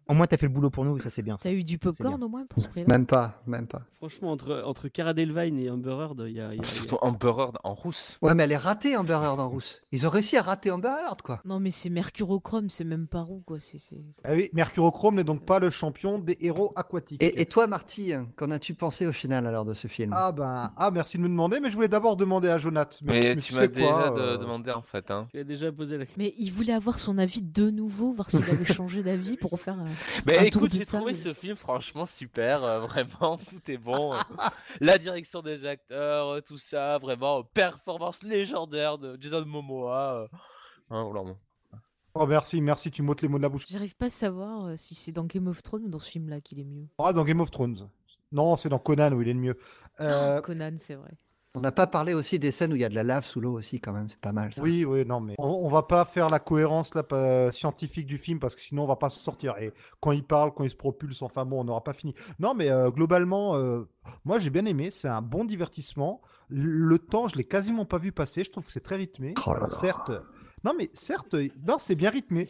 moins, 0.09 0.27
t'as 0.27 0.38
fait 0.38 0.45
le 0.47 0.51
boulot 0.51 0.69
pour 0.69 0.84
nous, 0.84 0.97
ça, 0.99 1.09
c'est 1.09 1.21
bien. 1.21 1.38
ça. 1.38 1.43
T'as 1.49 1.53
eu 1.55 1.63
du 1.63 1.77
popcorn 1.77 2.23
au 2.23 2.27
moins 2.27 2.45
pour 2.47 2.61
ce 2.61 2.67
prix-là 2.67 2.88
Même 2.89 3.05
pas, 3.05 3.41
même 3.45 3.67
pas. 3.67 3.84
Franchement, 3.97 4.31
entre, 4.31 4.63
entre 4.65 4.88
Cara 4.88 5.13
Delevingne 5.13 5.59
et 5.59 5.69
Amber 5.69 5.91
Heard, 5.91 6.23
il 6.27 6.34
y 6.34 6.41
a. 6.41 6.45
y 6.45 6.49
a- 6.49 6.53
il 6.55 6.61
y 6.61 6.65
a- 6.65 6.67
Surtout 6.67 6.97
Amber 7.01 7.27
Heard 7.38 7.57
en 7.63 7.73
rousse. 7.73 8.17
Ouais, 8.21 8.34
mais 8.35 8.43
elle 8.43 8.51
est 8.51 8.57
ratée 8.57 8.95
Amber 8.97 9.13
Heard 9.23 9.39
en 9.39 9.49
rousse. 9.49 9.81
Ils 9.91 10.05
ont 10.07 10.09
réussi 10.09 10.38
à 10.38 10.41
rater 10.41 10.71
Amber 10.71 10.88
Heard, 10.89 11.21
quoi. 11.21 11.41
Non, 11.45 11.59
mais 11.59 11.71
c'est 11.71 11.89
mercurochrome, 11.89 12.69
c'est 12.69 12.84
même 12.84 13.07
pas 13.07 13.21
roux, 13.21 13.43
quoi. 13.45 13.59
C'est. 13.59 13.77
Ah 14.23 14.34
oui, 14.34 14.49
Mercurochrome 14.53 15.15
n'est 15.15 15.23
donc 15.23 15.45
pas 15.45 15.59
le 15.59 15.69
champion 15.69 16.17
des 16.19 16.38
héros 16.41 16.73
aquatiques. 16.75 17.21
Et, 17.23 17.41
et 17.41 17.45
toi, 17.45 17.67
Marty, 17.67 18.13
qu'en 18.35 18.51
as-tu 18.51 18.73
pensé 18.73 19.05
au 19.05 19.11
final 19.13 19.45
alors 19.47 19.65
de 19.65 19.73
ce 19.73 19.88
film? 19.88 20.11
Ah 20.15 20.31
ben, 20.31 20.71
ah 20.77 20.91
merci 20.91 21.17
de 21.17 21.23
me 21.23 21.29
demander, 21.29 21.59
mais 21.59 21.69
je 21.69 21.75
voulais 21.75 21.88
d'abord 21.88 22.17
demander 22.17 22.49
à 22.49 22.57
Jonath. 22.57 22.99
Mais, 23.03 23.35
tu 23.35 23.43
tu 23.47 23.55
m'as 23.55 23.67
déjà 23.67 24.13
euh, 24.13 24.38
demandé 24.38 24.71
en 24.71 24.81
fait. 24.81 25.09
Hein. 25.11 25.27
Tu 25.31 25.39
as 25.39 25.43
déjà 25.43 25.71
posé 25.71 25.97
la 25.97 26.05
question. 26.05 26.21
Mais 26.21 26.34
il 26.38 26.49
voulait 26.51 26.73
avoir 26.73 26.97
son 26.99 27.17
avis 27.17 27.41
de 27.41 27.69
nouveau, 27.69 28.13
voir 28.13 28.29
s'il 28.52 28.56
avait 28.61 28.74
changé 28.74 29.03
d'avis 29.03 29.38
pour 29.38 29.60
faire 29.60 29.80
un. 29.80 29.88
Mais 30.26 30.38
Un 30.40 30.44
écoute, 30.44 30.74
j'ai 30.74 30.86
trouvé 30.86 31.14
ce 31.14 31.34
film 31.34 31.56
franchement 31.56 32.06
super, 32.06 32.64
euh, 32.64 32.80
vraiment, 32.82 33.38
tout 33.49 33.72
est 33.72 33.78
bon. 33.78 34.14
euh. 34.14 34.18
La 34.82 34.98
direction 34.98 35.41
des 35.41 35.65
acteurs, 35.65 36.28
euh, 36.30 36.41
tout 36.41 36.57
ça, 36.57 36.98
vraiment, 36.98 37.40
euh, 37.40 37.44
performance 37.53 38.24
légendaire 38.24 38.98
de 38.98 39.18
Jason 39.19 39.45
Momoa. 39.45 40.14
euh. 40.24 40.28
Hein. 40.90 41.36
Oh 42.14 42.26
merci, 42.26 42.61
merci, 42.61 42.90
tu 42.90 43.03
m'ôtes 43.03 43.22
les 43.22 43.28
mots 43.28 43.38
de 43.38 43.44
la 43.44 43.49
bouche. 43.49 43.65
J'arrive 43.69 43.95
pas 43.95 44.07
à 44.07 44.10
savoir 44.10 44.65
euh, 44.65 44.74
si 44.78 44.95
c'est 44.95 45.11
dans 45.11 45.26
Game 45.26 45.48
of 45.48 45.61
Thrones 45.61 45.84
ou 45.84 45.90
dans 45.90 45.99
ce 45.99 46.10
film-là 46.10 46.41
qu'il 46.41 46.60
est 46.60 46.64
mieux. 46.65 46.88
Ah, 46.98 47.14
dans 47.14 47.24
Game 47.24 47.41
of 47.41 47.52
Thrones. 47.52 47.90
Non, 48.32 48.57
c'est 48.57 48.69
dans 48.69 48.80
Conan 48.80 49.11
où 49.14 49.22
il 49.22 49.30
est 49.30 49.34
le 49.34 49.40
mieux. 49.40 49.57
Euh, 49.99 50.38
Ah, 50.38 50.41
Conan, 50.41 50.72
c'est 50.78 50.95
vrai. 50.95 51.11
On 51.57 51.61
n'a 51.61 51.71
pas 51.71 51.88
parlé 51.88 52.13
aussi 52.13 52.38
des 52.38 52.51
scènes 52.51 52.71
où 52.71 52.75
il 52.75 52.81
y 52.81 52.85
a 52.85 52.89
de 52.89 52.93
la 52.93 53.03
lave 53.03 53.25
sous 53.25 53.41
l'eau 53.41 53.53
aussi, 53.53 53.79
quand 53.79 53.91
même. 53.91 54.07
C'est 54.07 54.19
pas 54.19 54.31
mal, 54.31 54.53
ça. 54.53 54.61
Oui, 54.61 54.85
oui, 54.85 55.03
non, 55.05 55.19
mais 55.19 55.34
on, 55.39 55.47
on 55.47 55.69
va 55.69 55.81
pas 55.81 56.05
faire 56.05 56.29
la 56.29 56.38
cohérence 56.39 56.93
là, 56.93 57.51
scientifique 57.51 58.05
du 58.05 58.19
film 58.19 58.39
parce 58.39 58.55
que 58.55 58.61
sinon 58.61 58.84
on 58.84 58.88
va 58.88 58.95
pas 58.95 59.09
s'en 59.09 59.19
sortir. 59.19 59.55
Et 59.59 59.73
quand 59.99 60.11
il 60.11 60.23
parle, 60.23 60.53
quand 60.53 60.63
il 60.63 60.69
se 60.69 60.75
propulse, 60.75 61.23
enfin 61.23 61.45
bon, 61.45 61.61
on 61.61 61.63
n'aura 61.63 61.84
pas 61.84 61.93
fini. 61.93 62.13
Non, 62.38 62.53
mais 62.53 62.69
euh, 62.69 62.91
globalement, 62.91 63.55
euh, 63.55 63.89
moi 64.23 64.38
j'ai 64.38 64.51
bien 64.51 64.65
aimé. 64.65 64.91
C'est 64.91 65.07
un 65.07 65.23
bon 65.23 65.45
divertissement. 65.45 66.21
Le 66.49 66.99
temps, 66.99 67.27
je 67.27 67.35
l'ai 67.38 67.43
quasiment 67.43 67.85
pas 67.85 67.97
vu 67.97 68.11
passer. 68.11 68.43
Je 68.43 68.51
trouve 68.51 68.65
que 68.65 68.71
c'est 68.71 68.79
très 68.79 68.95
rythmé. 68.95 69.34
Oh 69.45 69.49
là 69.49 69.55
Alors, 69.57 69.69
là. 69.69 69.75
certes, 69.75 70.11
non, 70.68 70.73
mais 70.77 70.89
certes, 70.94 71.34
non, 71.65 71.77
c'est 71.80 71.95
bien 71.95 72.10
rythmé. 72.10 72.49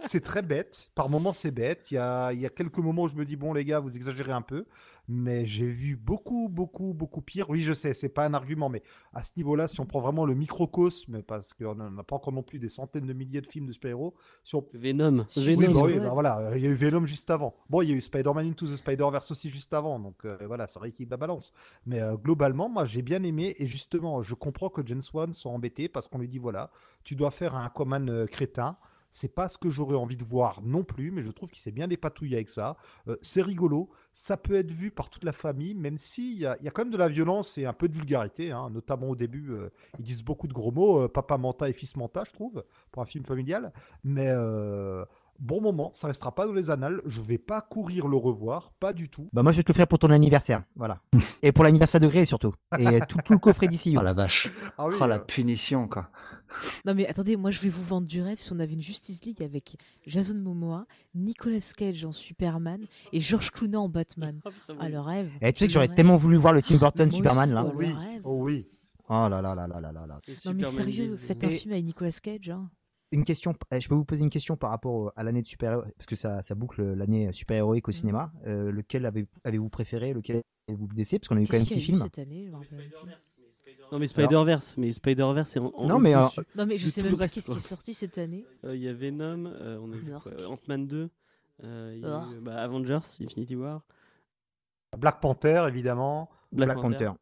C'est 0.00 0.20
très 0.20 0.42
bête. 0.42 0.90
Par 0.94 1.08
moments, 1.08 1.32
c'est 1.32 1.50
bête. 1.50 1.90
Il 1.90 1.94
y 1.94 1.98
a, 1.98 2.30
il 2.32 2.40
y 2.40 2.44
a 2.44 2.50
quelques 2.50 2.78
moments 2.78 3.04
où 3.04 3.08
je 3.08 3.16
me 3.16 3.24
dis 3.24 3.36
bon 3.36 3.54
les 3.54 3.64
gars, 3.64 3.80
vous 3.80 3.96
exagérez 3.96 4.32
un 4.32 4.42
peu. 4.42 4.66
Mais 5.06 5.44
j'ai 5.44 5.68
vu 5.68 5.96
beaucoup, 5.96 6.48
beaucoup, 6.48 6.94
beaucoup 6.94 7.20
pire. 7.20 7.50
Oui, 7.50 7.60
je 7.60 7.74
sais, 7.74 7.92
c'est 7.92 8.08
pas 8.08 8.24
un 8.24 8.32
argument, 8.32 8.70
mais 8.70 8.82
à 9.12 9.22
ce 9.22 9.32
niveau-là, 9.36 9.68
si 9.68 9.78
on 9.80 9.86
prend 9.86 10.00
vraiment 10.00 10.24
le 10.24 10.34
microcosme, 10.34 11.22
parce 11.22 11.52
qu'on 11.52 11.74
n'a 11.74 12.02
pas 12.02 12.16
encore 12.16 12.32
non 12.32 12.42
plus 12.42 12.58
des 12.58 12.70
centaines 12.70 13.06
de 13.06 13.12
milliers 13.12 13.42
de 13.42 13.46
films 13.46 13.66
de 13.66 13.72
super-héros, 13.72 14.14
si 14.44 14.54
on... 14.54 14.66
Venom. 14.72 15.26
Oui, 15.36 15.54
Venom. 15.54 15.72
bah 15.72 15.72
c'est 15.74 15.84
oui, 15.84 15.92
vrai. 15.92 16.00
bah 16.00 16.10
voilà, 16.14 16.38
euh, 16.38 16.56
il 16.56 16.64
y 16.64 16.66
a 16.66 16.70
eu 16.70 16.74
Venom 16.74 17.04
juste 17.04 17.30
avant. 17.30 17.54
Bon, 17.68 17.82
il 17.82 17.90
y 17.90 17.92
a 17.92 17.96
eu 17.96 18.00
Spider-Man 18.00 18.48
Into 18.48 18.66
the 18.66 18.76
Spider-Verse 18.76 19.30
aussi 19.30 19.50
juste 19.50 19.74
avant, 19.74 19.98
donc 19.98 20.24
euh, 20.24 20.38
voilà, 20.46 20.66
ça 20.68 20.80
rééquilibre 20.80 21.10
la 21.12 21.18
balance. 21.18 21.52
Mais 21.84 22.00
euh, 22.00 22.16
globalement, 22.16 22.70
moi, 22.70 22.86
j'ai 22.86 23.02
bien 23.02 23.22
aimé, 23.24 23.54
et 23.58 23.66
justement, 23.66 24.22
je 24.22 24.34
comprends 24.34 24.70
que 24.70 24.80
James 24.86 25.02
Wan 25.12 25.34
soit 25.34 25.52
embêté, 25.52 25.90
parce 25.90 26.08
qu'on 26.08 26.18
lui 26.18 26.28
dit, 26.28 26.38
voilà, 26.38 26.70
tu 27.04 27.14
dois 27.14 27.30
faire 27.30 27.53
un 27.54 27.64
Aquaman 27.64 28.08
euh, 28.08 28.26
crétin, 28.26 28.76
c'est 29.14 29.32
pas 29.32 29.48
ce 29.48 29.56
que 29.56 29.70
j'aurais 29.70 29.94
envie 29.94 30.16
de 30.16 30.24
voir 30.24 30.60
non 30.64 30.82
plus, 30.82 31.12
mais 31.12 31.22
je 31.22 31.30
trouve 31.30 31.48
qu'il 31.48 31.60
s'est 31.60 31.70
bien 31.70 31.86
dépatouillé 31.86 32.34
avec 32.34 32.48
ça. 32.48 32.76
Euh, 33.06 33.16
c'est 33.22 33.42
rigolo, 33.42 33.88
ça 34.12 34.36
peut 34.36 34.56
être 34.56 34.72
vu 34.72 34.90
par 34.90 35.08
toute 35.08 35.22
la 35.22 35.32
famille, 35.32 35.72
même 35.74 35.98
s'il 35.98 36.36
y 36.36 36.46
a, 36.46 36.56
il 36.58 36.64
y 36.64 36.68
a 36.68 36.72
quand 36.72 36.82
même 36.82 36.92
de 36.92 36.98
la 36.98 37.08
violence 37.08 37.56
et 37.56 37.64
un 37.64 37.72
peu 37.72 37.88
de 37.88 37.94
vulgarité, 37.94 38.50
hein, 38.50 38.70
notamment 38.70 39.10
au 39.10 39.14
début, 39.14 39.52
euh, 39.52 39.70
ils 40.00 40.04
disent 40.04 40.24
beaucoup 40.24 40.48
de 40.48 40.52
gros 40.52 40.72
mots, 40.72 41.02
euh, 41.02 41.08
papa 41.08 41.38
menta 41.38 41.68
et 41.68 41.72
fils 41.72 41.96
menta, 41.96 42.24
je 42.26 42.32
trouve, 42.32 42.64
pour 42.90 43.02
un 43.02 43.06
film 43.06 43.24
familial. 43.24 43.72
Mais 44.02 44.26
euh, 44.30 45.04
bon 45.38 45.60
moment, 45.60 45.90
ça 45.92 46.08
restera 46.08 46.34
pas 46.34 46.46
dans 46.46 46.52
les 46.52 46.70
annales, 46.70 47.00
je 47.06 47.20
vais 47.20 47.38
pas 47.38 47.60
courir 47.60 48.08
le 48.08 48.16
revoir, 48.16 48.72
pas 48.80 48.92
du 48.92 49.08
tout. 49.08 49.28
Bah, 49.32 49.42
moi, 49.42 49.52
je 49.52 49.58
vais 49.58 49.62
te 49.62 49.72
le 49.72 49.76
faire 49.76 49.86
pour 49.86 49.98
ton 49.98 50.10
anniversaire. 50.10 50.62
Voilà. 50.76 51.00
Et 51.42 51.52
pour 51.52 51.64
l'anniversaire 51.64 52.00
de 52.00 52.08
Grey, 52.08 52.24
surtout. 52.24 52.54
Et 52.78 53.00
tout, 53.08 53.18
tout 53.24 53.32
le 53.32 53.38
coffret 53.38 53.68
d'ici. 53.68 53.96
Oh 53.98 54.02
la 54.02 54.12
vache. 54.12 54.50
Ah 54.78 54.86
oui, 54.86 54.94
Oh 55.00 55.06
la 55.06 55.16
euh, 55.16 55.18
punition, 55.18 55.88
quoi. 55.88 56.10
Non 56.84 56.94
mais 56.94 57.06
attendez, 57.06 57.36
moi 57.36 57.50
je 57.50 57.60
vais 57.60 57.68
vous 57.68 57.82
vendre 57.82 58.06
du 58.06 58.20
rêve 58.22 58.40
si 58.40 58.52
on 58.52 58.58
avait 58.58 58.74
une 58.74 58.80
Justice 58.82 59.24
League 59.24 59.42
avec 59.42 59.76
Jason 60.06 60.36
Momoa, 60.38 60.86
Nicolas 61.14 61.72
Cage 61.76 62.04
en 62.04 62.12
Superman 62.12 62.84
et 63.12 63.20
George 63.20 63.50
Clooney 63.50 63.76
en 63.76 63.88
Batman. 63.88 64.40
Oh, 64.46 64.50
putain, 64.50 64.76
Ah 64.80 64.88
le 64.88 65.00
rêve. 65.00 65.30
Et 65.40 65.52
tu 65.52 65.60
sais 65.60 65.66
que 65.66 65.72
j'aurais 65.72 65.88
tellement 65.88 66.16
voulu 66.16 66.36
voir 66.36 66.52
le 66.52 66.62
Tim 66.62 66.76
Burton 66.76 67.06
Moi 67.08 67.16
Superman 67.16 67.44
aussi, 67.44 67.54
là. 67.54 67.64
ouais. 67.64 67.74
oui. 67.92 68.20
Oh 68.24 68.44
oui. 68.44 68.66
Oh 69.08 69.12
là 69.28 69.42
là 69.42 69.54
là 69.54 69.66
là 69.66 69.80
là 69.80 69.92
là 69.92 70.06
là. 70.06 70.20
Non 70.46 70.54
mais 70.54 70.64
sérieux, 70.64 71.16
faites 71.16 71.44
un 71.44 71.48
Et- 71.48 71.56
film 71.56 71.72
avec 71.72 71.84
Nicolas 71.84 72.10
Cage. 72.22 72.48
Hein. 72.50 72.70
Une 73.12 73.22
question, 73.22 73.54
eh, 73.70 73.80
je 73.80 73.88
peux 73.88 73.94
vous 73.94 74.04
poser 74.04 74.24
une 74.24 74.30
question 74.30 74.56
par 74.56 74.70
rapport 74.70 75.12
à 75.14 75.22
l'année 75.22 75.42
de 75.42 75.46
super 75.46 75.82
parce 75.96 76.06
que 76.06 76.16
ça, 76.16 76.42
ça 76.42 76.54
boucle 76.54 76.82
l'année 76.94 77.30
super-héroïque 77.32 77.86
au 77.86 77.90
Mhm. 77.92 77.96
cinéma. 77.96 78.32
Euh, 78.46 78.72
lequel 78.72 79.06
avez- 79.06 79.26
avez-vous 79.44 79.68
préféré? 79.68 80.12
Lequel 80.14 80.42
avez-vous 80.68 80.88
décès 80.94 81.18
Parce 81.18 81.28
qu'on 81.28 81.36
a 81.36 81.40
eu 81.42 81.46
quand 81.46 81.58
même 81.58 81.66
six 81.66 81.80
films. 81.80 82.00
cette 82.02 82.18
année 82.18 82.50
je. 82.62 82.76
Non, 83.92 83.98
mais 83.98 84.06
Spider-Verse. 84.06 84.74
Mais 84.76 84.92
Spider-Verse, 84.92 85.50
c'est 85.50 85.58
en, 85.60 85.72
en- 85.74 85.86
Non, 85.86 85.98
mais. 85.98 86.14
Non 86.14 86.66
mais 86.66 86.78
je 86.78 86.88
sais 86.88 87.02
tout 87.02 87.08
même 87.08 87.16
pas 87.16 87.28
qu'est-ce 87.28 87.50
qui 87.50 87.56
est 87.58 87.60
sorti 87.60 87.94
cette 87.94 88.18
année. 88.18 88.44
Euh, 88.64 88.74
Il 88.76 88.82
y 88.82 88.88
a 88.88 88.92
Venom, 88.92 89.46
euh, 89.46 89.78
on 89.80 89.92
a 89.92 89.96
vu 89.96 90.10
York. 90.10 90.22
quoi, 90.36 90.48
Ant-Man 90.48 90.86
2, 90.86 91.08
euh, 91.64 91.92
il 91.96 92.02
y 92.02 92.04
a 92.04 92.26
eu, 92.32 92.40
bah, 92.40 92.56
Avengers, 92.56 92.98
Infinity 93.22 93.54
War, 93.56 93.82
Black 94.98 95.20
Panther, 95.20 95.64
évidemment. 95.68 96.28
Black, 96.52 96.68
Black 96.68 96.80
Panther. 96.80 97.04
Panther. 97.06 97.18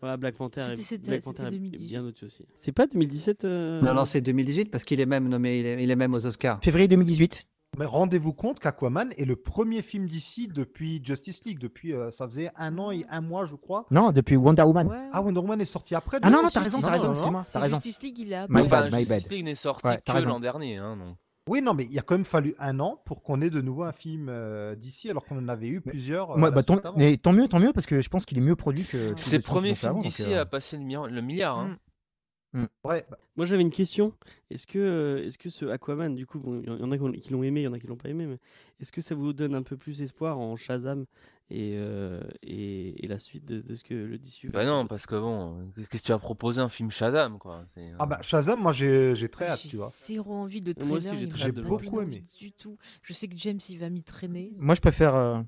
Voilà, 0.00 0.16
Black 0.16 0.34
Panther. 0.36 0.60
C'était- 0.62 0.72
est- 0.72 0.76
c'était- 0.82 1.08
Black 1.10 1.22
c'était 1.22 1.36
Panther 1.42 1.54
est 1.54 1.58
2018. 1.58 1.88
bien 1.88 2.04
au-dessus 2.04 2.24
aussi. 2.26 2.44
C'est 2.56 2.72
pas 2.72 2.86
2017 2.86 3.44
euh, 3.44 3.80
Non, 3.82 3.92
non, 3.94 4.04
c'est 4.06 4.20
2018 4.22 4.70
parce 4.70 4.84
qu'il 4.84 4.98
est 5.00 5.06
même 5.06 5.28
nommé, 5.28 5.60
il 5.60 5.66
est, 5.66 5.82
il 5.84 5.90
est 5.90 5.96
même 5.96 6.14
aux 6.14 6.24
Oscars. 6.24 6.58
Février 6.62 6.88
2018. 6.88 7.46
Mais 7.78 7.84
rendez-vous 7.84 8.32
compte 8.32 8.58
qu'Aquaman 8.58 9.10
est 9.16 9.24
le 9.24 9.36
premier 9.36 9.80
film 9.82 10.06
d'ici 10.06 10.48
depuis 10.48 11.00
Justice 11.04 11.44
League. 11.44 11.58
Depuis, 11.60 11.94
euh, 11.94 12.10
ça 12.10 12.26
faisait 12.26 12.50
un 12.56 12.76
an 12.78 12.90
et 12.90 13.04
un 13.08 13.20
mois, 13.20 13.44
je 13.44 13.54
crois. 13.54 13.86
Non, 13.90 14.10
depuis 14.10 14.36
Wonder 14.36 14.62
Woman. 14.62 14.88
Ouais. 14.88 15.08
Ah, 15.12 15.22
Wonder 15.22 15.40
Woman 15.40 15.60
est 15.60 15.64
sorti 15.64 15.94
après. 15.94 16.18
Ah 16.22 16.30
non, 16.30 16.42
non, 16.42 16.48
t'as 16.52 16.60
raison, 16.60 16.80
t'as 16.80 16.90
raison, 16.90 17.10
excuse-moi. 17.10 17.42
Justice 17.68 18.02
League, 18.02 18.18
il 18.18 18.34
a. 18.34 18.46
My 18.48 18.62
Enfin, 18.62 18.68
bad, 18.68 18.92
my 18.92 18.98
Justice 19.04 19.22
bad. 19.24 19.32
League 19.32 19.44
n'est 19.44 19.54
sorti 19.54 19.86
Ouais, 19.86 19.98
t'as 20.04 20.12
que 20.12 20.18
raison. 20.18 20.30
l'an 20.30 20.40
dernier. 20.40 20.76
Hein. 20.78 21.16
Oui, 21.48 21.62
non, 21.62 21.72
mais 21.74 21.86
il 21.90 21.98
a 21.98 22.02
quand 22.02 22.16
même 22.16 22.24
fallu 22.24 22.54
un 22.58 22.80
an 22.80 23.00
pour 23.06 23.22
qu'on 23.22 23.40
ait 23.40 23.50
de 23.50 23.60
nouveau 23.60 23.84
un 23.84 23.92
film 23.92 24.26
euh, 24.28 24.74
d'ici, 24.74 25.08
alors 25.10 25.24
qu'on 25.24 25.38
en 25.38 25.48
avait 25.48 25.68
eu 25.68 25.80
plusieurs. 25.80 26.32
euh, 26.32 26.40
Ouais, 26.40 26.50
bah, 26.50 26.62
mais 26.96 27.16
tant 27.16 27.32
mieux, 27.32 27.48
tant 27.48 27.58
mieux, 27.60 27.72
parce 27.72 27.86
que 27.86 28.00
je 28.00 28.08
pense 28.08 28.26
qu'il 28.26 28.36
est 28.38 28.42
mieux 28.42 28.56
produit 28.56 28.84
que. 28.84 29.14
C'est 29.16 29.36
le 29.36 29.42
films 29.42 29.42
premier 29.42 29.74
film 29.74 29.98
d'ici 30.00 30.32
euh, 30.34 30.42
à 30.42 30.46
passer 30.46 30.76
le 30.76 30.82
milliard. 30.82 31.06
Le 31.08 31.22
hein. 32.54 32.68
Ouais, 32.84 33.04
bah, 33.10 33.18
Moi 33.36 33.46
j'avais 33.46 33.62
une 33.62 33.70
question. 33.70 34.12
Est-ce 34.50 34.66
que, 34.66 34.78
euh, 34.78 35.26
est-ce 35.26 35.38
que 35.38 35.50
ce 35.50 35.64
Aquaman, 35.66 36.14
du 36.14 36.26
coup, 36.26 36.38
bon, 36.38 36.60
il 36.62 36.68
y 36.68 36.70
en 36.82 36.90
a 36.90 36.96
qui 37.18 37.30
l'ont- 37.30 37.42
aimé, 37.42 37.60
il 37.60 37.64
y 37.64 37.68
en 37.68 37.72
a 37.72 37.78
qui 37.78 37.86
l'ont 37.86 37.96
pas 37.96 38.08
aimé, 38.08 38.26
mais 38.26 38.38
est-ce 38.80 38.92
que 38.92 39.00
ça 39.00 39.14
vous 39.14 39.32
donne 39.32 39.54
un 39.54 39.62
peu 39.62 39.76
plus 39.76 40.02
espoir 40.02 40.38
en 40.38 40.56
Shazam 40.56 41.04
et, 41.50 41.74
euh, 41.76 42.20
et, 42.42 43.04
et 43.04 43.08
la 43.08 43.18
suite 43.18 43.44
de, 43.44 43.60
de 43.60 43.74
ce 43.74 43.82
que 43.84 43.94
le 43.94 44.18
DCU 44.18 44.48
va 44.48 44.60
Bah 44.60 44.66
non, 44.66 44.86
parce 44.86 45.06
que 45.06 45.16
bon, 45.16 45.68
qu'est-ce 45.74 45.88
que 45.88 45.98
tu 45.98 46.12
vas 46.12 46.18
proposer 46.18 46.60
un 46.60 46.68
film 46.68 46.90
Shazam 46.90 47.38
quoi? 47.38 47.64
Euh, 47.76 47.92
Ah 47.98 48.06
bah 48.06 48.20
Shazam, 48.22 48.60
moi 48.60 48.72
j'ai 48.72 49.14
j'ai 49.16 49.28
très 49.28 49.46
hâte, 49.48 49.60
J'ai 49.62 49.70
tu 49.70 49.76
vois. 49.76 49.88
zéro 49.88 50.32
envie 50.34 50.60
de 50.60 50.68
le 50.70 50.74
Moi 50.86 50.98
trailer. 50.98 51.12
aussi, 51.14 51.30
j'ai 51.36 51.52
Beaucoup 51.52 52.00
Du 52.38 52.52
tout. 52.52 52.76
Je 53.02 53.12
sais 53.12 53.28
que 53.28 53.36
James 53.36 53.60
il 53.68 53.78
va 53.78 53.90
m'y 53.90 54.02
traîner. 54.02 54.52
Moi, 54.58 54.74
je 54.74 54.80
préfère, 54.80 55.14
euh, 55.14 55.40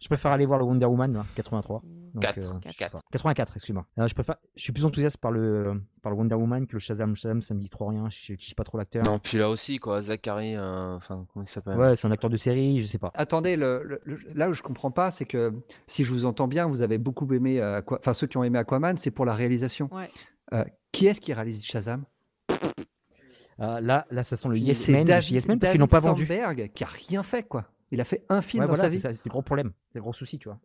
je 0.00 0.08
préfère 0.08 0.32
aller 0.32 0.44
voir 0.46 0.58
le 0.58 0.64
Wonder 0.64 0.86
Woman, 0.86 1.12
là, 1.14 1.24
83. 1.36 1.82
Donc, 2.14 2.22
Quatre. 2.22 2.38
euh, 2.38 2.52
je 2.64 2.70
sais 2.70 2.76
Quatre. 2.76 2.92
pas. 2.92 3.00
84, 3.10 3.56
excuse-moi. 3.56 3.86
Euh, 3.98 4.06
je 4.06 4.14
préfère, 4.14 4.36
je 4.54 4.62
suis 4.62 4.72
plus 4.72 4.84
enthousiaste 4.84 5.16
par 5.18 5.32
le, 5.32 5.80
par 6.02 6.12
le 6.12 6.18
Wonder 6.18 6.34
Woman 6.36 6.66
que 6.66 6.74
le 6.74 6.78
Shazam. 6.78 7.16
Shazam, 7.16 7.42
ça 7.42 7.54
me 7.54 7.60
dit 7.60 7.70
trop 7.70 7.86
rien. 7.86 8.08
Je 8.10 8.34
kiffe 8.34 8.54
pas 8.54 8.62
trop 8.64 8.78
l'acteur. 8.78 9.04
Non, 9.04 9.18
puis 9.18 9.38
là 9.38 9.48
aussi 9.50 9.78
quoi, 9.78 10.00
Zachary, 10.02 10.54
euh, 10.54 10.94
enfin 10.96 11.26
comment 11.32 11.44
il 11.44 11.48
s'appelle? 11.48 11.76
Ouais, 11.78 11.96
c'est 11.96 12.06
un 12.06 12.10
acteur 12.12 12.30
de 12.30 12.36
série, 12.36 12.80
je 12.82 12.86
sais 12.86 12.98
pas. 12.98 13.10
Attendez, 13.14 13.56
le, 13.56 13.82
le- 13.84 14.00
le- 14.04 14.20
là 14.34 14.48
où 14.48 14.54
je 14.54 14.62
comprends 14.62 14.90
pas, 14.92 15.10
c'est 15.10 15.24
que 15.24 15.52
si 15.86 16.04
je 16.04 16.12
vous 16.12 16.24
entends 16.24 16.46
bien, 16.48 16.66
vous 16.68 16.82
avez 16.82 16.98
beaucoup 16.98 17.32
aimé, 17.32 17.60
euh, 17.60 17.80
Aqua- 17.80 17.98
enfin 17.98 18.12
ceux 18.12 18.26
qui 18.26 18.36
ont 18.36 18.44
aimé 18.44 18.58
Aquaman, 18.58 18.96
c'est 18.98 19.10
pour 19.10 19.24
la 19.24 19.34
réalisation. 19.34 19.88
Ouais. 19.92 20.08
Euh, 20.52 20.64
qui 20.92 21.06
est-ce 21.06 21.20
qui 21.20 21.32
réalise 21.32 21.64
Shazam? 21.64 22.04
Euh, 23.60 23.80
là, 23.80 24.04
là, 24.10 24.22
ça 24.24 24.36
sent 24.36 24.48
le 24.48 24.58
Yes 24.58 24.88
Man, 24.88 25.06
Yes 25.06 25.46
Man 25.46 25.58
parce 25.58 25.70
qu'ils 25.70 25.80
n'ont 25.80 25.86
pas 25.86 26.00
vendu. 26.00 26.26
Sandberg 26.26 26.70
qui 26.74 26.82
a 26.84 26.88
rien 27.08 27.22
fait 27.22 27.44
quoi. 27.44 27.64
Il 27.94 28.00
a 28.00 28.04
fait 28.04 28.24
un 28.28 28.42
film 28.42 28.62
Ouais, 28.62 28.66
dans 28.68 28.74
voilà, 28.74 28.90
sa 28.90 28.90
c'est 28.98 29.08
vie. 29.08 29.14
c'est 29.14 29.28
le 29.28 29.30
gros 29.30 29.42
problème, 29.42 29.72
c'est 29.92 29.98
le 29.98 30.02
gros 30.02 30.12
souci, 30.12 30.38
tu 30.38 30.48
vois. 30.48 30.58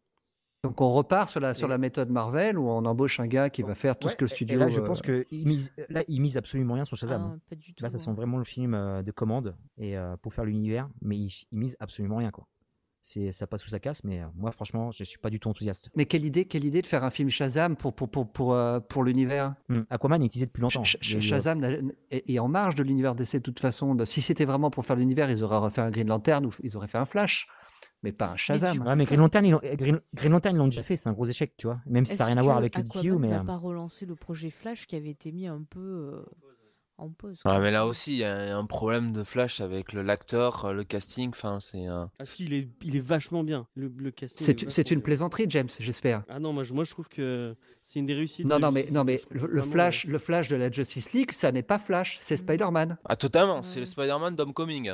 Donc 0.64 0.82
on 0.82 0.92
repart 0.92 1.30
sur 1.30 1.40
la, 1.40 1.54
sur 1.54 1.70
la 1.70 1.78
méthode 1.78 2.10
Marvel 2.10 2.60
où 2.60 2.68
on 2.68 2.84
embauche 2.84 3.22
un 3.22 3.28
gars 3.28 3.50
qui 3.50 3.64
va 3.64 3.76
faire 3.76 3.98
tout 3.98 4.08
Ouais, 4.08 4.12
ce 4.14 4.18
que 4.18 4.26
le 4.26 4.30
studio. 4.30 4.56
Et 4.58 4.60
là, 4.60 4.68
je 4.68 4.82
euh, 4.82 4.86
pense 4.86 5.02
que 5.02 5.26
il 5.32 5.48
mise, 5.48 5.72
là, 5.88 6.04
il 6.10 6.20
mise 6.22 6.36
absolument 6.36 6.74
rien 6.74 6.84
sur 6.84 6.98
Shazam. 6.98 7.34
Ah, 7.34 7.40
pas 7.50 7.56
du 7.56 7.74
tout. 7.74 7.82
Là, 7.82 7.90
ça 7.90 7.98
sent 7.98 8.12
vraiment 8.12 8.38
le 8.38 8.44
film 8.44 8.74
euh, 8.74 9.02
de 9.02 9.12
commande 9.12 9.56
et 9.78 9.98
euh, 9.98 10.18
pour 10.18 10.34
faire 10.34 10.44
l'univers, 10.44 10.90
mais 11.02 11.18
il, 11.18 11.30
il 11.52 11.58
mise 11.58 11.78
absolument 11.80 12.18
rien, 12.18 12.32
quoi. 12.32 12.46
C'est, 13.12 13.32
ça 13.32 13.48
passe 13.48 13.64
sous 13.64 13.70
sa 13.72 13.80
casse, 13.80 14.04
mais 14.04 14.20
euh, 14.22 14.26
moi, 14.36 14.52
franchement, 14.52 14.92
je 14.92 15.04
suis 15.04 15.18
pas 15.18 15.32
du 15.32 15.40
tout 15.40 15.50
enthousiaste. 15.50 15.90
Mais 15.96 16.06
quelle 16.06 16.26
idée, 16.26 16.46
quelle 16.46 16.64
idée 16.64 16.84
de 16.84 16.86
faire 16.86 17.04
un 17.04 17.10
film 17.10 17.30
Shazam 17.32 17.76
pour 17.76 17.92
pour 17.96 18.08
pour 18.08 18.32
pour, 18.32 18.54
euh, 18.54 18.80
pour 18.80 19.04
l'univers? 19.04 19.56
Hmm, 19.68 19.82
Aquaman 19.90 20.22
est 20.22 20.26
utilisé 20.28 20.46
depuis 20.46 20.62
longtemps. 20.62 20.84
Sh- 20.84 20.98
Sh- 21.02 21.14
eu, 21.16 21.18
euh, 21.18 21.22
Shazam 21.22 21.64
est, 22.12 22.30
est 22.30 22.38
en 22.38 22.48
marge 22.48 22.76
de 22.76 22.84
l'univers 22.84 23.16
DC 23.16 23.38
de 23.38 23.40
toute 23.40 23.60
façon. 23.60 23.98
Si 24.06 24.22
c'était 24.22 24.46
vraiment 24.46 24.70
pour 24.70 24.86
faire 24.86 24.96
l'univers, 24.96 25.32
ils 25.32 25.44
auraient 25.44 25.58
refait 25.58 25.82
un 25.82 25.90
Green 25.90 26.08
Lantern 26.08 26.46
ou 26.46 26.52
ils 26.62 26.78
auraient 26.78 26.88
fait 26.88 27.00
un 27.00 27.06
Flash, 27.06 27.48
mais 28.04 28.12
pas 28.12 28.30
un 28.34 28.38
Shazam. 28.38 28.86
Ouais, 28.86 28.96
mais 28.96 29.06
Green 29.06 29.20
Lantern, 29.20 29.44
ils 29.44 29.52
l'ont, 29.54 29.62
Green, 29.64 30.00
Green 30.14 30.32
Lantern, 30.32 30.56
ils 30.56 30.60
l'ont 30.60 30.68
déjà 30.68 30.84
fait, 30.84 30.96
c'est 30.96 31.10
un 31.10 31.14
gros 31.14 31.26
échec, 31.26 31.54
tu 31.58 31.66
vois. 31.66 31.80
Même 31.88 32.06
si 32.06 32.16
ça 32.16 32.26
n'a 32.26 32.28
rien 32.28 32.38
à 32.38 32.44
voir 32.44 32.58
avec 32.58 32.78
le 32.78 32.84
DCU, 32.84 33.14
mais. 33.18 33.30
va 33.30 33.40
euh, 33.40 33.44
pas 33.44 33.58
relancer 33.58 34.06
le 34.06 34.16
projet 34.16 34.52
Flash 34.52 34.86
qui 34.86 34.96
avait 34.96 35.10
été 35.10 35.32
mis 35.32 35.48
un 35.48 35.64
peu 35.68 35.80
euh, 35.80 36.26
en 37.00 37.10
pause. 37.10 37.42
Ah 37.46 37.50
quoi. 37.50 37.60
mais 37.60 37.72
là 37.72 37.86
aussi, 37.88 38.14
il 38.14 38.18
y 38.20 38.24
a 38.24 38.56
un 38.58 38.66
problème 38.66 39.14
de 39.14 39.24
Flash 39.24 39.62
avec 39.62 39.94
le 39.94 40.02
l'acteur, 40.02 40.66
euh, 40.66 40.74
le 40.74 40.84
casting, 40.84 41.30
enfin 41.30 41.60
c'est... 41.62 41.88
euh, 41.88 42.06
Ah 42.20 42.26
si, 42.26 42.46
il 42.46 42.54
est, 42.54 42.70
il 42.84 42.96
est 42.96 43.00
vachement 43.02 43.44
bien. 43.44 43.68
Le, 43.76 43.92
le 43.98 44.12
casting. 44.12 44.46
C'est 44.70 44.92
une 44.92 44.98
bien. 44.98 45.04
plaisanterie, 45.04 45.46
James, 45.50 45.70
j'espère. 45.80 46.24
Ah 46.30 46.40
non, 46.40 46.54
moi 46.54 46.64
je, 46.64 46.74
moi, 46.74 46.84
je 46.84 46.92
trouve 46.92 47.10
que 47.10 47.56
c'est 47.82 48.00
une 48.00 48.06
des 48.06 48.14
réussites. 48.14 48.46
Non, 48.46 48.58
de 48.58 48.62
non, 48.62 48.72
mais, 48.72 48.86
non, 48.92 49.04
mais 49.04 49.22
le, 49.32 49.62
Flash, 49.62 50.06
le 50.06 50.20
Flash 50.20 50.50
de 50.50 50.56
la 50.56 50.70
Justice 50.72 51.14
League, 51.14 51.32
ça 51.32 51.52
n'est 51.52 51.64
pas 51.64 51.80
Flash, 51.80 52.18
c'est 52.22 52.36
Mm. 52.36 52.38
Spider-Man. 52.38 52.98
Ah 53.06 53.16
totalement, 53.16 53.64
c'est 53.64 53.80
le 53.80 53.86
Spider-Man 53.86 54.36
d'Homecoming. 54.36 54.94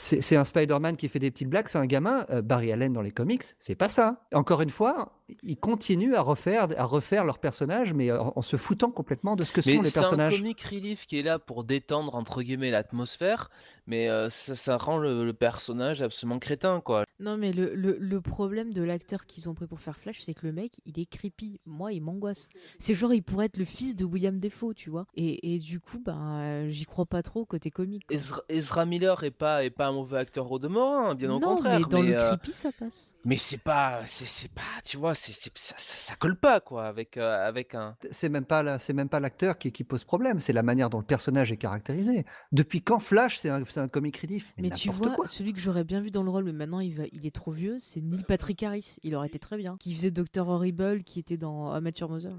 C'est 0.00 0.36
un 0.36 0.44
Spider-Man 0.44 0.96
qui 0.96 1.08
fait 1.08 1.18
des 1.18 1.32
petites 1.32 1.48
blagues, 1.48 1.66
c'est 1.66 1.78
un 1.78 1.84
gamin. 1.86 2.24
euh, 2.30 2.40
Barry 2.40 2.70
Allen 2.70 2.92
dans 2.92 3.02
les 3.02 3.10
comics, 3.10 3.42
c'est 3.58 3.74
pas 3.74 3.88
ça. 3.88 4.24
Encore 4.32 4.60
une 4.62 4.70
fois, 4.70 5.18
ils 5.42 5.56
continuent 5.58 6.14
à 6.14 6.20
refaire, 6.20 6.68
à 6.78 6.84
refaire 6.84 7.24
leurs 7.24 7.40
personnages, 7.40 7.92
mais 7.94 8.12
en, 8.12 8.32
en 8.36 8.42
se 8.42 8.56
foutant 8.56 8.92
complètement 8.92 9.34
de 9.34 9.42
ce 9.42 9.50
que 9.52 9.60
Mais 9.66 9.74
sont 9.74 9.82
les 9.82 9.90
c'est 9.90 9.98
un 9.98 10.02
personnages. 10.02 10.36
comic 10.38 10.60
relief 10.62 11.06
qui 11.08 11.18
est 11.18 11.22
là 11.22 11.40
pour 11.40 11.64
détendre 11.64 12.14
entre 12.14 12.42
guillemets 12.42 12.70
l'atmosphère, 12.70 13.50
mais 13.88 14.08
euh, 14.08 14.30
ça, 14.30 14.54
ça 14.54 14.76
rend 14.76 14.98
le, 14.98 15.24
le 15.24 15.32
personnage 15.32 16.00
absolument 16.00 16.38
crétin 16.38 16.80
quoi. 16.80 17.02
Non, 17.20 17.36
mais 17.36 17.52
le, 17.52 17.74
le, 17.74 17.96
le 17.98 18.20
problème 18.20 18.72
de 18.72 18.82
l'acteur 18.82 19.26
qu'ils 19.26 19.48
ont 19.48 19.54
pris 19.54 19.66
pour 19.66 19.80
faire 19.80 19.96
Flash, 19.98 20.20
c'est 20.20 20.34
que 20.34 20.46
le 20.46 20.52
mec, 20.52 20.80
il 20.86 20.98
est 21.00 21.06
creepy. 21.06 21.60
Moi, 21.66 21.92
il 21.92 22.00
m'angoisse. 22.00 22.48
C'est 22.78 22.94
genre, 22.94 23.12
il 23.12 23.22
pourrait 23.22 23.46
être 23.46 23.56
le 23.56 23.64
fils 23.64 23.96
de 23.96 24.04
William 24.04 24.38
Defoe, 24.38 24.74
tu 24.74 24.88
vois. 24.90 25.06
Et, 25.16 25.54
et 25.54 25.58
du 25.58 25.80
coup, 25.80 25.98
ben, 25.98 26.40
euh, 26.40 26.68
j'y 26.68 26.84
crois 26.86 27.06
pas 27.06 27.22
trop 27.22 27.44
côté 27.44 27.70
comique. 27.70 28.04
Ezra, 28.10 28.42
Ezra 28.48 28.84
Miller 28.86 29.24
est 29.24 29.30
pas 29.32 29.64
est 29.64 29.70
pas 29.70 29.86
un 29.88 29.92
mauvais 29.92 30.18
acteur 30.18 30.50
au 30.52 30.58
demeurant, 30.58 31.10
hein, 31.10 31.14
bien 31.14 31.30
au 31.30 31.38
non, 31.40 31.56
contraire. 31.56 31.80
mais 31.80 31.86
dans 31.86 32.02
le 32.02 32.12
euh, 32.14 32.28
creepy, 32.36 32.52
ça 32.52 32.70
passe. 32.72 33.14
mais 33.24 33.36
c'est 33.36 33.58
pas 33.62 34.02
c'est 34.06 34.26
c'est 34.26 34.52
pas 34.52 34.62
tu 34.84 34.96
vois 34.96 35.14
c'est 35.14 35.32
c'est 35.32 35.50
ça, 35.58 35.74
ça, 35.78 35.96
ça 35.96 36.14
colle 36.16 36.36
pas 36.36 36.60
quoi 36.60 36.86
avec 36.86 37.16
euh, 37.16 37.46
avec 37.46 37.74
un 37.74 37.96
C'est 38.10 38.28
même 38.28 38.44
pas 38.44 38.62
la- 38.62 38.78
c'est 38.78 38.92
même 38.92 39.08
pas 39.08 39.20
l'acteur 39.20 39.58
qui, 39.58 39.72
qui 39.72 39.82
pose 39.84 40.04
problème, 40.04 40.38
c'est 40.40 40.52
la 40.52 40.62
manière 40.62 40.88
dont 40.90 40.98
le 40.98 41.04
personnage 41.04 41.50
est 41.52 41.56
caractérisé. 41.56 42.24
Depuis 42.52 42.82
quand 42.82 43.00
Flash, 43.00 43.38
c'est 43.38 43.50
un, 43.50 43.64
c'est 43.64 43.80
un 43.80 43.88
comic 43.88 44.16
relief? 44.18 44.52
Mais 44.58 44.70
tu 44.70 44.90
vois, 44.90 45.10
quoi. 45.10 45.26
celui 45.26 45.52
que 45.52 45.60
j'aurais 45.60 45.84
bien 45.84 46.00
vu 46.00 46.10
dans 46.10 46.22
le 46.22 46.30
rôle, 46.30 46.44
mais 46.44 46.52
maintenant 46.52 46.80
il, 46.80 46.94
va, 46.94 47.04
il 47.12 47.26
est 47.26 47.34
trop 47.34 47.50
vieux, 47.50 47.76
c'est 47.80 48.00
Neil 48.00 48.22
Patrick 48.26 48.62
Harris. 48.62 48.96
Il 49.02 49.14
aurait 49.14 49.26
été 49.28 49.38
très 49.38 49.56
bien. 49.56 49.76
Qui 49.78 49.94
faisait 49.94 50.10
Dr. 50.10 50.48
Horrible, 50.48 51.02
qui 51.04 51.18
était 51.20 51.36
dans 51.36 51.70
Amateur 51.72 52.08
Mother. 52.08 52.36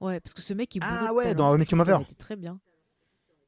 Ouais, 0.00 0.20
parce 0.20 0.34
que 0.34 0.40
ce 0.42 0.54
mec 0.54 0.76
est 0.76 0.80
Ah 0.82 1.08
de 1.08 1.14
ouais, 1.14 1.24
talent. 1.24 1.34
dans 1.36 1.50
How 1.50 1.54
I 1.56 1.58
Met 1.58 1.64
Je 1.64 1.64
Your 1.64 1.66
trouve 1.66 1.68
qu'il 1.68 1.76
Mother. 1.78 1.94
aurait 1.96 2.04
été 2.04 2.14
très 2.14 2.36
bien. 2.36 2.60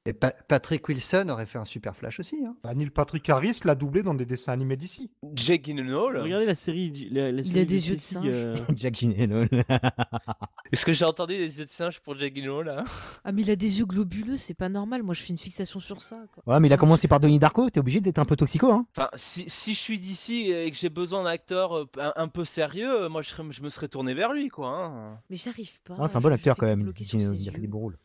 Et 0.06 0.14
Pa- 0.14 0.32
Patrick 0.48 0.88
Wilson 0.88 1.26
aurait 1.28 1.44
fait 1.44 1.58
un 1.58 1.66
super 1.66 1.94
Flash 1.94 2.20
aussi. 2.20 2.42
hein. 2.46 2.56
Bah, 2.64 2.72
Neil 2.74 2.88
Patrick 2.88 3.28
Harris 3.28 3.60
l'a 3.66 3.74
doublé 3.74 4.02
dans 4.02 4.14
des 4.14 4.24
dessins 4.24 4.52
animés 4.52 4.76
d'ici. 4.78 5.10
Jake 5.34 5.64
Gyllenhaal. 5.66 6.16
Regardez 6.22 6.46
la 6.46 6.54
série. 6.54 7.08
La, 7.10 7.30
la 7.30 7.42
Il 7.42 7.58
a 7.58 7.64
des 7.66 7.90
yeux 7.90 7.96
de 7.96 8.00
singe. 8.00 8.24
euh, 8.26 8.56
Jack 8.76 8.94
Gyllenhaal. 8.94 9.48
Est-ce 10.72 10.86
que 10.86 10.92
j'ai 10.92 11.04
entendu 11.04 11.36
des 11.36 11.58
yeux 11.58 11.66
de 11.66 11.70
singe 11.70 12.00
pour 12.00 12.16
Jake 12.16 12.34
Gyllenhaal 12.34 12.64
là? 12.64 12.84
Ah, 13.24 13.32
mais 13.32 13.42
il 13.42 13.50
a 13.50 13.56
des 13.56 13.78
yeux 13.80 13.84
globuleux, 13.84 14.38
c'est 14.38 14.54
pas 14.54 14.70
normal. 14.70 15.02
Moi, 15.02 15.12
je 15.14 15.20
fais 15.22 15.30
une 15.34 15.38
fixation 15.38 15.80
sur 15.80 16.00
ça. 16.00 16.16
Quoi. 16.32 16.54
ouais, 16.54 16.60
mais 16.60 16.68
il 16.68 16.72
a 16.72 16.78
commencé 16.78 17.06
par 17.06 17.20
Donnie 17.20 17.38
Darko, 17.38 17.68
t'es 17.68 17.80
obligé 17.80 18.00
d'être 18.00 18.18
un 18.18 18.24
peu 18.24 18.36
toxico, 18.36 18.72
hein. 18.72 18.86
Enfin, 18.96 19.08
si, 19.16 19.44
si 19.48 19.74
je 19.74 19.78
suis 19.78 20.00
d'ici 20.00 20.50
et 20.50 20.70
que 20.70 20.76
j'ai 20.78 20.88
besoin 20.88 21.24
d'un 21.24 21.30
acteur 21.30 21.76
euh, 21.76 21.84
un, 21.98 22.12
un 22.16 22.28
peu 22.28 22.46
sérieux, 22.46 23.02
euh, 23.02 23.08
moi 23.10 23.20
je, 23.20 23.28
serais- 23.30 23.44
je 23.50 23.62
me 23.62 23.68
serais 23.68 23.88
tourné 23.88 24.14
vers 24.14 24.32
lui 24.32 24.48
quoi. 24.48 24.68
hein. 24.76 25.18
Mais 25.28 25.36
j'arrive 25.36 25.80
pas. 25.82 26.08
C'est 26.08 26.16
un 26.16 26.20
bon 26.20 26.32
acteur 26.32 26.56
quand 26.56 26.66
même. 26.66 26.90
Il 27.12 27.48
a 27.48 27.52
fait 27.52 27.60
des 27.60 27.66
beaux 27.66 27.78
rôles. 27.80 27.98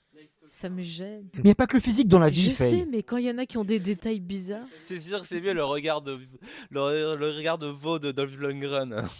Ça 0.47 0.69
me 0.69 0.81
gêne. 0.81 1.27
Mais 1.33 1.39
il 1.41 1.45
n'y 1.45 1.51
a 1.51 1.55
pas 1.55 1.67
que 1.67 1.75
le 1.75 1.81
physique 1.81 2.07
dans 2.07 2.19
la 2.19 2.29
vie, 2.29 2.49
Je 2.49 2.55
sais, 2.55 2.87
mais 2.89 3.03
quand 3.03 3.17
il 3.17 3.25
y 3.25 3.31
en 3.31 3.37
a 3.37 3.45
qui 3.45 3.57
ont 3.57 3.63
des 3.63 3.79
détails 3.79 4.19
bizarres. 4.19 4.67
C'est 4.85 4.99
sûr 4.99 5.21
que 5.21 5.27
c'est 5.27 5.41
mieux 5.41 5.53
le 5.53 5.63
regard 5.63 6.01
de 6.01 6.19
le, 6.69 7.15
le 7.15 7.29
regard 7.31 7.57
de 7.57 7.67
veau 7.67 7.99
de 7.99 8.11
Dolph 8.11 8.37
Lundgren. 8.39 9.07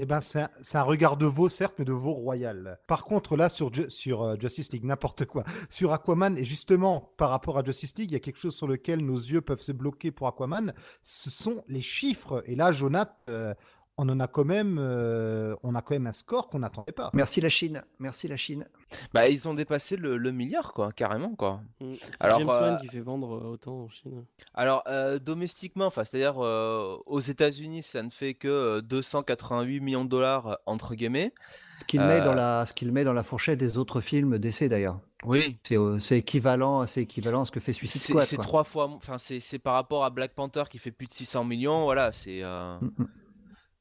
Eh 0.00 0.06
ben, 0.06 0.20
c'est 0.20 0.42
un, 0.42 0.48
c'est 0.62 0.78
un 0.78 0.82
regard 0.82 1.16
de 1.16 1.26
veau, 1.26 1.48
certes, 1.48 1.74
mais 1.78 1.84
de 1.84 1.92
veau 1.92 2.12
royal. 2.12 2.78
Par 2.86 3.02
contre, 3.02 3.36
là, 3.36 3.48
sur, 3.48 3.72
sur 3.88 4.22
euh, 4.22 4.36
Justice 4.38 4.70
League, 4.70 4.84
n'importe 4.84 5.24
quoi. 5.24 5.42
Sur 5.70 5.92
Aquaman, 5.92 6.38
et 6.38 6.44
justement, 6.44 7.12
par 7.16 7.30
rapport 7.30 7.58
à 7.58 7.64
Justice 7.64 7.94
League, 7.98 8.12
il 8.12 8.14
y 8.14 8.16
a 8.16 8.20
quelque 8.20 8.38
chose 8.38 8.54
sur 8.54 8.68
lequel 8.68 9.04
nos 9.04 9.16
yeux 9.16 9.40
peuvent 9.40 9.60
se 9.60 9.72
bloquer 9.72 10.12
pour 10.12 10.28
Aquaman. 10.28 10.72
Ce 11.02 11.30
sont 11.30 11.64
les 11.66 11.80
chiffres. 11.80 12.44
Et 12.46 12.54
là, 12.54 12.70
Jonathan, 12.70 13.12
euh, 13.28 13.54
on 13.98 14.08
en 14.08 14.20
a 14.20 14.26
quand 14.28 14.44
même, 14.44 14.78
euh, 14.80 15.54
on 15.62 15.74
a 15.74 15.82
quand 15.82 15.94
même 15.94 16.06
un 16.06 16.12
score 16.12 16.48
qu'on 16.48 16.60
n'attendait 16.60 16.92
pas. 16.92 17.10
Merci 17.12 17.40
la 17.40 17.48
Chine. 17.48 17.82
Merci 17.98 18.28
la 18.28 18.36
Chine. 18.36 18.66
Bah, 19.12 19.28
ils 19.28 19.46
ont 19.48 19.54
dépassé 19.54 19.96
le, 19.96 20.16
le 20.16 20.32
milliard, 20.32 20.72
quoi, 20.72 20.92
carrément, 20.92 21.34
quoi. 21.34 21.60
Mm. 21.80 21.94
C'est 22.00 22.24
Alors, 22.24 22.38
James 22.38 22.48
euh, 22.50 22.60
Wan 22.60 22.78
qui 22.80 22.86
fait 22.88 23.00
vendre 23.00 23.34
euh, 23.36 23.52
autant 23.52 23.82
en 23.84 23.88
Chine. 23.88 24.24
Alors, 24.54 24.82
euh, 24.86 25.18
domestiquement, 25.18 25.86
enfin, 25.86 26.04
c'est-à-dire 26.04 26.42
euh, 26.42 26.96
aux 27.06 27.20
États-Unis, 27.20 27.82
ça 27.82 28.02
ne 28.02 28.10
fait 28.10 28.34
que 28.34 28.48
euh, 28.48 28.80
288 28.80 29.80
millions 29.80 30.04
de 30.04 30.10
dollars, 30.10 30.58
entre 30.66 30.94
guillemets. 30.94 31.34
Ce 31.80 31.84
qu'il 31.84 32.00
met, 32.00 32.20
dans 32.20 32.34
la, 32.34 32.64
ce 32.66 32.74
qu'il 32.74 32.90
met 32.92 33.04
dans 33.04 33.12
la 33.12 33.22
fourchette 33.22 33.58
des 33.58 33.76
autres 33.78 34.00
films 34.00 34.38
d'essai 34.38 34.68
d'ailleurs. 34.68 35.00
Oui, 35.24 35.58
C'est, 35.64 35.76
euh, 35.76 35.98
c'est 35.98 36.18
équivalent, 36.18 36.86
c'est 36.86 37.02
équivalent 37.02 37.40
à 37.42 37.44
ce 37.44 37.50
que 37.50 37.58
fait 37.60 37.72
Suicide 37.72 38.00
c'est 38.00 38.08
Squad. 38.12 38.24
c'est 38.24 38.36
quoi. 38.36 38.44
trois 38.44 38.64
fois, 38.64 38.88
enfin, 38.88 39.18
c'est 39.18 39.40
c'est 39.40 39.58
par 39.58 39.74
rapport 39.74 40.04
à 40.04 40.10
Black 40.10 40.32
Panther 40.32 40.62
qui 40.70 40.78
fait 40.78 40.92
plus 40.92 41.06
de 41.08 41.12
600 41.12 41.44
millions, 41.44 41.82
voilà, 41.84 42.12
c'est. 42.12 42.40
euh, 42.42 42.78
Mm, 42.80 42.86
mm. 42.98 43.06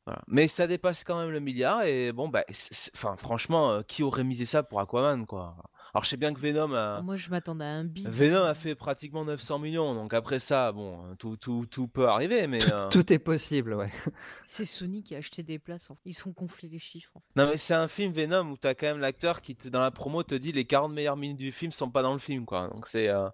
Voilà. 0.08 0.22
Mais 0.28 0.48
ça 0.48 0.66
dépasse 0.68 1.04
quand 1.04 1.20
même 1.20 1.30
le 1.32 1.40
milliard, 1.40 1.84
et 1.84 2.12
bon, 2.12 2.30
bah, 2.30 2.44
c'est- 2.50 2.74
c'est- 2.74 2.92
enfin, 2.96 3.16
franchement, 3.18 3.72
euh, 3.72 3.82
qui 3.84 4.04
aurait 4.04 4.24
misé 4.24 4.46
ça 4.46 4.64
pour 4.64 4.80
Aquaman, 4.80 5.26
quoi? 5.26 5.56
Alors, 5.94 6.04
je 6.04 6.10
sais 6.10 6.18
bien 6.18 6.34
que 6.34 6.40
Venom 6.40 6.74
a. 6.74 7.02
Moi, 7.02 7.16
je 7.16 7.30
m'attendais 7.30 7.64
à 7.66 7.70
un 7.70 7.84
bid. 7.86 8.08
Venom 8.10 8.44
a 8.44 8.54
fait 8.54 8.76
pratiquement 8.76 9.24
900 9.26 9.58
millions, 9.60 9.96
donc 9.96 10.14
après 10.14 10.40
ça, 10.40 10.72
bon, 10.72 11.00
euh, 11.06 11.16
tout, 11.16 11.38
tout, 11.38 11.66
tout 11.70 11.88
peut 11.88 12.08
arriver, 12.08 12.46
mais. 12.48 12.60
Tout, 12.60 12.72
euh, 12.72 12.90
tout 12.90 13.14
est 13.14 13.20
possible, 13.20 13.74
ouais. 13.74 13.90
C'est 14.46 14.66
Sony 14.66 15.02
qui 15.04 15.16
a 15.16 15.20
acheté 15.20 15.44
des 15.44 15.60
places. 15.60 15.90
en 15.90 15.96
fait. 15.96 16.02
Ils 16.06 16.14
se 16.14 16.22
font 16.22 16.32
gonfler 16.32 16.70
les 16.70 16.80
chiffres. 16.80 17.12
en 17.16 17.20
fait. 17.22 17.26
Non 17.36 17.48
mais 17.50 17.58
c'est 17.58 17.74
un 17.74 17.88
film 17.88 18.12
Venom 18.14 18.52
où 18.52 18.58
t'as 18.58 18.76
quand 18.76 18.88
même 18.88 19.00
l'acteur 19.00 19.42
qui 19.42 19.56
dans 19.56 19.80
la 19.82 19.92
promo 19.92 20.24
te 20.24 20.36
dit 20.36 20.52
les 20.52 20.66
40 20.66 20.94
meilleures 20.94 21.18
minutes 21.18 21.38
du 21.38 21.52
film 21.52 21.72
sont 21.72 21.90
pas 21.90 22.02
dans 22.02 22.14
le 22.14 22.20
film 22.20 22.46
quoi. 22.46 22.68
Donc 22.70 22.88
c'est 22.88 23.08
euh, 23.08 23.28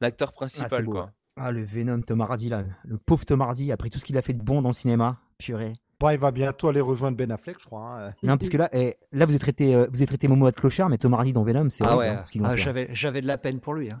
l'acteur 0.00 0.30
Ah, 0.32 0.36
principal 0.36 0.68
c'est 0.70 0.82
beau. 0.82 0.92
quoi. 0.92 1.12
Ah, 1.36 1.52
le 1.52 1.64
Venom 1.64 2.02
Tom 2.02 2.20
Hardy, 2.20 2.48
là. 2.48 2.64
Le 2.84 2.98
pauvre 2.98 3.24
Tom 3.24 3.40
Hardy, 3.40 3.72
après 3.72 3.88
tout 3.88 3.98
ce 3.98 4.04
qu'il 4.04 4.16
a 4.18 4.22
fait 4.22 4.32
de 4.34 4.42
bon 4.42 4.60
dans 4.62 4.68
le 4.70 4.74
cinéma. 4.74 5.18
Purée. 5.38 5.74
Bon, 6.00 6.08
il 6.10 6.18
va 6.18 6.30
bientôt 6.30 6.68
aller 6.68 6.80
rejoindre 6.80 7.16
Ben 7.18 7.30
Affleck, 7.30 7.56
je 7.60 7.66
crois. 7.66 7.98
hein. 8.00 8.14
Non, 8.22 8.38
parce 8.38 8.48
que 8.48 8.56
là, 8.56 8.70
eh, 8.72 8.96
là 9.12 9.26
vous 9.26 9.34
êtes 9.34 9.40
traité, 9.42 9.74
euh, 9.74 9.86
vous 9.92 10.02
êtes 10.02 10.08
traité 10.08 10.28
Momo 10.28 10.50
de 10.50 10.56
clochard, 10.56 10.88
mais 10.88 10.96
Tom 10.96 11.12
Hardy 11.12 11.34
dans 11.34 11.42
Venom, 11.42 11.68
c'est 11.68 11.84
Ah 11.84 11.94
horrible, 11.94 12.14
ouais, 12.14 12.18
hein, 12.18 12.24
ce 12.24 12.38
ah, 12.42 12.56
j'avais, 12.56 12.88
j'avais 12.94 13.20
de 13.20 13.26
la 13.26 13.36
peine 13.36 13.60
pour 13.60 13.74
lui. 13.74 13.90
hein. 13.90 14.00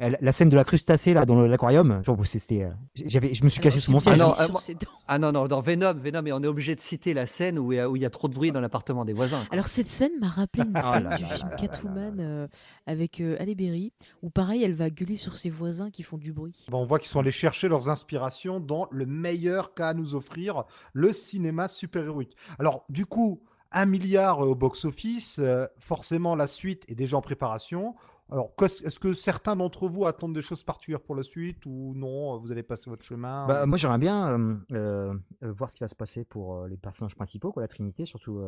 Eh, 0.00 0.10
La, 0.20 0.32
scène 0.32 0.48
de 0.48 0.56
la 0.56 0.64
crustacée 0.64 1.14
là 1.14 1.24
dans 1.24 1.36
l'aquarium, 1.36 2.02
c'était, 2.24 2.64
euh, 2.64 2.70
j'avais, 2.96 3.32
je 3.32 3.44
me 3.44 3.48
suis 3.48 3.60
caché 3.60 3.76
Alors, 3.76 3.84
sous 3.84 3.92
mon 3.92 4.00
siège. 4.00 4.14
Ah 4.14 4.48
non, 4.48 4.54
brillé 4.56 4.76
ah. 4.82 4.90
Ah 5.06 5.18
non, 5.18 5.30
non, 5.30 5.46
dans 5.46 5.60
Venom, 5.60 5.94
Venom, 5.94 6.26
et 6.26 6.32
on 6.32 6.42
est 6.42 6.48
obligé 6.48 6.74
de 6.74 6.80
citer 6.80 7.14
la 7.14 7.26
scène 7.26 7.58
où 7.58 7.72
il 7.72 7.76
y 7.76 7.80
a, 7.80 7.88
où 7.88 7.94
il 7.94 8.02
y 8.02 8.04
a 8.04 8.10
trop 8.10 8.26
de 8.26 8.34
bruit 8.34 8.50
dans 8.50 8.60
l'appartement 8.60 9.04
des 9.04 9.12
voisins. 9.12 9.38
quoi. 9.38 9.52
Alors 9.52 9.68
cette 9.68 9.86
scène 9.86 10.12
m'a 10.20 10.28
rappelé 10.28 10.64
une 10.64 10.72
Ah 10.74 10.94
scène 10.94 11.04
là 11.04 11.16
du 11.16 11.22
là 11.22 11.28
film 11.28 11.48
là 11.48 11.50
là 11.50 11.56
Catwoman 11.56 12.16
euh, 12.18 12.48
avec 12.86 13.20
euh, 13.20 13.36
Halle 13.38 13.54
Berry, 13.54 13.92
où 14.22 14.30
pareil, 14.30 14.64
elle 14.64 14.74
va 14.74 14.90
gueuler 14.90 15.16
sur 15.16 15.36
ses 15.36 15.50
voisins 15.50 15.90
qui 15.90 16.02
font 16.02 16.18
du 16.18 16.32
bruit. 16.32 16.66
Bon, 16.70 16.80
on 16.80 16.84
voit 16.84 16.98
qu'ils 16.98 17.08
sont 17.08 17.20
allés 17.20 17.30
chercher 17.30 17.68
leurs 17.68 17.88
inspirations 17.88 18.58
dans 18.58 18.88
le 18.90 19.06
meilleur 19.06 19.74
qu'a 19.74 19.90
à 19.90 19.94
nous 19.94 20.14
offrir 20.14 20.64
le 20.92 21.12
cinéma 21.12 21.68
super-héroïque. 21.68 22.36
Alors, 22.58 22.84
du 22.88 23.04
coup, 23.06 23.42
un 23.74 23.86
milliard 23.86 24.42
euh, 24.42 24.48
au 24.48 24.54
box-office, 24.54 25.40
euh, 25.40 25.66
forcément 25.78 26.36
la 26.36 26.46
suite 26.46 26.84
est 26.88 26.94
déjà 26.94 27.16
en 27.16 27.20
préparation. 27.20 27.94
Alors, 28.30 28.54
est-ce 28.62 28.98
que 28.98 29.12
certains 29.12 29.54
d'entre 29.54 29.86
vous 29.86 30.06
attendent 30.06 30.34
des 30.34 30.40
choses 30.40 30.64
particulières 30.64 31.02
pour 31.02 31.14
la 31.14 31.22
suite 31.22 31.66
ou 31.66 31.92
non 31.94 32.38
Vous 32.38 32.50
allez 32.52 32.62
passer 32.62 32.88
votre 32.88 33.04
chemin 33.04 33.46
Bah, 33.46 33.66
moi 33.66 33.76
j'aimerais 33.76 33.98
bien 33.98 34.30
euh, 34.30 34.56
euh, 34.72 35.14
voir 35.52 35.68
ce 35.70 35.76
qui 35.76 35.84
va 35.84 35.88
se 35.88 35.94
passer 35.94 36.24
pour 36.24 36.56
euh, 36.56 36.68
les 36.68 36.78
personnages 36.78 37.14
principaux, 37.14 37.52
quoi, 37.52 37.62
la 37.62 37.68
Trinité, 37.68 38.06
surtout 38.06 38.40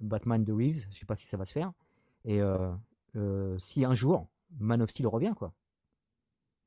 Batman 0.00 0.42
de 0.42 0.52
Reeves. 0.52 0.86
Je 0.90 0.98
sais 0.98 1.06
pas 1.06 1.14
si 1.14 1.26
ça 1.26 1.36
va 1.36 1.44
se 1.44 1.52
faire. 1.52 1.72
Et 2.24 2.40
si 3.58 3.84
un 3.84 3.94
jour 3.94 4.28
Man 4.58 4.80
of 4.80 4.90
Steel 4.90 5.06
revient, 5.06 5.34
quoi. 5.36 5.52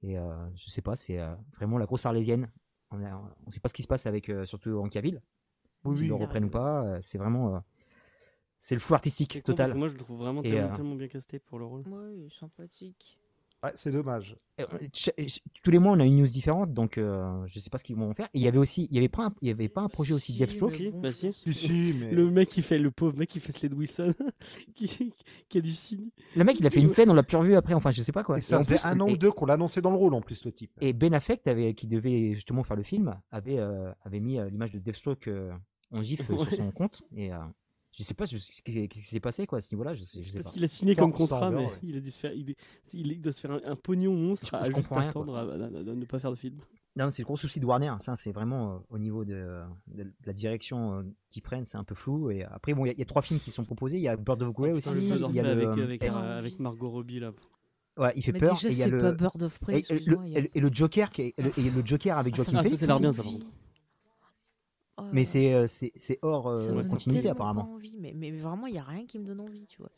Et 0.03 0.15
je 0.55 0.69
sais 0.69 0.81
pas, 0.81 0.95
c'est 0.95 1.19
vraiment 1.57 1.77
la 1.77 1.85
grosse 1.85 2.05
arlésienne. 2.05 2.51
On 2.91 2.97
ne 2.97 3.05
sait 3.49 3.59
pas 3.59 3.69
ce 3.69 3.73
qui 3.73 3.83
se 3.83 3.87
passe 3.87 4.05
avec 4.05 4.31
surtout 4.45 4.77
en 4.77 4.87
Cavill. 4.87 5.21
Oui, 5.83 5.95
S'ils 5.95 6.03
oui. 6.03 6.09
le 6.09 6.25
reprennent 6.25 6.45
ou 6.45 6.49
pas, 6.49 7.01
c'est 7.01 7.17
vraiment 7.17 7.63
c'est 8.63 8.75
le 8.75 8.79
flou 8.79 8.93
artistique 8.93 9.43
total. 9.43 9.73
Moi 9.73 9.87
je 9.89 9.93
le 9.93 9.99
trouve 9.99 10.19
vraiment 10.19 10.41
tellement, 10.41 10.71
euh, 10.71 10.75
tellement 10.75 10.95
bien 10.95 11.07
casté 11.09 11.39
pour 11.39 11.59
le 11.59 11.65
rôle. 11.65 11.81
Ouais, 11.87 12.27
sympathique. 12.39 13.17
Ouais, 13.63 13.71
c'est 13.75 13.91
dommage. 13.91 14.35
Euh, 14.59 14.65
tous 15.61 15.69
les 15.69 15.77
mois 15.77 15.91
on 15.91 15.99
a 15.99 16.03
une 16.05 16.17
news 16.17 16.25
différente, 16.27 16.73
donc 16.73 16.97
euh, 16.97 17.43
je 17.45 17.59
sais 17.59 17.69
pas 17.69 17.77
ce 17.77 17.83
qu'ils 17.83 17.95
vont 17.95 18.09
en 18.09 18.13
faire. 18.15 18.25
Et 18.33 18.39
il 18.39 18.41
y 18.41 18.47
avait 18.47 18.57
aussi, 18.57 18.87
il 18.89 18.95
y 18.95 18.97
avait 18.97 19.07
pas, 19.09 19.25
un, 19.25 19.33
il 19.41 19.49
y 19.49 19.51
avait 19.51 19.69
pas 19.69 19.81
un 19.81 19.87
projet 19.87 20.13
aussi 20.13 20.33
Si, 20.33 20.37
Deathstroke. 20.39 20.71
Si, 20.73 20.89
bon, 20.89 20.99
bah 20.99 21.09
je 21.09 21.13
si. 21.13 21.25
pense- 21.27 21.35
Si, 21.43 21.53
si, 21.53 21.95
mais. 21.99 22.11
Le 22.11 22.31
mec 22.31 22.49
qui 22.49 22.63
fait, 22.63 22.79
le 22.79 22.89
pauvre 22.89 23.15
mec 23.17 23.29
qui 23.29 23.39
fait 23.39 23.51
Slade 23.51 23.73
Wilson, 23.75 24.15
qui, 24.75 25.13
qui 25.47 25.57
a 25.57 25.61
du 25.61 25.73
signe. 25.73 26.09
Le 26.35 26.43
mec, 26.43 26.59
il 26.59 26.65
a 26.65 26.71
fait 26.71 26.79
une 26.81 26.87
scène, 26.87 27.11
on 27.11 27.13
l'a 27.13 27.21
plus 27.21 27.37
revu 27.37 27.55
après. 27.55 27.75
Enfin, 27.75 27.91
je 27.91 28.01
sais 28.01 28.11
pas 28.11 28.23
quoi. 28.23 28.39
Et 28.39 28.41
ça 28.41 28.57
faisait 28.57 28.77
plus, 28.77 28.85
un 28.87 28.99
an 28.99 29.07
ou 29.09 29.15
deux 29.17 29.31
qu'on 29.31 29.45
l'annonçait 29.45 29.81
dans 29.81 29.91
le 29.91 29.97
rôle 29.97 30.15
en 30.15 30.21
plus, 30.21 30.43
le 30.43 30.51
type. 30.51 30.71
et 30.81 30.93
Ben 30.93 31.13
Affleck, 31.13 31.45
avait, 31.45 31.75
qui 31.75 31.85
devait 31.85 32.33
justement 32.33 32.63
faire 32.63 32.77
le 32.77 32.83
film, 32.83 33.15
avait, 33.31 33.59
euh, 33.59 33.91
avait 34.03 34.19
mis 34.21 34.39
euh, 34.39 34.49
l'image 34.49 34.71
de 34.71 34.79
Deathstroke 34.79 35.27
euh, 35.27 35.51
en 35.91 36.01
gif 36.01 36.25
sur 36.25 36.51
son 36.51 36.71
compte. 36.71 37.03
Et 37.15 37.31
euh, 37.31 37.37
je 37.91 38.03
sais 38.03 38.13
pas 38.13 38.25
je 38.25 38.37
qu'est-ce 38.37 38.87
qui 38.89 38.99
s'est 38.99 39.19
passé 39.19 39.45
quoi 39.45 39.57
à 39.57 39.61
ce 39.61 39.73
niveau-là. 39.75 39.93
Je 39.93 40.03
sais, 40.03 40.23
je 40.23 40.29
sais 40.29 40.39
Parce 40.39 40.47
pas. 40.47 40.53
qu'il 40.53 40.63
a 40.63 40.67
signé 40.67 40.95
Ça, 40.95 41.01
comme 41.01 41.11
contrat, 41.13 41.49
mais 41.51 41.65
ouais. 41.65 41.71
il 41.83 41.97
a 41.97 41.99
dû 41.99 42.09
se 42.11 42.19
faire, 42.19 42.33
il, 42.33 42.51
est- 42.51 42.55
il 42.93 43.21
doit 43.21 43.33
se 43.33 43.41
faire 43.41 43.51
un, 43.51 43.61
un 43.65 43.75
pognon 43.75 44.13
monstre 44.15 44.47
Je- 44.51 44.55
à 44.55 44.63
je 44.69 44.73
juste 44.75 44.89
rien, 44.89 45.09
attendre 45.09 45.35
à, 45.35 45.41
à- 45.41 45.43
à- 45.43 45.65
à 45.65 45.69
ne 45.95 46.05
pas 46.05 46.19
faire 46.19 46.31
de 46.31 46.35
film. 46.37 46.57
Non, 46.97 47.09
c'est 47.09 47.21
le 47.21 47.25
gros 47.25 47.37
souci 47.37 47.59
de 47.61 47.65
Warner. 47.65 47.93
Ça, 47.99 48.17
c'est 48.17 48.33
vraiment 48.33 48.75
euh, 48.75 48.79
au 48.89 48.97
niveau 48.97 49.23
de, 49.23 49.61
de 49.87 50.11
la 50.25 50.33
direction 50.33 50.99
euh, 50.99 51.03
qu'ils 51.29 51.41
prennent, 51.41 51.63
c'est 51.63 51.77
un 51.77 51.85
peu 51.85 51.95
flou. 51.95 52.31
Et 52.31 52.43
après, 52.43 52.73
bon, 52.73 52.85
il 52.85 52.93
y, 52.93 52.99
y 52.99 53.01
a 53.01 53.05
trois 53.05 53.21
films 53.21 53.39
qui 53.39 53.49
sont 53.51 53.63
proposés. 53.63 53.97
Il 53.97 54.03
y 54.03 54.09
a 54.09 54.17
Bird 54.17 54.41
of 54.41 54.53
Prey 54.53 54.73
Putain, 54.73 54.91
aussi. 54.91 55.07
Il 55.07 55.33
y 55.35 55.39
a 55.39 55.43
le, 55.43 55.49
avec, 55.51 55.67
avec, 55.79 56.03
et- 56.03 56.09
euh, 56.09 56.39
avec 56.39 56.59
Margot 56.59 56.89
Robbie 56.89 57.19
là. 57.21 57.31
ouais, 57.97 58.11
il 58.17 58.23
fait 58.23 58.33
Mais 58.33 58.39
peur. 58.39 58.55
déjà, 58.55 58.67
et 58.67 58.71
il 58.73 58.77
y 58.77 58.81
a 58.81 58.85
c'est 58.85 58.91
le, 58.91 59.01
pas 59.01 59.11
Bird 59.13 59.41
of 59.41 59.57
Prey, 59.61 59.79
et, 59.89 59.93
et 59.93 59.99
le, 59.99 60.17
et 60.35 60.41
le- 60.41 60.49
et 60.57 60.59
le 60.59 60.69
Joker 60.73 61.09
qui 61.11 61.21
est, 61.21 61.33
et 61.37 61.41
le, 61.43 61.51
et 61.57 61.69
le 61.69 61.85
Joker 61.85 62.17
avec 62.17 62.33
Ah, 62.37 62.43
ça, 62.43 62.51
Joaquin 62.51 62.57
ça, 62.57 62.63
Phoenix. 62.63 62.79
ça 62.79 62.85
a 62.85 62.87
l'air 62.89 62.99
bien, 62.99 63.13
ça, 63.13 63.23
par 63.23 63.31
contre. 63.31 63.45
Oh 63.45 63.49
là 63.49 64.90
Mais 65.11 65.25
c'est 65.25 65.53
euh, 65.53 65.67
c'est 65.67 65.91
c'est 65.95 66.19
hors 66.21 66.47
euh, 66.47 66.83
continuité 66.83 67.29
apparemment. 67.29 67.65
pas 67.65 67.71
envie, 67.71 67.97
mais, 67.99 68.13
mais 68.15 68.31
vraiment, 68.31 68.67
il 68.67 68.75
y 68.75 68.79
a 68.79 68.83
rien 68.83 69.05
qui 69.05 69.19
me 69.19 69.25
donne 69.25 69.39
envie, 69.39 69.65
tu 69.67 69.81
vois. 69.81 69.91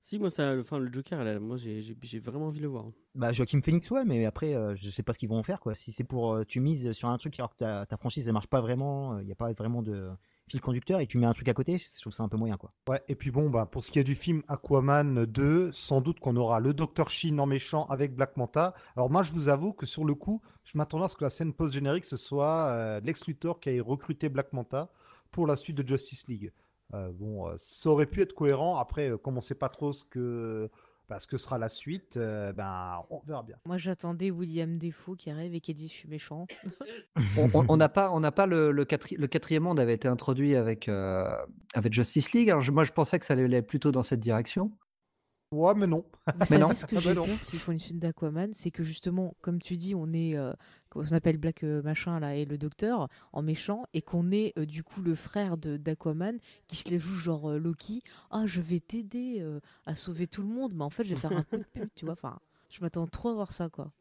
Si, 0.00 0.18
moi, 0.18 0.28
ça, 0.28 0.54
enfin, 0.60 0.78
le 0.78 0.92
Joker, 0.92 1.24
là, 1.24 1.40
moi, 1.40 1.56
j'ai 1.56 2.18
vraiment 2.20 2.48
envie 2.48 2.58
de 2.58 2.64
le 2.64 2.68
voir. 2.68 2.86
Bah 3.14 3.32
Joaquin 3.32 3.60
Phoenix 3.62 3.88
ouais 3.92 4.04
mais 4.04 4.24
après 4.24 4.54
euh, 4.54 4.74
je 4.74 4.90
sais 4.90 5.04
pas 5.04 5.12
ce 5.12 5.18
qu'ils 5.18 5.28
vont 5.28 5.38
en 5.38 5.44
faire 5.44 5.60
quoi. 5.60 5.72
Si 5.72 5.92
c'est 5.92 6.02
pour 6.02 6.34
euh, 6.34 6.44
tu 6.44 6.58
mises 6.58 6.90
sur 6.92 7.08
un 7.08 7.16
truc 7.16 7.38
alors 7.38 7.50
que 7.52 7.58
ta, 7.58 7.86
ta 7.86 7.96
franchise 7.96 8.26
elle 8.26 8.32
marche 8.32 8.48
pas 8.48 8.60
vraiment, 8.60 9.20
il 9.20 9.28
y 9.28 9.32
a 9.32 9.36
pas 9.36 9.52
vraiment 9.52 9.82
de 9.82 10.10
fil 10.48 10.60
conducteur 10.60 11.00
et 11.00 11.06
tu 11.06 11.18
mets 11.18 11.26
un 11.26 11.32
truc 11.32 11.48
à 11.48 11.54
côté, 11.54 11.78
je 11.78 12.00
trouve 12.00 12.12
ça 12.12 12.22
un 12.22 12.28
peu 12.28 12.36
moyen 12.36 12.56
quoi. 12.56 12.70
Ouais, 12.88 13.02
et 13.08 13.14
puis 13.14 13.30
bon, 13.30 13.50
bah, 13.50 13.66
pour 13.66 13.82
ce 13.82 13.90
qui 13.90 13.98
est 13.98 14.04
du 14.04 14.14
film 14.14 14.42
Aquaman 14.48 15.24
2, 15.24 15.72
sans 15.72 16.00
doute 16.00 16.20
qu'on 16.20 16.36
aura 16.36 16.60
le 16.60 16.74
Dr. 16.74 17.08
Sheen 17.08 17.40
en 17.40 17.46
méchant 17.46 17.84
avec 17.86 18.14
Black 18.14 18.36
Manta. 18.36 18.74
Alors 18.96 19.10
moi, 19.10 19.22
je 19.22 19.32
vous 19.32 19.48
avoue 19.48 19.72
que 19.72 19.86
sur 19.86 20.04
le 20.04 20.14
coup, 20.14 20.42
je 20.64 20.76
m'attendais 20.76 21.04
à 21.04 21.08
ce 21.08 21.16
que 21.16 21.24
la 21.24 21.30
scène 21.30 21.52
post-générique, 21.52 22.04
ce 22.04 22.16
soit 22.16 22.68
euh, 22.70 23.00
Lex 23.00 23.26
Luthor 23.26 23.60
qui 23.60 23.70
ait 23.70 23.80
recruté 23.80 24.28
Black 24.28 24.52
Manta 24.52 24.90
pour 25.30 25.46
la 25.46 25.56
suite 25.56 25.76
de 25.76 25.86
Justice 25.86 26.26
League. 26.28 26.52
Euh, 26.92 27.10
bon, 27.12 27.48
euh, 27.48 27.54
ça 27.56 27.90
aurait 27.90 28.06
pu 28.06 28.20
être 28.20 28.34
cohérent. 28.34 28.78
Après, 28.78 29.12
comme 29.22 29.38
on 29.38 29.40
sait 29.40 29.54
pas 29.54 29.70
trop 29.70 29.92
ce 29.92 30.04
que, 30.04 30.70
bah, 31.08 31.18
ce 31.20 31.26
que 31.26 31.36
sera 31.36 31.58
la 31.58 31.68
suite, 31.68 32.16
euh, 32.16 32.52
ben, 32.52 33.02
on 33.10 33.20
verra 33.20 33.42
bien. 33.42 33.56
Moi, 33.66 33.76
j'attendais 33.76 34.30
William 34.30 34.76
Defoe 34.78 35.16
qui 35.16 35.30
arrive 35.30 35.54
et 35.54 35.60
qui 35.60 35.74
dit 35.74 35.88
Je 35.88 35.92
suis 35.92 36.08
méchant. 36.08 36.46
On- 37.36 37.50
on 37.54 37.64
on 37.68 37.76
n'a 37.76 37.88
pas, 37.88 38.10
on 38.12 38.20
n'a 38.20 38.32
pas 38.32 38.46
le, 38.46 38.72
le, 38.72 38.84
quatri- 38.84 39.16
le 39.16 39.26
quatrième 39.26 39.62
monde 39.64 39.78
avait 39.80 39.94
été 39.94 40.08
introduit 40.08 40.54
avec, 40.56 40.88
euh, 40.88 41.28
avec 41.74 41.92
Justice 41.92 42.32
League. 42.32 42.48
Alors 42.50 42.62
je- 42.62 42.72
moi, 42.72 42.84
je 42.84 42.92
pensais 42.92 43.18
que 43.18 43.26
ça 43.26 43.34
allait 43.34 43.62
plutôt 43.62 43.92
dans 43.92 44.02
cette 44.02 44.20
direction. 44.20 44.70
Ouais, 45.54 45.74
mais 45.76 45.86
non. 45.86 46.04
Vous 46.26 46.32
Mais 46.38 46.44
savez 46.46 46.60
non. 46.62 46.74
ce 46.74 46.86
que 46.86 46.96
Ah 46.96 47.00
bah 47.00 47.14
j'ai 47.14 47.14
s'ils 47.42 47.58
font 47.58 47.72
une 47.72 47.78
suite 47.78 47.98
d'Aquaman, 47.98 48.52
c'est 48.52 48.70
que 48.70 48.82
justement, 48.82 49.36
comme 49.40 49.60
tu 49.60 49.76
dis, 49.76 49.94
on 49.94 50.12
est, 50.12 50.36
euh, 50.36 50.52
on 50.94 51.12
appelle 51.12 51.38
Black 51.38 51.62
euh, 51.64 51.82
machin 51.82 52.18
là 52.20 52.34
et 52.36 52.44
le 52.44 52.58
docteur 52.58 53.08
en 53.32 53.42
méchant, 53.42 53.84
et 53.94 54.02
qu'on 54.02 54.30
est 54.32 54.52
euh, 54.58 54.66
du 54.66 54.82
coup 54.82 55.02
le 55.02 55.14
frère 55.14 55.56
de 55.56 55.76
d'Aquaman 55.76 56.38
qui 56.66 56.76
se 56.76 56.88
les 56.90 56.98
joue 56.98 57.14
genre 57.14 57.50
euh, 57.50 57.58
Loki. 57.58 58.00
Ah, 58.30 58.46
je 58.46 58.60
vais 58.60 58.80
t'aider 58.80 59.44
à 59.86 59.94
sauver 59.94 60.26
tout 60.26 60.42
le 60.42 60.48
monde, 60.48 60.72
mais 60.74 60.84
en 60.84 60.90
fait, 60.90 61.04
je 61.04 61.10
vais 61.10 61.20
faire 61.20 61.32
un 61.36 61.44
coup 61.44 61.56
de 61.56 61.64
pute, 61.64 61.92
tu 61.94 62.04
vois. 62.04 62.14
Enfin, 62.14 62.38
je 62.70 62.80
m'attends 62.80 63.06
trop 63.06 63.28
à 63.30 63.34
voir 63.34 63.52
ça, 63.52 63.68
quoi. 63.68 63.92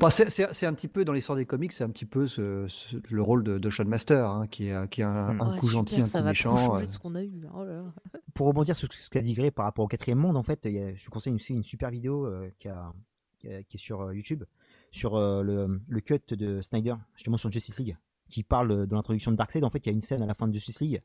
Bon, 0.00 0.08
c'est- 0.08 0.30
c'est 0.30 0.52
c'est 0.54 0.64
un 0.66 0.72
petit 0.72 0.88
peu 0.88 1.04
dans 1.04 1.12
l'histoire 1.12 1.36
des 1.36 1.44
comics, 1.44 1.72
c'est 1.72 1.84
un 1.84 1.90
petit 1.90 2.06
peu 2.06 2.26
ce- 2.26 2.66
ce- 2.68 2.96
le 3.10 3.22
rôle 3.22 3.44
de, 3.44 3.58
de 3.58 3.70
Sean 3.70 3.84
Master, 3.84 4.24
hein, 4.30 4.46
qui 4.46 4.68
est, 4.68 4.88
qui 4.90 5.02
est 5.02 5.04
un, 5.04 5.34
Hmm. 5.34 5.40
un 5.42 5.52
Ouais, 5.52 5.58
coup 5.58 5.66
super, 5.66 5.72
gentil, 5.80 6.00
un 6.00 6.06
ça 6.06 6.18
coup 6.20 6.24
va 6.24 6.30
méchant. 6.30 6.76
euh. 6.78 6.86
de 6.86 6.90
ce 6.90 6.98
qu'on 6.98 7.14
a 7.14 7.22
eu. 7.22 7.46
hein. 7.46 7.52
Oh 7.54 7.64
là 7.64 7.72
là. 7.82 7.94
Pour 8.34 8.46
rebondir 8.46 8.74
sur 8.74 8.90
ce 8.90 9.10
qu'a 9.10 9.20
dit 9.20 9.34
Gré 9.34 9.50
par 9.50 9.66
rapport 9.66 9.84
au 9.84 9.88
quatrième 9.88 10.18
monde 10.18 10.38
en 10.38 10.42
fait, 10.42 10.60
il 10.64 10.72
y 10.72 10.78
a- 10.78 10.94
je 10.94 11.04
vous 11.04 11.10
conseille 11.10 11.34
aussi 11.34 11.52
une 11.52 11.62
super 11.64 11.90
vidéo 11.90 12.24
euh, 12.26 12.50
qui, 12.58 12.68
a- 12.68 12.92
qui 13.38 13.52
a- 13.52 13.62
qui 13.62 13.76
est 13.76 13.80
sur 13.80 14.00
euh, 14.00 14.14
YouTube 14.14 14.44
sur 14.90 15.16
euh, 15.16 15.42
le, 15.42 15.80
le 15.86 16.00
cut 16.00 16.20
de 16.34 16.62
Snyder 16.62 16.94
justement 17.14 17.36
sur 17.36 17.50
Justice 17.52 17.78
League 17.78 17.96
qui 18.30 18.42
parle 18.42 18.86
de 18.86 18.94
l'introduction 18.94 19.32
de 19.32 19.36
Darkseid. 19.36 19.64
En 19.64 19.70
fait, 19.70 19.80
il 19.84 19.86
y 19.86 19.90
a 19.90 19.92
une 19.92 20.00
scène 20.00 20.22
à 20.22 20.26
la 20.26 20.34
fin 20.34 20.48
de 20.48 20.54
Justice 20.54 20.80
League 20.80 21.00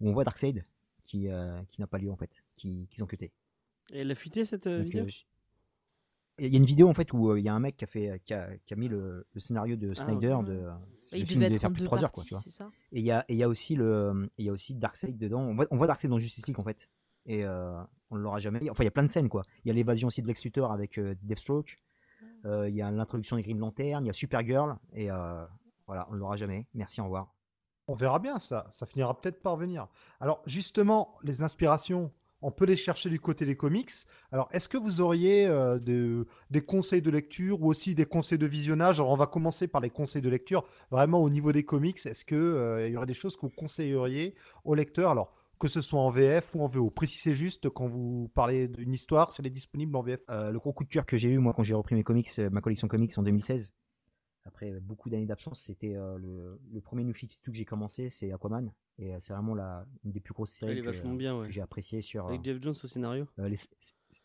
où 0.00 0.08
on 0.08 0.12
voit 0.12 0.22
Darkseid 0.24 0.62
qui, 1.04 1.28
euh, 1.28 1.60
qui 1.72 1.80
n'a 1.80 1.86
pas 1.88 1.98
lieu 1.98 2.10
en 2.12 2.16
fait, 2.16 2.44
qui- 2.56 2.86
qu'ils 2.90 3.02
ont 3.02 3.06
cuté. 3.06 3.32
Et 3.90 4.00
elle 4.00 4.10
a 4.10 4.14
fuité 4.14 4.44
cette 4.44 4.68
Donc, 4.68 4.84
vidéo? 4.84 5.04
euh, 5.04 5.08
je- 5.08 5.24
Il 6.38 6.48
y 6.48 6.54
a 6.54 6.58
une 6.58 6.64
vidéo 6.66 6.88
en 6.88 6.94
fait 6.94 7.12
où 7.12 7.30
euh, 7.30 7.38
il 7.38 7.44
y 7.44 7.48
a 7.48 7.54
un 7.54 7.60
mec 7.60 7.76
qui 7.76 7.84
a 7.84 7.86
fait 7.86 8.20
qui 8.24 8.34
a, 8.34 8.48
qui 8.66 8.74
a 8.74 8.76
mis 8.76 8.88
le, 8.88 9.26
le 9.32 9.40
scénario 9.40 9.76
de 9.76 9.92
Ah, 9.92 9.94
Snyder 9.94 10.32
ok. 10.32 10.44
de 10.46 10.68
Il 11.12 11.20
le 11.20 11.26
film 11.26 11.42
devait 11.42 11.58
faire 11.58 11.70
plus 11.70 11.78
de 11.80 11.84
deux 11.84 11.86
3 11.86 12.04
heures 12.04 12.12
quoi, 12.12 12.24
tu 12.24 12.34
vois. 12.34 12.42
Et 12.92 13.00
il 13.00 13.04
y 13.06 13.10
a, 13.10 13.24
et 13.28 13.32
il 13.34 13.38
y 13.38 13.42
a 13.42 13.48
aussi 13.48 13.74
le, 13.74 14.28
il 14.36 14.44
y 14.44 14.48
a 14.48 14.52
aussi 14.52 14.74
Darkseid 14.74 15.16
dedans. 15.16 15.40
On 15.40 15.54
voit, 15.54 15.66
on 15.70 15.76
voit 15.76 15.86
Darkseid 15.86 16.10
dans 16.10 16.18
Justice 16.18 16.46
League 16.46 16.58
en 16.60 16.64
fait. 16.64 16.88
Et 17.24 17.44
euh, 17.44 17.80
on 18.10 18.16
ne 18.16 18.20
l'aura 18.20 18.38
jamais. 18.38 18.68
Enfin, 18.70 18.84
il 18.84 18.86
y 18.86 18.88
a 18.88 18.92
plein 18.92 19.02
de 19.02 19.08
scènes 19.08 19.28
quoi. 19.28 19.42
Il 19.64 19.68
y 19.68 19.70
a 19.70 19.74
l'évasion 19.74 20.08
aussi 20.08 20.20
de 20.22 20.26
Lex 20.26 20.44
Luthor 20.44 20.72
avec 20.72 20.98
euh, 20.98 21.14
Deathstroke. 21.22 21.78
Euh, 22.44 22.68
il 22.68 22.74
y 22.76 22.82
a 22.82 22.90
l'introduction 22.90 23.36
des 23.36 23.42
Green 23.42 23.58
Lantern. 23.58 24.04
Il 24.04 24.06
y 24.06 24.10
a 24.10 24.12
Supergirl. 24.12 24.76
Et 24.92 25.10
euh, 25.10 25.44
voilà, 25.86 26.06
on 26.10 26.12
ne 26.12 26.18
l'aura 26.18 26.36
jamais. 26.36 26.66
Merci, 26.74 27.00
au 27.00 27.04
revoir. 27.04 27.34
On 27.88 27.94
verra 27.94 28.18
bien 28.18 28.38
ça. 28.38 28.66
Ça 28.68 28.84
finira 28.86 29.18
peut-être 29.20 29.40
par 29.42 29.56
venir. 29.56 29.88
Alors, 30.20 30.42
justement, 30.46 31.16
les 31.22 31.42
inspirations, 31.42 32.12
on 32.42 32.50
peut 32.50 32.64
les 32.66 32.76
chercher 32.76 33.10
du 33.10 33.18
côté 33.20 33.44
des 33.46 33.56
comics. 33.56 33.90
Alors, 34.32 34.48
est-ce 34.52 34.68
que 34.68 34.76
vous 34.78 35.00
auriez 35.00 35.46
euh, 35.46 35.78
de- 35.78 36.26
des 36.50 36.60
conseils 36.60 37.02
de 37.02 37.10
lecture 37.10 37.62
ou 37.62 37.66
aussi 37.68 37.94
des 37.94 38.06
conseils 38.06 38.38
de 38.38 38.46
visionnage? 38.46 39.00
Alors, 39.00 39.12
on 39.12 39.16
va 39.16 39.26
commencer 39.26 39.68
par 39.68 39.80
les 39.80 39.90
conseils 39.90 40.22
de 40.22 40.28
lecture. 40.28 40.64
Vraiment, 40.90 41.22
au 41.22 41.30
niveau 41.30 41.52
des 41.52 41.64
comics, 41.64 42.04
est-ce 42.04 42.24
que 42.24 42.34
euh, 42.34 42.88
y 42.88 42.96
aurait 42.96 43.06
des 43.06 43.14
choses 43.14 43.36
que 43.36 43.42
vous 43.42 43.50
conseilleriez 43.50 44.34
aux 44.64 44.74
lecteurs? 44.74 45.10
Alors, 45.10 45.32
que 45.58 45.68
ce 45.68 45.80
soit 45.80 46.00
en 46.00 46.10
VF 46.10 46.54
ou 46.54 46.60
en 46.62 46.66
VO. 46.66 46.90
Précisez 46.90 47.34
juste 47.34 47.70
quand 47.70 47.86
vous 47.86 48.28
parlez 48.34 48.68
d'une 48.68 48.92
histoire, 48.92 49.32
si 49.32 49.40
elle 49.40 49.46
est 49.46 49.50
disponible 49.50 49.96
en 49.96 50.02
VF. 50.02 50.20
Euh, 50.28 50.50
le 50.50 50.58
gros 50.58 50.72
coup 50.72 50.84
de 50.84 50.88
cœur 50.90 51.06
que 51.06 51.16
j'ai 51.16 51.30
eu 51.30 51.38
moi 51.38 51.54
quand 51.54 51.62
j'ai 51.62 51.74
repris 51.74 51.94
mes 51.94 52.04
comics, 52.04 52.28
ma 52.50 52.60
collection 52.60 52.88
comics 52.88 53.16
en 53.16 53.22
2016, 53.22 53.72
après 54.46 54.72
beaucoup 54.80 55.10
d'années 55.10 55.26
d'absence, 55.26 55.60
c'était 55.60 55.94
euh, 55.94 56.16
le, 56.18 56.60
le 56.72 56.80
premier 56.80 57.04
New 57.04 57.12
52 57.12 57.50
que 57.50 57.56
j'ai 57.56 57.64
commencé, 57.64 58.08
c'est 58.10 58.32
Aquaman, 58.32 58.72
et 58.98 59.14
euh, 59.14 59.16
c'est 59.18 59.32
vraiment 59.32 59.54
la, 59.54 59.84
une 60.04 60.12
des 60.12 60.20
plus 60.20 60.32
grosses 60.32 60.52
séries 60.52 60.72
Elle 60.72 60.78
est 60.78 60.80
que, 60.82 60.86
vachement 60.86 61.14
bien, 61.14 61.38
ouais. 61.38 61.46
que 61.48 61.52
j'ai 61.52 61.60
apprécié 61.60 62.00
sur 62.00 62.26
Avec 62.26 62.44
Jeff 62.44 62.62
Jones 62.62 62.74
au 62.82 62.86
scénario. 62.86 63.26
euh, 63.38 63.48
les, 63.48 63.58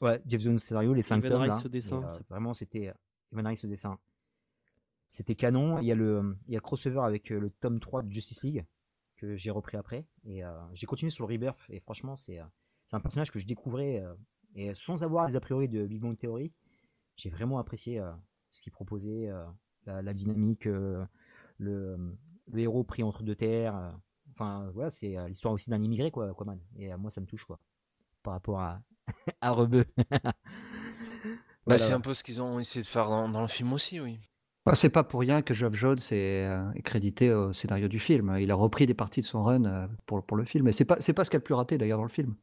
ouais, 0.02 0.22
Jeff 0.26 0.42
Jones 0.42 0.60
scénario, 0.60 0.94
les 0.94 1.02
5 1.02 1.18
Evan 1.26 1.32
tomes 1.32 1.42
Rice 1.42 1.66
au 1.66 1.70
dessin, 1.70 2.08
et, 2.08 2.24
vraiment 2.30 2.54
c'était 2.54 2.94
Evan 3.32 3.48
Rice 3.48 3.66
au 3.66 3.68
dessin. 3.68 4.00
C'était 5.10 5.36
canon. 5.36 5.80
Il 5.80 5.86
y 5.86 5.92
a 5.92 5.96
le, 5.96 6.38
il 6.48 6.54
y 6.54 6.56
a 6.56 6.60
le 6.60 6.62
crossover 6.62 7.02
avec 7.02 7.30
le 7.32 7.50
tome 7.50 7.82
3 7.82 8.04
de 8.04 8.12
Justice 8.12 8.44
League 8.44 8.66
que 9.18 9.36
j'ai 9.36 9.52
repris 9.52 9.76
après. 9.76 10.06
Et 10.24 10.42
j'ai 10.72 10.86
continué 10.88 11.10
sur 11.10 11.28
le 11.28 11.34
Rebirth. 11.34 11.60
Et 11.70 11.82
franchement, 11.82 12.16
c'est 12.16 12.40
c'est 12.86 12.96
un 12.96 13.02
personnage 13.02 13.30
que 13.30 13.38
je 13.38 13.46
découvrais. 13.46 14.02
et 14.56 14.74
sans 14.74 15.04
avoir 15.04 15.28
les 15.28 15.36
a 15.36 15.42
priori 15.42 15.68
de 15.68 15.86
Big 15.86 16.00
Bang 16.00 16.18
Theory, 16.18 16.54
j'ai 17.18 17.30
vraiment 17.30 17.60
apprécié 17.60 18.02
ce 18.52 18.62
qu'il 18.62 18.72
proposait, 18.72 19.30
la, 19.86 20.02
la 20.02 20.14
dynamique, 20.14 20.68
euh, 20.68 21.06
le, 21.58 21.98
le 22.52 22.60
héros 22.60 22.84
pris 22.84 23.04
entre 23.04 23.24
deux 23.24 23.36
terres. 23.36 23.76
euh, 23.76 23.92
enfin, 24.34 24.70
voilà, 24.74 24.90
c'est 24.90 25.18
euh, 25.18 25.28
l'histoire 25.28 25.54
aussi 25.54 25.70
d'un 25.70 25.82
immigré, 25.82 26.12
quoi, 26.12 26.30
Aquaman. 26.30 26.60
Et 26.78 26.92
euh, 26.94 26.98
moi, 26.98 27.10
ça 27.10 27.22
me 27.22 27.26
touche, 27.26 27.46
quoi. 27.46 27.60
Par 28.24 28.34
rapport 28.34 28.60
à, 28.60 28.82
à 29.42 29.52
Rebeu. 29.52 29.86
Bah, 31.68 31.78
c'est 31.78 31.94
un 31.94 32.02
peu 32.02 32.14
ce 32.14 32.24
qu'ils 32.24 32.42
ont 32.42 32.60
essayé 32.60 32.82
de 32.82 32.88
faire 32.88 33.08
dans, 33.08 33.30
dans 33.30 33.42
le 33.42 33.48
film 33.48 33.72
aussi, 33.74 34.00
oui. 34.00 34.20
Ah, 34.66 34.76
c'est 34.76 34.90
pas 34.90 35.04
pour 35.04 35.20
rien 35.22 35.42
que 35.42 35.54
Geoff 35.54 35.74
Jones 35.74 35.98
est, 36.12 36.46
euh, 36.48 36.72
est 36.74 36.82
crédité 36.82 37.32
au 37.34 37.54
scénario 37.54 37.88
du 37.88 38.00
film. 38.00 38.36
Il 38.40 38.52
a 38.52 38.56
repris 38.56 38.86
des 38.86 38.94
parties 38.94 39.22
de 39.22 39.26
son 39.26 39.44
run 39.44 39.66
euh, 39.66 39.88
pour, 40.06 40.24
pour 40.26 40.38
le 40.38 40.44
film. 40.46 40.68
Et 40.68 40.72
c'est 40.72 40.86
pas, 40.86 41.00
c'est 41.00 41.14
pas 41.14 41.24
ce 41.24 41.30
qu'il 41.30 41.38
a 41.38 41.40
le 41.40 41.44
plus 41.44 41.54
raté 41.56 41.78
d'ailleurs 41.78 41.98
dans 41.98 42.04
le 42.04 42.10
film. 42.10 42.36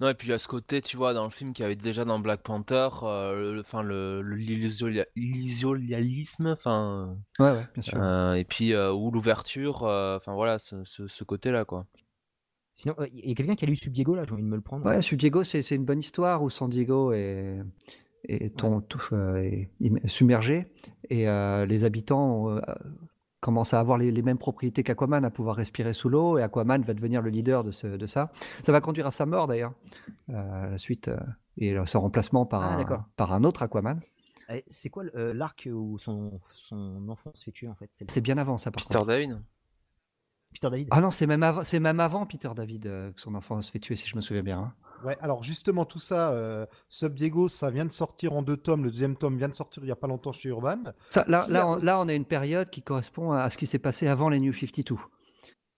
Non, 0.00 0.08
et 0.08 0.14
puis 0.14 0.26
il 0.28 0.30
y 0.30 0.34
a 0.34 0.38
ce 0.38 0.48
côté, 0.48 0.82
tu 0.82 0.96
vois, 0.96 1.14
dans 1.14 1.24
le 1.24 1.30
film 1.30 1.52
qu'il 1.52 1.62
y 1.62 1.66
avait 1.66 1.76
déjà 1.76 2.04
dans 2.04 2.18
Black 2.18 2.42
Panther, 2.42 2.88
euh, 3.04 3.54
le, 3.54 3.60
enfin, 3.60 3.82
le, 3.82 4.22
le- 4.22 4.36
l'illusolia- 4.36 5.06
l'illusionnalisme, 5.14 6.48
enfin, 6.48 7.16
Ouais, 7.38 7.52
ouais, 7.52 7.66
bien 7.74 7.82
sûr. 7.82 8.02
euh, 8.02 8.34
et 8.34 8.44
puis, 8.44 8.72
euh, 8.72 8.92
ou 8.92 9.10
l'ouverture, 9.12 9.84
euh, 9.84 10.16
enfin 10.16 10.34
voilà, 10.34 10.58
ce, 10.58 10.82
ce, 10.84 11.06
ce 11.06 11.22
côté-là, 11.24 11.64
quoi. 11.64 11.86
Sinon, 12.74 12.96
euh, 12.98 13.06
il 13.12 13.28
y 13.28 13.32
a 13.32 13.34
quelqu'un 13.36 13.54
qui 13.54 13.64
a 13.64 13.68
lu 13.68 13.76
Subdiego, 13.76 14.16
là, 14.16 14.24
j'ai 14.26 14.32
envie 14.32 14.42
de 14.42 14.48
me 14.48 14.56
le 14.56 14.62
prendre. 14.62 14.84
Ouais, 14.84 15.00
Sub 15.00 15.18
Diego, 15.18 15.44
c'est 15.44 15.62
c'est 15.62 15.76
une 15.76 15.84
bonne 15.84 16.00
histoire 16.00 16.42
où 16.42 16.50
San 16.50 16.68
Diego 16.68 17.12
est, 17.12 17.60
est, 18.28 18.56
ton- 18.56 18.80
tout, 18.80 19.00
euh, 19.12 19.36
est 19.36 20.08
submergé 20.08 20.66
et 21.08 21.28
euh, 21.28 21.66
les 21.66 21.84
habitants 21.84 22.48
commencent 23.44 23.74
à 23.74 23.80
avoir 23.80 23.98
les, 23.98 24.10
les 24.10 24.22
mêmes 24.22 24.38
propriétés 24.38 24.82
qu'Aquaman, 24.82 25.24
à 25.24 25.30
pouvoir 25.30 25.56
respirer 25.56 25.92
sous 25.92 26.08
l'eau 26.08 26.38
et 26.38 26.42
Aquaman 26.42 26.82
va 26.82 26.94
devenir 26.94 27.20
le 27.22 27.28
leader 27.30 27.62
de, 27.62 27.70
ce- 27.72 27.86
de 27.96 28.06
ça. 28.06 28.32
Ça 28.62 28.72
va 28.72 28.80
conduire 28.80 29.06
à 29.06 29.10
sa 29.10 29.26
mort 29.26 29.46
d'ailleurs, 29.46 29.74
euh, 30.30 30.70
la 30.70 30.78
suite, 30.78 31.08
euh, 31.08 31.18
et 31.58 31.76
son 31.86 32.00
remplacement 32.00 32.46
par, 32.46 32.62
Ah, 32.64 32.80
un, 32.80 33.06
par 33.16 33.32
un 33.32 33.44
autre 33.44 33.62
Aquaman. 33.62 34.00
C'est 34.66 34.88
quoi 34.90 35.04
euh, 35.14 35.32
l'arc 35.34 35.68
où 35.72 35.98
son, 35.98 36.40
son 36.54 37.08
enfant 37.08 37.30
se 37.34 37.44
fait 37.44 37.52
tuer, 37.52 37.68
en 37.68 37.74
fait? 37.74 37.90
C'est 38.08 38.20
bien 38.20 38.38
avant 38.38 38.56
ça 38.58 38.70
par 38.70 38.82
Peter 38.84 38.98
contre. 38.98 39.08
David 39.08 39.40
Peter 40.52 40.70
David 40.70 40.88
Ah 40.90 41.00
non, 41.00 41.10
c'est 41.10 41.26
même, 41.26 41.42
avant- 41.42 41.64
c'est 41.64 41.80
même 41.80 42.00
avant 42.00 42.26
Peter 42.26 42.50
David 42.54 42.86
euh, 42.86 43.12
que 43.12 43.20
son 43.20 43.34
enfant 43.34 43.60
se 43.62 43.70
fait 43.70 43.78
tuer, 43.80 43.96
si 43.96 44.06
je 44.08 44.16
me 44.16 44.20
souviens 44.20 44.42
bien. 44.42 44.58
hein. 44.60 44.72
Ouais, 45.04 45.16
alors 45.20 45.42
justement, 45.42 45.84
tout 45.84 45.98
ça, 45.98 46.30
euh, 46.32 46.66
Sub 46.88 47.14
Diego, 47.14 47.46
ça 47.48 47.70
vient 47.70 47.84
de 47.84 47.92
sortir 47.92 48.32
en 48.32 48.42
deux 48.42 48.56
tomes. 48.56 48.84
Le 48.84 48.90
deuxième 48.90 49.16
tome 49.16 49.36
vient 49.36 49.48
de 49.48 49.54
sortir 49.54 49.82
il 49.82 49.86
n'y 49.86 49.92
a 49.92 49.96
pas 49.96 50.06
longtemps 50.06 50.32
chez 50.32 50.48
Urban. 50.48 50.78
Ça, 51.10 51.24
là, 51.28 51.46
là, 51.48 51.62
a- 51.62 51.66
on, 51.66 51.76
là, 51.76 52.00
on 52.00 52.08
a 52.08 52.14
une 52.14 52.24
période 52.24 52.70
qui 52.70 52.80
correspond 52.82 53.32
à 53.32 53.50
ce 53.50 53.58
qui 53.58 53.66
s'est 53.66 53.78
passé 53.78 54.06
avant 54.08 54.28
les 54.30 54.40
New 54.40 54.52
52. 54.54 54.96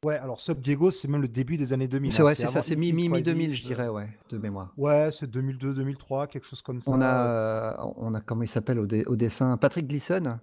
Ouais, 0.04 0.16
alors 0.18 0.38
Sub 0.38 0.60
Diego, 0.60 0.90
c'est 0.92 1.08
même 1.08 1.22
le 1.22 1.26
début 1.28 1.56
des 1.56 1.72
années 1.72 1.88
2000. 1.88 2.12
C'est 2.12 2.22
hein, 2.22 2.26
ouais, 2.26 2.34
c'est 2.36 2.42
ça, 2.46 2.62
c'est 2.62 2.74
Infinite 2.74 2.78
mi, 2.78 2.92
mi, 2.92 3.08
mi 3.08 3.22
Crisis, 3.22 3.24
2000, 3.34 3.54
je 3.56 3.64
dirais, 3.64 3.88
ouais, 3.88 4.08
de 4.28 4.38
mémoire. 4.38 4.72
Ouais, 4.76 5.10
c'est 5.10 5.26
2002, 5.28 5.74
2003, 5.74 6.28
quelque 6.28 6.44
chose 6.46 6.62
comme 6.62 6.80
ça. 6.80 6.90
On 6.92 7.00
a, 7.00 7.28
euh, 7.28 7.74
on 7.96 8.14
a 8.14 8.20
comment 8.20 8.42
il 8.42 8.48
s'appelle 8.48 8.78
au, 8.78 8.86
dé- 8.86 9.04
au 9.06 9.16
dessin 9.16 9.56
Patrick 9.56 9.88
Gleason. 9.88 10.38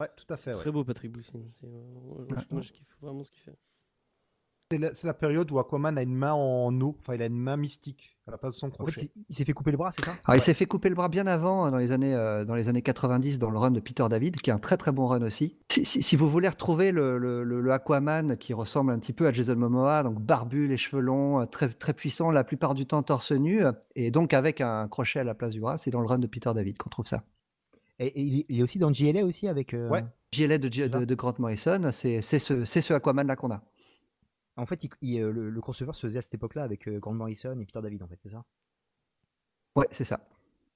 Ouais, 0.00 0.08
tout 0.16 0.32
à 0.32 0.36
fait. 0.36 0.52
ouais. 0.54 0.58
Très 0.60 0.70
beau 0.70 0.84
Patrick. 0.84 1.12
C'est, 1.24 1.36
euh, 1.66 1.70
moi, 2.04 2.24
je- 2.28 2.34
Ouais. 2.34 2.42
moi, 2.52 2.60
je 2.62 2.72
kiffe 2.72 2.86
vraiment 3.00 3.24
ce 3.24 3.30
qu'il 3.30 3.40
fait. 3.42 3.56
C'est 4.70 5.04
la, 5.04 5.14
période 5.14 5.50
où 5.50 5.58
Aquaman 5.58 5.96
a 5.96 6.02
une 6.02 6.14
main 6.14 6.34
en 6.34 6.78
eau, 6.82 6.94
enfin 6.98 7.14
il 7.14 7.22
a 7.22 7.26
une 7.26 7.38
main 7.38 7.56
mystique 7.56 8.18
à 8.26 8.32
la 8.32 8.36
place 8.36 8.52
de 8.52 8.58
son 8.58 8.66
En 8.66 8.70
fait, 8.70 8.76
crochet. 8.76 9.00
c'est- 9.00 9.10
il 9.30 9.34
s'est 9.34 9.46
fait 9.46 9.54
couper 9.54 9.70
le 9.70 9.78
bras, 9.78 9.92
c'est 9.92 10.04
ça? 10.04 10.14
Alors, 10.26 10.36
il 10.36 10.42
s'est 10.42 10.52
fait 10.52 10.66
couper 10.66 10.90
le 10.90 10.94
bras 10.94 11.08
bien 11.08 11.26
avant, 11.26 11.66
euh, 11.66 11.70
dans 11.70 11.78
les 11.78 11.90
années, 11.90 12.14
euh, 12.14 12.44
dans 12.44 12.54
les 12.54 12.68
années 12.68 12.82
90, 12.82 13.38
dans 13.38 13.48
le 13.48 13.56
run 13.56 13.70
de 13.70 13.80
Peter 13.80 14.04
David, 14.10 14.36
qui 14.42 14.50
est 14.50 14.52
un 14.52 14.58
très 14.58 14.76
très 14.76 14.92
bon 14.92 15.06
run 15.06 15.22
aussi. 15.22 15.56
Si, 15.72 15.86
si- 15.86 16.02
si 16.02 16.16
vous 16.16 16.28
voulez 16.28 16.50
retrouver 16.50 16.92
le, 16.92 17.16
le- 17.16 17.44
le- 17.44 17.62
le 17.62 17.72
Aquaman 17.72 18.36
qui 18.36 18.52
ressemble 18.52 18.92
un 18.92 18.98
petit 18.98 19.14
peu 19.14 19.26
à 19.26 19.32
Jason 19.32 19.56
Momoa, 19.56 20.02
donc 20.02 20.20
barbu, 20.20 20.68
les 20.68 20.76
cheveux 20.76 21.00
longs, 21.00 21.40
euh, 21.40 21.46
très, 21.46 21.70
très 21.70 21.94
puissant, 21.94 22.30
la 22.30 22.44
plupart 22.44 22.74
du 22.74 22.84
temps 22.84 23.02
torse 23.02 23.32
nu, 23.32 23.64
euh, 23.64 23.72
et 23.94 24.10
donc 24.10 24.34
avec 24.34 24.60
un 24.60 24.86
crochet 24.88 25.20
à 25.20 25.24
la 25.24 25.34
place 25.34 25.54
du 25.54 25.60
bras, 25.60 25.78
c'est 25.78 25.90
dans 25.90 26.00
le 26.02 26.06
run 26.06 26.18
de 26.18 26.26
Peter 26.26 26.50
David 26.54 26.76
qu'on 26.76 26.90
trouve 26.90 27.06
ça. 27.06 27.24
Et, 28.00 28.08
et 28.08 28.44
il 28.50 28.58
est- 28.58 28.62
aussi 28.62 28.78
dans 28.78 28.92
JLA 28.92 29.24
aussi 29.24 29.48
avec. 29.48 29.72
euh, 29.72 29.88
Ouais. 29.88 30.04
JLA 30.32 30.58
de, 30.58 31.14
Grant 31.14 31.32
Morrison, 31.38 31.88
c'est 31.90 32.20
ce, 32.20 32.66
c'est 32.66 32.82
ce 32.82 32.92
Aquaman 32.92 33.26
là 33.26 33.34
qu'on 33.34 33.50
a. 33.50 33.62
En 34.58 34.66
fait, 34.66 34.84
il- 34.84 34.90
il, 35.00 35.20
euh, 35.22 35.32
le, 35.32 35.50
le 35.50 35.60
crossover 35.62 35.92
se 35.94 36.02
faisait 36.06 36.18
à 36.18 36.22
cette 36.22 36.34
époque-là 36.34 36.62
avec 36.64 36.88
euh, 36.88 36.98
Grant 36.98 37.14
Morrison 37.14 37.58
et 37.58 37.64
Peter 37.64 37.80
David, 37.82 38.02
en 38.02 38.08
fait, 38.08 38.18
c'est 38.22 38.28
ça? 38.30 38.44
Ouais, 39.76 39.86
c'est 39.90 40.04
ça. 40.04 40.20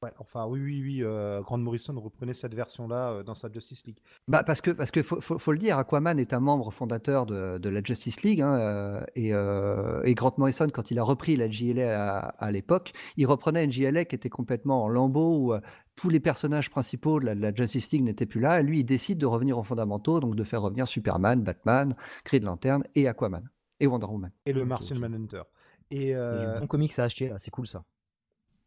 Ouais, 0.03 0.11
enfin 0.19 0.47
oui, 0.47 0.61
oui, 0.61 0.83
oui. 0.83 1.05
euh, 1.05 1.41
Grant 1.43 1.59
Morrison 1.59 1.95
reprenait 2.01 2.33
cette 2.33 2.55
version-là 2.55 3.13
euh, 3.13 3.23
dans 3.23 3.35
sa 3.37 3.49
Justice 3.53 3.85
League. 3.87 3.99
Bah 4.27 4.43
parce 4.43 4.61
que 4.61 4.73
parce 4.73 4.91
que 4.91 5.01
faut, 5.01 5.21
faut, 5.21 5.39
faut 5.39 5.53
le 5.53 5.59
dire, 5.59 5.79
Aquaman 5.79 6.19
est 6.19 6.33
un 6.33 6.41
membre 6.41 6.73
fondateur 6.73 7.25
de, 7.25 7.59
de 7.59 7.69
la 7.69 7.81
Justice 7.85 8.21
League 8.23 8.41
hein, 8.43 8.59
euh, 8.59 9.05
et, 9.15 9.33
euh, 9.33 10.03
et 10.03 10.15
Grant 10.15 10.35
Morrison 10.39 10.67
quand 10.73 10.91
il 10.91 10.99
a 10.99 11.05
repris 11.05 11.37
la 11.37 11.49
JLA 11.49 12.17
à, 12.17 12.19
à 12.31 12.51
l'époque, 12.51 12.93
il 13.17 13.27
reprenait 13.27 13.65
une 13.65 13.71
JLA 13.71 14.05
qui 14.05 14.17
était 14.17 14.29
complètement 14.29 14.83
en 14.83 14.89
lambeaux 14.89 15.39
où 15.39 15.53
euh, 15.55 15.61
tous 15.95 16.11
les 16.11 16.19
personnages 16.19 16.69
principaux 16.69 17.21
de 17.21 17.27
la, 17.27 17.35
de 17.37 17.41
la 17.41 17.55
Justice 17.55 17.93
League 17.93 18.03
n'étaient 18.03 18.27
plus 18.27 18.41
là. 18.41 18.59
Et 18.59 18.65
lui, 18.65 18.81
il 18.81 18.85
décide 18.85 19.19
de 19.19 19.27
revenir 19.27 19.57
aux 19.57 19.63
fondamentaux, 19.63 20.19
donc 20.19 20.35
de 20.35 20.43
faire 20.43 20.63
revenir 20.63 20.89
Superman, 20.89 21.43
Batman, 21.45 21.95
Green 22.25 22.45
Lantern 22.45 22.83
et 22.97 23.07
Aquaman 23.07 23.49
et 23.83 23.87
Wonder 23.87 24.07
Woman. 24.07 24.31
Et 24.47 24.53
le 24.53 24.65
Martian. 24.65 24.97
Manhunter. 24.97 25.43
Et, 25.91 25.97
Il 25.97 26.09
y 26.09 26.15
a 26.15 26.19
euh, 26.19 26.55
du 26.55 26.61
bon 26.61 26.67
comics 26.67 26.99
à 26.99 27.05
acheter, 27.05 27.29
là, 27.29 27.39
c'est 27.39 27.51
cool 27.51 27.67
ça. 27.67 27.85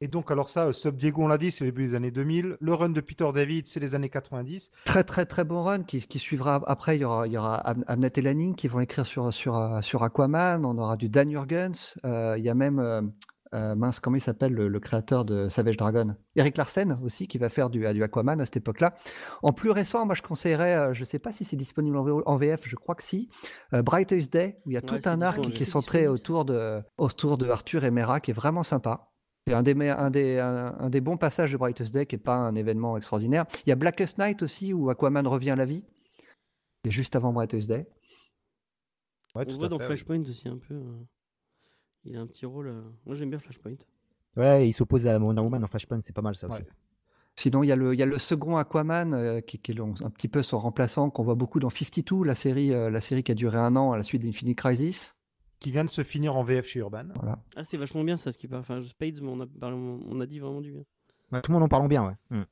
et 0.02 0.08
donc 0.08 0.30
alors 0.30 0.50
ça, 0.50 0.68
euh, 0.68 0.74
Sub 0.74 0.98
Diego, 0.98 1.24
on 1.24 1.28
l'a 1.28 1.38
dit, 1.38 1.50
c'est 1.50 1.64
le 1.64 1.72
début 1.72 1.84
des 1.84 1.96
années 1.96 2.12
2000. 2.12 2.58
Le 2.60 2.74
run 2.74 2.90
de 2.90 3.02
Peter 3.02 3.28
David, 3.34 3.66
c'est 3.66 3.80
les 3.80 3.96
années 3.96 4.10
90. 4.10 4.72
Très 4.84 5.04
très 5.06 5.26
très 5.26 5.46
bon 5.46 5.64
run 5.64 5.84
qui, 5.84 6.06
qui 6.06 6.20
suivra 6.20 6.62
après. 6.68 6.98
Il 6.98 7.02
y 7.02 7.06
aura, 7.06 7.28
il 7.28 7.34
y 7.34 7.38
aura 7.38 7.64
et 7.66 8.22
Lanning 8.22 8.56
qui 8.56 8.68
vont 8.68 8.82
écrire 8.82 9.06
sur, 9.06 9.34
sur, 9.34 9.56
euh, 9.56 9.82
sur 9.82 10.04
Aquaman. 10.04 10.66
On 10.66 10.78
aura 10.78 10.98
du 10.98 11.10
Dan 11.10 11.32
Jurgens. 11.32 11.96
Euh, 12.06 12.36
il 12.38 12.44
y 12.44 12.50
a 12.50 12.56
même 12.56 13.14
euh, 13.56 13.72
euh, 13.72 13.76
mince 13.76 13.99
comment 13.99 14.18
il 14.18 14.22
s'appelle 14.22 14.53
le, 14.53 14.68
le 14.68 14.80
créateur 14.80 15.26
de 15.26 15.48
Savage 15.49 15.77
Dragon? 15.77 16.15
Eric 16.36 16.57
Larsen 16.57 16.99
aussi 17.03 17.27
qui 17.27 17.38
va 17.38 17.49
faire 17.49 17.69
du, 17.69 17.80
du 17.94 18.03
Aquaman 18.03 18.40
à 18.41 18.45
cette 18.45 18.57
époque-là. 18.57 18.94
En 19.44 19.53
plus 19.53 19.72
récent, 19.72 20.06
moi 20.06 20.14
je 20.15 20.22
conseillerais, 20.22 20.76
euh, 20.76 20.94
je 20.94 21.03
sais 21.03 21.19
pas 21.19 21.32
si 21.32 21.44
c'est 21.45 21.56
disponible 21.56 21.98
en, 21.98 22.36
VF, 22.36 22.61
je 22.68 22.76
crois 22.76 22.95
que 22.95 23.03
si. 23.03 23.30
euh, 23.73 23.82
Brightest 23.82 24.32
Day 24.34 24.60
où 24.65 24.72
il 24.72 24.73
y 24.73 24.77
a 24.77 24.82
Ouais, 24.82 24.99
tout 24.99 25.10
un 25.10 25.22
arc 25.22 25.41
qui 25.49 25.64
est 25.64 25.65
centré 25.65 26.07
autour 26.07 26.45
de 26.45 26.82
autour 26.98 27.38
de 27.38 27.48
Arthur 27.49 27.84
et 27.86 27.91
Mera 27.91 28.19
qui 28.19 28.32
est 28.32 28.36
vraiment 28.36 28.64
sympa. 28.64 29.11
C'est 29.48 29.53
un 29.53 29.61
des, 29.64 29.76
me- 29.76 29.91
un, 29.98 30.10
des, 30.10 30.40
un, 30.40 30.76
un 30.80 30.90
des 30.90 31.02
bons 31.02 31.18
passages 31.18 31.52
de 31.52 31.57
Brightest 31.57 31.94
Day 31.94 32.06
qui 32.07 32.15
n'est 32.15 32.22
pas 32.22 32.36
un 32.36 32.56
événement 32.56 32.98
extraordinaire. 32.98 33.45
Il 33.65 33.69
y 33.69 33.72
a 33.72 33.76
Blackest 33.76 34.18
Night 34.18 34.41
aussi 34.41 34.73
où 34.73 34.90
Aquaman 34.90 35.27
revient 35.27 35.52
à 35.52 35.56
la 35.56 35.65
vie. 35.65 35.84
C'est 36.84 36.91
juste 36.91 37.15
avant 37.15 37.32
Brightest 37.32 37.68
Day. 37.68 37.88
Ouais, 39.36 39.45
On 39.48 39.57
voit 39.57 39.69
dans 39.69 39.77
fait, 39.77 39.84
oui. 39.84 39.88
Flashpoint 39.88 40.22
aussi 40.22 40.48
un 40.48 40.57
peu. 40.57 40.82
Il 42.06 42.15
a 42.18 42.22
un 42.22 42.27
petit 42.27 42.45
rôle. 42.45 42.68
euh, 42.68 42.82
Moi 43.06 43.15
j'aime 43.15 43.30
bien 43.30 43.40
Flashpoint. 43.40 43.76
Ouais, 44.38 44.68
il 44.68 44.73
s'oppose 44.73 45.07
à 45.07 45.18
Wonder 45.18 45.41
Woman 45.41 45.61
dans 45.61 45.68
Flashpoint, 45.68 45.99
c'est 46.02 46.14
pas 46.15 46.22
mal 46.22 46.36
ça 46.36 46.48
aussi. 46.48 46.60
Ouais. 46.60 46.68
Sinon, 47.38 47.64
il 47.64 47.68
y 47.68 47.72
a 47.72 47.76
le, 47.76 47.94
il 47.94 47.99
y 47.99 48.03
a 48.03 48.06
le 48.06 48.18
second 48.18 48.56
Aquaman 48.57 49.14
euh, 49.14 49.41
qui, 49.41 49.60
qui 49.60 49.72
est 49.73 49.80
un 49.80 50.10
petit 50.10 50.27
peu 50.30 50.41
son 50.41 50.57
remplaçant 50.60 51.10
qu'on 51.10 51.23
voit 51.23 51.36
beaucoup 51.36 51.60
dans 51.60 51.69
52, 51.69 52.23
la 52.23 52.34
série, 52.36 52.73
euh, 52.73 52.90
la 52.90 53.02
série 53.02 53.23
qui 53.23 53.32
a 53.34 53.36
duré 53.36 53.57
un 53.57 53.76
an 53.76 53.91
à 53.91 53.98
la 53.98 54.03
suite 54.03 54.22
d'Infinite 54.23 54.57
Crisis. 54.57 55.15
Qui 55.60 55.72
vient 55.72 55.84
de 55.84 55.90
se 55.90 56.03
finir 56.03 56.36
en 56.36 56.44
VF 56.44 56.65
chez 56.65 56.80
Urban. 56.80 57.07
Ah, 57.56 57.64
c'est 57.65 57.77
vachement 57.77 58.03
bien 58.03 58.18
ça 58.18 58.32
ce 58.32 58.38
qui 58.38 58.48
parle. 58.48 58.61
Enfin, 58.61 58.82
Spades, 58.82 59.19
mais 59.22 59.30
on 59.30 59.41
a, 59.41 59.45
on 59.65 60.19
a 60.22 60.26
dit 60.26 60.40
vraiment 60.40 60.61
du 60.61 60.72
bien. 60.72 60.84
Ouais, 61.32 61.41
tout 61.41 61.52
le 61.52 61.56
monde 61.56 61.64
en 61.64 61.68
parle 61.69 61.88
bien, 61.88 62.06
ouais. 62.06 62.14
Mm. 62.38 62.44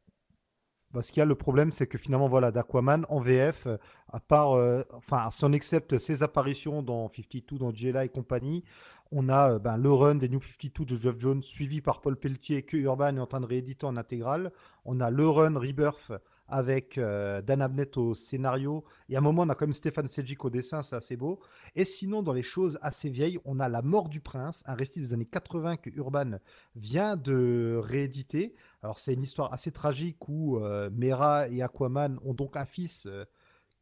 Parce 0.93 1.09
qu'il 1.09 1.17
y 1.17 1.23
a 1.23 1.25
le 1.25 1.35
problème, 1.35 1.71
c'est 1.71 1.87
que 1.87 1.97
finalement, 1.97 2.29
voilà, 2.29 2.51
d'Aquaman 2.51 3.03
en 3.09 3.19
VF, 3.19 3.65
euh, 3.65 3.77
à 4.09 4.19
part, 4.19 4.53
euh, 4.53 4.81
enfin, 4.93 5.29
si 5.31 5.43
on 5.43 5.51
ses 5.97 6.21
apparitions 6.21 6.83
dans 6.83 7.09
52, 7.09 7.57
dans 7.57 7.73
JLA 7.73 8.05
et 8.05 8.09
compagnie, 8.09 8.63
on 9.11 9.27
a 9.27 9.53
euh, 9.53 9.59
ben, 9.59 9.75
le 9.75 9.91
run 9.91 10.15
des 10.15 10.29
New 10.29 10.39
52 10.39 10.95
de 10.95 11.01
Geoff 11.01 11.19
Jones, 11.19 11.41
suivi 11.41 11.81
par 11.81 11.99
Paul 11.99 12.15
Pelletier, 12.15 12.61
que 12.61 12.77
Urban 12.77 13.15
est 13.15 13.19
en 13.19 13.25
train 13.25 13.41
de 13.41 13.47
rééditer 13.47 13.87
en 13.87 13.97
intégrale. 13.97 14.51
On 14.85 14.99
a 14.99 15.09
le 15.09 15.27
run 15.27 15.57
Rebirth 15.57 16.11
avec 16.47 16.97
euh, 16.97 17.41
Dan 17.41 17.61
Abnett 17.61 17.97
au 17.97 18.15
scénario. 18.15 18.83
Et 19.09 19.15
à 19.15 19.19
un 19.19 19.21
moment, 19.21 19.43
on 19.43 19.49
a 19.49 19.55
quand 19.55 19.65
même 19.65 19.73
Stéphane 19.73 20.07
Sejic 20.07 20.43
au 20.45 20.49
dessin, 20.49 20.81
c'est 20.81 20.95
assez 20.95 21.17
beau. 21.17 21.39
Et 21.75 21.85
sinon, 21.85 22.21
dans 22.21 22.33
les 22.33 22.43
choses 22.43 22.77
assez 22.81 23.09
vieilles, 23.09 23.39
on 23.45 23.59
a 23.59 23.69
La 23.69 23.81
mort 23.81 24.09
du 24.09 24.19
prince, 24.19 24.61
un 24.65 24.75
récit 24.75 24.99
des 24.99 25.13
années 25.13 25.25
80 25.25 25.77
que 25.77 25.89
Urban 25.95 26.39
vient 26.75 27.15
de 27.15 27.79
rééditer. 27.81 28.55
Alors, 28.81 28.99
c'est 28.99 29.13
une 29.13 29.23
histoire 29.23 29.51
assez 29.53 29.71
tragique 29.71 30.27
où 30.29 30.57
euh, 30.57 30.89
Mera 30.93 31.47
et 31.49 31.61
Aquaman 31.61 32.19
ont 32.23 32.33
donc 32.33 32.57
un 32.57 32.65
fils. 32.65 33.05
euh, 33.07 33.25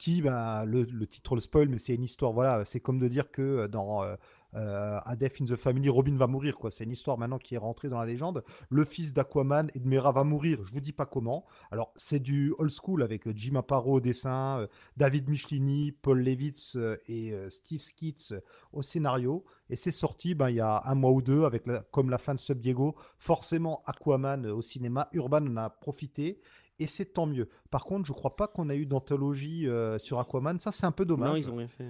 qui, 0.01 0.23
bah, 0.23 0.65
le, 0.65 1.05
titre 1.05 1.35
le 1.35 1.41
spoil, 1.41 1.69
mais 1.69 1.77
c'est 1.77 1.93
une 1.93 2.03
histoire, 2.03 2.33
voilà, 2.33 2.65
c'est 2.65 2.79
comme 2.79 2.97
de 2.97 3.07
dire 3.07 3.29
que 3.29 3.41
euh, 3.43 3.67
dans 3.67 4.01
euh, 4.01 4.15
euh, 4.55 4.99
A 5.05 5.15
Death 5.15 5.41
in 5.41 5.45
the 5.45 5.55
Family, 5.55 5.89
Robin 5.89 6.17
va 6.17 6.25
mourir, 6.25 6.57
quoi. 6.57 6.71
C'est 6.71 6.85
une 6.85 6.91
histoire 6.91 7.19
maintenant 7.19 7.37
qui 7.37 7.53
est 7.53 7.59
rentrée 7.59 7.87
dans 7.87 7.99
la 7.99 8.07
légende. 8.07 8.43
Le 8.69 8.83
fils 8.83 9.13
d'Aquaman 9.13 9.69
et 9.75 9.79
de 9.79 9.87
Mera 9.87 10.11
va 10.11 10.23
mourir, 10.23 10.57
je 10.65 10.71
vous 10.71 10.81
dis 10.81 10.91
pas 10.91 11.05
comment. 11.05 11.45
Alors, 11.69 11.93
c'est 11.95 12.17
du 12.17 12.51
old 12.57 12.71
school 12.71 13.03
avec 13.03 13.27
euh, 13.27 13.33
Jim 13.35 13.55
Aparo 13.57 13.97
au 13.97 13.99
dessin, 13.99 14.67
David 14.97 15.29
Michelini, 15.29 15.91
Paul 15.91 16.19
Levitz 16.23 16.77
et 17.07 17.35
Steve 17.49 17.81
Skitz 17.81 18.33
au 18.73 18.81
scénario. 18.81 19.45
Et 19.69 19.75
c'est 19.75 19.91
sorti 19.91 20.33
ben, 20.33 20.49
il 20.49 20.55
y 20.55 20.61
a 20.61 20.81
un 20.85 20.95
mois 20.95 21.11
ou 21.11 21.21
deux, 21.21 21.45
avec 21.45 21.65
comme 21.91 22.09
la 22.09 22.17
fin 22.17 22.33
de 22.33 22.39
Sub 22.39 22.59
Diego. 22.59 22.95
Forcément, 23.19 23.83
Aquaman 23.85 24.47
au 24.47 24.63
cinéma. 24.63 25.09
Urban 25.13 25.45
en 25.45 25.57
a 25.57 25.69
profité. 25.69 26.41
Et 26.81 26.87
c'est 26.87 27.05
tant 27.13 27.27
mieux. 27.27 27.47
Par 27.69 27.85
contre, 27.85 28.07
je 28.07 28.11
crois 28.11 28.35
pas 28.35 28.47
qu'on 28.47 28.67
a 28.69 28.75
eu 28.75 28.87
d'anthologie 28.87 29.67
euh, 29.67 29.99
sur 29.99 30.19
Aquaman. 30.19 30.57
Ça, 30.59 30.71
c'est 30.71 30.87
un 30.87 30.91
peu 30.91 31.05
dommage. 31.05 31.29
Non, 31.29 31.35
ils 31.35 31.49
ont 31.49 31.55
rien 31.57 31.67
fait. 31.67 31.87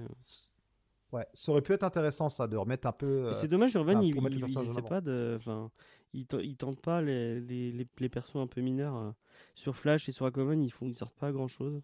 Ouais, 1.13 1.25
ça 1.33 1.51
aurait 1.51 1.61
pu 1.61 1.71
être 1.73 1.83
intéressant, 1.83 2.27
ça, 2.29 2.47
de 2.47 2.57
remettre 2.57 2.87
un 2.87 2.91
peu. 2.91 3.27
Euh, 3.27 3.33
c'est 3.33 3.47
dommage, 3.47 3.73
Urban, 3.73 3.97
enfin, 3.99 4.01
il, 4.03 4.15
il, 4.37 4.43
avant. 4.43 4.81
pas 4.81 4.99
de. 5.01 5.35
Enfin, 5.37 5.71
il, 6.13 6.25
il 6.41 6.57
tente 6.57 6.81
pas 6.81 7.01
les, 7.01 7.39
les, 7.39 7.71
les, 7.71 7.87
les 7.99 8.09
persos 8.09 8.35
un 8.37 8.47
peu 8.47 8.59
mineurs. 8.61 8.95
euh. 8.97 9.11
Sur 9.55 9.75
Flash 9.75 10.07
et 10.09 10.11
sur 10.11 10.25
Aquaman, 10.25 10.61
ils, 10.61 10.71
font, 10.71 10.85
ils 10.85 10.95
sortent 10.95 11.17
pas 11.17 11.31
grand 11.31 11.47
chose. 11.47 11.81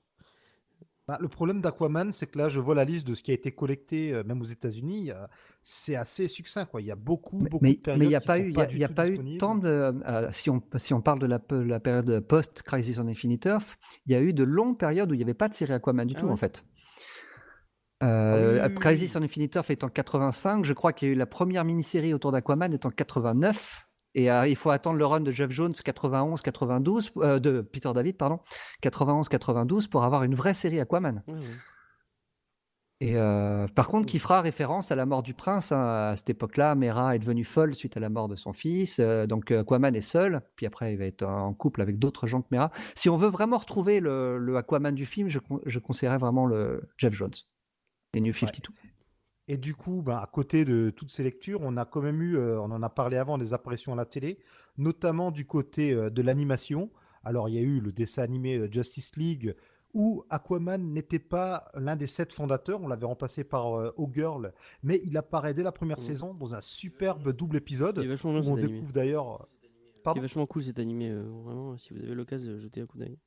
Bah, 1.08 1.18
le 1.22 1.30
problème 1.30 1.62
d'Aquaman, 1.62 2.12
c'est 2.12 2.28
que 2.28 2.38
là, 2.38 2.50
je 2.50 2.60
vois 2.60 2.76
la 2.76 2.84
liste 2.84 3.08
de 3.08 3.14
ce 3.14 3.24
qui 3.24 3.32
a 3.32 3.34
été 3.34 3.54
collecté, 3.54 4.14
euh, 4.14 4.24
même 4.26 4.42
aux 4.42 4.46
États-Unis. 4.46 5.12
euh, 5.12 5.26
c'est 5.64 5.96
assez 5.96 6.28
succinct, 6.28 6.66
quoi. 6.66 6.82
Il 6.82 6.88
y 6.88 6.92
a 6.92 6.98
beaucoup, 6.98 7.38
beaucoup 7.38 7.60
Mais 7.62 7.76
de 7.76 7.80
périodes 7.80 8.00
mais 8.00 8.06
il 8.08 8.10
n'y 8.10 8.16
a 8.16 8.20
pas 8.20 8.38
eu, 8.40 8.50
il 8.50 8.78
y 8.78 8.84
a, 8.84 8.90
pas 8.90 9.08
eu 9.08 9.38
tant 9.38 9.56
de. 9.56 9.70
euh, 9.70 10.32
si, 10.32 10.50
on, 10.50 10.62
si 10.76 10.94
on 10.94 11.02
parle 11.02 11.20
de 11.20 11.26
la, 11.26 11.40
période 11.80 12.20
post-Crisis 12.20 13.00
on 13.00 13.08
Infinite 13.08 13.46
Earth, 13.46 13.78
il 14.06 14.12
y 14.12 14.16
a 14.16 14.22
eu 14.22 14.34
de 14.34 14.44
longues 14.44 14.78
périodes 14.78 15.10
où 15.10 15.14
il 15.14 15.18
n'y 15.18 15.24
avait 15.24 15.34
pas 15.34 15.48
de 15.48 15.54
série 15.54 15.72
Aquaman 15.72 16.06
du 16.06 16.16
Ah 16.18 16.20
tout, 16.20 16.26
ouais? 16.26 16.32
en 16.34 16.38
fait. 16.38 16.66
Ah 18.02 18.36
oui, 18.38 18.76
Crisis 18.76 19.16
on 19.16 19.24
Infinite 19.24 19.56
Earth 19.56 19.70
est 19.70 19.86
en 19.86 19.90
85. 19.90 20.66
Je 20.66 20.74
crois 20.74 20.92
qu'il 20.92 21.08
y 21.08 21.12
a 21.12 21.14
eu 21.14 21.18
la 21.18 21.26
première 21.26 21.64
mini-série 21.64 22.14
autour 22.14 22.34
d'Aquaman 22.34 22.74
est 22.74 22.86
en 22.86 22.92
89. 22.92 23.87
Et 24.16 24.32
euh, 24.32 24.48
il 24.48 24.56
faut 24.56 24.70
attendre 24.72 24.98
le 24.98 25.06
run 25.06 25.20
de 25.20 25.32
Jeff 25.32 25.52
Jones 25.52 25.74
91-92, 25.74 27.12
euh, 27.18 27.40
de 27.40 27.62
Peter 27.62 27.92
David, 27.94 28.18
pardon, 28.18 28.40
91-92 28.84 29.88
pour 29.90 30.04
avoir 30.04 30.24
une 30.24 30.34
vraie 30.36 30.54
série 30.54 30.80
Aquaman. 30.80 31.24
Et 33.00 33.16
euh, 33.16 33.68
par 33.68 33.90
contre, 33.90 34.08
qui 34.08 34.18
fera 34.18 34.42
référence 34.42 34.92
à 34.92 34.96
la 34.96 35.06
mort 35.06 35.22
du 35.22 35.36
prince. 35.36 35.72
hein. 35.72 36.10
À 36.12 36.16
cette 36.16 36.32
époque-là, 36.32 36.74
Mera 36.74 37.16
est 37.16 37.20
devenue 37.20 37.44
folle 37.44 37.76
suite 37.76 37.96
à 37.96 38.00
la 38.00 38.10
mort 38.10 38.28
de 38.28 38.36
son 38.36 38.54
fils. 38.54 38.98
euh, 39.00 39.28
donc 39.28 39.52
Aquaman 39.52 39.96
est 39.96 40.02
seul. 40.02 40.42
Puis 40.56 40.66
après, 40.66 40.94
il 40.94 40.98
va 40.98 41.06
être 41.06 41.22
en 41.24 41.54
couple 41.54 41.84
avec 41.84 42.00
d'autres 42.00 42.26
gens 42.26 42.42
que 42.42 42.48
Mera. 42.50 42.72
Si 42.96 43.08
on 43.08 43.18
veut 43.18 43.30
vraiment 43.30 43.58
retrouver 43.58 44.00
le, 44.00 44.40
le 44.40 44.58
Aquaman 44.58 44.96
du 44.96 45.06
film, 45.06 45.30
je 45.30 45.80
conseillerais 45.80 46.18
vraiment 46.18 46.48
le 46.48 46.90
Jeff 46.98 47.14
Jones. 47.14 47.36
Les 48.16 48.22
New 48.22 48.34
52. 48.34 48.74
Et 49.48 49.58
du 49.58 49.76
coup, 49.76 50.02
ben, 50.02 50.18
à 50.18 50.28
côté 50.28 50.66
de 50.66 50.90
toutes 50.90 51.10
ces 51.10 51.24
lectures, 51.24 51.62
on 51.64 51.78
a 51.78 51.86
quand 51.86 52.02
même 52.02 52.22
eu, 52.22 52.36
euh, 52.38 52.60
on 52.60 52.66
en 52.72 52.84
a 52.84 52.90
parlé 52.90 53.18
avant, 53.18 53.38
des 53.38 53.54
apparitions 53.54 53.94
à 53.94 53.96
la 53.96 54.06
télé, 54.06 54.40
notamment 54.78 55.32
du 55.32 55.46
côté 55.46 55.94
euh, 55.94 56.10
de 56.10 56.22
l'animation. 56.22 56.90
Alors, 57.24 57.48
il 57.50 57.56
y 57.56 57.58
a 57.58 57.62
eu 57.62 57.80
le 57.80 57.92
dessin 57.94 58.24
animé 58.24 58.58
euh, 58.58 58.68
Justice 58.70 59.16
League, 59.16 59.56
où 59.94 60.26
Aquaman 60.30 60.92
n'était 60.94 61.18
pas 61.18 61.70
l'un 61.76 61.96
des 61.96 62.08
sept 62.08 62.34
fondateurs, 62.34 62.82
on 62.82 62.90
l'avait 62.90 63.06
remplacé 63.06 63.46
par 63.46 63.80
euh, 63.80 63.92
O'Girl, 63.96 64.52
mais 64.84 65.00
il 65.06 65.16
apparaît 65.18 65.54
dès 65.54 65.64
la 65.64 65.72
première 65.72 65.98
Mhm. 65.98 66.04
saison 66.04 66.34
dans 66.34 66.54
un 66.54 66.62
superbe 66.62 67.32
double 67.32 67.56
épisode, 67.56 67.98
Il 68.00 68.04
est 68.06 68.10
vachement 68.10 68.32
où 68.32 68.50
on 68.50 68.56
découvre 68.58 68.92
d'ailleurs... 68.92 69.48
Il 69.64 69.68
est 69.68 70.04
Pardon 70.04 70.22
vachement 70.22 70.46
cool 70.46 70.64
cet 70.64 70.78
animé. 70.80 71.14
vraiment, 71.14 71.78
si 71.78 71.94
vous 71.94 72.02
avez 72.02 72.16
l'occasion 72.16 72.52
de 72.52 72.60
jeter 72.60 72.82
un 72.82 72.86
coup 72.86 72.98
d'œil. 72.98 73.18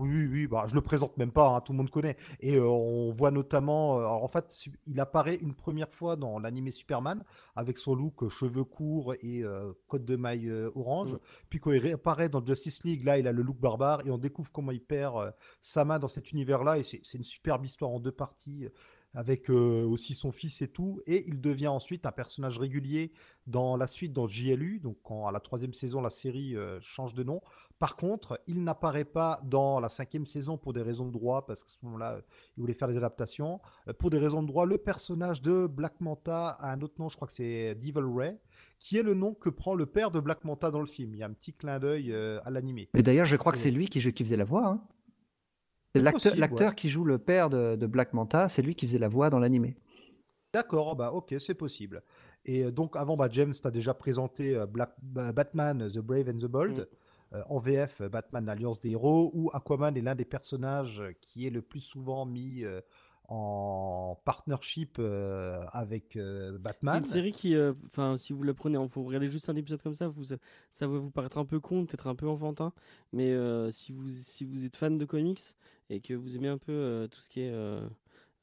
Oui, 0.00 0.08
oui, 0.08 0.28
oui, 0.32 0.46
bah, 0.46 0.64
je 0.66 0.74
le 0.74 0.80
présente 0.80 1.18
même 1.18 1.32
pas, 1.32 1.48
hein, 1.48 1.60
tout 1.60 1.72
le 1.72 1.76
monde 1.76 1.90
connaît. 1.90 2.16
Et 2.40 2.56
euh, 2.56 2.66
on 2.66 3.10
voit 3.10 3.30
notamment, 3.30 3.98
euh, 3.98 4.00
alors, 4.00 4.24
en 4.24 4.28
fait, 4.28 4.66
il 4.86 4.98
apparaît 5.00 5.34
une 5.36 5.54
première 5.54 5.92
fois 5.92 6.16
dans 6.16 6.38
l'animé 6.38 6.70
Superman 6.70 7.22
avec 7.56 7.78
son 7.78 7.94
look 7.94 8.22
euh, 8.22 8.30
cheveux 8.30 8.64
courts 8.64 9.12
et 9.20 9.44
côte 9.88 10.06
de 10.06 10.16
maille 10.16 10.50
orange. 10.74 11.12
Mhm. 11.12 11.18
Puis 11.50 11.58
quand 11.58 11.72
il 11.72 11.78
réapparaît 11.78 12.30
dans 12.30 12.44
Justice 12.44 12.84
League, 12.84 13.04
là, 13.04 13.18
il 13.18 13.28
a 13.28 13.32
le 13.32 13.42
look 13.42 13.58
barbare 13.58 14.06
et 14.06 14.10
on 14.10 14.18
découvre 14.18 14.50
comment 14.50 14.72
il 14.72 14.82
perd 14.82 15.34
sa 15.60 15.84
main 15.84 15.98
dans 15.98 16.08
cet 16.08 16.32
univers-là. 16.32 16.78
Et 16.78 16.82
c'est 16.82 17.14
une 17.14 17.22
superbe 17.22 17.64
histoire 17.66 17.90
en 17.90 18.00
deux 18.00 18.12
parties. 18.12 18.68
Avec 19.14 19.50
euh, 19.50 19.84
aussi 19.84 20.14
son 20.14 20.32
fils 20.32 20.62
et 20.62 20.68
tout, 20.68 21.02
et 21.06 21.24
il 21.28 21.38
devient 21.40 21.68
ensuite 21.68 22.06
un 22.06 22.12
personnage 22.12 22.58
régulier 22.58 23.12
dans 23.46 23.76
la 23.76 23.86
suite 23.86 24.14
dans 24.14 24.26
JLU. 24.26 24.80
Donc, 24.80 24.96
quand 25.02 25.26
à 25.26 25.32
la 25.32 25.40
troisième 25.40 25.74
saison, 25.74 26.00
la 26.00 26.08
série 26.08 26.56
euh, 26.56 26.78
change 26.80 27.12
de 27.12 27.22
nom. 27.22 27.42
Par 27.78 27.96
contre, 27.96 28.40
il 28.46 28.64
n'apparaît 28.64 29.04
pas 29.04 29.38
dans 29.44 29.80
la 29.80 29.90
cinquième 29.90 30.24
saison 30.24 30.56
pour 30.56 30.72
des 30.72 30.80
raisons 30.80 31.04
de 31.06 31.12
droit, 31.12 31.44
parce 31.44 31.62
qu'à 31.62 31.68
ce 31.72 31.84
moment-là, 31.84 32.12
euh, 32.12 32.20
il 32.56 32.60
voulait 32.62 32.72
faire 32.72 32.88
des 32.88 32.96
adaptations. 32.96 33.60
Euh, 33.88 33.92
Pour 33.92 34.08
des 34.08 34.18
raisons 34.18 34.42
de 34.42 34.46
droit, 34.46 34.64
le 34.64 34.78
personnage 34.78 35.42
de 35.42 35.66
Black 35.66 36.00
Manta 36.00 36.48
a 36.48 36.72
un 36.72 36.80
autre 36.80 36.94
nom, 36.98 37.08
je 37.10 37.16
crois 37.16 37.28
que 37.28 37.34
c'est 37.34 37.74
Devil 37.74 37.92
Ray, 38.16 38.38
qui 38.78 38.96
est 38.96 39.02
le 39.02 39.12
nom 39.12 39.34
que 39.34 39.50
prend 39.50 39.74
le 39.74 39.84
père 39.84 40.10
de 40.10 40.20
Black 40.20 40.42
Manta 40.44 40.70
dans 40.70 40.80
le 40.80 40.86
film. 40.86 41.14
Il 41.14 41.18
y 41.18 41.22
a 41.22 41.26
un 41.26 41.32
petit 41.32 41.52
clin 41.52 41.78
d'œil 41.78 42.14
à 42.14 42.48
l'animé. 42.50 42.88
Et 42.94 43.02
d'ailleurs, 43.02 43.26
je 43.26 43.36
crois 43.36 43.52
que 43.52 43.58
c'est 43.58 43.70
lui 43.70 43.88
qui, 43.88 44.00
qui 44.12 44.24
faisait 44.24 44.36
la 44.38 44.44
voix. 44.44 44.66
hein. 44.66 44.80
C'est 45.94 46.02
l'acteur 46.02 46.22
possible, 46.22 46.40
l'acteur 46.40 46.68
ouais. 46.70 46.74
qui 46.74 46.88
joue 46.88 47.04
le 47.04 47.18
père 47.18 47.50
de, 47.50 47.76
de 47.76 47.86
Black 47.86 48.12
Manta, 48.12 48.48
c'est 48.48 48.62
lui 48.62 48.74
qui 48.74 48.86
faisait 48.86 48.98
la 48.98 49.08
voix 49.08 49.30
dans 49.30 49.38
l'animé. 49.38 49.76
D'accord, 50.54 50.96
bah 50.96 51.12
ok, 51.12 51.34
c'est 51.38 51.54
possible. 51.54 52.02
Et 52.44 52.64
euh, 52.64 52.70
donc 52.70 52.96
avant, 52.96 53.16
bah, 53.16 53.28
James 53.30 53.54
t'a 53.54 53.70
déjà 53.70 53.94
présenté 53.94 54.54
euh, 54.54 54.66
Black, 54.66 54.92
bah, 55.02 55.32
Batman, 55.32 55.88
The 55.88 55.98
Brave 55.98 56.28
and 56.28 56.38
the 56.38 56.46
Bold. 56.46 56.88
Euh, 57.34 57.42
en 57.48 57.58
VF, 57.58 58.02
Batman, 58.02 58.44
l'Alliance 58.44 58.80
des 58.80 58.90
héros, 58.90 59.30
où 59.34 59.50
Aquaman 59.54 59.96
est 59.96 60.02
l'un 60.02 60.14
des 60.14 60.24
personnages 60.24 61.02
qui 61.20 61.46
est 61.46 61.50
le 61.50 61.62
plus 61.62 61.80
souvent 61.80 62.26
mis 62.26 62.64
euh, 62.64 62.80
en 63.28 64.20
partnership 64.24 64.96
euh, 64.98 65.54
avec 65.72 66.16
euh, 66.16 66.52
C'est 66.52 66.58
Batman. 66.58 66.98
une 66.98 67.04
série 67.06 67.32
qui, 67.32 67.54
euh, 67.54 67.72
enfin, 67.86 68.16
si 68.16 68.32
vous 68.32 68.42
la 68.42 68.54
prenez, 68.54 68.78
il 68.80 68.88
faut 68.88 69.02
regarder 69.04 69.30
juste 69.30 69.48
un 69.48 69.56
épisode 69.56 69.80
comme 69.82 69.94
ça, 69.94 70.08
vous, 70.08 70.24
ça 70.24 70.36
va 70.86 70.98
vous 70.98 71.10
paraître 71.10 71.38
un 71.38 71.44
peu 71.44 71.60
con, 71.60 71.86
peut-être 71.86 72.06
un 72.08 72.14
peu 72.14 72.28
enfantin, 72.28 72.72
mais 73.12 73.34
si 73.70 73.92
vous 73.92 74.08
si 74.08 74.44
vous 74.44 74.64
êtes 74.64 74.76
fan 74.76 74.98
de 74.98 75.04
comics 75.04 75.40
et 75.90 76.00
que 76.00 76.12
vous 76.14 76.36
aimez 76.36 76.48
un 76.48 76.58
peu 76.58 77.08
tout 77.10 77.20
ce 77.20 77.28
qui 77.30 77.40
est 77.40 77.52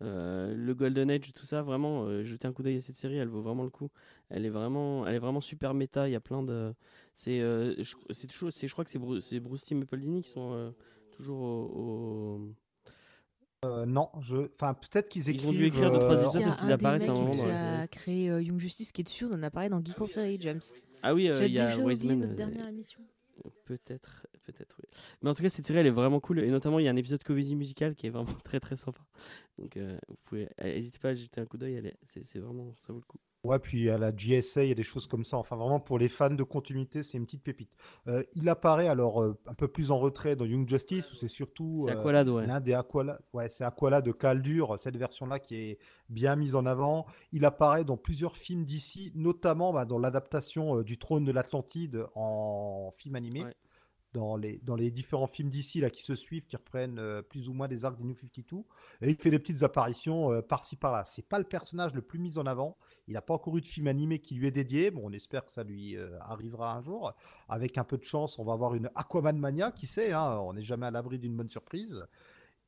le 0.02 0.74
Golden 0.74 1.12
Age, 1.12 1.32
tout 1.34 1.46
ça, 1.46 1.62
vraiment, 1.62 2.24
jetez 2.24 2.48
un 2.48 2.54
coup 2.54 2.64
d'œil 2.64 2.78
à 2.78 2.82
cette 2.82 2.96
série, 2.96 3.18
elle 3.18 3.28
vaut 3.28 3.42
vraiment 3.42 3.64
le 3.64 3.70
coup. 3.70 3.90
Elle 4.30 4.46
est 4.46 4.50
vraiment, 4.50 5.06
elle 5.06 5.16
est 5.16 5.20
vraiment 5.20 5.42
super 5.42 5.74
méta. 5.74 6.08
Il 6.08 6.12
y 6.12 6.16
a 6.16 6.20
plein 6.22 6.42
de, 6.44 6.74
c'est, 7.16 7.40
je, 7.40 7.96
c'est 8.12 8.28
toujours, 8.28 8.50
je 8.52 8.72
crois 8.72 8.86
que 8.86 8.92
c'est 8.92 9.00
Bruce, 9.00 9.34
Bruce 9.36 9.66
Timm 9.66 9.82
et 9.82 9.86
Paul 9.86 10.00
Dini 10.00 10.22
qui 10.22 10.30
sont 10.30 10.74
toujours 11.12 11.40
au, 11.42 12.38
au- 12.40 12.56
Euh, 13.66 13.86
non, 13.86 14.10
je... 14.22 14.38
enfin 14.54 14.74
peut-être 14.74 15.10
qu'ils 15.10 15.30
écrivent. 15.30 15.44
Ils 15.44 15.48
ont 15.50 15.52
dû 15.52 15.66
écrire 15.66 15.92
deux, 15.92 16.00
trois 16.00 16.16
euh, 16.16 16.30
épisodes 16.30 16.34
Il 16.36 16.40
y 16.42 16.44
a 16.44 16.48
parce 16.48 16.62
qu'ils 16.62 16.72
un 16.72 16.74
apparaissent 16.76 17.02
des 17.04 17.10
à 17.10 17.12
un 17.12 17.16
mecs 17.16 17.22
moment 17.24 17.32
qui 17.34 17.40
dans 17.40 17.48
la 17.48 17.72
a 17.74 17.76
série. 17.78 17.90
créé 17.90 18.30
euh, 18.30 18.42
Young 18.42 18.60
Justice 18.60 18.92
qui 18.94 19.02
est 19.02 19.04
dessus, 19.04 19.26
on 19.26 19.34
en 19.34 19.44
a 19.44 19.50
parlé 19.52 19.68
dans 19.70 19.84
Geek 19.84 20.00
en 20.00 20.08
série, 20.08 20.38
James. 20.40 20.62
Ah 21.04 21.14
oui, 21.14 21.28
euh, 21.30 21.46
il 21.46 21.52
y 21.52 21.60
a 21.60 21.78
Wiseman. 21.78 22.20
notre 22.20 22.32
euh, 22.32 22.36
dernière 22.36 22.68
émission? 22.68 23.02
Peut-être, 23.66 24.26
peut-être, 24.52 24.76
oui. 24.80 24.90
Mais 25.22 25.30
en 25.30 25.34
tout 25.34 25.44
cas, 25.44 25.50
cette 25.50 25.66
série, 25.66 25.80
elle 25.80 25.88
est 25.88 25.92
vraiment 25.92 26.20
cool. 26.20 26.40
Et 26.40 26.50
notamment, 26.50 26.80
il 26.80 26.86
y 26.86 26.88
a 26.88 26.92
un 26.92 26.96
épisode 26.96 27.24
comédie 27.24 27.56
musicale 27.56 27.96
qui 27.96 28.08
est 28.08 28.10
vraiment 28.12 28.26
très 28.44 28.60
très 28.60 28.76
sympa. 28.76 29.02
Donc, 29.58 29.78
euh, 29.78 29.98
vous 30.08 30.16
pouvez, 30.26 30.50
euh, 30.62 30.74
n'hésitez 30.76 31.00
pas 31.00 31.10
à 31.10 31.16
jeter 31.16 31.42
un 31.42 31.46
coup 31.46 31.58
d'œil. 31.58 31.76
est- 31.76 31.98
C'est 32.24 32.40
vraiment, 32.40 32.74
ça 32.86 32.94
vaut 32.94 33.00
le 33.00 33.06
coup. 33.06 33.18
Ouais, 33.46 33.58
puis 33.58 33.90
à 33.90 33.98
la 33.98 34.12
GSA, 34.14 34.66
il 34.66 34.68
y 34.68 34.72
a 34.74 34.76
des 34.76 34.84
choses 34.84 35.08
comme 35.08 35.24
ça. 35.24 35.38
Enfin, 35.38 35.56
vraiment, 35.56 35.80
pour 35.80 35.98
les 35.98 36.10
fans 36.10 36.30
de 36.30 36.44
continuité, 36.44 37.04
c'est 37.04 37.18
une 37.18 37.24
petite 37.26 37.42
pépite. 37.42 37.72
Euh, 38.10 38.22
il 38.36 38.50
apparaît 38.50 38.90
alors 38.90 39.24
euh, 39.24 39.38
un 39.48 39.54
peu 39.54 39.70
plus 39.70 39.92
en 39.92 39.98
retrait 39.98 40.36
dans 40.36 40.44
Young 40.44 40.68
Justice, 40.68 41.10
où 41.14 41.16
c'est 41.16 41.30
surtout 41.30 41.86
euh, 41.88 41.94
Aqualad, 41.94 42.28
ouais. 42.28 42.46
l'un 42.46 42.60
des 42.60 42.74
Aqualad. 42.74 43.18
Ouais, 43.32 43.48
c'est 43.48 43.64
Aqualad 43.64 44.04
de 44.04 44.12
Caldur, 44.12 44.78
cette 44.78 44.98
version-là 44.98 45.40
qui 45.40 45.56
est 45.56 45.80
bien 46.10 46.36
mise 46.36 46.54
en 46.54 46.66
avant. 46.66 47.06
Il 47.32 47.46
apparaît 47.46 47.86
dans 47.86 47.96
plusieurs 47.96 48.36
films 48.36 48.66
d'ici, 48.66 49.14
notamment 49.16 49.72
bah, 49.72 49.86
dans 49.86 50.00
l'adaptation 50.00 50.82
du 50.82 50.98
Trône 50.98 51.24
de 51.24 51.32
l'Atlantide 51.32 52.04
en 52.16 52.92
film 52.98 53.16
animé. 53.16 53.46
Ouais. 53.46 53.54
Dans 54.14 54.36
les, 54.38 54.92
différents 54.92 55.28
films 55.28 55.50
d'ici 55.50 55.84
qui 55.92 56.02
se 56.02 56.16
suivent, 56.16 56.48
qui 56.48 56.56
reprennent 56.56 56.98
euh, 56.98 57.22
plus 57.22 57.48
ou 57.48 57.54
moins 57.54 57.68
des 57.68 57.86
arcs 57.86 57.98
des 57.98 58.04
New 58.04 58.16
52, 58.16 58.58
et 59.02 59.10
il 59.10 59.16
fait 59.16 59.30
des 59.30 59.38
petites 59.38 59.62
apparitions 59.62 60.32
euh, 60.32 60.42
par-ci 60.42 60.76
par-là. 60.76 61.04
C'est 61.06 61.28
pas 61.28 61.38
le 61.38 61.44
personnage 61.44 61.94
le 61.94 62.02
plus 62.02 62.18
mis 62.18 62.40
en 62.40 62.48
avant, 62.48 62.76
il 63.08 63.14
n'a 63.14 63.22
pas 63.22 63.36
encore 63.36 63.56
eu 63.58 63.62
de 63.62 63.68
film 63.68 63.86
animé 63.88 64.18
qui 64.20 64.34
lui 64.34 64.48
est 64.48 64.52
dédié. 64.52 64.90
Bon, 64.90 65.02
on 65.06 65.12
espère 65.12 65.46
que 65.46 65.52
ça 65.52 65.64
lui 65.64 65.96
euh, 65.96 66.18
arrivera 66.22 66.76
un 66.76 66.82
jour. 66.82 67.14
Avec 67.48 67.78
un 67.78 67.84
peu 67.84 67.98
de 67.98 68.04
chance, 68.04 68.40
on 68.40 68.46
va 68.46 68.54
avoir 68.54 68.74
une 68.74 68.90
Aquaman 68.96 69.38
Mania, 69.38 69.72
qui 69.72 69.86
sait, 69.86 70.12
hein, 70.12 70.40
on 70.40 70.54
n'est 70.54 70.64
jamais 70.64 70.88
à 70.88 70.92
l'abri 70.92 71.20
d'une 71.20 71.36
bonne 71.36 71.50
surprise. 71.50 72.04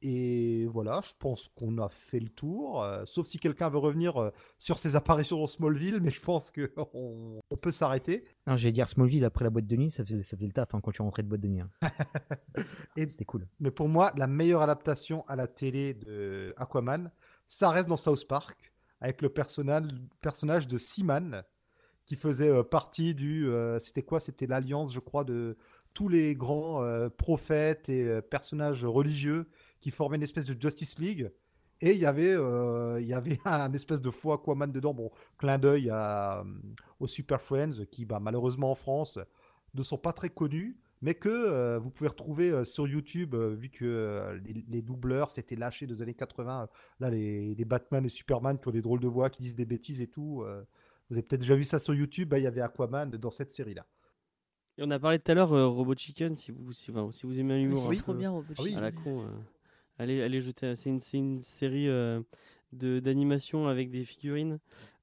Et 0.04 0.66
voilà, 0.66 1.00
je 1.04 1.12
pense 1.20 1.48
qu'on 1.50 1.78
a 1.78 1.88
fait 1.90 2.20
le 2.20 2.30
tour. 2.30 2.82
euh, 2.84 3.04
sauf 3.06 3.28
si 3.28 3.38
quelqu'un 3.38 3.70
veut 3.70 3.78
revenir 3.78 4.18
euh, 4.18 4.32
sur 4.58 4.80
ses 4.80 4.96
apparitions 4.96 5.38
dans 5.40 5.46
Smallville, 5.48 6.00
mais 6.02 6.10
je 6.10 6.22
pense 6.22 6.50
que 6.50 6.74
on, 6.94 7.40
on 7.50 7.58
peut 7.58 7.72
s'arrêter. 7.72 8.24
Non, 8.48 8.58
j'allais 8.58 8.72
dire 8.72 8.88
Smallville 8.88 9.24
après 9.26 9.44
la 9.44 9.52
boîte 9.52 9.68
de 9.68 9.76
nuit, 9.76 9.92
ça 9.92 10.04
faisait, 10.04 10.24
ça 10.24 10.36
faisait 10.36 10.48
le 10.48 10.54
taf 10.54 10.74
hein, 10.74 10.82
quand 10.82 10.92
tu 10.92 11.02
rentrais 11.04 11.22
de 11.24 11.28
boîte 11.28 11.42
de 11.42 11.48
nuit. 11.50 11.62
hein. 11.62 11.70
Et- 12.98 13.08
C'était 13.08 13.26
cool. 13.26 13.48
Mais 13.60 13.70
pour 13.72 13.88
moi, 13.90 14.12
la 14.18 14.28
meilleure 14.28 14.62
adaptation 14.64 15.24
à 15.28 15.36
la 15.36 15.48
télé 15.48 15.94
de 15.94 16.54
Aquaman, 16.58 17.12
ça 17.48 17.70
reste 17.70 17.88
dans 17.88 17.98
South 17.98 18.28
Park, 18.28 18.74
avec 19.02 19.22
le 19.22 19.30
personnage, 19.30 19.86
personnage 20.22 20.68
de 20.68 20.78
Seaman, 20.78 21.44
qui 22.06 22.16
faisait 22.16 22.50
euh, 22.50 22.64
partie 22.64 23.14
du. 23.14 23.48
C'était 23.80 24.02
quoi? 24.04 24.20
C'était 24.20 24.48
l'alliance, 24.48 24.94
je 24.94 25.00
crois, 25.00 25.24
de 25.24 25.58
tous 25.94 26.08
les 26.10 26.36
grands 26.36 26.84
prophètes 27.18 27.90
et 27.90 28.22
personnages 28.22 28.86
religieux 28.86 29.48
qui 29.82 29.92
formaient 29.92 30.18
une 30.18 30.24
espèce 30.24 30.46
de 30.46 30.56
Justice 30.60 30.98
League. 31.00 31.32
Et 31.84 31.92
il 31.94 31.98
y 31.98 32.06
avait, 32.06 32.34
euh, 32.36 33.02
il 33.02 33.08
y 33.08 33.14
avait 33.14 33.40
un 33.46 33.74
espèce 33.74 34.00
de 34.02 34.10
faux 34.12 34.32
Aquaman 34.32 34.72
dedans. 34.72 34.94
Bon, 34.94 35.10
clin 35.38 35.58
d'œil 35.58 35.90
à, 35.90 36.40
euh, 36.42 36.44
aux 37.00 37.08
Super 37.08 37.42
Friends, 37.42 37.86
qui 37.92 38.06
bah, 38.06 38.20
malheureusement 38.22 38.72
en 38.72 38.76
France 38.76 39.18
ne 39.74 39.82
sont 39.84 39.98
pas 39.98 40.14
très 40.14 40.30
connus, 40.30 40.78
mais 41.02 41.16
que 41.16 41.30
euh, 41.30 41.80
vous 41.80 41.90
pouvez 41.90 42.10
retrouver 42.10 42.52
euh, 42.52 42.64
sur 42.64 42.88
YouTube, 42.88 43.34
euh, 43.34 43.56
vu 43.56 43.70
que 43.70 43.84
euh, 43.86 44.38
les, 44.46 44.64
les 44.68 44.82
doubleurs 44.84 45.32
s'étaient 45.32 45.56
lâchés 45.56 45.88
des 45.88 46.04
années 46.04 46.14
80. 46.14 46.62
euh, 46.64 46.68
là, 47.00 47.10
les, 47.10 47.56
les 47.56 47.66
Batman 47.66 48.06
et 48.06 48.10
Superman 48.10 48.60
qui 48.60 48.68
ont 48.68 48.72
des 48.72 48.82
drôles 48.84 49.00
de 49.00 49.08
voix, 49.08 49.30
qui 49.32 49.42
disent 49.42 49.56
des 49.56 49.66
bêtises 49.66 50.02
et 50.02 50.08
tout. 50.08 50.44
euh, 50.44 50.64
vous 51.10 51.16
avez 51.18 51.24
peut-être 51.24 51.42
déjà 51.42 51.56
vu 51.56 51.64
ça 51.66 51.80
sur 51.80 51.96
YouTube. 51.96 52.30
bah, 52.30 52.38
Il 52.38 52.44
y 52.44 52.48
avait 52.48 52.62
Aquaman 52.62 53.10
dans 53.10 53.32
cette 53.32 53.50
série-là. 53.50 53.86
Et 54.78 54.84
on 54.84 54.92
a 54.92 55.00
parlé 55.00 55.18
tout 55.20 55.32
à 55.32 55.36
l'heure 55.36 55.52
euh, 55.54 55.68
Robot 55.68 55.96
Chicken, 55.96 56.36
si 56.36 56.52
vous, 56.52 56.72
si, 56.72 56.92
enfin, 56.92 57.10
si 57.12 57.26
vous 57.26 57.40
aimez 57.40 57.60
l'humour 57.62 57.80
C'est 57.80 57.94
un 57.94 57.96
trop 57.98 58.14
bien, 58.14 58.30
Robot 58.32 58.54
Ah 58.58 58.62
oui. 58.62 58.70
Chicken. 58.70 58.78
à 58.78 58.82
la 58.82 58.92
con, 58.92 59.22
euh, 59.24 59.28
allez, 60.02 60.22
allez 60.22 60.42
jeter. 60.42 60.76
C'est 60.76 60.90
une, 60.90 61.00
une 61.14 61.42
série 61.42 61.88
euh, 61.90 62.22
de 62.74 63.00
d'animation 63.00 63.68
avec 63.68 63.90
des 63.92 64.04
figurines 64.06 64.60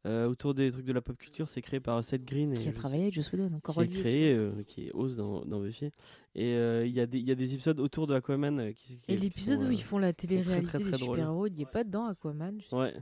euh, 0.07 0.27
autour 0.29 0.55
des 0.55 0.71
trucs 0.71 0.85
de 0.87 0.93
la 0.93 1.01
pop 1.01 1.17
culture. 1.19 1.49
C'est 1.49 1.61
créé 1.63 1.81
par 1.81 2.03
Seth 2.05 2.25
Green. 2.25 2.55
Qui 2.55 2.65
et 2.65 2.69
a 2.69 2.71
je 2.73 2.77
travaillé 2.77 3.03
avec 3.03 3.15
Joss 3.15 3.33
Whedon, 3.33 3.53
encore 3.57 3.75
qui 3.77 3.81
est 3.83 3.87
créé, 4.01 4.33
euh, 4.35 4.63
qui 4.67 4.87
est 4.87 4.91
Oz 4.95 5.17
dans, 5.17 5.45
dans 5.45 5.61
Buffy. 5.61 5.87
Et 6.35 6.55
euh, 6.55 6.87
il 6.87 6.93
y, 6.93 7.01
a 7.01 7.07
des- 7.07 7.19
il 7.19 7.29
y 7.29 7.33
a 7.33 7.35
des 7.35 7.55
épisodes 7.55 7.81
autour 7.81 8.07
de 8.07 8.15
Aquaman 8.15 8.59
euh, 8.61 8.73
qui, 8.73 8.97
qui- 8.97 9.13
Et 9.13 9.17
qui 9.17 9.23
l'épisode 9.23 9.63
où 9.65 9.71
ils 9.71 9.83
font 9.83 9.99
la 9.99 10.13
très, 10.13 10.27
très, 10.27 10.37
télé-réalité 10.37 10.69
très 10.79 10.91
des 10.93 10.97
super-héros, 10.99 11.47
il 11.49 11.53
n'y 11.55 11.63
est 11.63 11.67
pas 11.71 11.85
dedans, 11.85 12.07
Aquaman. 12.07 12.61
Ouais. 12.73 12.95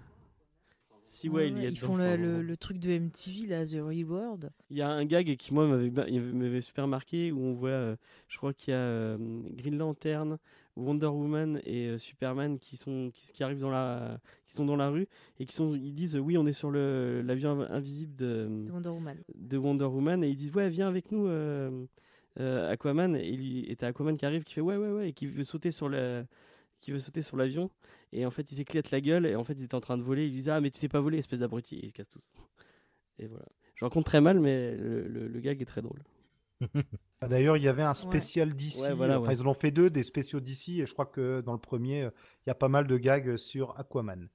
Si, 1.09 1.29
ouais, 1.29 1.43
Ouais, 1.45 1.49
il 1.51 1.63
y 1.63 1.67
a 1.67 1.69
ils 1.69 1.75
dedans, 1.77 1.87
font 1.87 1.97
le, 1.97 2.43
le- 2.43 2.57
truc 2.57 2.79
de 2.81 2.91
MTV, 2.91 3.47
là, 3.47 3.65
The 3.65 3.77
Real 3.81 4.05
World. 4.07 4.51
Il 4.71 4.77
y 4.77 4.83
a 4.83 4.89
un 4.91 5.05
gag 5.05 5.37
qui, 5.37 5.55
moi, 5.55 5.69
m'avait 5.69 6.61
super 6.61 6.89
marqué 6.89 7.31
où 7.31 7.39
on 7.41 7.53
voit, 7.53 7.95
je 8.27 8.37
crois 8.39 8.53
qu'il 8.53 8.73
y 8.73 8.77
a 8.77 9.17
Green 9.53 9.79
Lantern, 9.79 10.37
Wonder 10.77 11.07
Woman 11.07 11.61
et 11.65 11.87
euh, 11.89 11.99
Superman 11.99 12.59
qui 12.59 12.77
sont 12.77 13.11
qui, 13.15 13.33
qui 13.33 13.43
arrivent 13.43 13.61
dans 13.61 13.71
la 13.71 14.21
qui 14.47 14.55
sont 14.55 14.65
dans 14.67 14.77
la 14.77 14.91
rue 14.91 15.09
et 15.41 15.47
qui 15.47 15.55
sont 15.55 15.75
ils 15.75 15.95
disent 15.95 16.17
oui 16.17 16.37
on 16.37 16.47
est 16.47 16.53
sur 16.53 16.71
le 16.71 17.23
l'avion 17.23 17.59
inv- 17.63 17.71
invisible 17.71 18.15
de, 18.15 18.47
de 18.67 18.71
Wonder 18.71 18.89
Woman. 18.91 19.17
de 19.35 19.57
Wonder 19.57 19.85
Woman 19.87 20.23
et 20.25 20.29
ils 20.29 20.37
disent 20.37 20.55
ouais 20.55 20.69
viens 20.69 20.89
avec 20.89 21.11
nous 21.11 21.27
euh, 21.27 21.85
euh, 22.41 22.71
Aquaman 22.71 23.17
et 23.17 23.33
lui 23.33 23.65
et 23.71 23.77
t'as 23.77 23.89
Aquaman 23.89 24.17
qui 24.19 24.27
arrive 24.27 24.45
qui 24.45 24.53
fait 24.55 24.61
ouais 24.61 24.77
ouais 24.77 24.91
ouais 24.93 25.09
et 25.09 25.13
qui 25.13 25.27
veut 25.27 25.45
sauter 25.45 25.71
sur 25.71 25.89
le 25.89 26.25
qui 26.81 26.93
veut 26.93 26.99
sauter 26.99 27.23
sur 27.23 27.39
l'avion 27.39 27.71
et 28.13 28.27
en 28.27 28.31
fait 28.31 28.53
ils 28.53 28.57
s'éclatent 28.57 28.91
la 28.91 29.01
gueule 29.01 29.25
et 29.25 29.35
en 29.35 29.45
fait 29.45 29.55
ils 29.55 29.65
étaient 29.65 29.75
en 29.75 29.81
train 29.81 29.97
de 29.97 30.03
voler 30.03 30.27
ils 30.27 30.33
disent 30.33 30.51
ah 30.51 30.61
mais 30.61 30.71
tu 30.71 30.79
sais 30.79 30.89
pas 30.89 31.01
voler 31.01 31.17
espèce 31.19 31.41
d'abruti 31.41 31.77
et 31.77 31.85
ils 31.87 31.89
se 31.89 31.95
cassent 31.95 32.11
tous. 32.11 32.35
Et 33.19 33.27
voilà. 33.27 33.47
Je 33.77 33.85
raconte 33.87 34.05
très 34.05 34.21
mal 34.21 34.41
mais 34.41 34.77
le, 34.77 35.09
le- 35.09 35.27
le 35.29 35.41
gag 35.41 35.63
est 35.63 35.65
très 35.65 35.81
drôle 35.81 36.03
D'ailleurs, 37.23 37.57
il 37.57 37.63
y 37.63 37.69
avait 37.69 37.83
un 37.83 37.95
spécial 37.95 38.55
d'ici. 38.55 38.83
Ouais, 38.83 38.95
voilà, 38.95 39.19
enfin, 39.19 39.29
ouais. 39.29 39.35
ils 39.35 39.43
en 39.43 39.51
ont 39.51 39.55
fait 39.55 39.71
deux, 39.71 39.91
des 39.91 40.03
spéciaux 40.03 40.41
d'ici. 40.41 40.81
Et 40.81 40.87
je 40.87 40.93
crois 40.93 41.07
que 41.07 41.41
dans 41.41 41.53
le 41.53 41.59
premier, 41.59 42.05
euh, 42.05 42.11
il 42.47 42.51
y 42.51 42.53
a 42.53 42.55
pas 42.55 42.69
mal 42.69 42.87
de 42.87 42.97
gags 42.97 43.37
sur 43.37 43.79
Aquaman. 43.79 44.29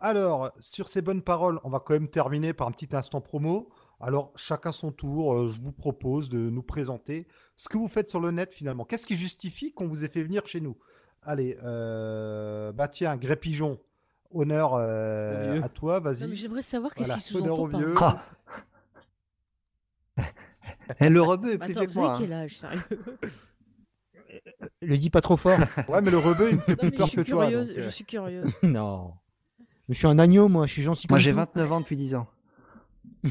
Alors, 0.00 0.52
sur 0.60 0.88
ces 0.88 1.02
bonnes 1.02 1.22
paroles, 1.22 1.60
on 1.64 1.70
va 1.70 1.80
quand 1.80 1.94
même 1.94 2.08
terminer 2.08 2.52
par 2.52 2.68
un 2.68 2.72
petit 2.72 2.94
instant 2.94 3.20
promo. 3.20 3.70
Alors, 4.00 4.32
chacun 4.36 4.72
son 4.72 4.92
tour, 4.92 5.32
euh, 5.34 5.48
je 5.48 5.60
vous 5.60 5.72
propose 5.72 6.28
de 6.28 6.50
nous 6.50 6.62
présenter 6.62 7.26
ce 7.56 7.68
que 7.68 7.78
vous 7.78 7.88
faites 7.88 8.08
sur 8.08 8.20
le 8.20 8.30
net 8.30 8.52
finalement. 8.52 8.84
Qu'est-ce 8.84 9.06
qui 9.06 9.16
justifie 9.16 9.72
qu'on 9.72 9.88
vous 9.88 10.04
ait 10.04 10.08
fait 10.08 10.22
venir 10.22 10.46
chez 10.46 10.60
nous? 10.60 10.76
Allez, 11.22 11.56
euh, 11.62 12.72
bah 12.72 12.88
tiens, 12.88 13.16
Gré 13.16 13.36
Pigeon, 13.36 13.78
honneur 14.30 14.74
euh, 14.74 15.62
à 15.62 15.68
toi, 15.70 16.00
vas-y. 16.00 16.36
J'aimerais 16.36 16.62
savoir 16.62 16.94
qu'est-ce 16.94 17.08
Voilà, 17.08 17.22
qu'il 17.22 17.36
honneur 17.38 17.56
sous-entend 17.56 17.94
par 17.94 18.26
Et 21.00 21.08
le 21.08 21.20
rebeu 21.22 21.52
est 21.54 21.58
Bah, 21.58 21.66
plus 21.66 21.72
Attends, 21.76 21.80
fait 21.82 21.86
que 21.88 21.94
moi. 21.94 22.04
avez 22.14 22.16
hein. 22.16 22.20
quel 22.20 22.32
âge, 22.32 22.58
sérieux 22.58 22.80
Le 24.82 24.96
dis 24.96 25.10
pas 25.10 25.20
trop 25.20 25.36
fort. 25.36 25.58
Ouais, 25.88 26.00
mais 26.00 26.10
le 26.10 26.18
rebeu, 26.18 26.50
il 26.50 26.56
me 26.56 26.60
fait 26.60 26.72
Non, 26.72 26.76
plus 26.88 26.90
peur 26.92 27.10
que 27.10 27.20
toi. 27.22 27.44
donc, 27.50 27.54
euh, 27.54 27.64
je 27.76 27.88
suis 27.88 28.04
curieuse. 28.04 28.52
non. 28.62 29.12
Je 29.88 29.94
suis 29.94 30.06
un 30.06 30.18
agneau, 30.18 30.48
moi, 30.48 30.66
je 30.66 30.72
suis 30.72 30.82
gentil 30.82 31.06
Moi 31.08 31.18
comme 31.18 31.22
j'ai 31.24 31.30
tout. 31.32 31.36
29 31.36 31.72
ans 31.72 31.80
depuis 31.80 31.96
10 31.96 32.14
ans. 32.16 32.26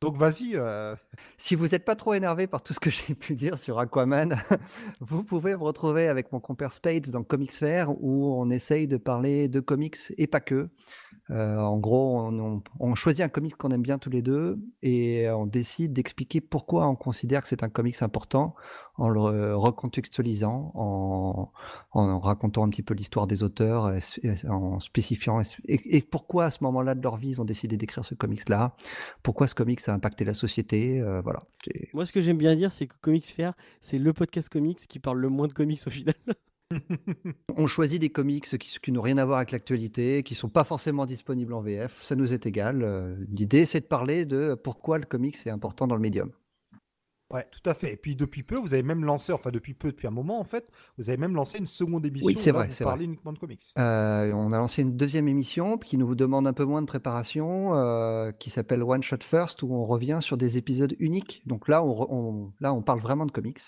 donc 0.00 0.16
vas-y. 0.16 0.52
euh, 0.56 0.94
Si 1.36 1.54
vous 1.54 1.68
n'êtes 1.68 1.84
pas 1.84 1.96
trop 1.96 2.14
énervé 2.14 2.46
par 2.46 2.62
tout 2.62 2.72
ce 2.72 2.80
que 2.80 2.90
j'ai 2.90 3.14
pu 3.14 3.34
dire 3.34 3.58
sur 3.58 3.78
Aquaman, 3.78 4.36
vous 5.00 5.24
pouvez 5.24 5.52
me 5.52 5.62
retrouver 5.62 6.08
avec 6.08 6.32
mon 6.32 6.40
compère 6.40 6.72
Spades 6.72 7.10
dans 7.10 7.22
Comics 7.22 7.52
Fair 7.52 7.90
où 8.02 8.34
on 8.34 8.50
essaye 8.50 8.86
de 8.86 8.96
parler 8.96 9.48
de 9.48 9.60
comics 9.60 9.96
et 10.18 10.26
pas 10.26 10.40
que. 10.40 10.68
Euh, 11.30 11.56
en 11.56 11.78
gros, 11.78 12.30
on, 12.80 12.94
choisit 12.94 13.22
un 13.24 13.30
comic 13.30 13.56
qu'on 13.56 13.70
aime 13.70 13.80
bien 13.80 13.98
tous 13.98 14.10
les 14.10 14.20
deux 14.20 14.58
et 14.82 15.28
on 15.30 15.46
décide 15.46 15.94
d'expliquer 15.94 16.42
pourquoi 16.42 16.86
on 16.86 16.96
considère 16.96 17.40
que 17.40 17.48
c'est 17.48 17.62
un 17.62 17.70
comics 17.70 18.02
important 18.02 18.54
en 18.96 19.08
le 19.08 19.56
recontextualisant, 19.56 20.72
en, 20.74 21.50
racontant 22.20 22.64
un 22.64 22.68
petit 22.68 22.82
peu 22.82 22.94
l'histoire 22.94 23.26
des 23.26 23.42
auteurs, 23.42 23.92
en 24.48 24.78
spécifiant 24.80 25.40
et, 25.40 25.96
et 25.96 26.02
pourquoi 26.02 26.44
à 26.46 26.50
ce 26.50 26.58
moment-là 26.62 26.94
de 26.94 27.02
leur 27.02 27.16
vie 27.16 27.30
ils 27.30 27.40
ont 27.40 27.44
décidé 27.44 27.76
d'écrire 27.76 28.04
ce 28.04 28.14
comics-là, 28.14 28.76
pourquoi 29.22 29.46
ce 29.46 29.54
comics 29.54 29.80
a 29.88 29.94
impacté 29.94 30.24
la 30.24 30.34
société. 30.34 31.03
Euh, 31.04 31.20
voilà. 31.20 31.42
Moi 31.92 32.06
ce 32.06 32.12
que 32.12 32.20
j'aime 32.20 32.38
bien 32.38 32.56
dire 32.56 32.72
c'est 32.72 32.86
que 32.86 32.94
Comics 33.00 33.26
Fair 33.26 33.54
c'est 33.80 33.98
le 33.98 34.12
podcast 34.12 34.48
comics 34.48 34.78
qui 34.88 34.98
parle 34.98 35.18
le 35.18 35.28
moins 35.28 35.46
de 35.46 35.52
comics 35.52 35.80
au 35.86 35.90
final 35.90 36.14
On 37.56 37.66
choisit 37.66 38.00
des 38.00 38.10
comics 38.10 38.44
qui, 38.44 38.78
qui 38.80 38.92
n'ont 38.92 39.02
rien 39.02 39.18
à 39.18 39.24
voir 39.24 39.38
avec 39.38 39.50
l'actualité, 39.50 40.22
qui 40.22 40.34
sont 40.34 40.48
pas 40.48 40.64
forcément 40.64 41.06
disponibles 41.06 41.52
en 41.52 41.60
VF, 41.60 42.02
ça 42.02 42.16
nous 42.16 42.32
est 42.32 42.46
égal. 42.46 42.82
Euh, 42.82 43.16
L'idée, 43.28 43.66
c'est 43.66 43.80
de 43.80 43.86
parler 43.86 44.24
de 44.24 44.54
pourquoi 44.54 44.98
le 44.98 45.04
comics 45.04 45.36
est 45.46 45.50
important 45.50 45.86
dans 45.86 45.94
le 45.94 46.00
médium. 46.00 46.30
Ouais, 47.34 47.44
tout 47.50 47.68
à 47.68 47.74
fait. 47.74 47.94
Et 47.94 47.96
puis 47.96 48.14
depuis 48.14 48.44
peu, 48.44 48.54
vous 48.56 48.74
avez 48.74 48.84
même 48.84 49.04
lancé, 49.04 49.32
enfin 49.32 49.50
depuis 49.50 49.74
peu, 49.74 49.90
depuis 49.90 50.06
un 50.06 50.12
moment 50.12 50.38
en 50.38 50.44
fait, 50.44 50.70
vous 50.98 51.08
avez 51.10 51.18
même 51.18 51.34
lancé 51.34 51.58
une 51.58 51.66
seconde 51.66 52.06
émission. 52.06 52.28
Oui, 52.28 52.36
c'est 52.38 52.52
vrai, 52.52 52.68
vous 52.68 52.84
parlez 52.84 53.06
uniquement 53.06 53.32
de 53.32 53.38
comics. 53.38 53.60
Euh, 53.76 54.32
on 54.32 54.52
a 54.52 54.58
lancé 54.58 54.82
une 54.82 54.96
deuxième 54.96 55.26
émission 55.26 55.76
qui 55.76 55.98
nous 55.98 56.14
demande 56.14 56.46
un 56.46 56.52
peu 56.52 56.64
moins 56.64 56.80
de 56.80 56.86
préparation, 56.86 57.74
euh, 57.74 58.30
qui 58.30 58.50
s'appelle 58.50 58.84
One 58.84 59.02
Shot 59.02 59.16
First, 59.22 59.64
où 59.64 59.74
on 59.74 59.84
revient 59.84 60.18
sur 60.20 60.36
des 60.36 60.58
épisodes 60.58 60.94
uniques. 61.00 61.42
Donc 61.44 61.66
là, 61.66 61.82
on, 61.84 62.52
là, 62.60 62.72
on 62.72 62.82
parle 62.82 63.00
vraiment 63.00 63.26
de 63.26 63.32
comics, 63.32 63.60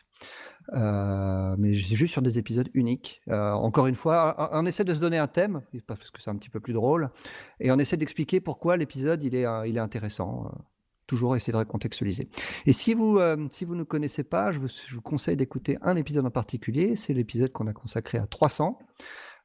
Euh, 0.72 1.54
mais 1.58 1.74
c'est 1.74 1.94
juste 1.94 2.12
sur 2.12 2.22
des 2.22 2.38
épisodes 2.38 2.68
uniques. 2.74 3.20
Euh, 3.28 3.52
encore 3.52 3.86
une 3.88 3.94
fois, 3.94 4.34
on, 4.52 4.62
on 4.62 4.66
essaie 4.66 4.84
de 4.84 4.94
se 4.94 5.00
donner 5.00 5.18
un 5.18 5.28
thème, 5.28 5.62
parce 5.86 6.10
que 6.10 6.22
c'est 6.22 6.30
un 6.30 6.36
petit 6.36 6.50
peu 6.50 6.60
plus 6.60 6.72
drôle, 6.72 7.10
et 7.60 7.70
on 7.70 7.76
essaie 7.78 7.96
d'expliquer 7.96 8.40
pourquoi 8.40 8.76
l'épisode 8.76 9.22
il 9.24 9.34
est, 9.34 9.46
il 9.66 9.76
est 9.76 9.80
intéressant. 9.80 10.52
Toujours 11.06 11.36
essayer 11.36 11.52
de 11.52 11.58
recontextualiser. 11.58 12.28
Et 12.66 12.72
si 12.72 12.94
vous 12.94 13.18
euh, 13.18 13.36
ne 13.36 13.82
connaissez 13.82 14.24
pas, 14.24 14.52
je 14.52 14.58
vous, 14.58 15.00
conseille 15.00 15.36
d'écouter 15.36 15.78
un 15.82 15.96
épisode 15.96 16.26
en 16.26 16.30
particulier. 16.30 16.96
C'est 16.96 17.14
l'épisode 17.14 17.52
qu'on 17.52 17.66
a 17.66 17.72
consacré 17.72 18.18
à 18.18 18.26
300, 18.26 18.78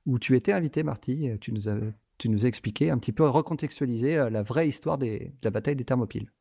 où 0.06 0.20
tu 0.20 0.36
étais 0.36 0.52
invité, 0.52 0.84
Marty. 0.84 1.30
Tu 1.40 1.52
nous 1.52 1.70
as 1.70 1.78
tu 2.22 2.30
nous 2.30 2.46
as 2.46 2.48
expliqué 2.48 2.92
un 2.92 3.00
petit 3.00 3.14
peu 3.14 3.28
recontextualisé 3.28 4.16
euh, 4.16 4.30
la 4.30 4.44
vraie 4.44 4.70
histoire 4.70 5.00
de 5.00 5.32
la 5.42 5.50
bataille 5.50 5.76
des 5.76 5.86
Thermopyles. 5.86 6.32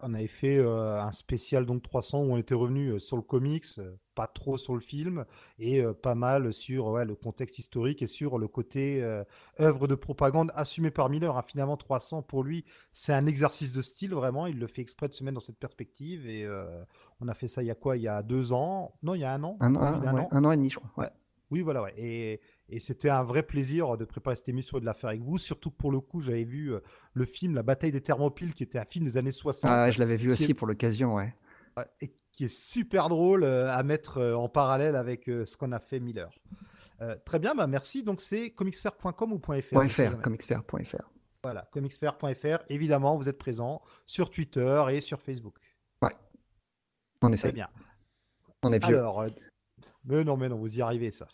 On 0.00 0.14
avait 0.14 0.28
fait 0.28 0.58
euh, 0.58 1.02
un 1.02 1.10
spécial 1.10 1.66
donc 1.66 1.82
300 1.82 2.20
où 2.20 2.32
on 2.32 2.36
était 2.36 2.54
revenu 2.54 2.90
euh, 2.90 2.98
sur 2.98 3.16
le 3.16 3.22
comics, 3.22 3.66
euh, 3.78 3.96
pas 4.14 4.26
trop 4.26 4.56
sur 4.56 4.74
le 4.74 4.80
film, 4.80 5.24
et 5.58 5.82
euh, 5.82 5.92
pas 5.92 6.14
mal 6.14 6.52
sur 6.52 6.86
ouais, 6.86 7.04
le 7.04 7.14
contexte 7.14 7.58
historique 7.58 8.00
et 8.00 8.06
sur 8.06 8.38
le 8.38 8.46
côté 8.48 9.02
euh, 9.02 9.24
œuvre 9.60 9.88
de 9.88 9.94
propagande 9.94 10.52
assumée 10.54 10.92
par 10.92 11.10
Miller. 11.10 11.36
hein. 11.36 11.42
Finalement, 11.42 11.76
300 11.76 12.22
pour 12.22 12.44
lui, 12.44 12.64
c'est 12.92 13.12
un 13.12 13.26
exercice 13.26 13.72
de 13.72 13.82
style 13.82 14.14
vraiment. 14.14 14.46
Il 14.46 14.58
le 14.58 14.66
fait 14.68 14.82
exprès 14.82 15.08
de 15.08 15.14
se 15.14 15.24
mettre 15.24 15.34
dans 15.34 15.40
cette 15.40 15.58
perspective. 15.58 16.26
Et 16.26 16.48
on 17.20 17.28
a 17.28 17.34
fait 17.34 17.48
ça 17.48 17.62
il 17.62 17.66
y 17.66 17.70
a 17.70 17.74
quoi? 17.74 17.96
Il 17.96 18.02
y 18.02 18.08
a 18.08 18.22
deux 18.22 18.52
ans? 18.52 18.94
Non, 19.02 19.14
il 19.14 19.20
y 19.20 19.24
a 19.24 19.34
un 19.34 19.42
an. 19.42 19.56
Un, 19.60 19.74
ouais, 19.74 20.22
an. 20.22 20.28
un 20.30 20.44
an 20.44 20.52
et 20.52 20.56
demi, 20.56 20.70
je 20.70 20.78
crois. 20.78 20.90
Ouais. 20.96 21.10
Oui, 21.50 21.60
voilà, 21.60 21.82
ouais. 21.82 21.92
Et, 21.98 22.40
et 22.74 22.80
c'était 22.80 23.10
un 23.10 23.22
vrai 23.24 23.42
plaisir 23.42 23.96
de 23.96 24.04
préparer 24.04 24.36
cette 24.36 24.48
émission 24.48 24.78
et 24.78 24.80
de 24.80 24.86
la 24.86 24.94
faire 24.94 25.10
avec 25.10 25.22
vous. 25.22 25.38
Surtout 25.38 25.70
que 25.70 25.76
pour 25.76 25.90
le 25.92 26.00
coup, 26.00 26.20
j'avais 26.20 26.44
vu 26.44 26.72
euh, 26.72 26.80
le 27.14 27.24
film 27.24 27.54
La 27.54 27.62
bataille 27.62 27.92
des 27.92 28.00
Thermopyles, 28.00 28.54
qui 28.54 28.62
était 28.62 28.78
un 28.78 28.84
film 28.84 29.04
des 29.04 29.16
années 29.16 29.32
60. 29.32 29.70
Ah, 29.70 29.90
je 29.90 29.98
l'avais 29.98 30.16
vu 30.16 30.32
aussi 30.32 30.50
est- 30.50 30.54
pour 30.54 30.66
l'occasion, 30.66 31.14
ouais. 31.14 31.34
Ouais, 31.76 31.84
et 32.00 32.14
qui 32.30 32.44
est 32.44 32.54
super 32.54 33.08
drôle 33.08 33.44
euh, 33.44 33.70
à 33.72 33.82
mettre 33.82 34.18
euh, 34.18 34.34
en 34.34 34.48
parallèle 34.48 34.96
avec 34.96 35.28
euh, 35.28 35.44
ce 35.46 35.56
qu'on 35.56 35.72
a 35.72 35.78
fait 35.80 36.00
Miller. 36.00 36.30
Euh, 37.00 37.16
très 37.24 37.38
bien, 37.38 37.54
bah 37.54 37.66
merci. 37.66 38.04
Donc 38.04 38.20
c'est 38.20 38.50
comicsfair.com 38.50 39.32
ou 39.32 39.38
.fr, 39.40 39.82
.fr, 39.88 40.20
comicsfair.fr. 40.22 41.10
Voilà, 41.42 41.68
comicsfair.fr. 41.72 42.58
Évidemment, 42.68 43.16
vous 43.16 43.28
êtes 43.28 43.38
présent 43.38 43.82
sur 44.06 44.30
Twitter 44.30 44.84
et 44.90 45.00
sur 45.00 45.20
Facebook. 45.20 45.56
On 47.24 47.28
Très 47.28 47.34
essaie. 47.34 47.52
bien. 47.52 47.68
On 48.64 48.72
est 48.72 48.84
vieux. 48.84 48.98
Alors, 48.98 49.20
euh, 49.20 49.28
mais 50.04 50.24
non, 50.24 50.36
mais 50.36 50.48
non, 50.48 50.56
vous 50.56 50.76
y 50.76 50.82
arrivez 50.82 51.10
ça. 51.12 51.28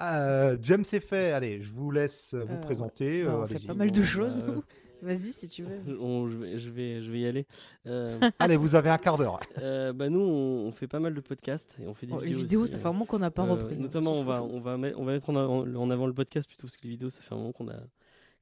Euh, 0.00 0.56
James 0.62 0.84
c'est 0.84 1.00
fait. 1.00 1.32
Allez, 1.32 1.60
je 1.60 1.70
vous 1.70 1.90
laisse 1.90 2.34
vous 2.34 2.54
Euh, 2.54 2.60
présenter. 2.60 3.22
Euh, 3.22 3.42
on 3.42 3.46
fait 3.46 3.66
pas 3.66 3.74
mal 3.74 3.90
de 3.90 4.02
choses, 4.02 4.38
euh, 4.38 4.54
nous. 4.56 4.64
Vas-y, 5.02 5.32
si 5.32 5.46
tu 5.48 5.62
veux. 5.62 5.78
On- 6.00 6.28
je, 6.28 6.36
vais, 6.36 6.58
je, 6.58 6.70
vais, 6.70 7.02
je 7.02 7.10
vais 7.10 7.20
y 7.20 7.26
aller. 7.26 7.46
Euh, 7.86 8.18
Allez, 8.40 8.56
vous 8.56 8.74
avez 8.74 8.90
un 8.90 8.98
quart 8.98 9.16
d'heure. 9.16 9.38
euh, 9.58 9.92
bah 9.92 10.08
nous, 10.08 10.18
on, 10.20 10.66
on 10.66 10.72
fait 10.72 10.88
pas 10.88 10.98
mal 11.00 11.14
de 11.14 11.20
podcasts 11.20 11.76
et 11.80 11.86
on 11.86 11.94
fait 11.94 12.06
des 12.06 12.12
Oh, 12.14 12.20
les 12.20 12.26
vidéos. 12.26 12.40
vidéos, 12.40 12.60
aussi, 12.62 12.72
ça 12.72 12.78
euh. 12.78 12.82
fait 12.82 12.88
un 12.88 12.92
moment 12.92 13.04
qu'on 13.06 13.18
n'a 13.20 13.30
pas 13.30 13.44
Euh, 13.44 13.52
repris. 13.52 13.74
hein. 13.74 13.78
Notamment, 13.80 14.12
on 14.12 14.24
va, 14.24 14.42
on 14.42 14.60
va, 14.60 14.76
mettre, 14.76 14.98
on 14.98 15.04
va 15.04 15.12
mettre 15.12 15.30
en 15.30 15.36
avant, 15.36 15.60
en 15.66 15.90
avant 15.90 16.06
le 16.06 16.14
podcast 16.14 16.48
plutôt 16.48 16.66
parce 16.66 16.76
que 16.76 16.82
les 16.84 16.90
vidéos, 16.90 17.10
ça 17.10 17.20
fait 17.20 17.32
un 17.34 17.38
moment 17.38 17.52
qu'on 17.52 17.68
a 17.68 17.76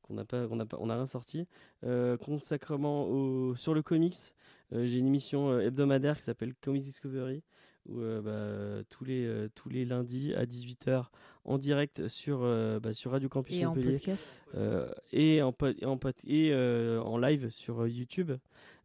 qu'on 0.02 0.14
n'a 0.14 0.24
pas, 0.24 0.46
qu'on 0.46 0.54
n'a 0.56 0.66
pas, 0.66 0.76
on 0.80 0.88
a 0.88 0.94
rien 0.94 1.04
sorti. 1.06 1.46
Euh, 1.84 2.16
consacrement 2.16 3.08
au, 3.08 3.56
sur 3.56 3.74
le 3.74 3.82
comics, 3.82 4.14
euh, 4.72 4.86
j'ai 4.86 4.98
une 5.00 5.08
émission 5.08 5.50
euh, 5.50 5.60
hebdomadaire 5.66 6.16
qui 6.16 6.22
s'appelle 6.22 6.54
Comics 6.62 6.84
Discovery 6.84 7.42
où 7.88 8.00
euh, 8.00 8.20
bah, 8.22 8.84
tous 8.88 9.04
les 9.04 9.26
euh, 9.26 9.48
tous 9.54 9.68
les 9.68 9.84
lundis 9.84 10.32
à 10.34 10.44
18h 10.46 11.06
en 11.46 11.58
direct 11.58 12.08
sur 12.08 12.40
euh, 12.42 12.78
bah, 12.80 12.92
sur 12.92 13.12
Radio 13.12 13.28
Campus 13.28 13.56
Et 13.56 13.64
en 13.64 13.70
Montpellier 13.70 13.92
podcast. 13.94 14.44
euh, 14.56 14.90
et 15.12 15.40
en 15.42 15.52
pod- 15.52 15.76
et 15.80 15.86
en, 15.86 15.96
pod- 15.96 16.14
et, 16.26 16.50
euh, 16.52 17.00
en 17.00 17.16
live 17.18 17.50
sur 17.50 17.82
euh, 17.82 17.88
YouTube. 17.88 18.32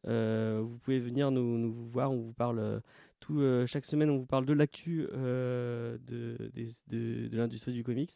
Euh, 0.08 0.62
vous 0.64 0.78
pouvez 0.80 1.00
venir 1.00 1.30
nous, 1.32 1.58
nous 1.58 1.74
voir, 1.74 2.12
on 2.12 2.18
vous 2.22 2.34
parle 2.34 2.82
tout, 3.20 3.40
chaque 3.68 3.86
semaine, 3.86 4.10
on 4.10 4.18
vous 4.18 4.26
parle 4.26 4.46
de 4.46 4.54
l'actu 4.54 5.08
de, 5.14 6.00
des- 6.54 6.72
de, 6.88 7.28
de 7.28 7.38
l'industrie 7.38 7.72
du 7.74 7.84
comics 7.84 8.12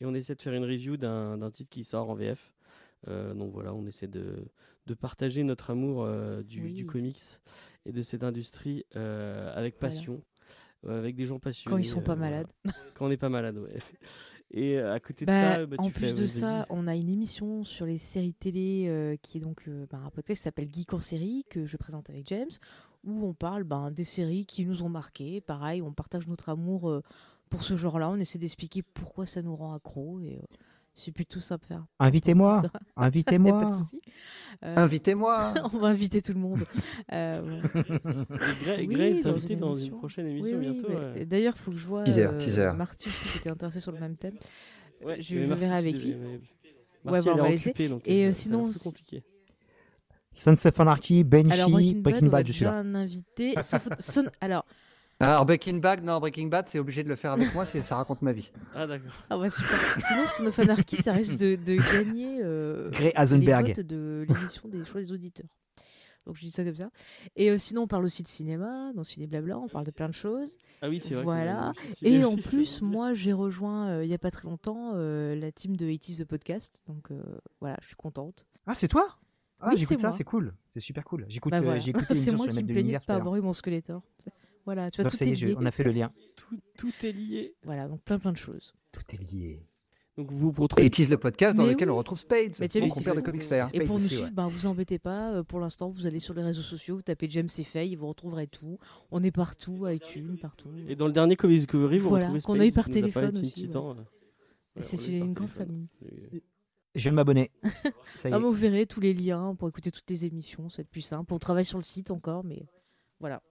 et 0.00 0.06
on 0.06 0.14
essaie 0.14 0.34
de 0.34 0.42
faire 0.42 0.54
une 0.54 0.64
review 0.64 0.96
d'un 0.96 1.50
titre 1.50 1.70
qui 1.70 1.84
sort 1.84 2.10
en 2.10 2.14
VF. 2.14 2.52
Donc 3.08 3.52
voilà, 3.52 3.74
on 3.74 3.84
essaie 3.86 4.06
de, 4.08 4.44
de 4.86 4.94
partager 4.94 5.42
notre 5.42 5.70
amour 5.70 6.08
du, 6.44 6.60
comics 6.86 7.20
et 7.84 7.92
de 7.92 8.02
cette 8.02 8.22
industrie 8.22 8.84
avec 8.94 9.78
passion, 9.78 10.22
avec 10.88 11.16
des 11.16 11.24
gens 11.26 11.38
passionnés. 11.38 11.70
Quand 11.72 11.78
ils 11.78 11.84
sont 11.86 12.00
pas 12.02 12.12
euh, 12.12 12.16
malades. 12.16 12.46
Quand 12.94 13.06
on 13.06 13.08
n'est 13.08 13.16
pas 13.16 13.28
malade, 13.28 13.56
ouais. 13.58 13.76
Et 14.50 14.78
euh, 14.78 14.92
à 14.94 15.00
côté 15.00 15.24
de 15.24 15.30
Bah, 15.30 15.54
ça, 15.56 15.66
bah, 15.66 15.76
en 15.78 15.86
tu 15.86 15.92
plus 15.92 16.14
fais- 16.14 16.20
de 16.20 16.26
ça, 16.28 16.66
on 16.70 16.86
a 16.86 16.94
une 16.94 17.08
émission 17.08 17.64
sur 17.64 17.86
les 17.86 17.96
séries 17.98 18.34
télé 18.34 18.84
euh, 18.88 19.16
qui 19.20 19.38
est 19.38 19.40
donc 19.40 19.64
euh, 19.66 19.86
bah, 19.90 19.98
un 20.04 20.10
podcast 20.10 20.40
qui 20.40 20.44
s'appelle 20.44 20.68
Geek 20.72 20.92
en 20.94 21.00
série 21.00 21.44
que 21.50 21.66
je 21.66 21.76
présente 21.76 22.08
avec 22.08 22.28
James, 22.28 22.50
où 23.02 23.26
on 23.26 23.34
parle 23.34 23.64
ben, 23.64 23.90
des 23.90 24.04
séries 24.04 24.46
qui 24.46 24.64
nous 24.64 24.84
ont 24.84 24.88
marqué. 24.88 25.40
Pareil, 25.40 25.82
on 25.82 25.92
partage 25.92 26.28
notre 26.28 26.50
amour 26.50 26.88
euh, 26.88 27.02
pour 27.50 27.64
ce 27.64 27.74
genre-là. 27.74 28.10
On 28.10 28.16
essaie 28.16 28.38
d'expliquer 28.38 28.82
pourquoi 28.82 29.26
ça 29.26 29.42
nous 29.42 29.56
rend 29.56 29.74
accro 29.74 30.20
et 30.20 30.40
euh, 30.94 31.00
c'est 31.00 31.12
plutôt 31.12 31.40
simple 31.40 31.64
à 31.64 31.68
faire. 31.68 31.84
Invitez-moi, 31.98 32.62
invitez-moi. 32.96 33.70
Euh, 34.64 34.74
Invitez-moi. 34.76 35.54
on 35.72 35.78
va 35.78 35.88
inviter 35.88 36.22
tout 36.22 36.32
le 36.32 36.38
monde. 36.40 36.64
Euh, 37.12 37.60
Gray, 38.62 38.86
Oui, 38.86 39.22
dans 39.22 39.30
invité 39.30 39.54
une 39.54 39.60
dans 39.60 39.74
une 39.74 39.90
prochaine 39.98 40.26
oui, 40.26 40.32
émission 40.32 40.58
oui, 40.58 40.70
bientôt. 40.70 40.88
mais- 40.88 41.18
ouais. 41.20 41.24
D'ailleurs, 41.26 41.54
il 41.56 41.60
faut 41.60 41.70
que 41.72 41.76
je 41.76 41.86
vois 41.86 42.02
Teaser, 42.04 42.26
euh, 42.26 42.38
teaser. 42.38 42.72
Marty 42.76 43.08
aussi 43.08 43.28
qui 43.28 43.38
était 43.38 43.50
intéressé 43.50 43.80
sur 43.80 43.92
le 43.92 43.98
même 44.00 44.16
thème. 44.16 44.34
Ouais, 45.04 45.16
je- 45.20 45.38
je 45.44 45.52
verrai 45.52 45.74
avec 45.76 45.94
lui. 45.94 46.14
Ouais, 46.14 46.40
bah, 47.04 47.18
on 47.26 47.36
va 47.36 47.48
laisser. 47.50 47.70
occupée, 47.70 47.88
donc 47.88 48.02
Et, 48.06 48.24
euh, 48.24 48.28
euh, 48.28 48.32
ça- 48.32 48.34
ça 48.38 48.42
sinon, 48.44 48.70
plus 48.70 48.78
compliqué. 48.78 49.22
Sons 50.32 50.52
of 50.66 50.80
Anarchy, 50.80 51.22
Banshee, 51.22 51.94
Breaking 52.00 52.26
Bad, 52.28 52.46
je 52.46 52.52
suis 52.52 52.64
là. 52.64 52.78
un 52.78 52.94
invité. 52.94 53.54
Sauf- 53.60 53.88
Son- 54.00 54.26
Alors, 54.40 54.64
Alors 55.24 55.46
Breaking 55.46 55.78
Bad, 55.78 56.02
non 56.04 56.18
Breaking 56.18 56.46
Bad, 56.48 56.66
c'est 56.68 56.78
obligé 56.78 57.02
de 57.02 57.08
le 57.08 57.16
faire 57.16 57.32
avec 57.32 57.52
moi, 57.54 57.64
c'est 57.66 57.82
ça 57.82 57.96
raconte 57.96 58.22
ma 58.22 58.32
vie. 58.32 58.50
Ah 58.74 58.86
d'accord. 58.86 59.12
ah 59.30 59.38
ouais, 59.38 59.50
super. 59.50 59.78
Sinon, 60.06 60.24
Son 60.28 60.46
of 60.46 60.58
Anarchy, 60.58 60.96
ça 60.96 61.12
risque 61.12 61.36
de, 61.36 61.56
de 61.56 61.76
gagner 61.96 62.40
euh, 62.42 62.90
les 63.00 63.12
Hasenberg. 63.14 63.68
votes 63.68 63.80
de 63.80 64.24
l'émission 64.28 64.68
des 64.68 64.84
choix 64.84 65.00
des 65.00 65.12
auditeurs. 65.12 65.46
Donc 66.26 66.36
je 66.36 66.40
dis 66.40 66.50
ça 66.50 66.64
comme 66.64 66.74
ça. 66.76 66.88
Et 67.36 67.50
euh, 67.50 67.58
sinon, 67.58 67.82
on 67.82 67.86
parle 67.86 68.04
aussi 68.06 68.22
de 68.22 68.28
cinéma, 68.28 68.92
dans 68.94 69.04
Ciné 69.04 69.26
Blabla, 69.26 69.58
on 69.58 69.68
parle 69.68 69.84
de 69.84 69.90
plein 69.90 70.08
de 70.08 70.14
choses. 70.14 70.56
Ah 70.80 70.88
oui, 70.88 70.98
c'est 70.98 71.12
vrai. 71.14 71.22
Voilà. 71.22 71.72
ciné 71.92 72.12
Et 72.20 72.24
en 72.24 72.34
plus, 72.36 72.80
moi, 72.80 73.12
j'ai 73.12 73.34
rejoint 73.34 73.88
euh, 73.88 74.04
il 74.04 74.10
y 74.10 74.14
a 74.14 74.18
pas 74.18 74.30
très 74.30 74.48
longtemps 74.48 74.92
euh, 74.94 75.34
la 75.34 75.52
team 75.52 75.76
de 75.76 75.86
80s 75.86 76.22
The 76.22 76.24
Podcast. 76.24 76.80
Donc 76.86 77.10
euh, 77.10 77.22
voilà, 77.60 77.76
je 77.82 77.88
suis 77.88 77.96
contente. 77.96 78.46
Ah, 78.66 78.74
c'est 78.74 78.88
toi? 78.88 79.04
Ah, 79.60 79.68
Oui, 79.72 79.76
j'écoute 79.76 79.96
c'est 79.98 80.02
ça, 80.02 80.08
moi. 80.08 80.16
c'est 80.16 80.24
cool. 80.24 80.54
C'est 80.66 80.80
super 80.80 81.04
cool. 81.04 81.26
J'écoute 81.28 81.50
Bah 81.50 81.58
euh, 81.58 81.62
voilà. 81.62 81.78
j'ai 81.78 81.90
écouté 81.90 82.06
C'est 82.14 82.30
l'émission 82.30 82.36
moi 82.36 82.46
sur 82.46 82.52
qui 82.54 82.60
le 82.62 82.66
me 82.68 82.72
plaignais 82.72 82.98
de 82.98 83.04
pas 83.04 83.14
avoir 83.16 83.36
eu 83.36 83.40
mon 83.42 83.52
Skeletor. 83.52 84.02
Voilà, 84.64 84.90
tu 84.90 84.96
vois, 85.02 85.10
Donc 85.10 85.18
tout 85.18 85.24
est 85.24 85.28
est, 85.28 85.44
lié. 85.46 85.54
on 85.58 85.66
a 85.66 85.70
fait 85.70 85.84
le 85.84 85.92
lien. 85.92 86.12
tout, 86.36 86.58
tout 86.78 86.92
est 87.06 87.12
lié. 87.12 87.54
Voilà, 87.64 87.88
donc 87.88 88.02
plein 88.02 88.18
plein 88.18 88.32
de 88.32 88.36
choses. 88.38 88.74
Tout 88.92 89.02
est 89.12 89.32
lié. 89.32 89.66
Donc 90.16 90.30
vous 90.30 90.52
vous 90.52 90.62
Et 90.62 90.62
retrouvez. 90.62 90.90
tease 90.90 91.08
le 91.10 91.16
podcast 91.18 91.56
dans 91.56 91.64
Mais 91.64 91.70
lequel 91.70 91.88
oui. 91.88 91.94
on 91.94 91.98
retrouve 91.98 92.18
Spades, 92.18 92.52
mon 92.80 92.88
compère 92.88 93.14
de. 93.16 93.20
Comics 93.20 93.42
Fair. 93.42 93.66
Et 93.74 93.80
pour 93.80 93.98
nous 93.98 94.06
suivre, 94.06 94.24
ouais. 94.24 94.30
ben, 94.30 94.46
vous 94.46 94.66
embêtez 94.66 95.00
pas. 95.00 95.32
euh, 95.32 95.42
Pour 95.42 95.58
l'instant, 95.58 95.88
vous 95.90 96.06
allez 96.06 96.20
sur 96.20 96.34
les 96.34 96.42
réseaux 96.44 96.62
sociaux, 96.62 96.94
vous 96.96 97.02
tapez 97.02 97.28
James 97.30 97.48
et 97.58 97.64
Faye, 97.64 97.96
vous 97.96 98.06
retrouverez 98.06 98.46
tout. 98.46 98.78
On 99.10 99.24
est 99.24 99.32
partout, 99.32 99.88
iTunes, 99.88 100.38
partout. 100.40 100.68
Et 100.86 100.94
dans 100.94 101.08
le 101.08 101.12
dernier 101.12 101.34
Comics 101.34 101.58
Discovery, 101.58 101.98
vous 101.98 102.10
Voilà, 102.10 102.26
retrouvez 102.26 102.40
qu'on 102.42 102.52
Spades, 102.54 102.62
a 102.62 102.66
eu 102.68 102.72
par 102.72 102.88
téléphone 102.90 103.36
aussi, 103.38 103.68
euh. 103.74 103.94
Ouais, 104.76 104.82
c'est 104.82 104.96
une 105.18 105.32
grande 105.32 105.48
téléphone. 105.50 105.88
famille. 105.98 106.42
Je 106.94 107.10
de 107.10 107.14
m'abonner. 107.16 107.50
Ça 108.14 108.28
y 108.28 108.32
Ah, 108.32 108.38
vous 108.38 108.52
verrez 108.52 108.86
tous 108.86 109.00
les 109.00 109.14
liens 109.14 109.56
pour 109.56 109.68
écouter 109.68 109.90
toutes 109.90 110.08
les 110.08 110.26
émissions, 110.26 110.68
ça 110.68 110.76
va 110.76 110.82
être 110.82 110.90
plus 110.90 111.00
simple. 111.00 111.34
On 111.34 111.38
travaille 111.38 111.64
sur 111.64 111.78
le 111.78 111.82
site 111.82 112.12
encore, 112.12 112.44
mais 112.44 112.66
voilà. 113.18 113.42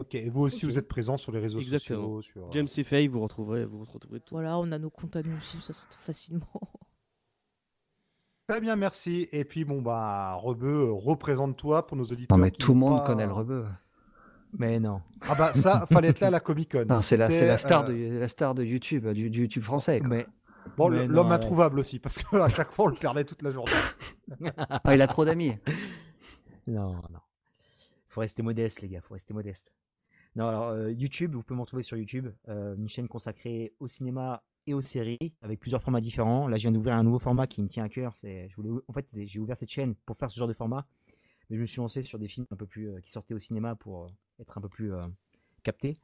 Ok, 0.00 0.14
et 0.14 0.28
vous 0.30 0.40
aussi, 0.42 0.64
vous 0.64 0.78
êtes 0.78 0.88
présents 0.88 1.16
sur 1.18 1.30
les 1.30 1.40
réseaux 1.40 1.60
Exactement. 1.60 2.16
sociaux. 2.16 2.22
Sur... 2.22 2.42
euh, 2.46 2.50
James 2.52 2.68
et 2.76 2.84
Faye, 2.84 3.06
vous 3.06 3.20
retrouverez, 3.20 3.66
vous 3.66 3.84
retrouverez 3.84 4.20
tout. 4.20 4.34
Voilà, 4.34 4.56
on 4.58 4.72
a 4.72 4.78
nos 4.78 4.88
comptes 4.90 5.14
à 5.16 5.22
nous 5.22 5.36
aussi, 5.36 5.58
ça 5.60 5.72
se 5.74 5.80
trouve 5.80 5.96
facilement. 5.98 6.46
Très 8.48 8.60
bien, 8.60 8.76
merci. 8.76 9.28
Et 9.30 9.44
puis, 9.44 9.64
bon, 9.64 9.80
bah, 9.82 10.34
Rebeu, 10.34 10.88
euh, 10.88 10.92
représente-toi 10.92 11.86
pour 11.86 11.96
nos 11.96 12.04
auditeurs. 12.04 12.36
Non 12.36 12.42
mais 12.42 12.50
tout 12.50 12.72
le 12.72 12.78
monde 12.80 12.98
pas- 13.00 13.06
connaît 13.06 13.26
le 13.26 13.32
rebeu. 13.32 13.66
Mais 14.58 14.80
non. 14.80 15.02
Ah 15.20 15.34
bah, 15.36 15.54
ça, 15.54 15.86
fallait 15.92 16.08
être 16.08 16.20
là 16.20 16.28
à 16.28 16.30
la 16.30 16.40
Comic 16.40 16.72
Con. 16.72 16.84
Non, 16.88 17.00
c'est 17.00 17.16
la, 17.16 17.26
c'est 17.28 17.34
C'était, 17.34 17.46
la 17.46 17.58
star 17.58 17.84
euh, 17.88 18.10
de 18.14 18.18
la 18.18 18.28
star 18.28 18.54
de 18.54 18.64
YouTube, 18.64 19.06
du, 19.08 19.30
du 19.30 19.42
YouTube 19.42 19.62
français. 19.62 20.00
quoi. 20.00 20.08
Mais 20.08 20.26
Bon, 20.76 20.88
l'homme 20.88 21.30
introuvable 21.32 21.78
aussi, 21.78 21.98
parce 21.98 22.18
qu'à 22.18 22.48
chaque 22.48 22.72
fois, 22.72 22.86
on 22.86 22.88
le 22.88 22.96
perdait 22.96 23.24
toute 23.24 23.42
la 23.42 23.52
journée. 23.52 23.70
Ah, 24.56 24.94
il 24.94 25.00
a 25.02 25.06
trop 25.06 25.24
d'amis. 25.24 25.52
non, 26.66 26.94
non. 26.94 27.20
Faut 28.08 28.20
rester 28.20 28.42
modeste, 28.42 28.80
les 28.82 28.88
gars. 28.88 29.00
Faut 29.00 29.14
rester 29.14 29.32
modeste. 29.32 29.72
Non, 30.36 30.46
alors 30.48 30.68
euh, 30.68 30.92
YouTube, 30.92 31.34
vous 31.34 31.42
pouvez 31.42 31.56
me 31.56 31.62
retrouver 31.62 31.82
sur 31.82 31.96
YouTube, 31.96 32.28
euh, 32.48 32.76
une 32.76 32.88
chaîne 32.88 33.08
consacrée 33.08 33.72
au 33.80 33.88
cinéma 33.88 34.42
et 34.66 34.74
aux 34.74 34.80
séries, 34.82 35.18
avec 35.42 35.58
plusieurs 35.58 35.82
formats 35.82 36.00
différents. 36.00 36.46
Là, 36.46 36.56
je 36.56 36.62
viens 36.62 36.72
d'ouvrir 36.72 36.94
un 36.94 37.02
nouveau 37.02 37.18
format 37.18 37.46
qui 37.46 37.62
me 37.62 37.68
tient 37.68 37.84
à 37.84 37.88
cœur. 37.88 38.12
C'est, 38.16 38.48
je 38.48 38.56
voulais, 38.56 38.70
en 38.86 38.92
fait, 38.92 39.06
j'ai 39.24 39.40
ouvert 39.40 39.56
cette 39.56 39.70
chaîne 39.70 39.94
pour 40.06 40.16
faire 40.16 40.30
ce 40.30 40.38
genre 40.38 40.46
de 40.48 40.52
format, 40.52 40.86
mais 41.48 41.56
je 41.56 41.60
me 41.62 41.66
suis 41.66 41.78
lancé 41.80 42.02
sur 42.02 42.18
des 42.18 42.28
films 42.28 42.46
un 42.50 42.56
peu 42.56 42.66
plus 42.66 42.88
euh, 42.90 43.00
qui 43.00 43.10
sortaient 43.10 43.34
au 43.34 43.38
cinéma 43.38 43.74
pour 43.74 44.04
euh, 44.04 44.08
être 44.40 44.56
un 44.56 44.60
peu 44.60 44.68
plus 44.68 44.92
euh, 44.94 45.06
capté. 45.64 45.96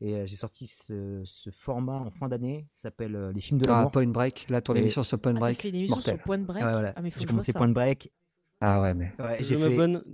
Et 0.00 0.14
euh, 0.16 0.26
j'ai 0.26 0.36
sorti 0.36 0.66
ce, 0.66 1.22
ce 1.24 1.48
format 1.50 1.94
en 2.00 2.10
fin 2.10 2.28
d'année, 2.28 2.66
s'appelle 2.70 3.14
euh, 3.16 3.32
les 3.32 3.40
films 3.40 3.60
de 3.60 3.66
Ah, 3.68 3.76
l'amour. 3.76 3.92
Point 3.92 4.08
Break, 4.08 4.46
là 4.50 4.60
ton 4.60 4.74
Et- 4.74 4.80
émission 4.80 5.02
sur 5.04 5.18
Point 5.18 5.36
Ah, 5.36 5.40
Break. 5.40 5.62
fait 5.62 5.68
une 5.70 5.76
émission 5.76 5.96
mortel. 5.96 6.16
sur 6.16 6.24
Point 6.24 6.38
Break 6.40 6.62
Ouais, 6.64 6.72
voilà. 6.72 6.92
Ah, 6.96 7.00
mais 7.00 7.10
faut 7.10 7.20
j'ai 7.20 7.24
que 7.24 7.30
je 7.30 7.32
vois 7.32 7.38
commencé 7.38 7.52
ça. 7.52 7.58
Point 7.58 7.68
Break, 7.68 8.12
Ah 8.60 8.82
ouais, 8.82 8.92
mais 8.92 9.12
Ouais, 9.20 9.36
j'ai 9.40 9.54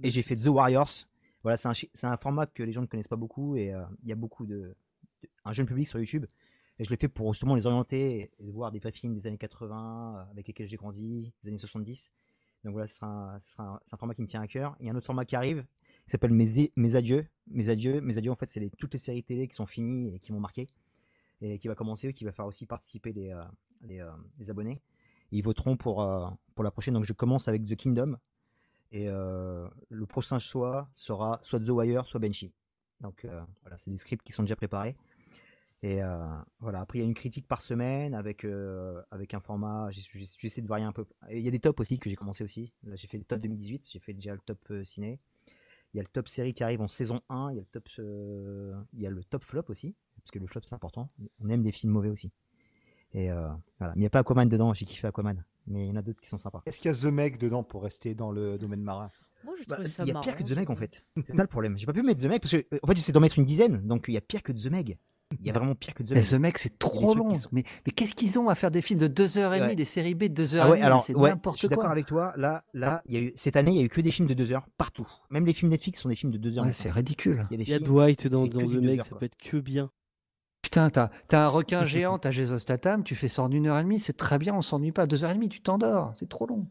et 0.03 0.11
j'ai 0.11 0.23
fait 0.23 0.37
The 0.37 0.47
Warriors. 0.47 0.91
Voilà, 1.43 1.57
c'est 1.57 1.69
un, 1.69 1.73
c'est 1.75 2.07
format 2.19 2.47
que 2.47 2.63
les 2.63 2.73
gens 2.73 2.83
ne 2.83 2.87
connaissent 2.87 3.09
pas 3.09 3.17
beaucoup 3.17 3.57
et 3.57 3.73
euh, 3.73 3.83
il 4.03 4.09
y 4.09 4.13
a 4.13 4.17
beaucoup 4.17 4.47
de, 4.47 4.75
de- 5.23 5.29
un 5.45 5.53
jeune 5.53 5.67
public 5.67 5.87
sur 5.87 5.99
YouTube. 5.99 6.27
Et 6.79 6.85
je 6.85 6.91
l'ai 6.91 6.97
fait 6.97 7.09
pour 7.09 7.33
justement 7.33 7.55
les 7.55 7.67
orienter 7.67 8.31
et 8.39 8.51
voir 8.51 8.73
des 8.73 8.79
vrais 8.79 8.93
films 8.93 9.15
des 9.15 9.27
années 9.27 9.39
80 9.39 10.17
euh, 10.29 10.31
avec 10.33 10.49
lesquels 10.49 10.67
j'ai 10.69 10.77
grandi, 10.77 11.33
des 11.43 11.49
années 11.49 11.59
70. 11.59 12.13
Donc 12.65 12.73
voilà, 12.73 12.87
ce 12.87 12.97
sera 12.97 13.07
un, 13.09 13.37
un- 13.37 13.81
c'est 13.85 13.95
un 13.95 13.97
format 13.99 14.15
qui 14.15 14.23
me 14.23 14.27
tient 14.27 14.43
à 14.43 14.47
cœur. 14.49 14.77
Il 14.81 14.87
y 14.87 14.89
a 14.91 14.93
un 14.93 14.97
autre 14.97 15.07
format 15.07 15.25
qui 15.25 15.37
arrive 15.37 15.65
qui 16.05 16.11
s'appelle 16.11 16.33
mes, 16.33 16.97
adieux. 16.97 17.27
Mes 17.47 17.69
adieux, 17.69 18.01
mes 18.01 18.19
adieux 18.19 18.31
en 18.31 18.35
fait, 18.35 18.49
c'est 18.49 18.71
toutes 18.79 18.93
les 18.95 18.99
séries 18.99 19.23
télé 19.23 19.49
qui 19.49 19.55
sont 19.55 19.67
finies 19.67 20.15
et 20.15 20.19
qui 20.21 20.33
m'ont 20.33 20.41
marqué 20.41 20.69
et 21.43 21.59
qui 21.59 21.69
va 21.69 21.75
commencer, 21.75 22.13
qui 22.13 22.25
va 22.25 22.33
faire 22.33 22.47
aussi 22.47 22.67
participer 22.67 23.13
les, 23.13 23.31
euh, 23.31 24.11
abonnés. 24.49 24.81
Et 25.33 25.39
ils 25.39 25.43
voteront 25.43 25.77
pour, 25.77 26.03
pour 26.55 26.65
la 26.65 26.71
prochaine. 26.71 26.95
Donc 26.95 27.05
je 27.05 27.13
commence 27.13 27.49
avec 27.49 27.65
The 27.65 27.77
Kingdom. 27.77 28.17
Et 28.93 29.09
euh, 29.09 29.69
le 29.89 30.07
prochain 30.07 30.39
choix 30.39 30.89
sera 30.93 31.39
soit 31.43 31.61
The 31.61 31.69
Wire, 31.69 32.07
soit 32.07 32.21
Banshee. 32.21 32.53
Donc 33.01 33.25
euh, 33.25 33.41
voilà, 33.63 33.77
c'est 33.77 33.91
des 33.91 33.97
scripts 33.97 34.25
qui 34.25 34.33
sont 34.33 34.43
déjà 34.43 34.57
préparés. 34.57 34.97
Et 35.83 36.03
euh, 36.03 36.19
voilà, 36.59 36.81
après 36.81 36.99
il 36.99 37.03
y 37.03 37.05
a 37.05 37.07
une 37.07 37.15
critique 37.15 37.49
par 37.49 37.63
semaine 37.63 38.15
avec, 38.15 38.47
avec 39.11 39.33
un 39.33 39.41
format, 39.41 39.89
j'essaie 39.91 40.61
de 40.61 40.69
varier 40.69 40.85
un 40.85 40.93
peu. 40.93 41.07
Il 41.31 41.41
y 41.41 41.49
a 41.49 41.51
des 41.51 41.61
tops 41.61 41.81
aussi 41.81 41.99
que 41.99 42.11
j'ai 42.11 42.17
commencé 42.17 42.45
aussi. 42.45 42.73
Là 42.83 42.97
j'ai 42.97 43.07
fait 43.07 43.17
le 43.17 43.25
top 43.25 43.41
2018, 43.41 43.89
j'ai 43.91 43.99
fait 43.99 44.13
déjà 44.13 44.35
le 44.35 44.41
top 44.41 44.73
ciné. 44.83 45.19
Il 45.95 45.97
y 45.97 46.01
a 46.01 46.03
le 46.03 46.09
top 46.09 46.29
série 46.29 46.53
qui 46.53 46.63
arrive 46.63 46.83
en 46.83 46.89
saison 46.89 47.23
1, 47.31 47.51
il 47.53 47.57
y 47.57 47.59
a 47.59 47.63
le 47.63 47.67
top, 47.67 47.89
il 48.93 49.01
y 49.01 49.07
a 49.07 49.11
le 49.11 49.25
top 49.25 49.43
flop 49.43 49.65
aussi, 49.69 49.97
parce 50.17 50.31
que 50.31 50.39
le 50.39 50.47
flop 50.47 50.61
c'est 50.65 50.75
important. 50.75 51.11
On 51.39 51.49
aime 51.49 51.65
les 51.65 51.73
films 51.73 51.93
mauvais 51.93 52.11
aussi. 52.11 52.31
Et 53.15 53.31
voilà, 53.31 53.61
mais 53.81 53.93
il 53.97 54.01
n'y 54.01 54.07
a 54.07 54.11
pas 54.11 54.19
Aquaman 54.19 54.49
dedans, 54.49 54.75
j'ai 54.75 54.85
kiffé 54.85 55.07
Aquaman. 55.07 55.43
Mais 55.71 55.87
il 55.87 55.89
y 55.89 55.91
en 55.93 55.97
a 55.97 56.03
d'autres 56.03 56.21
qui 56.21 56.29
sont 56.29 56.37
sympas. 56.39 56.63
Est-ce 56.67 56.79
qu'il 56.81 56.91
y 56.91 56.95
a 56.95 56.99
The 56.99 57.05
Meg 57.13 57.39
dedans 57.39 57.63
pour 57.63 57.83
rester 57.83 58.15
dans 58.15 58.31
le 58.31 58.59
domaine 58.59 58.83
marin? 58.83 59.11
Moi, 59.45 59.55
je 59.59 59.65
Bah, 59.69 59.77
trouve 59.77 59.87
ça 59.89 60.03
Il 60.03 60.09
y 60.09 60.11
a 60.11 60.15
marrant. 60.15 60.25
pire 60.25 60.37
que 60.37 60.43
The 60.43 60.53
Meg 60.53 60.71
en 60.71 60.77
fait. 60.77 61.05
C'est 61.25 61.37
ça 61.37 61.43
le 61.43 61.49
problème. 61.49 61.79
J'ai 61.79 61.87
pas 61.87 61.93
pu 61.95 62.03
mettre 62.03 62.21
The 62.21 62.27
Meg 62.27 62.41
parce 62.43 62.53
que 62.53 62.59
euh, 62.75 62.79
en 62.83 62.87
fait 62.89 62.97
j'essaie 62.97 63.13
d'en 63.13 63.21
mettre 63.21 63.39
une 63.39 63.47
dizaine, 63.47 63.81
donc 63.87 64.05
il 64.09 64.15
y 64.15 64.19
a 64.19 64.21
pire 64.21 64.43
que 64.43 64.53
The 64.53 64.67
Meg. 64.71 64.99
Il 65.41 65.47
y 65.47 65.51
a 65.51 65.53
vraiment 65.53 65.77
pire 65.77 65.95
que 65.95 66.03
The 66.03 66.11
Meg. 66.11 66.25
The 66.25 66.33
Mec, 66.35 66.59
c'est 66.59 66.77
trop 66.77 67.15
long. 67.15 67.33
sont- 67.35 67.49
Mais, 67.53 67.63
mais 67.87 67.93
qu'est-ce 67.93 68.17
qu'ils 68.17 68.37
ont 68.41 68.49
à 68.49 68.57
faire 68.57 68.73
des 68.73 68.83
films 68.83 68.99
de 68.99 69.07
2h30, 69.07 69.61
Ouais. 69.61 69.77
des 69.77 69.85
séries 69.85 70.15
B 70.17 70.25
de 70.25 70.43
2h30 70.45 70.59
Ah 70.61 70.71
ouais, 70.71 70.81
alors 70.83 71.05
C'est 71.05 71.15
ouais, 71.15 71.29
je 71.31 71.35
n'importe 71.35 71.59
suis 71.59 71.69
d'accord 71.69 71.85
quoi. 71.85 71.93
avec 71.93 72.07
toi. 72.07 72.33
Là, 72.37 72.65
là, 72.75 73.01
il 73.07 73.15
y 73.15 73.17
a 73.17 73.21
eu 73.21 73.33
cette 73.37 73.55
année, 73.55 73.71
il 73.71 73.77
y 73.77 73.81
a 73.81 73.85
eu 73.85 73.89
que 73.89 74.01
des 74.01 74.11
films 74.11 74.27
de 74.27 74.35
2 74.35 74.53
heures 74.53 74.67
partout. 74.77 75.07
Même 75.31 75.47
les 75.47 75.53
films 75.53 75.71
Netflix 75.71 76.01
sont 76.01 76.09
des 76.09 76.17
films 76.17 76.33
de 76.33 76.39
2 76.39 76.59
heures. 76.59 76.65
Ouais, 76.67 76.73
c'est 76.73 76.91
ridicule. 76.91 77.47
Il 77.51 77.55
y 77.55 77.55
a 77.55 77.59
des 77.59 77.63
Il 77.63 77.69
y 77.71 77.75
a 77.75 77.77
films. 77.79 77.89
Dwight 77.89 78.27
dans, 78.27 78.43
dans 78.45 78.59
The 78.59 78.73
Meg, 78.73 78.99
heures, 78.99 79.05
ça 79.05 79.11
quoi. 79.11 79.19
peut 79.21 79.27
être 79.27 79.37
que 79.37 79.57
bien. 79.59 79.93
Putain, 80.63 80.91
t'as 80.91 81.09
t'as 81.29 81.47
un 81.47 81.49
requin 81.49 81.87
géant, 81.87 82.19
t'as 82.19 82.33
Statham, 82.59 83.03
tu 83.05 83.17
fais 83.17 83.29
ça 83.29 83.43
en 83.43 83.51
une 83.51 83.67
heure 83.67 83.79
et 83.79 83.83
demie, 83.83 84.01
c'est 84.01 84.17
très 84.17 84.39
bien, 84.39 84.55
on 84.55 84.63
s'ennuie 84.63 84.93
pas. 84.93 85.07
Deux 85.07 85.25
heures 85.25 85.31
et 85.31 85.35
demie, 85.35 85.49
tu 85.49 85.61
t'endors, 85.61 86.13
c'est 86.15 86.29
trop 86.29 86.47
long. 86.47 86.67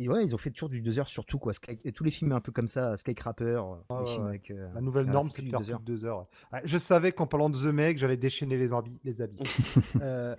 Et 0.00 0.08
ouais, 0.08 0.24
ils 0.24 0.32
ont 0.32 0.38
fait 0.38 0.50
toujours 0.52 0.68
du 0.68 0.80
2 0.80 1.00
heures 1.00 1.08
sur 1.08 1.26
tout, 1.26 1.38
quoi. 1.40 1.52
Sky- 1.52 1.80
et 1.84 1.90
tous 1.90 2.04
les 2.04 2.12
films 2.12 2.30
un 2.30 2.40
peu 2.40 2.52
comme 2.52 2.68
ça, 2.68 2.96
Skycrapper, 2.96 3.44
euh, 3.44 3.74
Ah 3.88 3.98
les 3.98 4.06
ouais, 4.06 4.12
films 4.12 4.24
ouais. 4.24 4.28
avec. 4.30 4.50
euh, 4.52 4.68
La 4.74 4.80
nouvelle 4.80 5.06
ah, 5.08 5.12
norme, 5.12 5.28
c'est 5.28 5.42
de 5.42 5.48
faire 5.48 5.58
deux 5.58 5.64
plus 5.66 5.72
heures. 5.72 5.80
de 5.80 5.84
deux 5.84 6.04
heures. 6.04 6.18
ouais. 6.18 6.26
Ouais, 6.52 6.62
je 6.64 6.78
savais 6.78 7.10
qu'en 7.10 7.26
parlant 7.26 7.50
de 7.50 7.56
The 7.56 7.72
Meg, 7.72 7.98
j'allais 7.98 8.16
déchaîner 8.16 8.56
les, 8.56 8.70
ambi- 8.70 8.98
les 9.04 9.20
habits. 9.22 9.42
Euh, 10.00 10.36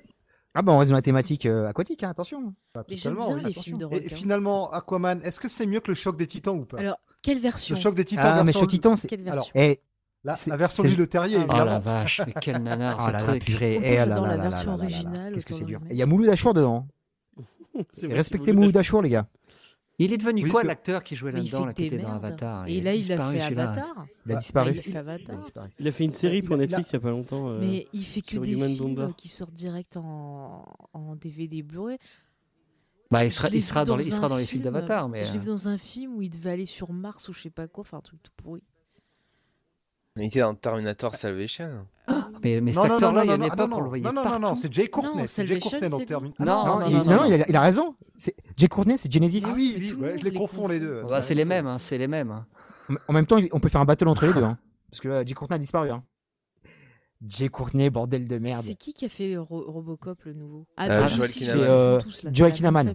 Ah 0.55 0.61
bah 0.61 0.71
on 0.71 0.77
reste 0.77 0.91
dans 0.91 0.95
la 0.95 1.01
thématique 1.01 1.45
euh, 1.45 1.67
aquatique, 1.67 2.03
hein, 2.03 2.09
attention. 2.09 2.55
pas 2.73 2.83
Mais 2.89 2.95
j'aime 2.95 3.13
totalement, 3.13 3.35
bien 3.35 3.43
oui. 3.43 3.53
les 3.53 3.61
films 3.61 3.77
de 3.77 3.85
Et 3.85 3.89
requins. 3.89 4.15
finalement, 4.15 4.71
Aquaman, 4.71 5.21
est-ce 5.23 5.39
que 5.41 5.47
c'est 5.49 5.65
mieux 5.65 5.81
que 5.81 5.89
le 5.91 5.95
choc 5.95 6.17
des 6.17 6.25
titans 6.25 6.57
ou 6.57 6.65
pas? 6.65 6.79
Alors, 6.79 6.97
quelle 7.21 7.37
Le 7.37 7.41
version? 7.43 7.75
Choc 7.75 7.95
des 7.95 8.05
titans, 8.05 8.23
Ah, 8.39 8.43
mais 8.45 8.53
Choc 8.53 8.69
Titan, 8.69 8.95
c'est. 8.95 9.09
Quelle 9.09 9.27
Alors, 9.27 9.45
version? 9.45 9.53
Eh, 9.55 9.79
la, 10.23 10.35
la 10.47 10.57
version 10.57 10.83
du 10.83 10.95
le- 10.95 11.07
Terrier, 11.07 11.37
Ah, 11.37 11.39
Oh 11.41 11.43
évidemment. 11.51 11.65
la 11.71 11.79
vache, 11.79 12.21
mais 12.27 12.33
quel 12.41 12.57
nanar 12.63 12.97
Ah 12.99 13.07
ce 13.07 13.11
là 13.13 13.19
là, 13.21 13.27
truc. 13.27 13.43
purée. 13.45 13.79
Eh, 13.81 13.97
ah 13.97 14.05
là 14.05 14.15
là 14.15 14.21
la 14.21 14.27
là 14.27 14.35
là 14.43 14.49
version 14.49 14.71
là 14.71 14.77
là 14.77 14.83
là. 14.89 14.95
originale, 14.95 15.33
Qu'est-ce 15.33 15.45
que 15.45 15.53
c'est 15.53 15.63
dur. 15.65 15.79
il 15.89 15.95
y 15.95 16.01
a 16.01 16.05
Mouloud 16.05 16.29
Achour 16.29 16.53
dedans. 16.53 16.87
Vrai 17.73 18.13
respectez 18.13 18.51
Mouloud 18.51 18.75
Achour, 18.77 19.01
les 19.01 19.09
gars. 19.09 19.27
Il 20.01 20.13
est 20.13 20.17
devenu 20.17 20.43
Oui, 20.43 20.49
quoi 20.49 20.61
c'est- 20.61 20.67
l'acteur 20.67 21.03
qui 21.03 21.17
jouait 21.17 21.33
là-dedans, 21.33 21.65
là, 21.65 21.73
qui 21.73 21.83
était 21.85 21.97
dans. 21.97 22.07
Avatar? 22.13 22.65
Et 22.67 22.79
là, 22.79 22.93
il 22.93 23.11
a 23.11 23.15
disparu, 23.15 23.35
fait 23.35 23.41
celui-là. 23.43 23.63
Avatar. 23.71 24.05
Il 24.25 24.31
a 24.31 24.35
Bah, 24.35 24.39
disparu. 24.39 24.71
il 24.71 24.79
a 24.79 24.81
fait 24.81 24.89
Il 24.91 24.95
a 24.95 24.99
Avatar. 24.99 25.37
disparu. 25.37 25.69
Il 25.77 25.87
a 25.87 25.91
fait 25.91 26.03
une 26.05 26.13
série 26.13 26.41
pour 26.41 26.55
Netflix 26.57 26.89
il 26.89 26.93
y 26.93 26.95
a 26.95 26.99
pas 27.01 27.09
longtemps. 27.09 27.49
euh, 27.49 27.59
Mais 27.59 27.87
il 27.91 28.05
fait 28.05 28.21
que 28.21 28.37
des 28.37 28.55
films 28.55 28.77
Bomber. 28.77 29.07
qui 29.17 29.27
sortent 29.27 29.53
direct 29.53 29.97
en, 29.97 30.63
DVD 31.19 31.63
Blu-ray. 31.63 31.97
Bah, 33.11 33.25
il 33.25 33.31
sera, 33.31 33.49
l'ai 33.49 33.57
il 33.57 33.61
vu 33.61 33.67
sera 33.67 33.83
dans, 33.85 33.97
les- 33.97 34.07
il 34.07 34.13
un 34.13 34.17
sera 34.17 34.29
dans 34.29 34.37
les 34.37 34.45
films 34.45 34.61
film, 34.61 34.73
d'Avatar, 34.73 35.09
mais. 35.09 35.25
Je 35.25 35.31
l'ai 35.33 35.37
euh, 35.37 35.41
vu 35.41 35.47
dans 35.47 35.67
un 35.67 35.77
film 35.77 36.15
où 36.15 36.21
il 36.21 36.29
devait 36.29 36.51
aller 36.51 36.65
sur 36.65 36.93
Mars 36.93 37.27
ou 37.27 37.33
je 37.33 37.41
sais 37.41 37.49
pas 37.49 37.67
quoi, 37.67 37.81
enfin 37.81 37.97
un 37.97 38.01
truc 38.01 38.21
tout 38.23 38.31
pourri. 38.37 38.61
Il 40.15 40.23
était 40.25 40.39
dans 40.39 40.55
Terminator 40.55 41.15
Salvation. 41.15 41.85
Mais, 42.43 42.61
mais 42.61 42.71
Non, 42.71 42.83
cet 42.83 42.91
non, 42.91 42.99
non, 43.01 43.17
acteur-là, 43.17 43.19
non, 43.19 43.23
il 43.23 43.27
y 43.29 43.31
a 43.33 43.37
non, 43.37 43.43
une 43.43 43.49
non, 43.49 43.53
époque, 43.65 43.77
on 43.77 43.81
le 43.81 43.89
voyait 43.89 44.03
non, 44.03 44.13
non, 44.13 44.23
non, 44.25 44.39
non, 44.39 44.55
c'est 44.55 44.71
Jay 44.73 44.87
Courtney, 44.87 45.21
Non, 45.21 45.23
c'est 45.27 45.45
Jay 45.45 45.59
Courtney 45.59 45.89
dans 45.89 45.97
c'est 45.99 46.05
Termin. 46.05 46.27
lui. 46.27 46.35
Ah 46.39 46.45
Non, 46.45 46.65
Non, 46.65 46.79
non, 46.79 46.87
il, 46.87 46.93
non, 46.95 47.03
non, 47.03 47.29
non. 47.29 47.45
il 47.47 47.55
a, 47.55 47.61
raison. 47.61 47.95
C'est 48.17 48.35
Jay 48.57 48.67
Courtney, 48.67 48.97
c'est 48.97 49.11
Genesis. 49.11 49.43
Ah 49.45 49.51
oui, 49.55 49.93
oui, 49.99 50.09
je 50.17 50.23
les 50.23 50.31
confonds 50.31 50.67
les 50.69 50.79
deux. 50.79 51.03
Bah, 51.09 51.21
c'est 51.21 51.35
les 51.35 51.45
mêmes, 51.45 51.67
hein, 51.67 51.77
c'est 51.79 51.97
les 51.97 52.07
mêmes. 52.07 52.31
hein. 52.31 52.47
En 53.07 53.13
même 53.13 53.25
temps, 53.27 53.37
on 53.51 53.59
peut 53.59 53.69
faire 53.69 53.81
un 53.81 53.85
battle 53.85 54.07
entre 54.07 54.25
les 54.25 54.33
deux. 54.33 54.43
Hein. 54.43 54.57
Parce 54.89 55.01
que 55.01 55.09
là, 55.09 55.23
Jay 55.25 55.33
Courtney 55.35 55.55
a 55.55 55.59
disparu. 55.59 55.91
Hein. 55.91 56.03
Jay 57.27 57.49
Courtney, 57.49 57.89
bordel 57.89 58.27
de 58.27 58.37
merde. 58.37 58.63
C'est 58.65 58.75
qui 58.75 58.93
qui 58.93 59.05
a 59.05 59.09
fait 59.09 59.35
Ro- 59.37 59.69
Robocop 59.69 60.23
le 60.23 60.33
nouveau? 60.33 60.65
Ah, 60.77 60.85
Euh, 60.85 60.95
bah, 60.95 61.07
Joel 61.09 61.27
si, 61.27 61.39
Kinnaman. 61.41 61.63
euh, 61.69 61.99
font 61.99 62.05
tous, 62.05 62.23
là, 62.23 62.29
Joel 62.33 62.53
Kinnaman. 62.53 62.93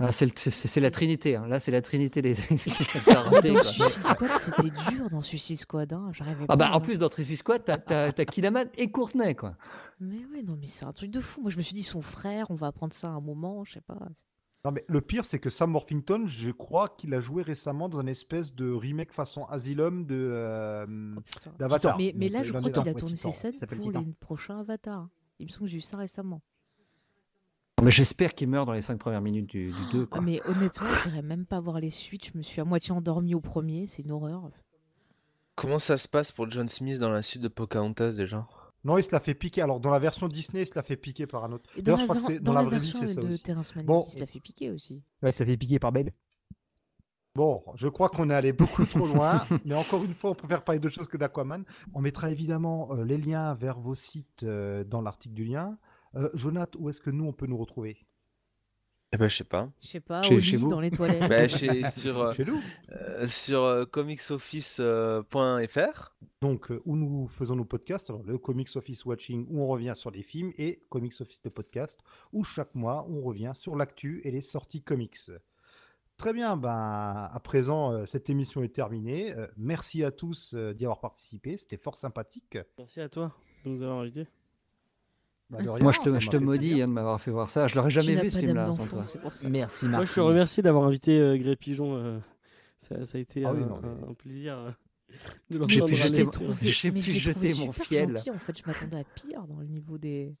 Hein. 0.00 0.06
Ah, 0.08 0.12
c'est 0.12 0.26
le- 0.26 0.80
la 0.82 0.90
Trinité. 0.90 1.36
hein. 1.36 1.46
Là, 1.46 1.60
c'est 1.60 1.70
la 1.70 1.82
Trinité 1.82 2.22
des. 2.22 2.34
quoi. 3.04 3.62
Suicide 3.62 4.04
Squad, 4.04 4.30
c'était 4.38 4.70
dur 4.90 5.08
dans 5.10 5.20
Suicide 5.20 5.58
Squad. 5.58 5.92
Hein. 5.92 6.10
J'arrivais 6.12 6.44
Ah 6.48 6.56
bah 6.56 6.70
en 6.72 6.80
plus 6.80 6.98
dans 6.98 7.08
Trisus 7.08 7.36
Squad, 7.36 7.62
t'as 7.64 8.12
Kinaman 8.24 8.68
et 8.76 8.90
Courtenay 8.90 9.34
quoi. 9.34 9.54
Mais 10.00 10.24
ouais, 10.32 10.42
non, 10.42 10.56
mais 10.60 10.66
c'est 10.66 10.84
un 10.86 10.92
truc 10.92 11.10
de 11.10 11.20
fou. 11.20 11.42
Moi, 11.42 11.50
je 11.50 11.58
me 11.58 11.62
suis 11.62 11.74
dit, 11.74 11.82
son 11.82 12.00
frère, 12.00 12.50
on 12.50 12.54
va 12.54 12.68
apprendre 12.68 12.94
ça 12.94 13.08
à 13.08 13.10
un 13.12 13.20
moment, 13.20 13.64
je 13.64 13.74
sais 13.74 13.80
pas. 13.82 13.98
Non, 14.64 14.72
mais 14.72 14.84
le 14.88 15.00
pire, 15.00 15.24
c'est 15.24 15.38
que 15.38 15.48
Sam 15.50 15.74
Worthington, 15.74 16.24
je 16.26 16.50
crois 16.50 16.88
qu'il 16.88 17.12
a 17.14 17.20
joué 17.20 17.42
récemment 17.42 17.88
dans 17.88 18.00
une 18.00 18.08
espèce 18.08 18.54
de 18.54 18.70
remake 18.70 19.12
façon 19.12 19.44
Asylum 19.44 20.04
de 20.06 20.16
euh, 20.18 20.86
Oh, 21.16 21.50
d'Avatar. 21.58 21.96
Mais, 21.98 22.12
mais 22.16 22.26
Donc, 22.26 22.32
là, 22.34 22.40
euh, 22.40 22.44
je 22.44 22.50
crois 22.52 22.60
qu'il 22.70 22.88
a 22.88 22.94
tourné 22.94 23.16
ses 23.16 23.32
scènes 23.32 23.52
pour 23.58 23.78
Titan. 23.78 24.00
les 24.06 24.12
prochains 24.20 24.58
Avatar. 24.60 25.08
Il 25.38 25.46
me 25.46 25.50
semble 25.50 25.64
que 25.64 25.70
j'ai 25.70 25.76
vu 25.78 25.82
ça 25.82 25.96
récemment. 25.96 26.42
Mais 27.82 27.90
j'espère 27.90 28.34
qu'il 28.34 28.48
meurt 28.48 28.66
dans 28.66 28.72
les 28.72 28.82
cinq 28.82 28.98
premières 28.98 29.22
minutes 29.22 29.46
du, 29.46 29.72
2 29.92 30.08
Ah, 30.12 30.20
mais 30.20 30.40
honnêtement, 30.46 30.88
j'irais 31.04 31.22
même 31.22 31.46
pas 31.46 31.60
voir 31.60 31.80
les 31.80 31.90
suites. 31.90 32.30
Je 32.32 32.38
me 32.38 32.42
suis 32.42 32.60
à 32.60 32.64
moitié 32.64 32.92
endormi 32.92 33.34
au 33.34 33.40
premier. 33.40 33.86
C'est 33.86 34.02
une 34.02 34.12
horreur. 34.12 34.50
Comment 35.56 35.78
ça 35.78 35.98
se 35.98 36.08
passe 36.08 36.32
pour 36.32 36.50
John 36.50 36.68
Smith 36.68 36.98
dans 36.98 37.10
la 37.10 37.22
suite 37.22 37.42
de 37.42 37.48
Pocahontas 37.48 38.12
déjà? 38.12 38.46
Non, 38.84 38.96
il 38.96 39.04
se 39.04 39.12
l'a 39.12 39.20
fait 39.20 39.34
piquer. 39.34 39.62
Alors, 39.62 39.78
dans 39.78 39.90
la 39.90 39.98
version 39.98 40.28
Disney, 40.28 40.62
il 40.62 40.66
se 40.66 40.74
l'a 40.74 40.82
fait 40.82 40.96
piquer 40.96 41.26
par 41.26 41.44
un 41.44 41.52
autre. 41.52 41.68
D'ailleurs, 41.78 41.98
je 41.98 42.04
crois 42.04 42.16
que 42.16 42.22
c'est 42.22 42.40
dans 42.40 42.52
dans 42.52 42.58
la 42.58 42.62
la 42.62 42.68
vraie 42.68 42.78
vie, 42.78 42.90
version 42.90 43.06
c'est 43.06 43.14
ça 43.14 43.20
de 43.20 43.28
aussi. 43.28 43.42
Terrence 43.42 43.74
Malick, 43.74 43.86
Bon, 43.86 44.04
il 44.06 44.12
se 44.12 44.18
l'a 44.20 44.26
fait 44.26 44.40
piquer 44.40 44.70
aussi. 44.70 45.02
Ouais, 45.22 45.32
ça 45.32 45.44
fait 45.44 45.56
piquer 45.56 45.78
par 45.78 45.92
Belle. 45.92 46.12
Bon, 47.34 47.62
je 47.76 47.88
crois 47.88 48.08
qu'on 48.08 48.28
est 48.30 48.34
allé 48.34 48.52
beaucoup 48.52 48.84
trop 48.86 49.06
loin, 49.06 49.46
mais 49.64 49.74
encore 49.74 50.02
une 50.02 50.14
fois, 50.14 50.30
on 50.30 50.34
préfère 50.34 50.64
parler 50.64 50.80
d'autre 50.80 50.94
chose 50.94 51.06
que 51.06 51.16
d'Aquaman. 51.16 51.64
On 51.94 52.00
mettra 52.00 52.30
évidemment 52.30 52.88
euh, 52.92 53.04
les 53.04 53.18
liens 53.18 53.54
vers 53.54 53.78
vos 53.78 53.94
sites 53.94 54.42
euh, 54.42 54.82
dans 54.82 55.00
l'article 55.02 55.34
du 55.34 55.44
lien. 55.44 55.78
Euh, 56.16 56.28
Jonath, 56.34 56.74
où 56.76 56.88
est-ce 56.88 57.00
que 57.00 57.10
nous, 57.10 57.24
on 57.26 57.32
peut 57.32 57.46
nous 57.46 57.58
retrouver? 57.58 57.98
Eh 59.12 59.16
ben 59.16 59.28
je 59.28 59.38
sais 59.38 59.44
pas. 59.44 59.68
Je 59.82 59.88
sais 59.88 59.98
pas, 60.00 60.22
Chez- 60.22 60.36
au 60.36 60.40
chez 60.40 60.52
lit, 60.52 60.56
vous 60.62 60.70
dans 60.70 60.80
les 60.80 60.92
toilettes. 60.92 61.28
Bah, 61.28 61.48
chez- 61.48 61.82
sur 61.96 62.20
euh, 62.20 62.32
Chez 62.32 62.44
nous. 62.44 62.60
euh, 62.92 63.26
sur 63.26 63.62
euh, 63.64 63.84
comicsoffice.fr. 63.84 66.14
Donc, 66.42 66.70
euh, 66.70 66.80
où 66.84 66.96
nous 66.96 67.26
faisons 67.26 67.56
nos 67.56 67.64
podcasts, 67.64 68.10
alors, 68.10 68.22
le 68.22 68.38
Comics 68.38 68.68
Office 68.76 69.04
Watching, 69.04 69.46
où 69.50 69.62
on 69.62 69.66
revient 69.66 69.92
sur 69.96 70.10
les 70.12 70.22
films, 70.22 70.52
et 70.58 70.84
Comics 70.90 71.20
Office 71.20 71.42
de 71.42 71.48
podcast, 71.48 71.98
où 72.32 72.44
chaque 72.44 72.74
mois, 72.76 73.04
on 73.08 73.20
revient 73.22 73.50
sur 73.54 73.74
l'actu 73.76 74.20
et 74.24 74.30
les 74.30 74.40
sorties 74.40 74.82
comics. 74.82 75.18
Très 76.16 76.32
bien, 76.32 76.56
ben, 76.56 77.28
à 77.32 77.40
présent, 77.42 77.92
euh, 77.92 78.06
cette 78.06 78.30
émission 78.30 78.62
est 78.62 78.68
terminée. 78.74 79.34
Euh, 79.36 79.46
merci 79.56 80.04
à 80.04 80.12
tous 80.12 80.54
euh, 80.54 80.72
d'y 80.72 80.84
avoir 80.84 81.00
participé, 81.00 81.56
c'était 81.56 81.78
fort 81.78 81.96
sympathique. 81.96 82.58
Merci 82.78 83.00
à 83.00 83.08
toi 83.08 83.34
de 83.64 83.70
nous 83.70 83.82
avoir 83.82 83.98
invités. 84.00 84.28
Bah, 85.50 85.58
rien, 85.60 85.78
Moi 85.82 85.92
je 85.92 85.98
te, 86.00 86.20
je 86.20 86.28
te 86.30 86.36
maudis 86.36 86.80
hein, 86.80 86.86
de 86.88 86.92
m'avoir 86.92 87.20
fait 87.20 87.30
voir 87.32 87.50
ça. 87.50 87.66
Je 87.66 87.74
l'aurais 87.74 87.88
Tu 87.88 87.94
jamais 87.96 88.14
n'as 88.14 88.22
vu 88.22 88.30
ce 88.30 88.38
film-là 88.38 88.70
sans 88.72 88.86
toi. 88.86 89.02
Merci, 89.48 89.86
Moi, 89.86 89.98
merci. 89.98 90.10
je 90.10 90.14
te 90.14 90.20
remercie 90.20 90.62
d'avoir 90.62 90.84
invité 90.84 91.18
euh, 91.18 91.36
Grey 91.36 91.56
Pigeon. 91.56 91.96
euh, 91.96 92.18
ça, 92.76 93.04
ça 93.04 93.18
a 93.18 93.20
été 93.20 93.44
Ah 93.44 93.52
oui, 93.52 93.62
un, 93.62 93.66
non, 93.66 93.80
mais- 93.82 94.08
un 94.10 94.14
plaisir 94.14 94.56
euh, 94.56 94.70
de 95.50 95.68
J'ai 95.68 95.80
pu 95.82 95.96
jeter 95.96 96.24
mon- 96.24 96.30
j'ai 96.62 96.92
pu 96.92 97.00
jeter 97.02 97.54
mon 97.66 97.72
fiel. 97.72 98.16
gentil, 98.16 98.30
En 98.30 98.38
fait, 98.38 98.58
je 98.58 98.62
m'attendais 98.66 98.98
à 99.00 99.04
pire 99.14 99.42
dans 99.48 99.58
le 99.58 99.66
niveau 99.66 99.98
des. 99.98 100.32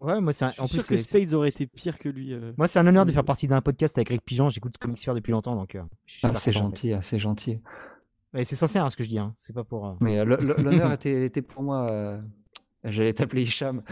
Ouais, 0.00 0.20
moi, 0.20 0.32
c'est 0.32 0.44
un- 0.46 0.52
en 0.58 0.66
plus, 0.68 0.86
que 0.88 0.96
Spades 0.96 1.34
aurait 1.34 1.48
été 1.50 1.66
pire 1.66 1.98
que 1.98 2.08
lui. 2.08 2.32
euh. 2.32 2.52
moi, 2.56 2.66
c'est 2.66 2.78
un 2.78 2.86
honneur 2.86 3.04
de 3.04 3.12
faire 3.12 3.24
partie 3.24 3.46
d'un 3.46 3.60
podcast 3.60 3.98
avec 3.98 4.08
Greg 4.08 4.20
Pigeon. 4.22 4.48
J'écoute 4.48 4.78
Comics 4.78 4.98
Sphere 4.98 5.14
depuis 5.14 5.32
longtemps, 5.32 5.54
donc 5.54 5.74
euh, 5.74 5.82
Ah, 5.82 5.94
super 6.06 6.36
c'est 6.38 6.52
content, 6.52 6.64
en 6.66 6.70
fait. 6.70 6.76
gentil, 6.76 6.92
ah, 6.94 7.02
c'est 7.02 7.18
gentil. 7.18 7.60
C'est 8.44 8.56
sincère 8.56 8.84
hein, 8.84 8.90
ce 8.90 8.96
que 8.96 9.04
je 9.04 9.08
dis, 9.08 9.18
hein. 9.18 9.34
c'est 9.36 9.52
pas 9.54 9.64
pour. 9.64 9.86
euh, 9.86 9.92
Mais 10.00 10.18
euh, 10.18 10.24
l'honneur 10.24 10.92
était, 10.92 11.24
était 11.26 11.42
pour 11.42 11.62
moi. 11.62 12.20
J'allais 12.84 13.12
t'appeler 13.12 13.42
Hicham. 13.42 13.82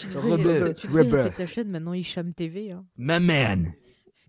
Tu 0.00 0.06
devrais, 0.08 0.46
euh, 0.46 0.72
tu 0.74 0.86
devrais 0.88 1.30
ta 1.30 1.46
chaîne 1.46 1.70
maintenant, 1.70 1.92
Hicham 1.94 2.32
TV. 2.34 2.72
hein. 2.72 2.84
Ma 2.96 3.20
man 3.20 3.72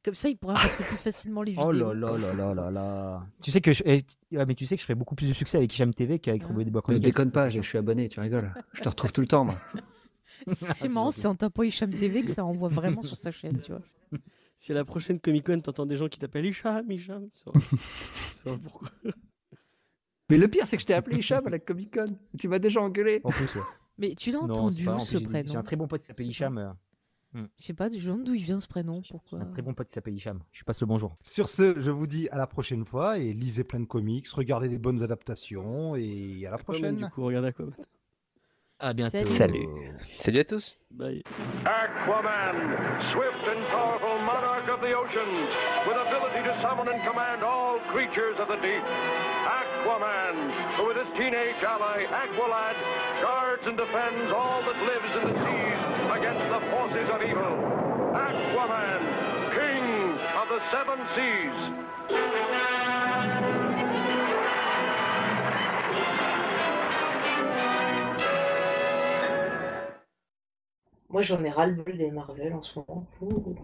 Comme 0.03 0.13
ça, 0.13 0.29
il 0.29 0.37
pourra 0.37 0.53
rentrer 0.53 0.83
plus 0.83 0.95
facilement 0.97 1.41
les 1.41 1.51
vidéos. 1.51 1.67
Oh 1.67 1.71
là 1.71 1.93
là 1.93 2.17
là 2.17 2.33
là 2.33 2.53
là 2.53 2.71
là. 2.71 3.27
Tu 3.41 3.51
sais 3.51 3.61
que 3.61 3.73
je, 3.73 3.83
eh, 3.85 4.01
ouais, 4.35 4.45
mais 4.45 4.55
tu 4.55 4.65
sais 4.65 4.75
que 4.75 4.81
je 4.81 4.85
fais 4.85 4.95
beaucoup 4.95 5.15
plus 5.15 5.27
de 5.27 5.33
succès 5.33 5.57
avec 5.57 5.73
Hicham 5.73 5.93
TV 5.93 6.19
qu'avec 6.19 6.43
Ah. 6.43 6.47
Robert 6.47 6.65
des 6.65 6.71
Bois 6.71 6.83
Ne 6.87 6.97
déconne 6.99 7.29
ça, 7.29 7.33
pas, 7.33 7.49
je 7.49 7.61
suis 7.61 7.77
abonné, 7.77 8.07
tu 8.09 8.19
rigoles. 8.19 8.53
Je 8.73 8.81
te 8.81 8.89
retrouve 8.89 9.11
tout 9.11 9.21
le 9.21 9.27
temps, 9.27 9.45
moi. 9.45 9.57
C'est 10.47 10.73
c'est 10.77 10.87
marrant, 10.89 11.11
c'est 11.11 11.27
en 11.27 11.35
tapant 11.35 11.63
Hicham 11.63 11.93
TV 11.93 12.23
que 12.23 12.31
ça 12.31 12.45
envoie 12.45 12.69
vraiment 12.69 13.01
sur 13.01 13.17
sa 13.17 13.29
chaîne, 13.29 13.59
tu 13.61 13.71
vois. 13.73 13.81
Si 14.57 14.71
à 14.71 14.75
la 14.75 14.85
prochaine 14.85 15.19
Comic 15.19 15.45
Con, 15.45 15.59
t'entends 15.59 15.85
des 15.85 15.97
gens 15.97 16.07
qui 16.07 16.17
t'appellent 16.17 16.45
Hicham, 16.45 16.89
Hicham, 16.89 17.27
sauras 17.33 17.59
pourquoi? 18.63 18.89
Mais 20.29 20.37
le 20.37 20.47
pire, 20.47 20.65
c'est 20.67 20.75
que 20.77 20.81
je 20.81 20.87
t'ai 20.87 20.93
appelé 20.93 21.17
Hicham 21.17 21.45
à 21.47 21.49
la 21.49 21.59
Comic 21.59 21.93
Con. 21.93 22.15
Tu 22.37 22.47
m'as 22.47 22.59
déjà 22.59 22.81
engueulé. 22.81 23.21
En 23.23 23.31
plus, 23.31 23.53
ouais. 23.55 23.61
Mais 23.97 24.15
tu 24.15 24.31
l'as 24.31 24.39
entendu 24.39 24.87
où 24.87 24.99
ce 24.99 25.11
plus, 25.11 25.19
j'ai- 25.19 25.25
prénom 25.25 25.55
un 25.57 25.63
très 25.63 25.75
bon 25.75 25.87
pote 25.87 26.01
qui 26.01 26.07
s'appelle. 26.07 26.27
Hicham. 26.27 26.57
euh, 26.57 27.43
Je 27.57 27.63
sais 27.65 27.73
pas, 27.73 27.89
je 27.89 28.03
demande 28.05 28.23
d'où 28.23 28.33
il 28.33 28.41
vient 28.43 28.59
ce 28.59 28.67
prénom, 28.67 29.01
pourquoi. 29.09 29.39
Un 29.39 29.45
très 29.45 29.61
bon 29.61 29.73
pote 29.73 29.87
qui 29.87 29.93
s'appelle 29.93 30.15
Hicham. 30.15 30.39
Je 30.51 30.63
passe 30.63 30.81
le 30.81 30.87
bonjour. 30.87 31.15
Sur 31.21 31.49
ce, 31.49 31.79
je 31.79 31.91
vous 31.91 32.07
dis 32.07 32.27
à 32.29 32.37
la 32.37 32.47
prochaine 32.47 32.85
fois 32.85 33.17
et 33.19 33.33
lisez 33.33 33.63
plein 33.63 33.79
de 33.79 33.85
comics, 33.85 34.27
regardez 34.29 34.69
des 34.69 34.79
bonnes 34.79 35.03
adaptations 35.03 35.95
et 35.95 36.45
à 36.47 36.51
la 36.51 36.57
prochaine. 36.57 36.97
Du 36.97 37.09
coup, 37.09 37.23
regarde 37.23 37.45
Aquaman. 37.45 37.73
À 38.79 38.93
bientôt. 38.93 39.25
Salut. 39.25 39.67
Salut. 39.67 39.67
Salut 40.21 40.39
à 40.39 40.43
tous. 40.45 40.75
Bye. 40.91 41.21
Aquaman, 41.65 43.11
swift 43.11 43.43
and 43.51 43.67
powerful 43.67 44.17
monarch 44.23 44.69
of 44.69 44.79
the 44.79 44.95
oceans, 44.95 45.49
with 45.85 45.97
ability 45.99 46.47
to 46.47 46.55
summon 46.61 46.87
and 46.87 47.03
command 47.03 47.43
all 47.43 47.79
creatures 47.91 48.39
of 48.39 48.47
the 48.47 48.55
deep. 48.63 48.83
Aquaman, 49.43 50.77
who 50.77 50.87
with 50.87 50.95
his 50.95 51.11
teenage 51.17 51.59
ally 51.61 52.07
Aqualad 52.07 52.75
guards 53.21 53.63
and 53.67 53.75
defends 53.75 54.31
all 54.31 54.63
that 54.63 54.79
lives 54.87 55.11
in 55.11 55.23
the 55.27 55.35
seas 55.43 55.81
against 56.15 56.47
the 56.47 56.61
forces 56.71 57.09
of 57.11 57.19
evil. 57.21 57.59
Aquaman, 58.15 59.01
king 59.59 60.15
of 60.39 60.47
the 60.47 60.61
seven 60.71 60.99
seas. 61.19 62.78
Moi, 71.09 71.21
j'en 71.23 71.43
ai 71.43 71.49
ras-le-bol 71.49 71.97
des 71.97 72.11
Marvel 72.11 72.53
en 72.53 72.61
ce 72.63 72.79
moment. 72.79 73.07
Ouh. 73.21 73.55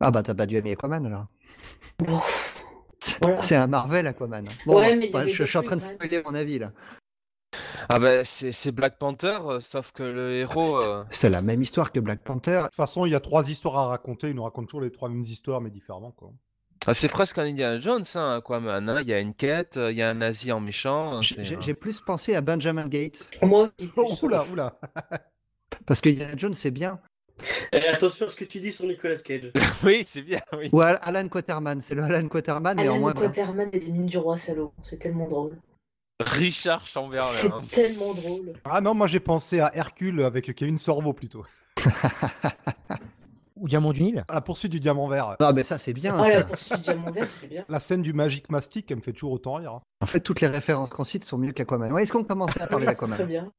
Ah 0.00 0.10
bah 0.12 0.22
t'as 0.22 0.34
pas 0.34 0.46
dû 0.46 0.56
aimer 0.56 0.72
Aquaman 0.72 1.04
alors. 1.06 1.26
Bon, 1.98 2.20
voilà. 3.22 3.42
C'est 3.42 3.56
un 3.56 3.66
Marvel 3.66 4.06
Aquaman. 4.06 4.46
Bon, 4.64 4.76
Ouais, 4.78 4.90
bah, 4.90 4.96
mais 4.96 5.10
bah, 5.10 5.26
je, 5.26 5.34
je 5.34 5.44
suis 5.44 5.58
en 5.58 5.62
train 5.62 5.74
de 5.76 5.80
spoiler 5.80 6.22
mon 6.24 6.34
avis 6.34 6.58
là. 6.60 6.72
Ah 7.88 7.98
bah 7.98 8.24
c'est 8.24 8.52
c'est 8.52 8.70
Black 8.70 8.98
Panther, 8.98 9.38
euh, 9.46 9.60
sauf 9.60 9.90
que 9.92 10.02
le 10.02 10.36
héros... 10.36 10.76
euh, 10.82 11.02
C'est 11.10 11.30
la 11.30 11.42
même 11.42 11.62
histoire 11.62 11.90
que 11.90 11.98
Black 11.98 12.20
Panther. 12.22 12.58
De 12.58 12.62
toute 12.64 12.74
façon, 12.74 13.06
il 13.06 13.12
y 13.12 13.14
a 13.14 13.20
trois 13.20 13.48
histoires 13.50 13.76
à 13.78 13.86
raconter. 13.88 14.28
Il 14.28 14.36
nous 14.36 14.44
raconte 14.44 14.66
toujours 14.68 14.82
les 14.82 14.92
trois 14.92 15.08
mêmes 15.08 15.22
histoires, 15.22 15.60
mais 15.60 15.70
différemment. 15.70 16.12
Quoi. 16.12 16.30
Ah, 16.86 16.94
c'est 16.94 17.08
presque 17.08 17.38
un 17.38 17.44
Indiana 17.44 17.80
Jones, 17.80 18.04
hein, 18.14 18.36
Aquaman. 18.36 18.88
hein. 18.88 19.00
Il 19.00 19.08
y 19.08 19.12
a 19.14 19.18
une 19.20 19.34
quête, 19.34 19.78
euh, 19.78 19.90
il 19.90 19.96
y 19.98 20.02
a 20.02 20.10
un 20.10 20.14
nazi 20.14 20.52
en 20.52 20.60
méchant. 20.60 21.20
J'ai 21.22 21.36
c'est, 21.36 21.44
j'ai- 21.62 21.72
euh, 21.72 21.74
plus 21.74 22.00
pensé 22.02 22.36
à 22.36 22.40
Benjamin 22.40 22.86
Gates. 22.86 23.30
Moi 23.42 23.70
aussi. 23.80 23.90
Oh, 23.96 24.14
oula, 24.22 24.44
oula. 24.52 24.78
Parce 25.86 26.00
que 26.00 26.08
Indiana 26.08 26.32
Jones, 26.36 26.54
c'est 26.54 26.70
bien. 26.70 27.00
Et 27.72 27.86
attention 27.86 28.26
à 28.26 28.30
ce 28.30 28.36
que 28.36 28.44
tu 28.44 28.58
dis 28.60 28.72
sur 28.72 28.86
Nicolas 28.86 29.16
Cage. 29.16 29.52
oui, 29.84 30.06
c'est 30.10 30.22
bien, 30.22 30.40
oui. 30.56 30.68
Ou 30.72 30.80
Al- 30.80 30.98
Alan 31.02 31.28
Quaterman. 31.28 31.80
C'est 31.80 31.94
le 31.94 32.02
Alan 32.02 32.26
Quaterman, 32.28 32.76
mais 32.76 32.88
en 32.88 32.92
Alan 32.92 33.00
moins 33.00 33.12
bien. 33.12 33.28
Quaterman 33.28 33.70
et 33.72 33.80
les 33.80 33.92
mines 33.92 34.06
du 34.06 34.18
roi 34.18 34.36
Salomon, 34.36 34.72
c'est 34.82 34.98
tellement 34.98 35.28
drôle. 35.28 35.56
Richard 36.20 36.84
Chamberlain. 36.86 37.22
C'est 37.26 37.52
hein. 37.52 37.62
tellement 37.70 38.12
drôle. 38.12 38.54
Ah 38.64 38.80
non, 38.80 38.92
moi 38.94 39.06
j'ai 39.06 39.20
pensé 39.20 39.60
à 39.60 39.70
Hercule 39.74 40.22
avec 40.22 40.52
Kevin 40.54 40.76
Sorbo 40.76 41.12
plutôt. 41.12 41.44
Ou 43.56 43.68
Diamant 43.68 43.92
du 43.92 44.02
Nil. 44.02 44.24
La 44.32 44.40
poursuite 44.40 44.70
du 44.70 44.78
diamant 44.78 45.08
vert. 45.08 45.36
Ah, 45.40 45.52
mais 45.52 45.64
ça, 45.64 45.78
c'est 45.78 45.92
bien. 45.92 46.14
Ah, 46.16 46.24
ça. 46.24 46.30
la 46.30 46.44
poursuite 46.44 46.76
du 46.76 46.82
diamant 46.82 47.10
vert, 47.10 47.28
c'est 47.28 47.48
bien. 47.48 47.64
La 47.68 47.80
scène 47.80 48.02
du 48.02 48.12
Magic 48.12 48.50
Mastic, 48.50 48.88
elle 48.90 48.98
me 48.98 49.02
fait 49.02 49.12
toujours 49.12 49.32
autant 49.32 49.54
rire. 49.54 49.72
hein. 49.72 49.80
En 50.00 50.06
fait, 50.06 50.20
toutes 50.20 50.40
les 50.40 50.46
références 50.46 50.90
qu'on 50.90 51.02
cite 51.04 51.24
sont 51.24 51.38
mieux 51.38 51.50
qu'Aquaman. 51.52 51.92
Ouais, 51.92 52.04
Est-ce 52.04 52.12
qu'on 52.12 52.22
commençait 52.22 52.62
à 52.62 52.68
parler 52.68 52.86
c'est 52.86 52.94
très 52.94 53.06
d'Aquaman 53.06 53.26
bien. 53.26 53.52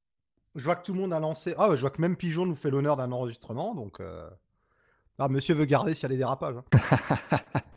Je 0.56 0.64
vois 0.64 0.76
que 0.76 0.84
tout 0.84 0.94
le 0.94 1.00
monde 1.00 1.14
a 1.14 1.20
lancé. 1.20 1.54
Ah, 1.58 1.70
je 1.76 1.82
vois 1.82 1.90
que 1.92 2.02
même 2.02 2.16
Pigeon 2.16 2.46
nous 2.46 2.56
fait 2.56 2.70
l'honneur 2.72 2.96
d'un 2.96 3.12
enregistrement, 3.12 3.76
donc. 3.76 4.00
euh, 4.00 4.30
Ah, 5.20 5.28
monsieur 5.30 5.54
veut 5.56 5.66
garder 5.66 5.94
s'il 5.94 6.04
y 6.04 6.06
a 6.08 6.10
des 6.10 6.18
dérapages. 6.18 6.56
hein. 6.58 7.40